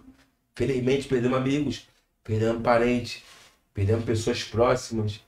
Felizmente, 0.55 1.08
perdemos 1.08 1.39
amigos, 1.39 1.89
perdemos 2.25 2.62
parentes, 2.62 3.23
perdemos 3.75 4.05
pessoas 4.05 4.44
próximas. 4.44 5.20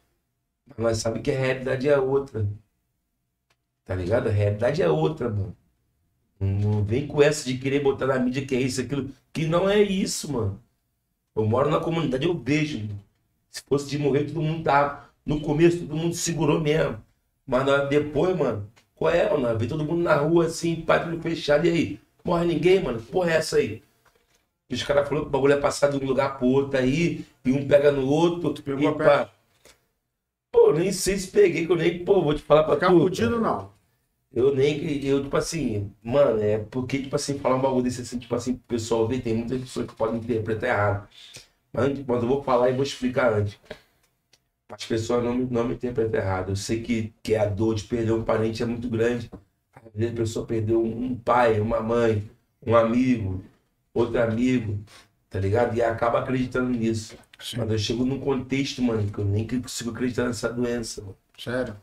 Mas 0.67 0.79
nós 0.79 0.99
sabemos 0.99 1.25
que 1.25 1.33
a 1.33 1.39
realidade 1.41 1.89
é 1.89 1.99
outra. 1.99 2.47
Tá 3.85 3.95
ligado? 3.95 4.29
A 4.29 4.33
realidade 4.33 4.81
é 4.83 4.89
outra, 4.89 5.29
mano. 5.29 5.55
Não 6.41 6.83
vem 6.83 7.07
com 7.07 7.23
essa 7.23 7.45
de 7.47 7.59
querer 7.59 7.81
botar 7.83 8.07
na 8.07 8.19
mídia 8.19 8.45
que 8.47 8.55
é 8.55 8.61
isso, 8.61 8.81
aquilo. 8.81 9.11
Que 9.33 9.47
não 9.47 9.69
é 9.69 9.81
isso, 9.83 10.33
mano. 10.33 10.61
Eu 11.37 11.47
moro 11.47 11.71
na 11.71 11.81
comunidade, 11.81 12.27
eu 12.27 12.35
vejo. 12.39 12.79
mano. 12.81 13.01
Se 13.51 13.63
fosse 13.69 13.91
de 13.91 13.99
morrer, 13.99 14.27
todo 14.27 14.43
mundo 14.43 14.65
tava. 14.65 15.09
No 15.27 15.41
começo, 15.41 15.81
todo 15.81 15.97
mundo 15.97 16.15
segurou 16.15 16.61
mesmo. 16.61 16.99
Mas 17.47 17.67
na- 17.67 17.85
depois, 17.87 18.37
mano, 18.37 18.71
qual 18.97 19.13
é, 19.13 19.31
mano? 19.39 19.59
Vê 19.59 19.67
todo 19.67 19.85
mundo 19.85 20.03
na 20.03 20.17
rua 20.17 20.47
assim, 20.47 20.77
pátio 20.83 21.21
fechado, 21.23 21.67
e 21.67 21.71
aí? 21.71 22.01
Morre 22.25 22.47
ninguém, 22.47 22.83
mano? 22.83 23.01
Porra, 23.03 23.33
é 23.33 23.37
essa 23.37 23.57
aí? 23.59 23.83
E 24.71 24.75
os 24.75 24.83
caras 24.85 25.09
falaram 25.09 25.25
que 25.27 25.29
o 25.31 25.33
bagulho 25.33 25.55
é 25.55 25.61
passar 25.61 25.91
de 25.91 25.99
um 25.99 26.07
lugar 26.09 26.39
pro 26.39 26.47
outro 26.49 26.79
aí, 26.79 27.25
e 27.45 27.53
um 27.53 27.67
pega 27.69 27.93
no 27.93 28.07
outro. 28.09 28.55
Tu 28.55 28.63
pegou 28.63 28.89
a. 28.89 29.31
Pô, 30.53 30.73
nem 30.73 30.93
sei 30.93 31.19
se 31.19 31.29
peguei, 31.29 31.67
que 31.67 31.73
eu 31.73 31.77
nem, 31.77 32.05
pô, 32.05 32.23
vou 32.23 32.35
te 32.35 32.43
falar 32.43 32.63
pra 32.65 32.75
Ficar 32.75 32.89
tu. 32.89 33.01
fudido, 33.01 33.41
não. 33.41 33.70
Eu 34.33 34.55
nem, 34.55 35.05
eu, 35.05 35.23
tipo 35.25 35.37
assim, 35.37 35.93
mano, 36.03 36.41
é 36.41 36.59
porque, 36.59 37.03
tipo 37.03 37.17
assim, 37.17 37.39
falar 37.39 37.57
um 37.57 37.61
bagulho 37.61 37.83
desse 37.83 38.03
assim, 38.03 38.19
tipo 38.19 38.35
assim, 38.35 38.55
pro 38.57 38.77
pessoal 38.77 39.07
ver, 39.09 39.23
tem 39.23 39.35
muitas 39.37 39.61
pessoas 39.61 39.87
que 39.89 39.95
podem 39.97 40.19
interpretar 40.21 40.71
errado. 40.71 41.09
Mas, 41.73 41.99
mas 42.07 42.23
eu 42.23 42.29
vou 42.29 42.43
falar 42.45 42.71
e 42.71 42.75
vou 42.75 42.85
explicar 42.85 43.33
antes. 43.33 43.59
As 44.69 44.85
pessoas 44.85 45.25
não, 45.25 45.35
não 45.37 45.67
me 45.69 45.75
interpretam 45.75 46.21
errado. 46.21 46.51
Eu 46.51 46.57
sei 46.57 46.83
que, 46.83 47.13
que 47.23 47.35
a 47.35 47.45
dor 47.47 47.75
de 47.75 47.85
perder 47.85 48.13
um 48.13 48.25
parente 48.25 48.63
é 48.63 48.67
muito 48.67 48.89
grande. 48.89 49.31
Às 49.75 49.93
vezes 49.95 50.13
a 50.15 50.17
pessoa 50.17 50.47
perdeu 50.47 50.83
um 50.85 51.17
pai, 51.17 51.61
uma 51.61 51.81
mãe, 51.81 52.29
um 52.67 52.77
amigo, 52.77 53.43
outro 53.95 54.21
amigo, 54.23 54.79
tá 55.31 55.41
ligado? 55.41 55.77
E 55.77 55.83
acaba 55.83 56.21
acreditando 56.21 56.71
nisso. 56.71 57.17
Mas 57.57 57.71
eu 57.71 57.79
chego 57.79 58.05
num 58.05 58.21
contexto, 58.21 58.83
mano, 58.83 59.11
que 59.11 59.19
eu 59.19 59.25
nem 59.25 59.47
consigo 59.47 59.91
acreditar 59.91 60.27
nessa 60.27 60.53
doença, 60.53 61.03
mano 61.03 61.17
Sério. 61.39 61.75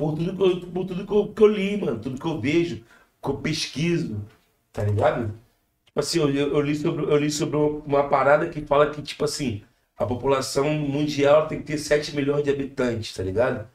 Por 0.00 0.16
tudo 0.16 0.34
que 0.34 0.42
eu, 0.42 0.60
por 0.72 0.86
tudo 0.86 1.06
que 1.06 1.12
eu, 1.12 1.34
que 1.34 1.42
eu 1.42 1.46
li, 1.46 1.76
mano, 1.76 2.00
tudo 2.00 2.18
que 2.18 2.26
eu 2.26 2.40
vejo, 2.40 2.76
que 3.22 3.28
eu 3.28 3.36
pesquiso, 3.38 4.24
tá 4.72 4.82
ligado? 4.82 5.38
Tipo 5.84 6.00
assim, 6.00 6.20
eu, 6.20 6.30
eu 6.30 6.60
li 6.62 6.74
sobre, 6.74 7.04
eu 7.04 7.16
li 7.18 7.30
sobre 7.30 7.56
uma 7.58 8.08
parada 8.08 8.48
que 8.48 8.62
fala 8.62 8.90
que, 8.90 9.02
tipo 9.02 9.24
assim, 9.24 9.62
a 9.98 10.06
população 10.06 10.72
mundial 10.74 11.46
tem 11.48 11.58
que 11.60 11.66
ter 11.66 11.78
7 11.78 12.16
milhões 12.16 12.44
de 12.44 12.50
habitantes, 12.50 13.12
tá 13.14 13.22
ligado? 13.22 13.68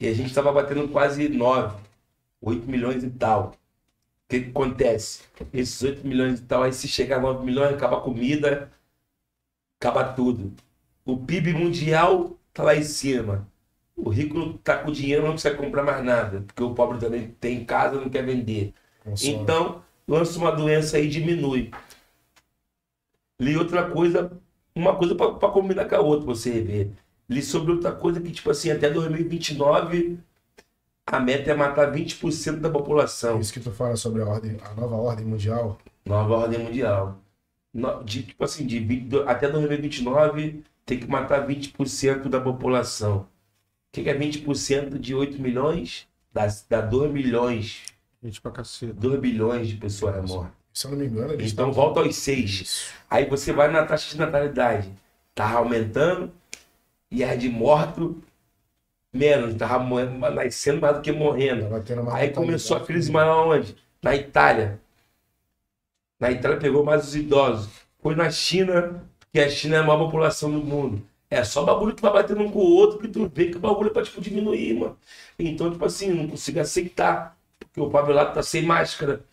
E 0.00 0.08
a 0.08 0.14
gente 0.14 0.34
tava 0.34 0.52
batendo 0.52 0.88
quase 0.88 1.28
9, 1.28 1.78
8 2.42 2.70
milhões 2.70 3.04
e 3.04 3.10
tal. 3.10 3.52
O 4.26 4.28
que, 4.28 4.40
que 4.42 4.50
acontece? 4.50 5.22
Esses 5.54 5.82
8 5.82 6.06
milhões 6.06 6.40
e 6.40 6.42
tal, 6.44 6.64
aí 6.64 6.72
se 6.72 6.88
chegar 6.88 7.18
a 7.18 7.20
9 7.22 7.44
milhões, 7.46 7.74
acaba 7.74 7.98
a 7.98 8.00
comida, 8.02 8.70
acaba 9.80 10.04
tudo. 10.14 10.52
O 11.04 11.16
PIB 11.18 11.54
mundial 11.54 12.38
tá 12.52 12.62
lá 12.64 12.76
em 12.76 12.84
cima. 12.84 13.48
O 13.96 14.10
rico 14.10 14.54
tá 14.58 14.76
com 14.78 14.92
dinheiro, 14.92 15.24
não 15.24 15.32
consegue 15.32 15.56
comprar 15.56 15.82
mais 15.82 16.04
nada, 16.04 16.42
porque 16.46 16.62
o 16.62 16.74
pobre 16.74 16.98
também 16.98 17.28
tem 17.40 17.58
em 17.62 17.64
casa, 17.64 17.98
não 18.00 18.10
quer 18.10 18.24
vender. 18.24 18.74
Consome. 19.02 19.32
Então, 19.34 19.82
lança 20.06 20.38
uma 20.38 20.52
doença 20.52 20.96
aí 20.98 21.06
e 21.06 21.10
diminui. 21.10 21.70
Li 23.40 23.56
outra 23.56 23.90
coisa, 23.90 24.30
uma 24.74 24.96
coisa 24.96 25.14
para 25.14 25.48
combinar 25.50 25.86
com 25.86 25.94
a 25.96 26.00
outra, 26.00 26.26
você 26.26 26.60
ver. 26.60 26.92
Li 27.28 27.42
sobre 27.42 27.72
outra 27.72 27.92
coisa 27.92 28.20
que, 28.20 28.30
tipo 28.30 28.50
assim, 28.50 28.70
até 28.70 28.88
2029, 28.90 30.18
a 31.06 31.20
meta 31.20 31.50
é 31.50 31.54
matar 31.54 31.90
20% 31.90 32.60
da 32.60 32.70
população. 32.70 33.40
Isso 33.40 33.52
que 33.52 33.60
tu 33.60 33.70
fala 33.72 33.96
sobre 33.96 34.22
a 34.22 34.26
ordem, 34.26 34.56
a 34.62 34.74
nova 34.74 34.96
ordem 34.96 35.26
mundial. 35.26 35.78
Nova 36.04 36.34
ordem 36.36 36.60
mundial. 36.60 37.18
No- 37.74 38.02
De, 38.04 38.22
tipo 38.22 38.44
assim, 38.44 38.66
de 38.66 38.78
20 38.78 39.04
do- 39.08 39.28
até 39.28 39.48
2029, 39.48 40.62
tem 40.84 40.98
que 40.98 41.06
matar 41.06 41.46
20% 41.46 42.28
da 42.28 42.40
população. 42.40 43.26
O 43.96 43.98
que, 43.98 44.02
que 44.04 44.10
é 44.10 44.14
20% 44.14 44.98
de 44.98 45.14
8 45.14 45.40
milhões? 45.40 46.06
Dá, 46.30 46.46
dá 46.68 46.82
2 46.82 47.10
milhões. 47.10 47.82
Gente 48.22 48.42
pra 48.42 48.50
caceta. 48.50 48.92
2 48.92 49.18
bilhões 49.18 49.68
de 49.68 49.76
pessoas 49.76 50.28
mortas. 50.30 50.52
Se 50.70 50.86
eu 50.86 50.90
não 50.90 50.98
me 50.98 51.06
engano, 51.06 51.32
eles 51.32 51.50
Então 51.50 51.70
estavam- 51.70 51.72
volta 51.72 52.00
aos 52.00 52.14
6. 52.16 52.60
Isso. 52.60 52.92
Aí 53.08 53.24
você 53.24 53.54
vai 53.54 53.70
na 53.70 53.86
taxa 53.86 54.10
de 54.10 54.18
natalidade. 54.18 54.90
Tava 55.34 55.56
aumentando 55.58 56.30
e 57.10 57.24
a 57.24 57.34
de 57.34 57.48
morto 57.48 58.22
menos. 59.10 59.54
Tava 59.54 59.78
mo- 59.78 59.98
nascendo 60.30 60.78
mais 60.78 60.96
do 60.96 61.00
que 61.00 61.10
morrendo. 61.10 61.66
Aí 62.12 62.30
começou 62.32 62.76
a 62.76 62.80
crise 62.80 63.10
maior 63.10 63.48
onde? 63.48 63.74
Na 64.02 64.14
Itália. 64.14 64.78
Na 66.20 66.30
Itália 66.30 66.58
pegou 66.58 66.84
mais 66.84 67.08
os 67.08 67.16
idosos. 67.16 67.70
Foi 68.02 68.14
na 68.14 68.30
China, 68.30 69.02
que 69.32 69.40
a 69.40 69.48
China 69.48 69.76
é 69.76 69.78
a 69.78 69.82
maior 69.82 70.04
população 70.04 70.50
do 70.52 70.58
mundo. 70.62 71.02
É 71.30 71.42
só 71.44 71.64
bagulho 71.64 71.94
que 71.94 72.02
vai 72.02 72.12
batendo 72.12 72.42
um 72.42 72.50
com 72.50 72.60
o 72.60 72.70
outro 72.76 72.98
que 73.00 73.08
tu 73.08 73.28
vê 73.34 73.46
que 73.50 73.56
o 73.56 73.60
bagulho 73.60 73.90
é 73.90 73.92
pra 73.92 74.02
tipo, 74.02 74.20
diminuir, 74.20 74.74
mano. 74.78 74.98
Então, 75.38 75.70
tipo 75.70 75.84
assim, 75.84 76.10
não 76.10 76.28
consigo 76.28 76.60
aceitar. 76.60 77.36
Porque 77.58 77.80
o 77.80 77.90
favelado 77.90 78.34
tá 78.34 78.42
sem 78.42 78.62
máscara. 78.62 79.24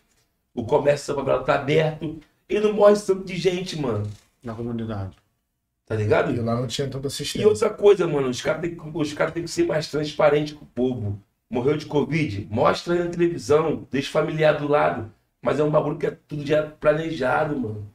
O 0.54 0.64
comércio 0.64 1.14
do 1.14 1.18
favelado 1.20 1.44
tá 1.44 1.54
aberto. 1.56 2.20
E 2.48 2.60
não 2.60 2.72
morre 2.72 2.96
tanto 2.96 3.24
de 3.24 3.36
gente, 3.36 3.78
mano. 3.80 4.10
Na 4.42 4.54
comunidade. 4.54 5.16
Tá 5.86 5.94
ligado? 5.94 6.32
E 6.34 6.40
lá 6.40 6.56
não 6.56 6.66
tinha 6.66 6.88
tanta 6.88 7.06
E 7.06 7.08
assistência. 7.08 7.48
outra 7.48 7.70
coisa, 7.70 8.06
mano, 8.06 8.28
os 8.28 8.40
caras 8.42 8.62
têm 8.62 8.74
que, 8.74 8.82
os 8.94 9.12
caras 9.12 9.34
têm 9.34 9.42
que 9.44 9.50
ser 9.50 9.66
mais 9.66 9.88
transparentes 9.90 10.54
com 10.54 10.64
o 10.64 10.68
povo. 10.68 11.20
Morreu 11.50 11.76
de 11.76 11.86
Covid? 11.86 12.46
Mostra 12.50 12.94
aí 12.94 13.04
na 13.04 13.10
televisão, 13.10 13.86
deixa 13.90 14.08
o 14.08 14.12
familiar 14.12 14.58
do 14.58 14.66
lado. 14.68 15.12
Mas 15.42 15.58
é 15.60 15.64
um 15.64 15.70
bagulho 15.70 15.98
que 15.98 16.06
é 16.06 16.10
tudo 16.26 16.44
já 16.46 16.62
planejado, 16.70 17.58
mano. 17.58 17.90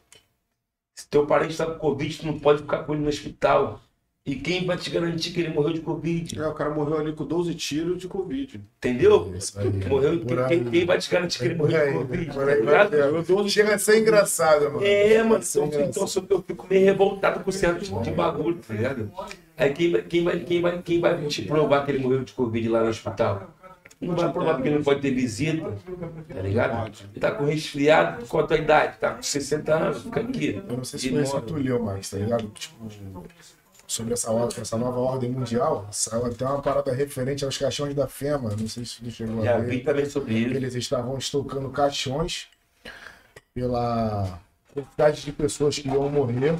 Se 0.96 1.08
teu 1.10 1.26
parente 1.26 1.58
tá 1.58 1.66
com 1.66 1.80
Covid, 1.80 2.18
tu 2.20 2.26
não 2.28 2.40
pode 2.40 2.62
ficar 2.62 2.84
com 2.84 2.94
ele 2.94 3.02
no 3.04 3.10
hospital. 3.10 3.82
E 4.30 4.36
quem 4.36 4.64
vai 4.64 4.78
te 4.78 4.92
garantir 4.92 5.32
que 5.32 5.40
ele 5.40 5.50
morreu 5.50 5.74
de 5.74 5.82
Covid? 5.82 6.40
É, 6.40 6.48
o 6.48 6.54
cara 6.54 6.70
morreu 6.70 7.00
ali 7.00 7.14
com 7.14 7.26
12 7.26 7.56
tiros 7.56 8.00
de 8.00 8.08
Covid. 8.08 8.62
Entendeu? 8.78 9.34
Isso 9.36 9.60
aí. 9.60 9.70
Morreu, 9.90 10.24
quem, 10.24 10.48
quem, 10.48 10.64
quem 10.66 10.86
vai 10.86 11.00
te 11.00 11.10
garantir 11.10 11.40
que 11.40 11.46
ele 11.46 11.56
Por 11.56 11.68
morreu 11.68 11.82
aí, 11.82 11.92
de 11.92 11.98
Covid? 11.98 12.26
por 12.28 12.46
Tá 12.46 12.52
aí, 12.52 12.60
ligado? 12.60 13.24
por. 13.26 13.50
Chega 13.50 13.74
a 13.74 13.80
ser 13.80 14.00
engraçado, 14.00 14.66
mano. 14.66 14.86
É, 14.86 15.24
mano, 15.24 15.44
então, 15.44 15.66
então 15.66 16.06
eu 16.30 16.44
fico 16.44 16.68
meio 16.70 16.86
revoltado 16.86 17.44
com 17.44 17.52
certo 17.52 17.84
tipo 17.84 18.04
de 18.04 18.12
bagulho, 18.12 18.60
tá 18.68 18.72
ligado? 18.72 19.12
Aí 19.58 19.74
quem 19.74 19.92
vai, 19.92 20.02
quem, 20.04 20.24
vai, 20.24 20.40
quem, 20.42 20.62
vai, 20.62 20.82
quem 20.84 21.02
vai 21.02 21.26
te 21.26 21.42
provar 21.42 21.84
que 21.84 21.92
ele 21.92 22.00
morreu 22.04 22.24
de 22.24 22.34
Covid 22.34 22.70
lá 22.70 22.84
no 22.84 22.90
hospital? 22.90 23.56
Não 24.00 24.16
vai 24.16 24.32
provar 24.32 24.54
porque 24.54 24.70
ele 24.70 24.78
não 24.78 24.84
pode 24.84 25.02
ter 25.02 25.12
visita, 25.12 25.76
tá 26.30 26.42
ligado? 26.42 26.92
Ele 27.12 27.20
tá 27.20 27.32
com 27.32 27.46
resfriado, 27.46 28.26
qual 28.28 28.44
a 28.44 28.48
tua 28.48 28.58
idade? 28.58 28.98
Tá 29.00 29.16
com 29.16 29.24
60 29.24 29.74
anos, 29.74 30.04
fica 30.04 30.20
aqui. 30.22 30.64
Eu 30.70 30.78
não 30.78 30.84
sei 30.84 31.00
se 31.00 31.08
de 31.08 31.14
conhece 31.14 31.32
o 31.32 31.36
moda. 31.36 31.48
tu 31.48 31.56
leu, 31.56 31.84
Max, 31.84 32.10
tá 32.12 32.18
ligado? 32.18 32.48
Tipo, 32.50 32.90
sobre 33.90 34.14
essa, 34.14 34.30
essa 34.62 34.78
nova 34.78 35.00
ordem 35.00 35.32
mundial, 35.32 35.88
saiu 35.92 36.26
até 36.28 36.46
uma 36.46 36.62
parada 36.62 36.94
referente 36.94 37.44
aos 37.44 37.58
caixões 37.58 37.96
da 37.96 38.08
FEMA. 38.08 38.52
Não 38.56 38.68
sei 38.68 38.86
se 38.86 39.02
tu 39.02 39.10
chegou 39.10 39.44
Já 39.44 39.56
a 39.56 39.60
vi 39.60 39.78
ver. 39.78 39.84
também 39.84 40.06
sobre 40.06 40.36
isso. 40.36 40.54
Eles 40.56 40.76
estavam 40.76 41.18
estocando 41.18 41.68
caixões 41.70 42.48
pela 43.54 44.40
quantidade 44.74 45.24
de 45.24 45.32
pessoas 45.32 45.80
que 45.80 45.88
iam 45.88 46.08
morrer 46.10 46.56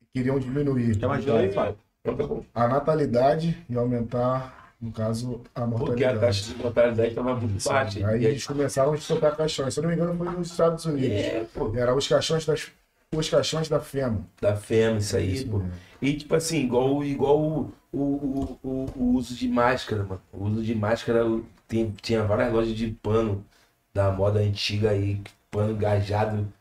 e 0.00 0.06
queriam 0.18 0.38
diminuir 0.38 0.96
Quer 0.98 1.06
mais 1.06 1.22
de 1.22 1.30
aí, 1.30 1.52
pai? 1.52 1.74
Então 2.04 2.16
tá 2.54 2.64
a 2.64 2.68
natalidade 2.68 3.62
e 3.68 3.76
aumentar, 3.76 4.72
no 4.80 4.90
caso, 4.90 5.42
a 5.54 5.60
Porque 5.60 5.64
a 5.64 5.66
mortalidade. 5.66 6.20
taxa 6.20 6.54
de 6.54 6.62
mortalidade 6.62 7.08
estava 7.10 7.34
muito 7.36 7.62
baixa. 7.68 8.06
Aí 8.08 8.24
eles 8.24 8.46
começaram 8.46 8.92
a 8.92 8.96
estocar 8.96 9.36
caixões. 9.36 9.74
Se 9.74 9.80
eu 9.80 9.82
não 9.82 9.90
me 9.90 9.96
engano, 9.96 10.16
foi 10.16 10.30
nos 10.30 10.50
Estados 10.50 10.86
Unidos. 10.86 11.18
É, 11.18 11.46
os 11.94 12.08
caixões 12.08 12.46
das 12.46 12.70
os 13.14 13.28
caixões 13.28 13.68
da 13.68 13.80
FEMA. 13.80 14.20
da 14.40 14.54
FEMA, 14.56 14.98
isso 14.98 15.16
aí, 15.16 15.34
Isso 15.34 15.48
pô. 15.48 15.58
mesmo. 15.58 15.89
E 16.02 16.16
tipo 16.16 16.34
assim, 16.34 16.58
igual, 16.64 17.04
igual 17.04 17.38
o, 17.40 17.72
o, 17.92 18.58
o, 18.62 18.86
o, 18.96 19.14
uso 19.16 19.34
de 19.34 19.48
máscara, 19.48 20.04
mano. 20.04 20.22
O 20.32 20.44
uso 20.46 20.62
de 20.62 20.74
máscara 20.74 21.24
tem, 21.68 21.90
tinha 22.02 22.24
várias 22.24 22.52
lojas 22.52 22.74
de 22.74 22.88
pano 23.02 23.44
da 23.92 24.10
moda 24.10 24.40
antiga 24.40 24.90
aí, 24.90 25.20
pano 25.50 25.72
engajado. 25.72 26.52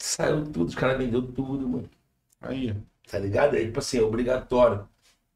Saiu 0.00 0.44
tudo, 0.44 0.66
os 0.66 0.74
caras 0.74 0.98
vendeu 0.98 1.22
tudo, 1.22 1.68
mano. 1.68 1.90
Aí. 2.40 2.74
Tá 3.10 3.18
ligado? 3.18 3.56
Aí, 3.56 3.66
tipo 3.66 3.78
assim, 3.78 3.98
é 3.98 4.02
obrigatório. 4.02 4.86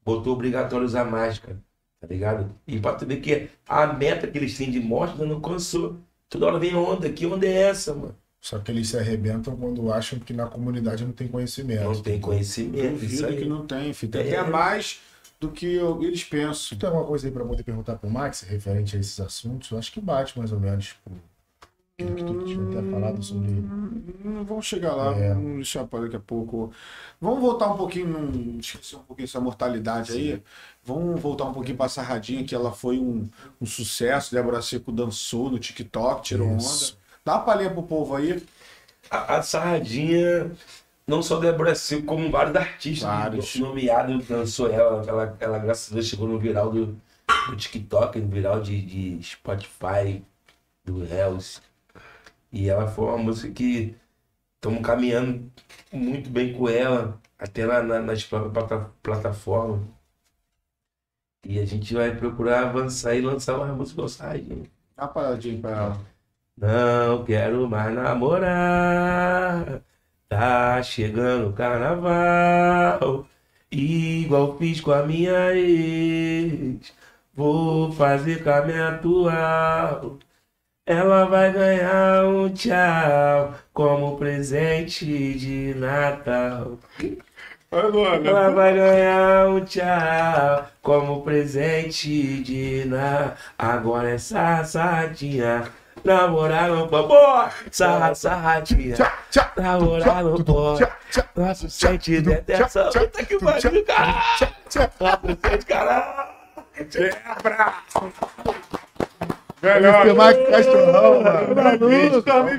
Botou 0.04 0.34
obrigatório 0.34 0.86
usar 0.86 1.04
máscara, 1.04 1.58
tá 2.00 2.06
ligado? 2.06 2.54
E 2.66 2.80
pra 2.80 2.94
tu 2.94 3.06
ver 3.06 3.20
que 3.20 3.48
a 3.66 3.86
meta 3.86 4.26
que 4.26 4.38
eles 4.38 4.56
têm 4.56 4.70
de 4.70 4.78
ainda 4.78 5.26
não 5.26 5.36
alcançou. 5.36 5.98
Toda 6.28 6.46
hora 6.46 6.58
vem 6.58 6.74
onda, 6.74 7.10
que 7.12 7.26
onda 7.26 7.46
é 7.46 7.52
essa, 7.70 7.94
mano? 7.94 8.16
Só 8.42 8.58
que 8.58 8.72
eles 8.72 8.88
se 8.88 8.98
arrebentam 8.98 9.56
quando 9.56 9.92
acham 9.92 10.18
que 10.18 10.32
na 10.32 10.46
comunidade 10.46 11.04
não 11.04 11.12
tem 11.12 11.28
conhecimento. 11.28 11.84
Não 11.84 12.02
tem 12.02 12.20
conhecimento, 12.20 12.96
isso 13.04 13.22
Duvido 13.22 13.26
aí. 13.28 13.36
que 13.36 13.44
não 13.44 13.64
tem, 13.64 13.92
filho. 13.92 14.10
Tem 14.12 14.22
É. 14.32 14.36
até 14.36 14.50
mais 14.50 15.00
do 15.40 15.48
que 15.48 15.74
eu- 15.74 16.02
eles 16.02 16.24
pensam. 16.24 16.76
Tem 16.76 16.88
alguma 16.88 17.06
coisa 17.06 17.28
aí 17.28 17.32
pra 17.32 17.44
poder 17.44 17.62
perguntar 17.62 17.94
pro 17.96 18.10
Max 18.10 18.40
referente 18.42 18.96
a 18.96 19.00
esses 19.00 19.20
assuntos? 19.20 19.70
Eu 19.70 19.78
acho 19.78 19.92
que 19.92 20.00
bate 20.00 20.36
mais 20.36 20.50
ou 20.50 20.58
menos. 20.58 20.86
Tipo, 20.86 21.12
aquilo 21.96 22.16
que 22.16 22.24
tu 22.24 22.44
tinha 22.46 22.80
até 22.80 22.90
falado 22.90 23.22
sobre. 23.22 23.48
Hum, 23.52 24.02
Vamos 24.44 24.66
chegar 24.66 24.94
lá, 24.96 25.14
É. 25.16 25.34
vamos 25.34 25.54
deixar 25.56 25.86
para 25.86 26.00
daqui 26.00 26.16
a 26.16 26.20
pouco. 26.20 26.72
Vamos 27.20 27.40
voltar 27.40 27.72
um 27.72 27.76
pouquinho, 27.76 28.08
num- 28.08 28.58
esqueci 28.58 28.96
um 28.96 29.02
pouquinho 29.04 29.24
essa 29.26 29.40
mortalidade 29.40 30.12
aí. 30.12 30.42
Vamos 30.84 31.20
voltar 31.20 31.44
um 31.44 31.52
pouquinho 31.52 31.76
para 31.76 31.86
a 31.86 31.88
Sarradinha, 31.88 32.42
que 32.44 32.54
ela 32.56 32.72
foi 32.72 32.98
um, 32.98 33.28
um 33.60 33.66
sucesso. 33.66 34.34
Débora 34.34 34.60
Seco 34.60 34.90
dançou 34.90 35.48
no 35.48 35.60
TikTok, 35.60 36.22
tirou 36.24 36.56
Isso. 36.56 36.94
onda. 36.96 37.01
Dá 37.24 37.36
uma 37.36 37.44
palhinha 37.44 37.70
pro 37.70 37.82
povo 37.82 38.16
aí. 38.16 38.44
A, 39.10 39.36
a 39.36 39.42
Sarradinha, 39.42 40.50
não 41.06 41.22
só 41.22 41.38
Débora 41.38 41.74
Seco, 41.74 42.04
como 42.06 42.30
vários 42.30 42.56
artistas 42.56 43.08
Vários. 43.08 43.56
nomeados 43.56 44.26
dançou 44.26 44.70
ela. 44.70 45.04
ela. 45.06 45.36
Ela, 45.40 45.58
graças 45.58 45.90
a 45.90 45.94
Deus, 45.94 46.06
chegou 46.06 46.26
no 46.28 46.38
viral 46.38 46.70
do, 46.70 46.86
do 47.48 47.56
TikTok, 47.56 48.18
no 48.20 48.28
viral 48.28 48.60
de, 48.60 48.80
de 48.82 49.22
Spotify, 49.22 50.22
do 50.84 51.04
Hells. 51.04 51.60
E 52.52 52.68
ela 52.68 52.86
foi 52.88 53.06
uma 53.06 53.18
música 53.18 53.52
que 53.52 53.96
estamos 54.56 54.82
caminhando 54.86 55.50
muito 55.92 56.28
bem 56.30 56.52
com 56.54 56.68
ela, 56.68 57.20
até 57.38 57.64
lá 57.66 57.82
na- 57.82 58.00
nas 58.00 58.24
próprias 58.24 58.52
plata- 58.52 58.90
plataformas. 59.02 59.80
E 61.44 61.58
a 61.58 61.64
gente 61.64 61.92
vai 61.94 62.14
procurar 62.14 62.68
avançar 62.68 63.14
e 63.16 63.20
lançar 63.20 63.58
mais 63.58 63.74
músicas 63.74 64.02
com 64.02 64.08
Sarradinha. 64.08 64.70
Dá 64.96 65.04
uma 65.04 65.08
paradinha 65.08 65.60
pra 65.60 65.70
ela. 65.70 66.00
Não 66.62 67.24
quero 67.24 67.68
mais 67.68 67.92
namorar. 67.92 69.82
Tá 70.28 70.80
chegando 70.82 71.48
o 71.50 71.52
carnaval. 71.52 73.26
Igual 73.70 74.56
fiz 74.58 74.80
com 74.80 74.92
a 74.92 75.02
minha 75.02 75.52
ex. 75.54 76.94
Vou 77.34 77.90
fazer 77.92 78.44
com 78.44 78.50
a 78.50 78.62
minha 78.62 78.88
atual. 78.90 80.18
Ela 80.86 81.24
vai 81.26 81.52
ganhar 81.52 82.26
um 82.26 82.48
tchau 82.50 83.54
como 83.72 84.16
presente 84.18 85.34
de 85.34 85.74
Natal. 85.74 86.78
Ela 87.72 88.50
vai 88.50 88.74
ganhar 88.74 89.48
um 89.48 89.64
tchau 89.64 90.66
como 90.82 91.22
presente 91.22 92.42
de 92.42 92.84
Natal. 92.86 93.36
Agora 93.58 94.10
é 94.10 94.18
sarradinha. 94.18 95.81
Namorar 96.04 96.68
não 96.68 96.88
pode. 96.88 97.08
Boa! 97.08 97.50
Sarra, 97.70 98.14
sarradinha. 98.14 98.96
Namorar 99.56 100.24
não 100.24 100.42
pode. 100.42 100.86
Nossa, 101.36 101.68
sente 101.68 102.20
dessa. 102.20 102.84
Puta 102.86 103.24
que 103.24 103.38
pariu, 103.38 103.84
caralho. 103.84 104.14
Nossa, 105.00 105.38
sente, 105.50 105.66
caralho. 105.66 106.32
Melhor 109.62 110.02
que 110.04 110.12
Max 110.12 110.38
Cachorrão, 110.50 111.22
mano. 111.22 111.88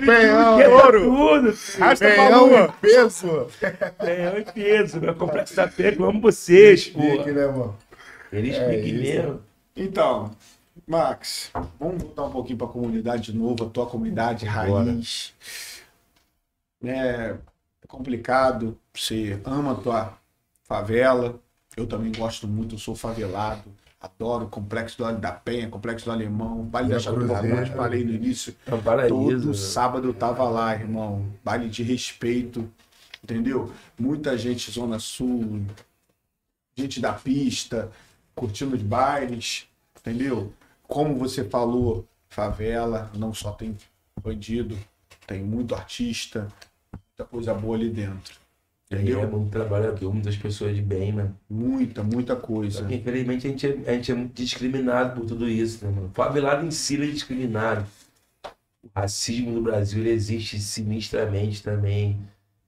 Penhão, 0.06 0.58
Quebra 0.58 1.00
tudo. 1.02 1.54
penhão 2.00 2.48
em 2.48 2.72
peso. 2.82 3.48
É, 4.00 4.40
em 4.40 4.44
peso. 4.44 5.02
Meu 5.02 5.14
complexo 5.16 5.54
da 5.56 5.68
pega. 5.68 6.02
Amo 6.06 6.22
vocês, 6.22 6.88
pô. 6.88 7.02
Pique, 7.02 7.32
né, 7.32 7.46
mano? 7.48 7.78
Eles 8.32 8.56
É 8.56 8.68
mesmo. 8.68 9.42
Então, 9.76 10.32
Max, 10.86 11.50
vamos 11.80 12.04
voltar 12.04 12.24
um 12.26 12.32
pouquinho 12.32 12.58
para 12.58 12.68
a 12.68 12.72
comunidade 12.72 13.32
de 13.32 13.38
novo, 13.38 13.66
a 13.66 13.70
tua 13.70 13.86
comunidade 13.86 14.46
raiz. 14.46 15.34
É 16.84 17.38
complicado, 17.88 18.78
você 18.94 19.40
ama 19.46 19.74
a 19.74 19.76
tua 19.76 20.18
favela. 20.64 21.40
Eu 21.78 21.88
também 21.88 22.12
gosto 22.12 22.48
muito, 22.48 22.76
eu 22.76 22.80
sou 22.80 22.96
favelado. 22.96 23.64
Adoro 24.02 24.46
o 24.46 24.50
Complexo 24.50 24.98
do 24.98 25.12
da 25.18 25.32
Penha, 25.32 25.70
Complexo 25.70 26.06
do 26.06 26.12
Alemão, 26.12 26.64
Baile 26.66 26.90
da 26.90 26.98
eu 26.98 27.14
Cruzeiro. 27.14 27.68
falei 27.78 28.04
no 28.04 28.12
início. 28.12 28.54
É 28.68 28.76
paraíso. 28.76 29.16
Todo 29.16 29.54
sábado 29.54 30.10
eu 30.10 30.14
tava 30.14 30.44
lá, 30.50 30.74
irmão. 30.74 31.26
Baile 31.42 31.70
de 31.70 31.84
respeito, 31.84 32.70
entendeu? 33.24 33.72
Muita 33.98 34.38
gente 34.38 34.70
Zona 34.70 35.00
Sul, 35.00 35.66
gente 36.76 37.00
da 37.00 37.14
pista, 37.14 37.90
curtindo 38.36 38.76
os 38.76 38.82
bailes, 38.82 39.68
entendeu? 39.98 40.52
Como 40.88 41.16
você 41.16 41.44
falou, 41.44 42.08
favela 42.30 43.12
não 43.16 43.34
só 43.34 43.52
tem 43.52 43.76
bandido, 44.22 44.78
tem 45.26 45.44
muito 45.44 45.76
artista, 45.76 46.48
muita 46.92 47.26
coisa 47.30 47.54
boa 47.54 47.76
ali 47.76 47.90
dentro. 47.90 48.44
Entendeu? 48.92 49.22
É 49.22 49.26
muito 49.26 49.50
trabalhador, 49.50 50.14
muitas 50.14 50.36
pessoas 50.38 50.76
de 50.76 50.82
bem, 50.82 51.12
mano. 51.14 51.36
Muita, 51.50 52.04
muita 52.04 52.36
Só 52.36 52.42
coisa. 52.42 52.86
que 52.86 52.96
infelizmente 52.96 53.48
a 53.48 53.50
gente, 53.50 53.68
é, 53.68 53.90
a 53.90 53.94
gente 53.94 54.12
é 54.12 54.16
muito 54.16 54.34
discriminado 54.34 55.20
por 55.20 55.26
tudo 55.26 55.50
isso, 55.50 55.84
né, 55.84 55.92
mano? 55.92 56.12
Favelado 56.14 56.66
em 56.66 56.72
si 56.72 57.02
é 57.02 57.06
discriminado. 57.08 57.86
O 58.84 58.90
racismo 58.96 59.52
no 59.52 59.62
Brasil 59.62 60.06
existe 60.06 60.60
sinistramente 60.60 61.64
também. 61.64 62.20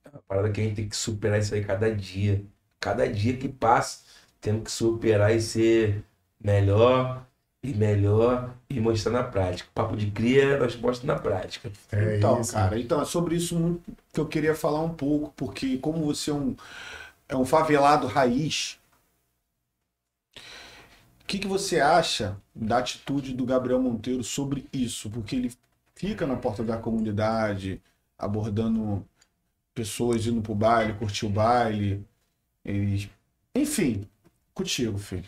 É 0.04 0.08
uma 0.08 0.22
parada 0.26 0.50
que 0.50 0.60
a 0.60 0.64
gente 0.64 0.76
tem 0.76 0.88
que 0.88 0.96
superar 0.96 1.38
isso 1.38 1.54
aí 1.54 1.62
cada 1.62 1.94
dia. 1.94 2.42
Cada 2.80 3.06
dia 3.06 3.36
que 3.36 3.48
passa, 3.48 4.00
temos 4.40 4.64
que 4.64 4.70
superar 4.72 5.34
e 5.34 5.40
ser 5.40 6.02
melhor 6.42 7.24
e 7.62 7.74
melhor 7.74 8.54
e 8.68 8.80
mostrar 8.80 9.12
na 9.12 9.24
prática. 9.24 9.68
Papo 9.74 9.96
de 9.96 10.10
cria, 10.10 10.58
nós 10.58 10.76
mostramos 10.76 11.02
na 11.02 11.18
prática. 11.18 11.70
É 11.90 12.16
então, 12.16 12.40
isso. 12.40 12.52
cara, 12.52 12.78
então 12.78 13.00
é 13.00 13.04
sobre 13.04 13.36
isso 13.36 13.80
que 14.12 14.20
eu 14.20 14.26
queria 14.26 14.54
falar 14.54 14.82
um 14.82 14.94
pouco, 14.94 15.32
porque 15.36 15.78
como 15.78 16.04
você 16.04 16.30
é 16.30 16.34
um, 16.34 16.56
é 17.28 17.36
um 17.36 17.44
favelado 17.44 18.06
raiz, 18.06 18.78
o 21.20 21.26
que, 21.26 21.40
que 21.40 21.48
você 21.48 21.80
acha 21.80 22.36
da 22.54 22.78
atitude 22.78 23.34
do 23.34 23.44
Gabriel 23.44 23.80
Monteiro 23.80 24.22
sobre 24.22 24.68
isso? 24.72 25.10
Porque 25.10 25.34
ele 25.34 25.52
fica 25.94 26.24
na 26.24 26.36
porta 26.36 26.62
da 26.62 26.76
comunidade 26.76 27.82
abordando 28.16 29.04
pessoas 29.74 30.26
indo 30.26 30.40
pro 30.40 30.54
baile, 30.54 30.94
curtir 30.94 31.26
o 31.26 31.30
baile. 31.30 32.06
E... 32.64 33.10
Enfim, 33.54 34.08
contigo, 34.54 34.98
filho. 34.98 35.24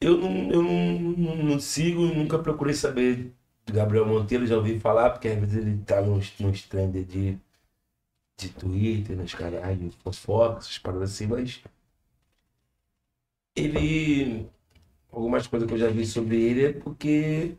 Eu 0.00 0.16
não, 0.18 0.50
eu 0.50 0.62
não, 0.62 1.00
não- 1.16 1.36
não 1.44 1.60
sigo, 1.60 2.02
nunca 2.06 2.38
procurei 2.38 2.74
saber 2.74 3.34
Gabriel 3.70 4.06
Monteiro, 4.06 4.46
já 4.46 4.56
ouvi 4.56 4.78
falar, 4.80 5.10
porque 5.10 5.28
às 5.28 5.38
vezes 5.38 5.56
ele 5.56 5.78
tá 5.84 6.00
nos, 6.02 6.38
nos 6.38 6.62
trends 6.62 7.06
de, 7.08 7.38
de 8.38 8.48
Twitter, 8.50 9.16
nos 9.16 9.34
canais 9.34 9.78
de 9.78 9.90
fofoca, 10.02 10.58
essas 10.60 10.78
paradas 10.78 11.12
assim, 11.12 11.26
mas 11.26 11.62
ele. 13.54 14.48
Algumas 15.12 15.46
coisas 15.46 15.68
que 15.68 15.74
eu 15.74 15.78
já 15.78 15.88
vi 15.90 16.06
sobre 16.06 16.40
ele 16.42 16.66
é 16.66 16.72
porque 16.74 17.56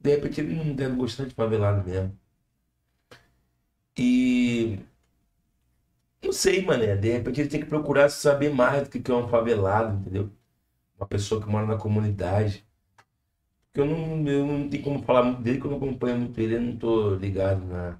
de 0.00 0.10
repente 0.16 0.40
ele 0.40 0.54
não 0.56 0.74
deve 0.74 0.96
gostar 0.96 1.26
de 1.26 1.34
favelado 1.34 1.84
mesmo. 1.88 2.18
E 3.96 4.78
não 6.22 6.32
sei, 6.32 6.60
mané, 6.64 6.96
de 6.96 7.12
repente 7.12 7.40
ele 7.40 7.48
tem 7.48 7.60
que 7.60 7.66
procurar 7.66 8.08
saber 8.08 8.50
mais 8.52 8.88
do 8.88 9.00
que 9.00 9.10
é 9.10 9.14
um 9.14 9.28
favelado, 9.28 9.96
entendeu? 10.00 10.30
Uma 11.04 11.08
pessoa 11.08 11.40
que 11.40 11.48
mora 11.48 11.66
na 11.66 11.76
comunidade. 11.76 12.64
Porque 13.72 13.80
eu 13.80 13.84
não, 13.86 14.26
eu 14.26 14.46
não 14.46 14.68
tenho 14.70 14.82
como 14.82 15.02
falar 15.02 15.22
muito 15.22 15.42
dele, 15.42 15.60
que 15.60 15.66
eu 15.66 15.70
não 15.70 15.76
acompanho 15.76 16.16
muito 16.18 16.40
ele, 16.40 16.54
eu 16.56 16.60
não 16.62 16.76
tô 16.76 17.14
ligado 17.16 17.62
na, 17.66 17.98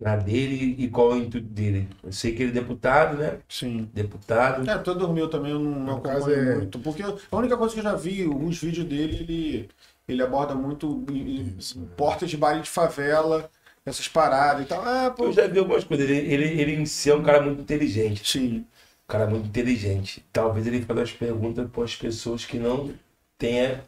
na 0.00 0.16
dele 0.16 0.74
e 0.78 0.88
qual 0.88 1.12
é 1.12 1.14
o 1.14 1.18
intuito 1.18 1.48
dele. 1.48 1.88
Eu 2.02 2.12
sei 2.12 2.34
que 2.34 2.42
ele 2.42 2.50
é 2.50 2.54
deputado, 2.54 3.16
né? 3.16 3.38
Sim. 3.48 3.88
Deputado. 3.92 4.68
É, 4.68 4.78
tu 4.78 4.94
dormiu 4.94 5.28
também, 5.28 5.52
eu 5.52 5.58
não, 5.60 5.70
não 5.80 5.92
acompanho 5.96 6.32
é- 6.34 6.54
muito. 6.56 6.78
Porque 6.80 7.02
a 7.02 7.36
única 7.36 7.56
coisa 7.56 7.72
que 7.74 7.80
eu 7.80 7.84
já 7.84 7.94
vi, 7.94 8.24
alguns 8.24 8.58
vídeos 8.60 8.86
dele, 8.86 9.16
ele, 9.20 9.68
ele 10.08 10.22
aborda 10.22 10.54
muito 10.54 11.04
em- 11.08 11.40
em 11.40 11.56
Isso. 11.58 11.78
portas 11.96 12.28
de 12.28 12.36
baile 12.36 12.62
de 12.62 12.68
favela, 12.70 13.48
essas 13.86 14.08
paradas 14.08 14.64
e 14.64 14.68
tal. 14.68 14.82
Ah, 14.84 15.10
pô. 15.16 15.24
Eu 15.24 15.32
já 15.32 15.46
vi 15.46 15.58
algumas 15.58 15.84
coisas. 15.84 16.08
Ele, 16.08 16.32
ele, 16.32 16.60
ele 16.60 16.72
em 16.74 16.86
si 16.86 17.10
é 17.10 17.14
um 17.14 17.22
cara 17.22 17.40
muito 17.40 17.60
inteligente. 17.62 18.28
Sim. 18.28 18.66
Um 19.08 19.12
cara 19.12 19.26
muito 19.26 19.46
inteligente. 19.48 20.24
Talvez 20.32 20.66
ele 20.66 20.82
faça 20.82 21.02
as 21.02 21.12
perguntas 21.12 21.68
para 21.70 21.84
as 21.84 21.94
pessoas 21.96 22.44
que 22.44 22.58
não 22.58 22.92
tenham 23.38 23.80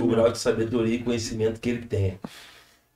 o 0.00 0.06
grau 0.08 0.32
de 0.32 0.38
sabedoria 0.38 0.94
e 0.96 1.02
conhecimento 1.04 1.60
que 1.60 1.68
ele 1.70 1.86
tenha. 1.86 2.18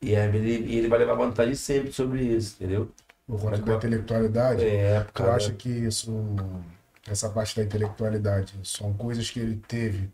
E 0.03 0.13
ele, 0.15 0.75
ele 0.77 0.89
vai 0.89 0.99
levar 0.99 1.15
vantagem 1.15 1.55
sempre 1.55 1.93
sobre 1.93 2.23
isso, 2.25 2.57
entendeu? 2.57 2.91
Por 3.27 3.41
conta 3.41 3.59
da 3.59 3.75
intelectualidade. 3.75 4.65
É, 4.65 5.01
Tu 5.05 5.13
cara. 5.13 5.37
acha 5.37 5.53
que 5.55 5.69
isso, 5.69 6.11
essa 7.07 7.29
parte 7.29 7.57
da 7.57 7.63
intelectualidade, 7.63 8.55
são 8.65 8.93
coisas 8.95 9.31
que 9.31 9.41
ele 9.41 9.57
teve 9.69 10.11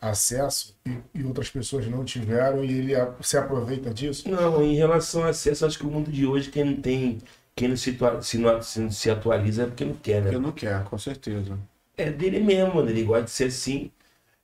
acesso 0.00 0.76
e, 0.86 0.98
e 1.14 1.24
outras 1.24 1.50
pessoas 1.50 1.86
não 1.88 2.04
tiveram 2.04 2.64
e 2.64 2.72
ele 2.72 2.94
a- 2.94 3.14
se 3.22 3.36
aproveita 3.38 3.92
disso? 3.92 4.28
Não, 4.28 4.62
em 4.62 4.74
relação 4.76 5.22
a 5.24 5.28
acesso, 5.30 5.64
acho 5.66 5.78
que 5.78 5.86
o 5.86 5.90
mundo 5.90 6.10
de 6.10 6.26
hoje, 6.26 6.50
quem 6.50 6.64
não 6.64 6.76
tem, 6.80 7.18
quem 7.56 7.68
não 7.68 7.76
se, 7.76 7.98
se, 8.22 8.38
não, 8.38 8.62
se, 8.62 9.10
atualiza 9.10 9.64
é 9.64 9.66
porque 9.66 9.84
não 9.84 9.94
quer, 9.96 10.22
né? 10.22 10.34
Eu 10.34 10.40
não 10.40 10.52
quero, 10.52 10.84
com 10.84 10.98
certeza. 10.98 11.58
É 11.96 12.10
dele 12.10 12.40
mesmo, 12.40 12.74
mano. 12.76 12.90
Ele 12.90 13.02
gosta 13.04 13.24
de 13.24 13.30
ser 13.30 13.46
assim. 13.46 13.90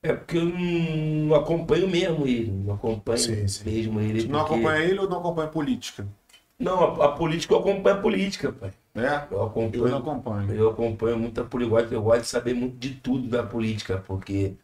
É 0.03 0.15
porque 0.15 0.39
eu 0.39 0.47
não, 0.47 1.35
acompanho 1.37 1.89
mesmo 1.89 2.27
ele. 2.27 2.51
Não 2.51 2.75
acompanho 2.75 3.19
Sim, 3.19 3.49
sim. 3.49 3.71
mesmo 3.71 4.01
ele. 4.01 4.23
Tu 4.25 4.29
não 4.29 4.41
porque- 4.41 4.55
acompanha 4.55 4.85
ele 4.85 4.99
ou 5.01 5.09
não 5.11 5.19
acompanha 5.21 5.49
política? 5.49 6.07
Não, 6.59 7.03
a, 7.03 7.07
a 7.07 7.13
política 7.13 7.55
eu 7.55 7.59
acompanho 7.61 7.97
a 7.99 8.01
política, 8.01 8.53
pai. 8.53 8.73
É? 8.95 9.27
Eu 9.31 9.39
Eu 9.39 9.43
acompanho. 9.47 9.89
não 9.89 9.99
acompanho. 9.99 10.53
Eu 10.55 10.71
acompanho 10.71 11.19
muita 11.19 11.45
política. 11.45 11.95
Eu 11.95 12.03
gosto 12.03 12.23
de 12.23 12.29
saber 12.29 12.55
muito 12.55 12.77
de 12.79 12.95
tudo 12.95 13.29
da 13.29 13.43
política, 13.43 13.99
porque 14.07 14.55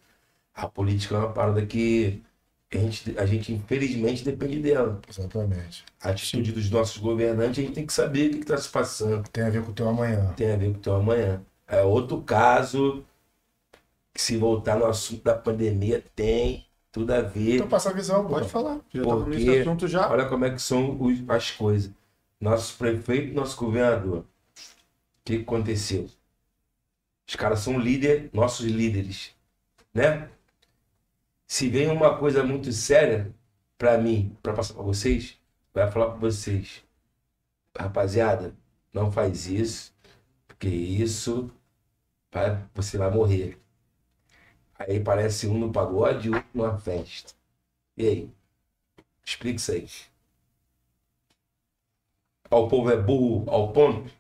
a 0.55 0.68
política 0.68 1.17
é 1.17 1.18
uma 1.18 1.33
parada 1.33 1.65
que 1.67 2.23
a 2.70 2.76
gente, 2.78 3.18
a 3.18 3.26
gente 3.26 3.52
infelizmente 3.52 4.24
depende 4.24 4.60
dela. 4.60 5.00
Exatamente. 5.08 5.84
A 6.02 6.10
atitude 6.10 6.52
dos 6.52 6.70
nossos 6.70 6.98
governantes, 6.98 7.58
a 7.58 7.62
gente 7.62 7.74
tem 7.74 7.86
que 7.86 7.92
saber 7.92 8.28
o 8.28 8.30
que 8.32 8.38
está 8.40 8.56
se 8.58 8.68
passando. 8.68 9.28
Tem 9.30 9.44
a 9.44 9.50
ver 9.50 9.62
com 9.64 9.70
o 9.70 9.74
teu 9.74 9.88
amanhã. 9.88 10.32
tem 10.36 10.52
a 10.52 10.56
ver 10.56 10.72
com 10.72 10.78
o 10.78 10.82
teu 10.82 10.94
amanhã. 10.97 11.42
É 11.66 11.82
outro 11.82 12.22
caso 12.22 13.05
que 14.12 14.20
se 14.20 14.36
voltar 14.36 14.78
no 14.78 14.86
assunto 14.86 15.22
da 15.22 15.34
pandemia 15.34 16.05
tem 16.14 16.66
tudo 16.92 17.12
a 17.12 17.22
ver. 17.22 17.56
Então 17.56 17.68
passa 17.68 17.90
a 17.90 17.92
visão, 17.92 18.22
pô. 18.24 18.30
Pode 18.30 18.48
falar. 18.48 18.80
Já 18.92 19.02
Por 19.02 19.18
estamos 19.18 19.24
quê? 19.24 19.44
nesse 19.44 19.58
assunto 19.60 19.88
já. 19.88 20.10
Olha 20.10 20.28
como 20.28 20.44
é 20.44 20.50
que 20.50 20.60
são 20.60 21.00
os- 21.00 21.24
as 21.28 21.50
coisas. 21.50 21.90
Nosso 22.40 22.76
prefeito, 22.76 23.34
nosso 23.34 23.56
governador. 23.56 24.18
O 24.20 24.24
que 25.24 25.36
que 25.36 25.42
aconteceu? 25.42 26.08
Os 27.28 27.36
caras 27.36 27.60
são 27.60 27.78
líder, 27.78 28.30
nossos 28.32 28.64
líderes, 28.66 29.32
né? 29.92 30.30
Se 31.49 31.68
vem 31.68 31.89
uma 31.91 32.17
coisa 32.17 32.44
muito 32.44 32.70
séria 32.73 33.35
pra 33.77 33.99
mim, 33.99 34.36
pra 34.41 34.52
passar 34.55 34.75
pra 34.75 34.83
vocês, 34.85 35.36
vai 35.75 35.91
falar 35.91 36.10
pra 36.10 36.18
vocês, 36.20 36.85
rapaziada, 37.78 38.55
não 38.93 39.12
faz 39.12 39.47
isso, 39.47 39.94
porque 40.49 40.68
isso 40.68 41.51
vai- 42.33 42.65
você 42.75 42.99
vai 42.99 43.10
morrer. 43.10 43.60
Aí 44.78 44.99
parece 45.01 45.47
um 45.47 45.59
no 45.59 45.70
pagode 45.73 46.28
e 46.28 46.31
outro 46.31 46.49
numa 46.55 46.78
festa. 46.78 47.35
E 47.97 48.07
aí? 48.09 48.33
Explica 49.25 49.57
isso 49.59 49.73
aí. 49.73 49.89
O 52.51 52.68
povo 52.68 52.91
é 52.91 52.97
burro 52.97 53.49
ao 53.51 53.73
ponto. 53.73 54.12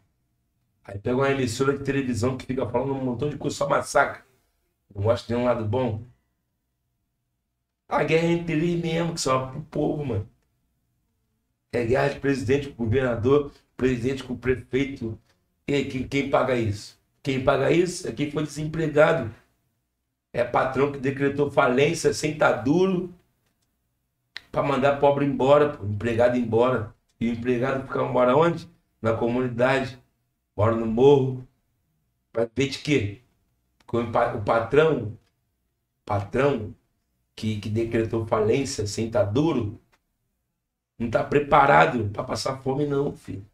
Aí 0.84 0.98
pega 0.98 1.16
uma 1.16 1.30
emissora 1.30 1.76
de 1.76 1.84
televisão 1.84 2.36
que 2.36 2.46
fica 2.46 2.68
falando 2.68 2.92
um 2.94 3.04
montão 3.04 3.28
de 3.30 3.38
coisa, 3.38 3.56
só 3.56 3.68
massacra. 3.68 4.24
Não 4.94 5.02
mostra 5.02 5.34
nenhum 5.36 5.46
lado 5.46 5.64
bom. 5.66 6.04
A 7.88 8.04
guerra 8.04 8.26
é 8.26 8.32
entre 8.32 8.52
eles 8.52 8.82
mesmo, 8.82 9.14
que 9.14 9.20
só 9.20 9.46
pro 9.46 9.62
povo, 9.62 10.04
mano. 10.04 10.28
É 11.72 11.84
guerra 11.84 12.08
de 12.10 12.20
presidente 12.20 12.68
com 12.70 12.84
governador, 12.84 13.50
presidente 13.76 14.22
com 14.24 14.36
prefeito. 14.36 15.18
E 15.66 15.84
quem, 15.84 16.08
quem 16.08 16.30
paga 16.30 16.54
isso? 16.56 16.98
Quem 17.22 17.42
paga 17.42 17.70
isso 17.72 18.08
é 18.08 18.12
quem 18.12 18.30
foi 18.30 18.42
desempregado. 18.42 19.34
É 20.32 20.44
patrão 20.44 20.92
que 20.92 20.98
decretou 20.98 21.50
falência 21.50 22.12
sem 22.12 22.32
estar 22.32 22.52
duro 22.52 23.12
para 24.52 24.62
mandar 24.62 24.98
pobre 24.98 25.24
embora, 25.24 25.70
pô, 25.70 25.84
empregado 25.84 26.36
embora. 26.36 26.94
E 27.20 27.28
o 27.28 27.32
empregado 27.32 27.86
fica 27.86 28.04
mora 28.04 28.36
onde? 28.36 28.68
Na 29.00 29.14
comunidade. 29.14 29.98
Mora 30.56 30.74
no 30.76 30.86
morro. 30.86 31.46
Vai 32.32 32.48
ver 32.54 32.68
de 32.68 32.78
quê? 32.78 33.22
Porque 33.86 33.96
o 33.98 34.42
patrão, 34.42 35.18
patrão 36.04 36.74
que, 37.38 37.60
que 37.60 37.68
decretou 37.70 38.26
falência 38.26 38.86
sem 38.86 39.06
estar 39.08 39.24
duro, 39.24 39.80
não 40.96 41.06
está 41.08 41.24
preparado 41.24 42.08
para 42.10 42.22
passar 42.22 42.62
fome, 42.62 42.86
não, 42.86 43.12
filho. 43.12 43.44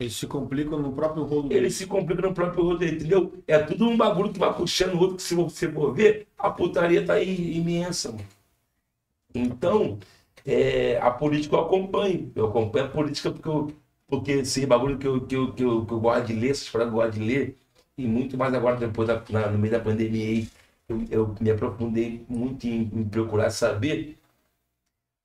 Eles 0.00 0.14
se 0.16 0.26
complicam 0.26 0.80
no 0.80 0.92
próprio 0.92 1.22
rolo. 1.24 1.52
Ele 1.52 1.70
se 1.70 1.86
complica 1.86 2.22
no 2.22 2.34
próprio 2.34 2.64
roteiro, 2.64 2.96
entendeu? 2.96 3.32
É 3.46 3.58
tudo 3.58 3.88
um 3.88 3.96
bagulho 3.96 4.32
que 4.32 4.38
vai 4.38 4.52
puxando 4.54 4.94
o 4.94 4.98
outro, 5.00 5.16
que 5.16 5.22
se 5.22 5.34
você 5.36 5.70
for 5.70 5.92
ver, 5.94 6.26
a 6.38 6.50
putaria 6.50 7.04
tá 7.04 7.14
aí 7.14 7.56
imensa, 7.56 8.10
mano. 8.12 8.24
Então, 9.34 9.98
é, 10.44 10.98
a 10.98 11.10
política 11.10 11.56
eu 11.56 11.60
acompanho. 11.60 12.32
Eu 12.34 12.46
acompanho 12.46 12.86
a 12.86 12.88
política 12.88 13.30
porque, 13.30 13.48
eu, 13.48 13.72
porque 14.06 14.32
esse 14.32 14.66
bagulho 14.66 14.98
que 14.98 15.06
eu, 15.06 15.26
que, 15.26 15.36
eu, 15.36 15.52
que, 15.54 15.62
eu, 15.64 15.86
que 15.86 15.92
eu 15.92 16.00
gosto 16.00 16.26
de 16.26 16.32
ler, 16.34 16.50
essas 16.50 16.68
paradas 16.68 16.92
que 16.92 16.98
eu 16.98 17.02
gosto 17.04 17.18
de 17.18 17.24
ler, 17.26 17.56
e 17.96 18.06
muito 18.06 18.36
mais 18.36 18.54
agora 18.54 18.76
depois 18.76 19.08
da, 19.08 19.22
na- 19.30 19.50
no 19.50 19.58
meio 19.58 19.72
da 19.72 19.80
pandemia 19.80 20.26
aí, 20.26 20.48
eu, 20.88 21.34
me 21.40 21.50
aprofundei 21.50 22.24
muito 22.28 22.66
em, 22.66 22.82
em 22.82 23.08
procurar 23.08 23.50
saber. 23.50 24.18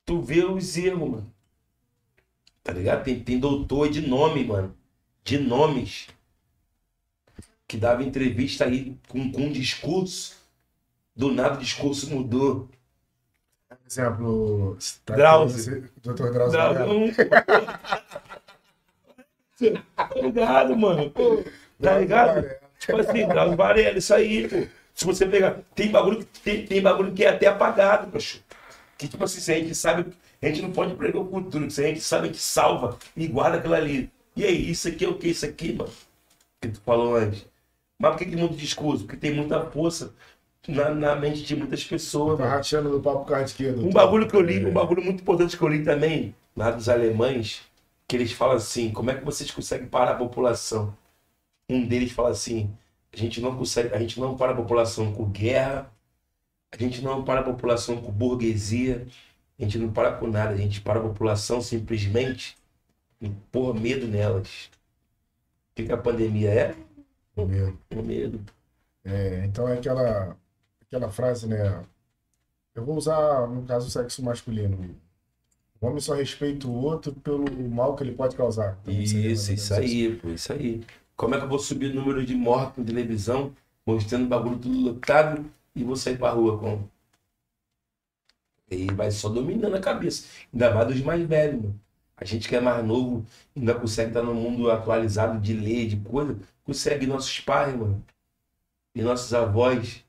Tu 0.05 0.21
vê 0.21 0.43
os 0.43 0.75
erros, 0.77 1.09
mano. 1.09 1.33
Tá 2.61 2.73
ligado? 2.73 3.03
Tem, 3.03 3.19
tem 3.19 3.39
doutor 3.39 3.89
de 3.89 4.05
nome, 4.05 4.43
mano. 4.43 4.75
De 5.23 5.37
nomes. 5.37 6.07
Que 7.67 7.77
dava 7.77 8.03
entrevista 8.03 8.65
aí 8.65 8.97
com, 9.07 9.31
com 9.31 9.43
um 9.43 9.51
discurso. 9.51 10.37
Do 11.15 11.31
nada 11.31 11.55
o 11.55 11.59
discurso 11.59 12.09
mudou. 12.13 12.69
Exemplo, 13.87 14.77
tá 15.05 15.15
Drauzio. 15.15 15.89
Dr. 16.01 16.31
Drauzio 16.31 16.59
Varela. 16.59 16.93
Tá 19.95 20.09
ligado, 20.15 20.75
mano? 20.75 21.13
Tá 21.81 21.99
ligado? 21.99 22.49
Tipo 22.79 22.97
assim, 22.97 23.25
Drauzio 23.25 23.55
Varela, 23.55 23.97
isso 23.97 24.13
aí, 24.13 24.49
pô. 24.49 24.82
Se 24.93 25.05
você 25.05 25.25
pegar. 25.25 25.59
Tem 25.75 25.89
bagulho, 25.91 26.19
que- 26.19 26.39
tem, 26.41 26.65
tem 26.65 26.81
bagulho 26.81 27.11
que 27.13 27.23
é 27.25 27.29
até 27.29 27.47
apagado, 27.47 28.09
macho. 28.13 28.41
Que 28.97 29.07
tipo 29.07 29.23
assim, 29.23 29.39
se 29.41 29.51
a 29.51 29.55
gente 29.59 29.75
sabe. 29.75 30.05
A 30.41 30.47
gente 30.47 30.61
não 30.61 30.71
pode 30.71 30.93
pregar 30.95 31.21
o 31.21 31.29
futuro. 31.29 31.69
Se 31.71 31.83
a 31.83 31.87
gente 31.87 32.01
sabe, 32.01 32.23
a 32.25 32.27
gente 32.27 32.39
salva 32.41 32.97
e 33.15 33.27
guarda 33.27 33.57
aquilo 33.57 33.73
ali. 33.75 34.09
E 34.35 34.43
aí, 34.43 34.69
isso 34.69 34.87
aqui 34.87 35.05
é 35.05 35.07
o 35.07 35.15
que? 35.15 35.29
Isso 35.29 35.45
aqui, 35.45 35.73
mano? 35.73 35.91
Que 36.61 36.67
tu 36.69 36.81
falou 36.81 37.15
antes. 37.15 37.45
Mas 37.99 38.11
por 38.11 38.17
que, 38.19 38.25
que 38.25 38.35
muda 38.35 38.53
o 38.53 38.57
discurso? 38.57 39.05
Porque 39.05 39.17
tem 39.17 39.33
muita 39.33 39.63
força 39.67 40.13
na, 40.67 40.89
na 40.89 41.15
mente 41.15 41.43
de 41.43 41.55
muitas 41.55 41.83
pessoas, 41.83 42.37
Tá 42.37 42.43
mano. 42.43 42.55
rachando 42.57 42.89
no 42.89 42.99
papo 43.01 43.25
com 43.25 43.33
a 43.33 43.41
esquerda. 43.41 43.81
Um 43.81 43.89
bagulho 43.91 44.27
que 44.27 44.35
eu 44.35 44.41
li, 44.41 44.65
um 44.65 44.73
bagulho 44.73 45.03
muito 45.03 45.21
importante 45.21 45.55
que 45.57 45.63
eu 45.63 45.67
li 45.69 45.83
também, 45.83 46.35
lá 46.55 46.71
dos 46.71 46.89
alemães, 46.89 47.61
que 48.07 48.15
eles 48.17 48.31
falam 48.33 48.55
assim, 48.57 48.91
como 48.91 49.11
é 49.11 49.15
que 49.15 49.23
vocês 49.23 49.49
conseguem 49.51 49.87
parar 49.87 50.11
a 50.11 50.15
população? 50.15 50.95
Um 51.69 51.85
deles 51.85 52.11
fala 52.11 52.29
assim, 52.31 52.69
a 53.13 53.17
gente 53.17 53.39
não 53.39 53.55
consegue, 53.55 53.93
a 53.93 53.99
gente 53.99 54.19
não 54.19 54.35
para 54.35 54.51
a 54.53 54.55
população 54.55 55.13
com 55.13 55.25
guerra, 55.29 55.91
a 56.71 56.77
gente 56.77 57.01
não 57.01 57.23
para 57.23 57.41
a 57.41 57.43
população 57.43 58.01
com 58.01 58.11
burguesia, 58.11 59.07
a 59.59 59.63
gente 59.63 59.77
não 59.77 59.91
para 59.91 60.13
com 60.17 60.27
nada, 60.27 60.53
a 60.53 60.57
gente 60.57 60.81
para 60.81 60.99
a 60.99 61.03
população 61.03 61.61
simplesmente 61.61 62.57
em 63.21 63.31
pôr 63.51 63.73
medo 63.79 64.07
nelas. 64.07 64.69
que, 65.75 65.85
que 65.85 65.91
a 65.91 65.97
pandemia 65.97 66.49
é? 66.49 66.75
O 67.35 67.45
medo. 67.45 67.79
O 67.95 68.01
medo. 68.01 68.41
É, 69.03 69.45
então 69.45 69.67
é 69.67 69.77
aquela, 69.77 70.35
aquela 70.81 71.09
frase, 71.09 71.47
né? 71.47 71.83
Eu 72.73 72.83
vou 72.83 72.97
usar, 72.97 73.47
no 73.47 73.63
caso, 73.63 73.87
o 73.87 73.91
sexo 73.91 74.23
masculino. 74.23 74.95
O 75.79 75.85
homem 75.85 75.99
só 75.99 76.13
respeita 76.13 76.67
o 76.67 76.73
outro 76.73 77.13
pelo 77.13 77.45
mal 77.69 77.95
que 77.95 78.03
ele 78.03 78.13
pode 78.13 78.35
causar. 78.35 78.79
Então, 78.81 78.93
Isso, 78.93 79.51
isso 79.51 79.73
aí, 79.73 80.15
pô, 80.15 80.29
isso 80.29 80.51
aí. 80.53 80.83
Como 81.23 81.35
é 81.35 81.37
que 81.37 81.45
eu 81.45 81.49
vou 81.49 81.59
subir 81.59 81.91
o 81.91 81.95
número 81.95 82.25
de 82.25 82.35
mortos 82.35 82.79
na 82.79 82.85
televisão, 82.85 83.55
mostrando 83.85 84.25
o 84.25 84.27
bagulho 84.27 84.59
tudo 84.59 84.77
lotado, 84.77 85.49
e 85.73 85.81
vou 85.81 85.95
sair 85.95 86.17
pra 86.17 86.31
rua 86.31 86.59
com. 86.59 86.83
E 88.69 88.87
vai 88.93 89.09
só 89.09 89.29
dominando 89.29 89.75
a 89.75 89.79
cabeça. 89.79 90.27
Ainda 90.51 90.73
mais 90.73 90.87
dos 90.87 91.01
mais 91.01 91.25
velhos, 91.25 91.61
mano. 91.61 91.79
A 92.17 92.25
gente 92.25 92.49
que 92.49 92.55
é 92.55 92.59
mais 92.59 92.85
novo, 92.85 93.25
ainda 93.55 93.73
consegue 93.73 94.09
estar 94.09 94.21
no 94.21 94.33
mundo 94.33 94.69
atualizado 94.69 95.39
de 95.39 95.53
lei, 95.53 95.87
de 95.87 95.97
coisa, 95.97 96.37
consegue 96.65 97.07
nossos 97.07 97.39
pais, 97.39 97.73
mano. 97.75 98.03
E 98.93 99.01
nossos 99.01 99.33
avós. 99.33 100.03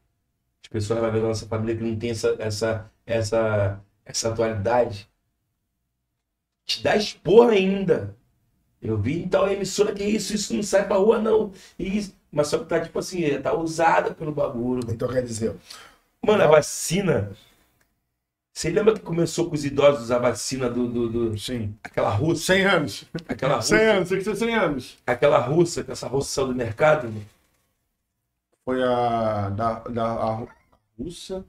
As 0.65 0.69
pessoas 0.69 0.99
vão 1.01 1.13
ver 1.13 1.23
na 1.23 1.29
nossa 1.29 1.47
família 1.47 1.77
que 1.77 1.85
não 1.85 1.97
tem 1.97 2.11
essa, 2.11 2.35
essa, 2.41 2.91
essa, 3.07 3.81
essa 4.05 4.29
atualidade. 4.31 5.09
Te 6.65 6.83
dá 6.83 6.97
esporra 6.97 7.53
ainda. 7.53 8.17
Eu 8.85 8.99
vi 8.99 9.23
em 9.23 9.29
tal 9.29 9.49
emissora 9.51 9.95
que 9.95 10.05
isso, 10.05 10.35
isso 10.35 10.55
não 10.55 10.63
sai 10.63 10.87
pra 10.87 10.97
rua, 10.99 11.19
não. 11.19 11.53
E 11.79 11.99
isso- 11.99 12.15
mas 12.31 12.49
só 12.49 12.59
que 12.59 12.67
tá 12.67 12.81
tipo 12.81 12.99
assim, 12.99 13.23
tá 13.41 13.55
usada 13.55 14.13
pelo 14.15 14.33
bagulho. 14.33 14.83
Então 14.93 15.09
quer 15.09 15.23
dizer, 15.25 15.57
Mano, 16.23 16.43
a 16.45 16.47
vacina. 16.49 17.33
Você 18.53 18.71
lembra 18.71 18.95
que 18.95 19.01
começou 19.01 19.49
com 19.49 19.55
os 19.55 19.65
idosos 19.65 20.11
a 20.11 20.19
vacina 20.19 20.71
do. 20.71 20.87
do, 20.89 21.09
do- 21.31 21.39
Sim. 21.39 21.75
aquela 21.83 22.11
russa? 22.11 22.45
100 22.55 22.65
anos. 22.65 23.05
Aquela 23.29 23.61
100 23.61 23.79
russa, 23.79 23.91
anos, 23.97 24.09
tem 24.09 24.19
que 24.19 24.25
ser 24.25 24.37
100 24.37 24.55
anos. 24.55 24.99
aquela 25.07 25.39
russa, 25.39 25.83
que 25.85 25.91
essa 25.93 26.07
russa 26.09 26.31
saiu 26.31 26.47
do 26.49 26.55
mercado? 26.55 27.09
né? 27.09 27.23
Foi 28.65 28.83
a 28.83 29.51
da, 29.51 29.81
da 29.81 30.05
a 30.07 30.47
russa. 30.99 31.45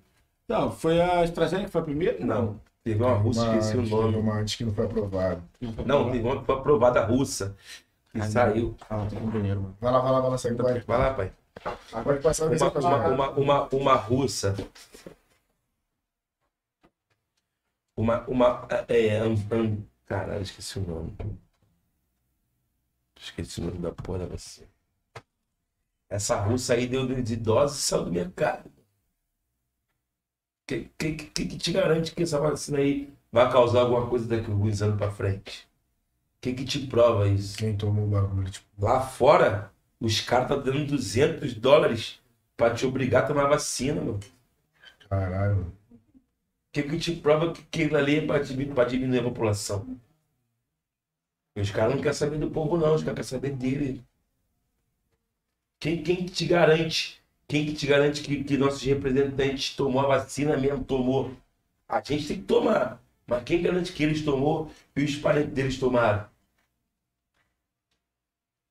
Não, 0.47 0.71
foi 0.71 0.99
a 1.01 1.21
AstraZeneca, 1.21 1.69
foi 1.69 1.81
a 1.81 1.85
primeira? 1.85 2.25
Não. 2.25 2.59
Teve 2.85 3.03
uma 3.03 3.15
russa, 3.15 3.57
esqueci 3.57 3.75
o 3.93 4.01
nome. 4.01 4.17
uma 4.17 4.33
antes 4.35 4.55
que 4.55 4.63
não 4.63 4.71
foi 4.71 4.85
aprovado. 4.85 5.43
Não, 5.87 6.11
teve 6.11 6.23
uma 6.23 6.39
que 6.39 6.45
foi 6.45 6.55
aprovada 6.55 7.03
russa. 7.03 7.57
Que 8.11 8.19
Ah, 8.21 8.29
saiu. 8.29 8.77
Ah, 8.87 9.07
tem 9.09 9.17
um 9.19 9.29
banheiro, 9.31 9.59
mano. 9.59 9.75
Vai 9.81 9.91
lá, 9.91 9.99
vai 10.01 10.11
lá, 10.11 10.19
vai 10.21 10.29
lá, 10.29 10.37
segue, 10.37 10.61
vai. 10.61 10.79
Vai 10.81 10.97
lá, 10.99 11.13
pai. 11.15 11.33
Pode 12.03 12.21
passar 12.21 12.45
a 12.45 12.49
visão 12.49 12.69
Uma, 12.69 12.79
uma, 13.07 13.07
uma, 13.07 13.31
uma, 13.31 13.69
uma 13.73 13.95
russa. 13.95 14.55
Uma. 17.97 18.21
uma 18.27 18.67
é, 18.87 19.17
an- 19.17 19.33
an- 19.51 19.83
caralho, 20.05 20.43
esqueci 20.43 20.77
o 20.77 20.83
nome. 20.87 21.17
Esqueci 23.19 23.61
o 23.61 23.65
nome 23.65 23.79
da 23.79 23.91
porra 23.93 24.19
da 24.19 24.25
vacina. 24.27 24.67
Essa 26.07 26.39
russa 26.39 26.75
aí 26.75 26.85
deu 26.85 27.07
de 27.23 27.35
dose 27.35 27.79
e 27.79 27.81
saiu 27.81 28.05
do 28.05 28.11
mercado. 28.11 28.71
Que, 30.67 30.89
que, 30.97 31.13
que, 31.15 31.45
que 31.47 31.57
te 31.57 31.71
garante 31.71 32.13
que 32.13 32.23
essa 32.23 32.39
vacina 32.39 32.79
aí 32.79 33.13
vai 33.31 33.51
causar 33.51 33.81
alguma 33.81 34.07
coisa 34.09 34.27
daqui 34.27 34.49
a 34.49 34.53
alguns 34.53 34.81
anos 34.81 34.97
pra 34.97 35.11
frente? 35.11 35.67
O 36.37 36.41
que, 36.41 36.53
que 36.53 36.65
te 36.65 36.87
prova 36.87 37.27
isso? 37.27 37.57
Quem 37.57 37.75
tomou 37.77 38.05
o 38.05 38.09
bagulho, 38.09 38.49
tipo, 38.49 38.65
Lá 38.77 39.01
fora, 39.01 39.71
os 39.99 40.21
caras 40.21 40.49
estão 40.51 40.63
dando 40.63 40.87
200 40.87 41.53
dólares 41.55 42.21
pra 42.57 42.73
te 42.73 42.85
obrigar 42.85 43.23
a 43.23 43.27
tomar 43.27 43.47
vacina, 43.47 44.01
mano. 44.01 44.19
caralho. 45.09 45.61
O 45.61 46.71
que, 46.73 46.83
que 46.83 46.99
te 46.99 47.15
prova 47.15 47.51
que 47.53 47.61
aquilo 47.61 47.97
ali 47.97 48.17
é 48.17 48.25
pra 48.27 48.37
diminuir, 48.39 48.85
diminuir 48.85 49.19
a 49.19 49.23
população? 49.23 49.99
E 51.55 51.59
os 51.61 51.71
caras 51.71 51.95
não 51.95 52.01
querem 52.01 52.13
saber 52.17 52.37
do 52.39 52.49
povo, 52.51 52.77
não. 52.77 52.93
Os 52.95 53.03
caras 53.03 53.15
querem 53.15 53.23
saber 53.23 53.51
dele. 53.57 54.05
Quem, 55.79 56.03
quem 56.03 56.25
que 56.25 56.33
te 56.33 56.45
garante? 56.45 57.23
Quem 57.47 57.65
que 57.65 57.73
te 57.73 57.87
garante 57.87 58.21
que, 58.21 58.43
que 58.43 58.57
nossos 58.57 58.81
representantes 58.83 59.75
tomou 59.75 60.01
a 60.01 60.07
vacina 60.07 60.57
mesmo? 60.57 60.83
Tomou. 60.83 61.31
A 61.89 62.01
gente 62.01 62.27
tem 62.27 62.37
que 62.37 62.43
tomar. 62.43 63.01
Mas 63.27 63.43
quem 63.43 63.61
garante 63.61 63.93
que 63.93 64.03
eles 64.03 64.23
tomou 64.23 64.71
e 64.95 65.03
os 65.03 65.15
parentes 65.15 65.53
deles 65.53 65.79
tomaram? 65.79 66.27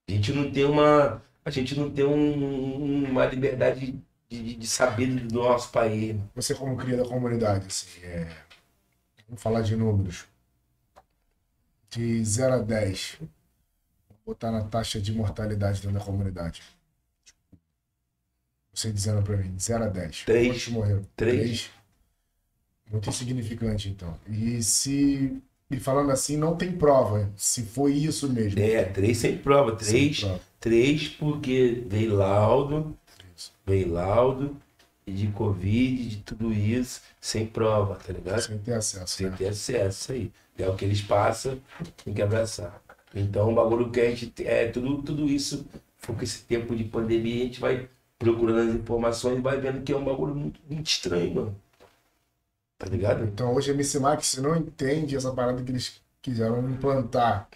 A 0.08 0.12
gente 0.12 0.32
não 0.32 0.50
tem 0.50 0.64
uma. 0.64 1.22
A 1.44 1.50
gente 1.50 1.74
não 1.78 1.90
tem 1.90 2.04
um- 2.04 3.04
uma 3.10 3.26
liberdade 3.26 3.98
de, 4.30 4.54
de, 4.56 4.66
saber 4.66 5.06
do 5.08 5.34
nosso 5.34 5.70
país. 5.70 6.16
Você 6.34 6.54
como 6.54 6.76
cria 6.76 6.96
da 6.96 7.04
comunidade, 7.04 7.66
assim, 7.66 8.00
é... 8.02 8.28
Vamos 9.28 9.42
falar 9.42 9.62
de 9.62 9.76
números. 9.76 10.26
De 11.88 12.22
0 12.24 12.54
a 12.54 12.58
10. 12.58 13.16
Vou 13.20 13.28
botar 14.26 14.50
na 14.50 14.64
taxa 14.64 15.00
de 15.00 15.12
mortalidade 15.12 15.80
dentro 15.80 15.98
da 15.98 16.04
comunidade. 16.04 16.62
Você 18.74 18.90
dizendo 18.92 19.22
pra 19.22 19.36
mim, 19.36 19.54
de 19.54 19.62
0 19.62 19.84
a 19.84 19.88
10. 19.88 20.22
Três. 20.24 20.48
Quantos 20.48 20.68
morreram? 20.68 21.02
Três. 21.16 21.70
Muito 22.90 23.08
insignificante, 23.08 23.88
então. 23.88 24.14
E 24.28 24.62
se... 24.62 25.36
E 25.70 25.80
falando 25.80 26.10
assim, 26.12 26.36
não 26.36 26.54
tem 26.56 26.70
prova 26.72 27.32
se 27.36 27.62
foi 27.62 27.94
isso 27.94 28.28
mesmo. 28.30 28.60
É, 28.60 28.84
três 28.84 29.16
sem 29.18 29.36
prova. 29.38 29.76
Sem 29.82 30.12
Três, 30.12 30.20
prova. 30.20 30.40
três 30.60 31.08
porque 31.08 31.82
veio 31.88 32.14
laudo, 32.14 32.96
Isso. 33.34 33.50
veio 33.66 33.90
laudo 33.90 34.56
de 35.06 35.26
Covid, 35.28 36.06
de 36.06 36.16
tudo 36.18 36.52
isso, 36.52 37.00
sem 37.20 37.46
prova, 37.46 37.96
tá 37.96 38.12
ligado? 38.12 38.42
Sem 38.42 38.58
ter 38.58 38.74
acesso. 38.74 39.16
Sem 39.16 39.30
né? 39.30 39.36
ter 39.36 39.48
acesso 39.48 40.12
aí. 40.12 40.30
É 40.56 40.68
o 40.68 40.76
que 40.76 40.84
eles 40.84 41.00
passam, 41.00 41.60
tem 42.04 42.14
que 42.14 42.22
abraçar. 42.22 42.80
Então 43.14 43.50
o 43.50 43.54
bagulho 43.54 43.90
que 43.90 44.00
a 44.00 44.10
gente. 44.10 44.26
tem- 44.28 44.46
É, 44.46 44.68
tudo, 44.68 45.02
tudo 45.02 45.26
isso, 45.28 45.66
com 46.06 46.22
esse 46.22 46.42
tempo 46.42 46.76
de 46.76 46.84
pandemia, 46.84 47.42
a 47.42 47.46
gente 47.46 47.60
vai 47.60 47.88
procurando 48.24 48.70
as 48.70 48.74
informações 48.76 49.38
e 49.38 49.42
vai 49.42 49.60
vendo 49.60 49.82
que 49.82 49.92
é 49.92 49.96
um 49.96 50.04
bagulho 50.04 50.34
muito, 50.34 50.60
muito 50.68 50.86
estranho, 50.88 51.34
mano. 51.34 51.56
Tá 52.78 52.86
ligado? 52.86 53.24
Então 53.24 53.54
hoje 53.54 53.70
a 53.70 53.74
MC 53.74 53.98
Max 54.00 54.36
não 54.38 54.56
entende 54.56 55.16
essa 55.16 55.32
parada 55.32 55.62
que 55.62 55.70
eles 55.70 56.00
quiseram 56.20 56.68
implantar 56.68 57.48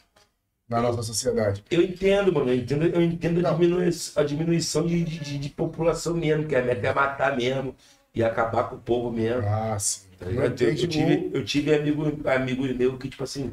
na 0.69 0.81
nossa 0.83 1.03
sociedade. 1.03 1.65
Eu 1.71 1.83
entendo, 1.83 2.33
mano. 2.33 2.51
Eu 2.51 2.57
entendo, 2.57 2.85
eu 2.87 3.03
entendo 3.03 3.47
a, 3.47 3.53
diminui- 3.53 3.91
a 4.17 4.25
diminuição 4.25 4.87
de, 4.87 5.05
de, 5.05 5.39
de- 5.39 5.51
população 5.51 6.15
mesmo, 6.15 6.47
que 6.49 6.57
a 6.57 6.63
meta 6.63 6.89
é 6.89 6.95
matar 6.95 7.37
mesmo 7.37 7.75
e 8.15 8.25
acabar 8.25 8.65
com 8.71 8.77
o 8.77 8.81
povo 8.81 9.11
mesmo. 9.13 9.43
Ah, 9.49 9.79
sim. 9.79 10.09
Tá? 10.19 10.27
Eu, 10.27 10.43
eu 10.61 10.89
tive, 10.89 11.31
eu 11.35 11.45
tive 11.45 11.75
amigo, 11.75 12.05
amigos 12.29 12.77
meus 12.77 12.99
que, 12.99 13.09
tipo 13.09 13.25
assim, 13.25 13.53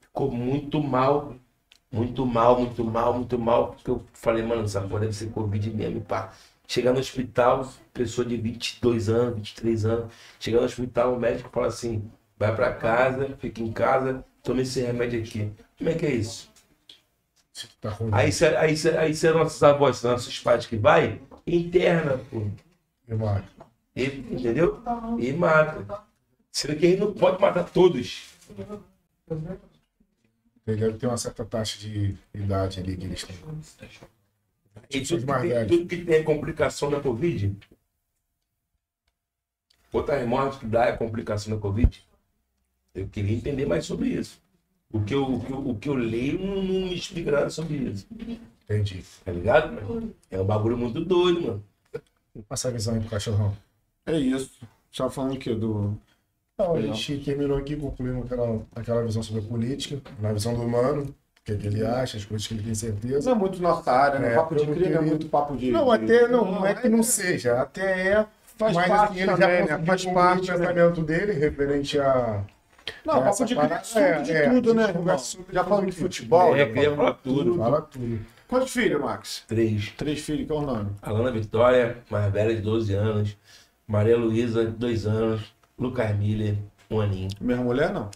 ficou 0.00 0.30
muito 0.30 0.82
mal. 0.82 1.34
Muito 1.92 2.26
mal, 2.26 2.60
muito 2.60 2.84
mal, 2.84 3.14
muito 3.14 3.38
mal. 3.38 3.72
Porque 3.74 3.90
eu 3.90 4.04
falei, 4.14 4.42
mano, 4.44 4.64
essa 4.64 4.80
porra 4.82 5.00
deve 5.02 5.12
ser 5.14 5.30
Covid 5.30 5.70
mesmo, 5.70 6.00
pá. 6.02 6.32
Chegar 6.66 6.92
no 6.92 6.98
hospital, 7.00 7.70
pessoa 7.92 8.26
de 8.26 8.36
22 8.36 9.08
anos, 9.08 9.34
23 9.36 9.84
anos, 9.84 10.12
chegar 10.40 10.60
no 10.60 10.64
hospital, 10.66 11.14
o 11.14 11.20
médico 11.20 11.50
fala 11.50 11.66
assim, 11.66 12.10
vai 12.38 12.54
pra 12.54 12.72
casa, 12.72 13.36
fica 13.38 13.60
em 13.62 13.70
casa, 13.72 14.24
toma 14.42 14.62
esse 14.62 14.80
remédio 14.80 15.20
aqui. 15.20 15.52
Como 15.78 15.90
é 15.90 15.94
que 15.94 16.06
é 16.06 16.14
isso? 16.14 16.50
Tá. 17.80 17.96
Aí 18.12 18.32
se, 18.32 18.46
aí, 18.46 18.76
se, 18.76 18.88
aí 18.96 19.14
se 19.14 19.26
é 19.28 19.32
nossos 19.32 19.62
avós, 19.62 20.02
nossos 20.02 20.38
pais 20.40 20.66
que 20.66 20.76
vai, 20.76 21.20
interna, 21.46 22.18
pô. 22.30 22.48
E 23.06 23.14
mata. 23.14 23.44
E- 23.94 24.06
entendeu? 24.06 24.82
E 25.20 25.32
mata. 25.32 26.02
Sendo 26.50 26.76
que 26.76 26.86
ele 26.86 26.96
não 26.96 27.12
pode 27.12 27.40
matar 27.40 27.64
todos. 27.70 28.24
Ter 30.64 31.06
uma 31.06 31.16
certa 31.16 31.44
taxa 31.44 31.78
de 31.78 32.16
idade 32.32 32.80
ali 32.80 32.96
que 32.96 33.04
eles 33.04 33.22
têm. 33.22 33.36
E 34.90 35.00
tudo 35.00 35.26
que, 35.26 35.40
tem, 35.40 35.66
tudo 35.66 35.86
que 35.86 36.04
tem 36.04 36.24
complicação 36.24 36.90
da 36.90 37.00
Covid, 37.00 37.56
outras 39.92 40.26
mortes 40.26 40.58
que 40.58 40.66
dá 40.66 40.86
é 40.86 40.96
complicação 40.96 41.54
da 41.54 41.60
Covid. 41.60 42.04
Eu 42.94 43.08
queria 43.08 43.36
entender 43.36 43.66
mais 43.66 43.86
sobre 43.86 44.08
isso. 44.08 44.40
O 44.92 45.02
que 45.02 45.14
eu, 45.14 45.24
o 45.24 45.44
que 45.44 45.52
eu, 45.52 45.68
o 45.70 45.78
que 45.78 45.88
eu 45.88 45.94
leio 45.94 46.38
não, 46.38 46.62
não 46.62 46.86
me 46.86 46.94
explica 46.94 47.32
nada 47.32 47.50
sobre 47.50 47.76
isso. 47.76 48.06
Entendi. 48.64 49.04
Tá 49.24 49.32
ligado? 49.32 49.72
mano? 49.72 50.14
É 50.30 50.40
um 50.40 50.44
bagulho 50.44 50.78
muito 50.78 51.04
doido, 51.04 51.42
mano. 51.42 51.64
Passa 52.48 52.68
a 52.68 52.70
visão 52.70 52.94
aí 52.94 53.00
pro 53.00 53.10
cachorrão. 53.10 53.56
É 54.06 54.18
isso. 54.18 54.52
Só 54.90 55.10
falando 55.10 55.34
o 55.34 55.38
quê? 55.38 55.54
Do. 55.54 55.98
Não, 56.56 56.74
a 56.74 56.80
gente 56.80 57.18
terminou 57.24 57.58
aqui, 57.58 57.74
concluímos 57.74 58.26
aquela, 58.26 58.64
aquela 58.76 59.04
visão 59.04 59.22
sobre 59.22 59.44
a 59.44 59.48
política, 59.48 60.00
na 60.20 60.32
visão 60.32 60.54
do 60.54 60.62
humano, 60.62 61.12
que, 61.44 61.52
é 61.52 61.56
que 61.56 61.66
ele 61.66 61.84
acha, 61.84 62.16
as 62.16 62.24
coisas 62.24 62.46
que 62.46 62.54
ele 62.54 62.62
tem 62.62 62.74
certeza. 62.74 63.28
Não 63.30 63.36
é 63.36 63.38
muito 63.38 63.60
nossa 63.60 63.92
área, 63.92 64.18
né? 64.18 64.32
É, 64.32 64.34
papo 64.34 64.54
de 64.56 64.64
não 64.64 64.72
é 64.72 64.76
queria- 64.76 65.02
muito 65.02 65.28
papo 65.28 65.56
de. 65.56 65.70
Não, 65.70 65.84
de- 65.84 65.92
até 66.04 66.26
não, 66.28 66.44
não 66.50 66.66
é 66.66 66.74
que 66.74 66.88
não 66.88 67.02
seja, 67.02 67.60
até 67.60 68.08
é. 68.12 68.26
Faz 68.56 68.74
mas 68.74 68.86
parte 68.88 69.10
assim, 69.12 69.20
ele 69.22 69.32
também, 69.36 69.66
já 69.66 69.78
né? 69.78 69.84
Faz 69.84 70.04
parte, 70.06 70.50
o 70.50 70.54
pensamento 70.58 71.02
dele 71.02 71.32
referente 71.32 71.98
a. 72.00 72.44
Não, 73.04 73.22
papo 73.22 73.44
de 73.44 73.54
cria 73.54 73.58
é 73.64 73.68
parada- 73.68 73.80
assunto 73.80 73.98
é, 74.02 74.22
de 74.22 74.32
é, 74.32 74.48
tudo, 74.50 74.74
né? 74.74 74.86
Já 75.52 75.64
falando 75.64 75.86
de 75.86 75.92
futebol. 75.92 76.56
É, 76.56 76.72
já 76.82 76.96
falar 76.96 77.12
tudo. 77.14 77.56
Fala 77.58 77.82
tudo. 77.82 78.20
Quantos 78.48 78.72
filhos, 78.72 79.00
Max? 79.00 79.42
Três. 79.48 79.90
Três 79.98 80.20
filhos, 80.20 80.46
qual 80.46 80.60
o 80.60 80.66
nome? 80.66 80.90
Alana 81.02 81.30
Vitória, 81.32 81.98
mais 82.10 82.32
velha 82.32 82.54
de 82.54 82.60
12 82.62 82.94
anos. 82.94 83.36
Maria 83.86 84.16
Luísa, 84.16 84.64
2 84.64 85.06
anos. 85.06 85.52
Lucas 85.78 86.16
Miller, 86.16 86.54
um 86.90 87.00
aninho. 87.00 87.28
Mesma 87.40 87.64
mulher, 87.64 87.92
não? 87.92 88.08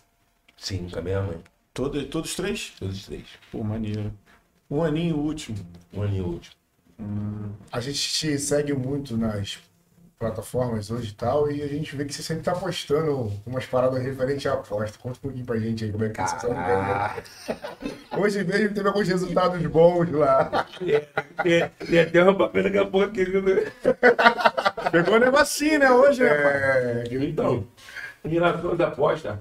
Sim, 0.57 0.87
com 0.91 0.99
a 0.99 1.03
minha 1.03 1.21
mãe. 1.21 1.39
Todos, 1.79 2.05
todos 2.07 2.35
três? 2.35 2.73
Todos 2.77 2.97
os 2.97 3.07
três. 3.07 3.25
Pô, 3.53 3.63
maneiro. 3.63 4.13
Um 4.69 4.83
aninho 4.83 5.17
último. 5.17 5.59
Um 5.95 6.05
e 6.05 6.21
último. 6.21 6.57
A 7.71 7.79
gente 7.79 8.01
te 8.15 8.37
segue 8.37 8.73
muito 8.73 9.17
nas 9.17 9.61
plataformas 10.19 10.91
hoje 10.91 11.13
e 11.13 11.15
tal, 11.15 11.49
e 11.49 11.63
a 11.63 11.69
gente 11.69 11.95
vê 11.95 12.05
que 12.05 12.13
você 12.13 12.21
sempre 12.21 12.43
tá 12.43 12.53
postando 12.53 13.33
umas 13.47 13.65
paradas 13.65 14.03
referentes 14.03 14.45
à 14.47 14.55
aposta. 14.55 14.99
Conta 14.99 15.19
um 15.19 15.23
pouquinho 15.23 15.47
pra 15.47 15.57
gente 15.57 15.85
aí 15.85 15.93
como 15.93 16.05
é 16.05 16.09
que 16.09 16.21
você 16.21 16.37
tá 16.37 16.49
ganhando. 16.49 17.23
Hoje 18.21 18.43
mesmo 18.43 18.75
teve 18.75 18.89
alguns 18.89 19.07
resultados 19.07 19.65
bons 19.67 20.11
lá. 20.11 20.67
Tem, 21.45 22.01
até 22.01 22.25
uma 22.25 22.37
papel 22.37 22.65
daqui 22.65 22.79
a 22.79 22.87
pouco 22.87 23.07
aqui. 23.07 23.25
né? 23.25 23.73
Pegou 24.91 25.15
o 25.15 25.21
negocinho, 25.21 25.79
né, 25.79 25.93
hoje, 25.93 26.27
rapaz? 26.27 26.57
É, 26.57 27.05
Então, 27.23 27.65
em 28.25 28.31
relação 28.31 28.73
às 28.73 28.81
apostas, 28.81 29.39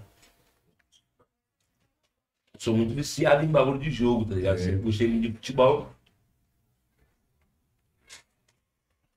sou 2.57 2.75
muito 2.75 2.93
viciado 2.93 3.43
em 3.43 3.47
bagulho 3.47 3.79
de 3.79 3.89
jogo, 3.91 4.25
tá 4.25 4.35
ligado? 4.35 4.57
Sempre 4.59 4.81
gostei 4.81 5.07
muito 5.07 5.29
de 5.29 5.33
futebol. 5.35 5.89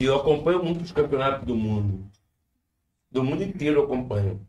E 0.00 0.04
eu 0.04 0.16
acompanho 0.16 0.62
muito 0.64 0.82
os 0.82 0.92
campeonatos 0.92 1.46
do 1.46 1.54
mundo. 1.54 2.10
Do 3.10 3.22
mundo 3.24 3.42
inteiro 3.42 3.80
eu 3.80 3.84
acompanho. 3.84 4.46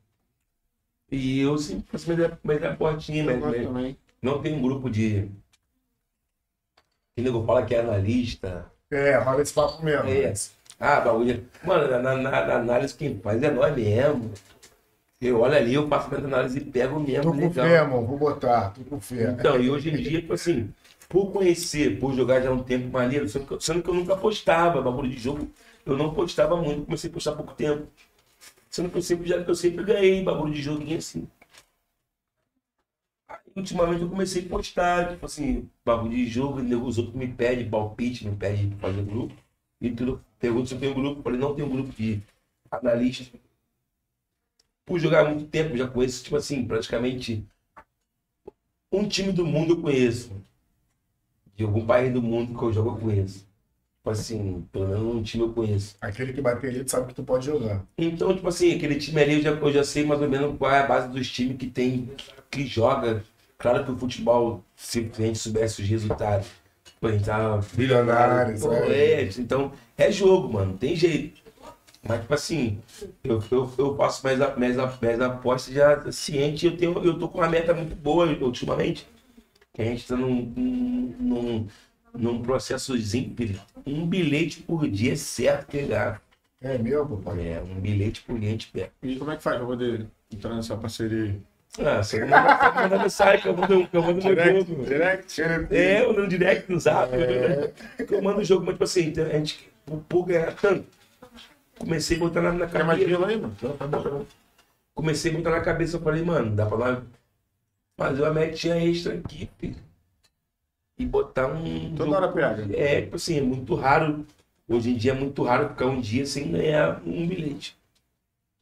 E 1.11 1.39
eu 1.41 1.57
sempre 1.57 1.85
faço 1.91 2.13
minha, 2.13 2.39
minha 2.43 2.75
portinha, 2.75 3.23
mas, 3.25 3.39
gosto 3.39 3.71
mas 3.71 3.95
não 4.21 4.41
tem 4.41 4.53
um 4.55 4.61
grupo 4.61 4.89
de. 4.89 5.29
Que 7.15 7.21
nego 7.21 7.45
fala 7.45 7.65
que 7.65 7.75
é 7.75 7.79
analista. 7.81 8.71
é, 8.89 9.17
rola 9.17 9.41
esse 9.41 9.53
papo 9.53 9.83
mesmo. 9.83 10.07
É. 10.07 10.33
Ah, 10.79 11.01
bagulho. 11.01 11.45
Mano, 11.65 11.87
na, 11.91 11.99
na- 12.15 12.45
na 12.45 12.55
análise 12.55 12.95
quem 12.95 13.19
faz 13.19 13.43
é 13.43 13.51
nós 13.51 13.75
mesmo. 13.75 14.31
Eu 15.21 15.39
olho 15.41 15.55
ali, 15.55 15.73
eu 15.75 15.87
faço 15.87 16.09
minha 16.09 16.25
análise 16.25 16.57
e 16.57 16.65
pego 16.65 16.99
mesmo. 16.99 17.23
Tô 17.25 17.31
com 17.31 17.37
legal. 17.37 17.67
fé, 17.67 17.75
irmão. 17.75 18.05
Vou 18.07 18.17
botar. 18.17 18.71
Tô 18.71 18.83
com 18.83 18.99
fé. 18.99 19.31
Então, 19.31 19.59
e 19.61 19.69
hoje 19.69 19.89
em 19.89 19.95
dia, 19.95 20.19
tipo 20.21 20.33
assim, 20.33 20.73
por 21.07 21.31
conhecer, 21.31 21.99
por 21.99 22.13
jogar 22.13 22.41
já 22.41 22.49
há 22.49 22.53
um 22.53 22.63
tempo 22.63 22.87
maneiro, 22.91 23.29
sendo 23.29 23.45
que, 23.45 23.53
eu- 23.53 23.61
sendo 23.61 23.83
que 23.83 23.89
eu 23.89 23.93
nunca 23.93 24.17
postava, 24.17 24.81
bagulho 24.81 25.09
de 25.09 25.17
jogo, 25.19 25.47
eu 25.85 25.95
não 25.95 26.13
postava 26.13 26.57
muito, 26.57 26.85
comecei 26.85 27.09
a 27.09 27.13
postar 27.13 27.31
há 27.31 27.35
pouco 27.35 27.53
tempo. 27.53 27.87
Sendo 28.69 28.89
que 28.89 28.97
eu 28.97 29.01
sempre, 29.03 29.27
já, 29.27 29.37
eu 29.37 29.55
sempre 29.55 29.83
ganhei 29.83 30.23
bagulho 30.23 30.53
de 30.53 30.61
joguinho 30.61 30.97
assim. 30.97 31.27
Aí, 33.27 33.39
ultimamente 33.55 34.01
eu 34.03 34.09
comecei 34.09 34.45
a 34.45 34.49
postar, 34.49 35.09
tipo 35.11 35.25
assim, 35.25 35.69
bagulho 35.85 36.11
de 36.15 36.27
jogo, 36.27 36.59
e 36.61 36.75
os 36.75 36.97
outros 36.97 37.15
me 37.15 37.27
pedem 37.27 37.69
palpite, 37.69 38.27
me 38.27 38.35
pedem 38.35 38.69
pra 38.71 38.89
fazer 38.89 39.03
grupo. 39.03 39.33
E 39.79 39.91
tudo, 39.91 40.23
pergunta 40.39 40.67
se 40.67 40.75
eu 40.75 40.79
tenho 40.79 40.93
grupo, 40.95 41.19
eu 41.19 41.23
falei, 41.23 41.39
não 41.39 41.55
tenho 41.55 41.69
grupo 41.69 41.91
de 41.93 42.21
analistas. 42.69 43.31
Por 44.85 44.99
jogar 44.99 45.25
há 45.25 45.29
muito 45.29 45.45
tempo, 45.45 45.77
já 45.77 45.87
conheço, 45.87 46.23
tipo 46.23 46.35
assim, 46.35 46.65
praticamente 46.65 47.45
um 48.91 49.07
time 49.07 49.31
do 49.31 49.45
mundo 49.45 49.73
eu 49.73 49.81
conheço. 49.81 50.31
De 51.55 51.63
algum 51.63 51.85
país 51.85 52.11
do 52.11 52.21
mundo 52.21 52.57
que 52.57 52.63
eu 52.63 52.73
jogo 52.73 52.89
eu 52.89 52.97
conheço. 52.97 53.47
Tipo 53.97 54.09
assim, 54.09 54.67
pelo 54.71 54.87
menos 54.87 55.15
um 55.15 55.23
time 55.23 55.43
eu 55.43 55.53
conheço. 55.53 55.95
Aquele 56.01 56.33
que 56.33 56.41
bater 56.41 56.69
ali, 56.69 56.83
tu 56.83 56.91
sabe 56.91 57.07
que 57.07 57.13
tu 57.13 57.23
pode 57.23 57.45
jogar. 57.45 57.85
Então, 57.97 58.35
tipo 58.35 58.47
assim, 58.47 58.75
aquele 58.75 58.95
time 58.95 59.21
ali 59.21 59.33
eu 59.35 59.41
já, 59.41 59.51
eu 59.51 59.71
já 59.71 59.83
sei 59.83 60.03
mais 60.03 60.21
ou 60.21 60.27
menos 60.27 60.57
qual 60.57 60.71
é 60.71 60.79
a 60.79 60.87
base 60.87 61.07
dos 61.09 61.29
times 61.29 61.57
que 61.57 61.67
tem, 61.67 62.09
que 62.49 62.65
joga. 62.65 63.23
Claro 63.59 63.85
que 63.85 63.91
o 63.91 63.97
futebol, 63.97 64.63
se 64.75 65.11
a 65.17 65.21
gente 65.21 65.37
soubesse 65.37 65.83
os 65.83 65.87
resultados, 65.87 66.47
pô, 66.99 67.07
a 67.07 67.11
gente 67.11 67.25
tava 67.25 67.61
Pô, 68.59 68.73
é. 68.73 69.21
é, 69.21 69.29
então, 69.37 69.71
é 69.95 70.11
jogo, 70.11 70.51
mano, 70.51 70.75
tem 70.77 70.95
jeito. 70.95 71.40
Mas, 72.03 72.21
tipo 72.21 72.33
assim, 72.33 72.79
eu, 73.23 73.41
eu, 73.51 73.71
eu 73.77 73.95
faço 73.95 74.23
mais, 74.23 74.41
a- 74.41 74.55
mais, 74.55 74.79
a- 74.79 74.97
mais 75.01 75.21
apostas 75.21 75.73
já 75.73 76.11
ciente, 76.11 76.65
eu, 76.65 76.75
tenho, 76.77 77.03
eu 77.03 77.17
tô 77.19 77.27
com 77.29 77.37
uma 77.37 77.47
meta 77.49 77.73
muito 77.73 77.95
boa 77.95 78.25
ultimamente. 78.41 79.07
Que 79.73 79.81
a 79.83 79.85
gente 79.85 80.07
tá 80.07 80.15
num, 80.15 80.53
num, 81.19 81.67
num, 82.13 82.41
processozinho, 82.41 83.35
um 83.85 84.05
bilhete 84.05 84.61
por 84.63 84.87
dia 84.89 85.13
é 85.13 85.15
certo 85.15 85.67
pegar. 85.71 86.21
É 86.61 86.77
mesmo, 86.77 87.21
pai? 87.21 87.53
É, 87.53 87.61
um 87.61 87.79
bilhete 87.79 88.21
por 88.21 88.37
dia 88.39 88.49
a 88.49 88.51
gente 88.51 88.67
pega. 88.67 88.91
E 89.01 89.15
como 89.17 89.31
é 89.31 89.37
que 89.37 89.43
faz 89.43 89.57
pra 89.57 89.65
poder 89.65 90.07
entrar 90.31 90.55
nessa 90.55 90.75
parceria 90.75 91.23
aí? 91.23 91.41
Ah, 91.79 92.03
você 92.03 92.19
manda, 92.19 92.73
manda 92.73 92.99
mensagem 92.99 93.41
que 93.41 93.47
eu 93.47 93.55
mando, 93.55 93.87
que 93.87 93.95
eu 93.97 94.01
mando 94.01 94.15
no 94.15 94.21
jogo. 94.21 94.85
direct? 94.85 95.41
É, 95.71 96.01
eu 96.01 96.13
no 96.13 96.27
direct 96.27 96.69
no 96.71 96.79
zap. 96.79 97.09
Que 98.05 98.13
eu 98.13 98.21
mando 98.21 98.41
o 98.41 98.43
jogo, 98.43 98.65
mas 98.65 98.73
tipo 98.73 98.83
assim, 98.83 99.13
a 99.21 99.37
gente, 99.37 99.69
por, 99.85 99.99
por 100.01 100.25
ganhar 100.25 100.53
tanto, 100.53 100.85
comecei 101.81 102.17
a 102.17 102.19
botar 102.19 102.41
na, 102.41 102.51
na 102.53 102.67
Quer 102.67 102.83
mais 102.85 102.99
cabeça. 102.99 103.25
aí, 103.25 103.37
mano? 103.37 103.55
Tá 103.55 103.87
tá. 103.87 104.25
Comecei 104.93 105.31
a 105.31 105.37
botar 105.37 105.49
na 105.51 105.61
cabeça, 105.61 105.97
eu 105.97 106.01
falei, 106.01 106.23
mano, 106.23 106.55
dá 106.55 106.65
pra 106.65 106.77
nós 106.77 107.03
fazer 107.97 108.21
uma 108.21 108.33
metinha 108.33 108.77
extra 108.77 109.15
aqui, 109.15 109.49
filho. 109.57 109.75
E 110.97 111.05
botar 111.05 111.47
um. 111.47 111.95
Toda 111.95 112.15
hora 112.17 112.31
pega. 112.31 112.77
É, 112.77 113.01
tipo 113.01 113.15
assim, 113.15 113.37
é 113.37 113.41
muito 113.41 113.75
raro. 113.75 114.25
Hoje 114.67 114.91
em 114.91 114.95
dia 114.97 115.11
é 115.11 115.15
muito 115.15 115.43
raro 115.43 115.69
ficar 115.69 115.87
um 115.87 115.99
dia 115.99 116.25
sem 116.25 116.51
ganhar 116.51 117.01
um 117.05 117.27
bilhete. 117.27 117.77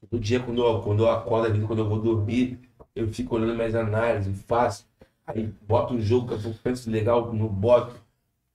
Todo 0.01 0.19
dia, 0.19 0.39
quando 0.39 0.64
eu, 0.64 0.81
quando 0.81 1.03
eu 1.03 1.09
acordo 1.09 1.48
ali, 1.48 1.61
quando 1.65 1.80
eu 1.80 1.89
vou 1.89 2.01
dormir, 2.01 2.57
eu 2.95 3.07
fico 3.14 3.35
olhando 3.35 3.56
minhas 3.56 3.75
análises, 3.75 4.41
faço. 4.43 4.88
Aí 5.27 5.53
boto 5.67 5.93
um 5.93 6.01
jogo 6.01 6.38
que 6.38 6.48
eu 6.48 6.56
penso 6.64 6.89
legal, 6.89 7.31
não 7.33 7.48
boto. 7.48 7.93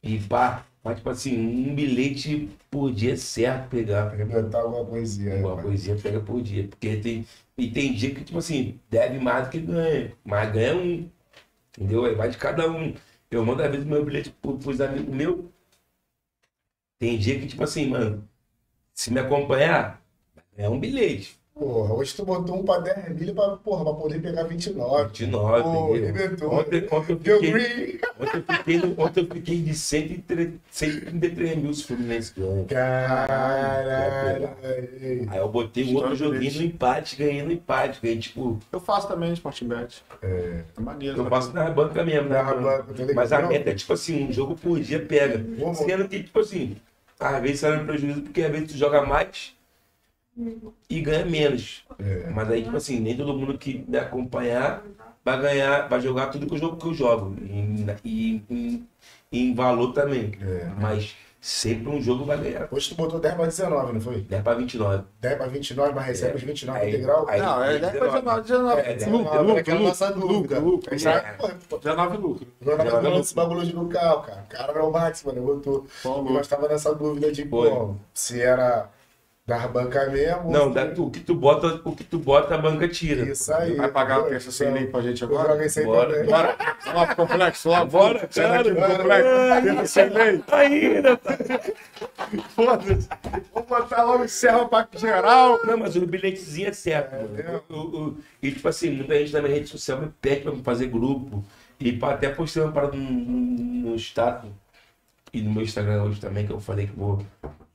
E 0.02 0.18
pá. 0.18 0.64
Mas, 0.84 0.96
tipo 0.98 1.10
assim, 1.10 1.36
um 1.38 1.74
bilhete 1.74 2.50
por 2.70 2.92
dia 2.92 3.14
é 3.14 3.16
certo 3.16 3.70
pegar. 3.70 4.08
Arrebentar 4.12 4.60
alguma 4.62 4.84
coisinha. 4.86 5.36
Uma 5.36 5.60
coisinha 5.62 5.96
pega 6.00 6.20
por 6.20 6.42
dia. 6.42 6.68
Porque 6.68 6.96
tem. 6.98 7.26
E 7.58 7.70
tem 7.70 7.94
dia 7.94 8.14
que, 8.14 8.24
tipo 8.24 8.38
assim, 8.38 8.78
deve 8.90 9.18
mais 9.18 9.46
do 9.46 9.50
que 9.52 9.60
ganha. 9.60 10.12
Mas 10.24 10.52
ganha 10.52 10.76
um. 10.76 11.10
Entendeu? 11.78 12.04
Aí 12.06 12.14
vai 12.14 12.30
de 12.30 12.38
cada 12.38 12.70
um. 12.70 12.94
Eu 13.30 13.44
mando 13.46 13.62
às 13.62 13.70
vezes 13.70 13.86
meu 13.86 14.04
bilhete 14.04 14.30
pro- 14.42 14.58
pros 14.58 14.80
amigos 14.80 15.14
meus. 15.14 15.46
Tem 16.98 17.18
dia 17.18 17.38
que, 17.40 17.46
tipo 17.46 17.62
assim, 17.62 17.86
mano, 17.88 18.28
se 18.94 19.12
me 19.12 19.20
acompanhar, 19.20 20.02
é 20.56 20.68
um 20.70 20.80
bilhete. 20.80 21.38
Porra, 21.54 21.94
hoje 21.94 22.12
tu 22.16 22.24
botou 22.24 22.58
um 22.58 22.64
pra 22.64 22.78
10 22.78 23.10
milha 23.16 23.32
pra, 23.32 23.50
porra, 23.50 23.84
pra 23.84 23.94
poder 23.94 24.20
pegar 24.20 24.42
29. 24.42 25.04
29, 25.04 25.62
Pô, 25.62 25.94
arrebentou. 25.94 26.52
Ontem, 26.52 26.88
ontem 26.90 27.12
eu 27.12 27.18
fiquei, 27.18 28.00
ontem, 28.18 28.44
eu 28.48 28.56
fiquei, 28.56 28.94
ontem 28.98 29.20
eu 29.20 29.26
fiquei 29.36 29.62
de 29.62 29.74
103 29.74 30.50
133 30.68 31.56
mil 31.56 31.72
se 31.72 31.84
o 31.84 31.86
Fluminense 31.86 32.32
ganha. 32.36 32.64
Caralho. 32.64 34.50
Aí 35.30 35.38
eu 35.38 35.48
botei 35.48 35.84
um 35.84 35.94
outro 35.94 36.16
joguinho 36.16 36.54
no 36.54 36.62
empate, 36.64 37.14
ganhei 37.14 37.42
no 37.44 37.52
empate. 37.52 38.00
Ganhei, 38.02 38.18
tipo, 38.18 38.58
Eu 38.72 38.80
faço 38.80 39.06
também 39.06 39.32
Sporting 39.32 39.68
Bet. 39.68 40.02
É. 40.22 40.64
É 40.76 40.80
maneiro. 40.80 41.18
eu 41.18 41.26
faço 41.26 41.52
na 41.52 41.70
banca 41.70 42.04
mesmo, 42.04 42.30
né? 42.30 42.42
Na 42.42 42.52
banca, 42.52 42.82
tá 42.82 42.92
ligado? 42.94 43.14
Mas 43.14 43.32
a 43.32 43.42
meta 43.42 43.70
é 43.70 43.74
tipo 43.74 43.92
assim, 43.92 44.24
um 44.28 44.32
jogo 44.32 44.56
por 44.56 44.80
dia 44.80 44.98
pega. 44.98 45.40
Sendo 45.74 46.08
que, 46.08 46.20
tipo 46.24 46.40
assim, 46.40 46.76
às 47.20 47.40
vezes 47.40 47.60
sai 47.60 47.76
no 47.78 47.84
prejuízo 47.84 48.22
porque 48.22 48.42
às 48.42 48.50
vezes 48.50 48.72
tu 48.72 48.76
joga 48.76 49.06
mais 49.06 49.54
e 50.90 51.00
ganha 51.00 51.24
menos. 51.24 51.84
É. 51.98 52.30
Mas 52.30 52.50
aí, 52.50 52.62
tipo 52.62 52.76
assim, 52.76 53.00
nem 53.00 53.16
todo 53.16 53.34
mundo 53.34 53.56
que 53.58 53.84
me 53.88 53.98
acompanhar 53.98 54.82
vai 55.24 55.40
ganhar, 55.40 55.88
vai 55.88 56.00
jogar 56.00 56.26
tudo 56.28 56.46
que 56.46 56.54
eu 56.54 56.58
jogo 56.58 56.76
que 56.76 56.86
eu 56.86 56.94
jogo. 56.94 57.36
E, 57.42 57.94
e- 58.04 58.42
e- 58.50 58.84
em 59.32 59.54
valor 59.54 59.92
também. 59.92 60.32
É. 60.40 60.68
Mas 60.78 61.14
sempre 61.40 61.88
um 61.90 62.00
jogo 62.00 62.24
vai 62.24 62.38
ganhar. 62.38 62.68
Hoje 62.70 62.88
tu 62.90 62.94
botou 62.94 63.20
10 63.20 63.34
pra 63.34 63.44
19, 63.46 63.92
não 63.92 64.00
foi? 64.00 64.20
10 64.22 64.42
pra 64.42 64.54
29. 64.54 65.04
10 65.20 65.36
pra 65.36 65.46
29, 65.46 65.92
mas 65.94 66.06
recebe 66.06 66.36
os 66.36 66.42
29 66.42 66.78
Aí- 66.80 66.88
integral? 66.88 67.28
aí- 67.28 67.40
Não, 67.40 67.62
é 67.64 67.78
10 67.78 67.92
pra 67.96 68.06
19, 68.06 68.40
19. 68.42 68.80
É, 68.80 68.94
19. 68.94 69.10
Lucro, 69.18 69.30
Lucro, 69.32 69.46
lucro, 69.46 69.60
aquela 69.60 69.80
nossa 69.80 70.10
dúvida. 70.12 70.32
lucro, 70.58 70.60
lucro. 70.60 70.98
Já, 70.98 71.20
pô, 71.68 71.78
19 71.78 72.16
lucro. 72.16 72.46
Nós 72.64 72.76
tava 72.78 73.00
vai 73.02 73.20
esse 73.20 73.34
bagulho 73.34 73.64
de 73.66 73.74
no 73.74 73.88
carro, 73.88 74.22
cara. 74.22 74.42
O 74.44 74.48
cara 74.48 74.72
era 74.72 74.84
o 74.84 74.90
Max, 74.92 75.22
mano. 75.24 75.42
Botou. 75.42 75.86
Qual 76.02 76.14
E 76.16 76.18
lucro? 76.20 76.34
nós 76.34 76.48
tava 76.48 76.68
nessa 76.68 76.94
dúvida 76.94 77.30
de, 77.32 77.44
pô, 77.44 77.94
se 78.14 78.40
era 78.40 78.88
da 79.46 79.68
banca 79.68 80.06
mesmo. 80.08 80.50
Não, 80.50 80.72
se- 80.72 80.94
tu- 80.94 81.04
o 81.06 81.10
que 81.10 81.20
tu 81.20 81.34
bota, 81.34 81.80
o 81.84 81.94
que 81.94 82.02
tu 82.02 82.18
bota, 82.18 82.54
a 82.54 82.58
banca 82.58 82.88
tira. 82.88 83.28
Isso 83.30 83.52
aí. 83.52 83.74
Vai 83.76 83.90
pagar 83.90 84.20
o 84.20 84.22
terça 84.24 84.50
sem 84.50 84.72
lei 84.72 84.86
pra 84.86 85.02
gente 85.02 85.22
agora? 85.22 85.50
jogo 85.52 85.62
isso 85.64 85.78
aí 85.80 85.84
Bora. 85.84 86.10
também. 86.14 86.26
Bora. 86.30 86.56
Pro 87.14 87.16
complexo, 87.16 87.68
lá. 87.68 87.84
Bora, 87.84 88.26
cara. 88.26 88.64
complexo. 88.64 89.62
Terça 89.62 89.86
sem 89.86 90.08
lei. 90.08 90.44
Ainda, 90.50 91.16
tá? 91.18 91.36
Foda-se. 92.54 93.08
Vamos 93.52 93.68
botar 93.68 94.02
logo 94.04 94.24
encerra 94.24 94.66
pra 94.66 94.88
geral. 94.96 95.60
Não, 95.66 95.76
mas 95.76 95.94
o 95.94 96.06
bilhetezinho 96.06 96.68
é 96.68 96.72
certo. 96.72 97.12
mano. 97.12 97.62
O- 97.68 97.74
o- 97.74 98.06
o- 98.08 98.16
e 98.42 98.50
tipo 98.50 98.66
assim, 98.66 98.90
muita 98.92 99.14
gente 99.18 99.32
na 99.34 99.42
minha 99.42 99.54
rede 99.54 99.68
social 99.68 100.00
me 100.00 100.08
pede 100.22 100.40
pra 100.42 100.54
fazer 100.62 100.86
grupo. 100.86 101.44
E 101.78 101.92
pra, 101.92 102.10
até 102.14 102.30
postei 102.30 102.62
uma 102.62 102.72
parada 102.72 102.96
no, 102.96 103.02
no, 103.10 103.90
no 103.90 103.96
status 103.96 104.48
e 105.34 105.42
no 105.42 105.52
meu 105.52 105.62
Instagram 105.64 106.04
hoje 106.04 106.18
também, 106.20 106.46
que 106.46 106.52
eu 106.52 106.60
falei 106.60 106.86
que 106.86 106.96
vou, 106.96 107.22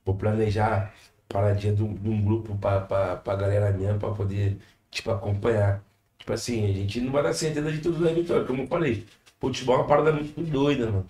vou 0.04 0.16
planejar 0.16 0.92
paradinha 1.30 1.72
de 1.74 1.82
um, 1.82 2.22
grupo 2.22 2.56
pra, 2.58 2.80
pra, 2.80 3.16
pra 3.16 3.36
galera 3.36 3.70
minha, 3.72 3.94
pra 3.94 4.10
poder, 4.10 4.58
tipo, 4.90 5.10
acompanhar. 5.10 5.82
Tipo 6.18 6.32
assim, 6.32 6.70
a 6.70 6.72
gente 6.72 7.00
não 7.00 7.12
vai 7.12 7.22
dar 7.22 7.32
certeza 7.32 7.72
de 7.72 7.78
tudo 7.78 8.04
na 8.04 8.12
vitória, 8.12 8.44
como 8.44 8.62
eu 8.62 8.66
falei. 8.66 9.06
Futebol 9.40 9.76
é 9.76 9.78
uma 9.78 9.86
parada 9.86 10.12
muito 10.12 10.40
doida, 10.42 10.86
mano. 10.86 11.06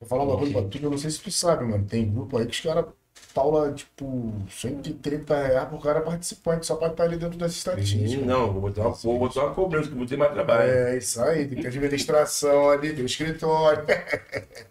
Vou 0.00 0.08
falar 0.08 0.24
um 0.24 0.28
bagulho 0.28 0.52
pra 0.52 0.62
tu 0.62 0.78
que 0.78 0.84
eu 0.84 0.90
não 0.90 0.98
sei 0.98 1.10
se 1.10 1.20
tu 1.20 1.30
sabe, 1.30 1.64
mano. 1.64 1.84
Tem 1.84 2.10
grupo 2.10 2.38
aí 2.38 2.46
que 2.46 2.52
os 2.52 2.60
caras 2.60 2.86
Paula, 3.34 3.70
tipo, 3.72 4.32
130 4.48 5.46
reais 5.46 5.68
pro 5.68 5.78
cara 5.78 6.00
participante, 6.00 6.64
só 6.64 6.74
pra 6.76 6.88
estar 6.88 7.04
ali 7.04 7.18
dentro 7.18 7.36
das 7.36 7.52
estatísticas. 7.52 8.24
Não, 8.24 8.50
vou 8.50 8.62
botar 8.62 8.82
uma, 8.82 8.90
vou 8.92 9.18
botar 9.18 9.44
uma 9.44 9.54
cobrança, 9.54 9.88
que 9.88 9.94
eu 9.94 9.98
vou 9.98 10.06
ter 10.06 10.16
mais 10.16 10.32
trabalho. 10.32 10.70
É, 10.70 10.96
isso 10.96 11.20
aí, 11.22 11.46
tem 11.46 11.60
que 11.60 11.66
administração 11.66 12.70
ali, 12.70 12.94
tem 12.94 13.02
o 13.02 13.06
escritório. 13.06 13.84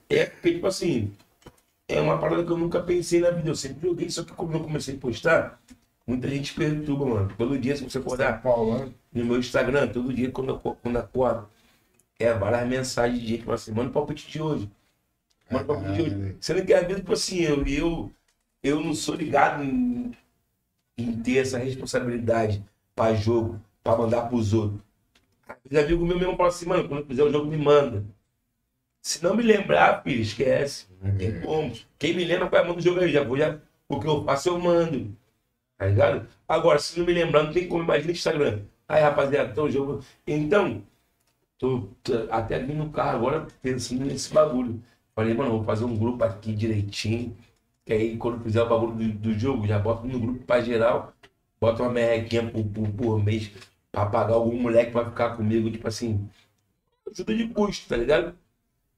É 0.10 0.26
porque, 0.26 0.54
tipo 0.54 0.66
assim, 0.66 1.12
é 1.88 2.02
uma 2.02 2.18
parada 2.20 2.44
que 2.44 2.52
eu 2.52 2.58
nunca 2.58 2.82
pensei 2.82 3.20
na 3.20 3.32
vida. 3.32 3.50
Eu 3.50 3.56
sempre 3.56 3.88
joguei, 3.88 4.10
só 4.10 4.24
que 4.24 4.34
quando 4.34 4.54
eu 4.54 4.64
comecei 4.64 4.96
a 4.96 5.00
postar, 5.00 5.62
muita 6.06 6.28
gente 6.28 6.54
perturba, 6.54 7.06
mano. 7.06 7.34
Todo 7.38 7.58
dia, 7.58 7.76
se 7.76 7.84
você 7.84 7.98
acordar 7.98 8.42
Paula, 8.42 8.90
no 9.14 9.26
meu 9.26 9.40
Instagram, 9.40 9.88
todo 9.88 10.14
dia, 10.14 10.32
quando 10.32 10.50
eu, 10.50 10.60
quando 10.60 10.96
eu 10.96 11.02
acordo, 11.02 11.48
é 12.20 12.34
várias 12.34 12.68
mensagens 12.68 13.22
de 13.22 13.28
gente 13.28 13.44
falando 13.44 13.60
assim, 13.60 13.72
manda 13.72 13.90
o 13.90 13.94
palpite 13.94 14.30
de 14.30 14.42
hoje. 14.42 14.70
Manda 15.52 15.64
o 15.64 15.68
palpite 15.68 15.94
de 15.94 16.02
hoje. 16.02 16.38
Você 16.40 16.54
não 16.54 16.66
quer 16.66 16.88
ver, 16.88 16.96
tipo 16.96 17.14
assim, 17.14 17.40
eu, 17.42 17.66
eu, 17.68 18.12
eu 18.64 18.80
não 18.82 18.94
sou 18.94 19.16
ligado 19.16 19.64
em, 19.64 20.12
em 20.98 21.22
ter 21.22 21.38
essa 21.38 21.58
responsabilidade 21.58 22.64
pra 22.96 23.14
jogo, 23.14 23.62
pra 23.84 23.98
mandar 23.98 24.24
pros 24.24 24.54
outros. 24.54 24.82
Os 25.70 25.78
amigos 25.78 26.08
meus 26.08 26.20
mesmo 26.20 26.36
falam 26.36 26.50
assim, 26.50 26.66
mano, 26.66 26.88
quando 26.88 27.06
fizer 27.06 27.24
o 27.24 27.32
jogo, 27.32 27.50
me 27.50 27.58
manda. 27.58 28.04
Se 29.02 29.24
não 29.24 29.36
me 29.36 29.44
lembrar, 29.44 30.02
filho, 30.02 30.22
esquece. 30.22 30.88
Não 31.06 31.18
tem 31.18 31.40
como. 31.42 31.72
Quem 32.00 32.16
me 32.16 32.26
lembra, 32.26 32.50
vai 32.50 32.64
mandar 32.64 32.80
o 32.80 32.82
jogo 32.82 33.00
aí. 33.00 33.12
Já 33.12 33.24
vou, 33.24 33.38
já. 33.38 33.60
O 33.88 34.00
que 34.00 34.08
eu 34.08 34.24
faço, 34.24 34.50
eu 34.50 34.60
mando. 34.60 35.16
Tá 35.78 35.86
ligado? 35.88 36.28
Agora, 36.48 36.80
se 36.80 36.98
não 37.00 37.06
me 37.06 37.14
lembrar, 37.14 37.44
não 37.44 37.54
tem 37.54 37.68
como. 37.68 37.84
Imagina 37.84 38.10
o 38.10 38.16
Instagram. 38.16 38.62
Aí, 38.88 39.02
rapaziada, 39.02 39.52
então 39.52 39.66
o 39.66 39.72
jogo. 39.72 40.04
Então, 40.26 40.84
tô, 41.58 41.90
tô 42.04 42.14
até 42.32 42.60
vindo 42.60 42.76
no 42.76 42.90
carro 42.92 43.18
agora 43.18 43.48
pensando 43.62 44.06
nesse 44.06 44.34
bagulho. 44.34 44.82
Falei, 45.16 45.34
mano, 45.34 45.52
vou 45.52 45.64
fazer 45.64 45.86
um 45.86 45.98
grupo 45.98 46.24
aqui 46.24 46.54
direitinho. 46.54 47.38
Que 47.86 47.94
aí, 47.94 48.18
quando 48.18 48.44
fizer 48.44 48.64
o 48.64 48.70
bagulho 48.70 48.94
do, 48.96 49.14
do 49.14 49.34
jogo, 49.40 49.68
já 49.68 49.80
bota 49.80 50.08
no 50.08 50.20
grupo 50.20 50.44
pra 50.46 50.62
geral. 50.62 51.14
Bota 51.62 51.84
uma 51.84 51.92
merrequinha 51.92 52.50
por, 52.50 52.64
por, 52.66 52.90
por 52.90 53.24
mês 53.24 53.52
pra 53.92 54.06
pagar 54.08 54.34
algum 54.36 54.60
moleque 54.60 54.92
pra 54.92 55.06
ficar 55.06 55.38
comigo, 55.38 55.70
tipo 55.72 55.88
assim. 55.88 56.28
Ajuda 57.12 57.36
de 57.36 57.48
custo, 57.50 57.88
tá 57.88 57.98
ligado? 57.98 58.36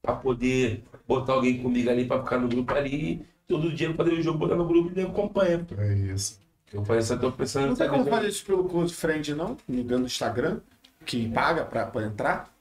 Pra 0.02 0.14
poder 0.16 0.82
botar 1.08 1.32
alguém 1.32 1.62
comigo 1.62 1.88
ali 1.88 2.04
pra 2.04 2.22
ficar 2.22 2.38
no 2.38 2.46
grupo 2.46 2.74
ali. 2.74 3.26
Todo 3.48 3.72
dia 3.74 3.88
eu 3.88 3.94
fazer 3.94 4.12
o 4.12 4.22
jogo, 4.22 4.38
botar 4.38 4.56
no 4.56 4.66
grupo 4.66 4.92
e 4.94 5.00
eu 5.00 5.08
acompanho. 5.08 5.66
é 5.78 5.94
isso. 5.94 6.38
Eu 6.70 6.84
faço, 6.84 7.14
eu 7.14 7.18
tô 7.18 7.32
pensando 7.32 7.68
Não 7.68 7.74
tem 7.74 7.88
como 7.88 8.04
fazer 8.04 8.28
isso 8.28 8.44
pelo 8.44 8.64
Close 8.64 8.92
Friend, 8.92 9.34
não? 9.34 9.56
Dentro 9.66 10.00
do 10.00 10.04
Instagram, 10.04 10.60
que 11.06 11.26
paga 11.30 11.64
pra, 11.64 11.86
pra 11.86 12.02
entrar. 12.04 12.52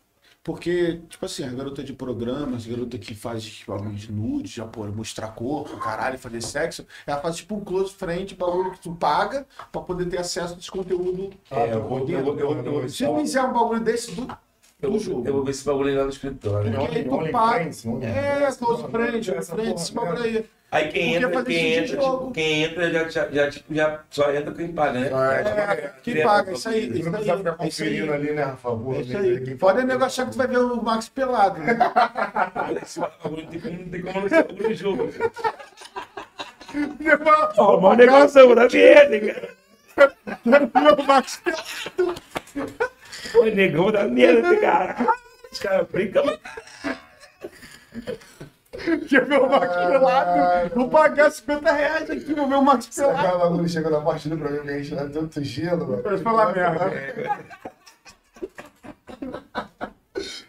Porque, 0.41 1.01
tipo 1.09 1.25
assim, 1.25 1.43
a 1.43 1.49
garota 1.49 1.83
de 1.83 1.91
programa, 1.91 2.55
as 2.55 2.65
garota 2.65 2.97
que 2.97 3.13
faz 3.13 3.43
tipo, 3.43 3.73
bagulho 3.73 3.93
de 3.93 4.09
nude, 4.09 4.47
já 4.47 4.65
pô, 4.65 4.85
mostrar 4.85 5.27
corpo, 5.33 5.75
caralho, 5.75 6.17
fazer 6.17 6.41
sexo, 6.41 6.87
ela 7.05 7.19
faz 7.19 7.35
tipo 7.35 7.53
um 7.53 7.59
close 7.59 7.93
friend, 7.93 8.33
bagulho 8.33 8.71
que 8.71 8.79
tu 8.79 8.95
paga 8.95 9.45
pra 9.73 9.81
poder 9.81 10.05
ter 10.05 10.19
acesso 10.19 10.53
a 10.53 10.57
esse 10.57 10.71
conteúdo. 10.71 11.31
É, 11.51 11.73
eu 11.73 11.83
vou, 11.83 11.99
eu 12.07 12.23
vou, 12.23 12.39
eu 12.39 12.47
vou, 12.47 12.55
eu 12.55 12.63
vou, 12.63 12.87
Se 12.87 13.03
eu 13.03 13.17
fizer 13.17 13.43
um 13.43 13.51
bagulho 13.51 13.81
desse 13.81 14.15
do, 14.15 14.25
eu 14.81 14.99
jogo. 14.99 15.27
eu 15.27 15.33
vou 15.33 15.43
ver 15.43 15.51
esse 15.51 15.65
bagulho 15.65 15.89
aí 15.89 15.95
lá 15.95 16.03
no 16.03 16.09
escritório. 16.09 16.71
Porque 16.71 16.97
aí 16.97 17.03
tu 17.03 17.31
paga. 17.31 17.69
É, 18.05 18.51
close 18.57 18.83
friend, 18.91 19.31
friend, 19.43 19.73
esse 19.73 19.93
bagulho 19.93 20.23
aí. 20.23 20.45
Aí 20.69 20.89
quem 20.89 21.13
Porque 21.13 21.25
entra, 21.25 21.43
quem 21.45 21.55
de 21.55 21.77
entra, 21.77 21.97
tipo, 21.97 22.31
quem 22.31 22.63
entra 22.63 22.91
já, 22.91 23.07
já, 23.07 23.29
já, 23.29 23.49
tipo, 23.49 23.73
já 23.73 24.03
só 24.09 24.29
entra 24.33 24.53
quem 24.53 24.67
paga, 24.73 24.99
né? 24.99 25.07
É, 25.07 25.93
quem 26.03 26.21
paga, 26.21 26.51
isso 26.51 26.67
aí. 26.67 26.87
Não 26.89 26.95
Isso 26.97 27.09
precisa 27.09 27.31
aí, 27.31 27.37
ficar 27.37 27.49
é 27.51 27.55
conferindo 27.55 28.13
ali, 28.13 28.31
né, 28.33 28.43
Rafa? 28.43 28.69
É 28.69 28.99
isso 28.99 29.11
quem- 29.11 29.19
aí. 29.19 29.55
Pode 29.55 29.85
nego 29.85 30.03
achar 30.03 30.25
que 30.25 30.31
tu 30.33 30.37
vai 30.37 30.47
ver 30.47 30.57
o 30.57 30.83
Max 30.83 31.07
pelado, 31.07 31.59
né? 31.61 31.77
Esse 32.83 32.99
bagulho 32.99 33.43
não 33.43 33.89
tem 33.89 34.01
como, 34.01 34.13
não 34.15 34.21
não 34.23 34.29
ser 34.29 34.43
bagulho 34.43 34.67
de 34.67 34.75
jogo. 34.75 35.09
Ó, 37.57 37.95
negócio, 37.95 38.45
vou 38.47 38.55
dar 38.55 38.69
merda, 38.69 39.19
cara. 39.21 39.49
o 40.99 41.03
Max 41.03 41.41
Ô, 43.35 43.45
negão, 43.45 43.91
dar 43.91 44.07
merda, 44.07 44.55
cara. 44.57 45.07
Os 45.51 45.59
caras 45.59 45.87
brincam, 45.87 46.23
ver 49.25 49.39
o 49.39 49.49
Max 49.49 49.75
pelado? 49.75 50.75
Vou 50.75 50.89
pagar 50.89 51.31
50 51.31 51.71
reais 51.71 52.09
aqui, 52.09 52.33
vou 52.33 52.47
ver 52.47 52.55
o 52.55 52.61
Max 52.61 52.87
bagulho 53.37 53.67
chega 53.69 53.89
na 53.89 54.01
parte 54.01 54.29
do 54.29 54.37
programa 54.37 54.65
que 54.65 54.69
a 54.69 54.81
gente 54.81 54.95
dá 54.95 55.09
tanto 55.09 55.43
gelo, 55.43 55.87
mano. 55.87 56.19
Falar 56.19 56.53
merda. 56.53 56.91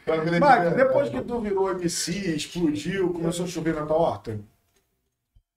Max, 0.40 0.74
depois 0.74 1.10
que 1.10 1.20
tu 1.20 1.40
virou 1.40 1.70
MC, 1.70 2.34
explodiu, 2.34 3.12
começou 3.12 3.44
a 3.44 3.48
chover 3.48 3.74
na 3.74 3.84
tua 3.84 3.96
horta? 3.96 4.40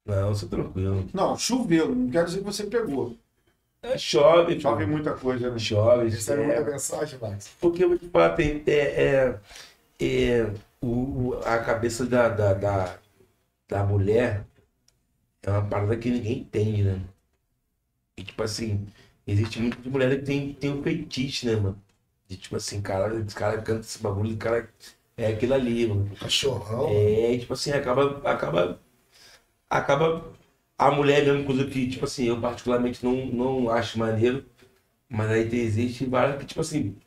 Não, 0.05 0.35
sou 0.35 0.49
tranquilo. 0.49 1.07
Não, 1.13 1.37
choveu, 1.37 1.95
não 1.95 2.09
quero 2.09 2.25
dizer 2.25 2.39
que 2.39 2.45
você 2.45 2.65
pegou. 2.65 3.15
É, 3.83 3.97
chove, 3.97 4.55
pô. 4.55 4.61
Chove 4.61 4.85
muita 4.85 5.13
coisa, 5.13 5.49
né? 5.49 5.59
Chove, 5.59 6.09
Recebe 6.09 6.43
é. 6.43 6.45
muita 6.45 6.61
mensagem, 6.71 7.19
Max. 7.19 7.49
Porque 7.59 7.83
eu 7.83 7.89
vou 7.89 7.97
te 7.97 8.07
falar, 8.09 8.35
tem, 8.35 8.63
é, 8.67 9.03
é, 9.03 9.39
é, 10.01 10.43
o, 10.81 11.29
o- 11.29 11.39
a 11.45 11.59
cabeça 11.59 12.05
da, 12.05 12.29
da, 12.29 12.53
da, 12.53 12.99
da 13.69 13.83
mulher 13.85 14.45
é 15.43 15.51
uma 15.51 15.67
parada 15.69 15.97
que 15.97 16.09
ninguém 16.09 16.39
entende, 16.39 16.83
né? 16.83 17.01
E 18.17 18.23
tipo 18.23 18.43
assim, 18.43 18.87
existe 19.25 19.59
muitas 19.59 19.85
mulheres 19.85 20.19
que 20.19 20.25
tem, 20.25 20.53
tem 20.53 20.71
um 20.71 20.83
feitiço, 20.83 21.45
né, 21.45 21.55
mano? 21.55 21.81
De 22.27 22.37
tipo 22.37 22.55
assim, 22.55 22.81
cara, 22.81 23.13
esse 23.19 23.35
cara 23.35 23.61
canta 23.61 23.81
esse 23.81 23.99
bagulho, 23.99 24.33
o 24.35 24.37
cara 24.37 24.69
é 25.17 25.27
aquilo 25.27 25.53
ali, 25.53 25.87
mano. 25.87 26.09
Cachorrão. 26.15 26.87
É, 26.89 27.37
tipo 27.37 27.53
assim, 27.53 27.71
acaba, 27.71 28.17
acaba, 28.29 28.79
acaba 29.69 30.33
a 30.87 30.91
mulher 30.91 31.25
mesmo, 31.25 31.45
coisa 31.45 31.65
que, 31.67 31.89
tipo 31.89 32.05
assim, 32.05 32.25
eu 32.25 32.39
particularmente 32.41 33.03
não, 33.05 33.25
não 33.27 33.69
acho 33.69 33.99
maneiro, 33.99 34.45
mas 35.09 35.29
aí 35.31 35.49
tem, 35.49 35.61
existe 35.61 36.05
várias 36.07 36.39
que, 36.39 36.45
tipo 36.47 36.61
assim, 36.61 36.97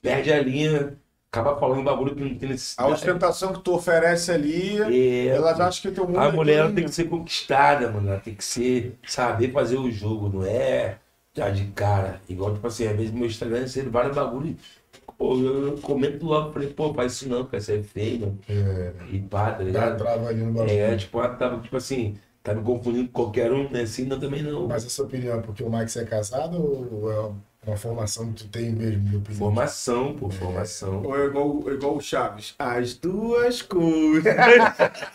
perde 0.00 0.32
a 0.32 0.40
linha, 0.42 0.96
acaba 1.30 1.58
falando 1.58 1.80
um 1.80 1.84
bagulho 1.84 2.14
que 2.14 2.22
não 2.22 2.38
tem 2.38 2.48
A 2.76 2.86
necessidade. 2.88 2.88
ostentação 2.88 3.52
que 3.52 3.60
tu 3.62 3.74
oferece 3.74 4.30
ali, 4.32 4.78
É, 4.86 5.26
elas 5.28 5.58
acham 5.60 5.82
que 5.82 5.92
teu 5.92 6.06
mundo 6.08 6.18
a 6.18 6.28
é 6.28 6.32
mulher 6.32 6.58
ela 6.60 6.72
tem 6.72 6.84
que 6.84 6.90
ser 6.94 7.04
conquistada, 7.08 7.90
mano. 7.90 8.08
Ela 8.10 8.20
tem 8.20 8.34
que 8.34 8.44
ser, 8.44 8.98
saber 9.06 9.52
fazer 9.52 9.76
o 9.78 9.90
jogo, 9.90 10.28
não 10.28 10.44
é 10.46 10.98
já 11.34 11.50
de 11.50 11.66
cara. 11.72 12.20
Igual, 12.28 12.54
tipo 12.54 12.66
assim, 12.66 12.86
às 12.86 12.96
vezes 12.96 13.12
meu 13.12 13.26
Instagram 13.26 13.60
recebe 13.60 13.88
vários 13.90 14.14
bagulhos. 14.14 14.83
Pô, 15.16 15.38
eu, 15.38 15.78
comento 15.78 16.24
logo, 16.26 16.52
falei, 16.52 16.68
pô, 16.72 16.92
faz 16.92 17.12
isso 17.12 17.28
não, 17.28 17.44
cara, 17.44 17.58
isso 17.58 17.72
é 17.72 17.82
feio, 17.82 18.20
mano. 18.20 18.38
É, 18.48 18.92
E 19.12 19.18
pá, 19.20 19.52
tá 19.52 19.58
dá 19.58 19.64
ligado? 19.64 19.98
trava 19.98 20.28
ali 20.28 20.42
no 20.42 20.52
bagulho. 20.52 20.70
É, 20.70 20.96
tipo, 20.96 21.18
ela 21.18 21.34
tava, 21.36 21.60
tipo 21.60 21.76
assim, 21.76 22.16
tá 22.42 22.54
me 22.54 22.62
confundindo 22.62 23.08
com 23.08 23.12
qualquer 23.24 23.52
um, 23.52 23.68
né? 23.70 23.82
Assim, 23.82 24.04
não, 24.04 24.18
também 24.18 24.42
não. 24.42 24.66
Mas 24.68 24.84
a 24.84 24.88
sua 24.90 25.06
opinião, 25.06 25.38
é 25.38 25.42
porque 25.42 25.62
o 25.62 25.70
Max 25.70 25.96
é 25.96 26.04
casado 26.04 26.60
ou 26.60 27.12
é 27.12 27.32
uma 27.66 27.76
formação 27.76 28.32
que 28.32 28.44
tu 28.44 28.48
tem 28.50 28.70
mesmo? 28.72 29.22
Formação, 29.34 30.14
pô, 30.14 30.28
formação. 30.30 31.02
Ou 31.02 31.16
é 31.16 31.26
igual, 31.26 31.72
igual 31.72 31.96
o 31.96 32.00
Chaves. 32.00 32.54
As 32.58 32.94
duas 32.94 33.62
coisas. 33.62 34.24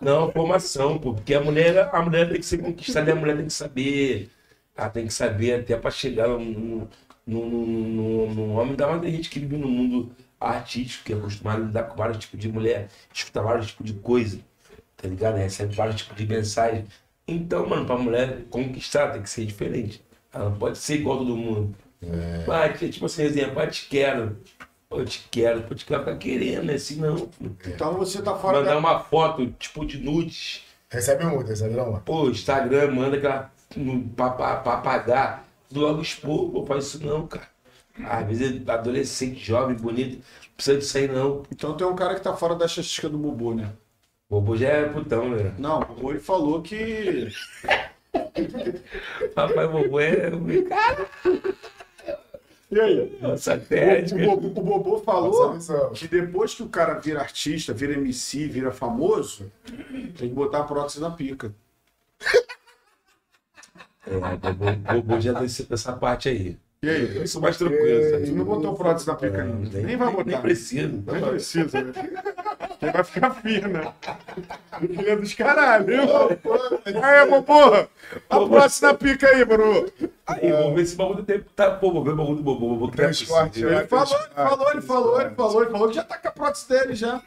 Não, 0.00 0.30
formação, 0.30 0.98
pô, 0.98 1.14
porque 1.14 1.34
a 1.34 1.40
mulher, 1.40 1.88
a 1.92 2.02
mulher 2.02 2.28
tem 2.28 2.38
que 2.38 2.46
ser 2.46 2.58
conquistada, 2.58 3.10
e 3.10 3.12
a 3.12 3.16
mulher 3.16 3.36
tem 3.36 3.46
que 3.46 3.52
saber, 3.52 4.30
ela 4.76 4.90
tem 4.90 5.06
que 5.06 5.12
saber 5.12 5.60
até 5.60 5.76
pra 5.76 5.90
chegar 5.90 6.28
no, 6.28 6.86
no, 7.26 7.44
no, 7.48 7.66
no, 7.66 8.34
no 8.34 8.52
homem, 8.54 8.70
ainda 8.70 8.86
mais 8.86 9.02
a 9.02 9.08
gente 9.10 9.28
que 9.30 9.40
vive 9.40 9.56
no 9.56 9.68
mundo 9.68 10.10
artístico, 10.40 11.04
que 11.04 11.12
é 11.12 11.16
acostumado 11.16 11.62
a 11.62 11.66
lidar 11.66 11.82
com 11.84 11.96
vários 11.96 12.18
tipos 12.18 12.38
de 12.38 12.48
mulher, 12.48 12.88
escutar 13.12 13.42
vários 13.42 13.68
tipos 13.68 13.86
de 13.86 13.94
coisa, 13.94 14.38
tá 14.96 15.08
ligado? 15.08 15.36
Recebe 15.36 15.74
vários 15.74 15.96
tipos 15.96 16.16
de 16.16 16.26
mensagem. 16.26 16.84
Então, 17.26 17.66
mano, 17.68 17.84
pra 17.86 17.96
mulher 17.98 18.44
conquistar 18.50 19.10
tem 19.12 19.22
que 19.22 19.30
ser 19.30 19.44
diferente. 19.44 20.02
Ela 20.32 20.50
não 20.50 20.58
pode 20.58 20.78
ser 20.78 20.96
igual 20.96 21.16
a 21.16 21.18
todo 21.20 21.36
mundo. 21.36 21.74
Pai, 22.44 22.72
tipo 22.74 23.06
assim, 23.06 23.22
exemplo, 23.24 23.54
pai, 23.54 23.68
te 23.68 23.86
quero. 23.88 24.36
Eu 24.88 25.04
te 25.04 25.26
quero, 25.30 25.62
pô, 25.62 25.74
te 25.74 25.84
quero 25.84 26.00
ficar 26.04 26.16
querendo, 26.16 26.64
né? 26.66 26.74
Assim 26.74 26.96
não. 26.96 27.28
Então 27.66 27.94
você 27.94 28.22
tá 28.22 28.36
fora 28.36 28.58
Mandar 28.58 28.72
da... 28.74 28.78
uma 28.78 29.00
foto, 29.00 29.46
tipo, 29.58 29.84
de 29.84 29.98
nudes. 29.98 30.62
Recebe 30.88 31.24
muito, 31.24 31.48
recebe 31.48 31.74
não, 31.74 31.86
mano. 31.90 32.02
Pô, 32.04 32.28
Instagram 32.30 32.92
manda 32.92 33.16
aquela. 33.16 33.50
no- 33.74 34.02
Pra, 34.10 34.30
pra, 34.30 34.56
pra 34.58 34.76
pagar. 34.76 35.45
Logo 35.72 36.00
expor, 36.02 36.50
pô, 36.50 36.64
faz 36.66 36.84
isso 36.86 37.04
não, 37.06 37.26
cara. 37.26 37.48
Às 38.04 38.26
vezes 38.26 38.68
adolescente, 38.68 39.38
jovem, 39.42 39.74
bonito, 39.76 40.16
não 40.16 40.22
precisa 40.54 40.78
disso 40.78 40.98
aí 40.98 41.08
não. 41.08 41.42
Então 41.50 41.76
tem 41.76 41.86
um 41.86 41.96
cara 41.96 42.14
que 42.14 42.20
tá 42.20 42.36
fora 42.36 42.54
da 42.54 42.66
estatística 42.66 43.08
do 43.08 43.16
Bubu, 43.18 43.54
né? 43.54 43.72
O 44.28 44.34
Bobo 44.40 44.56
já 44.56 44.68
é 44.68 44.84
putão, 44.88 45.28
né? 45.30 45.54
Não, 45.58 45.80
o 45.80 45.84
Bubu 45.86 46.10
ele 46.10 46.20
falou 46.20 46.60
que... 46.62 47.28
Papai 49.34 49.66
Bobo 49.68 50.00
é. 50.00 50.30
Cara, 50.68 51.08
E 52.70 52.80
aí? 52.80 53.18
satélite. 53.38 54.14
O, 54.14 54.18
o, 54.18 54.26
Bobo- 54.36 54.60
o 54.60 54.64
Bobo 54.64 54.96
Essa 54.96 55.04
falou 55.04 55.52
visão. 55.54 55.90
que 55.92 56.08
depois 56.08 56.54
que 56.54 56.62
o 56.62 56.68
cara 56.68 56.94
vira 56.98 57.20
artista, 57.20 57.72
vira 57.72 57.92
MC, 57.94 58.46
vira 58.48 58.70
famoso, 58.72 59.50
tem 60.18 60.28
que 60.28 60.34
botar 60.34 60.60
a 60.60 60.64
prótese 60.64 61.00
na 61.00 61.10
pica. 61.10 61.54
É, 64.06 65.20
já 65.20 65.32
desceu 65.32 65.66
dessa 65.66 65.92
parte 65.92 66.28
aí. 66.28 66.56
O 66.82 66.86
E 66.86 66.90
aí? 66.90 67.16
Eu 67.16 67.26
sou 67.26 67.40
mais 67.42 67.56
tranquilo? 67.56 68.24
Tu 68.24 68.32
não 68.32 68.44
botou 68.44 68.74
prótese 68.76 69.06
na 69.06 69.14
pica 69.14 69.42
ainda. 69.42 69.78
Nem 69.80 69.96
vai 69.96 70.10
botar. 70.10 70.24
Nem 70.30 70.40
preciso. 70.40 71.02
Nem 71.06 71.20
precisa, 71.22 71.82
né? 71.82 71.92
Quem 72.78 72.92
vai 72.92 73.02
ficar 73.04 73.30
fina. 73.30 73.94
Ele 74.82 75.10
é 75.10 75.16
dos 75.16 75.34
caralho. 75.34 75.86
Aí, 77.02 77.26
pô, 77.28 77.42
porra. 77.42 77.88
A 78.28 78.38
prótese 78.38 78.82
na 78.82 78.94
pica 78.94 79.28
aí, 79.28 79.44
Bruno. 79.44 79.88
Aí, 80.26 80.52
vamos 80.52 80.74
ver 80.76 80.86
se 80.86 80.94
o 80.94 80.98
bagulho 80.98 81.24
tem. 81.24 81.40
Tá, 81.56 81.70
pô, 81.72 81.92
vou 81.92 82.04
ver 82.04 82.10
o 82.10 82.16
bagulho 82.16 82.36
do 82.36 82.42
bobo. 82.42 82.90
Transporte, 82.90 83.48
possível. 83.62 83.70
né? 83.70 83.78
Ele 83.78 83.88
falou, 83.88 84.14
ele 84.14 84.32
falou, 84.34 84.70
ele 84.70 84.80
falou, 84.82 85.20
ele 85.20 85.34
falou, 85.34 85.62
ele 85.62 85.70
falou 85.70 85.88
que 85.88 85.94
já 85.94 86.04
tá 86.04 86.18
com 86.18 86.28
a 86.28 86.30
prótese 86.30 86.68
dele 86.68 86.94
já. 86.94 87.20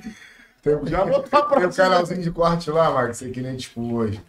Tem, 0.61 0.85
Já 0.85 1.05
botou 1.05 1.25
a 1.39 1.41
tem 1.41 1.41
um 1.41 1.47
prótese. 1.49 1.77
canalzinho 1.77 2.21
de 2.21 2.31
corte 2.31 2.69
lá, 2.69 2.91
Max, 2.91 3.19
que 3.19 3.41
nem 3.41 3.57
tipo 3.57 3.95
hoje. 3.95 4.21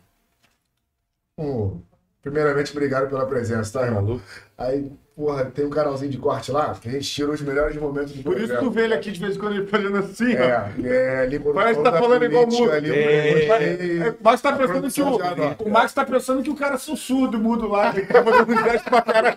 Pô, 1.37 1.77
primeiramente, 2.23 2.73
obrigado 2.73 3.09
pela 3.09 3.27
presença, 3.27 3.79
tá, 3.79 3.87
irmão? 3.87 4.21
Aí, 4.57 4.93
porra, 5.21 5.45
tem 5.45 5.67
um 5.67 5.71
canalzinho 5.71 6.11
de 6.11 6.17
corte 6.17 6.51
lá 6.51 6.75
que 6.81 6.89
a 6.89 6.93
gente 6.93 7.09
tira 7.11 7.31
os 7.31 7.43
melhores 7.43 7.77
momentos 7.77 8.13
do 8.13 8.23
Por 8.23 8.37
isso 8.39 8.47
programa. 8.49 8.69
tu 8.69 8.71
vê 8.75 8.85
ele 8.85 8.95
aqui 8.95 9.13
de 9.13 9.21
vez 9.21 9.37
em 9.37 9.39
quando 9.39 9.57
ele 9.57 9.67
fazendo 9.67 9.97
assim, 9.99 10.35
ó. 10.35 10.43
É, 10.43 10.73
é, 10.83 11.19
ali 11.25 11.39
Parece 11.39 11.79
que 11.79 11.85
tá 11.85 11.93
falando 11.99 12.25
igual 12.25 12.47
mudo. 12.47 12.73
ali, 12.73 12.91
É, 12.91 13.47
gostei. 13.47 14.03
é, 14.03 14.15
Max 14.23 14.41
tá 14.41 14.53
pensando 14.55 14.91
que 14.91 15.03
o, 15.03 15.23
anota. 15.23 15.63
o 15.65 15.71
Max 15.71 15.93
tá 15.93 16.05
pensando 16.07 16.43
que 16.43 16.51
o 16.51 16.57
cara 16.57 16.75
é 16.77 16.79
surdo, 16.79 17.39
mudo 17.39 17.69
lá, 17.69 17.93
que 17.93 18.01
tá 18.03 18.23
fazendo 18.25 18.51
um 18.53 18.65
gesto 18.65 18.85
pra 18.91 19.03
caralho. 19.03 19.37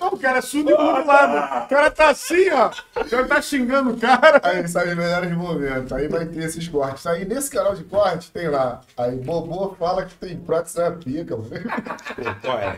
Não, 0.00 0.08
o 0.08 0.18
cara 0.18 0.38
é 0.38 0.42
surdo 0.42 0.70
e 0.70 0.74
mudo 0.74 1.06
lá, 1.06 1.26
mano. 1.28 1.64
O 1.64 1.68
cara 1.68 1.90
tá 1.90 2.08
assim, 2.10 2.48
ó. 2.50 2.70
O 3.00 3.04
cara 3.04 3.26
tá 3.26 3.42
xingando 3.42 3.90
o 3.90 3.96
cara. 3.98 4.40
Aí 4.42 4.66
sabe 4.68 4.90
os 4.90 4.96
melhores 4.96 5.32
momentos. 5.32 5.92
Aí 5.92 6.08
vai 6.08 6.24
ter 6.26 6.44
esses 6.44 6.66
cortes. 6.68 7.06
Aí 7.06 7.24
nesse 7.24 7.50
canal 7.50 7.74
de 7.74 7.84
corte 7.84 8.30
tem 8.30 8.48
lá. 8.48 8.80
Aí 8.96 9.16
Bobô 9.16 9.74
fala 9.78 10.04
que 10.04 10.14
tem 10.14 10.36
prótese 10.38 10.78
na 10.78 10.90
pica, 10.92 11.36
mano. 11.36 11.48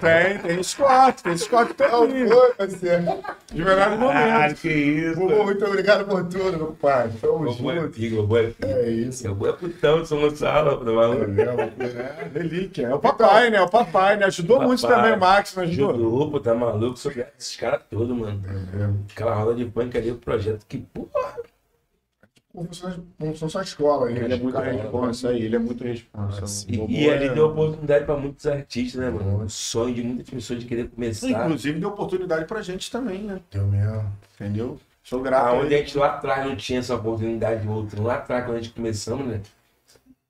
É? 0.01 0.29
Tem, 0.35 0.39
tem 0.39 0.63
Scott, 0.63 1.20
tem 1.20 1.20
Não 1.25 1.75
também. 1.75 2.29
foi, 2.29 2.55
parceiro. 2.55 3.05
De 3.53 3.59
melhores 3.59 3.85
Caralho, 3.85 4.01
momentos. 4.01 4.61
que 4.61 4.69
isso. 4.69 5.21
Bobô, 5.21 5.45
muito 5.45 5.65
obrigado 5.65 6.05
por 6.07 6.25
tudo, 6.25 6.57
meu 6.57 6.73
pai. 6.73 7.11
Tamo 7.21 7.49
é 7.49 7.53
junto. 7.53 7.89
pico, 7.91 8.17
bobo 8.17 8.39
é 8.39 8.47
pico. 8.49 8.67
É 8.67 8.91
isso. 8.91 9.35
Vou 9.35 9.49
é 9.49 9.53
putão 9.53 10.03
de 10.03 10.09
São 10.09 10.21
Gonçalo, 10.21 10.85
tá 10.85 10.91
É. 10.91 12.25
É, 12.25 12.31
relíquia. 12.33 12.87
É 12.89 12.95
o 12.95 12.99
papai, 12.99 13.51
né? 13.51 13.59
É 13.59 13.63
o 13.63 13.69
papai, 13.69 14.17
né? 14.17 14.27
Ajudou 14.27 14.63
muito 14.63 14.83
Papai. 14.83 14.97
também 14.97 15.17
o 15.17 15.21
Max, 15.21 15.55
não 15.55 15.63
ajudou? 15.65 15.95
Judô, 15.95 16.31
pô, 16.31 16.41
tá 16.41 16.55
maluco? 16.55 16.97
Sou 16.97 17.13
esses 17.13 17.57
caras 17.57 17.83
todos, 17.91 18.17
mano. 18.17 18.43
É. 18.49 19.13
Aquela 19.13 19.35
roda 19.35 19.55
de 19.55 19.65
punk 19.65 19.97
ali, 19.97 20.11
o 20.11 20.17
projeto 20.17 20.65
que, 20.67 20.79
porra. 20.79 21.35
São 23.37 23.49
só 23.49 23.63
escola, 23.63 24.09
aí. 24.09 24.19
Ele 24.19 24.35
é 24.35 24.37
muito 24.37 24.59
responsa 24.59 25.29
aí, 25.29 25.43
ele 25.43 25.55
é 25.57 25.59
muito 25.59 25.85
responsa. 25.85 26.67
E, 26.69 26.77
Bobo 26.77 26.93
e 26.93 27.09
ali 27.09 27.27
é- 27.27 27.35
deu 27.35 27.47
oportunidade 27.47 28.05
pra 28.05 28.17
muitos 28.17 28.45
artistas, 28.47 29.01
né, 29.01 29.09
mano? 29.09 29.45
O 29.45 29.49
sonho 29.49 29.95
de 29.95 30.03
muitas 30.03 30.29
pessoas 30.29 30.59
de 30.61 30.67
querer 30.67 30.89
começar. 30.89 31.29
Inclusive 31.29 31.79
deu 31.79 31.89
oportunidade 31.91 32.45
pra 32.47 32.61
gente 32.61 32.91
também, 32.91 33.23
né? 33.23 33.41
Deu 33.53 33.67
mesmo. 33.69 34.13
Entendeu? 34.35 34.79
Sou 35.03 35.21
grato. 35.23 35.47
a 35.47 35.49
Aonde 35.51 35.75
a 35.75 35.79
ele. 35.79 35.87
gente 35.87 35.97
lá 35.99 36.07
atrás 36.17 36.45
não 36.45 36.57
tinha 36.57 36.81
essa 36.81 36.95
oportunidade, 36.95 37.67
outro 37.69 38.03
lá 38.03 38.15
atrás, 38.17 38.45
quando 38.45 38.57
a 38.59 38.61
gente 38.61 38.75
começamos, 38.75 39.27
né? 39.27 39.41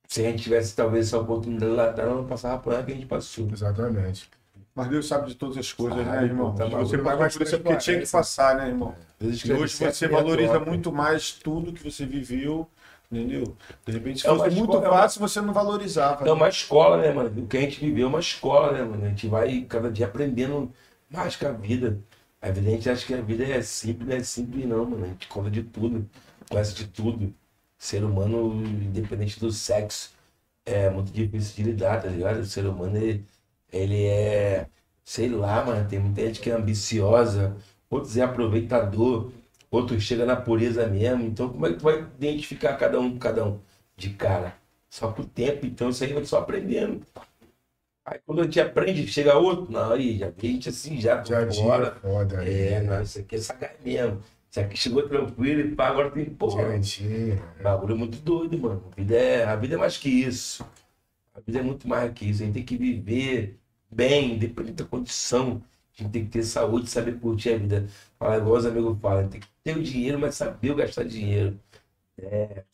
Se 0.06 0.20
a 0.26 0.30
gente 0.30 0.42
tivesse 0.42 0.74
talvez 0.76 1.06
essa 1.06 1.18
oportunidade 1.18 1.72
lá 1.72 1.88
atrás, 1.90 2.10
não 2.10 2.26
passava 2.26 2.58
por 2.60 2.72
lá 2.72 2.82
que 2.82 2.92
a 2.92 2.94
gente 2.94 3.06
passou. 3.06 3.48
Exatamente. 3.50 4.28
Mas 4.74 4.88
Deus 4.88 5.06
sabe 5.08 5.28
de 5.28 5.34
todas 5.34 5.56
as 5.58 5.72
coisas, 5.72 6.06
né, 6.06 6.24
irmão? 6.24 6.54
tá 6.54 6.66
você 6.66 6.96
mais 6.96 7.36
por 7.36 7.42
isso 7.42 7.54
é 7.54 7.58
porque 7.58 7.76
tinha 7.76 8.00
que 8.00 8.06
passar, 8.08 8.56
né, 8.56 8.68
irmão? 8.68 8.94
Às 9.20 9.26
vezes 9.26 9.44
E 9.44 9.52
hoje 9.52 9.74
você 9.76 10.08
valoriza 10.08 10.60
muito 10.60 10.92
mais 10.92 11.32
tudo 11.32 11.72
que 11.72 11.82
você 11.82 12.06
viveu, 12.06 12.68
entendeu? 13.10 13.56
De 13.84 13.92
repente, 13.92 14.20
se 14.20 14.26
É 14.26 14.30
fosse 14.30 14.50
muito 14.50 14.70
escola, 14.70 14.86
é 14.86 14.88
uma- 14.88 14.98
fácil, 14.98 15.20
você 15.20 15.40
não 15.40 15.52
valorizava. 15.52 16.26
É 16.28 16.32
uma 16.32 16.48
escola, 16.48 16.98
né, 16.98 17.12
mano? 17.12 17.42
O 17.42 17.46
que 17.46 17.56
a 17.56 17.60
gente 17.60 17.80
viveu 17.80 18.06
é 18.06 18.08
uma 18.08 18.20
escola, 18.20 18.72
né, 18.72 18.82
mano? 18.84 19.04
A 19.04 19.08
gente 19.08 19.26
vai 19.26 19.62
cada 19.68 19.90
dia 19.90 20.06
aprendendo 20.06 20.72
mais 21.10 21.36
com 21.36 21.46
a 21.46 21.52
vida. 21.52 21.98
A 22.40 22.50
vida 22.50 22.68
a 22.68 22.72
gente 22.72 22.88
acha 22.88 23.04
que 23.06 23.12
a 23.12 23.20
vida 23.20 23.44
é 23.44 23.60
simples, 23.60 24.08
não 24.08 24.16
é 24.16 24.22
simples 24.22 24.64
não, 24.66 24.84
mano. 24.86 25.04
A 25.04 25.08
gente 25.08 25.26
conta 25.28 25.50
de 25.50 25.62
tudo, 25.62 26.08
conhece 26.48 26.74
de 26.74 26.86
tudo. 26.86 27.34
Ser 27.78 28.04
humano, 28.04 28.62
independente 28.64 29.40
do 29.40 29.50
sexo, 29.50 30.12
é 30.66 30.90
muito 30.90 31.12
difícil 31.12 31.56
de 31.56 31.62
lidar, 31.72 32.02
tá 32.02 32.08
ligado? 32.08 32.40
O 32.40 32.44
ser 32.46 32.66
humano, 32.66 32.96
ele, 32.96 33.24
ele 33.72 34.04
é, 34.06 34.66
sei 35.04 35.28
lá, 35.28 35.64
mano, 35.64 35.88
tem 35.88 35.98
muita 35.98 36.22
gente 36.26 36.40
que 36.40 36.50
é 36.50 36.54
ambiciosa, 36.54 37.56
outros 37.88 38.16
é 38.16 38.22
aproveitador, 38.22 39.30
outros 39.70 40.02
chega 40.02 40.24
na 40.26 40.36
pureza 40.36 40.86
mesmo. 40.86 41.24
Então, 41.24 41.48
como 41.50 41.66
é 41.66 41.70
que 41.72 41.78
tu 41.78 41.84
vai 41.84 42.00
identificar 42.00 42.76
cada 42.76 43.00
um 43.00 43.12
com 43.12 43.18
cada 43.18 43.44
um 43.46 43.60
de 43.96 44.10
cara? 44.10 44.54
Só 44.88 45.12
com 45.12 45.22
o 45.22 45.26
tempo, 45.26 45.66
então 45.66 45.90
isso 45.90 46.02
aí 46.04 46.12
vai 46.12 46.24
só 46.24 46.38
aprendendo. 46.38 47.02
Aí 48.04 48.18
quando 48.26 48.40
a 48.40 48.44
gente 48.44 48.60
aprende, 48.60 49.06
chega 49.06 49.36
outro, 49.38 49.70
não, 49.70 49.92
aí 49.92 50.18
já 50.18 50.30
vem 50.30 50.50
a 50.50 50.54
gente 50.54 50.68
assim, 50.68 51.00
já, 51.00 51.16
Dia 51.22 51.38
a 51.38 51.44
dia, 51.44 51.62
bora. 51.62 51.94
foda. 52.00 52.44
É, 52.44 52.80
não, 52.82 53.02
isso 53.02 53.18
aqui 53.20 53.36
é 53.36 53.38
sacanagem 53.38 53.80
mesmo. 53.84 54.22
Isso 54.50 54.60
aqui 54.60 54.76
chegou 54.76 55.08
tranquilo 55.08 55.60
e 55.60 55.74
pá, 55.76 55.88
agora 55.88 56.10
tem, 56.10 56.24
porra, 56.24 56.62
Garantia. 56.64 57.40
bagulho 57.62 57.94
é 57.94 57.98
muito 57.98 58.18
doido, 58.18 58.58
mano. 58.58 58.82
A 58.90 58.96
vida, 58.96 59.14
é, 59.16 59.44
a 59.44 59.54
vida 59.54 59.74
é 59.74 59.78
mais 59.78 59.96
que 59.96 60.08
isso. 60.08 60.64
A 61.34 61.40
vida 61.40 61.60
é 61.60 61.62
muito 61.62 61.86
mais 61.88 62.12
que 62.12 62.26
isso. 62.30 62.42
A 62.42 62.46
gente 62.46 62.54
tem 62.54 62.64
que 62.64 62.76
viver 62.76 63.59
bem, 63.90 64.34
independente 64.34 64.82
da 64.82 64.84
condição. 64.84 65.62
A 65.98 66.02
gente 66.02 66.12
tem 66.12 66.24
que 66.24 66.30
ter 66.30 66.42
saúde, 66.44 66.88
saber 66.90 67.18
curtir 67.20 67.50
a 67.54 67.58
vida. 67.58 67.88
Falar 68.18 68.38
igual 68.38 68.56
os 68.58 68.66
amigos 68.66 68.98
falam, 69.00 69.28
tem 69.28 69.40
que 69.40 69.48
ter 69.64 69.76
o 69.76 69.82
dinheiro, 69.82 70.18
mas 70.18 70.34
saber 70.36 70.74
gastar 70.74 71.04
dinheiro. 71.04 71.58
É, 72.18 72.64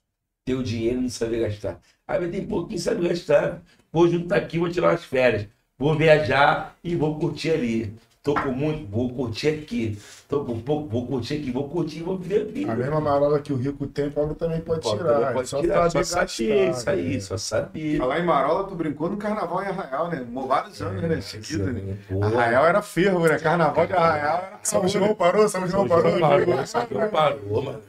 ter 0.45 0.55
o 0.55 0.63
dinheiro 0.63 0.99
e 1.01 1.03
não 1.03 1.09
saber 1.11 1.41
gastar. 1.41 1.81
Aí 2.07 2.19
vai 2.21 2.31
tem 2.31 2.47
pouquinho 2.47 2.81
sabe 2.81 3.09
gastar. 3.09 3.63
Vou 3.93 4.09
juntar 4.09 4.37
aqui, 4.37 4.59
vou 4.59 4.71
tirar 4.71 4.91
umas 4.91 5.05
férias. 5.05 5.49
Vou 5.79 5.97
viajar 5.97 6.77
e 6.83 6.97
vou 6.97 7.19
curtir 7.19 7.51
ali. 7.53 7.95
Tô 8.27 8.35
com 8.35 8.51
muito, 8.51 8.91
vou 8.91 9.09
curtir 9.15 9.47
aqui. 9.51 9.97
Tô 10.29 10.45
com 10.45 10.61
pouco, 10.61 10.89
vou 10.89 11.07
curtir 11.07 11.35
aqui, 11.35 11.53
vou 11.53 11.69
curtir, 11.69 12.03
vou 12.03 12.19
viver 12.19 12.41
a 12.41 12.45
vida. 12.45 12.73
A 12.73 12.75
mesma 12.75 13.01
marola 13.01 13.39
que 13.39 13.53
o 13.53 13.57
rico 13.57 13.87
tem, 13.87 14.09
o 14.09 14.11
pobre 14.11 14.35
também 14.35 14.61
pode 14.61 14.81
tirar. 14.81 15.33
pode 15.33 15.49
só 15.49 15.61
tirar, 15.61 15.89
saber 15.89 16.05
só 16.05 16.21
gastar, 16.21 16.25
isso 16.25 16.91
aí, 16.91 17.15
né? 17.15 17.21
só 17.21 17.37
saber. 17.37 17.99
Falar 17.99 18.19
em 18.19 18.25
Marola, 18.25 18.65
tu 18.65 18.75
brincou 18.75 19.09
no 19.09 19.17
carnaval 19.17 19.63
em 19.63 19.67
Arraial, 19.69 20.11
né? 20.11 20.27
Vários 20.49 20.83
anos, 20.83 21.03
né? 21.03 21.21
Seguido, 21.21 21.73
né? 21.73 21.97
Arraial 22.21 22.67
era 22.67 22.83
fervo, 22.83 23.29
né? 23.29 23.39
Carnaval 23.39 23.87
de 23.87 23.93
Arraial 23.93 24.39
era. 24.39 24.59
São 24.61 24.89
João 24.89 25.15
parou, 25.15 25.49
São 25.49 25.65
João 25.69 25.87
parou. 25.87 26.67
São 26.67 26.85
João 26.91 27.09
parou, 27.09 27.63
mano. 27.63 27.81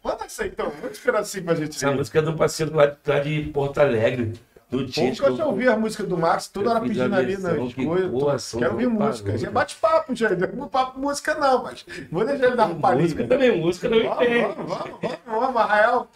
Manda 0.00 0.24
essa 0.26 0.46
então, 0.46 0.66
manda 0.66 0.92
esse 0.92 1.00
pedacinho 1.00 1.44
pra 1.44 1.56
gente. 1.56 1.74
Essa 1.74 1.90
música 1.90 2.20
é 2.20 2.22
um 2.22 2.36
parceiro 2.36 2.72
lá 2.72 2.86
de 2.86 3.50
Porto 3.52 3.78
Alegre, 3.78 4.34
do. 4.70 4.78
Pouco 4.92 5.24
eu 5.24 5.36
já 5.36 5.46
ouvi 5.46 5.68
a 5.68 5.76
música 5.76 6.02
do 6.02 6.18
Max, 6.18 6.48
toda 6.48 6.70
hora 6.70 6.80
pedindo 6.80 7.14
ali 7.14 7.36
nas 7.38 7.72
que, 7.72 7.84
coisas. 7.84 8.52
Quero 8.52 8.72
ouvir 8.72 8.88
música. 8.88 9.32
Já 9.32 9.38
cara. 9.38 9.52
bate 9.52 9.76
papo, 9.76 10.14
já. 10.14 10.30
Não 10.30 10.68
papo 10.68 10.98
música 10.98 11.34
não, 11.34 11.62
mas 11.62 11.84
vou 12.10 12.24
deixar 12.24 12.46
ele 12.46 12.56
dar 12.56 12.66
uma 12.66 12.80
palhinha. 12.80 13.02
Música 13.02 13.26
também, 13.26 13.60
música 13.60 13.88
Vamos, 13.88 14.18
tem. 14.18 14.42
vamos, 14.42 14.56
vamos, 14.66 15.18
vamos, 15.24 15.56
Arraial. 15.56 16.08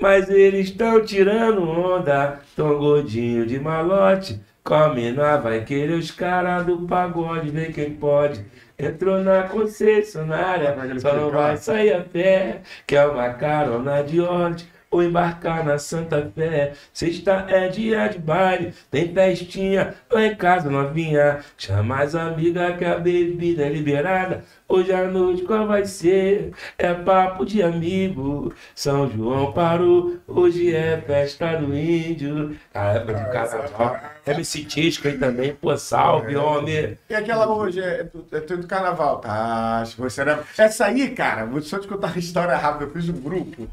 Mas 0.00 0.28
eles 0.28 0.68
estão 0.68 1.04
tirando 1.04 1.62
onda, 1.62 2.40
tão 2.54 2.78
gordinho 2.78 3.44
de 3.46 3.58
malote. 3.58 4.40
Come 4.62 5.10
na 5.12 5.38
vai 5.38 5.64
querer 5.64 5.94
os 5.94 6.10
caras 6.10 6.66
do 6.66 6.86
pagode, 6.86 7.48
vê 7.50 7.72
quem 7.72 7.94
pode. 7.94 8.44
Entrou 8.78 9.18
na 9.24 9.44
concessionária, 9.44 10.76
só 11.00 11.14
não 11.14 11.30
vai 11.30 11.56
sair 11.56 11.94
a 11.94 12.02
pé. 12.02 12.60
Quer 12.86 13.08
uma 13.08 13.30
carona 13.30 14.02
de 14.02 14.20
ônibus 14.20 14.66
ou 14.90 15.02
embarcar 15.02 15.64
na 15.64 15.78
Santa 15.78 16.30
Fé. 16.34 16.72
Sexta 16.92 17.46
é 17.48 17.68
dia 17.68 18.08
de 18.08 18.18
baile, 18.18 18.72
tem 18.90 19.12
festinha 19.12 19.94
lá 20.10 20.24
em 20.24 20.34
casa 20.34 20.70
novinha. 20.70 21.40
Chama 21.56 22.02
as 22.02 22.14
amigas 22.14 22.76
que 22.76 22.84
a 22.84 22.98
bebida 22.98 23.64
é 23.64 23.68
liberada. 23.68 24.44
Hoje 24.68 24.92
à 24.92 25.06
noite 25.06 25.42
qual 25.44 25.66
vai 25.66 25.84
ser? 25.84 26.52
É 26.76 26.92
papo 26.92 27.44
de 27.44 27.62
amigo. 27.62 28.52
São 28.74 29.10
João 29.10 29.52
parou, 29.52 30.18
hoje 30.26 30.74
é 30.74 31.00
festa 31.06 31.56
do 31.56 31.74
índio. 31.76 32.56
A 32.74 32.94
época 32.94 33.14
do 33.14 33.30
carnaval. 33.30 34.00
MC 34.26 34.64
Tisca 34.64 35.08
aí 35.08 35.16
também, 35.16 35.54
pô, 35.54 35.76
salve, 35.76 36.36
homem. 36.36 36.98
E 37.08 37.14
aquela 37.14 37.48
hoje 37.48 37.80
é, 37.80 38.06
é 38.30 38.40
do 38.40 38.66
carnaval, 38.66 39.20
tá? 39.20 39.80
Acho 39.80 39.96
que 39.96 40.02
você 40.02 40.20
era... 40.20 40.44
Essa 40.58 40.86
aí, 40.86 41.10
cara, 41.10 41.46
vou 41.46 41.62
só 41.62 41.78
te 41.78 41.88
contar 41.88 42.08
uma 42.08 42.18
história 42.18 42.56
rápida. 42.56 42.84
Eu 42.84 42.90
fiz 42.90 43.08
um 43.08 43.20
grupo. 43.20 43.68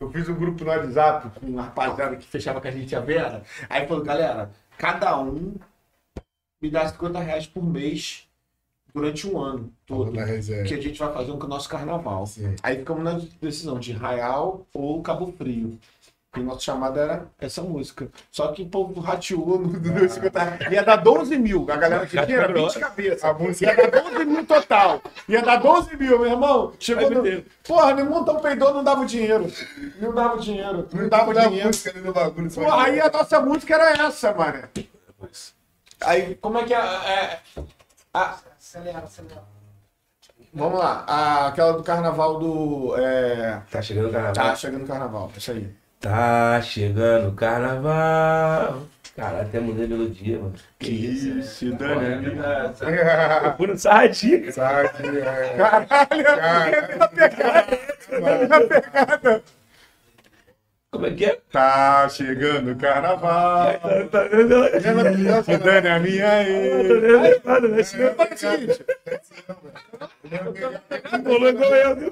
Eu 0.00 0.10
fiz 0.10 0.26
um 0.30 0.34
grupo 0.34 0.64
no 0.64 0.70
WhatsApp 0.70 1.38
com 1.38 1.46
uma 1.46 1.64
rapaziada 1.64 2.16
que 2.16 2.26
fechava 2.26 2.58
com 2.58 2.66
a 2.66 2.70
gente 2.70 2.96
a 2.96 3.00
Vera. 3.00 3.42
Aí 3.68 3.86
falou, 3.86 4.02
galera, 4.02 4.50
cada 4.78 5.20
um 5.20 5.56
me 6.58 6.70
dá 6.70 6.88
50 6.88 7.20
reais 7.20 7.46
por 7.46 7.62
mês 7.62 8.26
durante 8.94 9.26
um 9.26 9.38
ano 9.38 9.70
todo. 9.84 10.12
Que 10.12 10.74
a 10.74 10.80
gente 10.80 10.98
vai 10.98 11.12
fazer 11.12 11.30
um 11.30 11.38
o 11.38 11.46
nosso 11.46 11.68
carnaval. 11.68 12.26
Sim. 12.26 12.56
Aí 12.62 12.78
ficamos 12.78 13.04
na 13.04 13.20
decisão 13.42 13.78
de 13.78 13.92
Raial 13.92 14.66
ou 14.72 15.02
Cabo 15.02 15.32
Frio. 15.32 15.78
E 16.36 16.40
nossa 16.40 16.60
chamada 16.60 17.00
era 17.00 17.26
essa 17.40 17.60
música. 17.60 18.08
Só 18.30 18.52
que 18.52 18.62
o 18.62 18.68
povo 18.68 19.00
rateou 19.00 19.58
no, 19.58 19.66
no 19.66 20.08
50 20.08 20.72
Ia 20.72 20.84
dar 20.84 20.94
12 20.96 21.36
mil. 21.36 21.66
A 21.68 21.76
galera 21.76 22.06
que 22.06 22.10
tinha 22.24 22.38
era 22.38 22.52
20 22.52 22.78
cabeças. 22.78 23.24
A 23.24 23.32
música- 23.34 23.72
Ia 23.74 23.90
dar 23.90 24.02
12 24.02 24.24
mil 24.24 24.46
total. 24.46 25.02
Ia 25.28 25.42
dar 25.42 25.56
12 25.56 25.96
mil, 25.96 26.20
meu 26.20 26.30
irmão. 26.30 26.72
Chegou 26.78 27.10
no... 27.10 27.42
Porra, 27.66 27.94
nem 27.94 28.04
montão 28.04 28.38
peidou, 28.38 28.72
não 28.72 28.84
dava 28.84 29.00
o 29.00 29.06
dinheiro. 29.06 29.50
Não 30.00 30.14
dava 30.14 30.36
o 30.36 30.40
dinheiro. 30.40 30.88
Não 30.92 31.08
dava 31.08 31.30
o 31.30 31.34
dinheiro. 31.34 31.66
música 31.66 31.90
ali 31.90 32.00
no 32.00 32.12
bagulho. 32.12 32.50
Porra, 32.52 32.84
aí 32.84 33.00
a 33.00 33.10
nossa 33.10 33.40
música 33.40 33.74
era 33.74 34.06
essa, 34.06 34.32
mano. 34.32 34.68
Aí, 36.02 36.36
como 36.36 36.58
é 36.58 36.64
que 36.64 36.72
é? 36.74 36.78
é 36.78 37.40
a- 38.14 38.36
Acelera, 38.56 38.98
acelera. 39.00 39.42
Vamos 40.54 40.78
lá. 40.78 41.04
A- 41.08 41.48
aquela 41.48 41.72
do 41.72 41.82
carnaval 41.82 42.38
do. 42.38 42.94
É... 42.96 43.62
Tá 43.70 43.82
chegando 43.82 44.08
o 44.08 44.12
carnaval. 44.12 44.34
Tá 44.34 44.54
chegando 44.54 44.84
o 44.84 44.86
carnaval. 44.86 45.32
Isso 45.36 45.50
aí. 45.50 45.79
Tá 46.00 46.62
chegando 46.62 47.28
o 47.28 47.34
carnaval. 47.34 48.86
Caralho, 49.14 49.46
até 49.46 49.60
mudei 49.60 49.84
a 49.84 49.88
melodia, 49.88 50.38
mano. 50.38 50.54
Que 50.78 50.90
isso, 50.90 51.66
Eu 51.66 53.56
fui 53.58 53.66
no 53.66 53.76
Sarradinho. 53.78 54.50
Sabe? 54.50 54.88
É, 55.18 55.56
Caralho, 55.58 56.24
Como 60.90 61.06
é 61.06 61.10
que 61.10 61.24
é? 61.26 61.38
Tá 61.52 62.08
chegando 62.08 62.72
o 62.72 62.76
carnaval. 62.76 63.78
Tá 64.10 64.22
vendo? 64.24 65.44
Se 65.44 65.58
dane 65.58 65.88
a 65.88 65.98
minha 66.00 66.30
aí. 66.32 67.40
Faz 67.44 67.62
o 67.62 67.84
seguinte. 68.38 68.86
Bolou 71.22 71.48
igual 71.50 71.74
eu, 71.74 71.96
viu? 71.96 72.10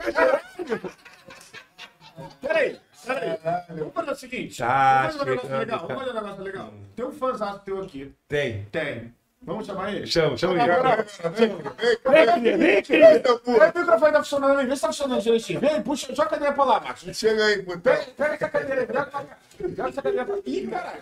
Peraí, 2.43 2.79
peraí. 3.07 3.39
Vamos 3.71 3.95
fazer 3.95 4.11
o 4.11 4.15
seguinte. 4.17 4.59
Tá 4.59 5.09
vamos 5.09 5.17
fazer 5.17 5.31
um 5.31 5.35
negócio 5.35 5.59
legal. 5.59 5.79
tá. 5.79 5.87
Vamos 5.87 5.99
fazer 6.05 6.11
um 6.11 6.15
negócio 6.23 6.43
legal. 6.45 6.75
Tem 6.97 7.05
um 7.05 7.13
fãzão 7.13 7.59
teu 7.61 7.83
aqui. 7.83 8.15
Tem. 8.29 8.65
Tem. 8.71 9.15
Vamos 9.41 9.67
chamar 9.67 9.93
ele? 9.95 10.07
Chama, 10.07 10.37
chama 10.37 10.55
ele. 10.55 10.73
moral, 10.73 10.97
Vem, 10.97 12.35
filha, 12.35 12.59
vem, 12.59 12.85
filha. 12.85 13.23
O 13.47 13.53
microfone 13.53 14.13
tá 14.13 14.19
funcionando 14.19 14.59
aí. 14.59 14.67
Vê 14.67 14.75
se 14.75 14.83
tá 14.83 14.89
funcionando 14.89 15.23
direitinho. 15.23 15.61
Vem, 15.61 15.83
puxa, 15.83 16.09
joga 16.15 16.23
a 16.25 16.31
cadeira 16.31 16.55
pra 16.55 16.65
lá, 16.65 16.81
Marcos. 16.81 17.17
Chega 17.17 17.45
aí, 17.47 17.63
putão. 17.63 17.81
Pega, 17.81 18.05
pega 18.17 18.35
essa 18.35 18.49
cadeira 18.49 18.81
aí. 18.81 18.87
Joga. 18.87 19.39
Joga 19.77 19.89
essa 19.89 20.03
cadeira 20.03 20.25
pra 20.27 20.35
cá. 20.35 20.43
Ih, 20.45 20.67
caralho. 20.67 21.01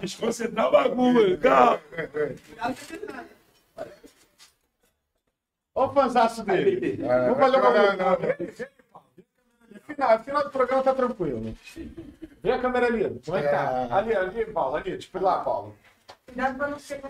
Desconcentrar 0.00 0.68
o 0.68 0.72
bagulho, 0.72 1.38
calma. 1.38 1.80
Olha 5.74 5.88
o 5.88 5.92
fanzaço 5.92 6.44
dele. 6.44 7.00
Ah, 7.08 7.28
Vamos 7.28 7.38
fazer 7.38 7.56
uma 7.56 8.16
coisa. 8.16 8.68
Final, 9.86 10.18
final 10.20 10.44
do 10.44 10.50
programa 10.50 10.82
tá 10.82 10.94
tranquilo. 10.94 11.54
Vê 12.42 12.52
a 12.52 12.58
câmera 12.58 12.86
ali. 12.86 13.20
Como 13.24 13.36
é 13.36 13.42
que 13.42 13.48
tá? 13.48 13.88
Ali, 13.90 14.14
ali, 14.14 14.44
Paulo. 14.46 14.76
Ali, 14.76 14.98
tipo 14.98 15.18
lá, 15.18 15.38
Paulo. 15.40 15.74
Cuidado 16.26 16.56
pra 16.56 16.68
não 16.68 16.78
ser. 16.78 17.00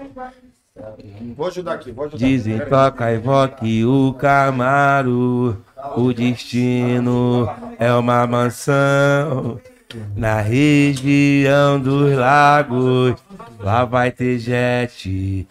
Vou 1.36 1.46
ajudar 1.48 1.74
aqui, 1.74 1.92
vou 1.92 2.06
ajudar. 2.06 2.24
Dizem 2.24 2.58
toca 2.66 3.12
e 3.12 3.18
voque 3.18 3.84
o 3.84 4.14
Camaro, 4.14 5.62
o 5.96 6.12
destino 6.14 7.46
é 7.78 7.92
uma 7.92 8.26
mansão 8.26 9.60
na 10.16 10.40
região 10.40 11.78
dos 11.78 12.16
lagos. 12.16 13.22
Lá 13.60 13.84
vai 13.84 14.10
ter 14.10 14.38
jet. 14.38 15.46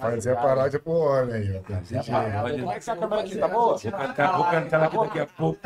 Fazer 0.00 0.32
a 0.32 0.36
paródia 0.36 0.78
pro 0.78 0.92
homem 0.92 1.34
aí, 1.34 1.56
ó. 1.56 1.62
Como 1.62 1.78
é 2.72 2.78
que 2.78 2.84
tá 2.84 2.92
a 2.92 2.96
câmera 2.96 3.20
aqui? 3.22 3.36
Tá 3.36 3.48
boa? 3.48 3.76
Vou 3.76 3.92
cantar, 3.92 4.36
vou 4.36 4.44
cantar 4.46 4.82
aqui 4.82 4.96
daqui 4.96 5.20
a 5.20 5.26
pouco. 5.26 5.60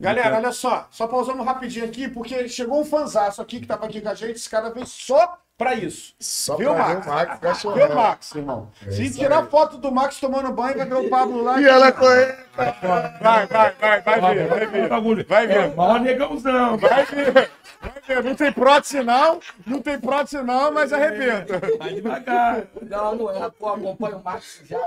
Galera, 0.00 0.36
olha 0.38 0.50
só. 0.52 0.88
Só 0.90 1.06
pausamos 1.06 1.44
rapidinho 1.44 1.84
aqui, 1.84 2.08
porque 2.08 2.48
chegou 2.48 2.80
um 2.80 2.84
fanzaço 2.84 3.42
aqui 3.42 3.60
que 3.60 3.66
tava 3.66 3.84
aqui 3.84 4.00
com 4.00 4.08
a 4.08 4.14
gente. 4.14 4.36
Esse 4.36 4.48
cara 4.48 4.70
veio 4.70 4.86
só 4.86 5.36
pra 5.58 5.74
isso. 5.74 6.14
Só 6.18 6.56
Viu, 6.56 6.72
pra 6.74 6.88
Max? 6.88 7.06
o 7.06 7.10
Max 7.10 7.34
ficar 7.34 7.54
Viu. 7.74 7.94
Max, 7.94 8.34
irmão? 8.34 8.70
É 8.86 8.90
Se 8.90 9.10
tirar 9.12 9.40
aí. 9.42 9.46
foto 9.50 9.76
do 9.76 9.92
Max 9.92 10.18
tomando 10.18 10.50
banho, 10.52 10.78
vai 10.78 10.86
ver 10.86 10.94
o 10.94 11.10
Pablo 11.10 11.42
lá. 11.42 11.60
E 11.60 11.66
ela 11.66 11.92
correndo. 11.92 12.34
Vai, 12.56 13.46
vai, 13.46 13.46
vai, 13.46 14.00
vai 14.00 14.34
ver, 14.34 14.48
vai 14.48 14.66
ver. 14.66 15.24
Vai 15.26 15.46
ver. 15.46 15.56
É, 15.56 15.68
mó 15.74 15.98
negãozão. 15.98 16.78
Vai 16.78 17.04
ver. 17.04 17.32
Vai 17.32 17.92
ver. 18.06 18.24
Não 18.24 18.34
tem 18.34 18.52
prótese 18.52 19.02
não, 19.02 19.40
não 19.66 19.80
tem 19.82 19.98
prótese 19.98 20.42
não, 20.42 20.72
mas 20.72 20.92
arrebenta. 20.92 21.60
Vai 21.78 21.94
devagar. 21.94 22.62
Não, 22.82 23.14
não 23.14 23.30
é. 23.30 23.50
Pô, 23.50 23.68
acompanho 23.68 24.16
o 24.18 24.24
Max 24.24 24.62
já. 24.64 24.78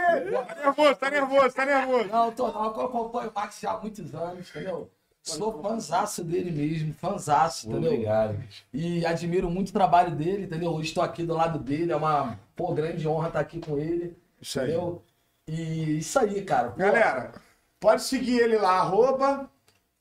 Tá 0.00 0.54
nervoso, 0.54 0.94
tá 0.96 1.10
nervoso, 1.10 1.54
tá 1.54 1.66
nervoso. 1.66 2.08
Não, 2.08 2.32
tô 2.32 2.48
não. 2.48 2.64
Eu 2.64 2.80
acompanho 2.82 3.30
o 3.30 3.34
Max 3.34 3.60
já 3.60 3.72
há 3.72 3.78
muitos 3.78 4.14
anos, 4.14 4.48
entendeu? 4.50 4.90
Sou 5.22 5.60
fãzaço 5.62 6.24
dele 6.24 6.50
mesmo, 6.50 6.94
fãzaço, 6.94 7.68
entendeu? 7.68 7.92
Obrigado. 7.92 8.38
E 8.72 9.04
admiro 9.04 9.50
muito 9.50 9.68
o 9.68 9.72
trabalho 9.72 10.12
dele, 10.12 10.44
entendeu? 10.44 10.72
Hoje 10.72 10.88
estou 10.88 11.02
aqui 11.04 11.22
do 11.24 11.34
lado 11.34 11.58
dele, 11.58 11.92
é 11.92 11.96
uma 11.96 12.38
pô, 12.56 12.72
grande 12.72 13.06
honra 13.06 13.28
estar 13.28 13.40
aqui 13.40 13.60
com 13.60 13.78
ele, 13.78 14.16
Isso 14.40 14.58
aí. 14.58 14.68
entendeu? 14.68 15.02
E 15.46 15.98
isso 15.98 16.18
aí, 16.18 16.42
cara. 16.42 16.70
Pô, 16.70 16.78
Galera, 16.78 17.32
pode 17.78 18.02
seguir 18.02 18.38
ele 18.40 18.56
lá, 18.56 18.78
arroba 18.78 19.50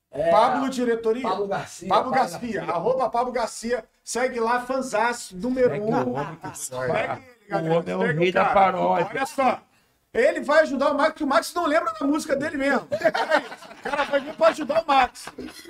é, 0.09 0.31
Pablo 0.31 0.69
Diretoria. 0.69 1.23
Pablo 1.23 1.47
Garcia. 1.47 1.89
Pablo 1.89 2.11
Garcia, 2.11 2.63
arroba 2.63 3.09
Pablo 3.09 3.31
Garcia. 3.33 3.83
Segue 4.03 4.39
lá, 4.39 4.61
fanzaço, 4.61 5.35
número 5.37 5.69
Segue 5.69 5.83
um. 5.83 5.95
o 5.95 6.13
homem 6.13 6.35
que 6.37 6.57
Sai. 6.57 6.87
Segue 6.87 7.23
ele, 7.25 7.49
galera. 7.49 7.73
O 7.73 7.77
homem 7.77 7.93
é 7.93 7.97
o 7.97 8.01
Segue 8.01 8.19
rei 8.19 8.31
da 8.31 8.45
paródia. 8.45 9.07
Olha 9.11 9.25
só. 9.25 9.61
Ele 10.11 10.39
vai 10.39 10.61
ajudar 10.61 10.91
o 10.91 10.97
Max, 10.97 11.09
porque 11.09 11.23
o 11.23 11.27
Max 11.27 11.53
não 11.53 11.67
lembra 11.67 11.93
da 11.99 12.07
música 12.07 12.35
dele 12.35 12.57
mesmo. 12.57 12.87
Olha 12.89 13.43
isso. 13.45 13.69
O 13.71 13.83
cara 13.83 14.03
vai 14.05 14.19
vir 14.19 14.33
pra 14.33 14.47
ajudar 14.47 14.81
o 14.81 14.87
Max. 14.87 15.25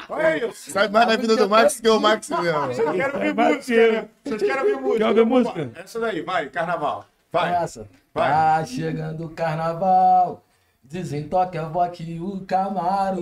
Olha 0.08 0.48
isso. 0.48 0.72
Sabe 0.72 0.94
mais 0.94 1.08
da 1.08 1.18
vida 1.18 1.36
do 1.36 1.50
Max 1.50 1.80
que 1.82 1.90
o 1.90 2.00
Max 2.00 2.30
mesmo. 2.30 2.68
Vocês 2.68 2.92
querem 2.92 3.16
ouvir 3.16 3.34
música, 3.36 3.92
né? 3.92 4.08
Vocês 4.24 4.42
querem 4.42 4.62
ouvir 4.62 4.82
música. 4.82 4.98
Quer 4.98 5.08
ouvir 5.08 5.26
música? 5.26 5.72
Essa 5.76 6.00
daí, 6.00 6.22
vai, 6.22 6.50
carnaval. 6.50 7.06
Vai. 7.32 7.64
Essa. 7.64 7.88
Vai. 8.14 8.30
Tá 8.32 8.66
chegando 8.66 9.26
o 9.26 9.30
carnaval. 9.30 10.44
Desentoque 10.82 11.58
a 11.58 11.66
voz 11.66 12.00
e 12.00 12.20
o 12.20 12.40
Camaro. 12.48 13.22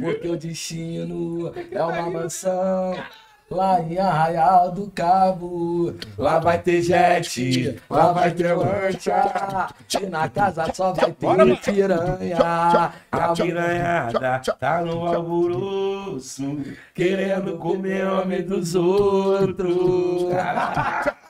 Porque 0.00 0.28
o 0.28 0.36
destino 0.36 1.52
é 1.70 1.84
uma 1.84 2.10
mansão. 2.10 2.94
Lá 3.52 3.82
em 3.82 3.98
Arraial 3.98 4.72
do 4.72 4.90
Cabo. 4.90 5.94
Lá 6.16 6.38
vai 6.38 6.58
ter 6.58 6.80
jet. 6.80 7.78
Lá 7.88 8.12
vai 8.12 8.30
ter 8.30 8.54
lancha. 8.54 9.68
E 10.00 10.06
na 10.06 10.26
casa 10.28 10.72
só 10.72 10.92
vai 10.92 11.12
ter 11.12 11.62
piranha. 11.72 12.92
A 13.12 13.34
piranhada 13.34 14.40
tá 14.58 14.80
no 14.80 15.06
alvoroço, 15.06 16.62
querendo 16.94 17.58
comer 17.58 18.06
homem 18.06 18.42
dos 18.42 18.74
outros. 18.74 20.22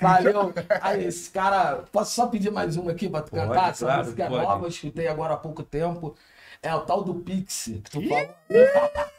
Valeu. 0.00 0.52
Aí, 0.80 1.04
esse 1.06 1.30
cara. 1.30 1.84
Posso 1.90 2.14
só 2.14 2.26
pedir 2.26 2.50
mais 2.52 2.76
uma 2.76 2.92
aqui 2.92 3.08
pra 3.08 3.22
tu 3.22 3.30
Pode, 3.30 3.48
cantar? 3.48 3.70
Essa 3.70 3.86
claro, 3.86 4.04
música 4.04 4.24
é 4.24 4.28
pode. 4.28 4.42
nova, 4.44 4.64
eu 4.64 4.68
escutei 4.68 5.08
agora 5.08 5.34
há 5.34 5.36
pouco 5.36 5.62
tempo. 5.62 6.14
É 6.62 6.74
o 6.74 6.80
tal 6.80 7.02
do 7.02 7.14
Pix. 7.14 7.70
Que 7.84 7.90
tu 7.90 8.08
falou. 8.08 8.28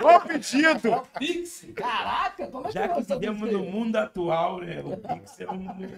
O 0.00 0.20
pedido. 0.20 1.02
Pix? 1.18 1.66
Caraca, 1.74 2.46
como 2.48 2.66
é 2.66 2.68
que 2.68 2.74
Já 2.74 2.88
que 2.88 3.02
vivemos 3.02 3.52
no 3.52 3.60
mundo 3.60 3.96
atual, 3.96 4.60
né? 4.60 4.80
O 4.84 4.96
Pix 4.96 5.40
é 5.40 5.50
um 5.50 5.56
mundo 5.56 5.88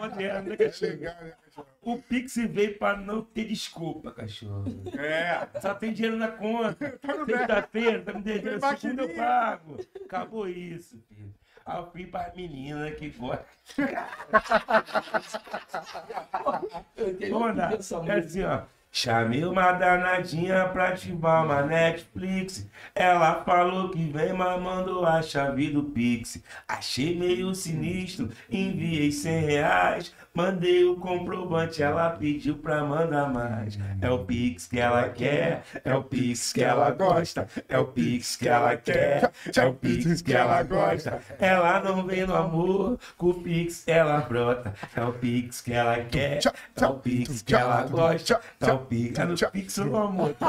moderno, 0.00 0.50
né, 0.50 0.56
cachorro? 0.56 0.96
Né, 0.96 1.32
cachorro? 1.44 1.66
O 1.82 1.98
Pix 1.98 2.36
veio 2.36 2.78
pra 2.78 2.96
não 2.96 3.22
ter 3.22 3.44
desculpa, 3.44 4.10
cachorro. 4.10 4.64
É. 4.98 5.46
Só 5.60 5.74
tem 5.74 5.92
dinheiro 5.92 6.16
na 6.16 6.28
conta. 6.28 6.98
Sexta-feira, 7.26 8.02
tá 8.02 8.12
me 8.12 8.22
devendo, 8.22 8.60
segunda 8.78 9.02
eu 9.02 9.14
pago. 9.14 9.76
Acabou 10.04 10.48
isso, 10.48 10.98
filho. 11.08 11.32
Aí 11.66 11.78
eu 11.78 11.90
fui 11.90 12.06
pra 12.06 12.30
menina 12.36 12.90
que 12.90 13.08
gosta. 13.10 13.46
Essa 17.78 17.96
É 18.06 18.18
assim, 18.18 18.42
ó. 18.42 18.62
Chamei 18.96 19.44
uma 19.44 19.72
danadinha 19.72 20.68
pra 20.68 20.90
ativar 20.90 21.44
uma 21.44 21.62
Netflix. 21.62 22.64
Ela 22.94 23.42
falou 23.42 23.90
que 23.90 24.04
vem, 24.04 24.32
mas 24.32 24.62
mandou 24.62 25.04
a 25.04 25.20
chave 25.20 25.70
do 25.70 25.82
Pix. 25.82 26.40
Achei 26.68 27.18
meio 27.18 27.52
sinistro, 27.56 28.30
enviei 28.48 29.10
100 29.10 29.40
reais. 29.46 30.14
Mandei 30.36 30.84
o 30.84 30.96
comprovante, 30.96 31.80
ela 31.80 32.10
pediu 32.10 32.56
pra 32.56 32.82
mandar 32.82 33.32
mais. 33.32 33.78
É 34.00 34.10
o 34.10 34.24
Pix 34.24 34.66
que 34.66 34.80
ela 34.80 35.08
quer, 35.08 35.62
é 35.84 35.94
o 35.94 36.02
Pix 36.02 36.52
que 36.52 36.60
ela 36.60 36.90
gosta, 36.90 37.46
é 37.68 37.78
o 37.78 37.86
Pix 37.86 38.34
que 38.34 38.48
ela 38.48 38.76
quer, 38.76 39.30
é 39.56 39.64
o 39.64 39.74
Pix 39.74 40.22
que 40.22 40.34
ela 40.34 40.60
gosta. 40.64 41.20
Ela 41.38 41.78
não 41.78 42.04
vem 42.04 42.26
no 42.26 42.34
amor, 42.34 42.98
com 43.16 43.28
o 43.28 43.34
Pix 43.34 43.86
ela 43.86 44.22
brota. 44.22 44.74
É 44.96 45.04
o 45.04 45.12
Pix 45.12 45.60
que 45.60 45.72
ela 45.72 46.02
quer, 46.02 46.40
é 46.74 46.86
o 46.86 46.94
Pix 46.94 47.40
que 47.42 47.54
ela 47.54 47.82
gosta, 47.84 48.40
é 48.60 48.72
o 48.72 48.78
Pix. 48.80 49.16
É 49.16 49.24
no 49.24 49.50
Pix 49.52 49.76
no 49.78 49.96
amor. 49.96 50.34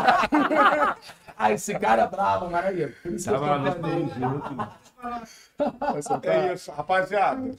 Ah, 1.38 1.52
esse 1.52 1.78
cara 1.78 2.04
é 2.04 2.08
bravo, 2.08 2.50
por 2.50 3.12
isso 3.12 3.30
que 3.30 3.36
eu 3.36 3.40
Tava 3.42 3.72
tô 3.74 3.80
dois 3.82 4.14
juntos. 4.16 4.70
É 6.24 6.54
isso, 6.54 6.72
rapaziada. 6.72 7.56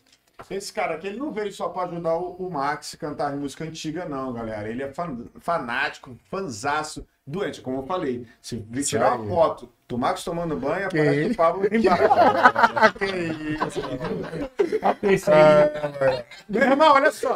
Esse 0.51 0.73
cara 0.73 0.95
aqui, 0.97 1.07
ele 1.07 1.19
não 1.19 1.33
veio 1.33 1.51
só 1.51 1.69
pra 1.71 1.85
ajudar 1.85 2.15
o, 2.17 2.33
o 2.37 2.51
Max 2.51 2.93
a 2.95 2.99
cantar 2.99 3.35
música 3.37 3.65
antiga, 3.65 4.05
não, 4.05 4.33
galera. 4.33 4.69
Ele 4.69 4.83
é 4.83 4.93
fan- 4.93 5.25
fanático, 5.41 6.15
fanzaço, 6.31 7.07
doente, 7.27 7.63
como 7.63 7.79
eu 7.79 7.87
falei. 7.87 8.27
Se 8.43 8.59
tirar 8.85 9.15
uma 9.17 9.29
foto 9.35 9.69
do 9.89 9.97
Max 9.97 10.23
tomando 10.23 10.55
banho, 10.57 10.89
Que 10.91 10.99
aparece 10.99 11.23
isso? 11.25 11.33
o 11.33 11.37
Pablo 11.37 11.67
embaixo. 11.75 12.03
que 15.01 15.13
isso. 15.15 15.31
Meu 16.49 16.63
irmão, 16.63 16.93
olha 16.95 17.11
só. 17.11 17.35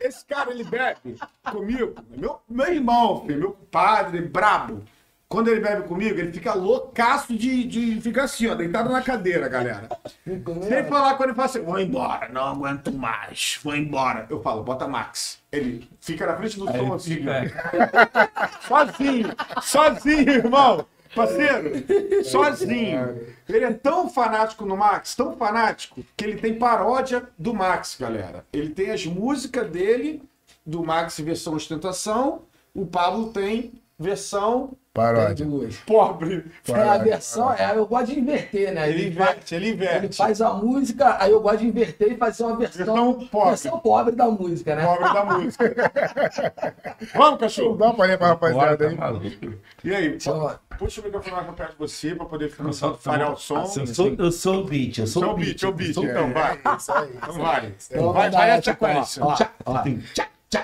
Esse 0.00 0.24
cara, 0.24 0.50
ele 0.50 0.64
bebe 0.64 1.18
comigo. 1.50 1.94
Meu, 2.16 2.40
meu 2.48 2.72
irmão, 2.72 3.24
filho, 3.26 3.38
meu 3.40 3.52
padre, 3.70 4.22
brabo. 4.22 4.82
Quando 5.30 5.46
ele 5.46 5.60
bebe 5.60 5.86
comigo, 5.86 6.18
ele 6.18 6.32
fica 6.32 6.52
loucaço 6.54 7.36
de, 7.36 7.62
de 7.62 8.00
ficar 8.00 8.24
assim, 8.24 8.48
ó, 8.48 8.54
deitado 8.56 8.90
na 8.90 9.00
cadeira, 9.00 9.48
galera. 9.48 9.88
Sem 10.26 10.84
falar 10.88 11.14
quando 11.14 11.28
ele 11.28 11.36
fala 11.36 11.46
assim, 11.46 11.62
vou 11.62 11.78
embora, 11.78 12.28
não 12.30 12.42
aguento 12.42 12.92
mais, 12.92 13.60
vou 13.62 13.76
embora. 13.76 14.26
Eu 14.28 14.42
falo, 14.42 14.64
bota 14.64 14.88
Max. 14.88 15.38
Ele 15.52 15.88
fica 16.00 16.26
na 16.26 16.36
frente 16.36 16.58
do 16.58 16.66
som 16.66 16.94
assim, 16.94 17.20
sozinho, 18.66 19.28
sozinho, 19.62 20.30
irmão. 20.30 20.84
Parceiro, 21.14 22.24
sozinho. 22.24 23.20
Ele 23.48 23.64
é 23.64 23.72
tão 23.72 24.10
fanático 24.10 24.66
no 24.66 24.76
Max, 24.76 25.14
tão 25.14 25.36
fanático, 25.36 26.02
que 26.16 26.24
ele 26.24 26.40
tem 26.40 26.58
paródia 26.58 27.28
do 27.38 27.54
Max, 27.54 27.96
galera. 27.98 28.44
Ele 28.52 28.70
tem 28.70 28.90
as 28.90 29.06
músicas 29.06 29.70
dele, 29.70 30.24
do 30.66 30.82
Max 30.82 31.20
versão 31.20 31.54
ostentação. 31.54 32.42
O 32.74 32.84
Pablo 32.84 33.32
tem 33.32 33.79
versão 34.00 34.72
Paródia. 34.92 35.46
Duas. 35.46 35.76
pobre. 35.86 36.44
É 36.66 36.72
a 36.72 36.98
versão, 36.98 37.52
é, 37.52 37.76
eu 37.76 37.86
gosto 37.86 38.06
de 38.12 38.18
inverter, 38.18 38.74
né? 38.74 38.88
Ele 38.90 39.06
inverte, 39.06 39.54
ele 39.54 39.70
inverte. 39.70 39.96
Ele 40.06 40.12
faz 40.12 40.40
a 40.40 40.52
música, 40.52 41.16
aí 41.22 41.30
eu 41.30 41.40
gosto 41.40 41.58
de 41.58 41.68
inverter 41.68 42.12
e 42.12 42.16
fazer 42.16 42.42
uma 42.42 42.56
versão, 42.56 42.84
Versão 42.86 43.14
pobre. 43.30 43.48
versão 43.50 43.78
pobre 43.78 44.16
da 44.16 44.26
música, 44.26 44.74
né? 44.74 44.84
Pobre 44.84 45.14
da 45.14 45.24
música. 45.24 45.92
Vamos, 47.14 47.38
cachorro. 47.40 47.76
dá 47.76 47.92
pra 47.92 48.04
ler 48.06 48.18
pra 48.18 48.34
Bora, 48.34 48.50
rapaziada 48.50 48.76
tá 48.84 48.90
aí. 48.90 48.96
maluco. 48.96 49.54
E 49.84 49.94
aí, 49.94 50.08
Deixa 50.10 50.30
eu- 50.30 50.58
puxa 50.76 51.00
o 51.00 51.04
microfone 51.04 51.34
mais 51.36 51.46
pra 51.46 51.54
perto 51.54 51.70
de 51.72 51.78
você 51.78 52.14
pra 52.16 52.26
poder 52.26 52.50
falhar 52.98 53.32
o 53.32 53.36
som. 53.36 53.58
Eu 53.60 53.86
sou, 53.86 54.08
eu 54.18 54.32
sou 54.32 54.60
o 54.62 54.64
beat, 54.64 54.98
eu 54.98 55.06
sou 55.06 55.24
o 55.24 55.30
o 55.30 55.34
beat. 55.34 55.46
beat, 55.46 55.62
é 55.62 55.68
o 55.68 55.72
beat. 55.72 55.88
eu 55.88 55.94
sou- 55.94 56.04
Então 56.04 56.32
vai. 56.32 56.58
Isso 56.76 56.92
aí. 56.92 57.10
Então 57.14 57.34
vai. 57.38 57.74
Então 57.90 58.12
Vai, 58.12 58.30
vai 58.30 58.50
a 58.50 58.54
essa, 58.56 58.62
sequência. 58.72 59.24
ó, 59.24 59.36
ó, 59.66 59.72
ó. 59.72 59.82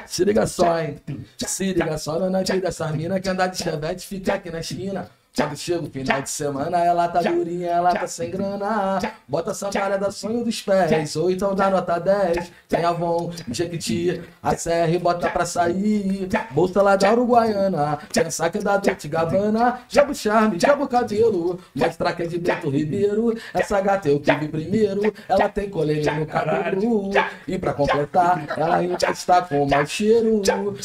Se 0.06 0.24
liga 0.24 0.46
só, 0.46 0.80
hein? 0.80 1.00
Se 1.38 1.72
liga 1.72 1.96
só 1.96 2.18
na 2.18 2.28
noite 2.28 2.60
dessas 2.60 2.90
minas 2.92 3.20
que 3.20 3.28
andar 3.28 3.48
de 3.48 3.58
chevette 3.58 4.04
fica 4.04 4.34
aqui 4.34 4.50
na 4.50 4.58
esquina. 4.58 5.08
Quando 5.36 5.54
chega 5.54 5.82
o 5.82 5.90
final 5.90 6.22
de 6.22 6.30
semana, 6.30 6.78
ela 6.78 7.08
tá 7.08 7.20
durinha, 7.20 7.68
ela 7.68 7.94
tá 7.94 8.06
sem 8.06 8.30
grana. 8.30 8.98
Bota 9.28 9.50
essa 9.50 9.68
da 9.68 10.10
sonho 10.10 10.42
dos 10.42 10.62
pés, 10.62 11.14
ou 11.14 11.30
então 11.30 11.54
dá 11.54 11.68
nota 11.68 11.98
10. 11.98 12.50
Tem 12.66 12.82
Avon, 12.82 13.30
Jequiti, 13.50 14.22
a 14.42 14.54
CR 14.54 14.98
bota 14.98 15.28
pra 15.28 15.44
sair. 15.44 16.26
Bolsa 16.52 16.80
lá 16.80 16.96
da 16.96 17.12
Uruguaiana, 17.12 17.98
pensar 18.14 18.48
que 18.48 18.58
é 18.58 18.62
da 18.62 18.78
Dolce 18.78 19.08
Gabbana. 19.08 19.80
Jabo 19.90 20.14
charme, 20.14 20.58
jabo 20.58 20.88
cabelo, 20.88 21.60
mostrar 21.74 22.14
que 22.14 22.22
é 22.22 22.26
de 22.26 22.38
Bento 22.38 22.70
Ribeiro. 22.70 23.36
Essa 23.52 23.78
gata 23.82 24.08
eu 24.08 24.18
tive 24.18 24.48
primeiro, 24.48 25.12
ela 25.28 25.50
tem 25.50 25.68
colete 25.68 26.10
no 26.12 26.24
cabelo. 26.24 27.10
E 27.46 27.58
pra 27.58 27.74
completar, 27.74 28.42
ela 28.56 28.76
ainda 28.76 29.10
está 29.10 29.42
com 29.42 29.68
mau 29.68 29.84
cheiro. 29.84 30.40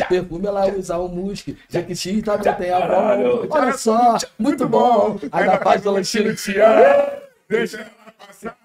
Perfume 0.09 0.47
ela 0.47 0.67
usa 0.67 0.97
o 0.97 1.07
musk, 1.07 1.55
Jequiti 1.69 2.21
também 2.21 2.53
tem 2.55 2.69
Avon. 2.71 3.47
Olha 3.49 3.77
só, 3.77 4.17
muito 4.41 4.67
bom. 4.67 5.17
Ainda 5.31 5.57
faz 5.59 5.85
o 5.85 5.91
lanchinho 5.91 6.35
te 6.35 6.59
amo. 6.59 6.83
Deixa 7.47 7.77
ela 7.77 8.13
passar. 8.17 8.57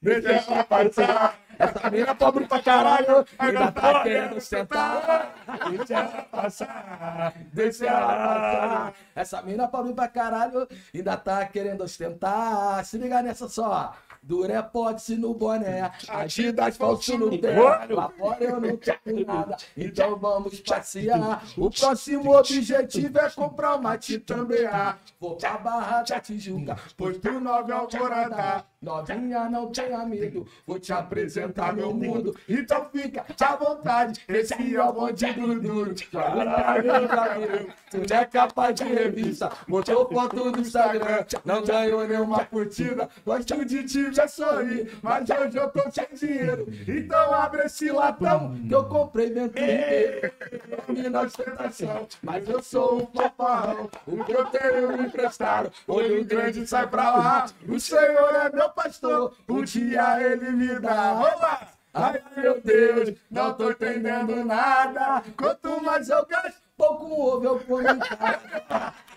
Deixa 0.00 0.32
ela 0.32 0.64
passar. 0.64 1.38
Essa 1.58 1.90
mina 1.90 2.10
é 2.10 2.14
pobre 2.14 2.46
pra 2.46 2.62
caralho, 2.62 3.26
ainda 3.36 3.72
tá 3.72 4.02
querendo 4.04 4.40
sentar. 4.40 5.34
Deixa 5.68 5.94
ela 5.94 6.22
passar, 6.30 7.34
deixa 7.52 7.86
ela 7.86 8.06
passar. 8.06 8.94
Essa 9.16 9.42
mina 9.42 9.64
é 9.64 9.66
pobre 9.66 9.92
pra 9.92 10.06
caralho, 10.06 10.68
ainda 10.94 11.16
tá 11.16 11.44
querendo 11.46 11.82
ostentar. 11.82 12.84
Se 12.84 12.96
liga 12.96 13.20
nessa 13.22 13.48
só. 13.48 13.92
Durepox 14.28 15.08
no 15.16 15.32
boné, 15.32 15.90
Adidas 16.06 16.76
falso 16.76 17.16
no 17.16 17.38
pé. 17.38 17.56
Lá 17.88 18.10
fora 18.10 18.44
eu 18.44 18.60
não 18.60 18.76
tenho 18.76 19.26
nada, 19.26 19.56
então 19.74 20.18
vamos 20.18 20.60
passear. 20.60 21.42
O 21.56 21.70
próximo 21.70 22.36
objetivo 22.36 23.18
é 23.18 23.30
comprar 23.30 23.76
uma 23.76 23.96
Titambea. 23.96 24.98
Vou 25.18 25.36
pra 25.36 25.56
Barra 25.56 26.02
da 26.02 26.20
Tijuca, 26.20 26.76
posto 26.94 27.40
9 27.40 27.72
Alvorada. 27.72 28.66
Novinha, 28.80 29.50
não 29.50 29.72
tenha 29.72 30.06
medo, 30.06 30.46
vou 30.64 30.78
te 30.78 30.92
apresentar 30.92 31.72
meu 31.72 31.92
mundo. 31.92 32.36
Então 32.48 32.88
fica 32.92 33.26
à 33.40 33.56
vontade, 33.56 34.20
esse 34.28 34.54
é 34.54 34.84
o 34.84 34.92
bonde 34.92 35.32
duro 35.60 35.94
tu 37.90 38.14
é 38.14 38.24
capaz 38.24 38.76
de 38.76 38.84
revista, 38.84 39.50
botou 39.66 40.08
foto 40.08 40.36
no 40.36 40.60
Instagram, 40.60 41.24
não 41.44 41.64
ganhou 41.64 42.06
nenhuma 42.06 42.44
curtida. 42.44 43.08
Gosto 43.26 43.64
de 43.64 43.82
te 43.82 44.10
ver 44.10 44.28
sorrir, 44.28 44.96
mas 45.02 45.28
hoje 45.28 45.56
eu 45.56 45.68
tô 45.70 45.90
sem 45.90 46.06
dinheiro. 46.14 46.68
Então 46.86 47.34
abre 47.34 47.62
esse 47.62 47.90
latão 47.90 48.54
que 48.68 48.74
eu 48.74 48.84
comprei 48.84 49.30
dentro 49.30 49.60
inteiro. 49.60 50.32
Mina 50.88 51.22
ostentação, 51.22 52.06
mas 52.22 52.48
eu 52.48 52.62
sou 52.62 53.02
um 53.02 53.06
paparrão. 53.06 53.90
O 54.06 54.24
que 54.24 54.32
eu 54.32 54.44
tenho 54.46 54.96
me 54.96 55.06
emprestaram, 55.06 55.70
olho 55.88 56.24
grande 56.24 56.64
sai 56.66 56.86
pra 56.86 57.16
lá. 57.16 57.46
O 57.68 57.80
Senhor 57.80 58.34
é 58.34 58.50
meu 58.50 58.67
pastor, 58.68 59.34
um 59.48 59.62
dia 59.62 60.20
ele 60.20 60.50
me 60.50 60.78
dá. 60.78 61.12
Lá! 61.12 61.68
Ai, 61.94 62.22
meu 62.36 62.60
Deus, 62.60 63.14
não 63.30 63.54
tô 63.54 63.70
entendendo 63.70 64.44
nada. 64.44 65.22
Quanto 65.36 65.82
mais 65.82 66.08
eu 66.08 66.24
gasto, 66.26 66.60
pouco 66.76 67.06
ovo 67.06 67.44
eu 67.44 67.60
como. 67.60 67.82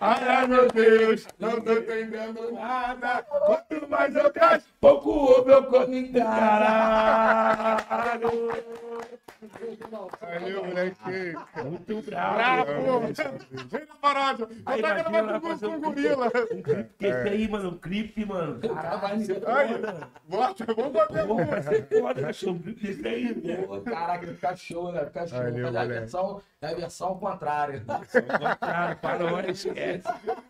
Ai, 0.04 0.48
meu 0.48 0.68
Deus, 0.68 1.28
não 1.38 1.62
tô 1.62 1.74
entendendo 1.74 2.52
nada. 2.54 3.22
Quanto 3.22 3.88
mais 3.88 4.16
eu 4.16 4.34
gasto, 4.34 4.68
pouco 4.80 5.12
ovo 5.12 5.52
eu 5.52 5.64
como 5.66 5.94
em 5.94 6.12
casa. 6.12 7.78
Valeu, 10.22 10.66
moleque. 10.66 11.36
Muito 11.64 12.02
bravo. 12.04 12.36
Bravo. 12.36 13.14
Vem 13.70 13.86
na 13.88 13.96
paródia. 13.96 14.48
Aí, 14.66 14.80
imagina, 14.80 15.10
gravando 15.10 15.42
com 15.60 15.68
um 15.68 15.76
o 15.76 15.80
gorila. 15.82 16.32
Que 16.98 17.06
esse 17.06 17.30
aí, 17.30 17.48
mano, 17.48 17.70
um 17.70 17.78
clipe, 17.78 18.26
mano. 18.26 18.60
Caralho, 18.60 19.22
Aí, 19.48 19.82
bota, 20.28 20.66
vamos 20.74 20.94
bater 20.94 21.24
um. 21.26 22.02
foda, 22.02 22.22
cachorro. 22.22 22.56
Um 22.56 22.60
clipe 22.60 22.88
desse 22.88 23.08
aí, 23.08 23.34
velho. 23.34 23.82
Caraca, 23.82 24.28
fica 24.28 24.56
show, 24.56 24.92
né? 24.92 25.06
Fica 25.06 25.28
show. 25.28 25.38
Valeu, 25.40 25.66
é 25.66 25.70
a 25.70 25.72
moleque. 25.72 25.88
versão, 25.94 26.42
é 26.62 26.68
a 26.68 26.74
versão 26.74 27.18
contrária. 27.20 27.84
Cara, 28.60 28.96
paródia, 28.96 29.52
esquece. 29.52 29.91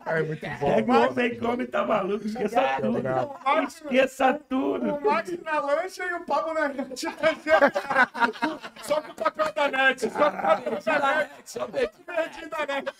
É 0.05 0.21
muito 0.23 0.45
bom. 0.59 0.71
É 0.71 0.81
come, 0.83 1.35
come, 1.37 1.67
tá 1.67 1.85
maluco, 1.85 2.25
esqueça 2.25 2.61
tudo. 2.81 3.01
bravo. 3.01 3.35
Esqueça 3.67 4.39
tudo. 4.49 4.95
O 4.95 5.01
Max 5.05 5.41
na 5.43 5.59
lancha 5.59 6.03
e 6.05 6.13
o 6.13 6.25
Pablo 6.25 6.53
na 6.53 6.67
net. 6.69 7.05
Só 8.83 9.01
com 9.01 9.11
o 9.11 9.15
papel 9.15 9.53
da 9.53 9.67
net. 9.69 10.01
Só 10.01 10.09
com 10.09 10.37
o 10.37 10.41
papel 10.41 10.79
da 10.85 11.15
net. 11.17 11.29
Só 11.45 11.67
bem- 11.67 11.89
Verdinho 12.07 12.49
da 12.49 12.65
net. 12.65 12.91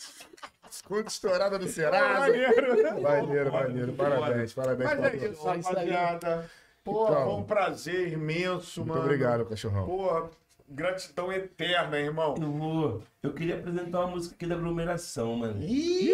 Escuta 0.70 1.10
estourada 1.10 1.60
do 1.60 1.68
Serasa. 1.68 2.20
Maneiro. 2.20 3.02
Maneiro, 3.02 3.52
maneiro. 3.52 3.94
Parabéns, 3.94 4.54
parabéns. 4.54 4.90
Mas 4.90 5.04
é 5.04 5.16
isso, 5.28 5.50
É 5.50 5.56
rapaziada. 5.58 6.50
Porra, 6.84 7.12
Então. 7.12 7.24
foi 7.26 7.34
um 7.36 7.44
prazer 7.44 8.14
imenso, 8.14 8.80
Muito 8.80 8.90
mano. 8.94 9.04
obrigado, 9.06 9.46
cachorrão. 9.46 9.86
Porra, 9.86 10.30
gratidão 10.72 11.32
eterna, 11.32 12.00
irmão. 12.00 12.36
Eu 12.40 12.52
vou. 12.52 13.04
Eu 13.22 13.34
queria 13.34 13.56
apresentar 13.58 14.00
uma 14.00 14.08
música 14.08 14.36
aqui 14.36 14.46
da 14.46 14.56
aglomeração, 14.56 15.36
mano. 15.38 15.62
Ih, 15.62 16.12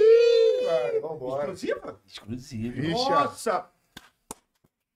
vambora. 1.02 1.44
Exclusiva? 1.52 2.00
Exclusiva. 2.06 2.80
Ixi, 2.80 2.92
Nossa! 3.10 3.70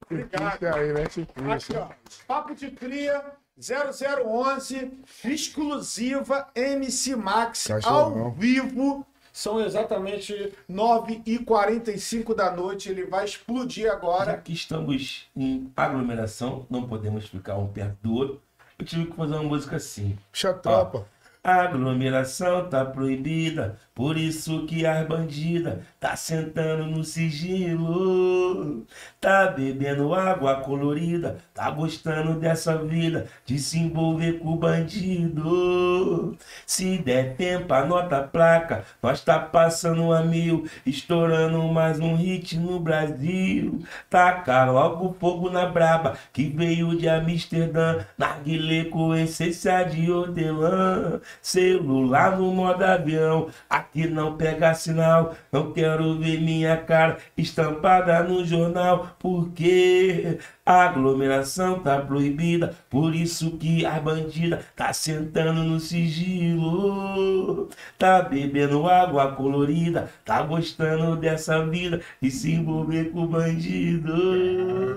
Obrigado. 0.09 0.63
Aí, 0.75 0.93
mete 0.93 1.27
Aqui, 1.49 1.77
ó. 1.77 1.87
Papo 2.27 2.53
de 2.53 2.71
Cria 2.71 3.23
0011, 3.57 4.91
exclusiva 5.23 6.49
MC 6.55 7.15
Max 7.15 7.67
Cachorrão. 7.67 8.25
ao 8.25 8.31
vivo. 8.31 9.05
São 9.31 9.61
exatamente 9.61 10.53
9h45 10.69 12.35
da 12.35 12.51
noite. 12.51 12.89
Ele 12.89 13.05
vai 13.05 13.23
explodir 13.23 13.85
Já 13.85 13.93
agora. 13.93 14.37
que 14.37 14.51
estamos 14.51 15.29
em 15.33 15.71
aglomeração, 15.77 16.65
não 16.69 16.85
podemos 16.85 17.27
ficar 17.29 17.55
um 17.57 17.67
perto 17.67 17.97
do 18.01 18.13
outro. 18.13 18.41
Eu 18.81 18.85
tive 18.85 19.05
que 19.05 19.15
fazer 19.15 19.35
uma 19.35 19.43
música 19.43 19.75
assim. 19.75 20.17
Puxa 20.31 20.49
a 20.49 20.53
tropa. 20.55 21.05
A 21.43 21.61
aglomeração 21.61 22.67
tá 22.67 22.83
proibida, 22.83 23.77
por 24.01 24.17
isso 24.17 24.65
que 24.65 24.83
as 24.83 25.07
bandidas 25.07 25.77
tá 25.99 26.15
sentando 26.15 26.87
no 26.87 27.03
sigilo. 27.03 28.83
Tá 29.19 29.45
bebendo 29.45 30.15
água 30.15 30.55
colorida, 30.61 31.37
tá 31.53 31.69
gostando 31.69 32.39
dessa 32.39 32.75
vida 32.79 33.27
de 33.45 33.59
se 33.59 33.77
envolver 33.77 34.39
com 34.39 34.53
o 34.53 34.55
bandido. 34.55 36.35
Se 36.65 36.97
der 36.97 37.35
tempo, 37.35 37.71
anota 37.75 38.17
a 38.17 38.23
placa, 38.23 38.83
nós 39.03 39.21
tá 39.23 39.37
passando 39.37 40.11
a 40.11 40.23
mil, 40.23 40.67
estourando 40.83 41.61
mais 41.67 41.99
um 41.99 42.15
hit 42.15 42.57
no 42.57 42.79
Brasil. 42.79 43.83
Taca 44.09 44.65
logo 44.65 45.15
fogo 45.19 45.51
na 45.51 45.67
braba, 45.67 46.17
que 46.33 46.45
veio 46.45 46.97
de 46.97 47.07
Amsterdã, 47.07 47.99
narguilé 48.17 48.85
com 48.85 49.13
essência 49.13 49.83
de 49.83 50.11
hortelã. 50.11 51.21
Celular 51.39 52.39
no 52.39 52.51
modo 52.51 52.83
avião, 52.83 53.47
aqui 53.91 54.07
não 54.07 54.37
pega 54.37 54.73
sinal. 54.73 55.35
Não 55.51 55.71
quero 55.71 56.17
ver 56.17 56.41
minha 56.41 56.77
cara 56.77 57.17
estampada 57.37 58.23
no 58.23 58.45
jornal, 58.45 59.15
porque 59.19 60.39
a 60.65 60.85
aglomeração 60.85 61.79
tá 61.79 61.99
proibida. 61.99 62.73
Por 62.89 63.13
isso 63.13 63.57
que 63.57 63.85
a 63.85 63.99
bandida 63.99 64.61
tá 64.75 64.91
sentando 64.93 65.63
no 65.63 65.79
sigilo. 65.79 67.69
Tá 67.97 68.21
bebendo 68.21 68.87
água 68.87 69.33
colorida, 69.33 70.09
tá 70.25 70.41
gostando 70.41 71.15
dessa 71.17 71.65
vida 71.65 72.01
e 72.21 72.31
se 72.31 72.53
envolver 72.53 73.11
com 73.11 73.27
bandido. 73.27 74.90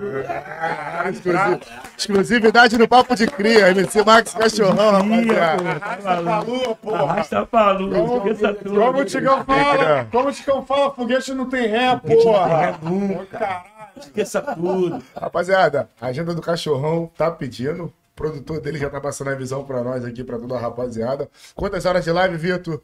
Exclusivo- 1.10 1.60
exclusividade 1.96 2.78
no 2.78 2.88
Papo 2.88 3.14
de 3.14 3.26
Cria. 3.26 3.70
MC 3.70 4.02
Max 4.04 4.32
Cachorrão, 4.34 4.92
rapaziada. 4.92 5.70
Arrasta 5.70 6.22
pra 6.22 6.40
lua, 6.40 6.74
porra. 6.76 7.02
Arrasta 7.04 7.46
pra 7.46 7.72
luz, 7.72 7.96
Como, 7.96 8.16
esqueça 8.28 8.54
tudo. 8.54 8.74
como 8.80 8.98
o 9.00 9.04
Tigão 9.04 9.44
fala, 9.44 10.08
como 10.10 10.28
o 10.28 10.32
Tigão 10.32 10.64
fala, 10.66 10.90
foguete 10.94 11.34
não 11.34 11.48
tem 11.48 11.66
ré, 11.68 11.96
porra. 11.96 12.78
Ô, 12.82 13.26
Caralho. 13.26 13.74
Esqueça 13.96 14.42
tudo. 14.42 15.02
Rapaziada, 15.14 15.88
a 16.00 16.06
agenda 16.06 16.34
do 16.34 16.42
Cachorrão 16.42 17.10
tá 17.16 17.30
pedindo. 17.30 17.84
O 17.84 17.92
produtor 18.16 18.60
dele 18.60 18.78
já 18.78 18.88
tá 18.88 19.00
passando 19.00 19.30
a 19.30 19.34
visão 19.34 19.64
pra 19.64 19.82
nós 19.82 20.04
aqui, 20.04 20.22
pra 20.22 20.38
toda 20.38 20.54
a 20.56 20.60
rapaziada. 20.60 21.28
Quantas 21.54 21.84
horas 21.84 22.04
de 22.04 22.12
live, 22.12 22.36
Vitor? 22.36 22.80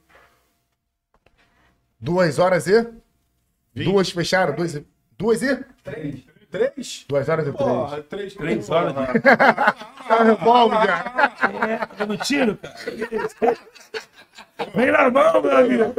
Duas 2.00 2.38
horas 2.38 2.66
e? 2.66 2.86
Duas 3.74 4.10
fecharam? 4.10 4.54
Duas 4.54 4.74
e? 4.74 4.86
Duas 5.18 5.42
e? 5.42 5.56
Três? 5.84 6.20
Duas 7.08 7.28
horas 7.28 7.46
e 7.46 7.52
três. 7.52 7.68
Porra, 7.68 8.02
três. 8.02 8.34
Três 8.34 8.70
horas 8.70 8.92
de... 8.92 9.20
Tá 9.20 10.24
revólver 10.24 10.76
já. 10.84 11.04
É, 11.68 11.86
tá 11.86 12.06
no 12.06 12.16
tiro, 12.18 12.56
cara. 12.56 12.74
Vem 14.74 14.90
na 14.90 15.10
mão, 15.10 15.40
meu 15.42 15.56
amigo. 15.56 15.94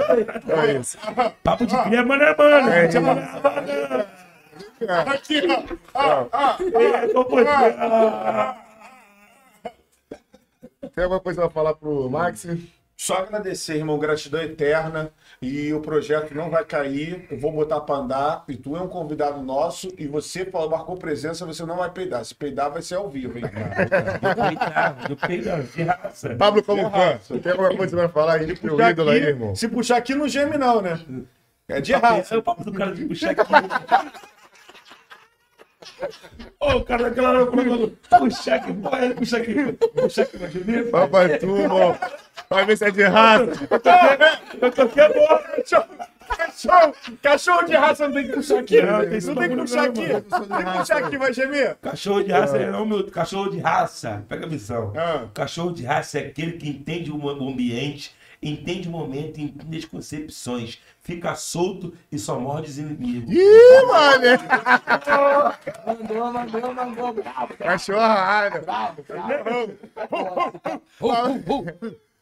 É 0.49 0.73
isso. 0.73 0.97
Papo 1.43 1.65
de 1.65 1.77
cria, 1.83 2.03
mano 2.05 2.23
é 2.23 2.35
mano. 2.35 2.69
É, 2.69 2.85
é 2.85 2.99
mano 2.99 3.21
é 3.21 3.87
mano. 3.89 4.05
Aqui, 5.07 5.41
ó. 5.93 6.27
É, 6.79 7.07
tô 7.07 7.25
por 7.25 7.47
Ah, 7.47 8.57
Tem 10.93 11.03
alguma 11.03 11.19
coisa 11.21 11.41
pra 11.41 11.49
falar 11.49 11.73
pro 11.75 12.09
Max? 12.09 12.45
Só 13.01 13.15
agradecer, 13.15 13.77
irmão, 13.77 13.97
gratidão 13.97 14.39
eterna. 14.43 15.11
E 15.41 15.73
o 15.73 15.79
projeto 15.81 16.35
não 16.35 16.51
vai 16.51 16.63
cair. 16.63 17.25
Eu 17.31 17.39
vou 17.39 17.51
botar 17.51 17.79
pra 17.79 17.95
andar. 17.95 18.43
E 18.47 18.55
tu 18.55 18.77
é 18.77 18.79
um 18.79 18.87
convidado 18.87 19.41
nosso. 19.41 19.91
E 19.97 20.05
você 20.05 20.45
falou, 20.45 20.69
marcou 20.69 20.95
presença, 20.95 21.43
você 21.43 21.65
não 21.65 21.77
vai 21.77 21.89
peidar. 21.89 22.23
Se 22.23 22.35
peidar, 22.35 22.69
vai 22.69 22.83
ser 22.83 22.97
ao 22.97 23.09
vivo, 23.09 23.39
hein? 23.39 23.45
Eu 25.09 25.17
peidar 25.17 25.63
de 25.63 25.81
raça. 25.81 26.35
Pablo 26.35 26.61
como 26.61 26.91
fã. 26.91 27.17
Tem 27.39 27.51
alguma 27.53 27.75
coisa 27.75 27.97
pra 27.97 28.07
falar 28.07 28.33
aí 28.33 28.55
pro 28.55 28.79
ídolo 28.79 29.09
aí, 29.09 29.23
irmão? 29.23 29.55
Se 29.55 29.67
puxar 29.67 29.97
aqui, 29.97 30.13
não 30.13 30.27
geme, 30.27 30.59
não, 30.59 30.79
né? 30.79 30.99
É 31.67 31.81
de 31.81 31.93
raça. 31.93 32.35
É 32.35 32.37
o 32.37 32.43
papo 32.43 32.63
do 32.63 32.71
cara 32.71 32.93
de 32.93 33.03
puxar 33.05 33.31
aqui. 33.31 33.41
Ô, 36.59 36.77
o 36.77 36.83
cara 36.83 37.03
daquela 37.03 37.29
hora 37.29 37.51
falando, 37.51 37.97
é 38.11 38.19
puxar 38.19 38.55
aqui, 38.55 38.73
puxar 39.15 39.37
aqui, 39.37 40.37
mas 40.39 40.55
eu 40.55 40.91
Papai 40.91 41.37
tu, 41.37 41.57
irmão. 41.57 41.97
Vai 42.49 42.65
ver 42.65 42.77
se 42.77 42.85
é 42.85 42.91
de 42.91 43.03
raça. 43.03 43.45
Eu 44.61 44.71
tô 44.71 44.81
aqui 44.81 44.99
agora. 44.99 45.63
Cachorro, 46.37 46.95
cachorro 47.21 47.63
de 47.63 47.75
raça 47.75 48.07
não 48.07 48.13
tem 48.13 48.27
que 48.27 48.33
puxar 48.33 48.59
aqui. 48.59 48.81
Não, 48.81 48.91
Não, 48.91 48.99
tem 48.99 49.09
tem, 49.09 49.17
isso 49.17 49.35
que 49.35 49.47
não, 49.47 49.57
puxar 49.57 49.83
não, 49.83 49.89
aqui. 49.89 50.07
Tem 50.07 50.21
que 50.21 50.77
puxar 50.77 50.97
aqui, 50.97 51.17
vai 51.17 51.33
gemer. 51.33 51.77
Cachorro 51.81 52.23
de 52.23 52.31
raça 52.31 52.57
é 52.57 52.71
não, 52.71 52.85
meu 52.85 53.09
cachorro 53.11 53.49
de 53.49 53.59
raça. 53.59 54.23
Pega 54.29 54.45
a 54.45 54.49
visão. 54.49 54.93
Ah. 54.95 55.25
Cachorro 55.33 55.73
de 55.73 55.83
raça 55.83 56.19
é 56.19 56.27
aquele 56.27 56.53
que 56.53 56.69
entende 56.69 57.11
o 57.11 57.29
ambiente, 57.29 58.15
entende 58.41 58.87
o 58.87 58.91
momento, 58.91 59.39
entende 59.39 59.77
as 59.77 59.85
concepções, 59.85 60.79
fica 61.01 61.35
solto 61.35 61.93
e 62.11 62.17
só 62.17 62.39
morde 62.39 62.69
os 62.69 62.77
inimigos. 62.77 63.29
Ih, 63.31 63.85
mano. 63.87 64.25
Mandou, 65.85 66.33
mandou, 66.33 66.73
mandou. 66.73 67.13
Bravo, 67.13 67.57
Cachorro 67.57 67.99
arrasa. 67.99 68.59
bravo, 68.61 69.03
bravo. 69.03 69.77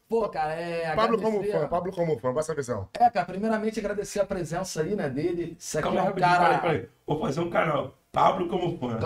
Pô, 0.08 0.28
cara, 0.28 0.54
é. 0.54 0.92
Pablo 0.96 1.22
como 1.22 1.42
fã, 1.44 1.68
Pablo 1.68 1.92
como 1.92 2.18
fã, 2.18 2.34
passa 2.34 2.50
a 2.50 2.54
visão. 2.56 2.88
É, 2.98 3.08
cara, 3.08 3.26
primeiramente 3.26 3.78
agradecer 3.78 4.18
a 4.18 4.24
presença 4.26 4.82
aí, 4.82 4.96
né, 4.96 5.08
dele. 5.08 5.56
Isso 5.56 5.78
aqui 5.78 5.86
Calma 5.86 6.00
é 6.00 6.02
aí, 6.08 6.12
um 6.12 6.16
cara. 6.16 6.44
peraí, 6.58 6.60
peraí. 6.60 6.88
Vou 7.06 7.20
fazer 7.20 7.40
um 7.40 7.48
canal. 7.50 7.94
Pablo 8.10 8.48
como 8.48 8.76
fã. 8.76 8.98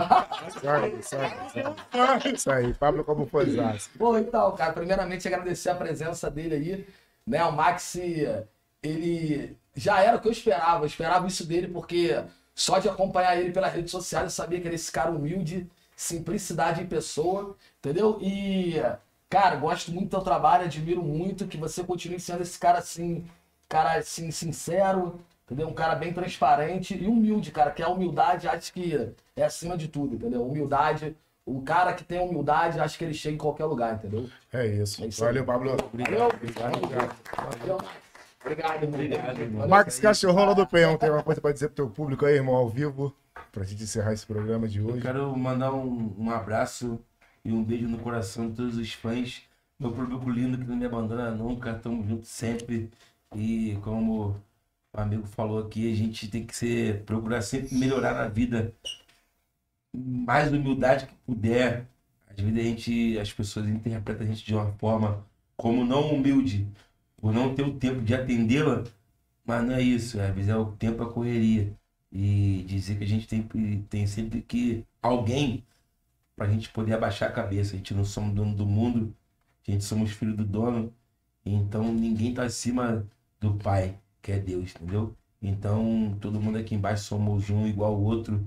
Sai, 0.59 0.97
sai, 1.03 1.37
sai. 1.53 2.33
Isso 2.33 2.51
aí, 2.51 2.73
Pablo 2.73 3.03
como 3.03 3.27
fãzaço. 3.27 3.91
Pô, 3.99 4.17
então, 4.17 4.51
cara, 4.55 4.73
primeiramente 4.73 5.27
agradecer 5.27 5.69
a 5.69 5.75
presença 5.75 6.31
dele 6.31 6.55
aí, 6.55 6.87
né? 7.25 7.43
O 7.43 7.51
Max, 7.51 7.95
ele 8.83 9.57
já 9.75 10.01
era 10.01 10.17
o 10.17 10.21
que 10.21 10.27
eu 10.27 10.31
esperava, 10.31 10.83
eu 10.83 10.87
esperava 10.87 11.27
isso 11.27 11.45
dele, 11.45 11.67
porque 11.67 12.23
só 12.53 12.79
de 12.79 12.87
acompanhar 12.87 13.37
ele 13.37 13.51
pelas 13.51 13.73
redes 13.73 13.91
sociais 13.91 14.25
eu 14.25 14.29
sabia 14.31 14.59
que 14.61 14.67
ele 14.67 14.75
é 14.75 14.77
esse 14.77 14.91
cara 14.91 15.11
humilde, 15.11 15.69
simplicidade 15.95 16.81
em 16.81 16.87
pessoa, 16.87 17.55
entendeu? 17.79 18.17
E, 18.21 18.75
cara, 19.29 19.55
gosto 19.57 19.91
muito 19.91 20.07
do 20.07 20.11
teu 20.11 20.21
trabalho, 20.21 20.65
admiro 20.65 21.03
muito 21.03 21.47
que 21.47 21.57
você 21.57 21.83
continue 21.83 22.19
sendo 22.19 22.41
esse 22.43 22.57
cara 22.59 22.79
assim, 22.79 23.25
cara 23.67 23.97
assim, 23.97 24.31
sincero, 24.31 25.19
entendeu? 25.45 25.67
Um 25.67 25.73
cara 25.73 25.95
bem 25.95 26.13
transparente 26.13 26.95
e 26.95 27.07
humilde, 27.07 27.51
cara, 27.51 27.71
que 27.71 27.83
a 27.83 27.89
humildade 27.89 28.47
acho 28.47 28.71
que 28.73 29.13
é 29.35 29.43
acima 29.43 29.77
de 29.77 29.87
tudo, 29.87 30.15
entendeu? 30.15 30.45
Humildade. 30.45 31.15
O 31.45 31.61
cara 31.61 31.93
que 31.93 32.03
tem 32.03 32.19
humildade, 32.19 32.79
acho 32.79 32.97
que 32.97 33.03
ele 33.03 33.13
chega 33.13 33.35
em 33.35 33.37
qualquer 33.37 33.65
lugar, 33.65 33.95
entendeu? 33.95 34.27
É 34.51 34.65
isso. 34.65 35.03
É 35.03 35.07
isso. 35.07 35.23
Valeu, 35.23 35.45
Pablo. 35.45 35.77
Valeu. 35.93 36.29
Valeu, 36.55 36.91
Max. 36.91 37.15
Obrigado, 38.43 38.83
irmão. 38.83 38.95
Obrigado, 38.95 39.39
irmão. 39.39 39.85
Cachorrão 40.01 40.45
lá 40.45 40.53
do 40.53 40.67
Penhão, 40.67 40.97
tem 40.97 41.09
alguma 41.09 41.23
coisa 41.23 41.41
pra 41.41 41.51
dizer 41.51 41.67
pro 41.67 41.75
teu 41.75 41.89
público 41.89 42.25
aí, 42.25 42.35
irmão, 42.35 42.55
ao 42.55 42.69
vivo? 42.69 43.13
Pra 43.51 43.63
gente 43.63 43.83
encerrar 43.83 44.13
esse 44.13 44.25
programa 44.25 44.67
de 44.67 44.79
Eu 44.79 44.87
hoje. 44.87 45.01
quero 45.01 45.35
mandar 45.37 45.73
um, 45.73 46.13
um 46.17 46.29
abraço 46.31 46.99
e 47.43 47.51
um 47.51 47.63
beijo 47.63 47.87
no 47.87 47.99
coração 47.99 48.49
de 48.49 48.55
todos 48.55 48.77
os 48.77 48.93
fãs. 48.93 49.43
Meu 49.79 49.91
público 49.91 50.29
lindo 50.29 50.57
que 50.57 50.63
não 50.65 50.75
me 50.75 50.85
abandona 50.85 51.31
nunca, 51.31 51.73
tamo 51.73 52.07
junto 52.07 52.25
sempre. 52.25 52.89
E 53.35 53.77
como 53.83 54.35
o 54.93 54.99
amigo 54.99 55.27
falou 55.27 55.59
aqui, 55.59 55.91
a 55.91 55.95
gente 55.95 56.27
tem 56.29 56.45
que 56.45 56.55
ser, 56.55 57.03
procurar 57.03 57.41
sempre 57.41 57.75
melhorar 57.75 58.13
na 58.13 58.27
vida. 58.27 58.73
Mais 59.95 60.51
humildade 60.51 61.07
que 61.07 61.15
puder. 61.25 61.87
Às 62.27 62.43
vezes 62.43 62.59
a 62.59 62.63
gente, 62.63 63.19
as 63.19 63.33
pessoas 63.33 63.67
interpretam 63.67 64.25
a 64.25 64.29
gente 64.29 64.45
de 64.45 64.53
uma 64.53 64.71
forma 64.73 65.25
como 65.57 65.85
não 65.85 66.13
humilde, 66.13 66.67
por 67.17 67.33
não 67.33 67.55
ter 67.55 67.63
o 67.63 67.75
tempo 67.75 68.01
de 68.01 68.13
atendê-la, 68.13 68.83
mas 69.45 69.65
não 69.65 69.75
é 69.75 69.81
isso, 69.81 70.19
às 70.19 70.33
vezes 70.35 70.49
é 70.49 70.55
o 70.57 70.71
tempo 70.73 71.03
a 71.03 71.11
correria. 71.11 71.71
E 72.11 72.63
dizer 72.67 72.97
que 72.97 73.03
a 73.03 73.07
gente 73.07 73.27
tem, 73.27 73.41
tem 73.89 74.07
sempre 74.07 74.41
que 74.41 74.85
alguém 75.01 75.63
para 76.35 76.47
a 76.47 76.49
gente 76.51 76.69
poder 76.69 76.93
abaixar 76.93 77.29
a 77.29 77.31
cabeça. 77.31 77.73
A 77.73 77.77
gente 77.77 77.93
não 77.93 78.05
somos 78.05 78.33
dono 78.33 78.55
do 78.55 78.65
mundo, 78.65 79.15
a 79.67 79.71
gente 79.71 79.83
somos 79.83 80.11
filho 80.11 80.35
do 80.35 80.45
dono, 80.45 80.93
então 81.45 81.93
ninguém 81.93 82.33
tá 82.33 82.43
acima 82.43 83.05
do 83.39 83.55
Pai, 83.55 83.97
que 84.21 84.31
é 84.31 84.39
Deus, 84.39 84.71
entendeu? 84.75 85.15
Então 85.41 86.17
todo 86.21 86.41
mundo 86.41 86.57
aqui 86.57 86.75
embaixo 86.75 87.03
somos 87.05 87.49
um 87.49 87.67
igual 87.67 87.93
ao 87.93 88.01
outro, 88.01 88.45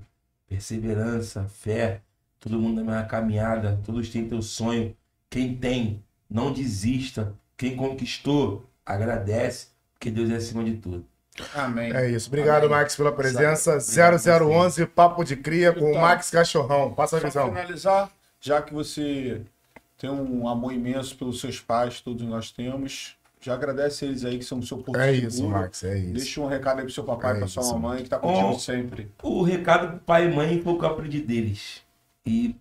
perseverança, 0.49 1.47
fé, 1.49 2.01
todo 2.41 2.59
mundo 2.59 2.77
na 2.83 2.93
mesma 2.93 3.05
caminhada, 3.07 3.81
todos 3.85 4.09
têm 4.09 4.29
teu 4.29 4.43
sonho. 4.43 4.97
Quem 5.29 5.55
tem, 5.55 6.03
não 6.29 6.53
desista. 6.53 7.35
Quem 7.57 7.77
conquistou, 7.77 8.65
agradece, 8.87 9.69
porque 9.95 10.11
Deus 10.11 10.31
é 10.31 10.37
acima 10.37 10.65
de 10.65 10.77
tudo. 10.77 11.05
Amém. 11.55 11.93
É 11.93 12.11
isso. 12.11 12.29
Obrigado, 12.29 12.69
Max, 12.69 12.97
pela 12.97 13.13
presença. 13.13 13.79
0011, 13.81 14.87
Papo 14.87 15.25
de 15.25 15.37
Cria 15.37 15.73
com 15.73 15.85
o 15.85 15.91
Então, 15.91 16.01
Max 16.01 16.31
Cachorrão. 16.31 16.95
Passa 16.95 17.17
a 17.17 17.21
visão. 17.21 17.49
finalizar, 17.49 18.11
já 18.41 18.63
que 18.63 18.73
você 18.73 19.43
tem 19.97 20.09
um 20.11 20.49
amor 20.49 20.73
imenso 20.73 21.17
pelos 21.17 21.41
seus 21.41 21.61
pais, 21.61 22.01
todos 22.01 22.27
nós 22.27 22.51
temos, 22.51 23.17
já 23.41 23.55
agradece 23.55 24.05
eles 24.05 24.25
aí 24.25 24.39
que 24.39 24.45
são 24.45 24.59
o 24.59 24.63
seu 24.63 24.79
porto 24.79 24.99
É 25.01 25.13
seguro. 25.13 25.29
isso, 25.29 25.49
Max, 25.49 25.85
é 25.85 25.99
isso. 25.99 26.13
Deixa 26.13 26.41
um 26.41 26.47
recado 26.47 26.79
aí 26.79 26.85
pro 26.85 26.93
seu 26.93 27.05
papai, 27.05 27.37
É 27.37 27.39
pra 27.39 27.47
sua 27.47 27.63
isso. 27.63 27.73
mamãe, 27.79 28.03
que 28.03 28.09
tá 28.09 28.19
contigo 28.19 28.49
Oh. 28.49 28.59
sempre. 28.59 29.11
O 29.23 29.43
recado 29.43 29.89
pro 29.91 29.99
pai 30.01 30.27
e 30.31 30.35
mãe 30.35 30.61
foi 30.63 30.73
o 30.73 30.79
que 30.79 30.85
eu 30.85 30.89
aprendi 30.89 31.21
deles. 31.21 31.83
E 32.27 32.55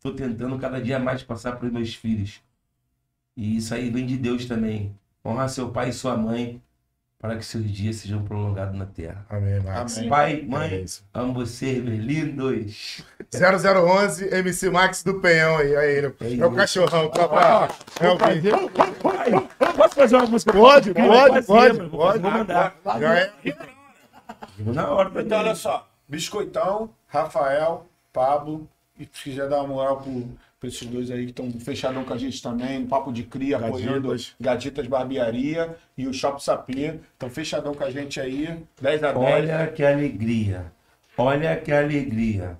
tô 0.00 0.12
tentando 0.12 0.58
cada 0.58 0.80
dia 0.80 0.98
mais 0.98 1.22
passar 1.22 1.56
para 1.56 1.66
os 1.66 1.72
meus 1.72 1.94
filhos. 1.94 2.40
E 3.36 3.56
isso 3.56 3.74
aí 3.74 3.88
vem 3.90 4.04
de 4.04 4.16
Deus 4.16 4.44
também. 4.46 4.94
Honrar 5.24 5.48
seu 5.48 5.70
pai 5.70 5.88
e 5.88 5.92
sua 5.92 6.16
mãe 6.16 6.60
para 7.22 7.36
que 7.36 7.44
seus 7.44 7.70
dias 7.72 7.96
sejam 7.96 8.20
prolongados 8.24 8.76
na 8.76 8.84
terra. 8.84 9.24
Amém, 9.30 9.60
Max. 9.60 9.96
Amém. 9.96 10.08
Pai, 10.10 10.40
É 10.40 10.44
mãe, 10.44 10.82
isso. 10.82 11.04
amo 11.14 11.32
vocês, 11.32 11.80
meus 11.82 12.00
lindos. 12.00 13.04
0011, 13.32 14.34
MC 14.34 14.68
Max 14.70 15.04
do 15.04 15.20
Penhão 15.20 15.56
aí. 15.56 15.76
aí 15.76 15.90
ele. 15.98 16.14
É 16.40 16.44
o 16.44 16.52
cachorrão, 16.52 17.08
tropa. 17.10 17.68
É 18.00 18.08
o 18.08 18.18
vídeo. 18.18 18.70
Posso 19.76 19.94
fazer 19.94 20.16
uma 20.16 20.26
música? 20.26 20.52
Pode, 20.52 20.92
pode, 20.92 21.34
Fazer, 21.34 21.46
pode, 21.46 21.78
mano. 21.78 21.90
pode. 21.90 22.18
Vou 22.18 22.30
mandar. 22.32 22.74
Já 22.98 23.18
é. 23.20 23.32
Na 24.58 24.90
hora. 24.90 25.22
Então, 25.22 25.38
olha 25.38 25.54
só. 25.54 25.88
Biscoitão, 26.08 26.90
Rafael, 27.06 27.86
Pablo. 28.12 28.68
E 28.98 29.04
se 29.12 29.22
quiser 29.30 29.48
dar 29.48 29.58
uma 29.58 29.68
moral 29.68 30.00
pro, 30.00 30.28
pra 30.62 30.68
esses 30.68 30.86
dois 30.86 31.10
aí 31.10 31.24
que 31.24 31.30
estão 31.30 31.50
fechadão 31.58 32.04
com 32.04 32.14
a 32.14 32.18
gente 32.18 32.40
também, 32.40 32.78
no 32.78 32.86
Papo 32.86 33.12
de 33.12 33.24
Cria, 33.24 33.56
apoiando 33.56 34.14
Gaditas. 34.40 34.86
Barbearia 34.86 35.76
e 35.98 36.06
o 36.06 36.14
Shop 36.14 36.42
Sapê. 36.42 37.00
Estão 37.12 37.28
fechadão 37.28 37.74
com 37.74 37.82
a 37.82 37.90
gente 37.90 38.20
aí. 38.20 38.62
10 38.80 39.02
a 39.02 39.12
10. 39.12 39.16
Olha 39.16 39.66
que 39.66 39.84
alegria. 39.84 40.72
Olha 41.18 41.56
que 41.56 41.72
alegria. 41.72 42.56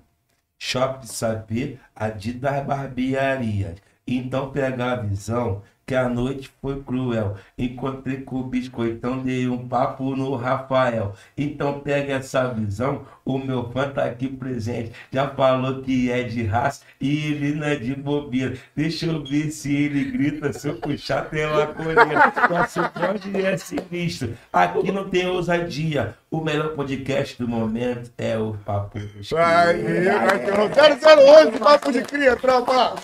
Shopping 0.59 1.07
Saber, 1.07 1.79
Adidas 1.95 2.65
Barbearias. 2.65 3.75
Então 4.05 4.51
pega 4.51 4.91
a 4.91 4.95
visão 4.95 5.61
que 5.85 5.95
a 5.95 6.07
noite 6.07 6.51
foi 6.61 6.81
cruel. 6.81 7.35
Encontrei 7.57 8.17
com 8.21 8.37
o 8.37 8.43
biscoitão, 8.43 9.19
dei 9.19 9.47
um 9.47 9.67
papo 9.67 10.15
no 10.15 10.35
Rafael. 10.35 11.13
Então 11.37 11.79
pega 11.79 12.13
essa 12.15 12.47
visão, 12.47 13.05
o 13.25 13.37
meu 13.37 13.71
fã 13.71 13.89
tá 13.89 14.05
aqui 14.05 14.27
presente. 14.27 14.91
Já 15.11 15.29
falou 15.29 15.81
que 15.81 16.11
é 16.11 16.23
de 16.23 16.43
raça 16.43 16.83
e 16.99 17.27
ele 17.27 17.55
não 17.55 17.67
é 17.67 17.75
de 17.75 17.95
bobeira. 17.95 18.57
Deixa 18.75 19.05
eu 19.07 19.23
ver 19.23 19.51
se 19.51 19.73
ele 19.75 20.11
grita, 20.11 20.53
se 20.53 20.67
eu 20.67 20.75
puxar 20.75 21.29
pela 21.29 21.67
coleira. 21.67 22.33
Nosso 22.49 22.79
bonde 22.81 23.45
é 23.45 23.57
sinistro. 23.57 24.37
Aqui 24.51 24.91
não 24.91 25.09
tem 25.09 25.27
ousadia. 25.27 26.15
O 26.29 26.41
melhor 26.41 26.69
podcast 26.69 27.37
do 27.37 27.47
momento 27.47 28.11
é 28.17 28.35
o 28.37 28.53
Papo 28.65 28.97
Aí, 29.37 29.83
Cria. 29.83 30.13
cachorrão. 30.19 31.47
011, 31.47 31.59
Papo 31.59 31.91
de 31.91 32.01
Cria, 32.01 32.35
tropa. 32.35 32.95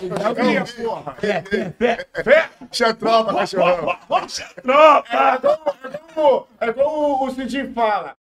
Fé, 1.18 1.44
fé, 1.78 2.06
fé, 2.24 2.50
Deixa 2.70 2.88
a 2.88 2.94
tropa, 2.94 3.34
cachorrão. 3.34 3.98
Tropa! 4.62 5.08
É 5.12 5.98
como, 6.14 6.48
é 6.60 6.72
como 6.72 7.26
o 7.26 7.30
Cidinho 7.32 7.72
fala. 7.74 8.16